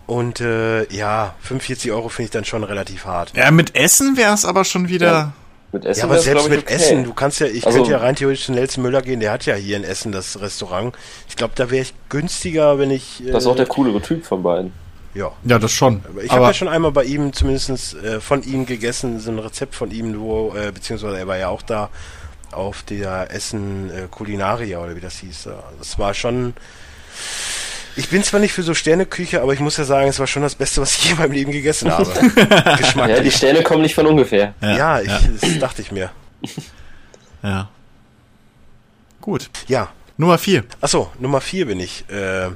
Und 0.07 0.41
äh, 0.41 0.91
ja, 0.93 1.35
45 1.41 1.91
Euro 1.91 2.09
finde 2.09 2.25
ich 2.25 2.31
dann 2.31 2.43
schon 2.43 2.63
relativ 2.65 3.05
hart. 3.05 3.31
Ja, 3.35 3.49
mit 3.51 3.75
Essen 3.75 4.17
wäre 4.17 4.33
es 4.33 4.43
aber 4.43 4.65
schon 4.65 4.89
wieder. 4.89 5.05
Ja. 5.11 5.33
Mit 5.73 5.85
Essen 5.85 5.99
Ja, 5.99 6.05
aber 6.05 6.19
selbst 6.19 6.49
mit 6.49 6.63
okay. 6.63 6.73
Essen, 6.73 7.03
du 7.05 7.13
kannst 7.13 7.39
ja, 7.39 7.47
ich 7.47 7.65
Also- 7.65 7.77
könnte 7.77 7.91
ja 7.91 7.97
rein 7.99 8.15
theoretisch 8.15 8.45
zu 8.45 8.51
Nelson 8.51 8.83
Müller 8.83 9.01
gehen, 9.01 9.19
der 9.21 9.31
hat 9.31 9.45
ja 9.45 9.55
hier 9.55 9.77
in 9.77 9.83
Essen 9.85 10.11
das 10.11 10.41
Restaurant. 10.41 10.93
Ich 11.29 11.35
glaube, 11.37 11.53
da 11.55 11.69
wäre 11.71 11.81
ich 11.83 11.93
günstiger, 12.09 12.77
wenn 12.77 12.91
ich. 12.91 13.25
Äh, 13.25 13.31
Das 13.31 13.43
ist 13.43 13.47
auch 13.47 13.55
der 13.55 13.67
coolere 13.67 14.01
Typ 14.01 14.25
von 14.25 14.43
beiden. 14.43 14.73
Ja. 15.13 15.31
Ja, 15.43 15.59
das 15.59 15.71
schon. 15.71 16.03
Ich 16.23 16.31
habe 16.31 16.45
ja 16.45 16.53
schon 16.53 16.67
einmal 16.69 16.91
bei 16.91 17.03
ihm 17.03 17.33
zumindest 17.33 17.95
äh, 17.95 18.21
von 18.21 18.43
ihm 18.43 18.65
gegessen, 18.65 19.19
so 19.19 19.29
ein 19.31 19.39
Rezept 19.39 19.75
von 19.75 19.91
ihm, 19.91 20.19
wo, 20.19 20.53
äh, 20.55 20.71
beziehungsweise 20.71 21.17
er 21.17 21.27
war 21.27 21.37
ja 21.37 21.49
auch 21.49 21.61
da 21.61 21.89
auf 22.51 22.83
der 22.83 23.27
Essen 23.33 23.89
äh, 23.91 24.07
Kulinaria 24.09 24.81
oder 24.83 24.95
wie 24.95 25.01
das 25.01 25.17
hieß. 25.19 25.47
Das 25.79 25.97
war 25.99 26.13
schon. 26.13 26.53
Ich 27.95 28.09
bin 28.09 28.23
zwar 28.23 28.39
nicht 28.39 28.53
für 28.53 28.63
so 28.63 28.73
Sterneküche, 28.73 29.41
aber 29.41 29.53
ich 29.53 29.59
muss 29.59 29.77
ja 29.77 29.83
sagen, 29.83 30.07
es 30.07 30.19
war 30.19 30.27
schon 30.27 30.41
das 30.43 30.55
Beste, 30.55 30.81
was 30.81 30.95
ich 30.97 31.05
je 31.05 31.11
in 31.11 31.17
meinem 31.17 31.31
Leben 31.33 31.51
gegessen 31.51 31.91
habe. 31.91 32.05
Ja, 32.95 33.19
die. 33.19 33.31
Sterne 33.31 33.63
kommen 33.63 33.81
nicht 33.81 33.95
von 33.95 34.05
ungefähr. 34.07 34.53
Ja, 34.61 34.99
ich, 35.01 35.11
das 35.41 35.59
dachte 35.59 35.81
ich 35.81 35.91
mir. 35.91 36.09
Ja. 37.43 37.69
Gut. 39.19 39.49
Ja, 39.67 39.89
Nummer 40.17 40.37
vier. 40.37 40.63
Achso, 40.79 41.11
Nummer 41.19 41.41
vier 41.41 41.65
bin 41.65 41.79
ich. 41.79 42.05
Äh, 42.09 42.49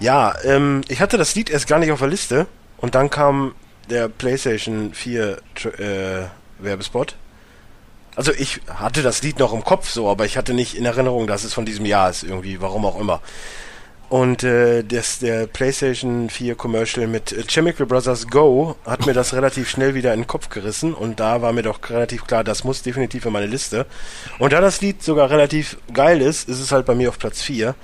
ja, 0.00 0.34
ähm, 0.44 0.82
ich 0.88 1.00
hatte 1.00 1.18
das 1.18 1.34
Lied 1.34 1.50
erst 1.50 1.66
gar 1.66 1.78
nicht 1.78 1.92
auf 1.92 1.98
der 1.98 2.08
Liste 2.08 2.46
und 2.78 2.94
dann 2.94 3.10
kam 3.10 3.54
der 3.90 4.08
PlayStation 4.08 4.94
4 4.94 5.38
Tr- 5.56 5.78
äh, 5.78 6.26
Werbespot. 6.58 7.14
Also 8.14 8.32
ich 8.32 8.60
hatte 8.68 9.02
das 9.02 9.22
Lied 9.22 9.38
noch 9.38 9.52
im 9.52 9.64
Kopf 9.64 9.90
so, 9.90 10.08
aber 10.08 10.24
ich 10.24 10.38
hatte 10.38 10.54
nicht 10.54 10.74
in 10.74 10.86
Erinnerung, 10.86 11.26
dass 11.26 11.44
es 11.44 11.52
von 11.52 11.66
diesem 11.66 11.84
Jahr 11.84 12.08
ist, 12.08 12.22
irgendwie, 12.22 12.60
warum 12.62 12.86
auch 12.86 12.98
immer. 12.98 13.20
Und 14.08 14.44
äh, 14.44 14.84
das, 14.84 15.18
der 15.18 15.48
PlayStation 15.48 16.30
4 16.30 16.54
Commercial 16.54 17.08
mit 17.08 17.32
äh, 17.32 17.42
Chemical 17.42 17.86
Brothers 17.86 18.28
Go 18.28 18.76
hat 18.86 19.04
mir 19.04 19.14
das 19.14 19.34
relativ 19.34 19.68
schnell 19.68 19.94
wieder 19.94 20.14
in 20.14 20.20
den 20.20 20.26
Kopf 20.28 20.48
gerissen 20.48 20.94
und 20.94 21.18
da 21.18 21.42
war 21.42 21.52
mir 21.52 21.62
doch 21.62 21.80
relativ 21.90 22.24
klar, 22.24 22.44
das 22.44 22.62
muss 22.62 22.82
definitiv 22.82 23.26
in 23.26 23.32
meine 23.32 23.46
Liste. 23.46 23.84
Und 24.38 24.52
da 24.52 24.60
das 24.60 24.80
Lied 24.80 25.02
sogar 25.02 25.28
relativ 25.30 25.76
geil 25.92 26.22
ist, 26.22 26.48
ist 26.48 26.60
es 26.60 26.70
halt 26.70 26.86
bei 26.86 26.94
mir 26.94 27.08
auf 27.08 27.18
Platz 27.18 27.42
4. 27.42 27.74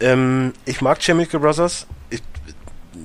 Ähm, 0.00 0.54
ich 0.64 0.80
mag 0.80 1.00
Chemical 1.00 1.40
Brothers. 1.40 1.86
Ich, 2.08 2.22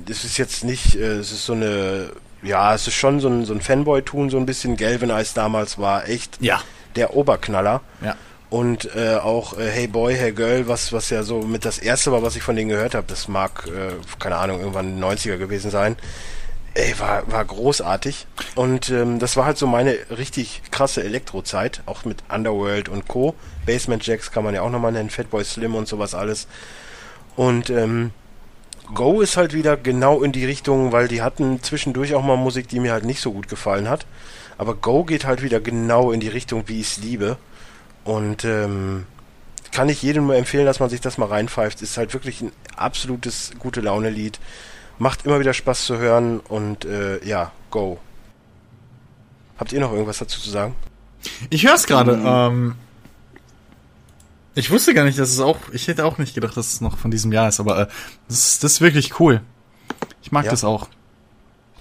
das 0.05 0.23
ist 0.23 0.37
jetzt 0.37 0.63
nicht, 0.63 0.95
äh, 0.95 1.17
es 1.17 1.33
ist 1.33 1.45
so 1.45 1.53
eine, 1.53 2.11
ja, 2.41 2.73
es 2.73 2.87
ist 2.87 2.93
schon 2.95 3.19
so 3.19 3.27
ein, 3.27 3.43
so 3.43 3.53
ein 3.53 3.59
Fanboy-Tun, 3.59 4.29
so 4.29 4.37
ein 4.37 4.45
bisschen. 4.45 4.77
Galvanize 4.77 5.33
damals 5.35 5.77
war 5.77 6.07
echt 6.07 6.37
Ja. 6.39 6.61
der 6.95 7.15
Oberknaller. 7.17 7.81
Ja. 8.01 8.15
Und 8.49 8.89
äh, 8.95 9.15
auch 9.15 9.57
äh, 9.57 9.69
Hey 9.69 9.87
Boy, 9.87 10.15
Hey 10.15 10.31
Girl, 10.31 10.67
was, 10.67 10.91
was 10.91 11.09
ja 11.11 11.21
so 11.21 11.41
mit 11.41 11.65
das 11.65 11.77
erste 11.77 12.11
war, 12.11 12.23
was 12.23 12.35
ich 12.35 12.41
von 12.41 12.55
denen 12.55 12.69
gehört 12.69 12.95
habe, 12.95 13.05
das 13.07 13.27
mag, 13.27 13.67
äh, 13.67 13.93
keine 14.17 14.37
Ahnung, 14.37 14.59
irgendwann 14.59 14.99
90er 14.99 15.37
gewesen 15.37 15.69
sein. 15.69 15.97
Ey, 16.73 16.97
war, 16.97 17.31
war 17.31 17.45
großartig. 17.45 18.25
Und 18.55 18.89
ähm, 18.89 19.19
das 19.19 19.35
war 19.35 19.45
halt 19.45 19.57
so 19.57 19.67
meine 19.67 19.95
richtig 20.15 20.61
krasse 20.71 21.03
Elektrozeit, 21.03 21.81
auch 21.85 22.05
mit 22.05 22.23
Underworld 22.33 22.89
und 22.89 23.07
Co. 23.07 23.35
Basement 23.65 24.05
Jacks 24.05 24.31
kann 24.31 24.43
man 24.43 24.55
ja 24.55 24.61
auch 24.61 24.69
nochmal 24.71 24.91
nennen, 24.91 25.09
Fatboy 25.09 25.43
Slim 25.43 25.75
und 25.75 25.87
sowas 25.87 26.15
alles. 26.15 26.47
Und 27.35 27.69
ähm, 27.69 28.11
Go 28.93 29.21
ist 29.21 29.37
halt 29.37 29.53
wieder 29.53 29.77
genau 29.77 30.23
in 30.23 30.31
die 30.31 30.45
Richtung, 30.45 30.91
weil 30.91 31.07
die 31.07 31.21
hatten 31.21 31.61
zwischendurch 31.61 32.15
auch 32.15 32.23
mal 32.23 32.37
Musik, 32.37 32.67
die 32.67 32.79
mir 32.79 32.93
halt 32.93 33.05
nicht 33.05 33.21
so 33.21 33.31
gut 33.31 33.47
gefallen 33.47 33.87
hat. 33.87 34.07
Aber 34.57 34.73
Go 34.73 35.03
geht 35.03 35.25
halt 35.25 35.43
wieder 35.43 35.59
genau 35.59 36.11
in 36.11 36.19
die 36.19 36.27
Richtung, 36.27 36.63
wie 36.67 36.81
ich 36.81 36.87
es 36.87 36.97
liebe. 36.97 37.37
Und 38.03 38.43
ähm, 38.45 39.05
kann 39.71 39.89
ich 39.89 40.01
jedem 40.01 40.25
nur 40.27 40.35
empfehlen, 40.35 40.65
dass 40.65 40.79
man 40.79 40.89
sich 40.89 41.01
das 41.01 41.17
mal 41.17 41.27
reinpfeift. 41.27 41.81
Ist 41.81 41.97
halt 41.97 42.13
wirklich 42.13 42.41
ein 42.41 42.51
absolutes 42.75 43.51
gute 43.59 43.81
Laune-Lied. 43.81 44.39
Macht 44.97 45.25
immer 45.25 45.39
wieder 45.39 45.53
Spaß 45.53 45.85
zu 45.85 45.97
hören 45.97 46.39
und 46.39 46.85
äh, 46.85 47.23
ja, 47.25 47.51
Go. 47.71 47.99
Habt 49.57 49.71
ihr 49.73 49.79
noch 49.79 49.91
irgendwas 49.91 50.17
dazu 50.17 50.39
zu 50.41 50.49
sagen? 50.49 50.75
Ich 51.49 51.65
höre 51.65 51.75
es 51.75 51.85
gerade. 51.85 52.13
Ähm, 52.23 52.75
ich 54.55 54.71
wusste 54.71 54.93
gar 54.93 55.03
nicht, 55.05 55.19
dass 55.19 55.29
es 55.29 55.39
auch. 55.39 55.57
Ich 55.71 55.87
hätte 55.87 56.05
auch 56.05 56.17
nicht 56.17 56.33
gedacht, 56.33 56.57
dass 56.57 56.73
es 56.73 56.81
noch 56.81 56.97
von 56.97 57.11
diesem 57.11 57.31
Jahr 57.31 57.49
ist, 57.49 57.59
aber 57.59 57.81
äh, 57.81 57.87
das, 58.27 58.37
ist- 58.53 58.63
das 58.63 58.73
ist 58.73 58.81
wirklich 58.81 59.19
cool. 59.19 59.41
Ich 60.21 60.31
mag 60.31 60.45
Ja. 60.45 60.51
das 60.51 60.63
auch. 60.63 60.87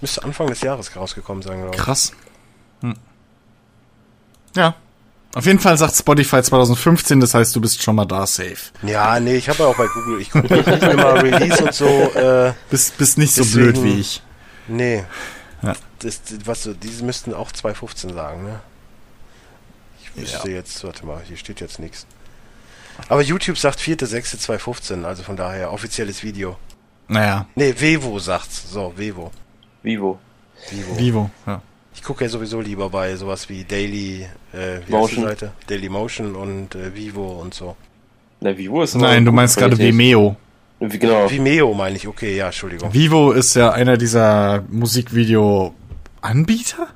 Müsste 0.01 0.23
Anfang 0.23 0.47
des 0.47 0.61
Jahres 0.61 0.95
rausgekommen 0.95 1.41
sein, 1.41 1.59
glaube 1.61 1.75
ich. 1.75 1.81
Krass. 1.81 2.13
Hm. 2.81 2.95
Ja. 4.55 4.75
Auf 5.35 5.45
jeden 5.45 5.59
Fall 5.59 5.77
sagt 5.77 5.95
Spotify 5.95 6.41
2015, 6.41 7.19
das 7.19 7.33
heißt, 7.35 7.55
du 7.55 7.61
bist 7.61 7.81
schon 7.83 7.95
mal 7.95 8.05
da 8.05 8.25
safe. 8.25 8.57
Ja, 8.81 9.19
nee, 9.19 9.35
ich 9.35 9.47
habe 9.47 9.59
ja 9.63 9.65
auch 9.69 9.77
bei 9.77 9.85
Google, 9.87 10.21
ich 10.21 10.31
gucke 10.31 10.47
immer 10.55 11.21
Release 11.21 11.63
und 11.63 11.73
so, 11.73 11.85
äh, 11.87 12.53
Bist, 12.69 12.97
bist 12.97 13.17
nicht 13.19 13.33
so 13.35 13.43
Deswegen- 13.43 13.73
blöd 13.73 13.83
wie 13.83 13.99
ich. 13.99 14.21
nee. 14.67 15.03
Ja. 15.61 15.73
Das, 15.99 16.21
was 16.45 16.63
so, 16.63 16.73
diese 16.73 17.03
müssten 17.03 17.33
auch 17.33 17.51
2015 17.51 18.13
sagen, 18.13 18.43
ne? 18.43 18.59
Ich 20.01 20.15
wüsste 20.21 20.49
jetzt, 20.51 20.83
warte 20.83 21.05
mal, 21.05 21.21
hier 21.27 21.37
steht 21.37 21.59
jetzt 21.59 21.79
nichts. 21.79 22.07
Aber 23.07 23.21
YouTube 23.21 23.57
sagt 23.57 23.79
4.6.2015, 23.79 25.03
also 25.03 25.21
von 25.23 25.35
daher 25.37 25.71
offizielles 25.71 26.23
Video. 26.23 26.57
Naja, 27.07 27.45
Nee, 27.55 27.73
Vevo 27.77 28.17
sagt's. 28.19 28.71
So, 28.71 28.93
Vevo. 28.95 29.31
Vivo. 29.83 30.19
Vivo. 30.69 30.97
Vivo. 30.97 31.29
Ja. 31.45 31.61
Ich 31.99 32.05
gucke 32.05 32.23
ja 32.23 32.29
sowieso 32.29 32.61
lieber 32.61 32.89
bei 32.89 33.13
sowas 33.17 33.49
wie 33.49 33.65
Daily, 33.65 34.25
äh, 34.53 34.79
wie 34.87 34.91
Motion. 34.93 35.25
Seite? 35.25 35.51
Daily 35.67 35.89
Motion 35.89 36.33
und 36.33 36.73
äh, 36.73 36.95
Vivo 36.95 37.41
und 37.41 37.53
so. 37.53 37.75
Na, 38.39 38.57
Vivo 38.57 38.81
ist 38.83 38.95
Nein, 38.95 39.25
du 39.25 39.33
meinst 39.33 39.57
gerade. 39.57 39.77
Vimeo. 39.77 40.37
Genau. 40.79 41.29
Vimeo 41.29 41.73
meine 41.73 41.97
ich, 41.97 42.07
okay, 42.07 42.37
ja, 42.37 42.45
Entschuldigung. 42.45 42.93
Vivo 42.93 43.33
ist 43.33 43.53
ja 43.55 43.71
einer 43.71 43.97
dieser 43.97 44.63
Musikvideo-Anbieter? 44.69 46.87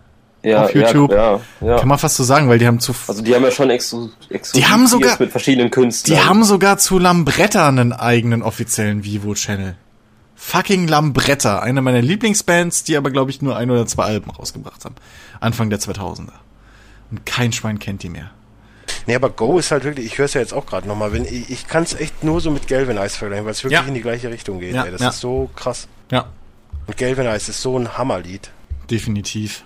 Ja, 0.41 0.63
auf 0.63 0.73
YouTube? 0.73 1.11
Ja, 1.11 1.41
ja, 1.61 1.67
ja. 1.67 1.79
Kann 1.79 1.89
man 1.89 1.97
fast 1.99 2.15
so 2.15 2.23
sagen, 2.23 2.47
weil 2.47 2.59
die 2.59 2.67
haben 2.67 2.79
zu, 2.79 2.95
Also 3.07 3.21
die 3.21 3.35
haben 3.35 3.43
ja 3.43 3.51
schon 3.51 3.69
exklu 3.69 4.07
exklusiv 4.29 4.65
Die 4.65 4.71
haben 4.71 4.87
sogar- 4.87 5.17
mit 5.19 5.31
verschiedenen 5.31 5.69
Künstlern. 5.69 6.17
die 6.17 6.23
haben 6.25 6.45
sogar 6.45 6.77
zu 6.77 6.97
Lambretta 6.97 7.67
einen 7.67 7.91
eigenen 7.91 8.41
offiziellen 8.41 9.03
Vivo-Channel. 9.03 9.75
Fucking 10.45 10.87
Lambretta, 10.87 11.59
eine 11.59 11.81
meiner 11.81 12.01
Lieblingsbands, 12.01 12.83
die 12.83 12.97
aber 12.97 13.09
glaube 13.11 13.31
ich 13.31 13.41
nur 13.41 13.55
ein 13.55 13.71
oder 13.71 13.85
zwei 13.87 14.03
Alben 14.03 14.29
rausgebracht 14.29 14.83
haben. 14.85 14.95
Anfang 15.39 15.69
der 15.69 15.79
2000er. 15.79 16.33
Und 17.11 17.25
kein 17.25 17.53
Schwein 17.53 17.79
kennt 17.79 18.03
die 18.03 18.09
mehr. 18.09 18.29
Nee, 19.07 19.15
aber 19.15 19.29
Go 19.29 19.57
ist 19.57 19.71
halt 19.71 19.83
wirklich, 19.85 20.05
ich 20.05 20.17
höre 20.17 20.25
es 20.25 20.33
ja 20.33 20.41
jetzt 20.41 20.53
auch 20.53 20.65
gerade 20.65 20.87
nochmal, 20.87 21.11
wenn 21.13 21.25
ich, 21.25 21.49
ich 21.49 21.67
kann 21.67 21.83
es 21.83 21.93
echt 21.93 22.23
nur 22.23 22.39
so 22.41 22.51
mit 22.51 22.67
Galvanize 22.67 23.17
vergleichen, 23.17 23.45
weil 23.45 23.53
es 23.53 23.63
wirklich 23.63 23.79
Ja. 23.81 23.87
in 23.87 23.93
die 23.93 24.01
gleiche 24.01 24.29
Richtung 24.29 24.59
geht. 24.59 24.75
Ja, 24.75 24.83
ey. 24.83 24.91
Das 24.91 25.01
ja. 25.01 25.09
ist 25.09 25.19
so 25.21 25.49
krass. 25.55 25.87
Ja, 26.11 26.25
Und 26.87 26.97
Galvanize 26.97 27.49
ist 27.51 27.61
so 27.61 27.77
ein 27.79 27.97
Hammerlied. 27.97 28.51
definitiv. 28.91 29.63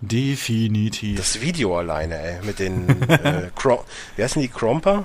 Definitiv. 0.00 1.16
Das 1.16 1.40
Video 1.40 1.78
alleine, 1.78 2.18
ey, 2.18 2.44
mit 2.44 2.58
den, 2.58 2.88
äh, 3.08 3.50
wie 4.16 4.22
heißen 4.22 4.42
die, 4.42 4.48
Cromper? 4.48 5.04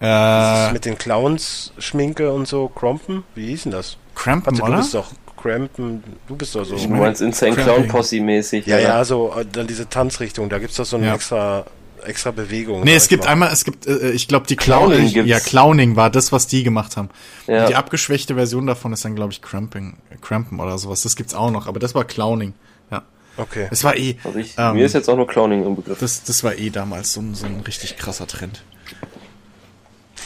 Das 0.00 0.62
ist 0.64 0.70
äh, 0.70 0.72
mit 0.72 0.84
den 0.86 0.96
Clowns, 0.98 1.72
Schminke 1.78 2.32
und 2.32 2.48
so, 2.48 2.68
Crompen? 2.68 3.22
Wie 3.34 3.46
hieß 3.48 3.64
denn 3.64 3.72
das? 3.72 3.96
Crampen, 4.14 4.58
Warte, 4.58 4.60
du 4.60 4.66
oder? 4.72 4.76
bist 4.82 4.94
doch 4.94 5.12
Crampen, 5.40 6.02
du 6.26 6.36
bist 6.36 6.54
doch 6.54 6.64
so. 6.64 6.76
Du 6.76 6.88
meinst 6.88 7.20
Insane. 7.22 7.54
Clown 7.56 7.88
Posse 7.88 8.20
mäßig. 8.20 8.66
Ja, 8.66 8.76
oder? 8.76 8.82
ja, 8.84 9.04
so, 9.04 9.34
äh, 9.38 9.44
dann 9.50 9.66
diese 9.66 9.88
Tanzrichtung, 9.88 10.48
da 10.48 10.58
gibt's 10.58 10.76
doch 10.76 10.84
so 10.86 10.96
eine 10.96 11.06
Ja. 11.06 11.14
extra, 11.14 11.64
extra 12.04 12.30
Bewegung. 12.30 12.82
Nee, 12.82 12.94
es 12.94 13.04
ich 13.04 13.08
gibt 13.10 13.24
mal. 13.24 13.30
einmal, 13.30 13.52
es 13.52 13.64
gibt, 13.64 13.86
äh, 13.86 14.10
ich 14.10 14.26
glaube, 14.28 14.46
die 14.46 14.56
Clowning 14.56 15.08
Clowning, 15.10 15.26
ja, 15.26 15.38
Clowning 15.40 15.96
war 15.96 16.10
das, 16.10 16.32
was 16.32 16.46
die 16.46 16.62
gemacht 16.62 16.96
haben. 16.96 17.10
Ja. 17.46 17.62
Und 17.62 17.68
die 17.70 17.74
abgeschwächte 17.76 18.34
Version 18.34 18.66
davon 18.66 18.92
ist 18.94 19.04
dann, 19.04 19.16
glaube 19.16 19.32
ich, 19.32 19.40
Cramping, 19.42 19.98
Crampen 20.22 20.60
oder 20.60 20.76
sowas. 20.78 21.02
Das 21.02 21.16
gibt's 21.16 21.34
auch 21.34 21.50
noch, 21.50 21.66
aber 21.66 21.78
das 21.78 21.94
war 21.94 22.04
Clowning. 22.04 22.52
Ja. 22.90 23.02
Okay. 23.36 23.68
Es 23.70 23.84
war 23.84 23.96
eh, 23.96 24.16
Also 24.24 24.38
ich, 24.38 24.54
ähm, 24.58 24.74
mir 24.74 24.84
ist 24.86 24.92
jetzt 24.94 25.08
auch 25.08 25.16
nur 25.16 25.26
Clowning 25.26 25.64
im 25.64 25.76
Begriff. 25.76 25.98
das, 25.98 26.22
das 26.24 26.42
war 26.44 26.54
eh 26.56 26.68
damals 26.70 27.12
so 27.14 27.20
ein, 27.20 27.34
so 27.34 27.46
ein 27.46 27.60
richtig 27.66 27.96
krasser 27.96 28.26
Trend. 28.26 28.62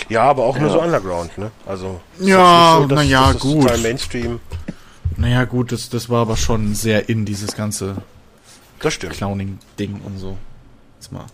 Ja, 0.08 0.22
aber 0.22 0.44
auch 0.44 0.58
nur 0.58 0.68
Ja. 0.68 0.72
so 0.74 0.80
Underground, 0.82 1.36
ne? 1.38 1.50
Also. 1.66 2.00
Ja, 2.20 2.80
jetzt 2.80 2.88
nicht 2.88 2.90
na 2.90 2.96
dass- 2.96 3.08
ja, 3.10 3.22
dass 3.24 3.32
das 3.34 3.42
gut. 3.42 3.62
Total 3.62 3.78
Mainstream. 3.78 4.40
Naja, 5.16 5.44
gut, 5.44 5.70
das, 5.72 5.88
das 5.90 6.08
war 6.10 6.22
aber 6.22 6.36
schon 6.36 6.74
sehr 6.74 7.08
in, 7.08 7.24
dieses 7.24 7.54
ganze 7.54 7.96
Das 8.80 8.94
stimmt. 8.94 9.12
Clowning-Ding 9.14 10.00
und 10.04 10.18
so. 10.18 10.36
Jetzt 10.98 11.12
mal. 11.12 11.24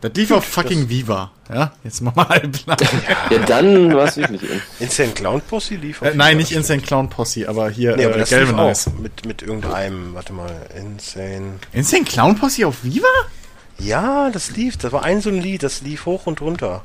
Das 0.00 0.12
lief 0.16 0.30
auf 0.32 0.44
fucking 0.44 0.88
Viva, 0.90 1.30
ja? 1.52 1.72
Jetzt 1.82 2.02
mal 2.02 2.12
mal 2.14 2.28
halblang. 2.28 2.76
Ja, 3.30 3.38
dann 3.38 3.94
war 3.94 4.04
es 4.04 4.16
wirklich 4.18 4.42
in. 4.42 4.60
Insane 4.78 5.12
Clown 5.12 5.40
Posse 5.40 5.76
lief 5.76 6.02
auf 6.02 6.08
äh, 6.08 6.14
nein, 6.14 6.28
jeden 6.28 6.38
nicht 6.40 6.48
Fall. 6.50 6.58
Insane 6.58 6.82
Clown 6.82 7.08
Posse, 7.08 7.48
aber 7.48 7.70
hier 7.70 7.96
Nee, 7.96 8.04
aber 8.04 8.16
äh, 8.16 8.18
das 8.18 8.30
lief 8.30 8.38
Galvanize. 8.50 8.90
auch 8.90 8.98
mit, 9.00 9.26
mit 9.26 9.40
irgendeinem, 9.42 10.14
warte 10.14 10.32
mal, 10.34 10.50
Insane. 10.76 11.54
Insane 11.72 12.04
Clown 12.04 12.36
Posse 12.36 12.66
auf 12.66 12.84
Viva? 12.84 13.06
Ja, 13.78 14.30
das 14.30 14.50
lief, 14.50 14.76
das 14.76 14.92
war 14.92 15.02
ein 15.04 15.20
so 15.22 15.30
ein 15.30 15.40
Lied, 15.40 15.62
das 15.62 15.80
lief 15.80 16.04
hoch 16.06 16.26
und 16.26 16.40
runter. 16.42 16.82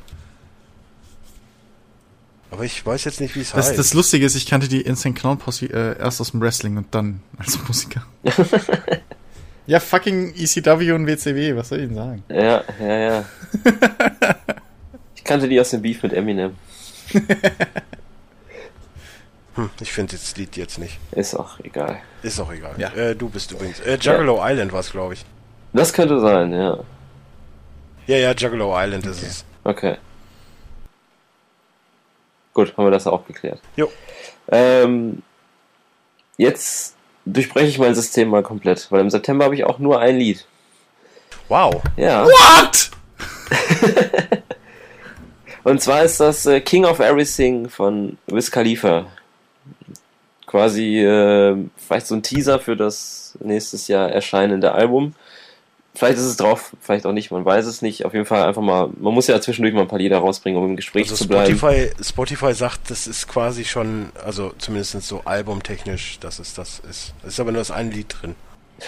Aber 2.50 2.64
ich 2.64 2.84
weiß 2.84 3.04
jetzt 3.04 3.20
nicht, 3.20 3.36
wie 3.36 3.40
es 3.40 3.54
heißt. 3.54 3.78
das 3.78 3.94
Lustige 3.94 4.26
ist, 4.26 4.34
ich 4.34 4.46
kannte 4.46 4.66
die 4.68 4.80
Insane 4.80 5.14
Clown 5.14 5.38
Posse 5.38 5.66
äh, 5.66 5.98
erst 5.98 6.20
aus 6.20 6.32
dem 6.32 6.40
Wrestling 6.40 6.76
und 6.76 6.92
dann 6.94 7.22
als 7.38 7.58
Musiker. 7.68 8.04
ja, 9.66 9.78
fucking 9.78 10.34
ECW 10.34 10.92
und 10.92 11.06
WCW, 11.06 11.54
was 11.56 11.68
soll 11.68 11.80
ich 11.80 11.86
denn 11.86 11.94
sagen? 11.96 12.24
Ja, 12.28 12.62
ja, 12.80 12.98
ja. 12.98 13.24
Ich 15.14 15.24
kannte 15.24 15.48
die 15.48 15.60
aus 15.60 15.70
dem 15.70 15.82
Beef 15.82 16.02
mit 16.02 16.12
Eminem. 16.12 16.56
hm, 19.54 19.70
ich 19.80 19.92
finde 19.92 20.16
das 20.16 20.36
Lied 20.36 20.56
jetzt 20.56 20.78
nicht. 20.78 20.98
Ist 21.12 21.34
auch 21.34 21.60
egal. 21.60 21.98
Ist 22.22 22.40
auch 22.40 22.50
egal. 22.52 22.74
Ja. 22.78 22.88
Äh, 22.94 23.14
du 23.14 23.28
bist 23.28 23.52
übrigens. 23.52 23.78
Äh, 23.80 23.98
Juggalo 24.00 24.40
Island 24.42 24.72
war 24.72 24.80
es, 24.80 24.90
glaube 24.90 25.14
ich. 25.14 25.24
Das 25.72 25.92
könnte 25.92 26.18
sein, 26.20 26.52
ja. 26.52 26.78
Ja, 28.06 28.16
ja, 28.16 28.32
Juggalo 28.32 28.72
Island 28.76 29.06
ist 29.06 29.22
es. 29.22 29.44
Okay. 29.62 29.98
Gut, 32.54 32.76
haben 32.76 32.84
wir 32.84 32.90
das 32.90 33.06
auch 33.06 33.26
geklärt. 33.26 33.60
Jo. 33.76 33.90
Ähm, 34.48 35.22
jetzt 36.36 36.96
durchbreche 37.24 37.68
ich 37.68 37.78
mein 37.78 37.94
System 37.94 38.28
mal 38.28 38.42
komplett, 38.42 38.90
weil 38.90 39.00
im 39.00 39.10
September 39.10 39.44
habe 39.44 39.54
ich 39.54 39.64
auch 39.64 39.78
nur 39.78 40.00
ein 40.00 40.16
Lied. 40.16 40.46
Wow. 41.48 41.82
Ja. 41.96 42.24
What? 42.24 42.90
Und 45.64 45.82
zwar 45.82 46.04
ist 46.04 46.20
das 46.20 46.46
äh, 46.46 46.60
King 46.60 46.84
of 46.84 47.00
Everything 47.00 47.68
von 47.68 48.16
Wiz 48.26 48.50
Khalifa. 48.50 49.06
Quasi 50.46 50.98
äh, 51.00 51.56
vielleicht 51.76 52.06
so 52.06 52.14
ein 52.14 52.22
Teaser 52.22 52.58
für 52.58 52.76
das 52.76 53.36
nächstes 53.40 53.86
Jahr 53.88 54.10
erscheinende 54.10 54.72
Album. 54.72 55.14
Vielleicht 56.00 56.16
ist 56.16 56.24
es 56.24 56.38
drauf, 56.38 56.74
vielleicht 56.80 57.04
auch 57.04 57.12
nicht, 57.12 57.30
man 57.30 57.44
weiß 57.44 57.66
es 57.66 57.82
nicht. 57.82 58.06
Auf 58.06 58.14
jeden 58.14 58.24
Fall 58.24 58.42
einfach 58.44 58.62
mal, 58.62 58.88
man 58.98 59.12
muss 59.12 59.26
ja 59.26 59.38
zwischendurch 59.38 59.74
mal 59.74 59.82
ein 59.82 59.88
paar 59.88 59.98
Lieder 59.98 60.16
rausbringen, 60.16 60.58
um 60.58 60.70
im 60.70 60.76
Gespräch 60.76 61.10
Also 61.10 61.14
zu 61.16 61.28
bleiben. 61.28 61.54
Spotify, 61.58 61.90
Spotify 62.02 62.54
sagt, 62.54 62.90
das 62.90 63.06
ist 63.06 63.28
quasi 63.28 63.66
schon, 63.66 64.08
also 64.24 64.54
zumindest 64.56 65.02
so 65.02 65.20
albumtechnisch, 65.26 66.18
dass 66.18 66.38
es 66.38 66.54
das 66.54 66.78
ist. 66.88 67.12
Es 67.22 67.34
ist 67.34 67.40
aber 67.40 67.52
nur 67.52 67.60
das 67.60 67.70
ein 67.70 67.90
Lied 67.90 68.16
drin. 68.18 68.34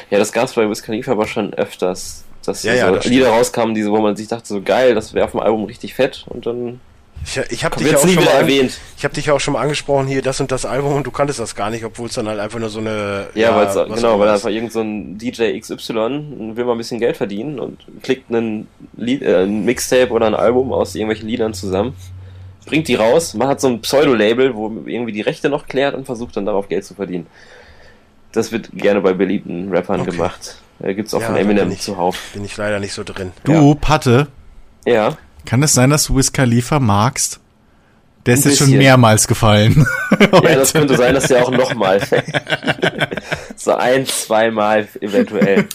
Ja, 0.08 0.18
das 0.18 0.32
gab 0.32 0.44
es 0.44 0.54
bei 0.54 0.66
Wiz 0.66 0.82
Khalifa 0.82 1.12
aber 1.12 1.26
schon 1.26 1.52
öfters, 1.52 2.24
dass 2.46 2.62
Ja, 2.62 2.72
so 2.72 2.78
ja, 2.78 2.90
das 2.92 3.04
Lieder 3.04 3.28
rauskamen, 3.28 3.74
diese, 3.74 3.90
wo 3.90 3.98
man 3.98 4.16
sich 4.16 4.28
dachte, 4.28 4.48
so 4.48 4.62
geil, 4.62 4.94
das 4.94 5.12
wäre 5.12 5.26
auf 5.26 5.32
dem 5.32 5.40
Album 5.40 5.64
richtig 5.64 5.92
fett 5.92 6.24
und 6.30 6.46
dann 6.46 6.80
Ich, 7.24 7.36
ich 7.50 7.64
habe 7.64 7.76
dich 7.76 7.86
ja 7.86 7.92
jetzt 7.92 8.02
auch 8.02 8.06
nie 8.06 8.14
schon 8.14 8.24
mal 8.24 8.30
erwähnt. 8.32 8.78
ich 8.96 9.04
habe 9.04 9.14
dich 9.14 9.26
ja 9.26 9.32
auch 9.34 9.40
schon 9.40 9.54
mal 9.54 9.60
angesprochen 9.62 10.06
hier 10.06 10.22
das 10.22 10.40
und 10.40 10.50
das 10.50 10.64
Album 10.66 10.94
und 10.94 11.06
du 11.06 11.10
kanntest 11.10 11.38
das 11.38 11.54
gar 11.54 11.70
nicht, 11.70 11.84
obwohl 11.84 12.08
es 12.08 12.14
dann 12.14 12.26
halt 12.28 12.40
einfach 12.40 12.58
nur 12.58 12.68
so 12.68 12.80
eine 12.80 13.28
Ja, 13.34 13.54
weil 13.56 13.66
was 13.66 13.74
genau, 13.96 14.18
weil 14.18 14.28
einfach 14.28 14.48
irgend 14.50 14.72
so 14.72 14.80
ein 14.80 15.18
DJ 15.18 15.58
XY 15.58 16.54
will 16.54 16.64
mal 16.64 16.72
ein 16.72 16.78
bisschen 16.78 16.98
Geld 17.00 17.16
verdienen 17.16 17.58
und 17.60 17.78
klickt 18.02 18.30
einen 18.30 18.66
Lied, 18.96 19.22
äh, 19.22 19.44
ein 19.44 19.64
Mixtape 19.64 20.10
oder 20.10 20.26
ein 20.26 20.34
Album 20.34 20.72
aus 20.72 20.94
irgendwelchen 20.94 21.28
Liedern 21.28 21.54
zusammen, 21.54 21.94
bringt 22.66 22.88
die 22.88 22.94
raus, 22.96 23.34
man 23.34 23.48
hat 23.48 23.60
so 23.60 23.68
ein 23.68 23.80
Pseudo-Label, 23.80 24.54
wo 24.54 24.70
irgendwie 24.86 25.12
die 25.12 25.20
Rechte 25.22 25.48
noch 25.48 25.66
klärt 25.66 25.94
und 25.94 26.04
versucht 26.06 26.36
dann 26.36 26.44
darauf 26.46 26.68
Geld 26.68 26.84
zu 26.84 26.94
verdienen. 26.94 27.26
Das 28.32 28.50
wird 28.52 28.70
gerne 28.72 29.00
bei 29.00 29.12
beliebten 29.12 29.70
Rappern 29.72 30.00
Okay. 30.00 30.10
gemacht. 30.12 30.56
Äh, 30.82 30.94
gibt's 30.94 31.12
auch 31.14 31.20
Ja, 31.20 31.26
von 31.26 31.34
da 31.36 31.40
Eminem 31.40 31.68
bin 31.68 31.76
ich- 31.76 31.82
zuhauf. 31.82 32.18
bin 32.34 32.44
ich 32.44 32.56
leider 32.56 32.80
nicht 32.80 32.92
so 32.94 33.04
drin. 33.04 33.32
Du, 33.44 33.74
Patte, 33.74 34.28
Ja, 34.86 35.16
kann 35.44 35.62
es 35.62 35.74
sein, 35.74 35.90
dass 35.90 36.04
du 36.04 36.16
Wiz 36.16 36.32
Khalifa 36.32 36.80
magst? 36.80 37.40
Der 38.26 38.34
ist 38.34 38.44
jetzt 38.44 38.58
schon 38.58 38.70
mehrmals 38.76 39.26
gefallen. 39.26 39.84
ja, 40.20 40.40
das 40.54 40.72
könnte 40.72 40.96
sein, 40.96 41.14
dass 41.14 41.26
der 41.26 41.42
auch 41.44 41.50
nochmal 41.50 42.00
so 43.56 43.74
ein, 43.74 44.06
zweimal 44.06 44.86
eventuell. 45.00 45.66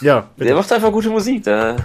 ja, 0.00 0.28
Der 0.38 0.54
macht 0.54 0.72
einfach 0.72 0.90
gute 0.92 1.10
Musik, 1.10 1.44
der, 1.44 1.76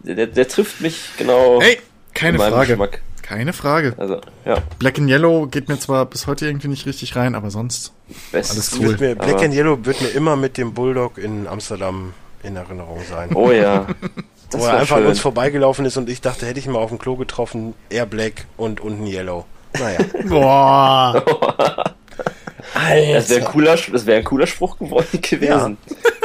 der, 0.00 0.26
der 0.28 0.48
trifft 0.48 0.80
mich 0.80 1.00
genau 1.18 1.60
Ey, 1.60 1.74
in 1.74 1.80
keine 2.14 2.38
Frage. 2.38 2.68
Geschmack. 2.68 3.00
Keine 3.22 3.52
Frage. 3.54 3.94
Also, 3.96 4.20
ja, 4.44 4.58
Black 4.78 4.98
and 4.98 5.08
Yellow 5.08 5.46
geht 5.46 5.68
mir 5.68 5.78
zwar 5.78 6.04
bis 6.06 6.26
heute 6.26 6.46
irgendwie 6.46 6.68
nicht 6.68 6.84
richtig 6.86 7.16
rein, 7.16 7.34
aber 7.34 7.50
sonst. 7.50 7.92
best. 8.32 8.52
Alles 8.52 8.78
cool. 8.78 8.96
Mir, 8.98 9.14
Black 9.14 9.34
aber- 9.36 9.42
and 9.44 9.54
Yellow 9.54 9.78
wird 9.84 10.00
mir 10.02 10.08
immer 10.08 10.36
mit 10.36 10.58
dem 10.58 10.74
Bulldog 10.74 11.16
in 11.18 11.46
Amsterdam 11.48 12.12
in 12.42 12.54
Erinnerung 12.56 13.00
sein. 13.08 13.30
Oh 13.34 13.50
ja. 13.50 13.86
Das 14.54 14.62
wo 14.62 14.66
er 14.66 14.78
einfach 14.78 14.96
an 14.96 15.02
schön. 15.02 15.10
uns 15.10 15.20
vorbeigelaufen 15.20 15.84
ist 15.84 15.96
und 15.96 16.08
ich 16.08 16.20
dachte, 16.20 16.46
hätte 16.46 16.58
ich 16.58 16.66
ihn 16.66 16.72
mal 16.72 16.78
auf 16.80 16.90
dem 16.90 16.98
Klo 16.98 17.16
getroffen, 17.16 17.74
er 17.90 18.06
Black 18.06 18.46
und 18.56 18.80
unten 18.80 19.06
Yellow. 19.06 19.44
Naja. 19.78 19.98
Boah. 20.28 21.22
Das 22.74 23.28
wäre 23.30 23.40
ein 23.46 23.52
cooler, 23.52 23.76
das 23.92 24.06
wäre 24.06 24.18
ein 24.18 24.24
cooler 24.24 24.46
Spruch 24.46 24.78
geworden 24.78 25.06
gewesen. 25.22 25.78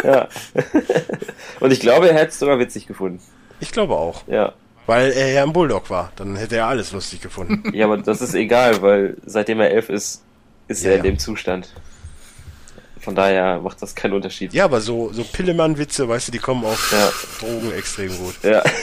Ja. 0.03 0.27
Und 1.59 1.71
ich 1.71 1.79
glaube, 1.79 2.09
er 2.09 2.15
hätte 2.15 2.29
es 2.29 2.39
sogar 2.39 2.57
witzig 2.59 2.87
gefunden. 2.87 3.19
Ich 3.59 3.71
glaube 3.71 3.95
auch. 3.95 4.23
Ja. 4.27 4.53
Weil 4.87 5.11
er 5.11 5.31
ja 5.31 5.43
ein 5.43 5.53
Bulldog 5.53 5.89
war. 5.89 6.11
Dann 6.15 6.35
hätte 6.37 6.55
er 6.57 6.67
alles 6.67 6.91
lustig 6.91 7.21
gefunden. 7.21 7.71
Ja, 7.75 7.85
aber 7.85 7.97
das 7.97 8.21
ist 8.21 8.33
egal, 8.33 8.81
weil 8.81 9.17
seitdem 9.25 9.59
er 9.59 9.69
elf 9.71 9.89
ist, 9.89 10.23
ist 10.67 10.83
Ja, 10.83 10.91
er 10.91 10.97
in 10.97 11.05
ja. 11.05 11.11
dem 11.11 11.19
Zustand. 11.19 11.69
Von 13.01 13.15
daher 13.15 13.59
macht 13.59 13.81
das 13.81 13.95
keinen 13.95 14.13
Unterschied. 14.13 14.53
Ja, 14.53 14.65
aber 14.65 14.81
so, 14.81 15.11
so 15.13 15.23
Pillemann-Witze, 15.23 16.07
weißt 16.07 16.27
du, 16.27 16.31
die 16.33 16.39
kommen 16.39 16.65
auf 16.65 16.91
Ja. 16.91 17.11
Drogen 17.39 17.71
extrem 17.77 18.09
gut. 18.17 18.35
Ja. 18.43 18.63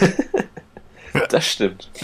Das 1.30 1.46
stimmt. 1.46 1.88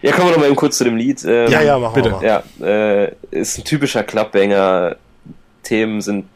Ja, 0.00 0.12
kommen 0.12 0.28
wir 0.28 0.32
noch 0.32 0.38
mal 0.38 0.46
eben 0.46 0.54
kurz 0.56 0.78
zu 0.78 0.84
dem 0.84 0.96
Lied. 0.96 1.24
Ähm, 1.24 1.50
Ja, 1.50 1.60
ja, 1.60 1.78
machen 1.78 1.94
bitte. 1.94 2.10
wir 2.12 2.16
mal. 2.18 2.24
Ja, 2.60 2.64
äh, 2.64 3.12
ist 3.32 3.58
ein 3.58 3.64
typischer 3.64 4.04
Clubbanger. 4.04 4.96
Themen 5.64 6.00
sind 6.00 6.26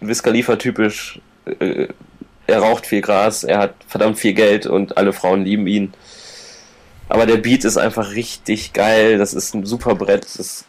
Wiz 0.00 0.22
Khalifa 0.22 0.56
typisch. 0.56 1.18
Äh, 1.46 1.88
er 2.46 2.58
raucht 2.58 2.86
viel 2.86 3.00
Gras, 3.00 3.42
er 3.42 3.58
hat 3.58 3.74
verdammt 3.88 4.18
viel 4.18 4.34
Geld 4.34 4.66
und 4.66 4.96
alle 4.98 5.12
Frauen 5.14 5.44
lieben 5.44 5.66
ihn. 5.66 5.94
Aber 7.08 7.24
der 7.26 7.38
Beat 7.38 7.64
ist 7.64 7.76
einfach 7.78 8.12
richtig 8.12 8.72
geil. 8.74 9.16
Das 9.18 9.32
ist 9.32 9.54
ein 9.54 9.64
super 9.64 9.94
Brett. 9.94 10.24
Das 10.38 10.64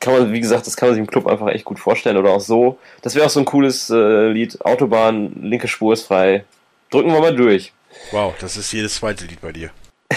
kann 0.00 0.12
man, 0.12 0.32
wie 0.32 0.40
gesagt, 0.40 0.66
das 0.66 0.76
kann 0.76 0.88
man 0.88 0.94
sich 0.94 1.00
im 1.00 1.06
Club 1.06 1.26
einfach 1.26 1.48
echt 1.48 1.64
gut 1.64 1.78
vorstellen 1.78 2.16
oder 2.16 2.30
auch 2.30 2.40
so. 2.40 2.78
Das 3.02 3.14
wäre 3.14 3.26
auch 3.26 3.30
so 3.30 3.40
ein 3.40 3.46
cooles 3.46 3.90
äh, 3.90 4.28
Lied. 4.28 4.64
Autobahn, 4.64 5.32
linke 5.42 5.68
Spur 5.68 5.92
ist 5.92 6.04
frei. 6.06 6.44
Drücken 6.90 7.12
wir 7.12 7.20
mal 7.20 7.34
durch. 7.34 7.72
Wow, 8.12 8.34
das 8.40 8.56
ist 8.56 8.72
jedes 8.72 8.96
zweite 8.96 9.24
Lied 9.24 9.40
bei 9.40 9.52
dir. 9.52 9.70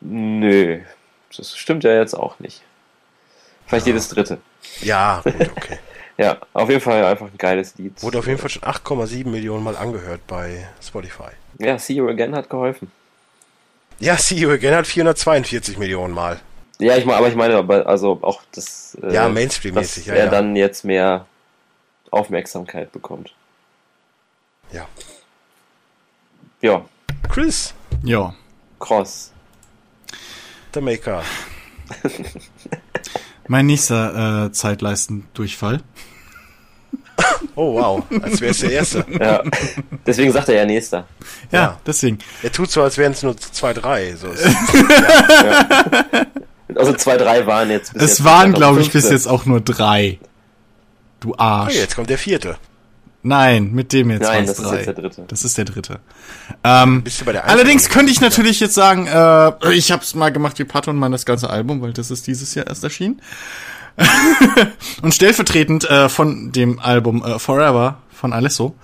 Nö, 0.00 0.80
das 1.36 1.56
stimmt 1.56 1.84
ja 1.84 1.94
jetzt 1.94 2.14
auch 2.14 2.38
nicht. 2.38 2.62
Vielleicht 3.66 3.86
jedes 3.86 4.08
dritte. 4.08 4.38
Ja, 4.82 5.20
gut, 5.24 5.50
okay. 5.56 5.78
Ja, 6.16 6.38
auf 6.52 6.68
jeden 6.68 6.80
Fall 6.80 7.04
einfach 7.04 7.26
ein 7.26 7.36
geiles 7.36 7.74
Lied. 7.76 8.00
Wurde 8.00 8.20
auf 8.20 8.28
jeden 8.28 8.38
Fall 8.38 8.48
schon 8.48 8.62
8,7 8.62 9.26
Millionen 9.26 9.64
Mal 9.64 9.76
angehört 9.76 10.20
bei 10.28 10.68
Spotify. 10.80 11.30
Ja, 11.58 11.76
See 11.76 11.94
You 11.94 12.08
Again 12.08 12.36
hat 12.36 12.48
geholfen. 12.48 12.92
Ja, 13.98 14.16
See 14.16 14.36
You 14.36 14.50
Again 14.50 14.74
hat 14.74 14.86
442 14.86 15.76
Millionen 15.76 16.14
Mal. 16.14 16.40
Ja, 16.78 16.96
ich 16.96 17.04
meine, 17.04 17.18
aber 17.18 17.28
ich 17.28 17.36
meine, 17.36 17.56
aber 17.56 17.86
also 17.86 18.18
auch 18.22 18.42
das, 18.52 18.96
äh, 19.02 19.12
Ja, 19.14 19.28
Mainstream-mäßig, 19.28 20.04
dass 20.04 20.06
ja, 20.06 20.14
er 20.14 20.24
ja. 20.26 20.30
dann 20.30 20.56
jetzt 20.56 20.84
mehr 20.84 21.26
Aufmerksamkeit 22.10 22.90
bekommt. 22.92 23.32
Ja. 24.72 24.86
Ja, 26.60 26.84
Chris, 27.30 27.74
Ja. 28.02 28.34
Cross. 28.80 29.30
der 30.74 30.82
Maker. 30.82 31.22
Mein 33.48 33.66
nächster 33.66 34.46
äh, 34.46 34.52
Zeitleistendurchfall. 34.52 35.80
Oh 37.56 37.74
wow, 37.74 38.02
als 38.22 38.40
wäre 38.40 38.50
es 38.50 38.58
der 38.60 38.70
erste. 38.72 39.04
Ja. 39.20 39.42
Deswegen 40.04 40.32
sagt 40.32 40.48
er 40.48 40.56
ja 40.56 40.64
nächster. 40.66 41.06
Ja, 41.52 41.60
Ja. 41.60 41.80
deswegen. 41.86 42.18
Er 42.42 42.50
tut 42.50 42.70
so, 42.70 42.82
als 42.82 42.98
wären 42.98 43.12
es 43.12 43.22
nur 43.22 43.36
zwei, 43.36 43.72
drei. 43.72 44.14
So 44.16 44.28
ist 44.28 44.44
Also 46.76 46.92
zwei, 46.94 47.16
drei 47.16 47.46
waren 47.46 47.70
jetzt 47.70 47.92
bis 47.92 48.02
Es 48.02 48.10
jetzt 48.10 48.24
waren, 48.24 48.52
glaube 48.52 48.80
ich, 48.80 48.90
bis 48.90 49.04
2015. 49.04 49.12
jetzt 49.16 49.26
auch 49.28 49.46
nur 49.46 49.60
drei. 49.60 50.18
Du 51.20 51.32
oh, 51.32 51.38
Arsch. 51.38 51.74
jetzt 51.74 51.94
kommt 51.96 52.10
der 52.10 52.18
vierte. 52.18 52.56
Nein, 53.22 53.72
mit 53.72 53.92
dem 53.94 54.10
jetzt 54.10 54.22
Nein, 54.22 54.46
das 54.46 54.58
ist 54.58 54.64
drei. 54.66 54.76
jetzt 54.76 54.86
der 54.86 54.94
dritte. 54.94 55.24
Das 55.28 55.44
ist 55.44 55.56
der 55.56 55.64
dritte. 55.64 56.00
Ähm, 56.62 57.02
Bist 57.02 57.22
du 57.22 57.24
bei 57.24 57.32
der 57.32 57.46
allerdings 57.48 57.88
könnte 57.88 58.12
ich 58.12 58.20
natürlich 58.20 58.60
jetzt 58.60 58.74
sagen, 58.74 59.06
äh, 59.06 59.72
ich 59.72 59.90
habe 59.92 60.02
es 60.02 60.14
mal 60.14 60.30
gemacht 60.30 60.58
wie 60.58 60.64
Pato 60.64 60.90
und 60.90 60.98
mal 60.98 61.10
das 61.10 61.24
ganze 61.24 61.48
Album, 61.48 61.80
weil 61.80 61.94
das 61.94 62.10
ist 62.10 62.26
dieses 62.26 62.54
Jahr 62.54 62.66
erst 62.66 62.84
erschienen. 62.84 63.22
und 65.02 65.14
stellvertretend 65.14 65.88
äh, 65.88 66.08
von 66.08 66.52
dem 66.52 66.78
Album 66.80 67.24
äh, 67.24 67.38
Forever 67.38 67.98
von 68.12 68.32
Alesso. 68.32 68.74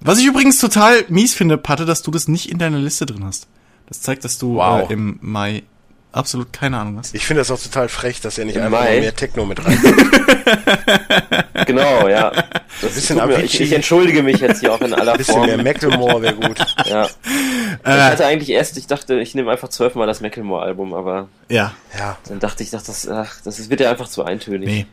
Was 0.00 0.18
ich 0.18 0.26
übrigens 0.26 0.58
total 0.58 1.04
mies 1.08 1.34
finde, 1.34 1.58
Patte, 1.58 1.84
dass 1.84 2.02
du 2.02 2.10
das 2.10 2.26
nicht 2.28 2.50
in 2.50 2.56
deiner 2.58 2.78
Liste 2.78 3.04
drin 3.04 3.24
hast. 3.24 3.48
Das 3.86 4.00
zeigt, 4.00 4.24
dass 4.24 4.38
du 4.38 4.54
Wow. 4.56 4.88
äh, 4.88 4.92
im 4.94 5.18
Mai 5.20 5.64
absolut 6.12 6.52
keine 6.52 6.78
Ahnung 6.78 6.98
hast. 6.98 7.14
Ich 7.14 7.26
finde 7.26 7.40
das 7.40 7.50
auch 7.50 7.60
total 7.62 7.88
frech, 7.88 8.20
dass 8.20 8.38
er 8.38 8.44
nicht 8.44 8.56
Im 8.56 8.62
einfach 8.62 8.80
Mai? 8.80 9.00
mehr 9.00 9.14
Techno 9.14 9.44
mit 9.46 9.64
rein. 9.64 9.78
Genau, 11.66 12.08
ja. 12.08 12.32
Das 12.80 12.94
bisschen 12.94 13.16
mir, 13.28 13.42
ich, 13.44 13.60
ich 13.60 13.72
entschuldige 13.72 14.22
mich 14.22 14.38
jetzt 14.40 14.60
hier 14.60 14.72
auch 14.72 14.80
in 14.80 14.92
aller 14.94 15.12
Ein 15.12 15.18
bisschen 15.18 15.34
Form. 15.34 15.46
mehr 15.46 15.62
Macklemore 15.62 16.22
wäre 16.22 16.34
gut. 16.34 16.58
Ja. 16.86 17.06
ich 17.06 17.86
hatte 17.86 18.26
eigentlich 18.26 18.50
erst, 18.50 18.76
ich 18.78 18.86
dachte, 18.86 19.20
ich 19.20 19.34
nehme 19.34 19.50
einfach 19.52 19.68
zwölfmal 19.68 20.06
das 20.06 20.20
Macklemore-Album, 20.20 20.94
aber 20.94 21.28
Ja, 21.48 21.74
Ja. 21.96 22.16
dann 22.26 22.40
dachte 22.40 22.62
ich, 22.64 22.74
ach, 22.74 22.82
das, 22.82 23.06
ach, 23.08 23.36
das 23.44 23.68
wird 23.70 23.80
ja 23.80 23.90
einfach 23.90 24.08
zu 24.08 24.24
eintönig. 24.24 24.68
nee. 24.68 24.86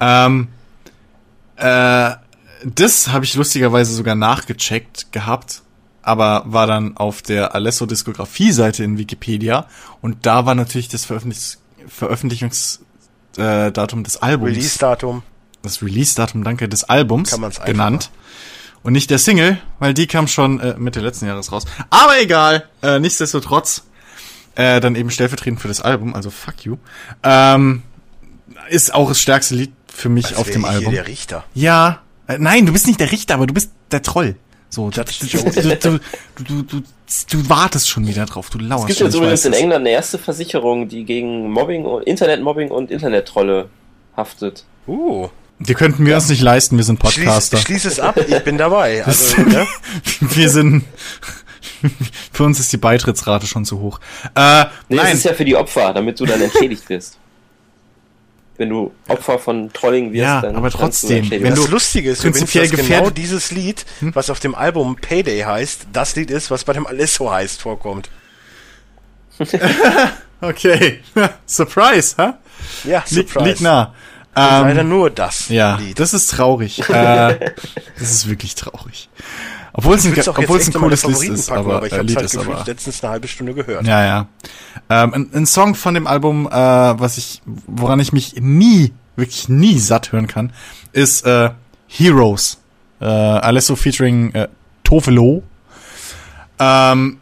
Ähm, 0.00 0.48
äh, 1.56 2.10
das 2.64 3.08
habe 3.08 3.24
ich 3.24 3.34
lustigerweise 3.34 3.92
sogar 3.94 4.14
nachgecheckt 4.14 5.12
gehabt, 5.12 5.62
aber 6.04 6.44
war 6.46 6.66
dann 6.66 6.96
auf 6.96 7.22
der 7.22 7.54
Alesso-Diskografie-Seite 7.54 8.84
in 8.84 8.98
Wikipedia 8.98 9.66
und 10.00 10.26
da 10.26 10.46
war 10.46 10.54
natürlich 10.54 10.88
das 10.88 11.04
Veröffentlich 11.04 11.58
Veröffentlichungsdatum 11.86 14.00
äh, 14.00 14.02
des 14.02 14.16
Albums. 14.16 14.50
Release-Datum. 14.50 15.22
das 15.62 15.82
Release-Datum, 15.82 16.44
danke, 16.44 16.68
des 16.68 16.84
Albums 16.84 17.30
Kann 17.30 17.40
man's 17.40 17.60
genannt. 17.60 18.10
Und 18.82 18.92
nicht 18.92 19.10
der 19.10 19.18
Single, 19.18 19.58
weil 19.78 19.94
die 19.94 20.06
kam 20.06 20.28
schon 20.28 20.60
äh, 20.60 20.74
Mitte 20.78 21.00
letzten 21.00 21.26
Jahres 21.26 21.52
raus. 21.52 21.64
Aber 21.88 22.20
egal, 22.20 22.68
äh, 22.82 22.98
nichtsdestotrotz, 22.98 23.84
äh, 24.56 24.80
dann 24.80 24.94
eben 24.94 25.10
stellvertretend 25.10 25.60
für 25.60 25.68
das 25.68 25.80
Album, 25.80 26.14
also 26.14 26.30
fuck 26.30 26.64
you, 26.64 26.76
ähm, 27.22 27.82
ist 28.68 28.92
auch 28.92 29.08
das 29.08 29.20
stärkste 29.20 29.54
Lied 29.54 29.72
für 29.86 30.08
mich 30.08 30.26
Als 30.26 30.36
auf 30.36 30.50
dem 30.50 30.64
Album. 30.64 30.92
Hier 30.92 31.02
der 31.02 31.08
Richter. 31.08 31.44
Ja, 31.54 32.00
äh, 32.26 32.38
nein, 32.38 32.66
du 32.66 32.72
bist 32.72 32.86
nicht 32.86 33.00
der 33.00 33.10
Richter, 33.10 33.34
aber 33.34 33.46
du 33.46 33.54
bist 33.54 33.70
der 33.90 34.02
Troll. 34.02 34.36
So, 34.74 34.90
du, 34.90 35.02
du, 35.04 35.26
du, 35.26 35.78
du, 35.78 35.98
du, 36.44 36.62
du, 36.62 36.82
du 37.30 37.48
wartest 37.48 37.88
schon 37.88 38.06
wieder 38.08 38.26
drauf, 38.26 38.50
du 38.50 38.58
Es 38.58 38.64
lauerst 38.64 38.86
gibt 38.88 38.98
schon. 38.98 39.06
jetzt 39.06 39.14
ich 39.14 39.20
übrigens 39.20 39.40
weiß 39.40 39.46
in 39.46 39.52
es. 39.52 39.58
England 39.60 39.80
eine 39.82 39.90
erste 39.90 40.18
Versicherung, 40.18 40.88
die 40.88 41.04
gegen 41.04 41.50
Mobbing 41.52 41.84
und 41.84 42.02
Internetmobbing 42.02 42.70
und 42.70 42.90
Internettrolle 42.90 43.68
haftet. 44.16 44.64
Uh. 44.88 45.28
Die 45.60 45.74
könnten 45.74 46.04
wir 46.04 46.16
uns 46.16 46.28
nicht 46.28 46.42
leisten, 46.42 46.76
wir 46.76 46.82
sind 46.84 46.98
Schließ, 47.00 47.24
Podcaster. 47.24 47.58
schließ 47.58 47.84
es 47.84 48.00
ab, 48.00 48.16
ich 48.26 48.42
bin 48.42 48.58
dabei. 48.58 49.02
Also, 49.06 49.40
ne? 49.42 49.64
wir 50.20 50.48
sind, 50.50 50.84
für 52.32 52.42
uns 52.42 52.58
ist 52.58 52.72
die 52.72 52.76
Beitrittsrate 52.76 53.46
schon 53.46 53.64
zu 53.64 53.78
hoch. 53.78 54.00
Äh, 54.34 54.64
Nee, 54.88 54.96
nein, 54.96 55.06
das 55.06 55.14
ist 55.14 55.24
ja 55.24 55.34
für 55.34 55.44
die 55.44 55.54
Opfer, 55.54 55.92
damit 55.92 56.18
du 56.18 56.26
dann 56.26 56.40
entschädigt 56.42 56.88
wirst. 56.88 57.18
Wenn 58.56 58.68
du 58.68 58.92
Opfer 59.08 59.38
von 59.40 59.72
Trolling 59.72 60.12
wirst, 60.12 60.20
Ja, 60.22 60.40
dann 60.40 60.54
aber 60.54 60.70
kannst 60.70 60.74
du 60.74 60.78
trotzdem, 61.08 61.16
entschädigt 61.18 61.42
wenn 61.42 61.54
das 61.56 61.64
du 61.64 61.70
Lustige 61.72 62.10
ist 62.10 62.20
übrigens, 62.20 62.38
prinzipiell 62.38 62.68
dass 62.68 62.76
genau 62.76 62.88
gefährdet- 63.06 63.16
dieses 63.16 63.50
Lied, 63.50 63.84
Hm? 63.98 64.14
was 64.14 64.30
auf 64.30 64.38
dem 64.40 64.54
Album 64.54 64.94
Payday 64.96 65.40
heißt, 65.40 65.86
das 65.92 66.14
Lied 66.14 66.30
ist, 66.30 66.50
was 66.52 66.62
bei 66.64 66.72
dem 66.72 66.86
Alesso 66.86 67.30
heißt, 67.30 67.60
vorkommt. 67.60 68.10
okay. 70.40 71.00
Surprise, 71.46 72.14
ha? 72.18 72.38
Ja, 72.84 73.02
Liegt, 73.10 73.30
Surprise. 73.30 73.48
liegt 73.48 73.60
nah. 73.60 73.94
Leider 74.36 74.80
Ähm, 74.80 74.88
nur 74.88 75.10
das 75.10 75.48
ja, 75.48 75.76
Lied. 75.76 75.98
das 76.00 76.12
ist 76.12 76.28
traurig. 76.32 76.80
äh, 76.88 77.52
das 77.98 78.10
ist 78.10 78.28
wirklich 78.28 78.54
traurig. 78.56 79.08
Obwohl 79.76 79.96
es 79.96 80.06
ein, 80.06 80.12
obwohl 80.12 80.58
es 80.58 80.68
ein 80.68 80.72
cooles 80.72 81.02
Lied 81.02 81.12
Favoriten 81.12 81.34
ist, 81.34 81.48
packen, 81.48 81.60
aber, 81.60 81.76
aber 81.76 81.86
ich 81.86 81.92
äh, 81.92 81.98
habe 81.98 82.14
halt 82.14 82.24
ist 82.26 82.32
gefühlt 82.32 82.56
aber. 82.56 82.64
letztens 82.64 83.02
eine 83.02 83.10
halbe 83.12 83.26
Stunde 83.28 83.54
gehört. 83.54 83.84
Ja, 83.84 84.04
ja. 84.04 84.26
Ähm, 84.88 85.14
ein, 85.14 85.30
ein 85.34 85.46
Song 85.46 85.74
von 85.74 85.94
dem 85.94 86.06
Album, 86.06 86.46
äh, 86.46 86.52
was 86.52 87.18
ich, 87.18 87.42
woran 87.66 87.98
ich 87.98 88.12
mich 88.12 88.36
nie, 88.38 88.92
wirklich 89.16 89.48
nie 89.48 89.80
satt 89.80 90.12
hören 90.12 90.28
kann, 90.28 90.52
ist 90.92 91.26
äh, 91.26 91.50
Heroes. 91.88 92.60
Äh, 93.00 93.06
Alesso 93.06 93.74
featuring 93.74 94.32
äh, 94.34 94.48
Tovelo. 94.84 95.42
Ähm, 96.60 97.18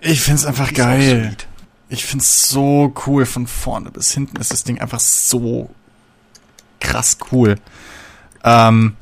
ich 0.00 0.20
find's 0.20 0.46
einfach 0.46 0.72
geil. 0.72 1.36
Ich 1.88 2.04
find's 2.04 2.48
so 2.48 2.94
cool. 3.06 3.26
Von 3.26 3.48
vorne 3.48 3.90
bis 3.90 4.12
hinten 4.12 4.36
ist 4.36 4.52
das 4.52 4.62
Ding 4.62 4.80
einfach 4.80 5.00
so 5.00 5.70
krass 6.78 7.18
cool. 7.32 7.56
Ähm, 8.44 8.94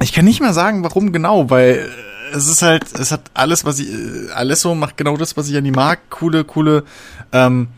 ich 0.00 0.12
kann 0.12 0.24
nicht 0.24 0.40
mehr 0.40 0.52
sagen, 0.52 0.84
warum 0.84 1.12
genau, 1.12 1.50
weil 1.50 1.90
äh, 2.32 2.36
es 2.36 2.46
ist 2.46 2.62
halt, 2.62 2.92
es 2.98 3.10
hat 3.10 3.30
alles, 3.34 3.64
was 3.64 3.78
ich, 3.78 3.88
äh, 3.88 4.30
Alesso 4.32 4.74
macht 4.74 4.96
genau 4.96 5.16
das, 5.16 5.36
was 5.36 5.48
ich 5.48 5.56
an 5.56 5.64
die 5.64 5.70
mag. 5.70 6.10
Coole, 6.10 6.44
coole, 6.44 6.84
ähm, 7.32 7.68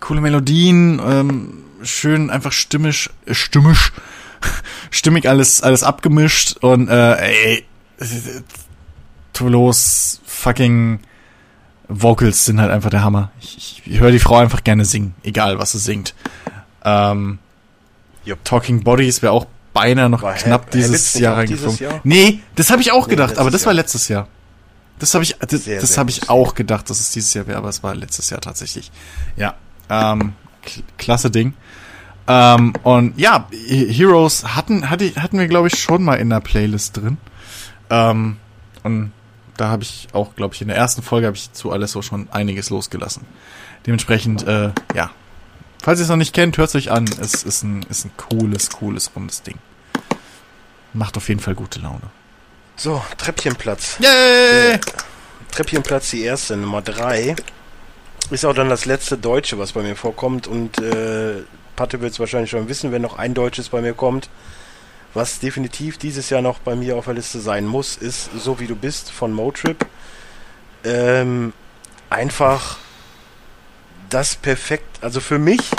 coole 0.00 0.20
Melodien, 0.20 1.00
ähm, 1.04 1.64
schön 1.82 2.30
einfach 2.30 2.52
stimmisch, 2.52 3.10
äh, 3.26 3.34
stimmisch, 3.34 3.92
stimmig 4.90 5.28
alles, 5.28 5.62
alles 5.62 5.82
abgemischt 5.82 6.56
und 6.58 6.88
äh, 6.88 7.14
ey, 7.14 7.64
Toulouse 9.32 10.20
fucking 10.24 11.00
Vocals 11.88 12.44
sind 12.44 12.60
halt 12.60 12.70
einfach 12.70 12.90
der 12.90 13.02
Hammer. 13.02 13.30
Ich, 13.40 13.56
ich, 13.56 13.82
ich 13.86 14.00
höre 14.00 14.10
die 14.10 14.18
Frau 14.18 14.36
einfach 14.36 14.62
gerne 14.62 14.84
singen, 14.84 15.14
egal 15.22 15.58
was 15.58 15.72
sie 15.72 15.78
singt. 15.78 16.14
Ähm, 16.84 17.38
Jupp. 18.24 18.44
Talking 18.44 18.82
Bodies 18.82 19.22
wäre 19.22 19.32
auch 19.32 19.46
beinahe 19.80 20.08
noch 20.08 20.22
War 20.22 20.34
knapp 20.34 20.62
Hab- 20.66 20.70
dieses 20.70 21.14
nicht 21.14 21.22
Jahr 21.22 21.44
dieses 21.44 21.64
reingeflogen. 21.64 21.92
Jahr? 21.94 22.00
Nee, 22.04 22.40
das 22.56 22.70
habe 22.70 22.80
ich 22.82 22.92
auch 22.92 23.06
Nee, 23.06 23.10
gedacht, 23.10 23.38
aber 23.38 23.50
das 23.50 23.62
war 23.66 23.72
Jahr. 23.72 23.82
letztes 23.82 24.08
Jahr. 24.08 24.28
Das 24.98 25.14
habe 25.14 25.22
ich, 25.24 25.36
das, 25.38 25.64
Sehr, 25.64 25.80
das 25.80 25.96
habe 25.96 26.10
ich 26.10 26.28
auch 26.28 26.54
gedacht, 26.54 26.90
dass 26.90 26.98
es 27.00 27.12
dieses 27.12 27.32
Jahr 27.34 27.46
wäre, 27.46 27.58
aber 27.58 27.68
es 27.68 27.82
war 27.82 27.94
letztes 27.94 28.30
Jahr 28.30 28.40
tatsächlich. 28.40 28.90
Ja, 29.36 29.54
ähm, 29.88 30.32
kl- 30.64 30.82
klasse 30.96 31.30
Ding. 31.30 31.54
Ähm, 32.26 32.74
und 32.82 33.18
ja, 33.18 33.46
He- 33.50 33.92
Heroes 33.92 34.44
hatten, 34.56 34.90
hatte, 34.90 35.10
hatten 35.16 35.38
wir, 35.38 35.46
glaube 35.46 35.68
ich, 35.68 35.78
schon 35.78 36.02
mal 36.02 36.16
in 36.16 36.28
der 36.30 36.40
Playlist 36.40 36.96
drin. 36.96 37.16
Ähm, 37.90 38.36
und 38.82 39.12
da 39.56 39.68
habe 39.68 39.82
ich 39.82 40.08
auch, 40.12 40.34
glaube 40.34 40.54
ich, 40.54 40.60
in 40.62 40.68
der 40.68 40.76
ersten 40.76 41.02
Folge 41.02 41.26
habe 41.28 41.36
ich 41.36 41.52
zu 41.52 41.70
alles 41.72 41.92
so 41.92 42.02
schon 42.02 42.28
einiges 42.30 42.68
losgelassen. 42.70 43.24
Dementsprechend, 43.86 44.46
äh, 44.46 44.70
ja. 44.94 45.10
Falls 45.82 46.00
ihr 46.00 46.02
es 46.02 46.08
noch 46.08 46.16
nicht 46.16 46.34
kennt, 46.34 46.58
hört 46.58 46.68
es 46.68 46.74
euch 46.74 46.90
an. 46.90 47.04
Es 47.20 47.44
ist 47.44 47.62
ein, 47.62 47.84
ist 47.88 48.04
ein 48.04 48.10
cooles, 48.16 48.68
cooles, 48.70 49.12
rundes 49.16 49.42
Ding. 49.42 49.56
Macht 50.92 51.16
auf 51.16 51.28
jeden 51.28 51.40
Fall 51.40 51.54
gute 51.54 51.80
Laune. 51.80 52.10
So, 52.76 53.02
Treppchenplatz. 53.16 53.98
Yay! 54.00 54.78
Treppchenplatz, 55.50 56.10
die 56.10 56.22
erste, 56.22 56.56
Nummer 56.56 56.82
drei. 56.82 57.34
Ist 58.30 58.44
auch 58.44 58.54
dann 58.54 58.68
das 58.68 58.84
letzte 58.84 59.16
Deutsche, 59.16 59.58
was 59.58 59.72
bei 59.72 59.82
mir 59.82 59.96
vorkommt. 59.96 60.46
Und 60.46 60.78
äh, 60.78 61.42
Patte 61.76 62.00
wird 62.00 62.12
es 62.12 62.20
wahrscheinlich 62.20 62.50
schon 62.50 62.68
wissen, 62.68 62.92
wenn 62.92 63.02
noch 63.02 63.18
ein 63.18 63.34
Deutsches 63.34 63.68
bei 63.68 63.80
mir 63.80 63.94
kommt. 63.94 64.28
Was 65.14 65.40
definitiv 65.40 65.98
dieses 65.98 66.30
Jahr 66.30 66.42
noch 66.42 66.58
bei 66.58 66.76
mir 66.76 66.96
auf 66.96 67.06
der 67.06 67.14
Liste 67.14 67.40
sein 67.40 67.64
muss, 67.66 67.96
ist 67.96 68.30
So 68.38 68.60
wie 68.60 68.66
du 68.66 68.76
bist 68.76 69.10
von 69.10 69.32
Motrip. 69.32 69.86
Ähm, 70.84 71.52
einfach 72.10 72.78
das 74.10 74.36
perfekt, 74.36 75.02
also 75.02 75.20
für 75.20 75.38
mich 75.38 75.70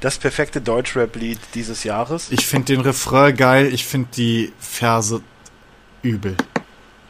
das 0.00 0.18
perfekte 0.18 0.60
Deutschrap-Lied 0.60 1.38
dieses 1.54 1.84
Jahres. 1.84 2.28
Ich 2.30 2.46
finde 2.46 2.66
den 2.74 2.80
Refrain 2.80 3.36
geil, 3.36 3.72
ich 3.72 3.84
finde 3.84 4.08
die 4.16 4.52
Verse 4.60 5.20
übel. 6.02 6.36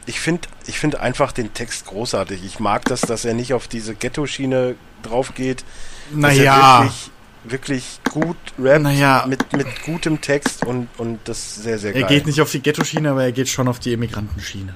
Ich 0.05 0.19
finde 0.19 0.47
ich 0.65 0.79
find 0.79 0.95
einfach 0.95 1.31
den 1.31 1.53
Text 1.53 1.85
großartig. 1.85 2.43
Ich 2.43 2.59
mag 2.59 2.85
das, 2.85 3.01
dass 3.01 3.25
er 3.25 3.33
nicht 3.35 3.53
auf 3.53 3.67
diese 3.67 3.93
Ghetto-Schiene 3.93 4.75
drauf 5.03 5.35
geht. 5.35 5.63
Naja, 6.11 6.81
Wirklich, 6.81 7.11
wirklich 7.43 7.99
gut 8.09 8.37
rappt 8.57 8.81
Naja. 8.81 9.25
mit, 9.27 9.53
mit 9.53 9.67
gutem 9.85 10.19
Text 10.19 10.65
und, 10.65 10.87
und 10.97 11.19
das 11.25 11.55
sehr, 11.55 11.77
sehr 11.77 11.93
geil. 11.93 12.01
er 12.03 12.07
geht 12.07 12.25
nicht 12.25 12.41
auf 12.41 12.51
die 12.51 12.59
Ghetto-Schiene, 12.61 13.11
aber 13.11 13.23
er 13.23 13.31
geht 13.31 13.49
schon 13.49 13.67
auf 13.67 13.77
die 13.79 13.93
Emigranten-Schiene. 13.93 14.73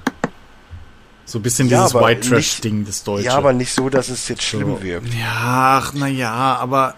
So 1.24 1.38
ein 1.40 1.42
bisschen 1.42 1.68
Ja, 1.68 1.80
dieses 1.86 1.94
White 2.00 2.28
Trash-Ding 2.28 2.84
des 2.84 3.02
Deutschen. 3.02 3.24
Ja, 3.26 3.36
aber 3.36 3.52
nicht 3.52 3.72
so, 3.72 3.88
dass 3.88 4.08
es 4.10 4.28
jetzt 4.28 4.42
schlimm 4.44 4.76
So. 4.76 4.82
wirkt. 4.82 5.12
Ja, 5.14 5.80
ach, 5.82 5.92
na 5.94 6.06
ja, 6.06 6.32
aber 6.32 6.94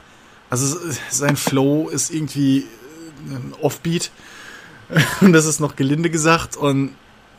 also 0.62 0.78
sein 1.10 1.36
Flow 1.36 1.88
ist 1.88 2.10
irgendwie 2.12 2.58
äh, 2.60 2.64
ein 3.34 3.54
Offbeat 3.60 4.10
und 5.20 5.32
das 5.32 5.46
ist 5.46 5.60
noch 5.60 5.76
gelinde 5.76 6.10
gesagt 6.10 6.56
und 6.56 6.94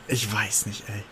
Ich 0.08 0.32
weiß 0.32 0.66
nicht, 0.66 0.84
ey. 0.88 1.02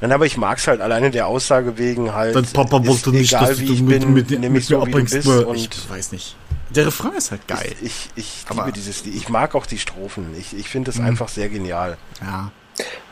Nein, 0.00 0.12
aber 0.12 0.26
ich 0.26 0.36
mag's 0.36 0.66
halt 0.66 0.80
alleine 0.80 1.10
der 1.10 1.26
Aussage 1.26 1.78
wegen 1.78 2.12
halt. 2.12 2.36
Dein 2.36 2.44
Papa 2.44 2.84
wollte 2.86 3.10
nicht, 3.10 3.32
egal, 3.32 3.48
dass 3.48 3.58
du 3.58 3.64
ich 3.72 3.80
mit, 3.82 4.00
bin, 4.00 4.12
mit, 4.12 4.30
mit, 4.30 4.50
mir 4.52 4.60
so, 4.60 4.74
du 4.76 4.82
abbringst. 4.82 5.14
bist. 5.14 5.26
nur- 5.26 5.46
Und 5.46 5.56
Ich 5.56 5.70
weiß 5.90 6.12
nicht. 6.12 6.36
Der 6.70 6.86
Refrain 6.86 7.12
ist 7.14 7.30
halt 7.30 7.46
geil. 7.48 7.72
ich, 7.80 8.10
ich 8.16 8.44
Aber- 8.48 8.64
liebe 8.66 8.72
dieses 8.72 9.04
Lied. 9.04 9.14
Ich 9.14 9.28
mag 9.28 9.54
auch 9.54 9.64
die 9.64 9.78
Strophen. 9.78 10.34
Ich, 10.38 10.54
ich 10.56 10.68
finde 10.68 10.90
es 10.90 10.98
Mhm. 10.98 11.06
einfach 11.06 11.28
sehr 11.28 11.48
genial. 11.48 11.96
Ja. 12.20 12.50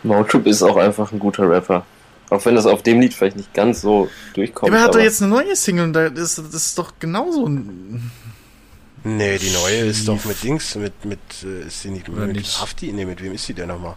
Motrip 0.03 0.47
ist 0.47 0.63
auch 0.63 0.77
einfach 0.77 1.11
ein 1.13 1.19
guter 1.19 1.49
Rapper. 1.49 1.87
Auch 2.35 2.45
wenn 2.45 2.55
das 2.55 2.67
auf 2.67 2.83
dem 2.83 3.01
Lied 3.01 3.15
vielleicht 3.15 3.37
nicht 3.37 3.55
ganz 3.55 3.81
so 3.81 4.09
durchkommt. 4.35 4.71
aber 4.73 4.79
er 4.81 4.85
hat 4.85 4.95
doch 4.95 5.01
jetzt 5.01 5.23
eine 5.23 5.31
neue 5.31 5.55
Single 5.57 5.85
und 5.85 5.93
da 5.93 6.07
ist, 6.07 6.39
das 6.39 6.53
ist 6.55 6.79
doch 6.79 6.95
genauso 6.99 7.47
ein. 7.47 8.11
Nee, 9.05 9.39
die 9.39 9.51
neue 9.51 9.81
ist 9.81 9.99
Schief. 9.99 10.07
doch 10.07 10.25
mit 10.25 10.43
Dings, 10.43 10.75
mit, 10.77 11.05
mit, 11.05 11.19
äh, 11.45 11.67
ist 11.67 11.83
sie 11.83 11.91
nicht 11.91 12.09
Oder 12.09 12.27
mit 12.27 12.37
nicht? 12.37 12.61
Hafti? 12.61 12.91
Nee, 12.93 13.05
mit 13.05 13.23
wem 13.23 13.35
ist 13.35 13.45
sie 13.45 13.53
denn 13.55 13.69
nochmal? 13.69 13.97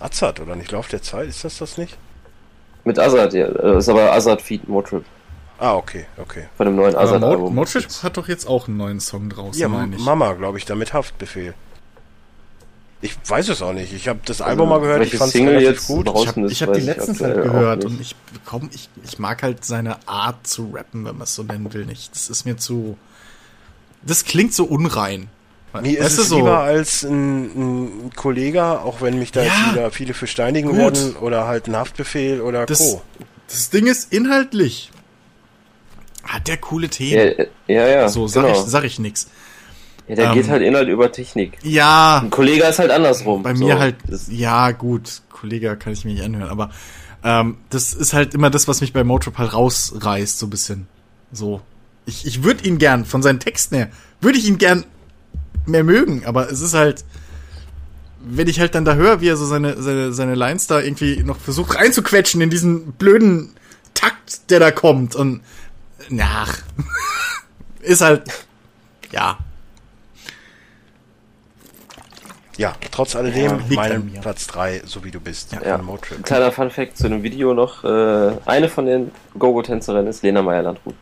Azad, 0.00 0.40
oder 0.40 0.56
nicht? 0.56 0.72
Lauf 0.72 0.88
der 0.88 1.02
Zeit, 1.02 1.28
ist 1.28 1.44
das 1.44 1.58
das 1.58 1.76
nicht? 1.76 1.96
Mit 2.84 2.98
Azad, 2.98 3.34
ja. 3.34 3.48
Das 3.48 3.84
ist 3.84 3.88
aber 3.88 4.12
Azad 4.12 4.40
Feed 4.42 4.66
Motrip. 4.68 5.04
Ah, 5.58 5.74
okay, 5.76 6.06
okay. 6.16 6.48
Von 6.56 6.66
dem 6.66 6.76
neuen 6.76 6.96
Azad-Album. 6.96 7.54
Motrip 7.54 7.86
hat 8.02 8.16
doch 8.16 8.28
jetzt 8.28 8.46
auch 8.46 8.66
einen 8.66 8.76
neuen 8.76 8.98
Song 9.00 9.28
draußen, 9.30 9.60
Ja, 9.60 9.68
meine 9.68 9.94
ich. 9.96 10.02
Mama, 10.02 10.32
glaube 10.32 10.58
ich, 10.58 10.64
damit 10.64 10.92
Haftbefehl. 10.92 11.54
Ich 13.04 13.18
weiß 13.28 13.50
es 13.50 13.60
auch 13.60 13.74
nicht. 13.74 13.92
Ich 13.92 14.08
habe 14.08 14.20
das 14.24 14.40
Album 14.40 14.70
mal 14.70 14.80
gehört, 14.80 15.02
ich 15.02 15.12
Welche 15.12 15.18
fand 15.18 15.34
es 15.34 15.40
relativ 15.40 15.68
jetzt 15.68 15.86
gut. 15.88 16.08
Ich 16.08 16.26
habe 16.26 16.40
ist, 16.46 16.52
ich 16.52 16.62
hab 16.62 16.72
die 16.72 16.80
ich 16.80 16.90
aktuell 16.90 17.34
halt 17.34 17.42
gehört 17.44 17.84
und 17.84 18.00
ich 18.00 18.16
bekomme, 18.32 18.70
ich, 18.72 18.88
ich 19.04 19.18
mag 19.18 19.42
halt 19.42 19.62
seine 19.62 19.96
Art 20.08 20.46
zu 20.46 20.70
rappen, 20.72 21.04
wenn 21.04 21.14
man 21.16 21.24
es 21.24 21.34
so 21.34 21.42
nennen 21.42 21.70
will, 21.74 21.84
nicht. 21.84 22.14
Das 22.14 22.30
ist 22.30 22.46
mir 22.46 22.56
zu. 22.56 22.96
Das 24.02 24.24
klingt 24.24 24.54
so 24.54 24.64
unrein. 24.64 25.28
Mir 25.82 25.98
ist 25.98 26.04
Weißt 26.04 26.18
du, 26.18 26.22
es 26.22 26.28
so- 26.28 26.36
lieber 26.36 26.58
als 26.60 27.02
ein, 27.02 28.06
ein 28.06 28.10
Kollege, 28.16 28.64
auch 28.80 29.02
wenn 29.02 29.18
mich 29.18 29.32
da 29.32 29.42
Ja, 29.42 29.52
jetzt 29.52 29.72
wieder 29.74 29.90
viele 29.90 30.14
für 30.14 30.26
steinigen 30.26 30.68
gut. 30.70 30.78
werden, 30.78 31.16
oder 31.16 31.46
halt 31.46 31.66
ein 31.66 31.76
Haftbefehl 31.76 32.40
oder 32.40 32.64
Das, 32.64 32.78
Co. 32.78 33.02
das 33.48 33.68
Ding 33.68 33.86
ist 33.86 34.12
inhaltlich. 34.14 34.90
Hat 36.22 36.48
der 36.48 36.56
coole 36.56 36.88
Themen. 36.88 37.34
Ja, 37.66 37.74
ja, 37.74 37.86
ja. 37.88 38.08
so, 38.08 38.26
sag, 38.28 38.44
genau. 38.46 38.54
ich, 38.58 38.64
sag 38.66 38.84
ich 38.84 38.98
nix. 38.98 39.28
Ja, 40.08 40.14
der 40.16 40.26
ähm, 40.26 40.34
geht 40.34 40.48
halt 40.48 40.62
Inhalt 40.62 40.88
über 40.88 41.10
Technik. 41.10 41.58
Ja, 41.62 42.20
Ein 42.22 42.30
Kollege 42.30 42.64
ist 42.64 42.78
halt 42.78 42.90
andersrum. 42.90 43.42
bei 43.42 43.54
so. 43.54 43.64
mir 43.64 43.78
halt. 43.78 43.96
Das, 44.06 44.28
Ja, 44.30 44.72
gut, 44.72 45.22
Kollege 45.30 45.76
kann 45.76 45.92
ich 45.92 46.04
mir 46.04 46.12
nicht 46.12 46.24
anhören, 46.24 46.50
aber 46.50 46.70
ähm, 47.22 47.56
das 47.70 47.94
ist 47.94 48.12
halt 48.12 48.34
immer 48.34 48.50
das, 48.50 48.68
was 48.68 48.82
mich 48.82 48.92
bei 48.92 49.02
Motrip 49.02 49.38
halt 49.38 49.54
rausreißt, 49.54 50.38
so 50.38 50.46
ein 50.46 50.50
bisschen. 50.50 50.88
So. 51.32 51.62
Ich, 52.06 52.26
ich 52.26 52.42
würde 52.42 52.64
ihn 52.64 52.76
gern, 52.76 53.06
von 53.06 53.22
seinen 53.22 53.40
Texten 53.40 53.76
her, 53.76 53.88
würde 54.20 54.38
ich 54.38 54.46
ihn 54.46 54.58
gern 54.58 54.84
mehr 55.64 55.84
mögen, 55.84 56.26
aber 56.26 56.50
es 56.50 56.60
ist 56.60 56.74
halt, 56.74 57.04
wenn 58.20 58.46
ich 58.46 58.60
halt 58.60 58.74
dann 58.74 58.84
da 58.84 58.94
höre, 58.94 59.22
wie 59.22 59.28
er 59.28 59.38
so 59.38 59.46
seine, 59.46 59.80
seine, 59.80 60.12
seine 60.12 60.34
Lines 60.34 60.66
da 60.66 60.80
irgendwie 60.80 61.22
noch 61.22 61.38
versucht 61.38 61.76
reinzuquetschen 61.76 62.42
in 62.42 62.50
diesen 62.50 62.92
blöden 62.92 63.54
Takt, 63.94 64.50
der 64.50 64.60
da 64.60 64.70
kommt 64.70 65.14
und 65.14 65.40
nach. 66.10 66.58
ist 67.80 68.02
halt, 68.02 68.24
ja. 69.12 69.38
Ja, 72.56 72.74
trotz 72.92 73.16
alledem, 73.16 73.42
Ja, 73.50 73.52
liegt 73.68 73.78
an 73.82 73.90
mein 73.90 74.12
mir. 74.12 74.20
Platz 74.20 74.46
3, 74.46 74.82
so 74.84 75.02
wie 75.04 75.10
du 75.10 75.18
bist, 75.20 75.52
ja. 75.52 75.76
von 75.76 75.84
Motrip. 75.86 76.22
Kleiner 76.24 76.52
Funfact 76.52 76.96
zu 76.96 77.08
dem 77.08 77.22
Video 77.22 77.52
noch. 77.52 77.82
Äh, 77.82 78.32
eine 78.46 78.68
von 78.68 78.86
den 78.86 79.10
Gogo-Tänzerinnen 79.38 80.06
ist 80.06 80.22
Lena 80.22 80.40
Meyer-Landrut. 80.42 80.94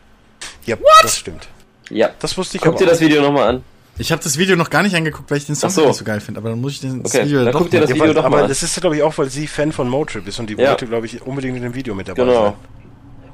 Ja, 0.65 0.77
das 1.03 1.17
stimmt. 1.17 1.47
Ja. 1.89 2.09
Das 2.19 2.35
wusste 2.37 2.57
ich 2.57 2.63
Guck 2.63 2.77
dir 2.77 2.87
das 2.87 2.99
Video 3.01 3.21
nochmal 3.21 3.47
an. 3.49 3.63
Ich 3.99 4.11
habe 4.11 4.23
das 4.23 4.39
Video 4.39 4.55
noch 4.55 4.71
gar 4.71 4.81
nicht 4.81 4.95
angeguckt, 4.95 5.29
weil 5.29 5.37
ich 5.37 5.45
den 5.45 5.55
Song 5.55 5.69
so. 5.69 5.85
nicht 5.85 5.95
so 5.97 6.03
geil 6.03 6.19
finde, 6.19 6.39
aber 6.39 6.49
dann 6.49 6.59
muss 6.59 6.71
ich 6.71 6.79
den, 6.81 7.03
das 7.03 7.13
Okay, 7.13 7.25
Video 7.25 7.43
dann 7.43 7.51
doch 7.53 7.59
guck 7.59 7.69
dir 7.69 7.77
mal- 7.77 7.81
das 7.81 7.89
Ja, 7.91 7.95
Video 7.97 8.07
weil, 8.07 8.13
doch 8.15 8.21
mal 8.23 8.27
aber 8.29 8.41
an. 8.43 8.49
das 8.49 8.63
ist, 8.63 8.81
glaube 8.81 8.95
ich, 8.95 9.03
auch, 9.03 9.15
weil 9.19 9.29
sie 9.29 9.45
Fan 9.45 9.71
von 9.71 9.87
Motrip 9.87 10.27
ist 10.27 10.39
und 10.39 10.49
die 10.49 10.55
Ja. 10.55 10.69
wollte, 10.69 10.87
glaube 10.87 11.05
ich, 11.05 11.21
unbedingt 11.21 11.57
in 11.57 11.61
dem 11.63 11.75
Video 11.75 11.93
mit 11.93 12.07
dabei 12.07 12.23
Genau. 12.23 12.43
sein. 12.45 12.53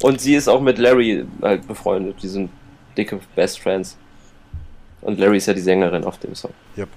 Und 0.02 0.20
sie 0.20 0.36
ist 0.36 0.50
auch 0.50 0.60
mit 0.60 0.78
Larry 0.78 1.26
halt 1.42 1.66
befreundet. 1.68 2.18
Die 2.22 2.28
sind 2.28 2.50
dicke 2.98 3.20
Best 3.36 3.60
Friends. 3.62 3.96
Und 5.02 5.18
Larry 5.20 5.38
ist 5.38 5.46
ja 5.46 5.54
die 5.54 5.62
Sängerin 5.62 6.04
auf 6.04 6.18
dem 6.18 6.36
Song. 6.36 6.52
Yep. 6.78 6.90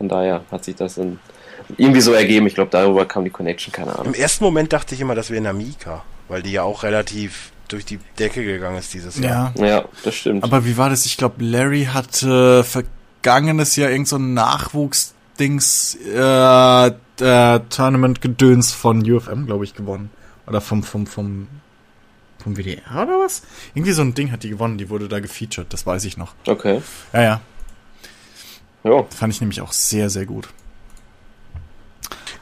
Von 0.00 0.08
daher 0.08 0.40
hat 0.50 0.64
sich 0.64 0.76
das 0.76 0.94
dann 0.94 1.18
irgendwie 1.76 2.00
so 2.00 2.14
ergeben. 2.14 2.46
Ich 2.46 2.54
glaube, 2.54 2.70
darüber 2.70 3.04
kam 3.04 3.22
die 3.24 3.30
Connection, 3.30 3.70
keine 3.70 3.90
Im 3.90 3.98
Ahnung. 3.98 4.14
ersten 4.14 4.42
Moment 4.42 4.72
dachte 4.72 4.94
ich 4.94 5.02
immer, 5.02 5.14
das 5.14 5.28
wäre 5.28 5.42
Namika, 5.42 6.02
weil 6.28 6.40
die 6.40 6.52
ja 6.52 6.62
auch 6.62 6.84
relativ 6.84 7.52
durch 7.68 7.84
die 7.84 7.98
Decke 8.18 8.42
gegangen 8.42 8.78
ist 8.78 8.94
dieses 8.94 9.18
Jahr. 9.18 9.52
Ja. 9.58 9.66
Ja, 9.66 9.84
das 10.02 10.14
stimmt. 10.14 10.42
Aber 10.42 10.64
wie 10.64 10.78
war 10.78 10.88
das? 10.88 11.04
Ich 11.04 11.18
glaube, 11.18 11.44
Larry 11.44 11.90
hatte 11.92 12.64
vergangenes 12.64 13.76
Jahr 13.76 13.90
irgend 13.90 14.08
so 14.08 14.16
ein 14.16 14.32
Nachwuchsdings 14.32 15.98
äh, 16.14 16.86
äh, 16.86 16.92
Tournament-Gedöns 17.68 18.72
von 18.72 19.02
UFM, 19.08 19.44
glaube 19.44 19.64
ich, 19.64 19.74
gewonnen. 19.74 20.08
Oder 20.46 20.62
vom, 20.62 20.82
vom, 20.82 21.06
vom, 21.06 21.46
vom 22.42 22.56
WDR 22.56 23.02
oder 23.02 23.20
was? 23.20 23.42
Irgendwie 23.74 23.92
so 23.92 24.00
ein 24.00 24.14
Ding 24.14 24.32
hat 24.32 24.44
die 24.44 24.48
gewonnen, 24.48 24.78
die 24.78 24.88
wurde 24.88 25.08
da 25.08 25.20
gefeatured, 25.20 25.70
das 25.70 25.84
weiß 25.84 26.06
ich 26.06 26.16
noch. 26.16 26.32
okay. 26.46 26.80
Ja, 27.12 27.22
ja. 27.22 27.40
Ja. 28.84 29.04
Fand 29.14 29.32
ich 29.34 29.40
nämlich 29.40 29.60
auch 29.60 29.72
sehr, 29.72 30.08
sehr 30.10 30.26
gut. 30.26 30.48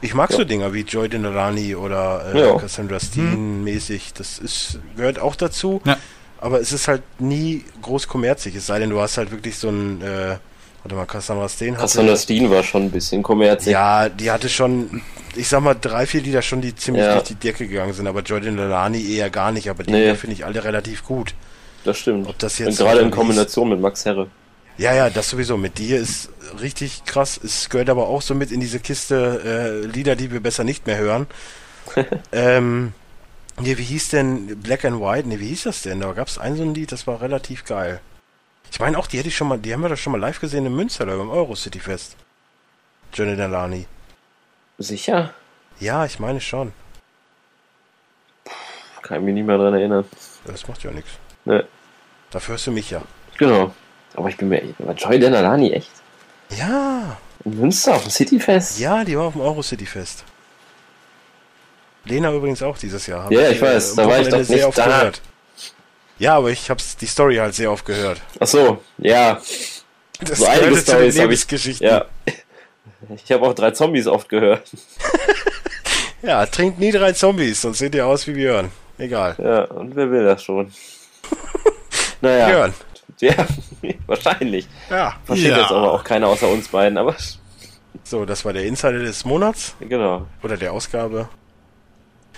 Ich 0.01 0.13
mag 0.13 0.31
so 0.31 0.39
Ja. 0.39 0.45
Dinger 0.45 0.73
wie 0.73 0.81
Joy 0.81 1.09
Denarani 1.09 1.75
oder 1.75 2.33
äh, 2.33 2.39
Ja. 2.47 2.57
Cassandra 2.57 2.99
Steen 2.99 3.63
mäßig. 3.63 4.13
Das 4.13 4.39
ist, 4.39 4.79
gehört 4.95 5.19
auch 5.19 5.35
dazu. 5.35 5.81
Ja. 5.85 5.97
Aber 6.39 6.61
es 6.61 6.71
ist 6.71 6.87
halt 6.87 7.01
nie 7.19 7.65
groß 7.81 8.07
kommerzig. 8.07 8.55
Es 8.55 8.65
sei 8.67 8.79
denn, 8.79 8.89
du 8.91 9.01
hast 9.01 9.17
halt 9.17 9.31
wirklich 9.31 9.57
so 9.57 9.67
ein, 9.67 10.01
äh, 10.01 10.37
warte 10.83 10.95
mal, 10.95 11.05
Cassandra 11.05 11.49
Steen 11.49 11.73
hatte. 11.73 11.81
Cassandra 11.81 12.15
Steen 12.15 12.49
war 12.49 12.63
schon 12.63 12.83
ein 12.83 12.91
bisschen 12.91 13.21
kommerziell. 13.21 13.73
Ja, 13.73 14.07
die 14.07 14.31
hatte 14.31 14.47
schon, 14.47 15.01
ich 15.35 15.49
sag 15.49 15.61
mal, 15.61 15.73
drei, 15.73 16.05
vier 16.05 16.21
Lieder 16.21 16.41
schon, 16.41 16.61
die 16.61 16.73
ziemlich 16.73 17.03
Ja. 17.03 17.15
durch 17.15 17.25
die 17.27 17.35
Decke 17.35 17.67
gegangen 17.67 17.91
sind. 17.91 18.07
Aber 18.07 18.21
Joy 18.21 18.39
Denarani 18.39 19.03
eher 19.13 19.29
gar 19.29 19.51
nicht. 19.51 19.69
Aber 19.69 19.83
die 19.83 19.91
Nee. 19.91 20.15
Finde 20.15 20.33
ich 20.35 20.45
alle 20.45 20.63
relativ 20.63 21.03
gut. 21.03 21.33
Das 21.83 21.97
stimmt. 21.97 22.27
Ob 22.29 22.39
das 22.39 22.57
Und 22.61 22.67
jetzt 22.67 22.77
gerade 22.77 23.01
in 23.01 23.11
Kombination 23.11 23.67
mit 23.67 23.81
Max 23.81 24.05
Herre. 24.05 24.27
Ja, 24.79 24.93
ja, 24.93 25.09
das 25.09 25.29
sowieso. 25.29 25.57
Mit 25.57 25.77
dir 25.77 25.99
ist 25.99 26.29
richtig 26.61 27.03
krass. 27.03 27.37
Es 27.43 27.69
gehört 27.69 27.89
aber 27.89 28.07
auch 28.07 28.21
so 28.21 28.33
mit 28.33 28.49
in 28.49 28.61
diese 28.61 28.79
Kiste 28.79 29.83
äh, 29.83 29.85
Lieder, 29.85 30.15
die 30.15 30.31
wir 30.31 30.39
besser 30.39 30.63
nicht 30.63 30.87
mehr 30.87 30.97
hören. 30.97 31.27
ähm, 32.31 32.93
nee, 33.59 33.77
wie 33.77 33.83
hieß 33.83 34.07
denn 34.07 34.61
Black 34.61 34.85
and 34.85 35.01
White? 35.01 35.27
Nee, 35.27 35.41
wie 35.41 35.47
hieß 35.47 35.63
das 35.63 35.81
denn? 35.81 35.99
Da 35.99 36.13
gab 36.13 36.29
es 36.29 36.37
ein 36.37 36.55
so 36.55 36.63
ein 36.63 36.73
Lied, 36.73 36.93
das 36.93 37.07
war 37.07 37.19
relativ 37.19 37.65
geil. 37.65 37.99
Ich 38.71 38.79
meine 38.79 38.97
auch, 38.97 39.07
die 39.07 39.17
hätte 39.17 39.27
ich 39.27 39.35
schon 39.35 39.49
mal, 39.49 39.57
die 39.57 39.73
haben 39.73 39.81
wir 39.81 39.89
doch 39.89 39.97
schon 39.97 40.13
mal 40.13 40.21
live 40.21 40.39
gesehen 40.39 40.65
in 40.65 40.73
Münster, 40.73 41.05
da 41.05 41.17
beim 41.17 41.29
Eurocity 41.29 41.81
Fest. 41.81 42.15
Johnny 43.13 43.35
Delani. 43.35 43.85
Sicher? 44.77 45.33
Ja, 45.81 46.05
ich 46.05 46.19
meine 46.19 46.39
schon. 46.39 46.71
Kann 49.01 49.17
ich 49.17 49.23
mich 49.25 49.33
nicht 49.33 49.45
mehr 49.45 49.57
dran 49.57 49.73
erinnern. 49.73 50.05
Das 50.45 50.65
macht 50.69 50.83
ja 50.83 50.91
nichts. 50.91 51.11
Ne. 51.43 51.67
Dafür 52.31 52.53
hörst 52.53 52.67
du 52.67 52.71
mich 52.71 52.91
ja. 52.91 53.01
Genau. 53.37 53.73
Aber 54.19 54.27
ich 54.27 54.35
bin 54.35 54.49
mir 54.49 54.61
war 54.79 54.93
Joy 54.95 55.17
Denalani 55.17 55.71
echt? 55.71 55.89
Ja, 56.49 57.17
In 57.45 57.57
Münster 57.57 57.95
auf 57.95 58.03
dem 58.03 58.11
Cityfest? 58.11 58.77
ja, 58.77 59.05
die 59.05 59.17
war 59.17 59.27
auf 59.27 59.33
dem 59.33 59.41
Eurocity 59.41 59.85
Fest. 59.85 60.25
Lena 62.03 62.33
übrigens 62.33 62.61
auch 62.61 62.77
dieses 62.77 63.07
Jahr. 63.07 63.23
Hab 63.23 63.31
Ja, 63.31 63.49
ich 63.49 63.61
weiß, 63.61 63.91
am 63.91 63.95
da 63.97 64.07
war 64.09 64.19
ich 64.19 64.27
doch 64.27 64.43
sehr 64.43 64.57
nicht 64.57 64.65
oft 64.65 64.77
da. 64.77 64.85
gehört. 64.85 65.21
Ja, 66.17 66.35
aber 66.35 66.49
ich 66.49 66.69
hab's 66.69 66.97
die 66.97 67.05
Story 67.05 67.37
halt 67.37 67.55
sehr 67.55 67.71
oft 67.71 67.85
gehört. 67.85 68.21
Ach 68.41 68.47
so, 68.47 68.81
ja. 68.97 69.39
Das 70.19 70.39
So 70.39 70.45
einige 70.47 70.75
Storys 70.75 71.17
habe 71.17 71.33
ich. 71.33 71.79
Ja. 71.79 72.03
Ich 73.15 73.31
habe 73.31 73.47
auch 73.47 73.53
drei 73.53 73.71
Zombies 73.71 74.05
oft 74.07 74.27
gehört. 74.27 74.69
ja, 76.21 76.45
trinkt 76.45 76.77
nie 76.77 76.91
drei 76.91 77.13
Zombies, 77.13 77.61
sonst 77.61 77.77
seht 77.77 77.95
ihr 77.95 78.05
aus 78.05 78.27
wie 78.27 78.33
Björn. 78.33 78.69
Egal. 78.97 79.37
Ja, 79.41 79.63
und 79.63 79.95
wer 79.95 80.11
will 80.11 80.25
das 80.25 80.43
schon? 80.43 80.73
naja. 82.21 82.47
Björn. 82.47 82.73
Ja, 83.21 83.33
wahrscheinlich. 84.07 84.67
Ja. 84.89 85.15
Versteht 85.25 85.51
Ja. 85.51 85.59
jetzt 85.61 85.71
aber 85.71 85.91
auch 85.93 86.03
keiner 86.03 86.27
außer 86.27 86.47
uns 86.47 86.67
beiden, 86.67 86.97
aber 86.97 87.15
So, 88.03 88.25
das 88.25 88.45
war 88.45 88.53
der 88.53 88.65
Insider 88.65 88.99
des 88.99 89.25
Monats 89.25 89.75
genau. 89.79 90.25
oder 90.43 90.57
der 90.57 90.73
Ausgabe. 90.73 91.29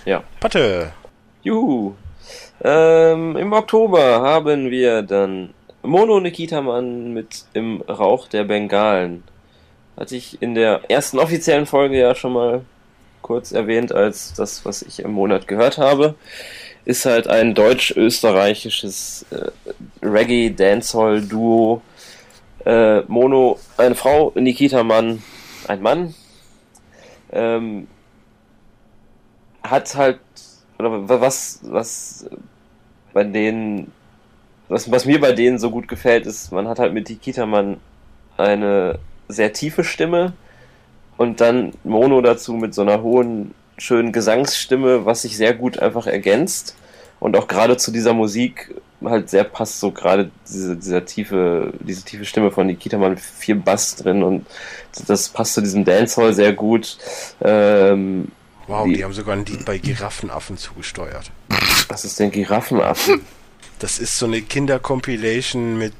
Ja. 0.04 0.22
Patte. 0.40 0.92
Juhu. 1.42 1.94
Ähm, 2.64 3.36
Im 3.36 3.52
Oktober 3.52 4.20
haben 4.22 4.70
wir 4.70 5.02
dann 5.02 5.52
Mono 5.82 6.20
Nikita 6.20 6.60
Mann 6.60 7.12
mit 7.12 7.44
Im 7.52 7.82
Rauch 7.82 8.28
der 8.28 8.44
Bengalen. 8.44 9.24
Hatte 9.96 10.16
ich 10.16 10.40
in 10.40 10.54
der 10.54 10.80
ersten 10.90 11.18
offiziellen 11.18 11.66
Folge 11.66 11.98
ja 11.98 12.14
schon 12.14 12.32
mal 12.32 12.64
kurz 13.20 13.52
erwähnt 13.52 13.92
als 13.92 14.32
das, 14.34 14.64
was 14.64 14.82
ich 14.82 15.00
im 15.00 15.12
Monat 15.12 15.46
gehört 15.48 15.78
habe. 15.78 16.14
Ist 16.84 17.06
halt 17.06 17.28
ein 17.28 17.54
deutsch-österreichisches 17.54 19.24
äh, 19.30 19.50
Reggae-Dancehall-Duo. 20.04 21.80
Äh, 22.64 23.00
Mono, 23.02 23.58
eine 23.76 23.94
Frau, 23.94 24.32
Nikita 24.34 24.82
Mann, 24.82 25.22
ein 25.68 25.80
Mann. 25.82 26.14
Ähm, 27.32 27.86
hat 29.62 29.94
halt, 29.94 30.20
oder 30.78 31.08
wa- 31.08 31.20
was, 31.20 31.60
was 31.62 32.26
bei 33.12 33.24
denen, 33.24 33.92
was, 34.68 34.90
was 34.90 35.04
mir 35.04 35.20
bei 35.20 35.32
denen 35.32 35.58
so 35.58 35.70
gut 35.70 35.86
gefällt, 35.88 36.26
ist, 36.26 36.52
man 36.52 36.66
hat 36.68 36.78
halt 36.78 36.92
mit 36.94 37.08
Nikita 37.08 37.46
Mann 37.46 37.78
eine 38.36 38.98
sehr 39.28 39.52
tiefe 39.52 39.84
Stimme, 39.84 40.32
und 41.18 41.40
dann 41.40 41.72
Mono 41.84 42.20
dazu 42.20 42.54
mit 42.54 42.74
so 42.74 42.82
einer 42.82 43.02
hohen, 43.02 43.54
schönen 43.78 44.12
Gesangsstimme, 44.12 45.04
was 45.06 45.22
sich 45.22 45.36
sehr 45.36 45.54
gut 45.54 45.78
einfach 45.78 46.06
ergänzt 46.06 46.76
und 47.20 47.36
auch 47.36 47.48
gerade 47.48 47.76
zu 47.76 47.90
dieser 47.90 48.12
Musik 48.14 48.74
halt 49.04 49.28
sehr 49.30 49.42
passt, 49.44 49.80
so 49.80 49.90
gerade 49.90 50.30
diese, 50.48 50.76
dieser 50.76 51.04
tiefe, 51.04 51.72
diese 51.80 52.04
tiefe 52.04 52.24
Stimme 52.24 52.50
von 52.52 52.66
Nikita 52.68 52.98
mal 52.98 53.10
mit 53.10 53.20
viel 53.20 53.56
Bass 53.56 53.96
drin 53.96 54.22
und 54.22 54.46
das 55.08 55.28
passt 55.28 55.54
zu 55.54 55.60
diesem 55.60 55.84
Dancehall 55.84 56.32
sehr 56.34 56.52
gut. 56.52 56.98
Ähm, 57.40 58.28
Wow, 58.68 58.84
Die- 58.86 58.94
die 58.94 59.04
haben 59.04 59.12
sogar 59.12 59.34
ein 59.34 59.44
Lied 59.44 59.64
bei 59.64 59.76
Giraffenaffen 59.78 60.56
zugesteuert. 60.56 61.32
was 61.88 62.04
ist 62.04 62.20
denn 62.20 62.30
Giraffenaffen? 62.30 63.20
Das 63.80 63.98
ist 63.98 64.16
so 64.16 64.26
eine 64.26 64.40
Kinder-Compilation 64.40 65.76
mit 65.78 65.94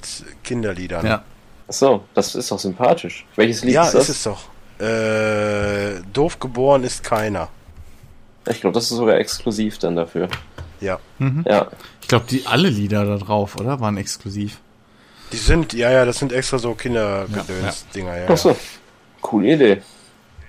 Kinderliedern. 0.44 1.04
Ja. 1.04 1.24
Achso, 1.66 2.04
das 2.14 2.36
ist 2.36 2.52
doch 2.52 2.60
sympathisch. 2.60 3.26
Welches 3.34 3.64
Lied 3.64 3.74
Ja, 3.74 3.84
ist 3.86 3.94
das? 3.94 4.08
ist 4.08 4.16
es 4.18 4.22
doch. 4.22 4.42
Äh, 4.78 6.00
doof 6.12 6.38
geboren 6.38 6.84
ist 6.84 7.02
keiner. 7.02 7.48
Ich 8.50 8.60
glaube, 8.60 8.74
das 8.74 8.84
ist 8.90 8.96
sogar 8.96 9.16
exklusiv 9.18 9.78
dann 9.78 9.96
dafür. 9.96 10.28
Ja. 10.80 10.98
Ja, 11.46 11.68
Ich 12.00 12.08
glaube, 12.08 12.24
die 12.28 12.44
alle 12.46 12.68
Lieder 12.68 13.04
da 13.04 13.16
drauf, 13.16 13.56
oder? 13.56 13.78
Waren 13.80 13.96
exklusiv. 13.96 14.58
Die 15.32 15.36
sind, 15.36 15.72
ja, 15.72 15.90
ja, 15.90 16.04
das 16.04 16.18
sind 16.18 16.32
extra 16.32 16.58
so 16.58 16.70
Ja, 16.70 16.74
Kindergedöns-Dinger, 16.74 18.18
ja. 18.18 18.28
achso. 18.28 18.56
Coole 19.20 19.52
Idee. 19.54 19.82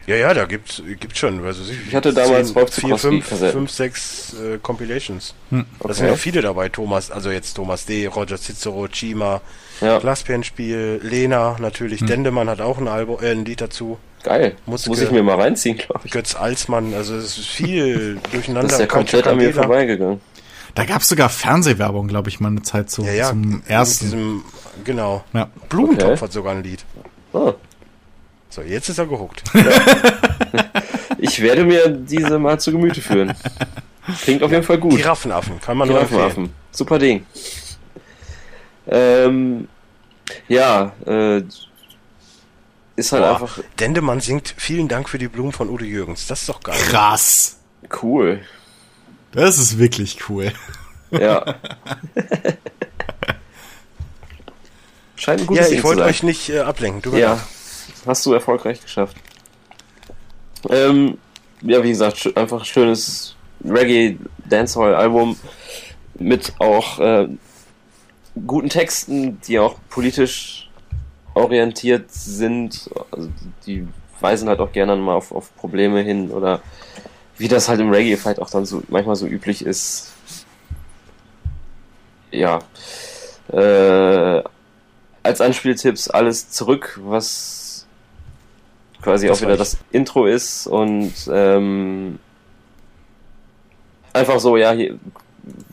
Ja, 0.05 0.15
ja, 0.17 0.33
da 0.33 0.43
gibt's, 0.45 0.81
gibt's 0.99 1.19
schon. 1.19 1.45
Also, 1.45 1.61
Ich 1.87 1.95
hatte 1.95 2.13
damals 2.13 2.53
Rolf 2.55 2.73
vier, 2.73 2.97
fünf, 2.97 3.23
Zukowski-Kassetten. 3.25 3.51
fünf, 3.53 3.71
sechs 3.71 4.33
äh, 4.33 4.57
Compilations. 4.57 5.33
Hm. 5.51 5.65
Da 5.79 5.93
sind 5.93 6.05
Okay. 6.07 6.13
auch 6.15 6.17
viele 6.17 6.41
dabei. 6.41 6.67
Thomas, 6.67 7.09
also 7.09 7.31
jetzt 7.31 7.53
Thomas 7.53 7.85
D., 7.85 8.07
Roger 8.07 8.37
Cicero, 8.37 8.87
Chima, 8.89 9.39
Ja, 9.79 9.99
Glasperlenspiel, 9.99 10.99
Lena 11.03 11.55
natürlich. 11.59 12.01
Hm. 12.01 12.07
Dendemann 12.07 12.49
hat 12.49 12.59
auch 12.59 12.79
ein, 12.79 12.89
Album, 12.89 13.19
äh, 13.23 13.31
ein 13.31 13.45
Lied 13.45 13.61
dazu. 13.61 13.97
Geil. 14.23 14.55
Muss 14.65 14.85
ge- 14.85 15.03
ich 15.03 15.11
mir 15.11 15.23
mal 15.23 15.39
reinziehen, 15.39 15.77
glaube 15.77 16.01
ich. 16.05 16.11
Götz 16.11 16.35
Alsmann, 16.35 16.93
also 16.93 17.15
es 17.15 17.37
ist 17.37 17.47
viel 17.47 18.19
durcheinander. 18.31 18.63
Das 18.69 18.73
ist 18.73 18.79
ja 18.79 18.85
komplett 18.87 19.27
an 19.27 19.37
mir 19.37 19.53
vorbeigegangen. 19.53 20.21
Da 20.75 20.85
gab 20.85 21.01
es 21.01 21.09
sogar 21.09 21.29
Fernsehwerbung, 21.29 22.07
glaube 22.07 22.29
ich, 22.29 22.39
mal 22.39 22.47
eine 22.49 22.63
Zeit 22.63 22.89
so 22.89 23.03
Ja, 23.03 23.13
ja, 23.13 23.29
zum 23.29 23.61
ersten. 23.67 24.05
Diesem, 24.05 24.43
genau. 24.83 25.23
ja. 25.33 25.49
Blumentopf 25.69 26.11
Okay. 26.13 26.21
hat 26.21 26.31
sogar 26.33 26.55
ein 26.55 26.63
Lied. 26.63 26.83
Ah, 27.33 27.53
So, 28.49 28.61
jetzt 28.63 28.89
ist 28.89 28.97
er 28.97 29.05
gehuckt. 29.05 29.43
ich 31.19 31.41
werde 31.41 31.63
mir 31.65 31.89
diese 31.89 32.39
mal 32.39 32.59
zu 32.59 32.71
Gemüte 32.71 33.01
führen. 33.01 33.33
Klingt 34.23 34.41
auf 34.43 34.51
jeden 34.51 34.63
Fall 34.63 34.79
gut. 34.79 34.95
Giraffenaffen, 34.97 35.59
kann 35.61 35.77
man 35.77 35.87
nur 35.87 35.99
empfehlen. 35.99 36.19
Giraffenaffen. 36.21 36.53
Super 36.71 36.97
Ding. 36.99 37.25
Ähm, 38.87 39.67
ja, 40.47 40.91
äh, 41.05 41.43
ist 42.95 43.11
halt 43.11 43.23
Boah, 43.23 43.31
einfach 43.31 43.59
Dendemann 43.79 44.19
singt 44.19 44.53
Vielen 44.57 44.87
Dank 44.87 45.09
für 45.09 45.17
die 45.17 45.27
Blumen 45.27 45.51
von 45.51 45.69
Udo 45.69 45.83
Jürgens. 45.83 46.27
Das 46.27 46.41
ist 46.41 46.49
doch 46.49 46.61
geil. 46.61 46.77
Krass. 46.89 47.57
cool. 48.01 48.41
Das 49.31 49.57
ist 49.57 49.79
wirklich 49.79 50.29
cool. 50.29 50.53
Ja. 51.11 51.55
Scheint 55.15 55.41
ein 55.41 55.47
gutes 55.47 55.69
Ja, 55.69 55.75
ich 55.75 55.83
wollte 55.83 56.03
euch 56.03 56.23
nicht 56.23 56.49
äh, 56.49 56.59
ablenken. 56.59 57.01
Du 57.01 57.17
Ja, 57.17 57.39
hast 58.05 58.25
du 58.25 58.33
erfolgreich 58.33 58.81
geschafft. 58.81 59.15
Ähm, 60.69 61.17
ja, 61.61 61.83
wie 61.83 61.89
gesagt, 61.89 62.17
sch 62.17 62.29
einfach 62.35 62.65
schönes 62.65 63.35
Reggae 63.63 64.17
Dancehall 64.45 64.95
Album 64.95 65.37
mit 66.15 66.53
auch 66.59 66.99
äh, 66.99 67.27
guten 68.45 68.69
Texten, 68.69 69.39
die 69.41 69.59
auch 69.59 69.77
politisch 69.89 70.62
orientiert 71.33 72.11
sind. 72.11 72.89
Also 73.11 73.29
die 73.65 73.87
weisen 74.19 74.47
halt 74.47 74.59
auch 74.59 74.71
gerne 74.71 74.95
mal 74.95 75.15
auf, 75.15 75.31
auf 75.31 75.55
Probleme 75.55 76.01
hin 76.01 76.31
oder 76.31 76.61
wie 77.37 77.47
das 77.47 77.67
halt 77.67 77.79
im 77.79 77.89
Reggae 77.89 78.15
vielleicht 78.15 78.39
auch 78.39 78.49
dann 78.49 78.65
so 78.65 78.83
manchmal 78.87 79.15
so 79.15 79.25
üblich 79.25 79.65
ist. 79.65 80.13
Ja. 82.31 82.59
Äh, 83.51 84.43
als 85.23 85.41
Anspieltipps 85.41 86.09
alles 86.09 86.49
zurück, 86.49 86.99
was 87.03 87.85
quasi 89.01 89.27
Das 89.27 89.37
auch 89.37 89.41
wieder 89.41 89.53
ich. 89.53 89.59
das 89.59 89.77
Intro 89.91 90.25
ist 90.25 90.67
und 90.67 91.13
ähm, 91.31 92.19
einfach 94.13 94.39
so, 94.39 94.57
ja, 94.57 94.71
hier, 94.71 94.97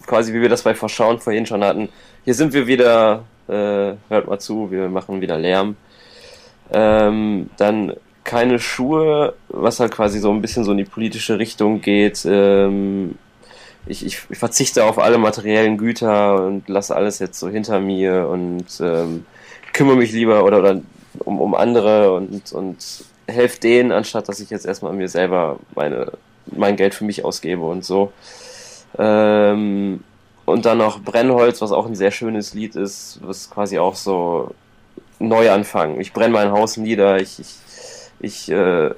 quasi 0.07 0.33
wie 0.33 0.41
wir 0.41 0.49
das 0.49 0.63
bei 0.63 0.75
Verschauen 0.75 1.21
vorhin 1.21 1.47
schon 1.47 1.63
hatten. 1.63 1.89
Hier 2.25 2.35
sind 2.35 2.53
wir 2.53 2.67
wieder, 2.67 3.25
äh, 3.51 3.97
hört 4.09 4.29
mal 4.29 4.39
zu, 4.39 4.71
wir 4.71 4.89
machen 4.89 5.21
wieder 5.21 5.39
Lärm. 5.39 5.77
Ähm, 6.73 7.51
dann 7.57 7.95
keine 8.25 8.59
Schuhe, 8.59 9.35
was 9.49 9.81
halt 9.81 9.93
quasi 9.93 10.21
so 10.21 10.31
ein 10.31 10.41
bisschen 10.41 10.65
so 10.65 10.73
in 10.73 10.79
die 10.79 10.85
politische 10.85 11.39
Richtung 11.39 11.81
geht. 11.81 12.25
Ähm, 12.27 13.17
ich, 13.87 14.05
ich, 14.05 14.19
ich 14.29 14.39
verzichte 14.39 14.85
auf 14.85 14.99
alle 14.99 15.19
materiellen 15.19 15.79
Güter 15.79 16.45
und 16.45 16.69
lasse 16.69 16.95
alles 16.95 17.19
jetzt 17.19 17.39
so 17.39 17.49
hinter 17.49 17.81
mir 17.81 18.29
und 18.29 18.67
ähm, 18.81 19.27
kümmere 19.73 19.97
mich 19.97 20.13
lieber 20.13 20.45
oder, 20.45 20.59
oder 20.59 20.81
um, 21.19 21.41
um 21.41 21.55
andere 21.55 22.13
und, 22.13 22.53
und 22.53 23.05
helfe 23.27 23.61
denen, 23.61 23.91
anstatt 23.93 24.29
dass 24.29 24.41
ich 24.41 24.51
jetzt 24.51 24.67
erstmal 24.67 24.93
mir 24.93 25.09
selber 25.09 25.59
meine, 25.75 26.13
mein 26.47 26.77
Geld 26.77 26.95
für 26.95 27.05
mich 27.05 27.25
ausgebe 27.25 27.63
und 27.63 27.85
so. 27.85 28.13
Ähm, 28.99 30.05
und 30.51 30.67
dann 30.67 30.79
noch 30.79 31.01
Brennholz, 31.01 31.61
was 31.61 31.73
auch 31.73 31.87
ein 31.87 31.95
sehr 31.95 32.11
schönes 32.11 32.55
Lied 32.55 32.77
ist, 32.77 33.21
was 33.23 33.51
quasi 33.51 33.79
auch 33.79 33.95
so 33.95 34.55
Neuanfang. 35.19 36.01
Ich 36.01 36.13
brenne 36.13 36.33
mein 36.33 36.53
Haus 36.53 36.77
nieder, 36.77 37.21
ich, 37.21 37.39
ich, 37.39 37.55
ich 38.21 38.51
äh, 38.51 38.91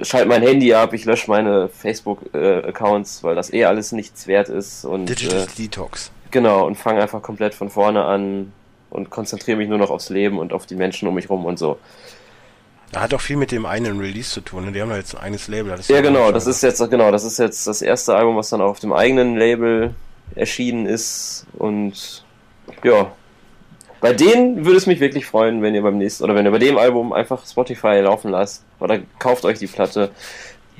schalte 0.00 0.28
mein 0.28 0.42
Handy 0.42 0.74
ab, 0.74 0.92
ich 0.92 1.04
lösche 1.04 1.30
meine 1.30 1.68
Facebook-Accounts, 1.68 3.22
weil 3.22 3.34
das 3.34 3.52
eh 3.52 3.64
alles 3.64 3.92
nichts 3.92 4.26
wert 4.26 4.48
ist 4.48 4.84
und 4.84 5.06
Digital 5.06 5.42
äh, 5.42 5.46
Detox. 5.56 6.10
genau 6.30 6.66
und 6.66 6.76
fange 6.76 7.02
einfach 7.02 7.22
komplett 7.22 7.54
von 7.54 7.70
vorne 7.70 8.04
an 8.04 8.52
und 8.90 9.10
konzentriere 9.10 9.56
mich 9.56 9.68
nur 9.68 9.78
noch 9.78 9.90
aufs 9.90 10.10
Leben 10.10 10.38
und 10.38 10.52
auf 10.52 10.66
die 10.66 10.76
Menschen 10.76 11.08
um 11.08 11.14
mich 11.14 11.30
rum 11.30 11.44
und 11.44 11.58
so. 11.58 11.78
Da 12.92 13.00
hat 13.00 13.12
auch 13.12 13.20
viel 13.20 13.36
mit 13.36 13.50
dem 13.50 13.66
einen 13.66 13.98
Release 13.98 14.30
zu 14.30 14.40
tun. 14.40 14.66
Ne? 14.66 14.72
Die 14.72 14.80
haben 14.80 14.90
da 14.90 14.96
jetzt 14.96 15.16
ein 15.16 15.22
eigenes 15.22 15.48
Label. 15.48 15.76
Das 15.76 15.88
Ja, 15.88 15.96
ja 15.96 16.02
genau, 16.02 16.30
das 16.30 16.46
ist 16.46 16.62
jetzt 16.62 16.78
genau, 16.90 17.10
das 17.10 17.24
ist 17.24 17.38
jetzt 17.38 17.66
das 17.66 17.82
erste 17.82 18.14
Album, 18.14 18.36
was 18.36 18.50
dann 18.50 18.60
auch 18.60 18.70
auf 18.70 18.78
dem 18.78 18.92
eigenen 18.92 19.36
Label 19.36 19.94
erschienen 20.36 20.86
ist 20.86 21.46
und 21.54 22.24
ja, 22.82 23.12
bei 24.00 24.12
denen 24.12 24.64
würde 24.64 24.76
es 24.76 24.86
mich 24.86 25.00
wirklich 25.00 25.26
freuen, 25.26 25.62
wenn 25.62 25.74
ihr 25.74 25.82
beim 25.82 25.96
nächsten 25.98 26.24
oder 26.24 26.34
wenn 26.34 26.44
ihr 26.44 26.50
bei 26.52 26.58
dem 26.58 26.76
Album 26.76 27.12
einfach 27.12 27.46
Spotify 27.46 28.00
laufen 28.00 28.30
lasst 28.30 28.62
oder 28.80 29.00
kauft 29.18 29.44
euch 29.44 29.58
die 29.58 29.66
Platte. 29.66 30.10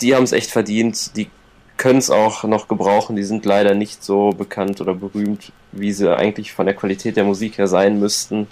Die 0.03 0.15
haben 0.15 0.25
es 0.25 0.33
echt 0.33 0.51
verdient, 0.51 1.17
die 1.17 1.31
können 1.77 1.99
es 1.99 2.11
auch 2.11 2.45
noch 2.45 2.69
gebrauchen, 2.69 3.17
die 3.17 3.23
sind 3.25 3.45
leider 3.47 3.75
nicht 3.75 4.05
so 4.05 4.31
bekannt 4.31 4.81
oder 4.81 4.95
berühmt, 4.95 5.53
wie 5.73 5.93
sie 5.93 6.15
eigentlich 6.15 6.53
von 6.53 6.67
der 6.67 6.75
Qualität 6.75 7.17
der 7.17 7.25
Musik 7.25 7.59
her 7.59 7.67
sein 7.67 7.99
müssten. 7.99 8.47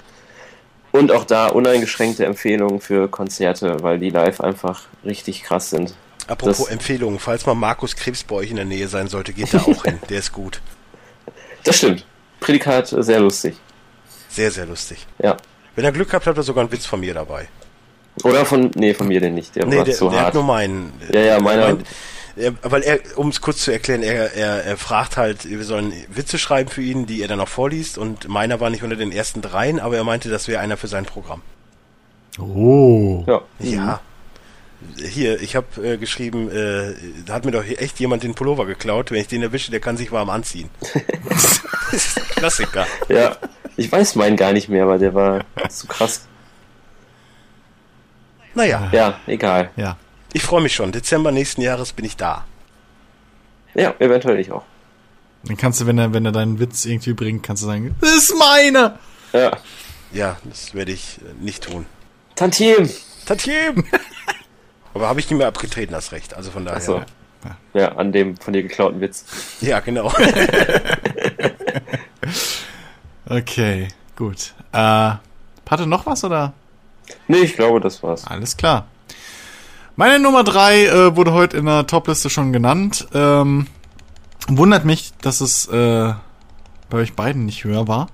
Und 0.92 1.10
auch 1.12 1.24
da 1.24 1.46
uneingeschränkte 1.48 2.24
Empfehlungen 2.26 2.80
für 2.80 3.08
Konzerte, 3.08 3.82
weil 3.82 3.98
die 3.98 4.10
live 4.10 4.40
einfach 4.40 4.82
richtig 5.04 5.42
krass 5.42 5.70
sind. 5.70 5.94
Apropos 6.28 6.58
das- 6.58 6.68
Empfehlungen, 6.68 7.18
falls 7.18 7.44
mal 7.46 7.54
Markus 7.54 7.96
Krebs 7.96 8.24
bei 8.24 8.36
euch 8.36 8.50
in 8.50 8.56
der 8.56 8.64
Nähe 8.64 8.88
sein 8.88 9.08
sollte, 9.08 9.32
geht 9.32 9.52
da 9.54 9.58
auch 9.60 9.84
hin. 9.84 9.98
Der 10.10 10.18
ist 10.18 10.32
gut. 10.32 10.60
Das 11.64 11.76
stimmt. 11.78 12.04
Prädikat 12.40 12.92
äh, 12.92 13.02
sehr 13.02 13.20
lustig. 13.20 13.56
Sehr, 14.28 14.50
sehr 14.50 14.66
lustig. 14.66 15.06
Ja. 15.22 15.36
Wenn 15.76 15.84
ihr 15.84 15.92
Glück 15.92 16.12
habt, 16.12 16.26
habt 16.26 16.38
ihr 16.38 16.42
sogar 16.42 16.62
einen 16.62 16.72
Witz 16.72 16.86
von 16.86 17.00
mir 17.00 17.14
dabei. 17.14 17.48
Oder 18.24 18.44
von, 18.44 18.70
nee, 18.74 18.92
von 18.94 19.08
mir 19.08 19.20
denn 19.20 19.34
nicht. 19.34 19.56
Der 19.56 19.64
Nee, 19.66 19.78
war 19.78 19.84
der, 19.84 19.94
zu 19.94 20.08
der 20.10 20.18
hat 20.18 20.24
hart. 20.26 20.34
nur 20.34 20.44
meinen. 20.44 20.92
Ja, 21.12 21.20
ja, 21.20 21.40
meiner- 21.40 21.74
Mein- 21.74 21.84
er, 22.34 22.54
weil 22.62 22.82
er, 22.82 22.98
um 23.16 23.28
es 23.28 23.42
kurz 23.42 23.58
zu 23.64 23.70
erklären, 23.72 24.02
er, 24.02 24.32
er, 24.34 24.64
er 24.64 24.76
fragt 24.78 25.18
halt, 25.18 25.48
wir 25.48 25.62
sollen 25.64 25.92
Witze 26.08 26.38
schreiben 26.38 26.70
für 26.70 26.80
ihn, 26.82 27.04
die 27.04 27.20
er 27.20 27.28
dann 27.28 27.40
auch 27.40 27.48
vorliest 27.48 27.98
und 27.98 28.26
meiner 28.26 28.58
war 28.58 28.70
nicht 28.70 28.82
unter 28.82 28.96
den 28.96 29.12
ersten 29.12 29.42
dreien, 29.42 29.78
aber 29.78 29.96
er 29.96 30.04
meinte, 30.04 30.30
das 30.30 30.48
wäre 30.48 30.60
einer 30.60 30.78
für 30.78 30.88
sein 30.88 31.04
Programm. 31.04 31.42
Oh. 32.38 33.24
ja. 33.26 33.42
Ja. 33.58 34.00
Hier, 34.96 35.40
ich 35.40 35.56
habe 35.56 35.66
äh, 35.86 35.96
geschrieben, 35.96 36.50
äh, 36.50 36.94
da 37.26 37.34
hat 37.34 37.44
mir 37.44 37.50
doch 37.52 37.64
echt 37.64 37.98
jemand 38.00 38.22
den 38.22 38.34
Pullover 38.34 38.66
geklaut. 38.66 39.10
Wenn 39.10 39.20
ich 39.20 39.28
den 39.28 39.42
erwische, 39.42 39.70
der 39.70 39.80
kann 39.80 39.96
sich 39.96 40.12
warm 40.12 40.30
anziehen. 40.30 40.70
das 41.30 41.60
ist 41.92 42.18
ein 42.18 42.24
Klassiker. 42.36 42.86
ja. 43.08 43.36
Ich 43.76 43.90
weiß 43.90 44.16
meinen 44.16 44.36
gar 44.36 44.52
nicht 44.52 44.68
mehr, 44.68 44.82
aber 44.84 44.98
der 44.98 45.14
war 45.14 45.44
zu 45.70 45.86
krass. 45.86 46.26
Naja, 48.54 48.90
Ja, 48.92 49.18
egal. 49.26 49.70
Ja. 49.76 49.96
ich 50.34 50.42
freue 50.42 50.60
mich 50.60 50.74
schon. 50.74 50.92
Dezember 50.92 51.32
nächsten 51.32 51.62
Jahres 51.62 51.92
bin 51.92 52.04
ich 52.04 52.16
da. 52.16 52.44
Ja, 53.74 53.94
eventuell 53.98 54.38
ich 54.40 54.52
auch. 54.52 54.64
Dann 55.44 55.56
kannst 55.56 55.80
du, 55.80 55.86
wenn 55.86 55.96
er, 55.98 56.12
wenn 56.12 56.26
er 56.26 56.32
deinen 56.32 56.58
Witz 56.60 56.84
irgendwie 56.84 57.14
bringt, 57.14 57.42
kannst 57.42 57.62
du 57.62 57.66
sagen, 57.66 57.94
das 58.00 58.14
ist 58.14 58.34
meine. 58.38 58.98
Ja. 59.32 59.56
Ja, 60.12 60.36
das 60.44 60.74
werde 60.74 60.92
ich 60.92 61.18
äh, 61.18 61.42
nicht 61.42 61.64
tun. 61.64 61.86
Tantiem! 62.34 62.90
Tantiem! 63.24 63.84
Aber 64.94 65.08
habe 65.08 65.20
ich 65.20 65.28
nicht 65.30 65.38
mehr 65.38 65.48
abgetreten, 65.48 65.92
das 65.92 66.12
Recht. 66.12 66.34
Also 66.34 66.50
von 66.50 66.64
daher. 66.64 66.78
Achso. 66.78 67.02
Ja, 67.74 67.96
an 67.96 68.12
dem 68.12 68.36
von 68.36 68.52
dir 68.52 68.62
geklauten 68.62 69.00
Witz. 69.00 69.24
Ja, 69.60 69.80
genau. 69.80 70.12
Okay, 73.32 73.88
gut. 74.14 74.52
Äh, 74.72 75.12
hatte 75.70 75.86
noch 75.86 76.04
was 76.04 76.22
oder? 76.22 76.52
Nee, 77.28 77.38
ich 77.38 77.56
glaube, 77.56 77.80
das 77.80 78.02
war's. 78.02 78.26
Alles 78.26 78.58
klar. 78.58 78.86
Meine 79.96 80.18
Nummer 80.18 80.44
drei 80.44 80.84
äh, 80.84 81.16
wurde 81.16 81.32
heute 81.32 81.56
in 81.56 81.64
der 81.64 81.86
Topliste 81.86 82.28
schon 82.28 82.52
genannt. 82.52 83.08
Ähm, 83.14 83.68
wundert 84.48 84.84
mich, 84.84 85.12
dass 85.22 85.40
es 85.40 85.66
äh, 85.68 86.12
bei 86.90 86.98
euch 86.98 87.14
beiden 87.14 87.46
nicht 87.46 87.64
höher 87.64 87.88
war. 87.88 88.08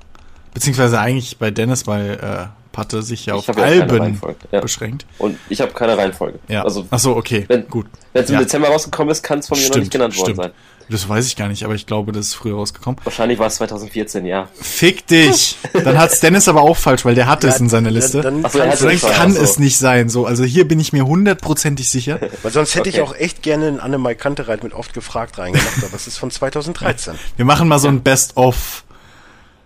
Beziehungsweise 0.54 1.00
eigentlich 1.00 1.38
bei 1.38 1.50
Dennis, 1.50 1.88
weil 1.88 2.50
Patte 2.78 3.02
sich 3.02 3.26
ja 3.26 3.34
auf 3.34 3.48
Ich 3.48 3.56
keine 3.56 3.82
Alben 3.82 4.20
ja. 4.52 4.60
beschränkt. 4.60 5.04
Und 5.18 5.36
ich 5.48 5.60
habe 5.60 5.72
keine 5.72 5.98
Reihenfolge. 5.98 6.38
Ja. 6.46 6.62
Also, 6.62 6.86
Ach 6.90 6.98
so, 7.00 7.16
okay, 7.16 7.44
wenn 7.48 7.66
gut. 7.68 7.86
wenn 8.12 8.22
es 8.22 8.30
im 8.30 8.34
Ja. 8.36 8.40
Dezember 8.42 8.68
rausgekommen 8.68 9.10
ist, 9.10 9.22
kann 9.24 9.40
es 9.40 9.48
von 9.48 9.58
mir 9.58 9.68
noch 9.68 9.76
nicht 9.76 9.90
genannt 9.90 10.16
worden 10.16 10.26
stimmt. 10.26 10.42
sein. 10.42 10.52
Das 10.90 11.08
weiß 11.08 11.26
ich 11.26 11.34
gar 11.36 11.48
nicht, 11.48 11.64
aber 11.64 11.74
ich 11.74 11.86
glaube, 11.86 12.12
das 12.12 12.28
ist 12.28 12.34
früher 12.36 12.54
rausgekommen. 12.54 12.98
Wahrscheinlich 13.04 13.38
war 13.40 13.48
es 13.48 13.56
2014, 13.56 14.24
ja. 14.24 14.48
Fick 14.54 15.06
dich! 15.08 15.58
Dann 15.72 15.98
hat's 15.98 16.20
Dennis 16.20 16.46
aber 16.48 16.62
auch 16.62 16.76
falsch, 16.76 17.04
weil 17.04 17.14
der 17.16 17.26
hatte 17.26 17.48
es 17.48 17.58
in 17.60 17.68
seiner 17.68 17.90
Liste. 17.90 18.20
Dann, 18.22 18.42
Ach 18.44 18.50
so, 18.52 18.58
dann 18.58 18.70
hatte 18.70 18.84
Dann 18.86 18.98
kann 19.00 19.32
so. 19.32 19.42
es 19.42 19.58
nicht 19.58 19.76
sein. 19.76 20.08
So, 20.08 20.24
also 20.24 20.44
hier 20.44 20.66
bin 20.68 20.78
ich 20.80 20.92
mir 20.94 21.04
hundertprozentig 21.04 21.90
sicher. 21.90 22.20
Weil 22.42 22.52
sonst 22.52 22.74
hätte 22.76 22.88
ich 22.88 23.00
Okay. 23.00 23.10
auch 23.10 23.14
echt 23.16 23.42
gerne 23.42 23.66
einen 23.66 23.80
Annemai 23.80 24.14
Kantereit 24.14 24.62
mit 24.62 24.72
oft 24.72 24.94
gefragt 24.94 25.36
reingemacht, 25.36 25.84
aber 25.84 25.94
es 25.94 26.06
ist 26.06 26.16
von 26.16 26.30
2013. 26.30 27.14
Wir 27.36 27.44
machen 27.44 27.66
mal 27.68 27.78
so 27.80 27.88
ein 27.88 28.02
Best 28.02 28.36
of 28.38 28.84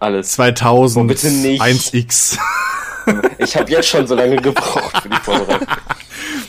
Alles. 0.01 0.33
2000 0.33 1.05
Oh, 1.05 1.07
bitte 1.07 1.31
nicht. 1.31 1.63
1x. 1.63 2.37
Ich 3.39 3.57
habe 3.57 3.71
jetzt 3.71 3.89
schon 3.89 4.07
so 4.07 4.15
lange 4.15 4.37
gebraucht 4.37 5.03
für 5.03 5.09
die 5.09 5.17
Vorbereitung. 5.17 5.67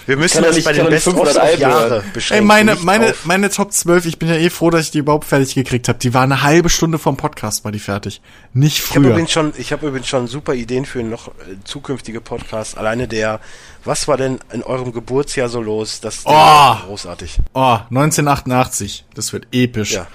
Wir 0.05 0.17
müssen 0.17 0.43
das 0.43 0.55
nicht- 0.55 0.65
bei 0.65 0.73
den 0.73 0.83
doch 0.83 0.91
nicht 0.91 1.05
Best 1.05 1.07
of 1.07 1.13
500 1.15 1.37
Alben 1.37 1.61
Jahre 1.61 2.03
beschränken. 2.13 2.43
Ey, 2.43 2.45
meine, 2.47 2.75
meine, 2.81 3.09
auf- 3.11 3.25
meine 3.25 3.49
Top 3.49 3.71
12, 3.71 4.05
ich 4.05 4.19
bin 4.19 4.27
ja 4.29 4.35
eh 4.35 4.49
froh, 4.49 4.69
dass 4.69 4.81
ich 4.85 4.91
die 4.91 4.97
überhaupt 4.99 5.25
fertig 5.25 5.55
gekriegt 5.55 5.87
habe. 5.87 5.97
Die 5.99 6.13
war 6.13 6.23
eine 6.23 6.43
halbe 6.43 6.69
Stunde 6.69 6.99
vom 6.99 7.15
Podcast, 7.17 7.63
war 7.63 7.71
die 7.71 7.79
fertig. 7.79 8.21
Nicht 8.53 8.77
Ich 8.79 8.89
habe 8.91 9.01
früher. 9.01 9.09
übrigens 9.11 9.31
schon, 9.31 9.53
ich 9.57 9.71
habe 9.71 9.87
übrigens 9.87 10.07
schon 10.09 10.27
super 10.27 10.53
Ideen 10.53 10.85
für 10.85 11.01
noch 11.03 11.29
äh, 11.29 11.31
zukünftige 11.63 12.19
Podcasts. 12.21 12.75
Alleine 12.75 13.07
der, 13.07 13.39
was 13.85 14.07
war 14.07 14.17
denn 14.17 14.39
in 14.51 14.61
eurem 14.63 14.91
Geburtsjahr 14.91 15.47
so 15.49 15.61
los? 15.61 16.01
Das 16.01 16.17
ist 16.17 16.25
Oh! 16.25 16.75
großartig. 16.85 17.37
Oh, 17.53 17.77
1988. 17.89 19.05
Das 19.15 19.31
wird 19.33 19.47
episch. 19.51 19.93
Ja. 19.93 20.07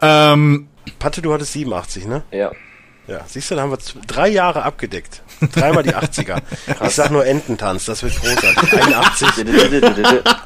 Ähm, 0.00 0.68
Patte, 0.98 1.22
du 1.22 1.32
hattest 1.32 1.52
87, 1.54 2.06
ne? 2.06 2.22
Ja. 2.30 2.50
Ja, 3.08 3.20
siehst 3.26 3.50
du, 3.50 3.56
da 3.56 3.62
haben 3.62 3.70
wir 3.72 3.78
drei 4.06 4.28
Jahre 4.28 4.62
abgedeckt. 4.62 5.22
Dreimal 5.52 5.82
die 5.82 5.94
80er. 5.94 6.38
Ich 6.86 6.94
sag 6.94 7.10
nur 7.10 7.26
Ententanz, 7.26 7.84
das 7.86 8.02
wird 8.04 8.14
großartig. 8.20 8.72
81, 8.72 9.28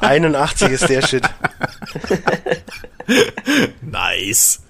81 0.00 0.68
ist 0.70 0.88
der 0.88 1.02
Shit. 1.06 1.22
nice. 3.82 4.60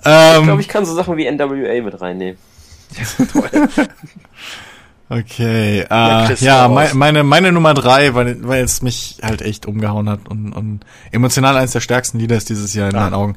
Ich 0.00 0.06
Ähm, 0.06 0.44
glaube, 0.44 0.60
ich 0.60 0.68
kann 0.68 0.84
so 0.84 0.94
Sachen 0.94 1.16
wie 1.16 1.30
NWA 1.30 1.82
mit 1.82 2.00
reinnehmen. 2.00 2.38
okay. 5.08 5.80
Äh, 5.80 5.84
Ja, 5.88 6.30
ja, 6.40 6.66
raus. 6.66 6.94
meine, 6.94 7.24
meine 7.24 7.52
Nummer 7.52 7.74
drei, 7.74 8.14
weil, 8.14 8.36
weil 8.46 8.64
es 8.64 8.82
mich 8.82 9.18
halt 9.22 9.42
echt 9.42 9.66
umgehauen 9.66 10.08
hat 10.08 10.28
und, 10.28 10.52
und 10.52 10.80
emotional 11.12 11.56
eines 11.56 11.72
der 11.72 11.80
stärksten 11.80 12.18
Lieder 12.18 12.36
ist 12.36 12.48
dieses 12.48 12.74
Jahr 12.74 12.90
in 12.90 12.96
Ah. 12.96 13.00
meinen 13.04 13.14
Augen. 13.14 13.36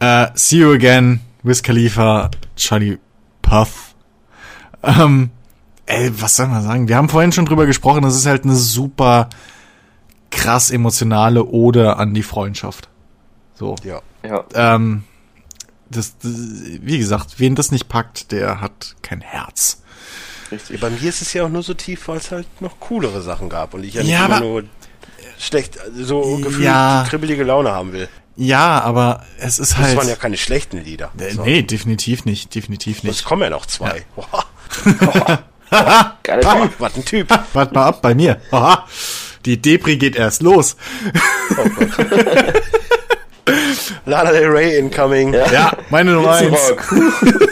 Äh, 0.00 0.26
See 0.34 0.58
You 0.58 0.72
Again, 0.72 1.20
Wiz 1.42 1.62
Khalifa, 1.62 2.30
Charlie 2.56 2.98
Puff. 3.42 3.94
Ähm, 4.82 5.30
ey, 5.86 6.10
was 6.20 6.36
soll 6.36 6.46
man 6.48 6.62
sagen? 6.62 6.88
Wir 6.88 6.96
haben 6.96 7.08
vorhin 7.08 7.32
schon 7.32 7.46
drüber 7.46 7.66
gesprochen, 7.66 8.02
das 8.02 8.16
ist 8.16 8.26
halt 8.26 8.44
eine 8.44 8.56
super 8.56 9.28
krass 10.30 10.70
emotionale 10.70 11.44
Ode 11.44 11.96
an 11.96 12.14
die 12.14 12.22
Freundschaft. 12.22 12.88
So. 13.54 13.74
Ja. 13.84 14.00
Ja. 14.22 14.44
Ähm, 14.54 15.04
das, 15.90 16.16
das, 16.18 16.32
wie 16.32 16.98
gesagt, 16.98 17.38
wen 17.40 17.54
das 17.56 17.72
nicht 17.72 17.88
packt, 17.88 18.32
der 18.32 18.60
hat 18.60 18.94
kein 19.02 19.20
Herz. 19.20 19.82
Richtig. 20.52 20.80
Bei 20.80 20.90
mir 20.90 21.02
ist 21.08 21.20
es 21.22 21.32
ja 21.32 21.44
auch 21.44 21.48
nur 21.48 21.62
so 21.62 21.74
tief, 21.74 22.08
weil 22.08 22.16
es 22.18 22.30
halt 22.30 22.46
noch 22.60 22.78
coolere 22.80 23.22
Sachen 23.22 23.48
gab 23.48 23.74
und 23.74 23.84
ich 23.84 23.94
ja 23.94 24.02
nicht 24.02 24.10
Ja, 24.12 24.26
immer 24.26 24.36
aber- 24.36 24.44
nur 24.44 24.62
schlecht, 25.38 25.78
so 25.96 26.36
gefühlt 26.38 26.64
Ja. 26.64 27.04
kribbelige 27.08 27.44
Laune 27.44 27.72
haben 27.72 27.92
will. 27.92 28.08
Ja, 28.42 28.80
aber 28.80 29.22
es 29.38 29.58
ist 29.58 29.72
Das 29.72 29.78
halt. 29.78 29.96
waren 29.98 30.08
ja 30.08 30.16
keine 30.16 30.38
schlechten 30.38 30.82
Lieder. 30.82 31.10
Äh, 31.18 31.32
So. 31.32 31.44
Nee, 31.44 31.60
definitiv 31.62 32.24
nicht, 32.24 32.54
definitiv 32.54 32.98
Es 32.98 33.02
nicht. 33.04 33.24
kommen 33.26 33.42
ja 33.42 33.50
noch 33.50 33.66
zwei. 33.66 34.02
Boah, 34.16 34.44
Geiler 36.22 36.42
boah, 36.42 36.62
Typ. 36.62 36.72
was 36.78 36.96
ein 36.96 37.04
Typ. 37.04 37.28
Wart 37.52 37.74
mal 37.74 37.84
ab 37.86 38.00
bei 38.00 38.14
mir. 38.14 38.40
Haha. 38.50 38.86
Die 39.44 39.60
Depri 39.60 39.96
geht 39.98 40.16
erst 40.16 40.40
los. 40.42 40.76
Lana 44.06 44.32
Del 44.32 44.48
Rey 44.50 44.78
incoming. 44.78 45.34
Ja. 45.34 45.50
Ja, 45.52 45.72
meine 45.90 46.12
Nummer 46.12 46.32
eins. 46.32 46.56
Ritzenrock. 46.70 46.92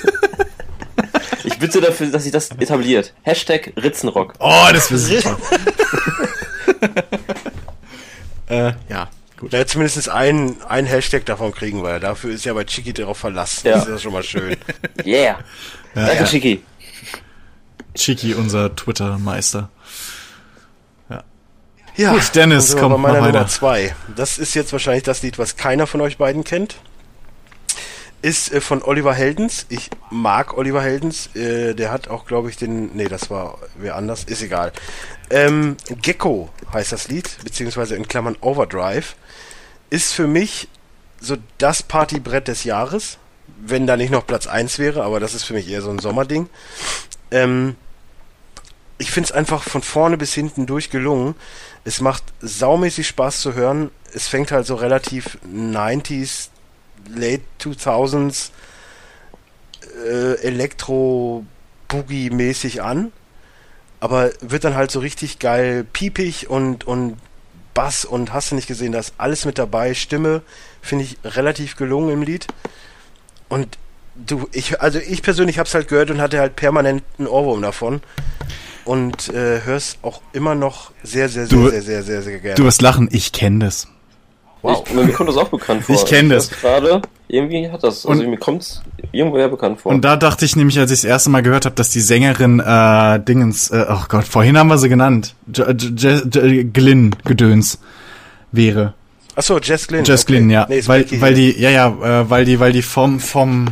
Ich 1.44 1.58
bitte 1.58 1.80
dafür, 1.80 2.06
dass 2.08 2.22
sich 2.24 2.32
das 2.32 2.50
etabliert. 2.52 3.14
Hashtag 3.22 3.72
Ritzenrock. 3.76 4.34
Oh, 4.38 4.66
das 4.72 4.90
wird 4.92 5.00
super. 5.24 5.36
äh, 8.48 8.72
ja, 8.88 9.08
gut. 9.38 9.52
Ja, 9.52 9.66
zumindest 9.66 10.08
ein, 10.08 10.56
ein 10.68 10.86
Hashtag 10.86 11.24
davon 11.26 11.52
kriegen 11.52 11.82
wir. 11.82 12.00
Dafür 12.00 12.32
ist 12.32 12.44
ja 12.44 12.52
bei 12.52 12.64
Chiki 12.64 12.92
darauf 12.92 13.18
verlassen. 13.18 13.68
Ja. 13.68 13.74
Das 13.74 13.84
ist 13.84 13.90
ja 13.90 13.98
schon 13.98 14.12
mal 14.12 14.22
schön. 14.22 14.56
Yeah. 15.06 15.38
Danke, 15.94 16.14
ja. 16.14 16.26
Schicki. 16.26 16.62
Chiki, 17.94 18.34
unser 18.34 18.74
Twitter-Meister. 18.74 19.70
Ja, 21.98 22.12
Gut, 22.12 22.32
Dennis, 22.36 22.76
komm, 22.76 22.92
bei 22.92 22.98
meiner 22.98 23.26
Nummer 23.26 23.48
zwei. 23.48 23.92
Das 24.14 24.38
ist 24.38 24.54
jetzt 24.54 24.72
wahrscheinlich 24.72 25.02
das 25.02 25.20
Lied, 25.22 25.36
was 25.36 25.56
keiner 25.56 25.88
von 25.88 26.00
euch 26.00 26.16
beiden 26.16 26.44
kennt. 26.44 26.76
Ist 28.22 28.52
äh, 28.52 28.60
von 28.60 28.84
Oliver 28.84 29.14
Heldens. 29.14 29.66
Ich 29.68 29.90
mag 30.08 30.56
Oliver 30.56 30.80
Heldens. 30.80 31.34
Äh, 31.34 31.74
der 31.74 31.90
hat 31.90 32.06
auch, 32.06 32.24
glaube 32.24 32.50
ich, 32.50 32.56
den. 32.56 32.94
Nee, 32.94 33.08
das 33.08 33.30
war 33.30 33.58
wer 33.76 33.96
anders. 33.96 34.22
Ist 34.22 34.42
egal. 34.42 34.70
Ähm, 35.28 35.76
Gecko 36.00 36.50
heißt 36.72 36.92
das 36.92 37.08
Lied, 37.08 37.36
beziehungsweise 37.42 37.96
in 37.96 38.06
Klammern 38.06 38.36
Overdrive. 38.40 39.16
Ist 39.90 40.12
für 40.12 40.26
mich 40.26 40.68
so 41.20 41.36
das 41.58 41.82
Partybrett 41.82 42.48
des 42.48 42.64
Jahres. 42.64 43.18
Wenn 43.60 43.86
da 43.86 43.96
nicht 43.96 44.10
noch 44.10 44.26
Platz 44.26 44.46
1 44.46 44.78
wäre, 44.78 45.02
aber 45.02 45.20
das 45.20 45.34
ist 45.34 45.44
für 45.44 45.54
mich 45.54 45.68
eher 45.68 45.82
so 45.82 45.90
ein 45.90 45.98
Sommerding. 45.98 46.48
Ähm, 47.30 47.76
ich 48.98 49.10
finde 49.10 49.28
es 49.28 49.32
einfach 49.32 49.62
von 49.62 49.80
vorne 49.82 50.18
bis 50.18 50.34
hinten 50.34 50.66
durch 50.66 50.90
gelungen. 50.90 51.34
Es 51.84 52.00
macht 52.00 52.24
saumäßig 52.40 53.06
Spaß 53.08 53.40
zu 53.40 53.54
hören. 53.54 53.90
Es 54.12 54.28
fängt 54.28 54.52
halt 54.52 54.66
so 54.66 54.74
relativ 54.74 55.38
90s, 55.50 56.50
late 57.08 57.40
2000s 57.60 58.50
äh, 60.04 60.34
Elektro-Boogie-mäßig 60.42 62.82
an. 62.82 63.10
Aber 64.00 64.30
wird 64.40 64.64
dann 64.64 64.74
halt 64.74 64.90
so 64.90 65.00
richtig 65.00 65.38
geil 65.38 65.84
piepig 65.84 66.50
und, 66.50 66.86
und 66.86 67.16
Bass 67.78 68.04
und 68.04 68.32
hast 68.32 68.50
du 68.50 68.56
nicht 68.56 68.66
gesehen, 68.66 68.90
da 68.90 68.98
ist 68.98 69.14
alles 69.18 69.44
mit 69.44 69.56
dabei. 69.56 69.94
Stimme 69.94 70.42
finde 70.82 71.04
ich 71.04 71.16
relativ 71.24 71.76
gelungen 71.76 72.10
im 72.10 72.22
Lied. 72.22 72.48
Und 73.48 73.78
du, 74.16 74.48
ich, 74.52 74.80
also 74.80 74.98
ich 74.98 75.22
persönlich 75.22 75.60
habe 75.60 75.68
es 75.68 75.74
halt 75.74 75.86
gehört 75.86 76.10
und 76.10 76.20
hatte 76.20 76.40
halt 76.40 76.56
permanent 76.56 77.04
einen 77.18 77.28
Ohrwurm 77.28 77.62
davon. 77.62 78.00
Und 78.84 79.28
äh, 79.28 79.60
hör's 79.64 79.96
auch 80.02 80.22
immer 80.32 80.56
noch 80.56 80.90
sehr, 81.04 81.28
sehr, 81.28 81.46
sehr, 81.46 81.56
Du- 81.58 81.70
sehr, 81.70 81.82
sehr, 81.82 82.02
sehr, 82.02 82.22
sehr 82.22 82.40
gerne. 82.40 82.56
Du 82.56 82.64
wirst 82.64 82.82
lachen, 82.82 83.08
ich 83.12 83.30
kenne 83.30 83.64
das. 83.66 83.86
Wow. 84.62 84.82
Ich, 84.86 84.94
mir 84.94 85.08
kommt 85.12 85.28
das 85.28 85.36
auch 85.36 85.48
bekannt 85.48 85.84
vor. 85.86 85.94
Ich 85.94 86.04
kenn 86.04 86.28
das. 86.28 86.50
Gerade, 86.50 87.02
irgendwie 87.28 87.70
hat 87.70 87.82
das, 87.84 88.04
also 88.06 88.22
Und- 88.22 88.30
mir 88.30 88.36
kommt's 88.38 88.82
irgendwoher 89.12 89.48
bekannt 89.48 89.80
vor. 89.80 89.92
Und 89.92 90.02
da 90.04 90.16
dachte 90.16 90.44
ich 90.44 90.56
nämlich, 90.56 90.78
als 90.78 90.90
ich 90.90 91.00
das 91.00 91.04
erste 91.08 91.30
Mal 91.30 91.42
gehört 91.42 91.64
habe, 91.64 91.74
dass 91.74 91.90
die 91.90 92.00
Sängerin 92.00 92.60
äh, 92.60 93.20
Dingens, 93.20 93.70
äh, 93.70 93.86
oh 93.88 94.02
Gott, 94.08 94.24
vorhin 94.24 94.58
haben 94.58 94.68
wir 94.68 94.78
sie 94.78 94.88
genannt, 94.88 95.34
J 95.54 95.68
J 95.80 96.34
J 96.34 96.72
Glynn 96.74 97.14
Gedöns 97.24 97.78
wäre. 98.52 98.94
Achso, 99.34 99.58
Jess 99.60 99.86
Glynn. 99.86 100.04
Jess 100.04 100.24
okay. 100.24 100.32
Glynn, 100.32 100.50
ja, 100.50 100.66
Nee, 100.68 100.82
weil 100.86 101.06
weil 101.20 101.34
die, 101.34 101.58
ja 101.60 101.70
ja, 101.70 101.88
äh, 102.22 102.28
weil 102.30 102.44
die, 102.44 102.58
weil 102.60 102.72
die 102.72 102.82
vom 102.82 103.20
vom 103.20 103.66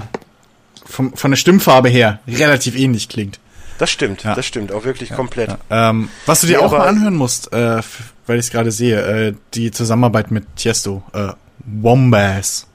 vom 0.84 1.12
von 1.14 1.30
der 1.32 1.36
Stimmfarbe 1.36 1.88
her 1.88 2.20
relativ 2.28 2.78
ähnlich 2.78 3.08
klingt. 3.08 3.40
Das 3.78 3.90
stimmt, 3.90 4.24
Ja. 4.24 4.34
das 4.34 4.46
stimmt, 4.46 4.72
auch 4.72 4.84
wirklich 4.84 5.10
komplett. 5.10 5.56
Ähm, 5.70 6.08
was 6.24 6.40
du 6.40 6.46
dir 6.46 6.62
auch 6.62 6.72
mal 6.72 6.86
anhören 6.86 7.14
musst, 7.14 7.52
äh, 7.52 7.80
weil 8.26 8.38
ich 8.38 8.46
es 8.46 8.50
gerade 8.50 8.72
sehe, 8.72 9.00
äh, 9.28 9.34
die 9.54 9.70
Zusammenarbeit 9.70 10.30
mit 10.30 10.44
Tiesto, 10.56 11.02
äh, 11.12 11.28
Wombas. 11.64 12.66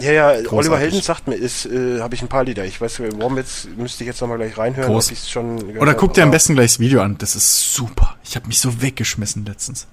Ja, 0.00 0.12
ja, 0.12 0.28
Oliver 0.28 0.48
Großartig. 0.48 0.78
Helden 0.80 1.02
sagt 1.02 1.26
mir, 1.26 1.34
ist, 1.34 1.66
äh, 1.66 2.00
habe 2.00 2.14
ich 2.14 2.22
ein 2.22 2.28
paar 2.28 2.44
Lieder. 2.44 2.64
Ich 2.64 2.80
weiß, 2.80 3.00
Wombats 3.18 3.66
müsste 3.76 4.04
ich 4.04 4.08
jetzt 4.08 4.20
nochmal 4.20 4.38
gleich 4.38 4.56
reinhören, 4.56 4.92
Groß. 4.92 5.06
ob 5.06 5.12
ich's 5.12 5.28
schon 5.28 5.58
gehört 5.58 5.82
Oder 5.82 5.94
guck 5.94 6.14
dir 6.14 6.22
am 6.22 6.30
besten 6.30 6.54
gleich 6.54 6.70
das 6.72 6.78
Video 6.80 7.02
an. 7.02 7.18
Das 7.18 7.34
ist 7.34 7.74
super. 7.74 8.14
Ich 8.22 8.36
habe 8.36 8.46
mich 8.46 8.60
so 8.60 8.80
weggeschmissen 8.80 9.44
letztens. 9.44 9.88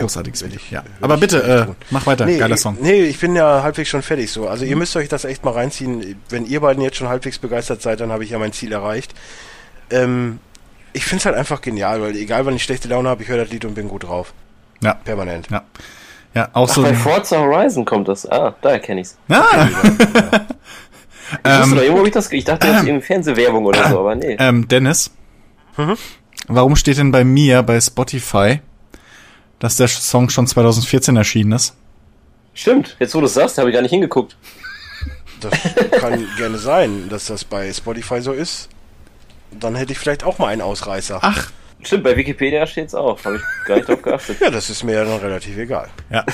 Großartiges 0.00 0.44
Video. 0.44 0.58
ich- 0.62 0.70
Ja. 0.70 0.82
Aber 1.00 1.14
ich- 1.14 1.20
bitte, 1.20 1.38
ich 1.38 1.70
äh, 1.70 1.74
mach 1.90 2.06
weiter. 2.06 2.26
Nee, 2.26 2.38
Geiler 2.38 2.54
ich- 2.54 2.60
Song. 2.60 2.76
Nee, 2.80 3.02
ich 3.02 3.18
bin 3.18 3.34
ja 3.36 3.62
halbwegs 3.62 3.88
schon 3.88 4.02
fertig 4.02 4.30
so. 4.30 4.48
Also 4.48 4.64
ihr 4.64 4.76
müsst 4.76 4.94
euch 4.96 5.08
das 5.08 5.24
echt 5.24 5.44
mal 5.44 5.52
reinziehen. 5.52 6.16
Wenn 6.28 6.46
ihr 6.46 6.60
beiden 6.60 6.82
jetzt 6.82 6.96
schon 6.96 7.08
halbwegs 7.08 7.38
begeistert 7.38 7.82
seid, 7.82 8.00
dann 8.00 8.10
habe 8.12 8.24
ich 8.24 8.30
ja 8.30 8.38
mein 8.38 8.52
Ziel 8.52 8.72
erreicht. 8.72 9.14
Ähm, 9.90 10.38
ich 10.92 11.04
finde 11.04 11.20
es 11.20 11.26
halt 11.26 11.36
einfach 11.36 11.60
genial, 11.60 12.00
weil 12.00 12.16
egal 12.16 12.44
wann 12.46 12.56
ich 12.56 12.64
schlechte 12.64 12.88
Laune 12.88 13.08
habe, 13.08 13.22
ich 13.22 13.28
höre 13.28 13.38
das 13.38 13.50
Lied 13.50 13.64
und 13.64 13.74
bin 13.74 13.88
gut 13.88 14.04
drauf. 14.04 14.32
Ja. 14.82 14.94
Permanent. 14.94 15.48
Ja. 15.50 15.62
Ja, 16.34 16.48
auch 16.52 16.68
Ach, 16.68 16.74
so. 16.74 16.82
bei 16.82 16.94
Forza 16.94 17.38
Horizon 17.38 17.84
kommt 17.84 18.06
das. 18.08 18.30
Ah, 18.30 18.54
da 18.60 18.70
erkenne 18.70 19.00
ich's. 19.00 19.16
Ah, 19.28 19.44
Ich 21.30 21.44
wusste 21.44 21.44
Ähm, 21.44 21.70
doch, 21.74 21.82
irgendwo 21.82 21.98
hab 22.00 22.06
ich 22.06 22.12
das, 22.12 22.32
ich 22.32 22.44
dachte, 22.44 22.66
das 22.68 22.80
ist 22.82 22.86
irgendwie 22.88 23.06
Fernsehwerbung 23.06 23.66
oder 23.66 23.88
so, 23.90 24.00
aber 24.00 24.14
nee. 24.14 24.36
ähm, 24.38 24.66
Dennis. 24.66 25.10
Mhm. 25.76 25.96
warum 26.48 26.74
steht 26.74 26.96
denn 26.98 27.12
bei 27.12 27.22
mir 27.24 27.62
bei 27.62 27.78
Spotify, 27.80 28.60
dass 29.58 29.76
der 29.76 29.88
Song 29.88 30.30
schon 30.30 30.46
2014 30.46 31.16
erschienen 31.16 31.52
ist? 31.52 31.74
Stimmt, 32.54 32.96
jetzt 32.98 33.14
wo 33.14 33.20
du 33.20 33.26
es 33.26 33.34
sagst, 33.34 33.58
habe 33.58 33.70
ich 33.70 33.74
gar 33.74 33.82
nicht 33.82 33.90
hingeguckt. 33.92 34.36
Das 35.40 35.52
kann 36.00 36.26
gerne 36.36 36.58
sein, 36.58 37.08
dass 37.08 37.26
das 37.26 37.44
bei 37.44 37.72
Spotify 37.72 38.20
so 38.20 38.32
ist. 38.32 38.68
Dann 39.52 39.74
hätte 39.76 39.92
ich 39.92 39.98
vielleicht 39.98 40.24
auch 40.24 40.38
mal 40.38 40.48
einen 40.48 40.62
Ausreißer. 40.62 41.20
Ach, 41.22 41.50
Stimmt, 41.82 42.02
bei 42.02 42.16
Wikipedia 42.16 42.66
steht's 42.66 42.92
auch. 42.94 43.24
Habe 43.24 43.36
ich 43.36 43.42
gar 43.66 43.76
nicht 43.76 43.88
drauf 43.88 44.02
geachtet. 44.02 44.38
Ja, 44.40 44.50
das 44.50 44.68
ist 44.68 44.82
mir 44.82 44.94
ja 44.94 45.04
dann 45.04 45.20
relativ 45.20 45.56
egal. 45.56 45.88
ja. 46.10 46.24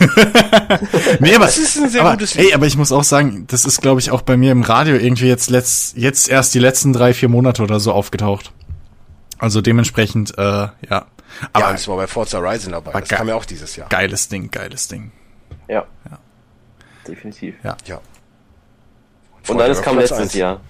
nee, 1.20 1.34
aber, 1.34 1.46
Das 1.46 1.56
ist 1.58 1.78
ein 1.78 1.88
sehr 1.88 2.00
aber, 2.00 2.12
gutes 2.12 2.34
Lied. 2.34 2.46
ey, 2.48 2.54
aber 2.54 2.66
ich 2.66 2.76
muss 2.76 2.90
auch 2.90 3.04
sagen, 3.04 3.46
das 3.46 3.64
ist, 3.64 3.80
glaube 3.80 4.00
ich, 4.00 4.10
auch 4.10 4.22
bei 4.22 4.36
mir 4.36 4.50
im 4.50 4.62
Radio 4.62 4.96
irgendwie 4.96 5.28
jetzt 5.28 5.50
letzt, 5.50 5.96
jetzt 5.96 6.28
erst 6.28 6.54
die 6.54 6.58
letzten 6.58 6.92
drei, 6.92 7.14
vier 7.14 7.28
Monate 7.28 7.62
oder 7.62 7.78
so 7.78 7.92
aufgetaucht. 7.92 8.50
Also 9.38 9.60
dementsprechend, 9.60 10.36
äh, 10.36 10.42
ja. 10.42 11.06
Aber 11.52 11.66
ja, 11.66 11.72
das 11.72 11.88
war 11.88 11.96
bei 11.96 12.06
Forza 12.06 12.38
Horizon 12.38 12.72
dabei. 12.72 12.92
Das 12.92 13.08
kam 13.08 13.28
ja 13.28 13.34
auch 13.34 13.44
dieses 13.44 13.76
Jahr. 13.76 13.88
geiles 13.88 14.28
Ding, 14.28 14.50
geiles 14.50 14.88
Ding. 14.88 15.12
Ja. 15.68 15.86
Ja. 16.10 16.18
Definitiv. 17.06 17.56
Ja. 17.62 17.76
Ja. 17.86 18.00
Und 19.48 19.58
dann 19.58 19.66
Forza 19.66 19.72
es 19.72 19.82
kam 19.82 19.98
letztes 19.98 20.18
eins. 20.18 20.34
Jahr. 20.34 20.60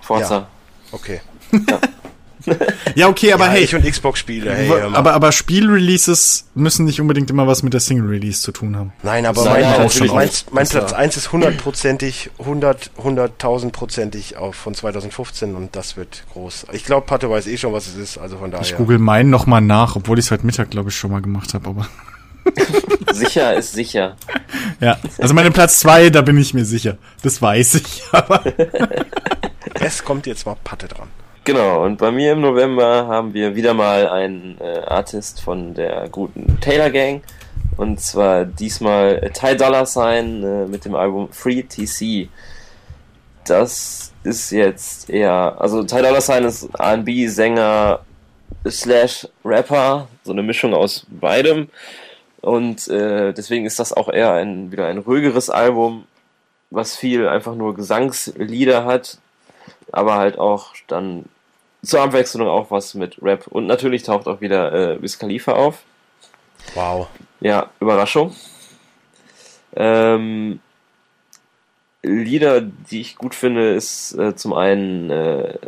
Forza. 0.00 0.34
Ja. 0.36 0.48
Okay. 0.92 1.20
Ja, 1.52 1.80
okay, 3.06 3.32
aber 3.32 3.46
ja, 3.46 3.50
hey, 3.52 3.64
ich 3.64 3.74
und 3.74 3.84
Xbox-Spiele, 3.84 4.54
hey. 4.54 4.70
Aber, 4.92 5.14
aber 5.14 5.32
Spielreleases 5.32 6.46
müssen 6.54 6.84
nicht 6.84 7.00
unbedingt 7.00 7.30
immer 7.30 7.46
was 7.46 7.62
mit 7.62 7.72
der 7.72 7.80
Single-Release 7.80 8.40
zu 8.42 8.52
tun 8.52 8.76
haben. 8.76 8.92
Nein, 9.02 9.26
aber 9.26 9.44
mein, 9.44 9.62
nein, 9.62 9.74
Platz, 9.74 10.00
mein, 10.00 10.30
mein 10.50 10.68
Platz 10.68 10.92
war- 10.92 10.98
1 10.98 11.16
ist 11.16 11.32
hundertprozentig, 11.32 12.30
100, 12.38 12.90
100.000prozentig 13.02 14.36
auf 14.36 14.54
von 14.56 14.74
2015 14.74 15.54
und 15.54 15.74
das 15.76 15.96
wird 15.96 16.24
groß. 16.32 16.66
Ich 16.72 16.84
glaube, 16.84 17.06
Patte 17.06 17.30
weiß 17.30 17.46
eh 17.46 17.56
schon, 17.56 17.72
was 17.72 17.86
es 17.86 17.96
ist, 17.96 18.18
also 18.18 18.38
von 18.38 18.50
daher. 18.50 18.64
Ich 18.66 18.76
google 18.76 18.98
meinen 18.98 19.30
nochmal 19.30 19.60
nach, 19.60 19.96
obwohl 19.96 20.18
ich 20.18 20.26
es 20.26 20.30
heute 20.30 20.46
Mittag, 20.46 20.70
glaube 20.70 20.90
ich, 20.90 20.96
schon 20.96 21.10
mal 21.10 21.22
gemacht 21.22 21.54
habe. 21.54 21.68
Aber 21.70 21.86
Sicher 23.12 23.54
ist 23.54 23.72
sicher. 23.72 24.16
ja, 24.80 24.98
also 25.18 25.32
meine 25.34 25.50
Platz 25.50 25.80
zwei, 25.80 26.10
da 26.10 26.20
bin 26.20 26.36
ich 26.36 26.52
mir 26.52 26.64
sicher. 26.64 26.98
Das 27.22 27.40
weiß 27.40 27.76
ich. 27.76 28.02
Aber 28.12 28.42
Es 29.80 30.04
kommt 30.04 30.26
jetzt 30.26 30.46
mal 30.46 30.56
Patte 30.62 30.88
dran. 30.88 31.08
Genau, 31.46 31.84
und 31.84 31.98
bei 31.98 32.10
mir 32.10 32.32
im 32.32 32.40
November 32.40 33.06
haben 33.06 33.34
wir 33.34 33.54
wieder 33.54 33.74
mal 33.74 34.08
einen 34.08 34.56
äh, 34.62 34.78
Artist 34.86 35.42
von 35.42 35.74
der 35.74 36.08
guten 36.08 36.58
Taylor 36.62 36.88
Gang. 36.88 37.22
Und 37.76 38.00
zwar 38.00 38.46
diesmal 38.46 39.30
Ty 39.34 39.54
Dollar 39.54 39.84
Sign 39.84 40.42
äh, 40.42 40.64
mit 40.66 40.86
dem 40.86 40.94
Album 40.94 41.30
Free 41.32 41.62
TC. 41.62 42.30
Das 43.46 44.14
ist 44.22 44.52
jetzt 44.52 45.10
eher, 45.10 45.56
also 45.58 45.84
Ty 45.84 45.96
Dollar 46.00 46.22
Sign 46.22 46.44
ist 46.44 46.70
R&B-Sänger 46.78 48.00
slash 48.66 49.28
Rapper, 49.44 50.08
so 50.22 50.32
eine 50.32 50.42
Mischung 50.42 50.72
aus 50.72 51.04
beidem. 51.10 51.68
Und 52.40 52.88
äh, 52.88 53.34
deswegen 53.34 53.66
ist 53.66 53.78
das 53.78 53.92
auch 53.92 54.08
eher 54.08 54.32
ein, 54.32 54.72
wieder 54.72 54.86
ein 54.86 54.96
ruhigeres 54.96 55.50
Album, 55.50 56.06
was 56.70 56.96
viel 56.96 57.28
einfach 57.28 57.54
nur 57.54 57.74
Gesangslieder 57.74 58.86
hat, 58.86 59.18
aber 59.92 60.14
halt 60.14 60.38
auch 60.38 60.72
dann 60.86 61.26
zur 61.84 62.00
Abwechslung 62.02 62.48
auch 62.48 62.70
was 62.70 62.94
mit 62.94 63.20
Rap. 63.22 63.46
Und 63.48 63.66
natürlich 63.66 64.02
taucht 64.02 64.26
auch 64.26 64.40
wieder 64.40 64.72
äh, 64.72 65.02
Wiz 65.02 65.18
Khalifa 65.18 65.52
auf. 65.52 65.82
Wow. 66.74 67.08
Ja, 67.40 67.70
Überraschung. 67.80 68.34
Ähm, 69.76 70.60
Lieder, 72.02 72.60
die 72.60 73.00
ich 73.00 73.16
gut 73.16 73.34
finde, 73.34 73.74
ist 73.74 74.12
äh, 74.18 74.34
zum 74.36 74.52
einen, 74.52 75.10
äh, 75.10 75.58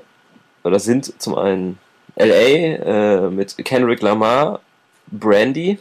oder 0.64 0.78
sind 0.78 1.20
zum 1.20 1.34
einen 1.36 1.78
LA 2.16 2.26
äh, 2.26 3.30
mit 3.30 3.56
Kendrick 3.64 4.02
Lamar, 4.02 4.60
Brandy, 5.06 5.78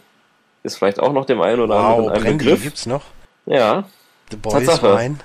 ist 0.64 0.78
vielleicht 0.78 1.00
auch 1.00 1.14
noch 1.14 1.26
dem 1.26 1.42
einen 1.42 1.60
oder 1.60 1.76
Wow, 1.76 1.98
anderen 1.98 2.14
ein 2.14 2.22
Brandy 2.24 2.46
Begriff. 2.46 2.64
gibt's 2.64 2.86
noch? 2.86 3.04
Ja, 3.46 3.84
The 4.32 4.38
Boys 4.38 4.54
Tatsache. 4.66 4.96
Mine. 4.96 5.18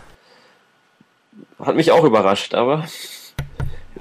hat 1.64 1.76
mich 1.76 1.92
auch 1.92 2.04
überrascht, 2.04 2.54
aber 2.54 2.84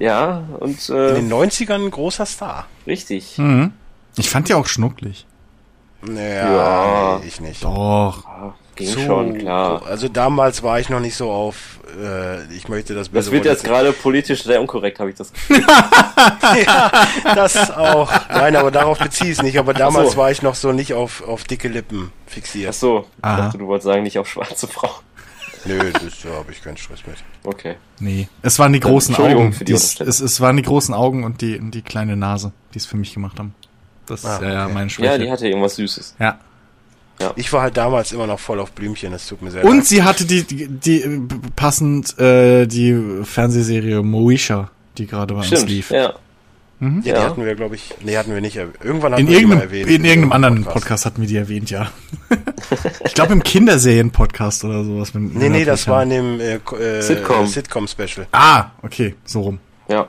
ja, 0.00 0.42
und 0.58 0.88
In 0.88 0.96
äh, 0.96 1.14
den 1.14 1.32
90ern 1.32 1.86
ein 1.86 1.90
großer 1.90 2.26
Star. 2.26 2.66
richtig. 2.86 3.38
mhm. 3.38 3.72
ich 4.16 4.28
fand 4.28 4.48
die 4.48 4.54
auch 4.54 4.66
schnucklig. 4.66 5.26
Naja, 6.02 6.52
Ja. 6.54 7.18
nee, 7.20 7.26
ich 7.28 7.40
nicht. 7.40 7.62
Doch. 7.62 8.24
Ah, 8.26 8.54
Ging 8.74 8.88
Zu- 8.88 9.00
schon, 9.00 9.36
klar. 9.38 9.82
Also 9.86 10.08
damals 10.08 10.62
war 10.62 10.80
ich 10.80 10.88
noch 10.88 11.00
nicht 11.00 11.14
so 11.14 11.30
auf, 11.30 11.80
äh, 12.02 12.42
ich 12.54 12.68
möchte 12.68 12.94
das 12.94 13.10
Das 13.10 13.30
wird 13.30 13.44
jetzt 13.44 13.62
gerade 13.64 13.92
politisch 13.92 14.42
sehr 14.44 14.58
unkorrekt, 14.62 14.98
habe 15.00 15.10
ich 15.10 15.16
das 15.16 15.30
Gefühl. 15.34 15.62
ja, 16.66 16.90
das 17.34 17.70
auch. 17.70 18.10
Nein, 18.30 18.56
aber 18.56 18.70
darauf 18.70 18.98
beziehe 18.98 19.30
ich 19.30 19.36
es 19.38 19.42
nicht. 19.42 19.58
Aber 19.58 19.74
damals 19.74 20.12
so. 20.12 20.16
war 20.16 20.30
ich 20.30 20.40
noch 20.40 20.54
so 20.54 20.72
nicht 20.72 20.94
auf, 20.94 21.22
auf 21.28 21.44
dicke 21.44 21.68
Lippen 21.68 22.10
fixiert. 22.26 22.70
Ach 22.70 22.74
so, 22.74 23.04
ich 23.18 23.24
Aha. 23.24 23.36
dachte, 23.42 23.58
du 23.58 23.66
wolltest 23.66 23.84
sagen, 23.86 24.02
nicht 24.02 24.18
auf 24.18 24.28
schwarze 24.28 24.66
Frau. 24.66 24.90
Nö, 25.64 25.92
das 25.92 26.20
da 26.22 26.30
habe 26.30 26.52
ich 26.52 26.62
keinen 26.62 26.76
Stress 26.76 27.00
mit. 27.06 27.16
Okay. 27.44 27.76
Nee. 27.98 28.28
Es 28.42 28.58
waren 28.58 28.72
die 28.72 28.80
großen 28.80 29.14
Entschuldigung 29.14 29.44
Augen. 29.46 29.52
für 29.52 29.64
die 29.64 29.72
es, 29.72 30.00
es, 30.00 30.20
es 30.20 30.40
waren 30.40 30.56
die 30.56 30.62
großen 30.62 30.94
Augen 30.94 31.24
und 31.24 31.40
die, 31.42 31.58
die 31.70 31.82
kleine 31.82 32.16
Nase, 32.16 32.52
die 32.74 32.78
es 32.78 32.86
für 32.86 32.96
mich 32.96 33.12
gemacht 33.12 33.38
haben. 33.38 33.54
Das 34.06 34.24
Ah, 34.24 34.36
ist 34.36 34.42
ja, 34.42 34.52
ja 34.52 34.64
okay. 34.64 34.74
meine 34.74 34.86
Ja, 34.86 34.90
Schwäche. 34.90 35.18
die 35.18 35.30
hatte 35.30 35.46
irgendwas 35.48 35.76
Süßes. 35.76 36.16
ja. 36.18 36.38
Ich 37.36 37.52
war 37.52 37.60
halt 37.60 37.76
damals 37.76 38.12
immer 38.12 38.26
noch 38.26 38.40
voll 38.40 38.58
auf 38.60 38.72
Blümchen, 38.72 39.12
das 39.12 39.28
tut 39.28 39.42
mir 39.42 39.50
sehr 39.50 39.62
Und 39.66 39.76
leid. 39.76 39.86
sie 39.86 40.02
hatte 40.02 40.24
die, 40.24 40.42
die, 40.42 40.68
die 40.68 41.20
passend 41.54 42.18
äh, 42.18 42.64
die 42.66 43.20
Fernsehserie 43.24 44.02
Moesha, 44.02 44.70
die 44.96 45.06
gerade 45.06 45.34
bei 45.34 45.40
uns 45.40 45.48
Stimmt, 45.48 45.68
lief. 45.68 45.90
ja. 45.90 46.14
Ja, 46.80 46.88
die 47.02 47.08
Ja. 47.10 47.22
hatten 47.24 47.44
wir, 47.44 47.54
glaube 47.54 47.74
ich. 47.74 47.94
Nee, 48.00 48.16
hatten 48.16 48.32
wir 48.32 48.40
nicht. 48.40 48.56
Irgendwann 48.56 49.12
hatten 49.12 49.20
In 49.22 49.28
wir 49.28 49.38
die 49.38 49.44
mal 49.46 49.58
irgendeinem, 49.58 49.60
erwähnt. 49.82 49.90
in 49.90 50.04
irgendeinem 50.04 50.32
anderen 50.32 50.64
Podcast. 50.64 50.74
Podcast. 50.82 51.06
hatten 51.06 51.20
wir 51.20 51.28
die 51.28 51.36
erwähnt, 51.36 51.70
ja. 51.70 51.90
ich 53.04 53.12
glaube 53.14 53.34
im 53.34 53.42
Kinderserien-Podcast 53.42 54.64
oder 54.64 54.82
sowas. 54.84 55.14
Wenn, 55.14 55.32
Nee, 55.34 55.50
nee, 55.50 55.64
das 55.66 55.86
war 55.88 56.02
in 56.02 56.10
dem 56.10 56.40
äh, 56.40 56.54
äh, 56.54 57.02
Sitcom. 57.02 57.46
Sitcom-Special. 57.46 58.26
Ah, 58.32 58.70
okay, 58.82 59.14
so 59.26 59.42
rum. 59.42 59.58
Ja. 59.88 60.08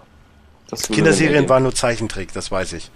Kinderserien 0.94 1.50
waren 1.50 1.64
nur 1.64 1.76
Zeichentrick, 1.76 2.32
das 2.32 2.50
weiß 2.52 2.72
ich. 2.74 2.90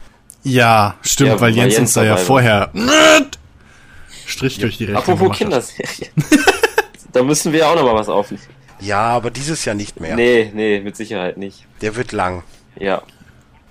Ja, 0.43 0.95
stimmt, 1.01 1.31
Ja, 1.31 1.33
weil 1.41 1.49
weil 1.51 1.55
Jens 1.57 1.73
Jens 1.73 1.79
uns 1.89 1.93
da 1.95 2.03
ja 2.05 2.15
vorher 2.17 2.71
Strich 4.25 4.57
durch 4.59 4.77
die. 4.77 4.85
Rechnung 4.85 4.97
Apropos. 5.15 5.37
Kinderserien. 5.37 6.11
da 7.13 7.23
müssen 7.23 7.51
wir 7.51 7.59
ja 7.59 7.67
auch 7.71 7.75
noch 7.75 7.83
mal 7.83 7.95
was 7.95 8.07
aufnehmen. 8.09 8.43
Ja, 8.79 9.01
aber 9.09 9.31
dieses 9.31 9.65
Jahr 9.65 9.75
nicht 9.75 9.99
mehr. 9.99 10.15
Nee, 10.15 10.51
nee, 10.53 10.79
mit 10.81 10.95
Sicherheit 10.95 11.37
nicht. 11.37 11.65
Der 11.81 11.95
wird 11.95 12.11
lang. 12.11 12.43
Ja. 12.77 13.01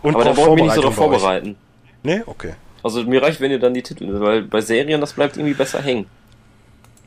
Und 0.04 0.14
Aber 0.14 0.24
da 0.24 0.32
brauchen 0.32 0.56
wir 0.58 0.64
nicht 0.64 0.74
so 0.74 0.84
euch. 0.86 0.94
vorbereiten. 0.94 1.56
Nee, 2.02 2.22
okay. 2.26 2.52
Also 2.82 3.02
mir 3.04 3.22
reicht, 3.22 3.40
wenn 3.40 3.50
ihr 3.50 3.58
dann 3.58 3.74
die 3.74 3.82
Titel, 3.82 4.20
weil 4.20 4.42
bei 4.42 4.60
Serien, 4.60 5.00
das 5.00 5.14
bleibt 5.14 5.36
irgendwie 5.36 5.54
besser 5.54 5.80
hängen. 5.82 6.06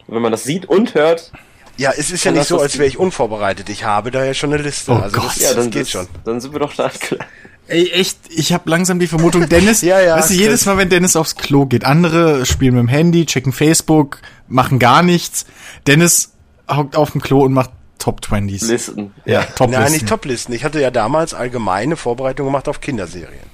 Wenn 0.08 0.22
man 0.22 0.32
das 0.32 0.43
sieht 0.43 0.66
und 0.66 0.93
hört, 0.95 1.32
Ja, 1.77 1.92
es 1.95 2.09
ist 2.09 2.24
ja 2.24 2.32
nicht 2.32 2.48
so, 2.48 2.56
das 2.56 2.64
als 2.64 2.77
wäre 2.80 2.88
ich 2.88 2.98
unvorbereitet. 2.98 3.69
Ich 3.69 3.84
habe 3.84 4.09
da 4.09 4.24
ja 4.26 4.34
schon 4.34 4.51
eine 4.51 4.64
Liste. 4.64 4.92
Oh 4.92 4.95
also 4.95 5.16
Gott. 5.19 5.27
das, 5.27 5.40
ja, 5.42 5.50
dann 5.53 5.66
das 5.66 5.69
geht 5.69 5.82
ist- 5.84 5.92
schon. 5.92 6.08
Dann 6.26 6.42
sind 6.42 6.51
wir 6.53 6.59
doch 6.59 6.72
startklar. 6.72 7.19
Ey, 7.69 7.92
echt, 7.92 8.17
ich 8.30 8.53
habe 8.53 8.69
langsam 8.69 8.98
die 8.98 9.08
Vermutung, 9.08 9.48
Dennis, 9.50 9.82
Ja, 9.84 10.00
ja, 10.01 10.16
weißt 10.16 10.30
du, 10.30 10.34
das- 10.34 10.42
jedes 10.42 10.66
Mal, 10.66 10.77
wenn 10.77 10.90
Dennis 10.90 11.16
aufs 11.16 11.35
Klo 11.35 11.66
geht, 11.67 11.85
andere 11.85 12.45
spielen 12.48 12.74
mit 12.76 12.82
dem 12.84 12.88
Handy, 12.88 13.26
checken 13.27 13.51
Facebook, 13.53 14.19
machen 14.48 14.80
gar 14.80 15.03
nichts. 15.03 15.45
Dennis 15.85 16.32
hockt 16.67 16.95
auf 16.95 17.11
dem 17.11 17.22
Klo 17.22 17.43
und 17.43 17.53
macht 17.53 17.69
Top 17.98 18.22
20s. 18.22 18.66
Listen. 18.67 19.14
Ja, 19.26 19.43
Top 19.43 19.69
Nein, 19.72 19.92
nicht 19.92 20.08
Toplisten. 20.08 20.53
Ich 20.53 20.64
hatte 20.64 20.80
ja 20.82 20.92
damals 20.92 21.34
allgemeine 21.34 21.95
Vorbereitung 21.95 22.45
gemacht 22.48 22.67
auf 22.67 22.82
Kinderserien. 22.82 23.48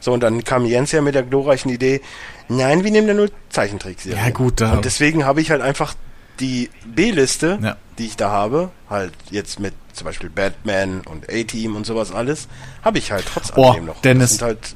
So, 0.00 0.12
und 0.12 0.20
dann 0.20 0.42
kam 0.44 0.64
Jens 0.66 0.90
ja 0.92 1.00
mit 1.00 1.14
der 1.14 1.22
glorreichen 1.22 1.70
Idee, 1.70 2.00
nein, 2.48 2.82
wir 2.82 2.90
nehmen 2.90 3.06
ja 3.08 3.14
nur 3.14 3.30
Zeichentrickserien. 3.50 4.18
Ja, 4.24 4.30
gut, 4.30 4.60
da- 4.60 4.72
Und 4.72 4.84
deswegen 4.84 5.24
habe 5.24 5.40
ich 5.40 5.50
halt 5.52 5.62
einfach 5.62 5.94
die 6.40 6.70
B-Liste, 6.84 7.58
Ja. 7.62 7.76
die 7.98 8.06
ich 8.06 8.16
da 8.16 8.30
habe, 8.30 8.70
halt 8.90 9.12
jetzt 9.30 9.60
mit 9.60 9.74
zum 9.92 10.06
Beispiel 10.06 10.28
Batman 10.30 11.02
und 11.02 11.30
A-Team 11.30 11.76
und 11.76 11.86
sowas 11.86 12.10
alles, 12.12 12.48
habe 12.82 12.98
ich 12.98 13.12
halt 13.12 13.24
trotz 13.32 13.52
Oh, 13.54 13.66
alledem 13.68 13.84
noch. 13.86 14.00
Dennis. 14.00 14.40
Halt, 14.42 14.74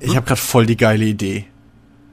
Ich 0.00 0.16
habe 0.16 0.24
gerade 0.26 0.40
voll 0.40 0.64
die 0.66 0.76
geile 0.76 1.04
Idee. 1.04 1.44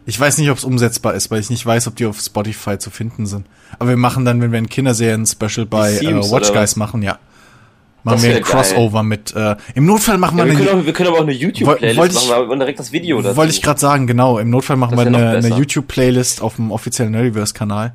Ich 0.09 0.19
weiß 0.19 0.39
nicht, 0.39 0.49
ob 0.49 0.57
es 0.57 0.63
umsetzbar 0.63 1.13
ist, 1.13 1.29
weil 1.29 1.39
ich 1.39 1.51
nicht 1.51 1.63
weiß, 1.63 1.87
ob 1.87 1.95
die 1.95 2.07
auf 2.07 2.19
Spotify 2.19 2.79
zu 2.79 2.89
finden 2.89 3.27
sind. 3.27 3.45
Aber 3.77 3.89
wir 3.89 3.97
machen 3.97 4.25
dann, 4.25 4.41
wenn 4.41 4.51
wir 4.51 4.57
ein 4.57 4.67
Kinderserien-Special 4.67 5.67
bei 5.67 5.93
äh, 5.97 6.15
Watch 6.31 6.51
Guys 6.51 6.75
machen, 6.75 7.03
ja. 7.03 7.19
Machen 8.03 8.23
wir 8.23 8.35
ein 8.37 8.41
Crossover 8.41 9.03
mit, 9.03 9.35
äh, 9.35 9.55
im 9.75 9.85
Notfall 9.85 10.17
machen 10.17 10.37
Ja, 10.39 10.45
wir 10.45 10.51
wir, 10.53 10.57
eine, 10.57 10.65
können 10.67 10.81
auch, 10.81 10.85
wir 10.85 10.93
können 10.93 11.09
aber 11.09 11.17
auch 11.17 11.21
eine 11.23 11.31
wollte 11.33 11.43
YouTube-Playlist 11.45 12.23
ich- 12.23 12.29
machen, 12.29 12.43
aber 12.43 12.55
direkt 12.57 12.79
das 12.79 12.91
Video 12.91 13.21
dazu. 13.21 13.35
wollte 13.37 13.53
ich 13.53 13.61
gerade 13.61 13.79
sagen, 13.79 14.07
genau, 14.07 14.39
im 14.39 14.49
Notfall 14.49 14.77
machen 14.77 14.95
Das 14.97 15.05
wir 15.05 15.15
eine, 15.15 15.29
eine. 15.37 15.49
YouTube-Playlist 15.57 16.41
auf 16.41 16.55
dem 16.55 16.71
offiziellen 16.71 17.11
Nerdiverse-Kanal. 17.11 17.87
Und 17.87 17.93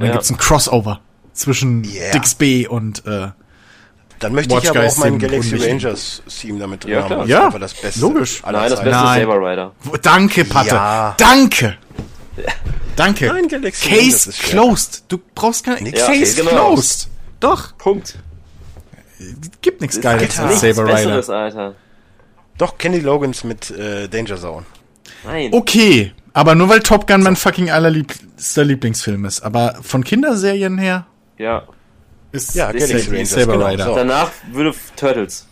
dann 0.00 0.06
Ja. 0.08 0.12
gibt's 0.12 0.28
ein 0.30 0.36
Crossover 0.36 1.00
zwischen 1.32 1.84
Yeah. 1.84 2.12
Dix 2.12 2.34
B 2.34 2.66
und, 2.66 3.06
äh, 3.06 3.28
dann 4.18 4.34
möchte 4.34 4.54
Watch 4.54 4.64
ich 4.64 4.70
aber 4.70 4.80
Guys 4.82 4.94
auch 4.94 4.98
meinen 4.98 5.18
Galaxy. 5.18 5.56
Rangers 5.56 6.22
Theme 6.40 6.58
damit 6.58 6.84
drin 6.84 6.92
Ja, 6.92 6.98
haben. 7.00 7.06
klar. 7.06 7.18
Das 7.20 7.28
Ja, 7.28 7.46
einfach 7.46 7.60
das 7.60 7.74
Beste. 7.74 8.00
logisch. 8.00 8.42
Nein, 8.44 8.52
das 8.54 8.70
beste 8.80 8.90
Nein. 8.90 9.20
ist 9.22 9.26
Saber 9.28 9.50
Rider. 9.50 9.72
danke, 10.02 10.44
Patte. 10.44 10.74
Ja. 10.74 11.14
Danke. 11.18 11.76
Danke. 12.96 13.26
Nein, 13.26 13.48
Galaxy 13.48 13.88
Rangers 13.88 14.24
Case 14.24 14.32
closed. 14.50 15.04
Du 15.08 15.18
brauchst 15.34 15.64
keine, 15.64 15.82
Nix. 15.82 16.04
Case 16.04 16.42
Ja, 16.42 16.48
genau. 16.48 16.72
closed. 16.74 17.08
Doch. 17.40 17.76
Punkt. 17.78 18.18
Gibt 19.62 19.80
nichts 19.80 19.96
Es 19.96 20.02
Geiles 20.02 20.38
als 20.38 20.62
nichts 20.62 20.76
Saber 20.76 20.84
Rider. 20.88 20.94
Besseres, 21.16 21.30
Alter. 21.30 21.74
Doch, 22.56 22.76
Kenny 22.78 22.98
Logans 22.98 23.44
mit 23.44 23.70
äh, 23.70 24.08
Danger 24.08 24.36
Zone. 24.36 24.66
Nein. 25.24 25.50
Okay, 25.52 26.12
aber 26.32 26.54
nur 26.54 26.68
weil 26.68 26.80
Top 26.80 27.06
Gun 27.06 27.22
mein 27.22 27.36
fucking 27.36 27.70
allerliebster 27.70 28.64
Lieblingsfilm 28.64 29.24
ist. 29.24 29.40
Aber 29.42 29.76
von 29.82 30.02
Kinderserien 30.04 30.78
her 30.78 31.06
Ja. 31.38 31.64
Ist 32.32 32.54
Ja, 32.54 32.70
ist 32.70 32.88
Galaxy 32.88 33.10
Rangers, 33.10 33.30
Saber 33.30 33.52
genau, 33.54 33.66
Rider. 33.66 33.84
so. 33.84 33.94
Danach 33.94 34.30
würde 34.52 34.74
Turtles. 34.96 35.46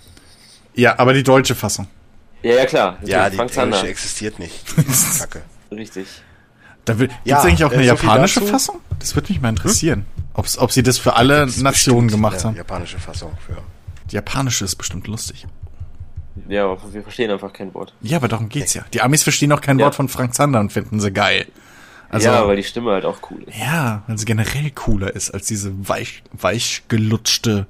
Ja, 0.74 0.98
aber 0.98 1.12
die 1.14 1.22
deutsche 1.22 1.54
Fassung. 1.54 1.86
Ja, 2.42 2.54
ja, 2.54 2.66
klar. 2.66 2.98
Ja, 3.04 3.30
die 3.30 3.36
Frank 3.36 3.52
Zander. 3.52 3.76
englische 3.78 3.90
existiert 3.90 4.38
nicht. 4.38 4.54
Kacke. 5.18 5.42
Richtig. 5.72 6.06
Da 6.84 6.98
will, 6.98 7.08
Ja, 7.24 7.36
gibt's 7.42 7.44
eigentlich 7.46 7.64
auch 7.64 7.72
äh, 7.72 7.76
eine 7.76 7.88
so 7.88 7.96
viel 7.96 8.08
japanische 8.08 8.40
dazu. 8.40 8.52
Fassung? 8.52 8.80
Das 8.98 9.14
würde 9.14 9.28
mich 9.32 9.40
mal 9.40 9.48
interessieren. 9.48 10.04
Ob's, 10.34 10.58
ob 10.58 10.70
sie 10.70 10.82
das 10.82 10.98
für 10.98 11.14
alle 11.16 11.46
Gibt's 11.46 11.60
Nationen 11.60 12.06
bestimmt 12.06 12.22
gemacht 12.22 12.44
haben. 12.44 12.56
Japanische 12.56 12.98
Fassung 12.98 13.32
für. 13.44 13.56
Die 14.10 14.14
japanische 14.14 14.64
ist 14.64 14.76
bestimmt 14.76 15.06
lustig. 15.08 15.46
Ja, 16.48 16.64
aber 16.66 16.78
wir 16.92 17.02
verstehen 17.02 17.30
einfach 17.30 17.52
kein 17.52 17.72
Wort. 17.74 17.94
Ja, 18.02 18.18
aber 18.18 18.28
darum 18.28 18.48
geht's 18.50 18.74
ja. 18.74 18.84
Die 18.92 19.00
Amis 19.00 19.22
verstehen 19.22 19.50
auch 19.52 19.60
kein 19.62 19.78
Ja. 19.78 19.86
Wort 19.86 19.94
von 19.94 20.08
Frank 20.08 20.34
Zander 20.34 20.60
und 20.60 20.72
finden 20.72 21.00
sie 21.00 21.10
geil. 21.10 21.46
Also, 22.16 22.28
ja, 22.28 22.46
weil 22.46 22.56
die 22.56 22.62
Stimme 22.64 22.90
halt 22.92 23.04
auch 23.04 23.18
cool 23.30 23.42
ist. 23.46 23.56
ja, 23.58 24.02
weil 24.06 24.18
sie 24.18 24.24
generell 24.24 24.70
cooler 24.70 25.14
ist 25.14 25.30
als 25.30 25.46
diese 25.46 25.72
weich, 25.88 26.22
weich 26.32 26.82
gelutschte 26.88 27.66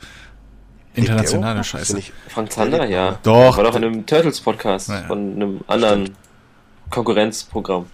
internationale 0.94 1.62
Scheiße. 1.62 1.94
nicht- 1.96 2.12
Frank 2.28 2.50
Zander, 2.52 2.86
ja. 2.86 3.18
Doch. 3.22 3.56
War 3.58 3.64
doch 3.64 3.76
in 3.76 3.84
einem 3.84 4.06
Turtles-Podcast 4.06 4.88
Ja, 4.88 5.00
ja. 5.02 5.06
von 5.06 5.34
einem 5.34 5.60
anderen 5.66 6.16
Konkurrenzprogramm. 6.90 7.86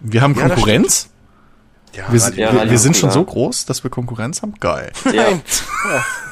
Wir 0.00 0.20
haben 0.20 0.34
Ja, 0.34 0.48
Konkurrenz? 0.48 1.08
Ja, 1.94 2.12
Wir, 2.12 2.20
sind- 2.20 2.36
Ja, 2.36 2.52
wir, 2.52 2.70
wir 2.70 2.78
sind 2.78 2.96
schon 2.96 3.10
so 3.10 3.24
groß, 3.24 3.64
dass 3.66 3.82
wir 3.84 3.90
Konkurrenz 3.90 4.42
haben? 4.42 4.54
Geil. 4.60 4.92
Ja. 5.12 5.28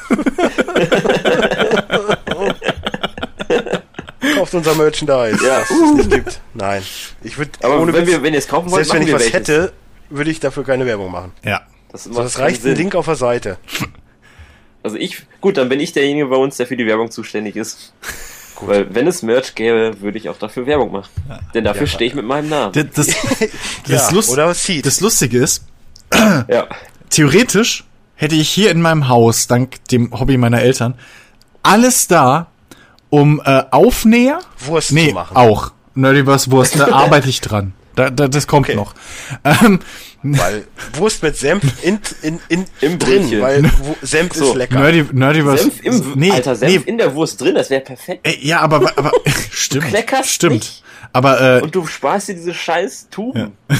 Kauft 4.53 4.67
unser 4.67 4.75
Merchandise, 4.83 5.45
Ja. 5.45 5.59
was 5.59 5.69
es 5.71 5.93
nicht 5.95 6.11
gibt. 6.11 6.39
Nein. 6.53 6.81
Ich 7.23 7.37
würde, 7.37 7.51
Aber 7.63 7.79
ohne 7.79 7.93
wenn, 7.93 8.01
Witz, 8.01 8.09
wir, 8.11 8.23
wenn 8.23 8.33
ihr 8.33 8.39
es 8.39 8.47
kaufen 8.47 8.71
wollt, 8.71 8.85
selbst 8.85 8.93
wenn 8.93 9.01
ich 9.01 9.07
wir 9.07 9.15
was 9.15 9.21
welches. 9.23 9.39
hätte, 9.39 9.73
würde 10.09 10.31
ich 10.31 10.39
dafür 10.39 10.63
keine 10.63 10.85
Werbung 10.85 11.11
machen. 11.11 11.31
Ja. 11.43 11.61
Das, 11.91 12.05
So, 12.05 12.13
das 12.21 12.39
reicht 12.39 12.59
ein 12.61 12.63
Sinn. 12.63 12.75
Link 12.75 12.95
auf 12.95 13.05
der 13.05 13.15
Seite. 13.15 13.57
Also 14.85 14.97
ich, 14.97 15.25
gut, 15.39 15.55
dann 15.55 15.69
bin 15.69 15.79
ich 15.79 15.93
derjenige 15.93 16.25
bei 16.27 16.35
uns, 16.35 16.57
der 16.57 16.67
für 16.67 16.75
die 16.75 16.85
Werbung 16.85 17.09
zuständig 17.09 17.55
ist. 17.55 17.93
Weil 18.59 18.93
wenn 18.93 19.07
es 19.07 19.21
Merch 19.23 19.55
gäbe, 19.55 20.01
würde 20.01 20.17
ich 20.17 20.27
auch 20.27 20.37
dafür 20.37 20.65
Werbung 20.65 20.91
machen. 20.91 21.09
Denn 21.53 21.63
dafür 21.63 21.83
Ja. 21.83 21.87
stehe 21.87 22.09
ich 22.09 22.15
mit 22.15 22.25
meinem 22.25 22.49
Namen. 22.49 22.73
Das, 22.73 22.87
das, 22.93 23.07
das, 23.87 24.09
Ja, 24.09 24.11
Lust, 24.11 24.37
das 24.85 24.99
Lustige 24.99 25.37
ist, 25.39 25.65
ja. 26.13 26.67
theoretisch 27.09 27.85
hätte 28.15 28.35
ich 28.35 28.49
hier 28.49 28.71
in 28.71 28.81
meinem 28.81 29.07
Haus, 29.07 29.47
dank 29.47 29.85
dem 29.87 30.11
Hobby 30.19 30.35
meiner 30.35 30.61
Eltern, 30.61 30.95
alles 31.61 32.07
da, 32.07 32.47
um 33.13 33.39
äh, 33.45 33.63
Aufnäher, 33.69 34.39
Wurst 34.65 34.91
nee, 34.91 35.09
zu 35.09 35.13
machen. 35.13 35.37
auch, 35.37 35.71
Nerdiverse 35.93 36.49
Wurst, 36.49 36.79
da 36.79 36.87
arbeite 36.91 37.29
ich 37.29 37.41
dran. 37.41 37.73
Da, 37.95 38.09
da, 38.09 38.27
das 38.27 38.47
kommt 38.47 38.67
Okay. 38.69 38.75
noch. 38.75 38.95
Ähm, 39.43 39.79
Weil 40.23 40.65
Wurst 40.97 41.21
mit 41.21 41.37
Senf 41.37 41.61
in, 41.83 41.99
in, 42.23 42.39
in, 42.49 42.65
Im 42.81 42.97
drin, 42.97 43.21
Brötchen. 43.21 43.41
weil 43.41 43.71
Senf 44.01 44.33
So, 44.33 44.49
ist 44.49 44.55
lecker. 44.55 44.79
Nerdy, 44.79 45.05
Nerdiverse, 45.11 45.63
Senf 45.65 45.83
im, 45.83 46.13
nee, 46.15 46.31
Alter, 46.31 46.55
Senf 46.55 46.71
nee, 46.85 46.89
in 46.91 46.97
der 46.97 47.13
Wurst 47.13 47.39
drin, 47.39 47.53
das 47.53 47.69
wäre 47.69 47.81
perfekt. 47.81 48.25
ey, 48.25 48.39
ja, 48.41 48.61
aber, 48.61 48.91
aber, 48.97 49.11
stimmt, 49.51 49.85
kleckerst 49.89 50.29
stimmt. 50.31 50.53
nicht. 50.55 50.83
Aber, 51.11 51.59
äh, 51.59 51.61
Und 51.61 51.75
du 51.75 51.85
sparst 51.85 52.29
dir 52.29 52.33
diese 52.33 52.55
scheiß 52.55 53.09
Tuben. 53.11 53.51
ja, 53.69 53.77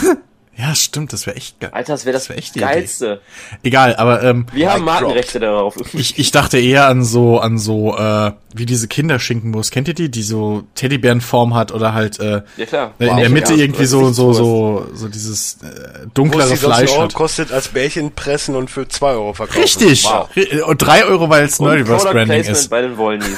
stimmt, 0.75 1.14
das 1.14 1.25
wäre 1.25 1.35
echt 1.35 1.59
geil. 1.59 1.72
Alter, 1.73 1.93
das 1.93 2.06
wäre 2.06 2.14
das, 2.14 2.23
Das 2.23 2.30
wär 2.30 2.38
echt 2.38 2.53
die 2.56 2.59
Geilste. 2.59 3.22
Egal, 3.64 3.95
aber, 3.95 4.22
ähm, 4.22 4.45
Wir 4.53 4.72
haben. 4.72 4.83
Markenrechte 4.83 5.40
darauf. 5.40 5.75
Ich, 5.93 6.19
ich 6.19 6.32
dachte 6.32 6.59
eher 6.59 6.88
an 6.88 7.03
so, 7.03 7.40
an 7.40 7.57
so, 7.57 7.98
äh, 7.98 8.32
wie 8.53 8.65
diese 8.67 8.88
Kinderschinkenwurst. 8.88 9.72
Kennt 9.72 9.88
ihr 9.88 9.93
die, 9.95 10.09
die 10.11 10.22
so 10.22 10.64
Teddybärenform 10.75 11.56
hat 11.56 11.72
oder 11.72 11.93
halt, 11.93 12.19
äh, 12.19 12.43
Ja, 12.57 12.65
klar. 12.67 12.93
in 12.99 13.07
Wow. 13.07 13.19
der 13.19 13.30
Mitte 13.30 13.53
Ja, 13.53 13.59
irgendwie 13.64 13.85
so, 13.85 14.11
so, 14.11 14.32
so, 14.33 14.88
so 14.93 15.07
dieses 15.07 15.57
äh, 15.64 15.65
Wurst, 15.65 16.07
dunklere 16.14 16.48
20 16.49 16.59
Fleisch 16.65 16.91
Euro 16.91 17.01
hat. 17.03 17.14
kostet, 17.15 17.51
als 17.51 17.69
Bärchen 17.69 18.11
pressen 18.11 18.56
und 18.56 18.69
für 18.69 18.88
2 18.88 19.11
Euro 19.11 19.33
verkaufen. 19.33 19.59
Richtig! 19.61 20.03
Wow. 20.06 20.30
Und 20.67 20.77
drei 20.82 21.06
Euro, 21.06 21.30
weil 21.30 21.45
es 21.45 21.59
Nerdiverse 21.59 22.06
Branding 22.06 22.27
Placement 22.27 22.57
ist. 22.57 22.69
bei 22.69 22.82
den 22.82 22.98
Wollnies. 22.98 23.38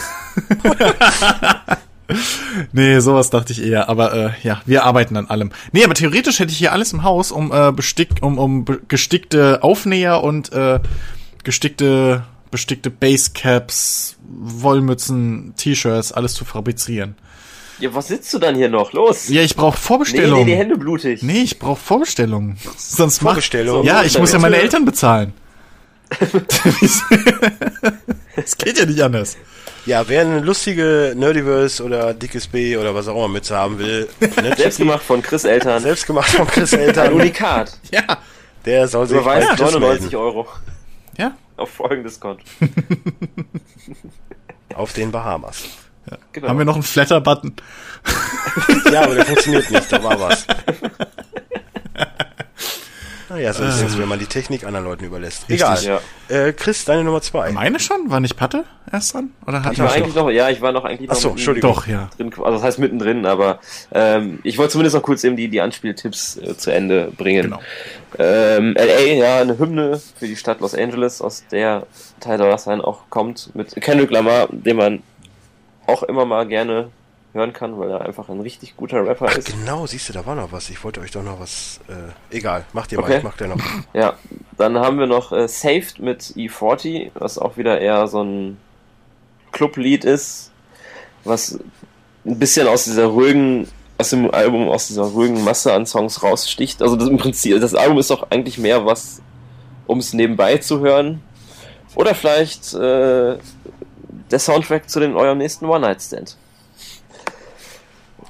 Nee, 2.72 3.00
sowas 3.00 3.30
dachte 3.30 3.53
ich 3.53 3.64
eher. 3.64 3.90
Aber 3.90 4.14
äh, 4.14 4.30
ja, 4.43 4.61
wir 4.66 4.84
arbeiten 4.84 5.17
an 5.17 5.27
allem. 5.27 5.51
Nee, 5.72 5.84
aber 5.84 5.93
theoretisch 5.95 6.40
hätte 6.40 6.51
ich 6.51 6.58
hier 6.58 6.72
alles 6.72 6.93
im 6.93 7.03
Haus, 7.03 7.32
um 7.32 7.51
äh, 7.51 7.72
bestick, 7.72 8.09
um, 8.22 8.38
um 8.38 8.66
gestickte 8.88 9.64
Aufnäher 9.64 10.24
und 10.24 10.51
äh, 10.53 10.80
gestickte, 11.43 12.24
bestickte 12.51 12.90
Basecaps, 12.90 14.17
Wollmützen, 14.27 15.53
T-Shirts, 15.58 16.11
alles 16.11 16.34
zu 16.34 16.45
fabrizieren. 16.45 17.16
Ja, 17.80 17.93
was 17.93 18.08
sitzt 18.08 18.34
du 18.34 18.40
dann 18.40 18.56
hier 18.56 18.69
noch? 18.69 18.93
Los! 18.93 19.27
Ja, 19.27 19.42
ich 19.42 19.56
brauche 19.56 19.75
nee, 19.75 19.82
Vorbestellungen. 19.82 20.45
nee, 20.45 20.51
die 20.51 20.58
Hände 20.58 20.77
blutig. 20.77 21.22
Nee, 21.24 21.42
ich 21.42 21.59
brauche 21.59 21.80
Vorbestellungen. 21.82 22.58
Sonst 22.77 23.22
mach- 23.22 23.32
Vorbestellungen? 23.32 23.85
Ja, 23.85 24.03
ich 24.03 24.17
muss 24.17 24.32
ja 24.32 24.40
meine. 24.40 24.58
Eltern 24.58 24.85
bezahlen. 24.85 25.34
Es 28.38 28.58
geht 28.58 28.77
ja 28.77 28.85
nicht 28.85 29.01
anders. 29.01 29.38
Ja, 29.86 30.08
wer 30.08 30.22
eine 30.22 30.40
lustige 30.40 31.14
Nerdiverse 31.16 31.84
oder 31.84 32.14
dickes 32.14 32.48
B 32.48 32.76
oder 32.78 32.96
was 32.96 33.08
auch 33.08 33.16
immer 33.16 33.28
Mütze 33.28 33.56
haben 33.56 33.78
will, 33.78 34.08
ne, 34.20 34.56
Selbst 34.56 34.78
gemacht 34.80 35.04
von 35.04 35.22
Chris 35.22 35.44
Eltern. 35.44 35.82
selbst 35.82 36.08
gemacht 36.08 36.30
von 36.32 36.48
Chris 36.48 36.74
Ein 36.74 36.80
Eltern, 36.80 37.14
Unikat. 37.14 37.78
Ja. 37.92 38.18
der 38.66 38.88
soll 38.88 39.08
sich 39.08 39.18
Überweist 39.18 39.50
Chris 39.50 39.60
99 39.60 40.02
melden. 40.12 40.16
Euro 40.16 40.48
Ja. 41.18 41.34
auf 41.58 41.70
folgendes 41.70 42.20
Konto. 42.20 42.44
auf 44.76 44.94
den 44.94 45.12
Bahamas. 45.12 45.64
Genau. 46.34 46.50
Haben 46.50 46.58
wir 46.60 46.66
noch 46.66 46.76
einen 46.76 46.84
Flatter-Button? 46.84 47.56
Ja, 48.92 49.04
aber 49.04 49.16
der 49.16 49.26
funktioniert 49.26 49.70
nicht, 49.72 49.92
da 49.92 50.04
war 50.04 50.20
was. 50.20 50.46
Naja, 53.30 53.54
so 53.54 53.64
ist 53.64 53.82
es, 53.82 53.98
wenn 53.98 54.08
man 54.08 54.20
die 54.20 54.28
Technik 54.28 54.66
anderen 54.66 54.86
Leuten 54.86 55.06
überlässt. 55.06 55.45
Egal. 55.50 55.82
Ja. 55.84 56.00
Äh, 56.28 56.54
Chris, 56.54 56.86
deine 56.86 57.04
Nummer 57.04 57.22
zwei. 57.22 57.52
Meine 57.52 57.80
schon? 57.80 58.10
War 58.10 58.20
nicht 58.20 58.38
Patte 58.38 58.66
erst 58.92 59.14
dran? 59.14 59.32
Oder 59.48 59.64
hat 59.64 59.74
Ich 59.74 59.80
war 59.80 59.92
eigentlich 59.92 60.16
noch, 60.16 60.30
ja, 60.30 60.50
ich 60.50 60.62
war 60.62 60.72
noch 60.72 60.86
eigentlich 60.86 61.10
Ach 61.10 61.16
noch 61.16 61.22
so, 61.22 61.28
mitten 61.30 61.40
Entschuldigung. 61.40 61.74
Doch, 61.74 61.88
ja. 61.88 62.10
drin, 62.18 62.32
also 62.38 62.52
das 62.52 62.64
heißt 62.64 62.80
mittendrin, 62.80 63.26
aber 63.26 63.60
ähm, 63.94 64.40
ich 64.44 64.58
wollte 64.58 64.74
zumindest 64.74 64.95
noch 64.95 65.02
kurz 65.02 65.24
eben 65.24 65.36
die, 65.36 65.48
die 65.48 65.62
Anspieltipps 65.62 66.38
äh, 66.38 66.56
zu 66.56 66.72
Ende 66.72 67.12
bringen. 67.18 67.44
Genau. 67.44 67.60
Ähm, 68.20 68.76
LA, 68.78 69.14
ja, 69.14 69.42
eine 69.42 69.58
Hymne 69.58 70.00
für 70.18 70.28
die 70.28 70.36
Stadt 70.36 70.62
Los 70.62 70.76
Angeles, 70.76 71.22
aus 71.22 71.44
der 71.52 71.88
Tyler 72.20 72.58
Sign 72.58 72.82
auch 72.82 73.10
kommt, 73.10 73.56
mit 73.56 73.76
Kendrick 73.82 74.12
Lamar, 74.12 74.48
den 74.52 74.78
man 74.78 75.04
auch 75.88 76.04
immer 76.04 76.26
mal 76.26 76.48
gerne 76.48 76.90
hören 77.36 77.54
kann, 77.54 77.78
weil 77.78 77.92
er 77.92 78.02
einfach 78.02 78.30
ein 78.30 78.42
richtig 78.42 78.76
guter 78.76 79.06
Rapper 79.06 79.28
Ach, 79.30 79.38
ist. 79.38 79.48
genau, 79.52 79.86
siehst 79.86 80.10
du, 80.10 80.14
da 80.14 80.26
war 80.26 80.34
noch 80.36 80.52
was. 80.52 80.70
Ich 80.72 80.84
wollte 80.84 81.02
euch 81.02 81.12
doch 81.12 81.22
noch 81.24 81.40
was. 81.40 81.80
Äh, 81.88 82.36
egal, 82.36 82.66
macht 82.74 82.92
ihr 82.92 82.98
mal, 83.00 83.04
Okay. 83.06 83.18
ich 83.18 83.24
mach 83.24 83.38
gleich 83.38 83.50
noch. 83.50 83.58
Ja, 83.94 84.14
dann 84.58 84.80
haben 84.80 84.98
wir 84.98 85.06
noch 85.08 85.32
äh, 85.32 85.48
Saved 85.48 86.00
mit 86.00 86.22
E40, 86.36 87.12
was 87.14 87.38
auch 87.38 87.58
wieder 87.58 87.80
eher 87.80 88.08
so 88.08 88.24
ein 88.24 88.58
Clublied 89.52 90.04
ist, 90.06 90.52
was 91.24 91.60
ein 92.26 92.40
bisschen 92.40 92.68
aus 92.68 92.86
dieser 92.86 93.06
ruhigen, 93.06 93.68
aus 93.98 94.10
dem 94.10 94.32
Album, 94.32 94.68
aus 94.70 94.88
dieser 94.88 95.04
ruhigen 95.04 95.44
Masse 95.44 95.72
an 95.74 95.86
Songs 95.86 96.24
raussticht. 96.24 96.82
Also 96.82 96.96
das 96.96 97.08
im 97.08 97.18
Prinzip, 97.18 97.60
das 97.62 97.76
Album 97.76 98.00
ist 98.00 98.10
doch 98.10 98.32
eigentlich 98.32 98.58
mehr 98.58 98.86
was, 98.86 99.22
um 99.88 100.00
es 100.00 100.14
nebenbei 100.14 100.58
zu 100.58 100.80
hören. 100.80 101.22
Oder 101.96 102.16
vielleicht 102.16 102.74
äh, 102.74 103.38
der 104.32 104.40
Soundtrack 104.40 104.90
zu 104.90 105.00
den 105.00 105.16
eurem 105.16 105.38
nächsten 105.38 105.66
One 105.66 105.82
Night 105.82 106.02
Stand. 106.02 106.36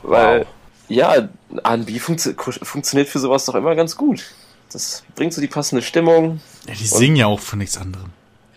Weil, 0.07 0.39
Wow. 0.41 0.47
ja, 0.89 1.29
R&B 1.63 1.99
funktio 1.99 2.33
funktioniert 2.63 3.09
für 3.09 3.19
sowas 3.19 3.45
doch 3.45 3.55
immer 3.55 3.75
ganz 3.75 3.95
gut. 3.97 4.23
Das 4.71 5.03
bringt 5.15 5.33
so 5.33 5.41
die 5.41 5.47
passende 5.47 5.81
Stimmung. 5.81 6.41
Ja, 6.67 6.73
die 6.73 6.85
singen 6.85 7.15
ja 7.15 7.27
auch 7.27 7.39
von 7.39 7.59
nichts 7.59 7.77
anderem. 7.77 8.09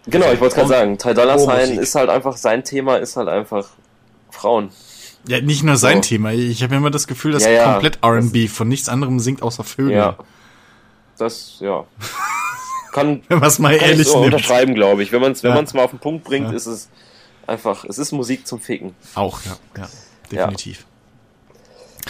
Genau, 0.07 0.27
ich 0.33 0.41
wollte 0.41 0.47
es 0.47 0.55
gerade 0.55 0.69
sagen. 0.69 0.99
Ty 0.99 1.15
Dolla 1.15 1.39
Sign 1.39 1.79
ist 1.79 1.95
halt 1.95 2.09
einfach, 2.09 2.37
sein 2.37 2.65
Thema 2.65 2.97
ist 2.97 3.17
halt 3.17 3.29
einfach 3.29 3.69
Frauen. 4.31 4.71
Ja, 5.27 5.41
nicht 5.43 5.63
nur 5.63 5.77
sein 5.77 6.03
So. 6.03 6.09
Thema. 6.09 6.33
Ich 6.33 6.63
habe 6.63 6.75
immer 6.77 6.91
das 6.91 7.07
Gefühl, 7.07 7.33
dass 7.33 7.45
Ja, 7.45 7.51
ja. 7.51 7.73
komplett 7.73 7.99
R&B 8.03 8.49
von 8.49 8.69
nichts 8.69 8.89
anderem 8.89 9.21
singt 9.21 9.43
außer 9.43 9.65
Vögel. 9.65 9.93
Ja. 9.97 10.17
Das, 11.19 11.57
ja. 11.61 11.85
Kann, 12.93 13.23
Wenn 13.29 13.39
man 13.41 13.49
es 13.49 13.59
mal 13.59 13.75
ehrlich 13.75 14.07
so 14.09 14.21
nimmt. 14.21 14.33
unterschreiben, 14.33 14.75
glaube 14.75 15.03
ich. 15.03 15.13
Wenn 15.13 15.21
man 15.21 15.33
es 15.33 15.43
wenn 15.43 15.51
Ja. 15.51 15.57
man's 15.57 15.75
mal 15.75 15.83
auf 15.83 15.91
den 15.91 15.99
Punkt 15.99 16.25
bringt, 16.25 16.49
Ja. 16.51 16.57
ist 16.57 16.67
es 16.67 16.89
einfach, 17.47 17.85
es 17.85 17.99
ist 17.99 18.13
Musik 18.13 18.47
zum 18.47 18.61
Ficken. 18.61 18.95
Auch, 19.15 19.41
ja. 19.45 19.57
Ja, 19.77 19.89
definitiv. 20.31 20.87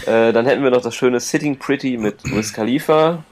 Äh, 0.06 0.32
dann 0.32 0.46
hätten 0.46 0.62
wir 0.62 0.70
noch 0.70 0.82
das 0.82 0.94
schöne 0.94 1.20
Sitting 1.20 1.58
Pretty 1.58 1.96
mit 1.96 2.22
Wiz 2.24 2.52
Khalifa 2.52 3.22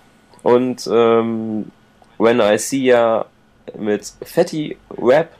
und 0.42 0.88
ähm, 0.92 1.70
When 2.18 2.40
I 2.40 2.58
See 2.58 2.78
Ya 2.84 3.26
mit 3.78 4.12
Fatty 4.24 4.76
Rap. 4.96 5.30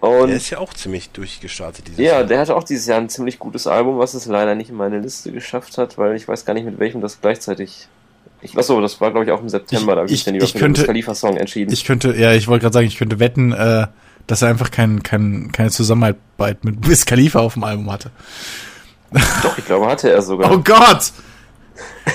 Und 0.00 0.28
Der 0.28 0.36
ist 0.36 0.50
ja 0.50 0.58
auch 0.58 0.74
ziemlich 0.74 1.10
durchgestartet, 1.10 1.86
dieses 1.86 1.98
Ja, 1.98 2.04
Jahr. 2.14 2.24
der 2.24 2.38
hatte 2.40 2.54
auch 2.56 2.64
dieses 2.64 2.86
Jahr 2.86 2.98
ein 3.00 3.08
ziemlich 3.08 3.38
gutes 3.38 3.66
Album, 3.66 3.98
was 3.98 4.12
es 4.14 4.26
leider 4.26 4.54
nicht 4.54 4.68
in 4.68 4.76
meine 4.76 4.98
Liste 5.00 5.32
geschafft 5.32 5.78
hat, 5.78 5.96
weil 5.96 6.14
ich 6.14 6.28
weiß 6.28 6.44
gar 6.44 6.52
nicht, 6.52 6.64
mit 6.66 6.78
welchem 6.78 7.00
das 7.00 7.20
gleichzeitig. 7.20 7.88
Ich 8.42 8.56
achso, 8.58 8.78
das 8.82 9.00
war 9.00 9.10
glaube 9.10 9.24
ich 9.24 9.30
auch 9.32 9.40
im 9.40 9.48
September, 9.48 9.92
Ich- 9.92 9.94
da 9.94 10.00
habe 10.02 10.06
ich, 10.08 10.14
ich- 10.14 10.24
dann 10.24 10.34
ich 10.34 10.42
für 10.52 10.58
den 10.58 10.60
könnte- 10.60 10.80
Wiz 10.82 10.86
Khalifa 10.86 11.14
Song 11.14 11.36
entschieden. 11.38 11.72
Ich 11.72 11.84
könnte, 11.86 12.14
ja, 12.14 12.32
ich 12.34 12.46
wollte 12.48 12.62
gerade 12.64 12.74
sagen, 12.74 12.86
ich 12.86 12.98
könnte 12.98 13.18
wetten, 13.18 13.52
äh, 13.52 13.86
dass 14.26 14.42
er 14.42 14.48
einfach 14.48 14.70
kein, 14.70 15.02
kein, 15.02 15.50
keine 15.52 15.70
Zusammenarbeit 15.70 16.64
mit 16.64 16.86
Wiz 16.86 17.06
Khalifa 17.06 17.40
auf 17.40 17.54
dem 17.54 17.64
Album 17.64 17.90
hatte. 17.90 18.10
Doch, 19.42 19.58
ich 19.58 19.64
glaube, 19.64 19.86
hatte 19.86 20.10
er 20.10 20.22
sogar. 20.22 20.50
Oh 20.52 20.58
Gott! 20.58 21.12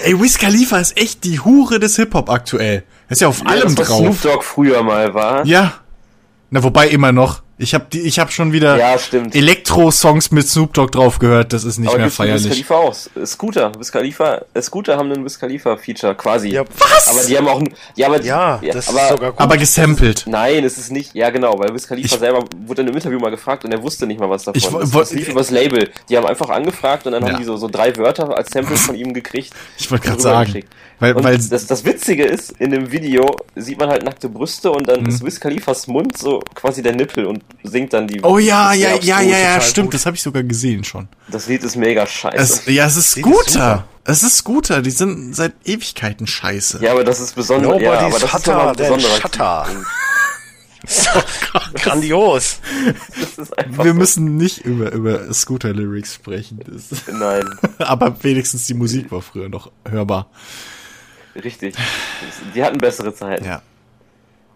Ey, 0.03 0.19
Wiz 0.19 0.37
Khalifa 0.37 0.77
ist 0.79 0.97
echt 0.97 1.23
die 1.23 1.39
Hure 1.39 1.79
des 1.79 1.95
Hip-Hop 1.95 2.29
aktuell. 2.29 2.83
Er 3.07 3.11
ist 3.11 3.21
ja 3.21 3.27
auf 3.27 3.39
Ja, 3.39 3.45
allem 3.47 3.75
das, 3.75 3.77
was 3.77 3.87
drauf. 3.87 3.99
Snoop 3.99 4.21
Dogg 4.21 4.43
früher 4.43 4.83
mal 4.83 5.13
war. 5.13 5.45
Ja. 5.45 5.73
Na, 6.51 6.63
wobei 6.63 6.87
immer 6.89 7.11
noch. 7.11 7.41
Ich 7.61 7.73
habe 7.73 7.85
die, 7.91 7.99
ich 7.99 8.19
habe 8.19 8.31
schon 8.31 8.53
wieder 8.53 8.77
Ja, 8.77 8.97
stimmt. 8.97 9.35
Elektro-Songs 9.35 10.31
mit 10.31 10.47
Snoop 10.47 10.73
Dogg 10.73 10.91
drauf 10.93 11.19
gehört. 11.19 11.51
Das 11.51 11.65
ist 11.65 11.77
nicht 11.77 11.89
Aber 11.89 11.97
mehr 11.97 12.03
einen 12.05 12.11
Wiz 12.11 12.15
feierlich. 12.15 12.47
Khalifa 12.49 12.75
auch. 12.75 12.95
Scooter, 13.25 13.71
Wiz 13.77 13.91
Khalifa, 13.91 14.41
äh, 14.53 14.61
Scooter 14.61 14.95
haben 14.95 15.11
einen 15.11 15.25
Wiz 15.25 15.37
Khalifa 15.37 15.75
Feature 15.75 16.15
quasi. 16.15 16.47
Ja, 16.51 16.61
Aber 16.61 17.21
die 17.27 17.37
haben 17.37 17.47
auch, 17.49 17.59
ein- 17.59 17.73
ja, 17.95 18.07
aber, 18.07 18.21
ja, 18.23 18.59
ja, 18.61 18.71
das 18.73 18.87
aber, 18.87 19.01
ist 19.03 19.09
sogar 19.09 19.31
gut. 19.31 19.41
Aber 19.41 19.57
gesampelt. 19.57 20.23
Nein, 20.25 20.63
es 20.63 20.77
ist 20.77 20.89
nicht, 20.89 21.13
ja 21.13 21.29
genau, 21.31 21.59
weil 21.59 21.73
Wiz 21.73 21.85
Khalifa 21.85 22.15
Ich- 22.15 22.19
selber 22.19 22.45
wurde 22.65 22.81
in 22.81 22.87
einem 22.87 22.95
Interview 22.95 23.19
mal 23.19 23.29
gefragt 23.31 23.65
und 23.65 23.73
er 23.73 23.83
wusste 23.83 24.07
nicht 24.07 24.21
mal 24.21 24.29
was 24.29 24.45
davon. 24.45 24.57
Ich 24.57 24.65
das, 24.65 24.91
das 24.91 25.11
lief 25.11 25.27
übers 25.27 25.49
Label. 25.51 25.89
Die 26.07 26.15
haben 26.15 26.27
einfach 26.27 26.47
angefragt 26.49 27.05
und 27.07 27.11
dann 27.11 27.23
Ja. 27.25 27.33
haben 27.33 27.39
die 27.39 27.43
so, 27.43 27.57
so 27.57 27.67
drei 27.67 27.93
Wörter 27.97 28.37
als 28.37 28.51
Samples 28.51 28.79
von 28.81 28.95
ihm 28.95 29.13
gekriegt. 29.13 29.53
Ich 29.77 29.91
wollte 29.91 30.07
gerade 30.07 30.21
sagen. 30.21 30.63
Weil, 31.01 31.13
Und 31.13 31.23
weil 31.23 31.37
das, 31.37 31.65
das 31.65 31.85
Witzige 31.85 32.25
ist, 32.25 32.51
in 32.59 32.71
dem 32.71 32.91
Video 32.91 33.25
sieht 33.55 33.79
man 33.79 33.89
halt 33.89 34.03
nackte 34.03 34.27
Brüste 34.27 34.69
und 34.71 34.81
Mhm. 34.81 34.85
dann 34.87 35.05
ist 35.05 35.23
Wiz 35.25 35.39
Khalifas 35.39 35.87
Mund 35.87 36.17
so 36.17 36.41
quasi 36.55 36.81
der 36.81 36.93
Nippel 36.93 37.25
und 37.25 37.41
singt 37.63 37.93
dann 37.93 38.07
die. 38.07 38.21
Oh 38.23 38.37
ja, 38.37 38.71
ist 38.73 38.79
ja, 38.79 38.95
ja, 39.01 39.21
ja, 39.21 39.37
ja, 39.37 39.61
stimmt. 39.61 39.87
gut. 39.87 39.93
Das 39.95 40.05
habe 40.05 40.15
ich 40.15 40.21
sogar 40.21 40.43
gesehen 40.43 40.83
schon. 40.83 41.07
Das 41.29 41.47
Lied 41.47 41.63
ist 41.63 41.75
mega 41.75 42.05
scheiße. 42.05 42.37
Es, 42.37 42.65
ja, 42.65 42.85
es 42.85 42.95
ist 42.95 43.15
ist 43.17 43.21
Scooter. 43.23 43.87
Es 44.05 44.23
ist 44.23 44.37
Scooter. 44.37 44.81
Die 44.81 44.91
sind 44.91 45.35
seit 45.35 45.53
Ewigkeiten 45.65 46.27
scheiße. 46.27 46.79
ja, 46.81 46.91
aber 46.91 47.03
das 47.03 47.19
ist 47.19 47.35
besonders. 47.35 47.67
Nobody's 47.71 47.85
ja, 47.87 47.99
aber 47.99 48.19
das 48.19 48.23
ist 48.23 48.33
hotter 48.33 48.73
nochmal 48.73 48.93
ein 48.93 48.99
Shutter. 48.99 49.67
Grandios. 51.75 52.59
Ist 53.37 53.51
Wir 53.67 53.91
so. 53.91 53.93
müssen 53.93 54.37
nicht 54.37 54.59
über, 54.59 54.91
über 54.91 55.31
Scooter-Lyrics 55.33 56.15
sprechen. 56.15 56.59
Das, 56.65 57.07
Nein, 57.13 57.43
aber 57.79 58.15
wenigstens 58.23 58.65
die 58.65 58.73
Musik 58.73 59.11
war 59.11 59.21
früher 59.21 59.49
noch 59.49 59.71
hörbar. 59.87 60.29
richtig. 61.35 61.75
Die 62.55 62.63
hatten 62.63 62.77
bessere 62.77 63.13
Zeiten. 63.13 63.45
Ja, 63.45 63.61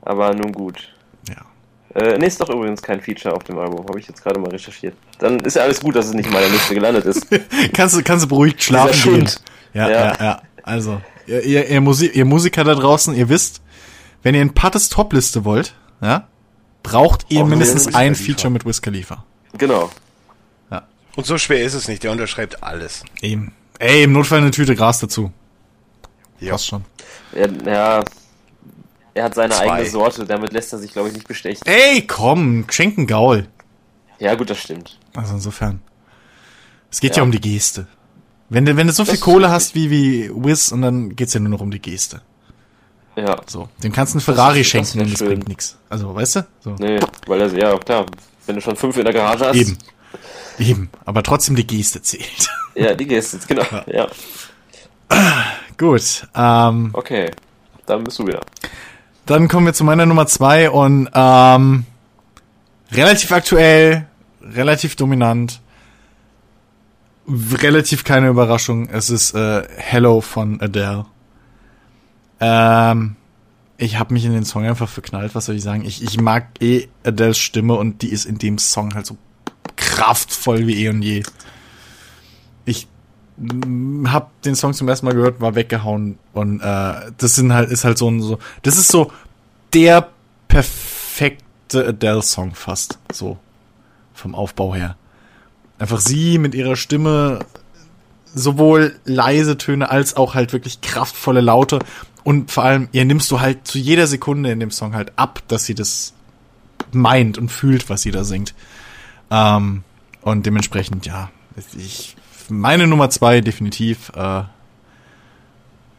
Aber 0.01 0.33
nun 0.33 0.51
gut. 0.51 0.89
Ja. 1.95 2.01
Äh, 2.01 2.17
nee, 2.17 2.27
ist 2.27 2.39
doch 2.41 2.49
übrigens 2.49 2.81
kein 2.81 3.01
Feature 3.01 3.35
auf 3.35 3.43
dem 3.43 3.57
Album. 3.57 3.85
Habe 3.87 3.99
ich 3.99 4.07
jetzt 4.07 4.23
gerade 4.23 4.39
mal 4.39 4.49
recherchiert. 4.49 4.95
Dann 5.19 5.39
ist 5.39 5.55
ja 5.55 5.63
alles 5.63 5.81
gut, 5.81 5.95
dass 5.95 6.07
es 6.07 6.13
nicht 6.13 6.25
in 6.27 6.33
meiner 6.33 6.49
Liste 6.49 6.73
gelandet 6.73 7.05
ist. 7.05 7.27
Kannst 7.73 7.95
du, 7.95 8.03
kannst 8.03 8.25
du 8.25 8.29
beruhigt 8.29 8.61
schlafen 8.63 9.13
gehen. 9.13 9.29
Ja, 9.73 9.89
ja, 9.89 9.95
Ja. 10.05 10.17
ja, 10.19 10.41
Also, 10.63 11.01
ihr, 11.27 11.43
ihr, 11.43 11.67
ihr, 11.69 11.81
Musik, 11.81 12.15
ihr 12.15 12.25
Musiker 12.25 12.63
da 12.63 12.75
draußen, 12.75 13.15
ihr 13.15 13.29
wisst, 13.29 13.61
wenn 14.21 14.35
ihr 14.35 14.41
ein 14.41 14.53
Pattes 14.53 14.89
Top-Liste 14.89 15.45
wollt, 15.45 15.75
ja, 16.01 16.27
braucht 16.83 17.25
ihr 17.29 17.39
wir 17.39 17.45
mindestens 17.45 17.93
ein. 17.93 18.15
Feature 18.15 18.51
mit 18.51 18.65
Wiz 18.65 18.81
Khalifa. 18.81 19.23
Genau. 19.57 19.89
Und 21.15 21.25
so 21.25 21.37
schwer 21.37 21.63
ist 21.63 21.73
es 21.73 21.87
nicht. 21.87 22.03
Der 22.03 22.11
unterschreibt 22.11 22.63
alles. 22.63 23.03
Eben. 23.21 23.53
Ey, 23.79 24.03
im 24.03 24.13
Notfall 24.13 24.39
eine 24.39 24.51
Tüte 24.51 24.75
Gras 24.75 24.99
dazu. 24.99 25.31
Ja. 26.39 26.53
Passt 26.53 26.67
schon. 26.67 26.83
Er, 27.33 27.49
ja, 27.65 28.03
er 29.13 29.23
hat 29.25 29.35
seine 29.35 29.53
Zwei. 29.53 29.71
eigene 29.71 29.89
Sorte. 29.89 30.25
Damit 30.25 30.53
lässt 30.53 30.73
er 30.73 30.79
sich, 30.79 30.91
glaube 30.93 31.09
ich, 31.09 31.13
nicht 31.15 31.27
bestechen. 31.27 31.61
Ey, 31.65 32.05
komm, 32.07 32.65
schenken 32.69 33.07
Gaul. 33.07 33.47
Ja, 34.19 34.35
gut, 34.35 34.49
das 34.49 34.59
stimmt. 34.59 34.99
Also 35.15 35.33
insofern. 35.35 35.81
Es 36.91 36.99
geht 36.99 37.11
ja, 37.11 37.17
Ja. 37.17 37.23
um 37.23 37.31
die 37.31 37.41
Geste. 37.41 37.87
Wenn 38.49 38.65
du, 38.65 38.75
wenn 38.77 38.87
du 38.87 38.93
so 38.93 39.03
viel 39.05 39.17
Kohle 39.17 39.49
hast 39.49 39.73
wie, 39.75 39.89
wie 39.89 40.29
Wiz 40.33 40.71
und 40.71 40.81
dann 40.83 41.15
geht's 41.15 41.33
ja 41.33 41.39
nur 41.39 41.49
noch 41.49 41.61
um 41.61 41.71
die 41.71 41.79
Geste. 41.79 42.21
Ja. 43.15 43.39
So. 43.47 43.69
Dem 43.83 43.91
kannst 43.91 44.13
du 44.13 44.17
einen 44.17 44.21
Ferrari 44.25 44.59
das 44.59 44.67
schenken 44.67 44.95
wär 44.95 45.03
und 45.03 45.11
das 45.11 45.19
schön. 45.19 45.27
bringt 45.29 45.47
nichts. 45.47 45.77
Also, 45.89 46.13
weißt 46.13 46.35
du? 46.37 46.47
So. 46.61 46.75
Nee, 46.79 46.99
weil 47.27 47.41
er, 47.41 47.53
ja, 47.57 47.77
klar. 47.77 48.05
Wenn 48.45 48.55
du 48.55 48.61
schon 48.61 48.75
fünf 48.75 48.97
in 48.97 49.05
der 49.05 49.13
Garage 49.13 49.45
hast. 49.47 49.55
Eben. 49.55 49.77
Eben. 50.59 50.89
Aber 51.05 51.23
trotzdem 51.23 51.55
die 51.55 51.65
Geste 51.67 52.01
zählt. 52.01 52.49
Ja, 52.75 52.95
die 52.95 53.05
Geste, 53.05 53.37
genau. 53.47 53.63
Ja. 53.85 54.07
Gut. 55.77 56.27
Ähm, 56.35 56.89
Okay. 56.93 57.31
Dann 57.85 58.03
bist 58.03 58.17
du 58.19 58.25
wieder. 58.27 58.41
Dann 59.25 59.47
kommen 59.47 59.65
wir 59.65 59.73
zu 59.73 59.85
meiner 59.85 60.05
Nummer 60.05 60.27
zwei 60.27 60.69
und 60.69 61.09
ähm, 61.13 61.85
relativ 62.91 63.31
aktuell, 63.31 64.05
relativ 64.41 64.97
dominant, 64.97 65.61
relativ 67.27 68.03
keine 68.03 68.27
Überraschung. 68.27 68.89
Es 68.89 69.09
ist 69.09 69.33
äh, 69.33 69.63
Hello 69.77 70.19
von 70.19 70.59
Adele. 70.59 71.05
Ähm, 72.41 73.15
ich 73.77 73.97
habe 73.97 74.13
mich 74.13 74.25
in 74.25 74.33
den 74.33 74.43
Song 74.43 74.65
einfach 74.65 74.89
verknallt, 74.89 75.35
was 75.35 75.45
soll 75.45 75.55
ich 75.55 75.63
sagen? 75.63 75.85
Ich, 75.85 76.03
ich 76.03 76.19
mag 76.19 76.47
eh 76.59 76.87
Adeles 77.05 77.37
Stimme 77.37 77.75
und 77.75 78.01
die 78.01 78.09
ist 78.09 78.25
in 78.25 78.37
dem 78.37 78.57
Song 78.57 78.93
halt 78.93 79.05
so 79.05 79.17
kraftvoll 79.77 80.67
wie 80.67 80.83
eh 80.83 80.89
und 80.89 81.01
je. 81.01 81.23
Hab 84.05 84.41
den 84.43 84.55
Song 84.55 84.73
zum 84.73 84.87
ersten 84.87 85.05
Mal 85.05 85.15
gehört, 85.15 85.41
war 85.41 85.55
weggehauen 85.55 86.17
und 86.33 86.59
äh, 86.59 87.11
das 87.17 87.35
sind 87.35 87.53
halt 87.53 87.71
ist 87.71 87.83
halt 87.83 87.97
so 87.97 88.09
ein 88.09 88.21
so 88.21 88.37
das 88.61 88.77
ist 88.77 88.89
so 88.89 89.11
der 89.73 90.09
perfekte 90.47 91.87
Adele-Song 91.87 92.53
fast 92.53 92.99
so 93.11 93.37
vom 94.13 94.35
Aufbau 94.35 94.75
her. 94.75 94.95
Einfach 95.79 95.99
sie 95.99 96.37
mit 96.37 96.53
ihrer 96.53 96.75
Stimme 96.75 97.39
sowohl 98.35 98.95
leise 99.05 99.57
Töne 99.57 99.89
als 99.89 100.15
auch 100.15 100.35
halt 100.35 100.53
wirklich 100.53 100.81
kraftvolle 100.81 101.41
Laute 101.41 101.79
und 102.23 102.51
vor 102.51 102.63
allem 102.63 102.87
ihr 102.91 103.05
nimmst 103.05 103.29
du 103.31 103.39
halt 103.39 103.67
zu 103.67 103.79
jeder 103.79 104.07
Sekunde 104.07 104.51
in 104.51 104.59
dem 104.59 104.71
Song 104.71 104.93
halt 104.93 105.11
ab, 105.15 105.41
dass 105.47 105.65
sie 105.65 105.75
das 105.75 106.13
meint 106.91 107.37
und 107.37 107.49
fühlt, 107.49 107.89
was 107.89 108.03
sie 108.03 108.11
da 108.11 108.23
singt. 108.23 108.53
Ähm, 109.31 109.83
und 110.21 110.45
dementsprechend 110.45 111.05
ja, 111.05 111.31
ich 111.77 112.15
meine 112.49 112.87
Nummer 112.87 113.09
zwei 113.09 113.41
definitiv 113.41 114.11
äh, 114.15 114.43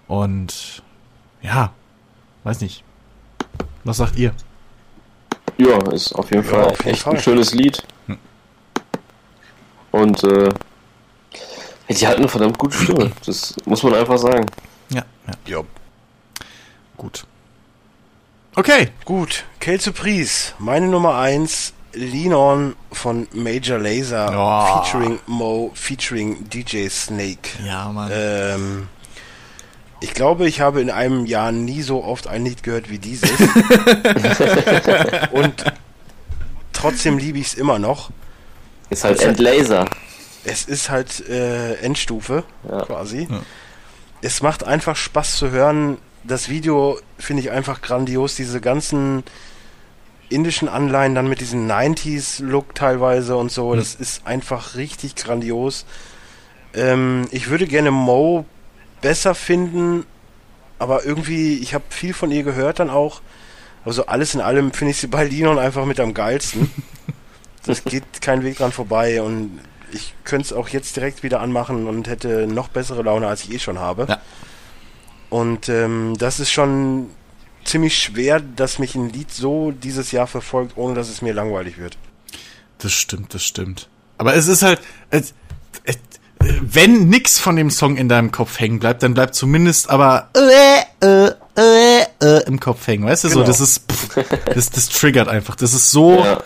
und 0.09 0.83
ja, 1.43 1.73
weiß 2.45 2.61
nicht. 2.61 2.85
Was 3.85 3.99
sagt 3.99 4.17
ihr? 4.17 4.33
Ja, 5.59 5.79
ist 5.93 6.13
auf 6.15 6.31
jeden 6.31 6.45
Ja, 6.45 6.51
Fall 6.51 6.65
auf 6.65 6.79
jeden 6.79 6.91
echt 6.91 7.07
ein 7.07 7.13
Fall. 7.13 7.21
schönes 7.23 7.55
Lied. 7.55 7.83
Und 9.91 10.25
äh, 10.25 10.49
die 11.89 12.07
hat 12.07 12.17
eine 12.17 12.29
verdammt 12.29 12.59
gute 12.59 12.77
Stimme. 12.77 13.13
Das 13.25 13.55
muss 13.65 13.83
man 13.83 13.95
einfach 13.95 14.19
sagen. 14.19 14.47
Ja, 14.91 15.05
ja, 15.27 15.35
Ja. 15.59 15.63
gut. 16.97 17.25
Okay. 18.57 18.91
Gut, 19.05 19.45
Kale 19.61 19.81
Surprise. 19.81 20.53
Meine 20.59 20.87
Nummer 20.89 21.17
1, 21.17 21.73
Lean 21.95 22.33
On 22.35 22.75
von 22.93 23.27
Major 23.33 23.79
Laser, 23.79 24.29
Oh. 24.33 24.83
featuring 24.83 25.19
Mo, 25.27 25.71
featuring 25.75 26.49
DJ 26.49 26.89
Snake. 26.89 27.51
Ja, 27.67 27.89
Mann. 27.91 28.11
Ähm, 28.13 28.89
ich 30.01 30.13
glaube, 30.15 30.47
ich 30.49 30.61
habe 30.61 30.81
in 30.81 30.91
einem 30.91 31.25
Jahr 31.27 31.53
nie 31.53 31.83
so 31.83 32.05
oft 32.05 32.27
ein 32.27 32.45
Lied 32.45 32.63
gehört 32.63 32.91
wie 32.91 32.99
dieses. 32.99 33.31
Und 35.33 35.65
trotzdem 36.73 37.19
liebe 37.19 37.39
ich 37.39 37.49
es 37.49 37.55
immer 37.55 37.79
noch. 37.79 38.11
Ist 38.91 39.05
halt 39.05 39.17
Das 39.19 39.23
hat- 39.25 39.31
Endlaser. 39.39 39.87
Es 40.45 40.65
ist 40.65 40.91
halt 40.91 41.27
äh, 41.29 41.75
Endstufe 41.77 42.45
Ja. 42.69 42.83
quasi. 42.83 43.27
Ja. 43.31 43.41
Es 44.21 44.43
macht 44.43 44.65
einfach 44.65 44.95
Spaß 44.97 45.37
zu 45.37 45.51
hören. 45.51 45.99
Das 46.23 46.49
Video 46.49 46.99
finde 47.19 47.43
ich 47.43 47.51
einfach 47.51 47.81
grandios. 47.81 48.35
Diese 48.37 48.61
ganzen 48.61 49.23
indischen 50.29 50.69
Anleihen 50.69 51.15
dann 51.15 51.29
mit 51.29 51.41
diesem 51.41 51.67
90s-Look 51.69 52.75
teilweise 52.75 53.37
und 53.37 53.51
so. 53.51 53.73
Hm. 53.73 53.79
Das 53.79 53.95
ist 53.95 54.27
einfach 54.27 54.75
richtig 54.77 55.17
grandios. 55.17 55.87
Ähm, 56.75 57.27
ich 57.31 57.49
würde 57.51 57.67
gerne 57.67 57.91
Mo 57.91 58.45
besser 59.01 59.35
finden, 59.35 60.05
aber 60.79 61.05
irgendwie, 61.05 61.59
ich 61.59 61.75
habe 61.75 61.85
viel 61.91 62.15
von 62.15 62.31
ihr 62.31 62.43
gehört 62.43 62.81
dann 62.81 62.91
auch. 62.91 63.21
Also 63.85 64.07
alles 64.07 64.35
in 64.35 64.41
allem 64.41 64.73
finde 64.73 64.93
ich 64.93 64.99
sie 64.99 65.07
bei 65.07 65.25
Linon 65.25 65.59
einfach 65.59 65.85
mit 65.85 66.01
am 66.01 66.15
geilsten. 66.15 66.71
Das 67.67 67.83
geht 67.83 68.21
kein 68.21 68.45
Weg 68.45 68.59
dran 68.59 68.73
vorbei 68.73 69.23
und 69.23 69.59
ich 69.91 70.13
könnte 70.25 70.45
es 70.45 70.53
auch 70.53 70.69
jetzt 70.69 70.97
direkt 70.97 71.23
wieder 71.23 71.41
anmachen 71.41 71.87
und 71.87 72.09
hätte 72.09 72.47
noch 72.47 72.69
bessere 72.69 73.01
Laune, 73.01 73.27
als 73.27 73.45
ich 73.45 73.55
eh 73.55 73.59
schon 73.59 73.79
habe. 73.79 74.05
Ja. 74.07 74.21
Und 75.31 75.71
ähm, 75.71 76.15
das 76.19 76.41
ist 76.41 76.51
schon 76.51 77.09
ziemlich 77.65 77.99
schwer, 77.99 78.41
dass 78.41 78.79
mich 78.79 78.95
ein 78.95 79.09
Lied 79.11 79.33
so 79.33 79.71
dieses 79.73 80.13
Jahr 80.13 80.27
verfolgt, 80.27 80.77
ohne 80.77 80.95
dass 80.95 81.09
es 81.09 81.23
mir 81.23 81.33
langweilig 81.33 81.79
wird. 81.79 81.97
Das 82.79 82.93
stimmt, 82.93 83.35
das 83.35 83.45
stimmt. 83.45 83.89
Aber 84.19 84.35
es 84.35 84.47
ist 84.47 84.63
halt, 84.63 84.81
es, 85.11 85.35
es, 85.85 85.99
wenn 86.39 87.09
nix 87.09 87.39
von 87.39 87.57
dem 87.57 87.71
Song 87.71 87.97
in 87.97 88.09
deinem 88.09 88.31
Kopf 88.31 88.61
hängen 88.61 88.79
bleibt, 88.79 89.03
dann 89.03 89.15
bleibt 89.15 89.35
zumindest 89.35 89.89
aber 89.91 90.29
äh, 90.37 91.07
äh, 91.07 91.31
äh, 91.57 92.03
äh, 92.23 92.47
im 92.47 92.61
Kopf 92.61 92.87
hängen, 92.87 93.05
weißt 93.07 93.25
du? 93.25 93.29
So, 93.29 93.35
Genau. 93.37 93.47
das 93.47 93.61
ist, 93.61 93.91
pff, 93.91 94.19
das, 94.55 94.71
das 94.71 94.89
triggert 94.89 95.29
einfach. 95.29 95.57
Das 95.57 95.73
ist 95.73 95.91
so, 95.91 96.19
Ja. 96.23 96.41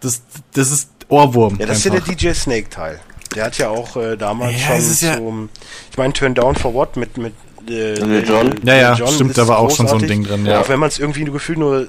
das, 0.00 0.22
das 0.52 0.70
ist 0.70 0.90
Ohrwurm. 1.08 1.56
Ja, 1.58 1.66
das 1.66 1.78
ist 1.78 1.84
ja 1.86 1.92
einfach. 1.92 2.06
der 2.06 2.14
DJ 2.16 2.32
Snake 2.34 2.68
Teil. 2.70 3.00
Der 3.34 3.44
hat 3.46 3.58
ja 3.58 3.68
auch 3.68 3.96
äh, 3.96 4.16
damals 4.16 4.52
Ja, 4.60 4.68
schon 4.68 4.76
ist 4.76 5.02
ja- 5.02 5.16
zum, 5.16 5.48
ich 5.90 5.96
meine, 5.98 6.12
Turn 6.12 6.34
Down 6.34 6.54
for 6.54 6.72
What 6.74 6.96
mit 6.96 7.16
mit 7.18 7.34
äh, 7.68 7.94
Lil 7.94 8.28
Jon? 8.28 8.54
Ja, 8.64 8.74
ja, 8.76 8.90
Lil 8.92 8.98
Jon 9.00 9.08
stimmt, 9.12 9.30
ist 9.30 9.38
da 9.38 9.48
war 9.48 9.58
auch 9.58 9.70
schon 9.70 9.88
so 9.88 9.96
ein. 9.96 10.06
Ding 10.06 10.24
drin, 10.24 10.46
ja. 10.46 10.52
ja. 10.54 10.60
Auch 10.60 10.68
wenn 10.68 10.78
man 10.80 10.88
es 10.88 10.98
irgendwie 10.98 11.24
nur 11.24 11.34
gefühlt 11.34 11.58
nur 11.58 11.88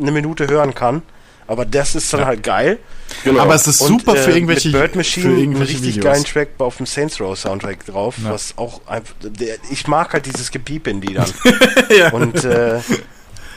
eine 0.00 0.10
Minute 0.12 0.46
hören 0.48 0.74
kann, 0.74 1.02
aber 1.46 1.64
das 1.64 1.94
ist 1.94 2.12
dann 2.12 2.24
halt 2.26 2.42
geil. 2.42 2.78
Genau. 3.24 3.40
Aber 3.40 3.54
es 3.54 3.66
ist 3.66 3.80
Und, 3.80 4.00
super 4.00 4.16
für 4.16 4.30
äh, 4.30 4.34
irgendwelche, 4.34 4.68
mit 4.68 4.76
Bird 4.76 4.94
Machine 4.96 5.22
für 5.24 5.28
einen 5.30 5.38
irgendwelche 5.40 5.72
richtig 5.74 5.96
Videos. 5.96 6.04
geilen 6.04 6.24
Track 6.24 6.48
auf 6.58 6.76
dem 6.76 6.86
Saints 6.86 7.20
Row 7.20 7.36
Soundtrack 7.38 7.86
drauf, 7.86 8.16
Ja. 8.22 8.30
was 8.32 8.52
auch 8.58 8.80
einfach, 8.86 9.14
der, 9.22 9.56
ich 9.70 9.86
mag 9.88 10.12
halt 10.12 10.26
dieses 10.26 10.50
Gepiep 10.50 10.86
in 10.86 11.00
Liedern. 11.00 11.26
ja. 11.98 12.10
Und 12.12 12.44
äh, 12.44 12.80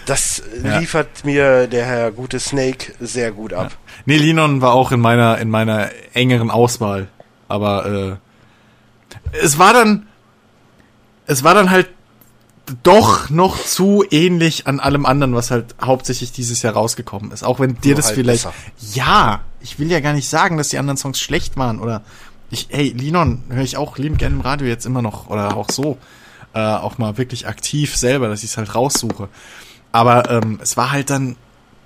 das 0.05 0.41
Ja. 0.63 0.79
liefert 0.79 1.25
mir 1.25 1.67
der 1.67 1.85
Herr 1.85 2.11
gute 2.11 2.39
Snake 2.39 2.93
sehr 3.01 3.31
gut 3.33 3.53
ab. 3.53 3.77
Nee, 4.05 4.17
Linon 4.17 4.61
war 4.61 4.73
auch 4.73 4.91
in 4.93 4.99
meiner, 5.01 5.37
in 5.37 5.49
meiner 5.49 5.89
engeren 6.13 6.49
Auswahl. 6.49 7.07
Aber 7.49 8.19
äh, 9.33 9.37
es 9.43 9.59
war 9.59 9.73
dann, 9.73 10.07
es 11.31 11.43
war 11.43 11.53
dann 11.53 11.69
halt 11.69 11.89
doch 12.83 13.29
noch 13.29 13.57
zu 13.63 14.03
ähnlich 14.11 14.67
an 14.67 14.79
allem 14.79 15.05
anderen, 15.05 15.33
was 15.33 15.49
halt 15.49 15.75
hauptsächlich 15.81 16.31
dieses 16.31 16.61
Jahr 16.61 16.73
rausgekommen 16.73 17.31
ist. 17.31 17.43
Auch 17.43 17.59
wenn 17.59 17.79
dir 17.81 17.89
Nur 17.89 17.95
das 17.97 18.07
halt 18.07 18.15
vielleicht, 18.15 18.43
besser. 18.43 18.55
ja, 18.93 19.41
ich 19.61 19.79
will 19.79 19.89
ja 19.89 19.99
gar 20.01 20.13
nicht 20.13 20.27
sagen, 20.27 20.57
dass 20.57 20.69
die 20.69 20.77
anderen 20.77 20.97
Songs 20.97 21.19
schlecht 21.19 21.57
waren 21.57 21.79
oder 21.79 22.01
ich, 22.49 22.67
hey, 22.69 22.89
Linon 22.89 23.43
höre 23.49 23.63
ich 23.63 23.77
auch 23.77 23.97
liebend 23.97 24.19
gerne 24.19 24.35
im 24.35 24.41
Radio 24.41 24.67
jetzt 24.67 24.85
immer 24.85 25.01
noch 25.01 25.29
oder 25.29 25.55
auch 25.55 25.69
so, 25.71 25.97
äh, 26.53 26.59
auch 26.59 26.97
mal 26.97 27.17
wirklich 27.17 27.47
aktiv 27.47 27.95
selber, 27.95 28.27
dass 28.27 28.43
ich 28.43 28.51
es 28.51 28.57
halt 28.57 28.75
raussuche. 28.75 29.29
Aber 29.93 30.29
ähm, 30.29 30.59
es 30.61 30.75
war 30.75 30.91
halt 30.91 31.09
dann, 31.09 31.37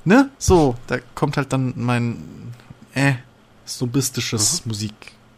ne, 0.06 0.30
so, 0.40 0.76
da 0.88 0.98
kommt 1.14 1.38
halt 1.38 1.54
dann 1.54 1.74
mein, 1.78 2.18
äh, 2.96 3.14
snobistisches 3.68 4.64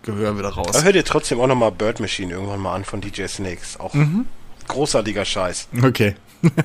Musikgehör 0.07 0.37
wieder 0.37 0.49
raus. 0.49 0.67
Aber 0.69 0.83
hör 0.83 0.93
dir 0.93 1.03
trotzdem 1.03 1.39
auch 1.39 1.47
nochmal 1.47 1.71
Bird 1.71 1.99
Machine 1.99 2.33
irgendwann 2.33 2.59
mal 2.59 2.73
an 2.75 2.85
von 2.85 3.01
DJ 3.01 3.25
Snakes. 3.27 3.79
Auch 3.79 3.93
Mhm. 3.93 4.25
großartiger 4.67 5.25
Scheiß. 5.25 5.67
Okay. 5.83 6.15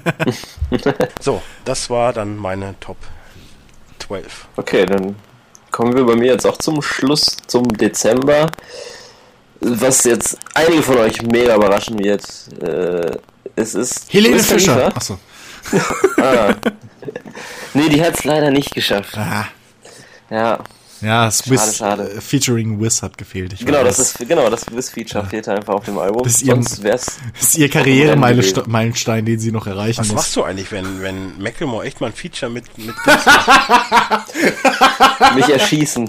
So, 1.21 1.41
das 1.65 1.89
war 1.91 2.13
dann 2.13 2.37
meine 2.37 2.75
Top 2.81 2.97
12. 4.01 4.47
Okay, 4.57 4.85
dann 4.87 5.17
kommen 5.71 5.95
wir 5.95 6.05
bei 6.05 6.15
mir 6.17 6.33
jetzt 6.33 6.47
auch 6.47 6.59
zum 6.59 6.83
Schluss, 6.83 7.37
zum 7.47 7.67
Dezember. 7.69 8.49
Was 9.61 10.05
jetzt 10.05 10.39
einige 10.55 10.83
von 10.83 10.99
euch 10.99 11.23
mega 11.23 11.55
überraschen 11.55 11.99
wird. 11.99 12.25
Äh, 12.61 13.17
es 13.57 13.75
ist. 13.75 14.13
Helene 14.13 14.37
Khalifa. 14.37 14.55
Fischer. 14.55 14.97
Achso. 14.97 15.19
Ah. 16.21 16.55
Nee, 17.75 17.89
die 17.89 18.03
hat 18.03 18.15
es 18.19 18.25
leider 18.25 18.51
nicht 18.51 18.75
geschafft. 18.75 19.17
Ah. 19.17 19.47
Ja, 20.31 20.59
Ja, 21.03 21.25
das 21.27 21.39
Schade, 21.39 21.51
Wiz, 21.51 21.77
schade. 21.77 22.11
äh, 22.13 22.21
featuring 22.21 22.81
Wiz 22.81 23.03
hat 23.03 23.19
gefehlt. 23.19 23.53
Ich 23.55 23.67
genau, 23.67 23.79
weiß. 23.85 23.97
das 23.97 24.15
ist 24.21 24.29
genau 24.29 24.49
das 24.49 24.65
Wiz-Feature 24.71 25.27
fehlte 25.27 25.53
einfach 25.53 25.75
auf 25.75 25.85
dem 25.85 25.99
Album. 25.99 26.23
Das 26.23 26.35
ist 26.35 26.43
ihr- 26.43 26.55
Sonst 26.55 26.83
wär's. 26.83 27.07
Das 27.35 27.43
ist 27.49 27.59
ihr 27.59 27.69
Karrieremeilenstein, 27.69 29.25
den 29.25 29.39
sie 29.39 29.51
noch 29.53 29.67
erreichen 29.67 30.01
Was 30.01 30.09
muss. 30.09 30.17
machst 30.17 30.37
du 30.37 30.45
eigentlich, 30.45 30.71
wenn, 30.71 31.03
wenn 31.03 31.39
Macklemore 31.43 31.85
echt 31.85 32.01
mal 32.01 32.09
ein 32.09 32.13
Feature 32.13 32.51
mit, 32.53 32.65
mit 32.79 32.95
mich 35.35 35.49
erschießen. 35.49 36.09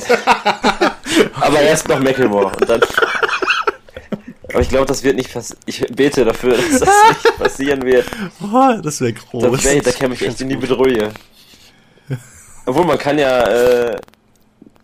Aber 1.39 1.59
erst 1.61 1.87
noch 1.87 1.99
Macklemore 1.99 2.51
und 2.59 2.69
dann. 2.69 2.81
Aber 4.51 4.61
ich 4.61 4.69
glaube, 4.69 4.85
das 4.85 5.03
wird 5.03 5.15
nicht 5.15 5.33
passieren. 5.33 5.59
Ich 5.65 5.79
bete 5.95 6.25
dafür, 6.25 6.55
dass 6.55 6.79
das 6.79 6.89
nicht 7.23 7.37
passieren 7.39 7.81
wird. 7.83 8.05
Oh, 8.41 8.73
das 8.81 9.01
wäre 9.01 9.13
groß. 9.13 9.43
Das 9.51 9.63
wär, 9.63 9.81
da 9.81 9.91
käme 9.91 10.13
ich 10.13 10.21
echt 10.21 10.41
in 10.41 10.49
die 10.49 10.55
Bedrohung. 10.57 11.09
Obwohl 12.65 12.85
man 12.85 12.97
kann 12.97 13.17
ja, 13.17 13.41
äh, 13.47 13.97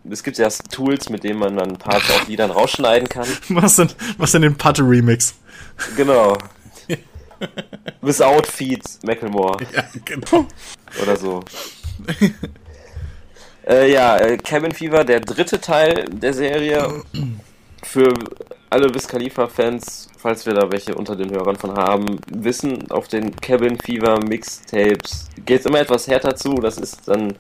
es 0.09 0.23
gibt 0.23 0.37
ja 0.37 0.49
Tools, 0.71 1.09
mit 1.09 1.23
denen 1.23 1.39
man 1.39 1.57
dann 1.57 1.77
Parts 1.77 2.09
auf 2.11 2.27
Liedern 2.27 2.51
rausschneiden 2.51 3.09
kann. 3.09 3.27
was 3.49 3.75
denn, 3.75 3.89
was 4.17 4.31
denn 4.31 4.41
den 4.41 4.55
Patte-Remix? 4.55 5.35
Genau. 5.95 6.37
Without 8.01 8.45
Feed 8.47 8.83
Macklemore 9.03 9.57
Ja, 9.73 9.83
genau. 10.03 10.45
oder 11.01 11.15
so. 11.15 11.43
äh, 13.67 13.91
ja, 13.91 14.17
äh, 14.17 14.37
Cabin 14.37 14.73
Fever, 14.73 15.03
der 15.03 15.21
dritte 15.21 15.61
Teil 15.61 16.05
der 16.11 16.33
Serie. 16.33 17.03
Für 17.83 18.13
alle 18.69 18.93
Wiz 18.93 19.07
Khalifa-Fans, 19.07 20.09
falls 20.17 20.45
wir 20.45 20.53
da 20.53 20.71
welche 20.71 20.95
unter 20.95 21.15
den 21.15 21.31
Hörern 21.31 21.55
von 21.55 21.75
haben, 21.75 22.19
wissen, 22.29 22.91
auf 22.91 23.07
den 23.07 23.35
Cabin 23.37 23.77
Fever 23.79 24.19
Mixtapes 24.19 25.29
geht 25.45 25.61
es 25.61 25.65
immer 25.65 25.79
etwas 25.79 26.07
härter 26.07 26.35
zu. 26.35 26.55
Das 26.55 26.77
ist 26.77 27.07
dann 27.07 27.35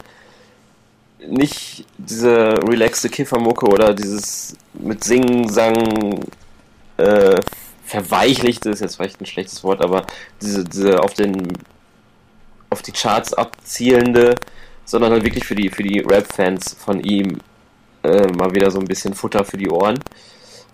nicht 1.27 1.85
diese 1.97 2.59
relaxte 2.67 3.09
Kiffermucke 3.09 3.65
oder 3.67 3.93
dieses 3.93 4.55
mit 4.73 5.03
Singen, 5.03 5.49
Sang, 5.49 6.19
äh, 6.97 7.41
verweichlichte 7.85 8.69
ist 8.69 8.81
jetzt 8.81 8.95
vielleicht 8.97 9.19
ein 9.19 9.25
schlechtes 9.25 9.63
Wort, 9.63 9.83
aber 9.83 10.05
diese, 10.41 10.63
diese 10.63 11.01
auf 11.01 11.13
den 11.13 11.57
auf 12.69 12.83
die 12.83 12.91
Charts 12.91 13.33
abzielende, 13.33 14.35
sondern 14.85 15.11
halt 15.11 15.23
wirklich 15.23 15.45
für 15.45 15.55
die 15.55 15.69
für 15.69 15.83
die 15.83 15.99
Rap-Fans 15.99 16.75
von 16.79 17.01
ihm 17.01 17.39
äh, 18.03 18.27
mal 18.27 18.53
wieder 18.53 18.69
so 18.69 18.79
ein 18.79 18.85
bisschen 18.85 19.13
Futter 19.15 19.43
für 19.43 19.57
die 19.57 19.69
Ohren. 19.69 19.99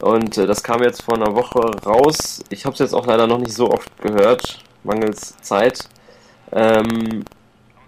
Und 0.02 0.38
äh, 0.38 0.46
das 0.46 0.62
kam 0.62 0.84
jetzt 0.84 1.04
vor 1.04 1.16
einer 1.16 1.36
Woche 1.36 1.60
raus. 1.86 2.44
Ich 2.50 2.66
habe 2.66 2.74
es 2.74 2.80
jetzt 2.80 2.94
auch 2.94 3.06
leider 3.08 3.28
noch 3.28 3.40
nicht 3.40 3.54
so 3.54 3.72
oft 3.72 3.90
gehört, 4.02 4.60
mangels 4.84 5.38
Zeit. 5.42 5.88
Ähm, 6.52 7.24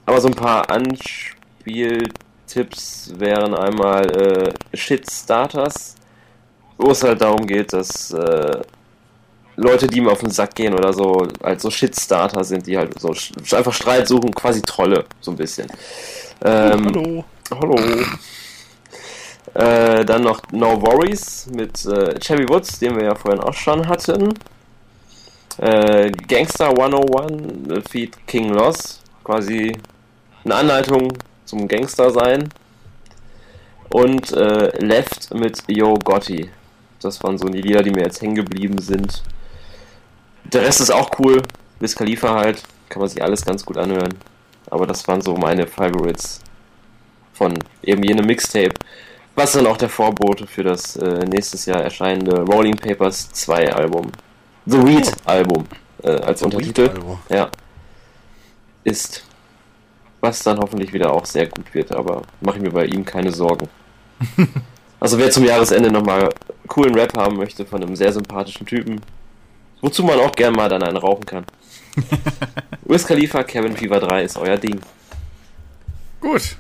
aber 0.05 0.21
so 0.21 0.29
ein 0.29 0.33
paar 0.35 0.69
Anspieltipps 0.69 2.26
wären 2.55 3.53
einmal 3.53 4.05
äh, 4.11 4.77
Shitstarters, 4.77 5.95
wo 6.77 6.91
es 6.91 7.03
halt 7.03 7.21
darum 7.21 7.45
geht, 7.45 7.73
dass 7.73 8.11
äh, 8.11 8.61
Leute, 9.55 9.87
die 9.87 9.97
ihm 9.97 10.07
auf 10.07 10.19
den 10.19 10.29
Sack 10.29 10.53
gehen 10.55 10.73
oder 10.73 10.93
so, 10.93 11.27
halt 11.43 11.59
so 11.59 11.69
Shitstarter 11.71 12.43
sind, 12.43 12.67
die 12.67 12.77
halt 12.77 12.99
so 12.99 13.13
einfach 13.55 13.73
Streit 13.73 14.07
suchen, 14.07 14.31
quasi 14.33 14.61
Trolle, 14.61 15.03
so 15.19 15.31
ein 15.31 15.37
bisschen. 15.37 15.67
Ähm, 16.43 16.85
Hallo. 16.85 17.25
Hallo. 17.51 17.75
Äh, 19.53 20.05
dann 20.05 20.21
noch 20.21 20.41
No 20.51 20.79
Worries 20.81 21.47
mit 21.47 21.83
äh, 21.85 22.19
Chevy 22.19 22.47
Woods, 22.47 22.77
den 22.77 22.95
wir 22.95 23.05
ja 23.05 23.15
vorhin 23.15 23.41
auch 23.41 23.53
schon 23.53 23.87
hatten. 23.87 24.33
Äh, 25.57 26.11
Gangster 26.27 26.69
101 26.69 27.71
äh, 27.71 27.81
Feed 27.89 28.27
King 28.27 28.53
Loss, 28.53 29.01
quasi 29.23 29.75
eine 30.45 30.55
Anleitung 30.55 31.11
zum 31.47 31.67
Gangster 31.67 32.11
sein. 32.11 32.49
Und 33.89 34.31
äh, 34.33 34.77
Left 34.83 35.33
mit 35.33 35.63
Yo 35.67 35.95
Gotti. 35.95 36.49
Das 37.01 37.23
waren 37.23 37.37
so 37.37 37.47
die 37.47 37.61
Lieder, 37.61 37.83
die 37.83 37.91
mir 37.91 38.03
jetzt 38.03 38.21
hängen 38.21 38.35
geblieben 38.35 38.79
sind. 38.79 39.23
Der 40.43 40.63
Rest 40.63 40.81
ist 40.81 40.91
auch 40.91 41.09
cool. 41.19 41.41
Wiz 41.79 41.95
Khalifa 41.95 42.33
halt. 42.33 42.63
Kann 42.89 42.99
man 42.99 43.09
sich 43.09 43.21
alles 43.21 43.45
ganz 43.45 43.65
gut 43.65 43.77
anhören. 43.77 44.13
Aber 44.69 44.85
das 44.85 45.07
waren 45.07 45.21
so 45.21 45.35
meine 45.35 45.67
Favorites 45.67 46.41
von 47.33 47.57
eben 47.83 48.03
jenem 48.03 48.25
Mixtape. 48.25 48.73
Was 49.35 49.53
dann 49.53 49.67
auch 49.67 49.77
der 49.77 49.89
Vorbote 49.89 50.47
für 50.47 50.63
das 50.63 50.95
äh, 50.95 51.25
nächstes 51.25 51.65
Jahr 51.65 51.81
erscheinende 51.81 52.41
Rolling 52.41 52.75
Papers 52.75 53.31
2 53.31 53.71
Album. 53.73 54.11
The 54.65 54.83
Weed 54.83 55.11
Album 55.25 55.65
äh, 56.03 56.09
als 56.09 56.41
Untertitel. 56.41 56.89
Album. 56.89 57.19
Ja. 57.29 57.49
Ist. 58.83 59.26
Was 60.21 60.43
dann 60.43 60.59
hoffentlich 60.59 60.93
wieder 60.93 61.13
auch 61.13 61.25
sehr 61.25 61.47
gut 61.47 61.73
wird, 61.73 61.91
aber 61.91 62.23
mache 62.41 62.57
ich 62.57 62.63
mir 62.63 62.71
bei 62.71 62.85
ihm 62.85 63.05
keine 63.05 63.31
Sorgen. 63.31 63.67
also 64.99 65.17
wer 65.17 65.29
zum 65.29 65.43
Jahresende 65.43 65.91
nochmal 65.91 66.29
coolen 66.67 66.95
Rap 66.95 67.15
haben 67.17 67.37
möchte 67.37 67.65
von 67.65 67.83
einem 67.83 67.95
sehr 67.95 68.11
sympathischen 68.11 68.65
Typen, 68.65 69.01
wozu 69.81 70.03
man 70.03 70.19
auch 70.19 70.31
gern 70.31 70.53
mal 70.53 70.69
dann 70.69 70.83
einen 70.83 70.97
rauchen 70.97 71.25
kann. 71.25 71.45
Wiz 72.85 73.05
Khalifa, 73.05 73.43
Kevin 73.43 73.75
Fever 73.75 73.99
3 73.99 74.23
ist 74.23 74.37
euer 74.37 74.57
Ding. 74.57 74.79
Gut. 76.19 76.55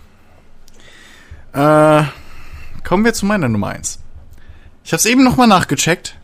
Äh, 1.53 2.03
kommen 2.83 3.05
wir 3.05 3.13
zu 3.13 3.25
meiner 3.25 3.49
Nummer 3.49 3.69
1. 3.69 3.99
Ich 4.83 4.93
habe 4.93 4.99
es 4.99 5.05
eben 5.05 5.23
nochmal 5.23 5.47
nachgecheckt. 5.47 6.15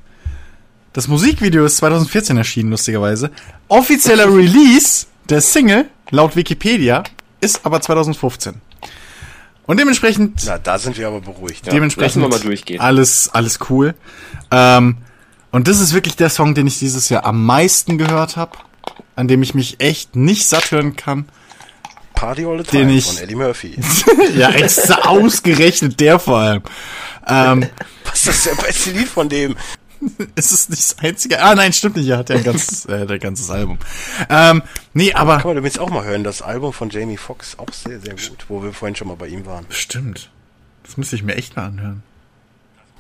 Das 0.93 1.07
Musikvideo 1.07 1.65
ist 1.65 1.77
2014 1.77 2.37
erschienen, 2.37 2.69
lustigerweise. 2.69 3.31
Offizieller 3.67 4.27
Release 4.27 5.07
der 5.27 5.41
Single, 5.41 5.89
laut 6.11 6.35
Wikipedia, 6.35 7.03
ist 7.43 7.65
aber 7.65 7.81
2015. 7.81 8.55
Und 9.65 9.79
dementsprechend 9.79 10.41
Na, 10.45 10.57
da 10.57 10.77
sind 10.77 10.97
wir 10.97 11.07
aber 11.07 11.21
beruhigt. 11.21 11.71
dementsprechend 11.71 12.21
lassen 12.21 12.31
wir 12.31 12.37
mal 12.37 12.43
durchgehen. 12.43 12.79
alles 12.81 13.29
alles 13.33 13.59
cool. 13.69 13.93
Ähm, 14.51 14.97
und 15.51 15.67
das 15.67 15.79
ist 15.79 15.93
wirklich 15.93 16.15
der 16.15 16.29
Song, 16.29 16.53
den 16.55 16.67
ich 16.67 16.79
dieses 16.79 17.09
Jahr 17.09 17.25
am 17.25 17.45
meisten 17.45 17.97
gehört 17.97 18.35
habe, 18.35 18.57
an 19.15 19.27
dem 19.27 19.41
ich 19.43 19.53
mich 19.53 19.79
echt 19.79 20.15
nicht 20.15 20.47
satt 20.47 20.71
hören 20.71 20.95
kann. 20.95 21.25
Party 22.15 22.45
All 22.45 22.57
the 22.57 22.63
Den 22.71 22.87
Time 22.87 22.93
ich- 22.93 23.05
von 23.05 23.17
Eddie 23.17 23.35
Murphy. 23.35 23.77
ja, 24.35 24.49
extra 24.51 25.07
ausgerechnet 25.07 25.99
der 25.99 26.19
vor 26.19 26.39
allem. 26.39 26.63
Ähm, 27.27 27.65
Was 28.05 28.27
ist 28.27 28.45
das 28.47 28.57
beste 28.57 28.91
Lied 28.91 29.07
von 29.07 29.29
dem? 29.29 29.55
ist 30.35 30.51
es 30.51 30.69
nicht 30.69 30.81
das 30.81 30.99
einzige? 30.99 31.41
Ah, 31.41 31.55
nein, 31.55 31.73
stimmt 31.73 31.95
nicht. 31.97 32.07
Er 32.09 32.17
hat 32.17 32.29
ja 32.29 32.35
ein 32.37 32.43
ganzes, 32.43 32.85
äh, 32.85 33.05
ein 33.09 33.19
ganzes 33.19 33.49
Album. 33.49 33.77
Ähm, 34.29 34.61
nee, 34.93 35.13
aber 35.13 35.37
Kann 35.37 35.47
man 35.49 35.57
übrigens 35.57 35.77
auch 35.79 35.89
mal 35.89 36.03
hören, 36.05 36.23
das 36.23 36.41
Album 36.41 36.73
von 36.73 36.89
Jamie 36.89 37.17
Foxx, 37.17 37.57
auch 37.59 37.71
sehr, 37.71 37.99
sehr 37.99 38.13
gut, 38.15 38.45
wo 38.49 38.63
wir 38.63 38.73
vorhin 38.73 38.95
schon 38.95 39.07
mal 39.07 39.15
bei 39.17 39.27
ihm 39.27 39.45
waren. 39.45 39.65
stimmt. 39.69 40.29
Das 40.83 40.97
müsste 40.97 41.15
ich 41.15 41.23
mir 41.23 41.35
echt 41.35 41.55
mal 41.55 41.65
anhören. 41.65 42.03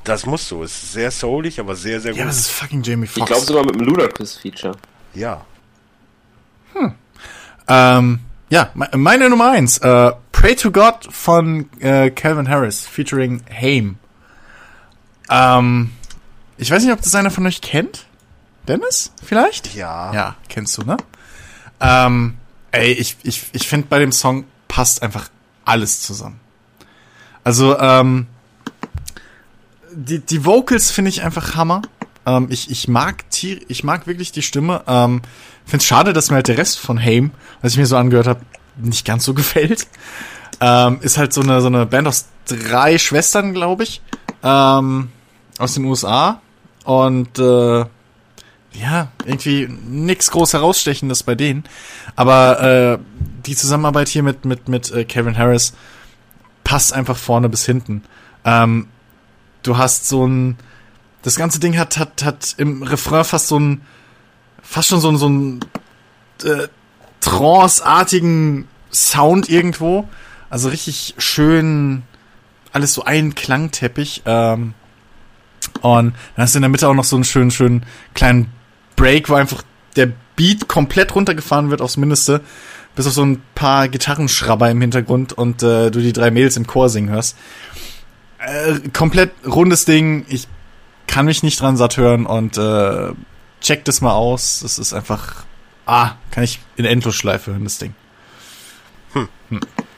Das 0.05 0.25
musst 0.25 0.49
du, 0.51 0.63
ist 0.63 0.91
sehr 0.93 1.11
soulig, 1.11 1.59
aber 1.59 1.75
sehr, 1.75 1.99
sehr 2.01 2.13
Ja, 2.13 2.23
gut. 2.23 2.29
das 2.29 2.39
ist 2.39 2.49
fucking 2.51 2.81
Jamie 2.83 3.07
Foxx. 3.07 3.17
Ich 3.19 3.25
glaube 3.25 3.45
sogar 3.45 3.63
mit 3.65 3.75
einem 3.75 3.85
Ludacris-Feature. 3.87 4.75
Ja. 5.13 5.45
Ähm, 7.67 8.19
ja, 8.49 8.69
me- 8.73 8.89
meine 8.95 9.29
Nummer 9.29 9.51
eins. 9.51 9.77
Äh, 9.79 10.11
Pray 10.31 10.55
to 10.55 10.71
God 10.71 11.07
von 11.09 11.69
äh, 11.79 12.09
Calvin 12.11 12.49
Harris 12.49 12.85
featuring 12.85 13.41
Haim. 13.49 13.97
Ähm, 15.29 15.91
ich 16.57 16.71
weiß 16.71 16.83
nicht, 16.83 16.93
ob 16.93 17.01
das 17.01 17.15
einer 17.15 17.31
von 17.31 17.45
euch 17.45 17.61
kennt. 17.61 18.05
Dennis, 18.67 19.11
vielleicht? 19.23 19.75
Ja. 19.75 20.13
Ja, 20.13 20.35
kennst 20.47 20.77
du, 20.77 20.83
ne? 20.83 20.97
Ähm, 21.81 22.35
ey, 22.71 22.91
ich, 22.93 23.17
ich, 23.23 23.45
ich 23.51 23.67
finde 23.67 23.87
bei 23.89 23.99
dem 23.99 24.11
Song 24.11 24.45
passt 24.67 25.03
einfach 25.03 25.29
alles 25.65 26.01
zusammen. 26.01 26.39
Also, 27.43 27.77
ähm, 27.77 28.27
die, 29.91 30.19
die 30.19 30.45
Vocals 30.45 30.91
finde 30.91 31.09
ich 31.09 31.23
einfach 31.23 31.55
Hammer. 31.55 31.81
Ähm, 32.25 32.47
ich, 32.49 32.71
ich 32.71 32.87
mag 32.87 33.29
Tier, 33.29 33.59
ich 33.67 33.83
mag 33.83 34.07
wirklich 34.07 34.31
die 34.31 34.41
Stimme. 34.41 34.83
Ähm, 34.87 35.21
finde 35.65 35.85
schade, 35.85 36.13
dass 36.13 36.29
mir 36.29 36.35
halt 36.35 36.47
der 36.47 36.57
Rest 36.57 36.79
von 36.79 36.99
Haim, 36.99 37.31
was 37.61 37.73
ich 37.73 37.77
mir 37.77 37.85
so 37.85 37.97
angehört 37.97 38.27
habe, 38.27 38.41
nicht 38.77 39.05
ganz 39.05 39.25
so 39.25 39.33
gefällt. 39.35 39.87
Ähm, 40.61 40.99
ist 41.01 41.17
halt 41.17 41.33
so 41.33 41.41
eine, 41.41 41.61
so 41.61 41.67
eine 41.67 41.85
Band 41.85 42.07
aus 42.07 42.25
drei 42.45 42.97
Schwestern, 42.97 43.53
glaube 43.53 43.83
ich. 43.83 44.01
Ähm, 44.41 45.09
aus 45.57 45.73
den 45.73 45.85
USA. 45.85 46.41
Und 46.85 47.39
äh, 47.39 47.85
ja, 48.73 49.11
irgendwie 49.25 49.67
nix 49.67 50.31
groß 50.31 50.53
herausstechendes 50.53 51.23
bei 51.23 51.35
denen. 51.35 51.63
Aber 52.15 52.61
äh, 52.61 52.99
die 53.45 53.55
Zusammenarbeit 53.55 54.09
hier 54.09 54.23
mit, 54.23 54.45
mit, 54.45 54.67
mit 54.67 54.91
äh, 54.91 55.05
Kevin 55.05 55.37
Harris 55.37 55.73
passt 56.63 56.93
einfach 56.93 57.17
vorne 57.17 57.49
bis 57.49 57.65
hinten. 57.65 58.03
Ähm, 58.45 58.87
du 59.61 59.77
hast 59.77 60.07
so 60.07 60.25
ein. 60.25 60.57
Das 61.21 61.35
ganze 61.37 61.59
Ding 61.59 61.77
hat, 61.77 61.97
hat, 61.97 62.23
hat 62.23 62.55
im 62.57 62.83
Refrain 62.83 63.23
fast 63.23 63.47
so 63.47 63.59
ein. 63.59 63.81
Fast 64.61 64.89
schon 64.89 65.01
so 65.01 65.09
ein, 65.09 65.17
so 65.17 65.29
ein 65.29 65.59
äh, 66.43 66.67
Trance-artigen 67.19 68.67
Sound 68.91 69.49
irgendwo. 69.49 70.07
Also 70.49 70.69
richtig 70.69 71.15
schön. 71.17 72.03
Alles 72.71 72.93
so 72.93 73.03
ein 73.03 73.35
Klangteppich. 73.35 74.23
Ähm, 74.25 74.73
und 75.81 76.13
dann 76.35 76.43
hast 76.43 76.55
du 76.55 76.59
in 76.59 76.63
der 76.63 76.69
Mitte 76.69 76.87
auch 76.87 76.93
noch 76.93 77.03
so 77.03 77.15
einen 77.15 77.23
schönen, 77.23 77.51
schönen 77.51 77.85
kleinen 78.13 78.51
Break, 78.95 79.29
wo 79.29 79.35
einfach 79.35 79.63
der 79.95 80.11
Beat 80.35 80.67
komplett 80.67 81.15
runtergefahren 81.15 81.69
wird 81.69 81.81
aufs 81.81 81.97
Mindeste, 81.97 82.41
bis 82.95 83.07
auf 83.07 83.13
so 83.13 83.23
ein 83.23 83.41
paar 83.55 83.87
Gitarrenschrabber 83.87 84.69
im 84.69 84.81
Hintergrund 84.81 85.33
und 85.33 85.63
äh, 85.63 85.91
du 85.91 85.99
die 85.99 86.13
drei 86.13 86.31
Mädels 86.31 86.57
im 86.57 86.67
Chor 86.67 86.89
singen 86.89 87.09
hörst. 87.09 87.37
Äh, 88.39 88.79
komplett 88.91 89.31
rundes 89.45 89.85
Ding. 89.85 90.25
Ich 90.29 90.47
kann 91.07 91.25
mich 91.25 91.43
nicht 91.43 91.59
dran 91.59 91.77
satt 91.77 91.97
hören 91.97 92.25
und 92.25 92.57
äh, 92.57 93.11
check 93.61 93.85
das 93.85 94.01
mal 94.01 94.13
aus. 94.13 94.61
Es 94.61 94.79
ist 94.79 94.93
einfach, 94.93 95.43
ah, 95.85 96.11
kann 96.31 96.43
ich 96.43 96.59
in 96.75 96.85
Endlosschleife 96.85 97.51
hören, 97.51 97.63
das 97.63 97.77
Ding. 97.77 97.95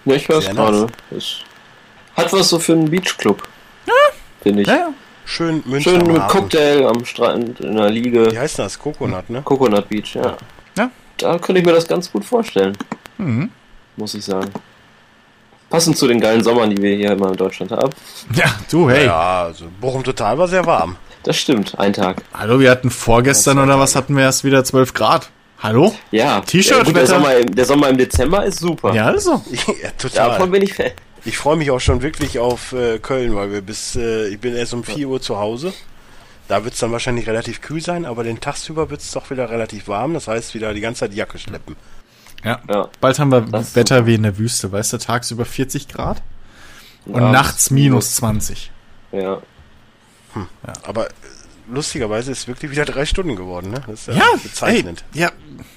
Ja, 0.05 0.15
ich 0.15 0.27
höre 0.27 0.37
es 0.37 0.45
Sehr 0.45 0.53
gerade. 0.53 0.87
Es 1.11 1.37
Hat 2.15 2.31
was 2.31 2.49
so 2.49 2.59
für 2.59 2.73
einen 2.73 2.89
Beachclub. 2.89 3.47
Ja. 3.87 3.93
Finde 4.41 4.61
ich. 4.61 4.67
Ja, 4.67 4.75
ja. 4.75 4.93
Schön 5.25 5.63
München. 5.65 5.93
Schön 5.93 6.07
mit 6.07 6.21
Abend. 6.21 6.31
Cocktail 6.31 6.85
am 6.87 7.03
Strand 7.03 7.59
in 7.59 7.75
der 7.75 7.89
Liege. 7.89 8.31
Wie 8.31 8.39
heißt 8.39 8.59
das? 8.59 8.77
Coconut, 8.77 9.29
ne? 9.29 9.41
Coconut 9.43 9.89
Beach, 9.89 10.15
ja. 10.15 10.37
Ja. 10.77 10.91
Da 11.17 11.37
könnte 11.39 11.59
ich 11.59 11.65
mir 11.65 11.73
das 11.73 11.87
ganz 11.87 12.11
gut 12.11 12.23
vorstellen. 12.23 12.77
Mhm. 13.17 13.49
Muss 13.97 14.13
ich 14.13 14.23
sagen. 14.23 14.51
Passend 15.69 15.97
zu 15.97 16.07
den 16.07 16.19
geilen 16.19 16.43
Sommern, 16.43 16.69
die 16.69 16.81
wir 16.81 16.95
hier 16.95 17.11
immer 17.11 17.29
in 17.29 17.37
Deutschland 17.37 17.71
haben. 17.71 17.91
Ja, 18.33 18.45
du, 18.69 18.89
hey. 18.89 19.05
Ja, 19.05 19.45
also 19.45 19.65
Bochum 19.81 20.03
total 20.03 20.37
war 20.37 20.47
sehr 20.47 20.65
warm. 20.65 20.95
Das 21.23 21.37
stimmt, 21.37 21.77
ein 21.79 21.91
Tag. 21.91 22.21
Hallo, 22.33 22.59
wir 22.59 22.69
hatten 22.69 22.91
vorgestern 22.91 23.57
oder 23.57 23.79
was 23.79 23.95
hatten 23.95 24.15
wir 24.15 24.23
erst 24.23 24.43
wieder 24.43 24.63
12 24.63 24.93
Grad. 24.93 25.31
Hallo? 25.57 25.95
Ja, 26.11 26.41
T-Shirt, 26.41 26.85
der 26.85 26.95
Wetter. 26.95 27.07
Sommer, 27.07 27.35
im, 27.35 27.55
der 27.55 27.65
Sommer 27.65 27.89
im 27.89 27.97
Dezember 27.97 28.45
ist 28.45 28.59
super. 28.59 28.93
Ja, 28.93 29.05
also. 29.05 29.41
ja, 29.83 29.89
total. 29.97 30.29
Davon 30.29 30.51
bin 30.51 30.61
ich 30.61 30.73
Fan. 30.73 30.91
Ich 31.25 31.37
freue 31.37 31.57
mich 31.57 31.71
auch 31.71 31.79
schon 31.79 32.03
wirklich 32.03 32.37
auf 32.37 32.71
äh, 32.71 32.99
Köln, 32.99 33.35
weil 33.35 33.51
wir 33.51 33.61
bis, 33.61 33.95
äh, 33.95 34.27
ich 34.27 34.39
bin 34.39 34.55
erst 34.55 34.73
um 34.73 34.83
4 34.83 35.07
Uhr 35.07 35.21
zu 35.21 35.37
Hause. 35.37 35.73
Da 36.47 36.63
wird 36.63 36.75
es 36.75 36.79
dann 36.79 36.91
wahrscheinlich 36.91 37.27
relativ 37.27 37.61
kühl 37.61 37.81
sein, 37.81 38.05
aber 38.05 38.23
den 38.23 38.39
tagsüber 38.39 38.91
wird 38.91 39.01
es 39.01 39.11
doch 39.11 39.31
wieder 39.31 39.49
relativ 39.49 39.87
warm. 39.87 40.13
Das 40.13 40.27
heißt, 40.27 40.53
wieder 40.53 40.73
die 40.75 40.81
ganze 40.81 40.99
Zeit 40.99 41.15
Jacke 41.15 41.39
schleppen. 41.39 41.75
Ja. 42.43 42.61
Ja. 42.69 42.89
Bald 43.01 43.17
haben 43.17 43.31
wir 43.31 43.51
Wetter 43.51 43.95
super. 43.97 44.05
wie 44.05 44.13
in 44.13 44.23
der 44.23 44.37
Wüste, 44.37 44.71
weißt 44.71 44.93
du, 44.93 44.97
tagsüber 44.99 45.45
40 45.45 45.87
Grad 45.87 46.21
und 47.05 47.15
abends 47.15 47.31
nachts 47.31 47.71
minus 47.71 48.15
20. 48.17 48.71
Ja. 49.11 49.41
Aber 50.83 51.07
äh, 51.07 51.11
lustigerweise 51.69 52.31
ist 52.31 52.39
es 52.39 52.47
wirklich 52.47 52.71
wieder 52.71 52.85
drei 52.85 53.05
Stunden 53.05 53.35
geworden, 53.35 53.71
ne? 53.71 53.81
Das 53.87 54.01
ist 54.01 54.07
ja, 54.07 54.13
Ja, 54.15 54.25
bezeichnend. 54.41 55.03
Ey, 55.13 55.21
ja, 55.21 55.31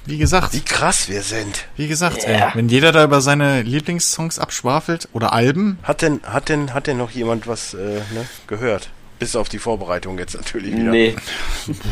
wie 0.07 0.18
gesagt, 0.18 0.52
Wie 0.55 0.60
krass 0.60 1.08
wir 1.08 1.23
sind. 1.23 1.67
wie 1.76 1.89
gesagt, 1.89 2.23
Ja. 2.25 2.49
ey, 2.49 2.50
wenn 2.55 2.68
jeder 2.68 2.92
da 2.92 3.05
über 3.05 3.20
seine 3.20 3.62
Lieblingssongs 3.62 4.39
abschwafelt 4.39 5.08
oder 5.12 5.33
Alben, 5.33 5.78
Hat 5.83 6.02
denn, 6.02 6.20
hat 6.25 6.49
denn, 6.49 6.75
hat 6.75 6.86
denn 6.86 6.97
noch 6.99 7.10
jemand 7.10 7.47
was 7.47 7.75
äh, 7.75 7.78
ne, 7.78 8.26
gehört? 8.47 8.91
Bis 9.18 9.34
auf 9.34 9.49
die 9.49 9.58
Vorbereitung 9.58 10.18
jetzt 10.18 10.34
natürlich 10.36 10.73
wieder. 10.76 10.91
Nee. 10.91 11.17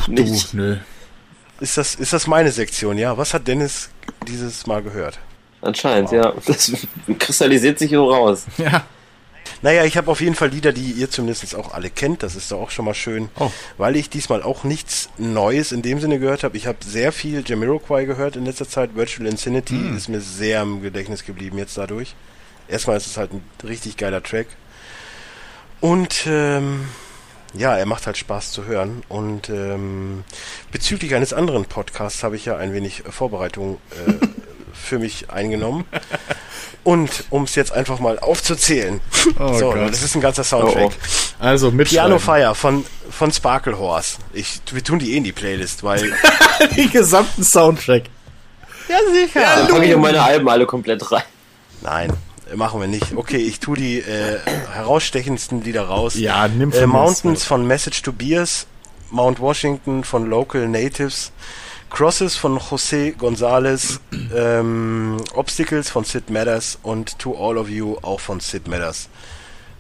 du, 0.06 0.12
Nicht. 0.12 0.54
nö. 0.54 0.76
Ist 1.58 1.76
das, 1.78 1.94
ist 1.94 2.12
das 2.12 2.26
meine 2.26 2.52
Sektion, 2.52 2.98
ja? 2.98 3.16
Was 3.18 3.32
hat 3.34 3.48
Dennis 3.48 3.88
dieses 4.28 4.66
Mal 4.66 4.82
gehört? 4.82 5.18
Anscheinend, 5.62 6.12
ja. 6.12 6.34
Das 6.46 6.70
kristallisiert 7.18 7.78
sich 7.78 7.90
so 7.90 8.10
raus. 8.12 8.44
Ja, 8.58 8.84
Naja, 9.66 9.84
ich 9.84 9.96
habe 9.96 10.12
auf 10.12 10.20
jeden 10.20 10.36
Fall 10.36 10.50
Lieder, 10.50 10.72
die 10.72 10.92
ihr 10.92 11.10
zumindest 11.10 11.56
auch 11.56 11.74
alle 11.74 11.90
kennt. 11.90 12.22
Das 12.22 12.36
ist 12.36 12.52
doch 12.52 12.60
auch 12.60 12.70
schon 12.70 12.84
mal 12.84 12.94
schön. 12.94 13.30
Oh. 13.36 13.50
Weil 13.78 13.96
ich 13.96 14.08
diesmal 14.08 14.40
auch 14.44 14.62
nichts 14.62 15.08
Neues 15.18 15.72
in 15.72 15.82
dem 15.82 15.98
Sinne 15.98 16.20
gehört 16.20 16.44
habe. 16.44 16.56
Ich 16.56 16.68
habe 16.68 16.78
sehr 16.86 17.10
viel 17.10 17.42
Jamiroquai 17.44 18.04
gehört 18.04 18.36
in 18.36 18.44
letzter 18.44 18.68
Zeit. 18.68 18.94
Virtual 18.94 19.26
Insanity 19.26 19.74
Hm. 19.74 19.96
ist 19.96 20.08
mir 20.08 20.20
sehr 20.20 20.62
im 20.62 20.82
Gedächtnis 20.82 21.24
geblieben 21.24 21.58
jetzt 21.58 21.76
dadurch. 21.76 22.14
Erstmal 22.68 22.96
ist 22.96 23.08
es 23.08 23.16
halt 23.16 23.32
ein 23.32 23.42
richtig 23.64 23.96
geiler 23.96 24.22
Track. 24.22 24.46
Und 25.80 26.28
ähm, 26.28 26.84
ja, 27.52 27.76
er 27.76 27.86
macht 27.86 28.06
halt 28.06 28.18
Spaß 28.18 28.52
zu 28.52 28.66
hören. 28.66 29.02
Und 29.08 29.48
ähm, 29.48 30.22
bezüglich 30.70 31.16
eines 31.16 31.32
anderen 31.32 31.64
Podcasts 31.64 32.22
habe 32.22 32.36
ich 32.36 32.44
ja 32.44 32.56
ein 32.56 32.72
wenig 32.72 33.02
Vorbereitung 33.10 33.78
äh, 34.06 34.12
für 34.76 34.98
mich 34.98 35.30
eingenommen. 35.30 35.84
Und 36.84 37.24
um 37.30 37.44
es 37.44 37.56
jetzt 37.56 37.72
einfach 37.72 37.98
mal 37.98 38.18
aufzuzählen. 38.18 39.00
Oh 39.40 39.52
so, 39.54 39.72
Gott. 39.72 39.90
das 39.90 40.02
ist 40.02 40.14
ein 40.14 40.20
ganzer 40.20 40.44
Soundtrack. 40.44 40.92
Oh, 40.92 41.44
also 41.44 41.72
mit 41.72 41.88
Piano 41.88 42.18
Fire 42.20 42.54
von, 42.54 42.86
von 43.10 43.32
Sparkle 43.32 43.76
Horse. 43.76 44.18
Ich, 44.32 44.60
wir 44.70 44.84
tun 44.84 45.00
die 45.00 45.14
eh 45.14 45.16
in 45.16 45.24
die 45.24 45.32
Playlist, 45.32 45.82
weil. 45.82 46.12
den 46.76 46.90
gesamten 46.90 47.42
Soundtrack. 47.42 48.04
ja, 48.88 48.98
sicher. 49.12 49.40
Da 49.40 49.66
packe 49.66 49.84
ich 49.84 49.96
meine 49.96 50.22
Alben 50.22 50.48
alle 50.48 50.64
komplett 50.64 51.10
rein. 51.10 51.24
Nein, 51.82 52.12
machen 52.54 52.80
wir 52.80 52.86
nicht. 52.86 53.16
Okay, 53.16 53.38
ich 53.38 53.60
tue 53.60 53.76
die 53.76 53.98
äh, 53.98 54.38
herausstechendsten 54.72 55.62
Lieder 55.62 55.82
raus. 55.82 56.14
Ja, 56.14 56.48
nimm 56.48 56.72
von 56.72 56.82
äh, 56.82 56.86
Mountains 56.86 57.44
von 57.44 57.66
Message 57.66 58.02
to 58.02 58.12
Beers, 58.12 58.66
Mount 59.10 59.40
Washington 59.40 60.04
von 60.04 60.26
Local 60.26 60.68
Natives, 60.68 61.32
Crosses 61.90 62.36
von 62.36 62.58
José 62.58 63.14
González, 63.16 64.00
ähm, 64.34 65.16
Obstacles 65.34 65.88
von 65.88 66.04
Sid 66.04 66.30
Matters 66.30 66.78
und 66.82 67.18
To 67.20 67.34
All 67.36 67.56
of 67.58 67.68
You 67.68 67.96
auch 68.02 68.20
von 68.20 68.40
Sid 68.40 68.66
Matters. 68.68 69.08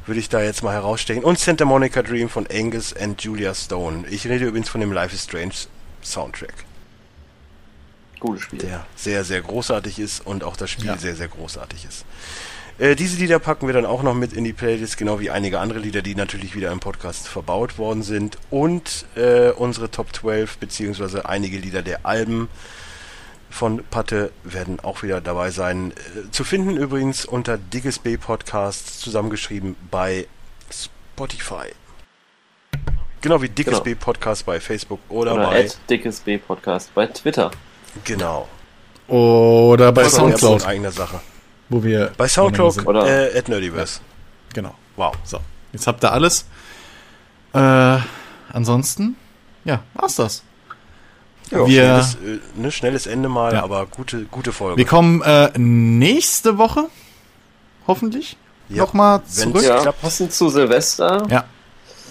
Würde 0.06 0.20
ich 0.20 0.28
da 0.28 0.40
jetzt 0.40 0.62
mal 0.62 0.72
herausstechen. 0.72 1.24
Und 1.24 1.38
Santa 1.38 1.64
Monica 1.64 2.00
Dream 2.02 2.28
von 2.28 2.46
Angus 2.46 2.94
and 2.94 3.20
Julia 3.22 3.54
Stone. 3.54 4.04
Ich 4.08 4.26
rede 4.28 4.46
übrigens 4.46 4.68
von 4.68 4.80
dem 4.80 4.92
Life 4.92 5.14
is 5.14 5.24
Strange 5.24 5.52
Soundtrack, 6.02 6.54
Gutes 8.20 8.42
Spiel. 8.44 8.60
der 8.60 8.86
sehr, 8.94 9.24
sehr 9.24 9.40
großartig 9.42 9.98
ist 9.98 10.24
und 10.24 10.44
auch 10.44 10.56
das 10.56 10.70
Spiel 10.70 10.86
Ja. 10.86 10.96
sehr, 10.96 11.16
sehr 11.16 11.26
großartig 11.28 11.84
ist. 11.84 12.04
Äh, 12.78 12.94
diese 12.94 13.16
Lieder 13.18 13.38
packen 13.38 13.66
wir 13.66 13.72
dann 13.74 13.86
auch 13.86 14.02
noch 14.02 14.14
mit 14.14 14.32
in 14.34 14.44
die 14.44 14.52
Playlist, 14.52 14.98
genau 14.98 15.18
wie 15.18 15.30
einige 15.30 15.60
andere 15.60 15.78
Lieder, 15.78 16.02
die 16.02 16.14
natürlich 16.14 16.54
wieder 16.54 16.70
im 16.72 16.80
Podcast 16.80 17.26
verbaut 17.26 17.78
worden 17.78 18.02
sind. 18.02 18.36
Und 18.50 19.06
äh, 19.16 19.50
unsere 19.50 19.90
Top 19.90 20.14
12, 20.14 20.58
beziehungsweise 20.58 21.26
einige 21.26 21.56
Lieder 21.56 21.82
der 21.82 22.04
Alben 22.04 22.48
von 23.48 23.82
Patte 23.90 24.30
werden 24.44 24.78
auch 24.80 25.02
wieder 25.02 25.22
dabei 25.22 25.50
sein. 25.50 25.92
Äh, 25.92 26.30
zu 26.30 26.44
finden 26.44 26.76
übrigens 26.76 27.24
unter 27.24 27.56
Dickes 27.56 27.98
B 27.98 28.18
Podcast, 28.18 29.00
zusammengeschrieben 29.00 29.76
bei 29.90 30.26
Spotify. 30.70 31.72
Genau 33.22 33.40
wie 33.40 33.48
Dickes 33.48 33.72
Genau. 33.72 33.84
B 33.84 33.94
Podcast 33.94 34.44
bei 34.44 34.60
Facebook 34.60 35.00
oder, 35.08 35.32
Oder 35.34 35.46
bei. 35.46 35.64
at 35.64 35.78
Dickes 35.88 36.20
B 36.20 36.36
Podcast 36.36 36.94
bei 36.94 37.06
Twitter. 37.06 37.50
Genau. 38.04 38.46
Oder 39.08 39.92
bei 39.92 40.06
Soundcloud, 40.08 40.60
In 40.62 40.68
eigener 40.68 40.92
Sache. 40.92 41.20
Wo 41.68 41.82
wir 41.82 42.12
Bei 42.16 42.28
Soundcloud. 42.28 42.86
Oder- 42.86 43.32
äh, 43.34 43.38
at 43.38 43.48
Nerdiverse. 43.48 44.00
Genau. 44.54 44.74
Wow. 44.96 45.14
So, 45.24 45.40
jetzt 45.72 45.86
habt 45.86 46.02
ihr 46.04 46.12
alles. 46.12 46.46
Äh, 47.52 47.98
ansonsten, 48.52 49.16
ja, 49.64 49.82
war's 49.94 50.16
das. 50.16 50.42
Ja, 51.50 51.66
Wir- 51.66 52.02
schnelles, 52.02 52.14
äh, 52.56 52.60
ne, 52.60 52.72
schnelles 52.72 53.06
Ende 53.06 53.28
mal, 53.28 53.52
Ja. 53.52 53.62
aber 53.62 53.86
gute, 53.86 54.24
gute 54.24 54.52
Folge. 54.52 54.78
Wir 54.78 54.84
kommen 54.86 55.22
äh, 55.22 55.50
nächste 55.58 56.58
Woche, 56.58 56.84
hoffentlich, 57.86 58.36
Ja, 58.68 58.78
nochmal 58.78 59.22
zurück. 59.24 59.62
Ja, 59.62 59.92
passend 59.92 60.32
zu 60.32 60.48
Silvester. 60.48 61.22
Ja. 61.30 61.44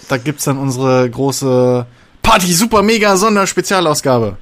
Da 0.08 0.16
gibt's 0.16 0.44
dann 0.44 0.56
unsere 0.58 1.08
große 1.10 1.84
Party 2.22 2.52
Super 2.52 2.82
Mega 2.82 3.16
Sonderspezialausgabe. 3.16 4.36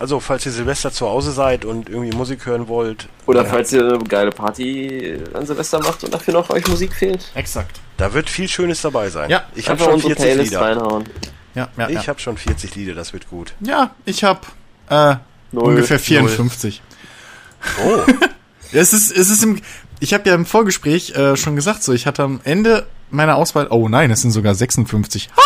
Also, 0.00 0.20
falls 0.20 0.44
ihr 0.46 0.52
Silvester 0.52 0.90
zu 0.92 1.06
Hause 1.08 1.32
seid 1.32 1.64
und 1.64 1.88
irgendwie 1.88 2.16
Musik 2.16 2.46
hören 2.46 2.68
wollt, 2.68 3.08
Oder 3.26 3.44
falls 3.44 3.72
ihr 3.72 3.80
eine 3.86 3.98
geile 4.00 4.30
Party 4.30 5.18
an 5.32 5.46
Silvester 5.46 5.78
macht 5.80 6.02
und 6.04 6.12
dafür 6.12 6.34
noch 6.34 6.50
euch 6.50 6.66
Musik 6.68 6.92
fehlt. 6.94 7.30
Exakt. 7.34 7.80
da 7.96 8.12
wird 8.12 8.28
viel 8.28 8.48
Schönes 8.48 8.82
dabei 8.82 9.08
sein. 9.10 9.30
Ja, 9.30 9.44
ich 9.54 9.68
habe 9.68 9.78
schon 9.82 9.94
unsere 9.94 10.14
40 10.14 10.24
Playlist 10.24 10.50
Lieder. 10.52 10.62
reinhauen. 10.62 11.04
Ja, 11.54 11.68
ja, 11.76 11.88
Ich 11.88 11.94
ja. 11.94 12.06
habe 12.08 12.18
schon 12.20 12.36
40 12.36 12.74
Lieder, 12.74 12.94
das 12.94 13.12
wird 13.12 13.28
gut. 13.30 13.54
ja, 13.60 13.94
ich 14.04 14.24
habe 14.24 14.40
äh, 14.90 15.16
Null. 15.52 15.64
ungefähr 15.64 15.98
54. 16.00 16.82
Oh, 17.86 18.00
Es 18.72 18.92
ist, 18.92 19.12
es 19.16 19.30
ist 19.30 19.44
im, 19.44 19.60
ich 20.00 20.12
habe 20.14 20.28
ja 20.28 20.34
im 20.34 20.44
Vorgespräch 20.46 21.14
äh, 21.14 21.36
schon 21.36 21.54
gesagt, 21.54 21.84
so 21.84 21.92
ich 21.92 22.06
hatte 22.06 22.24
am 22.24 22.40
Ende 22.42 22.86
meiner 23.10 23.36
Auswahl, 23.36 23.68
oh 23.70 23.88
nein, 23.88 24.10
es 24.10 24.22
sind 24.22 24.32
sogar 24.32 24.54
56. 24.56 25.30
Ha! 25.36 25.42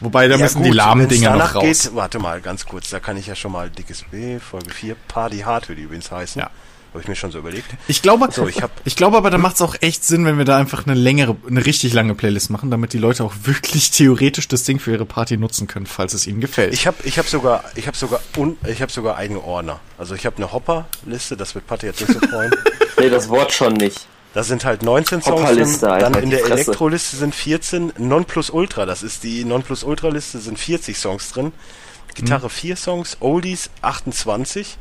Wobei, 0.00 0.28
da 0.28 0.36
Ja, 0.36 0.44
müssen 0.44 0.58
gut, 0.58 0.66
die 0.66 0.70
lahmen 0.76 1.08
Dinger 1.08 1.36
noch 1.36 1.54
raus. 1.54 1.62
Geht, 1.84 1.94
warte 1.94 2.18
mal, 2.18 2.40
ganz 2.40 2.64
kurz, 2.66 2.90
da 2.90 3.00
kann 3.00 3.16
ich 3.16 3.26
ja 3.26 3.34
schon 3.34 3.52
mal 3.52 3.68
dickes 3.70 4.04
B, 4.10 4.38
Folge 4.38 4.70
4, 4.70 4.96
Party 5.08 5.38
Hard 5.40 5.68
würde 5.68 5.80
die 5.80 5.84
übrigens 5.86 6.10
heißen. 6.10 6.40
Ja. 6.40 6.50
Habe 6.92 7.02
ich 7.02 7.06
mir 7.08 7.14
schon 7.14 7.30
so 7.30 7.38
überlegt. 7.38 7.66
Ich 7.86 8.02
glaube, 8.02 8.26
So, 8.32 8.48
ich 8.48 8.62
hab- 8.62 8.72
ich 8.84 8.96
glaube 8.96 9.16
aber, 9.16 9.30
da 9.30 9.38
macht 9.38 9.54
es 9.54 9.62
auch 9.62 9.76
echt 9.80 10.02
Sinn, 10.04 10.24
wenn 10.24 10.38
wir 10.38 10.44
da 10.44 10.58
einfach 10.58 10.86
eine 10.86 10.94
längere, 10.94 11.36
eine 11.48 11.64
richtig 11.64 11.92
lange 11.92 12.16
Playlist 12.16 12.50
machen, 12.50 12.68
damit 12.72 12.92
die 12.92 12.98
Leute 12.98 13.22
auch 13.22 13.32
wirklich 13.44 13.92
theoretisch 13.92 14.48
das 14.48 14.64
Ding 14.64 14.80
für 14.80 14.90
ihre 14.90 15.04
Party 15.06 15.36
nutzen 15.36 15.68
können, 15.68 15.86
falls 15.86 16.14
es 16.14 16.26
ihnen 16.26 16.40
gefällt. 16.40 16.74
Ich 16.74 16.88
habe 16.88 16.96
ich 17.04 17.16
hab 17.16 17.28
sogar, 17.28 17.62
ich 17.76 17.86
habe 17.86 17.96
sogar, 17.96 18.20
un, 18.36 18.56
ich 18.66 18.82
habe 18.82 18.90
sogar 18.90 19.16
eigene 19.18 19.40
Ordner. 19.40 19.78
Also 19.98 20.16
ich 20.16 20.26
habe 20.26 20.36
eine 20.38 20.50
Hopper-Liste, 20.50 21.36
das 21.36 21.54
wird 21.54 21.68
Patti 21.68 21.86
jetzt 21.86 22.00
nicht 22.00 22.12
so 22.20 22.26
freuen. 22.26 22.50
Nee, 22.98 23.08
das 23.08 23.28
Wort 23.30 23.52
schon 23.52 23.74
nicht. 23.74 24.06
Da 24.34 24.44
sind 24.44 24.64
halt 24.64 24.82
19 24.82 25.22
Songs 25.22 25.50
drin. 25.50 25.76
Dann 25.80 25.90
Alter, 26.04 26.22
in 26.22 26.30
der. 26.30 26.44
Elektroliste 26.44 27.16
sind 27.16 27.34
14. 27.34 27.92
Nonplusultra, 27.98 28.86
das 28.86 29.02
ist 29.02 29.24
die 29.24 29.44
Nonplusultra-Liste, 29.44 30.38
sind 30.38 30.58
40 30.58 30.96
Songs 30.98 31.32
drin. 31.32 31.52
Gitarre 32.14 32.46
Mhm. 32.46 32.50
4 32.50 32.76
Songs, 32.76 33.16
Oldies 33.20 33.70
28. 33.82 34.76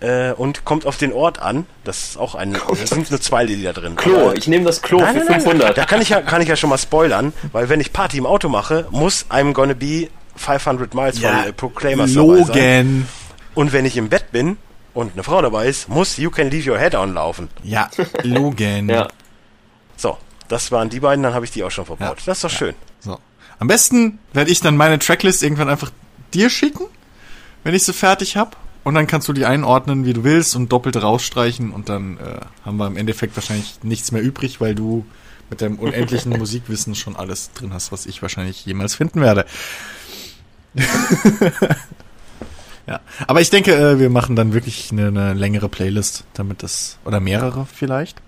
Äh, 0.00 0.32
und 0.32 0.64
kommt 0.64 0.86
auf 0.86 0.96
den 0.96 1.12
Ort 1.12 1.40
an. 1.40 1.66
Das 1.84 1.98
ist 2.04 2.16
auch 2.16 2.34
ein. 2.34 2.54
Da 2.54 2.74
sind 2.86 3.10
nur 3.10 3.20
zwei 3.20 3.44
Lieder 3.44 3.74
drin. 3.74 3.96
Klo, 3.96 4.16
Aber- 4.28 4.36
ich 4.36 4.48
nehme 4.48 4.64
das 4.64 4.80
Klo 4.80 4.98
Nein, 4.98 5.12
für 5.12 5.18
nein, 5.18 5.26
nein. 5.28 5.40
500. 5.42 5.76
Da 5.78 5.84
kann 5.84 6.00
ich, 6.00 6.08
ja, 6.08 6.22
kann 6.22 6.40
ich 6.40 6.48
ja 6.48 6.56
schon 6.56 6.70
mal 6.70 6.78
spoilern, 6.78 7.34
weil 7.52 7.68
wenn 7.68 7.80
ich 7.80 7.92
Party 7.92 8.16
im 8.16 8.24
Auto 8.26 8.48
mache, 8.48 8.86
muss 8.90 9.26
I'm 9.28 9.52
Gonna 9.52 9.74
Be 9.74 10.08
500 10.36 10.94
Miles 10.94 11.18
von 11.18 11.28
äh, 11.28 11.52
Proclaimers 11.52 12.14
dabei 12.14 12.36
sein. 12.38 12.46
Logan. 12.46 13.08
Und 13.54 13.72
wenn 13.74 13.84
ich 13.84 13.98
im 13.98 14.08
Bett 14.08 14.32
bin 14.32 14.56
und 14.94 15.12
eine 15.12 15.22
Frau 15.22 15.40
dabei 15.42 15.68
ist, 15.68 15.88
muss 15.88 16.16
You 16.16 16.30
Can 16.30 16.50
Leave 16.50 16.70
Your 16.70 16.78
Head 16.78 16.94
On 16.94 17.14
laufen. 17.14 17.48
Ja, 17.62 17.90
Logan. 18.22 18.88
Ja. 18.88 19.08
So, 19.96 20.16
das 20.48 20.72
waren 20.72 20.88
die 20.88 21.00
beiden, 21.00 21.22
dann 21.22 21.34
habe 21.34 21.44
ich 21.44 21.50
die 21.50 21.62
auch 21.62 21.70
schon 21.70 21.84
verbaut. 21.84 22.18
Ja. 22.18 22.24
Das 22.26 22.38
ist 22.38 22.44
doch 22.44 22.50
schön. 22.50 22.74
So. 23.00 23.18
Am 23.58 23.68
besten 23.68 24.18
werde 24.32 24.50
ich 24.50 24.60
dann 24.60 24.76
meine 24.76 24.98
Tracklist 24.98 25.42
irgendwann 25.42 25.68
einfach 25.68 25.90
dir 26.32 26.48
schicken, 26.48 26.86
wenn 27.64 27.74
ich 27.74 27.84
sie 27.84 27.92
fertig 27.92 28.36
hab. 28.36 28.56
Und 28.82 28.94
dann 28.94 29.06
kannst 29.06 29.28
du 29.28 29.34
die 29.34 29.44
einordnen, 29.44 30.06
wie 30.06 30.14
du 30.14 30.24
willst 30.24 30.56
und 30.56 30.72
doppelt 30.72 30.96
rausstreichen 30.96 31.70
und 31.70 31.90
dann 31.90 32.16
äh, 32.16 32.40
haben 32.64 32.78
wir 32.78 32.86
im 32.86 32.96
Endeffekt 32.96 33.36
wahrscheinlich 33.36 33.78
nichts 33.82 34.10
mehr 34.10 34.22
übrig, 34.22 34.62
weil 34.62 34.74
du 34.74 35.04
mit 35.50 35.60
deinem 35.60 35.78
unendlichen 35.78 36.32
Musikwissen 36.38 36.94
schon 36.94 37.14
alles 37.14 37.52
drin 37.52 37.74
hast, 37.74 37.92
was 37.92 38.06
ich 38.06 38.22
wahrscheinlich 38.22 38.64
jemals 38.64 38.94
finden 38.94 39.20
werde. 39.20 39.44
ja, 42.90 43.00
aber 43.26 43.40
ich 43.40 43.50
denke, 43.50 43.74
äh, 43.74 43.98
wir 43.98 44.10
machen 44.10 44.36
dann 44.36 44.52
wirklich 44.52 44.90
eine, 44.92 45.06
eine 45.06 45.32
längere 45.32 45.68
Playlist, 45.68 46.24
damit 46.34 46.62
das 46.62 46.98
oder 47.04 47.20
mehrere 47.20 47.66
vielleicht, 47.72 48.20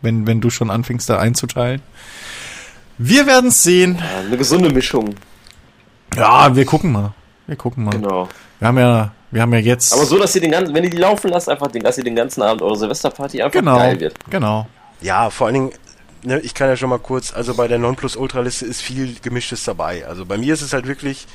wenn 0.00 0.26
wenn 0.26 0.40
du 0.40 0.48
schon 0.48 0.70
anfängst 0.70 1.10
da 1.10 1.18
einzuteilen. 1.18 1.82
Wir 2.96 3.26
werden 3.26 3.48
es 3.48 3.62
sehen. 3.62 3.98
Ja, 3.98 4.26
Eine 4.26 4.36
gesunde 4.36 4.70
Mischung. 4.70 5.14
Ja, 6.14 6.54
wir 6.54 6.66
gucken 6.66 6.92
mal. 6.92 7.14
Wir 7.46 7.56
gucken 7.56 7.84
mal. 7.84 7.92
Genau. 7.92 8.28
Wir 8.58 8.68
haben 8.68 8.78
ja, 8.78 9.12
wir 9.30 9.42
haben 9.42 9.52
ja 9.54 9.58
jetzt. 9.58 9.92
Aber 9.94 10.04
so, 10.04 10.18
dass 10.18 10.34
ihr 10.34 10.42
den 10.42 10.50
ganzen, 10.50 10.74
wenn 10.74 10.84
ihr 10.84 10.90
die 10.90 10.98
laufen 10.98 11.30
lasst, 11.30 11.48
einfach 11.48 11.68
den, 11.68 11.82
dass 11.82 11.96
ihr 11.96 12.04
den 12.04 12.14
ganzen 12.14 12.42
Abend 12.42 12.60
eure 12.62 12.76
Silvesterparty 12.76 13.42
einfach 13.42 13.58
genau, 13.58 13.76
geil 13.76 13.98
wird. 13.98 14.14
genau. 14.28 14.68
Ja, 15.00 15.30
vor 15.30 15.46
allen 15.46 15.54
Dingen, 15.54 15.70
ne, 16.22 16.40
ich 16.40 16.52
kann 16.52 16.68
ja 16.68 16.76
schon 16.76 16.90
mal 16.90 16.98
kurz, 16.98 17.32
also 17.32 17.54
bei 17.54 17.68
der 17.68 17.78
Nonplusultra-Liste 17.78 18.66
ist 18.66 18.82
viel 18.82 19.16
Gemischtes 19.22 19.64
dabei. 19.64 20.06
Also 20.06 20.26
bei 20.26 20.36
mir 20.36 20.52
ist 20.52 20.60
es 20.60 20.74
halt 20.74 20.86
wirklich, 20.86 21.26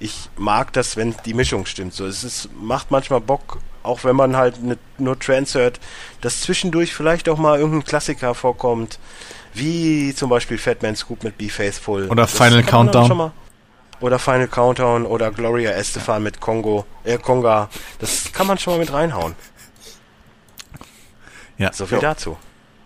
ich 0.00 0.28
mag 0.36 0.72
das, 0.72 0.96
wenn 0.96 1.14
die 1.24 1.34
Mischung 1.34 1.66
stimmt. 1.66 1.94
So, 1.94 2.06
es 2.06 2.24
ist, 2.24 2.48
macht 2.60 2.90
manchmal 2.90 3.20
Bock, 3.20 3.58
auch 3.82 4.04
wenn 4.04 4.16
man 4.16 4.36
halt 4.36 4.62
ne, 4.62 4.78
nur 4.98 5.18
Trance 5.18 5.58
hört, 5.58 5.80
dass 6.20 6.40
zwischendurch 6.40 6.94
vielleicht 6.94 7.28
auch 7.28 7.38
mal 7.38 7.58
irgendein 7.58 7.84
Klassiker 7.84 8.34
vorkommt, 8.34 8.98
wie 9.54 10.14
zum 10.14 10.30
Beispiel 10.30 10.58
Fat 10.58 10.82
Man 10.82 10.94
Scoop 10.96 11.24
mit 11.24 11.36
Be 11.38 11.48
Faithful. 11.48 12.06
Oder 12.08 12.22
Das 12.22 12.32
Final 12.32 12.62
Countdown. 12.62 13.06
schon 13.06 13.16
mal- 13.16 13.32
Oder 14.00 14.18
Final 14.20 14.46
Countdown 14.46 15.04
oder 15.06 15.32
Gloria 15.32 15.72
Estefan 15.72 16.22
mit 16.22 16.38
Kongo, 16.40 16.86
äh, 17.02 17.18
Konga. 17.18 17.68
Das 17.98 18.32
kann 18.32 18.46
man 18.46 18.56
schon 18.58 18.74
mal 18.74 18.78
mit 18.78 18.92
reinhauen. 18.92 19.34
Ja, 21.56 21.72
So 21.72 21.86
viel 21.86 21.96
Ja. 21.98 22.02
dazu. 22.10 22.36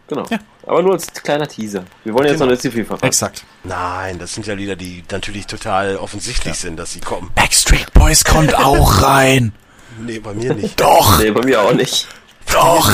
Genau. 0.09 0.25
Ja. 0.31 0.39
Aber 0.65 0.83
nur 0.83 0.93
als 0.93 1.13
kleiner 1.13 1.49
Teaser. 1.49 1.85
Wir 2.05 2.15
wollen 2.15 2.27
jetzt 2.27 2.35
Genau. 2.35 2.45
noch 2.47 2.51
nicht 2.53 2.63
zu 2.63 2.71
viel 2.71 2.85
verraten. 2.85 3.05
exakt. 3.07 3.45
Nein, 3.65 4.19
das 4.19 4.35
sind 4.35 4.47
ja 4.47 4.55
Lieder, 4.55 4.77
die 4.77 5.03
natürlich 5.11 5.47
total 5.47 5.97
offensichtlich 5.97 6.55
sind, 6.55 6.77
dass 6.77 6.93
sie 6.93 7.01
kommen. 7.01 7.31
Backstreet 7.35 7.93
Boys 7.95 8.25
kommt 8.25 8.55
auch 8.55 9.03
rein. 9.03 9.53
Nee, 10.01 10.21
bei 10.21 10.33
mir 10.35 10.55
nicht. 10.55 10.81
Doch, 10.81 11.19
Nee, 11.19 11.31
bei 11.33 11.45
mir 11.45 11.61
auch 11.63 11.73
nicht. 11.75 12.07
doch. 12.53 12.91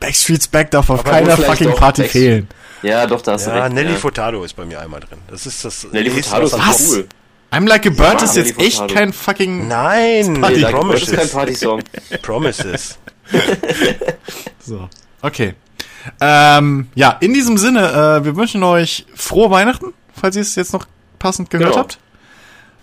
Backstreet's 0.00 0.48
Back 0.48 0.70
darf 0.70 0.90
auf 0.90 1.00
Aber 1.00 1.10
keiner 1.10 1.36
fucking 1.36 1.74
Party 1.74 2.02
Backst- 2.02 2.12
fehlen. 2.12 2.48
Ja, 2.82 3.06
doch, 3.06 3.20
da 3.22 3.32
hast 3.34 3.46
du 3.46 3.50
Ja, 3.50 3.64
recht. 3.64 3.74
Nelly 3.74 3.92
ja. 3.92 3.96
Furtado 3.98 4.42
ist 4.42 4.54
bei 4.56 4.64
mir 4.64 4.80
einmal 4.80 4.98
drin. 5.00 5.18
Das 5.28 5.46
ist 5.46 5.64
das. 5.64 5.86
Nelly 5.92 6.10
Furtado 6.10 6.46
ist 6.46 6.58
was 6.58 6.88
cool. 6.90 7.06
I'm 7.52 7.68
Like 7.68 7.86
a 7.86 7.90
Bird 7.90 8.20
Ja, 8.20 8.24
ist 8.24 8.34
jetzt 8.36 8.56
Nelly 8.56 8.68
echt 8.68 8.78
Furtado. 8.78 8.94
kein 8.98 9.12
fucking 9.12 9.68
Nein, 9.68 10.40
Party- 10.40 10.54
Nee, 10.54 10.66
die 10.66 10.72
da 10.72 10.72
das 10.72 11.02
ist 11.02 11.06
kein 11.14 11.28
Promises. 11.28 11.32
Party-Song. 11.32 11.82
Promises. 12.22 12.98
So, 14.64 14.88
okay. 15.22 15.54
Ähm, 16.20 16.88
ja, 16.94 17.16
in 17.20 17.32
diesem 17.34 17.58
Sinne, 17.58 17.88
äh, 18.20 18.24
wir 18.24 18.36
wünschen 18.36 18.62
euch 18.62 19.06
frohe 19.14 19.50
Weihnachten, 19.50 19.92
falls 20.14 20.36
ihr 20.36 20.42
es 20.42 20.54
jetzt 20.54 20.72
noch 20.72 20.86
passend 21.18 21.50
gehört 21.50 21.70
Genau. 21.70 21.80
habt. 21.80 21.98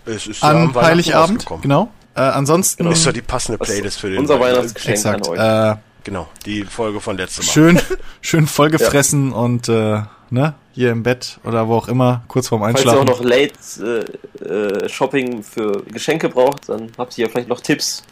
Es 0.06 0.26
ist 0.26 0.42
ja 0.42 0.48
An 0.48 0.56
am 0.56 0.74
Weihnachten 0.74 0.86
Heiligabend, 0.86 1.46
genau. 1.62 1.90
Äh, 2.14 2.20
ansonsten, 2.22 2.90
Ist 2.90 3.06
doch 3.06 3.12
die 3.12 3.22
passende 3.22 3.58
Playlist 3.58 4.00
für 4.00 4.10
den 4.10 4.18
unser 4.20 4.40
Weihnachtsgeschenk 4.40 4.96
exakt, 4.96 5.28
an 5.28 5.32
euch. 5.38 5.72
äh, 5.72 5.76
Genau, 6.02 6.28
die 6.46 6.64
Folge 6.64 6.98
von 7.00 7.16
letztem 7.18 7.44
Mal. 7.44 7.52
schön, 7.52 7.80
schön 8.22 8.46
vollgefressen 8.46 9.32
und, 9.32 9.68
äh, 9.68 10.00
ne, 10.30 10.54
hier 10.72 10.92
im 10.92 11.02
Bett 11.02 11.38
oder 11.44 11.68
wo 11.68 11.74
auch 11.76 11.88
immer, 11.88 12.22
kurz 12.26 12.48
vorm 12.48 12.62
Falls 12.62 12.82
ihr 12.82 12.90
auch 12.90 13.00
Einschlafen. 13.02 13.22
noch 13.22 13.22
Late 13.22 14.06
äh, 14.40 14.44
äh, 14.84 14.88
Shopping 14.88 15.42
für 15.42 15.82
Geschenke 15.92 16.30
braucht, 16.30 16.70
dann 16.70 16.90
habt 16.96 17.18
ihr 17.18 17.26
ja 17.26 17.30
vielleicht 17.30 17.48
noch 17.48 17.60
Tipps. 17.60 18.02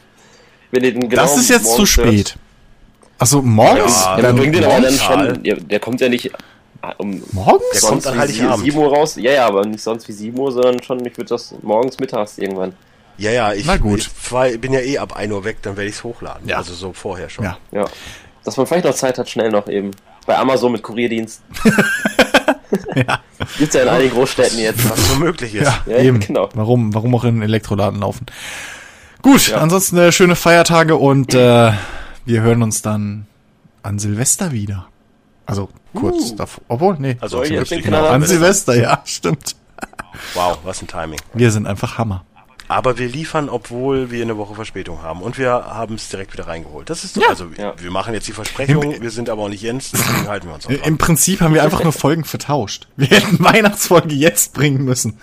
Wenn 0.70 0.84
ihr 0.84 0.92
den 0.92 1.08
genau 1.08 1.22
das 1.22 1.38
ist 1.38 1.48
jetzt 1.48 1.64
zu 1.64 1.70
morgens 1.70 1.96
hört. 1.96 2.36
Also 3.18 3.42
morgens? 3.42 4.04
Ja, 4.04 4.16
Ja, 4.16 4.22
Dann 4.22 4.36
wir 4.36 4.42
bringen 4.42 4.52
den 4.54 4.64
aber 4.64 4.80
dann 4.80 4.94
schon. 4.94 5.42
Der, 5.42 5.56
der 5.56 5.80
kommt 5.80 6.00
ja 6.00 6.08
nicht 6.08 6.30
ah, 6.82 6.92
um 6.98 7.22
Morgens? 7.32 7.62
Der 7.72 7.80
sonst 7.80 8.04
kommt 8.04 8.06
an 8.06 8.14
wie 8.14 8.32
Heiligabend. 8.32 8.64
7 8.64 8.78
Uhr 8.78 8.88
raus. 8.94 9.16
Ja, 9.16 9.32
ja, 9.32 9.46
aber 9.46 9.64
nicht 9.66 9.82
sonst 9.82 10.06
wie 10.08 10.12
7 10.12 10.38
Uhr, 10.38 10.52
sondern 10.52 10.82
schon, 10.82 11.04
ich 11.04 11.16
würde 11.16 11.28
das 11.30 11.54
morgens, 11.62 11.98
mittags 11.98 12.38
irgendwann. 12.38 12.74
Ja, 13.16 13.32
ja, 13.32 13.52
ich, 13.52 13.66
Na 13.66 13.76
gut. 13.76 14.08
ich 14.52 14.60
bin 14.60 14.72
ja 14.72 14.80
eh 14.80 14.98
ab 14.98 15.16
1 15.16 15.32
Uhr 15.32 15.44
weg, 15.44 15.58
dann 15.62 15.76
werde 15.76 15.88
ich 15.90 15.96
es 15.96 16.04
hochladen. 16.04 16.48
Ja. 16.48 16.58
Also 16.58 16.72
so 16.74 16.92
vorher 16.92 17.28
schon. 17.28 17.44
Ja. 17.44 17.58
Ja. 17.72 17.84
Dass 18.44 18.56
man 18.56 18.66
vielleicht 18.66 18.84
noch 18.84 18.94
Zeit 18.94 19.18
hat, 19.18 19.28
schnell 19.28 19.50
noch 19.50 19.66
eben. 19.68 19.90
Bei 20.24 20.36
Amazon 20.38 20.72
mit 20.72 20.82
Kurierdienst. 20.82 21.42
Ja. 22.94 23.20
Gibt's 23.58 23.74
ja 23.74 23.82
in 23.82 23.88
einigen 23.88 24.14
Großstädten 24.14 24.58
jetzt. 24.58 24.88
Was 24.90 25.08
so 25.08 25.14
möglich 25.16 25.54
ist. 25.54 25.64
Ja, 25.64 25.82
Ja, 25.86 25.98
eben. 25.98 26.20
genau. 26.20 26.48
Warum, 26.54 26.92
warum 26.94 27.14
auch 27.14 27.24
in 27.24 27.36
den 27.36 27.42
Elektroladen 27.42 28.00
laufen? 28.00 28.26
Gut, 29.22 29.48
Ja. 29.48 29.58
ansonsten 29.58 29.96
äh, 29.98 30.12
schöne 30.12 30.36
Feiertage 30.36 30.96
und 30.96 31.32
äh, 31.34 31.72
wir 32.28 32.42
hören 32.42 32.62
uns 32.62 32.82
dann 32.82 33.26
an 33.82 33.98
Silvester 33.98 34.52
wieder. 34.52 34.86
Also 35.46 35.68
kurz 35.94 36.32
Uh. 36.32 36.36
davor. 36.36 36.62
Obwohl, 36.68 36.96
nee. 36.98 37.16
Also 37.20 37.42
ich 37.42 37.50
Kanal 37.82 38.06
an 38.08 38.22
Silvester. 38.22 38.72
Silvester, 38.74 38.76
ja, 38.76 39.02
stimmt. 39.04 39.56
Wow, 40.34 40.58
was 40.64 40.82
ein 40.82 40.88
Timing. 40.88 41.18
Wir 41.32 41.50
sind 41.50 41.66
einfach 41.66 41.96
Hammer. 41.98 42.24
Aber 42.70 42.98
wir 42.98 43.08
liefern, 43.08 43.48
obwohl 43.48 44.10
wir 44.10 44.22
eine 44.22 44.36
Woche 44.36 44.54
Verspätung 44.54 45.00
haben. 45.02 45.22
Und 45.22 45.38
wir 45.38 45.50
haben 45.52 45.94
es 45.94 46.10
direkt 46.10 46.34
wieder 46.34 46.46
reingeholt. 46.48 46.90
Das 46.90 47.02
ist 47.02 47.14
so. 47.14 47.22
Ja. 47.22 47.28
Also 47.30 47.46
Ja. 47.56 47.72
wir 47.80 47.90
machen 47.90 48.12
jetzt 48.12 48.28
die 48.28 48.32
Versprechung, 48.32 48.92
Im- 48.92 49.00
wir 49.00 49.10
sind 49.10 49.30
aber 49.30 49.44
auch 49.44 49.48
nicht 49.48 49.62
Jens, 49.62 49.90
deswegen 49.92 50.28
halten 50.28 50.48
wir 50.48 50.54
uns 50.54 50.66
auch 50.66 50.70
dran. 50.70 50.80
Im 50.82 50.98
Prinzip 50.98 51.40
haben 51.40 51.54
wir 51.54 51.62
einfach 51.62 51.82
nur 51.82 51.94
Folgen 51.94 52.24
vertauscht. 52.24 52.86
Wir 52.96 53.06
hätten 53.06 53.38
Weihnachtsfolge 53.42 54.14
jetzt 54.14 54.52
bringen 54.52 54.84
müssen. 54.84 55.18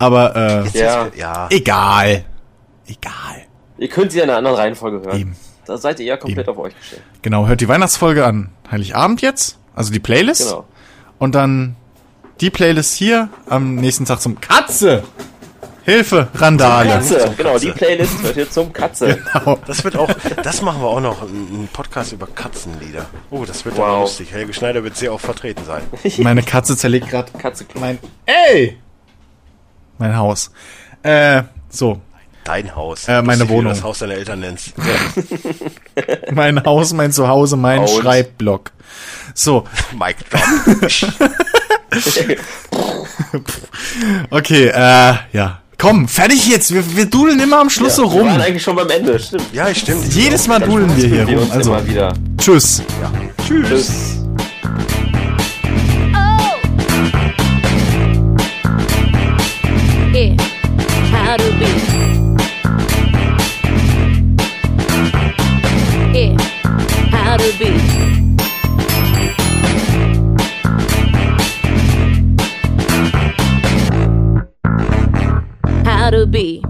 Aber 0.00 0.34
äh, 0.34 0.76
Ja. 0.76 1.06
ja. 1.16 1.46
egal. 1.50 2.24
Egal. 2.88 3.44
Ihr 3.78 3.88
könnt 3.88 4.10
sie 4.10 4.18
in 4.18 4.24
einer 4.24 4.38
anderen 4.38 4.56
Reihenfolge 4.56 5.06
hören. 5.06 5.20
Eben. 5.20 5.36
Da 5.68 5.76
seid 5.76 6.00
ihr 6.00 6.06
ja 6.06 6.16
komplett 6.16 6.48
Eben. 6.48 6.56
auf 6.56 6.64
euch 6.64 6.74
gestellt. 6.78 7.02
Genau, 7.20 7.46
hört 7.46 7.60
die 7.60 7.68
Weihnachtsfolge 7.68 8.24
an 8.24 8.48
Heiligabend 8.70 9.20
jetzt. 9.20 9.58
Also 9.74 9.92
die 9.92 10.00
Playlist. 10.00 10.48
Genau. 10.48 10.66
Und 11.18 11.34
dann 11.34 11.76
die 12.40 12.48
Playlist 12.50 12.94
hier 12.94 13.28
am 13.48 13.74
nächsten 13.74 14.06
Tag 14.06 14.20
zum 14.22 14.40
Katze. 14.40 15.02
Hilfe, 15.82 16.28
Randale. 16.34 16.90
Katze, 16.90 17.18
zum 17.18 17.36
genau, 17.36 17.52
Katze. 17.52 17.66
die 17.66 17.72
Playlist 17.72 18.22
hört 18.22 18.36
ihr 18.36 18.50
zum 18.50 18.72
Katze. 18.72 19.18
Genau. 19.34 19.58
Das 19.66 19.84
wird 19.84 19.96
auch, 19.96 20.10
das 20.42 20.62
machen 20.62 20.80
wir 20.80 20.88
auch 20.88 21.00
noch, 21.00 21.22
einen 21.22 21.68
Podcast 21.72 22.12
über 22.12 22.26
Katzenlieder. 22.26 23.06
Oh, 23.30 23.44
das 23.44 23.64
wird 23.64 23.76
Wow. 23.76 24.00
lustig. 24.02 24.32
Helge 24.32 24.52
Schneider 24.54 24.82
wird 24.84 24.96
sehr 24.96 25.12
oft 25.12 25.24
vertreten 25.24 25.64
sein. 25.66 25.82
Meine 26.18 26.42
Katze 26.42 26.76
zerlegt 26.76 27.08
gerade 27.08 27.30
Katze 27.38 27.64
mein. 27.74 27.98
Ey! 28.26 28.78
Mein 29.98 30.16
Haus. 30.16 30.50
Äh, 31.02 31.42
so. 31.68 32.00
Dein 32.48 32.74
Haus. 32.74 33.06
Äh, 33.08 33.20
meine 33.20 33.46
Wohnung. 33.50 33.74
Das 33.74 33.82
Haus 33.82 33.98
deiner 33.98 34.14
Eltern 34.14 34.40
nennst. 34.40 34.72
Mein 36.32 36.64
Haus, 36.64 36.94
mein 36.94 37.12
Zuhause, 37.12 37.58
mein 37.58 37.82
Haus. 37.82 37.94
Schreibblock. 37.98 38.70
So, 39.34 39.64
Mike 39.98 40.24
Drop. 40.30 40.90
okay, 44.30 44.68
äh, 44.68 45.14
ja. 45.32 45.60
Komm, 45.76 46.08
fertig 46.08 46.48
jetzt. 46.48 46.72
Wir, 46.72 46.96
wir 46.96 47.04
dudeln 47.04 47.38
immer 47.38 47.58
am 47.60 47.68
Schluss 47.68 47.96
so 47.96 48.04
Wir 48.10 48.20
rum. 48.20 48.28
waren 48.28 48.40
eigentlich 48.40 48.62
schon 48.62 48.76
beim 48.76 48.88
Ende, 48.88 49.18
stimmt. 49.18 49.44
ja, 49.52 49.74
stimmt. 49.74 50.10
Jedes 50.14 50.48
Mal 50.48 50.60
dudeln 50.60 50.96
wir 50.96 51.06
hier 51.06 51.28
Wir 51.28 51.34
rum. 51.36 51.44
uns 51.44 51.52
Also, 51.52 51.74
immer 51.74 51.86
wieder. 51.86 52.14
tschüss. 52.38 52.82
Tschüss. 53.46 53.68
Tschüss. 53.68 54.14
Yeah. 60.14 60.34
the 67.48 67.56
beat. 67.58 67.80
How 75.86 76.10
to 76.10 76.26
be. 76.26 76.62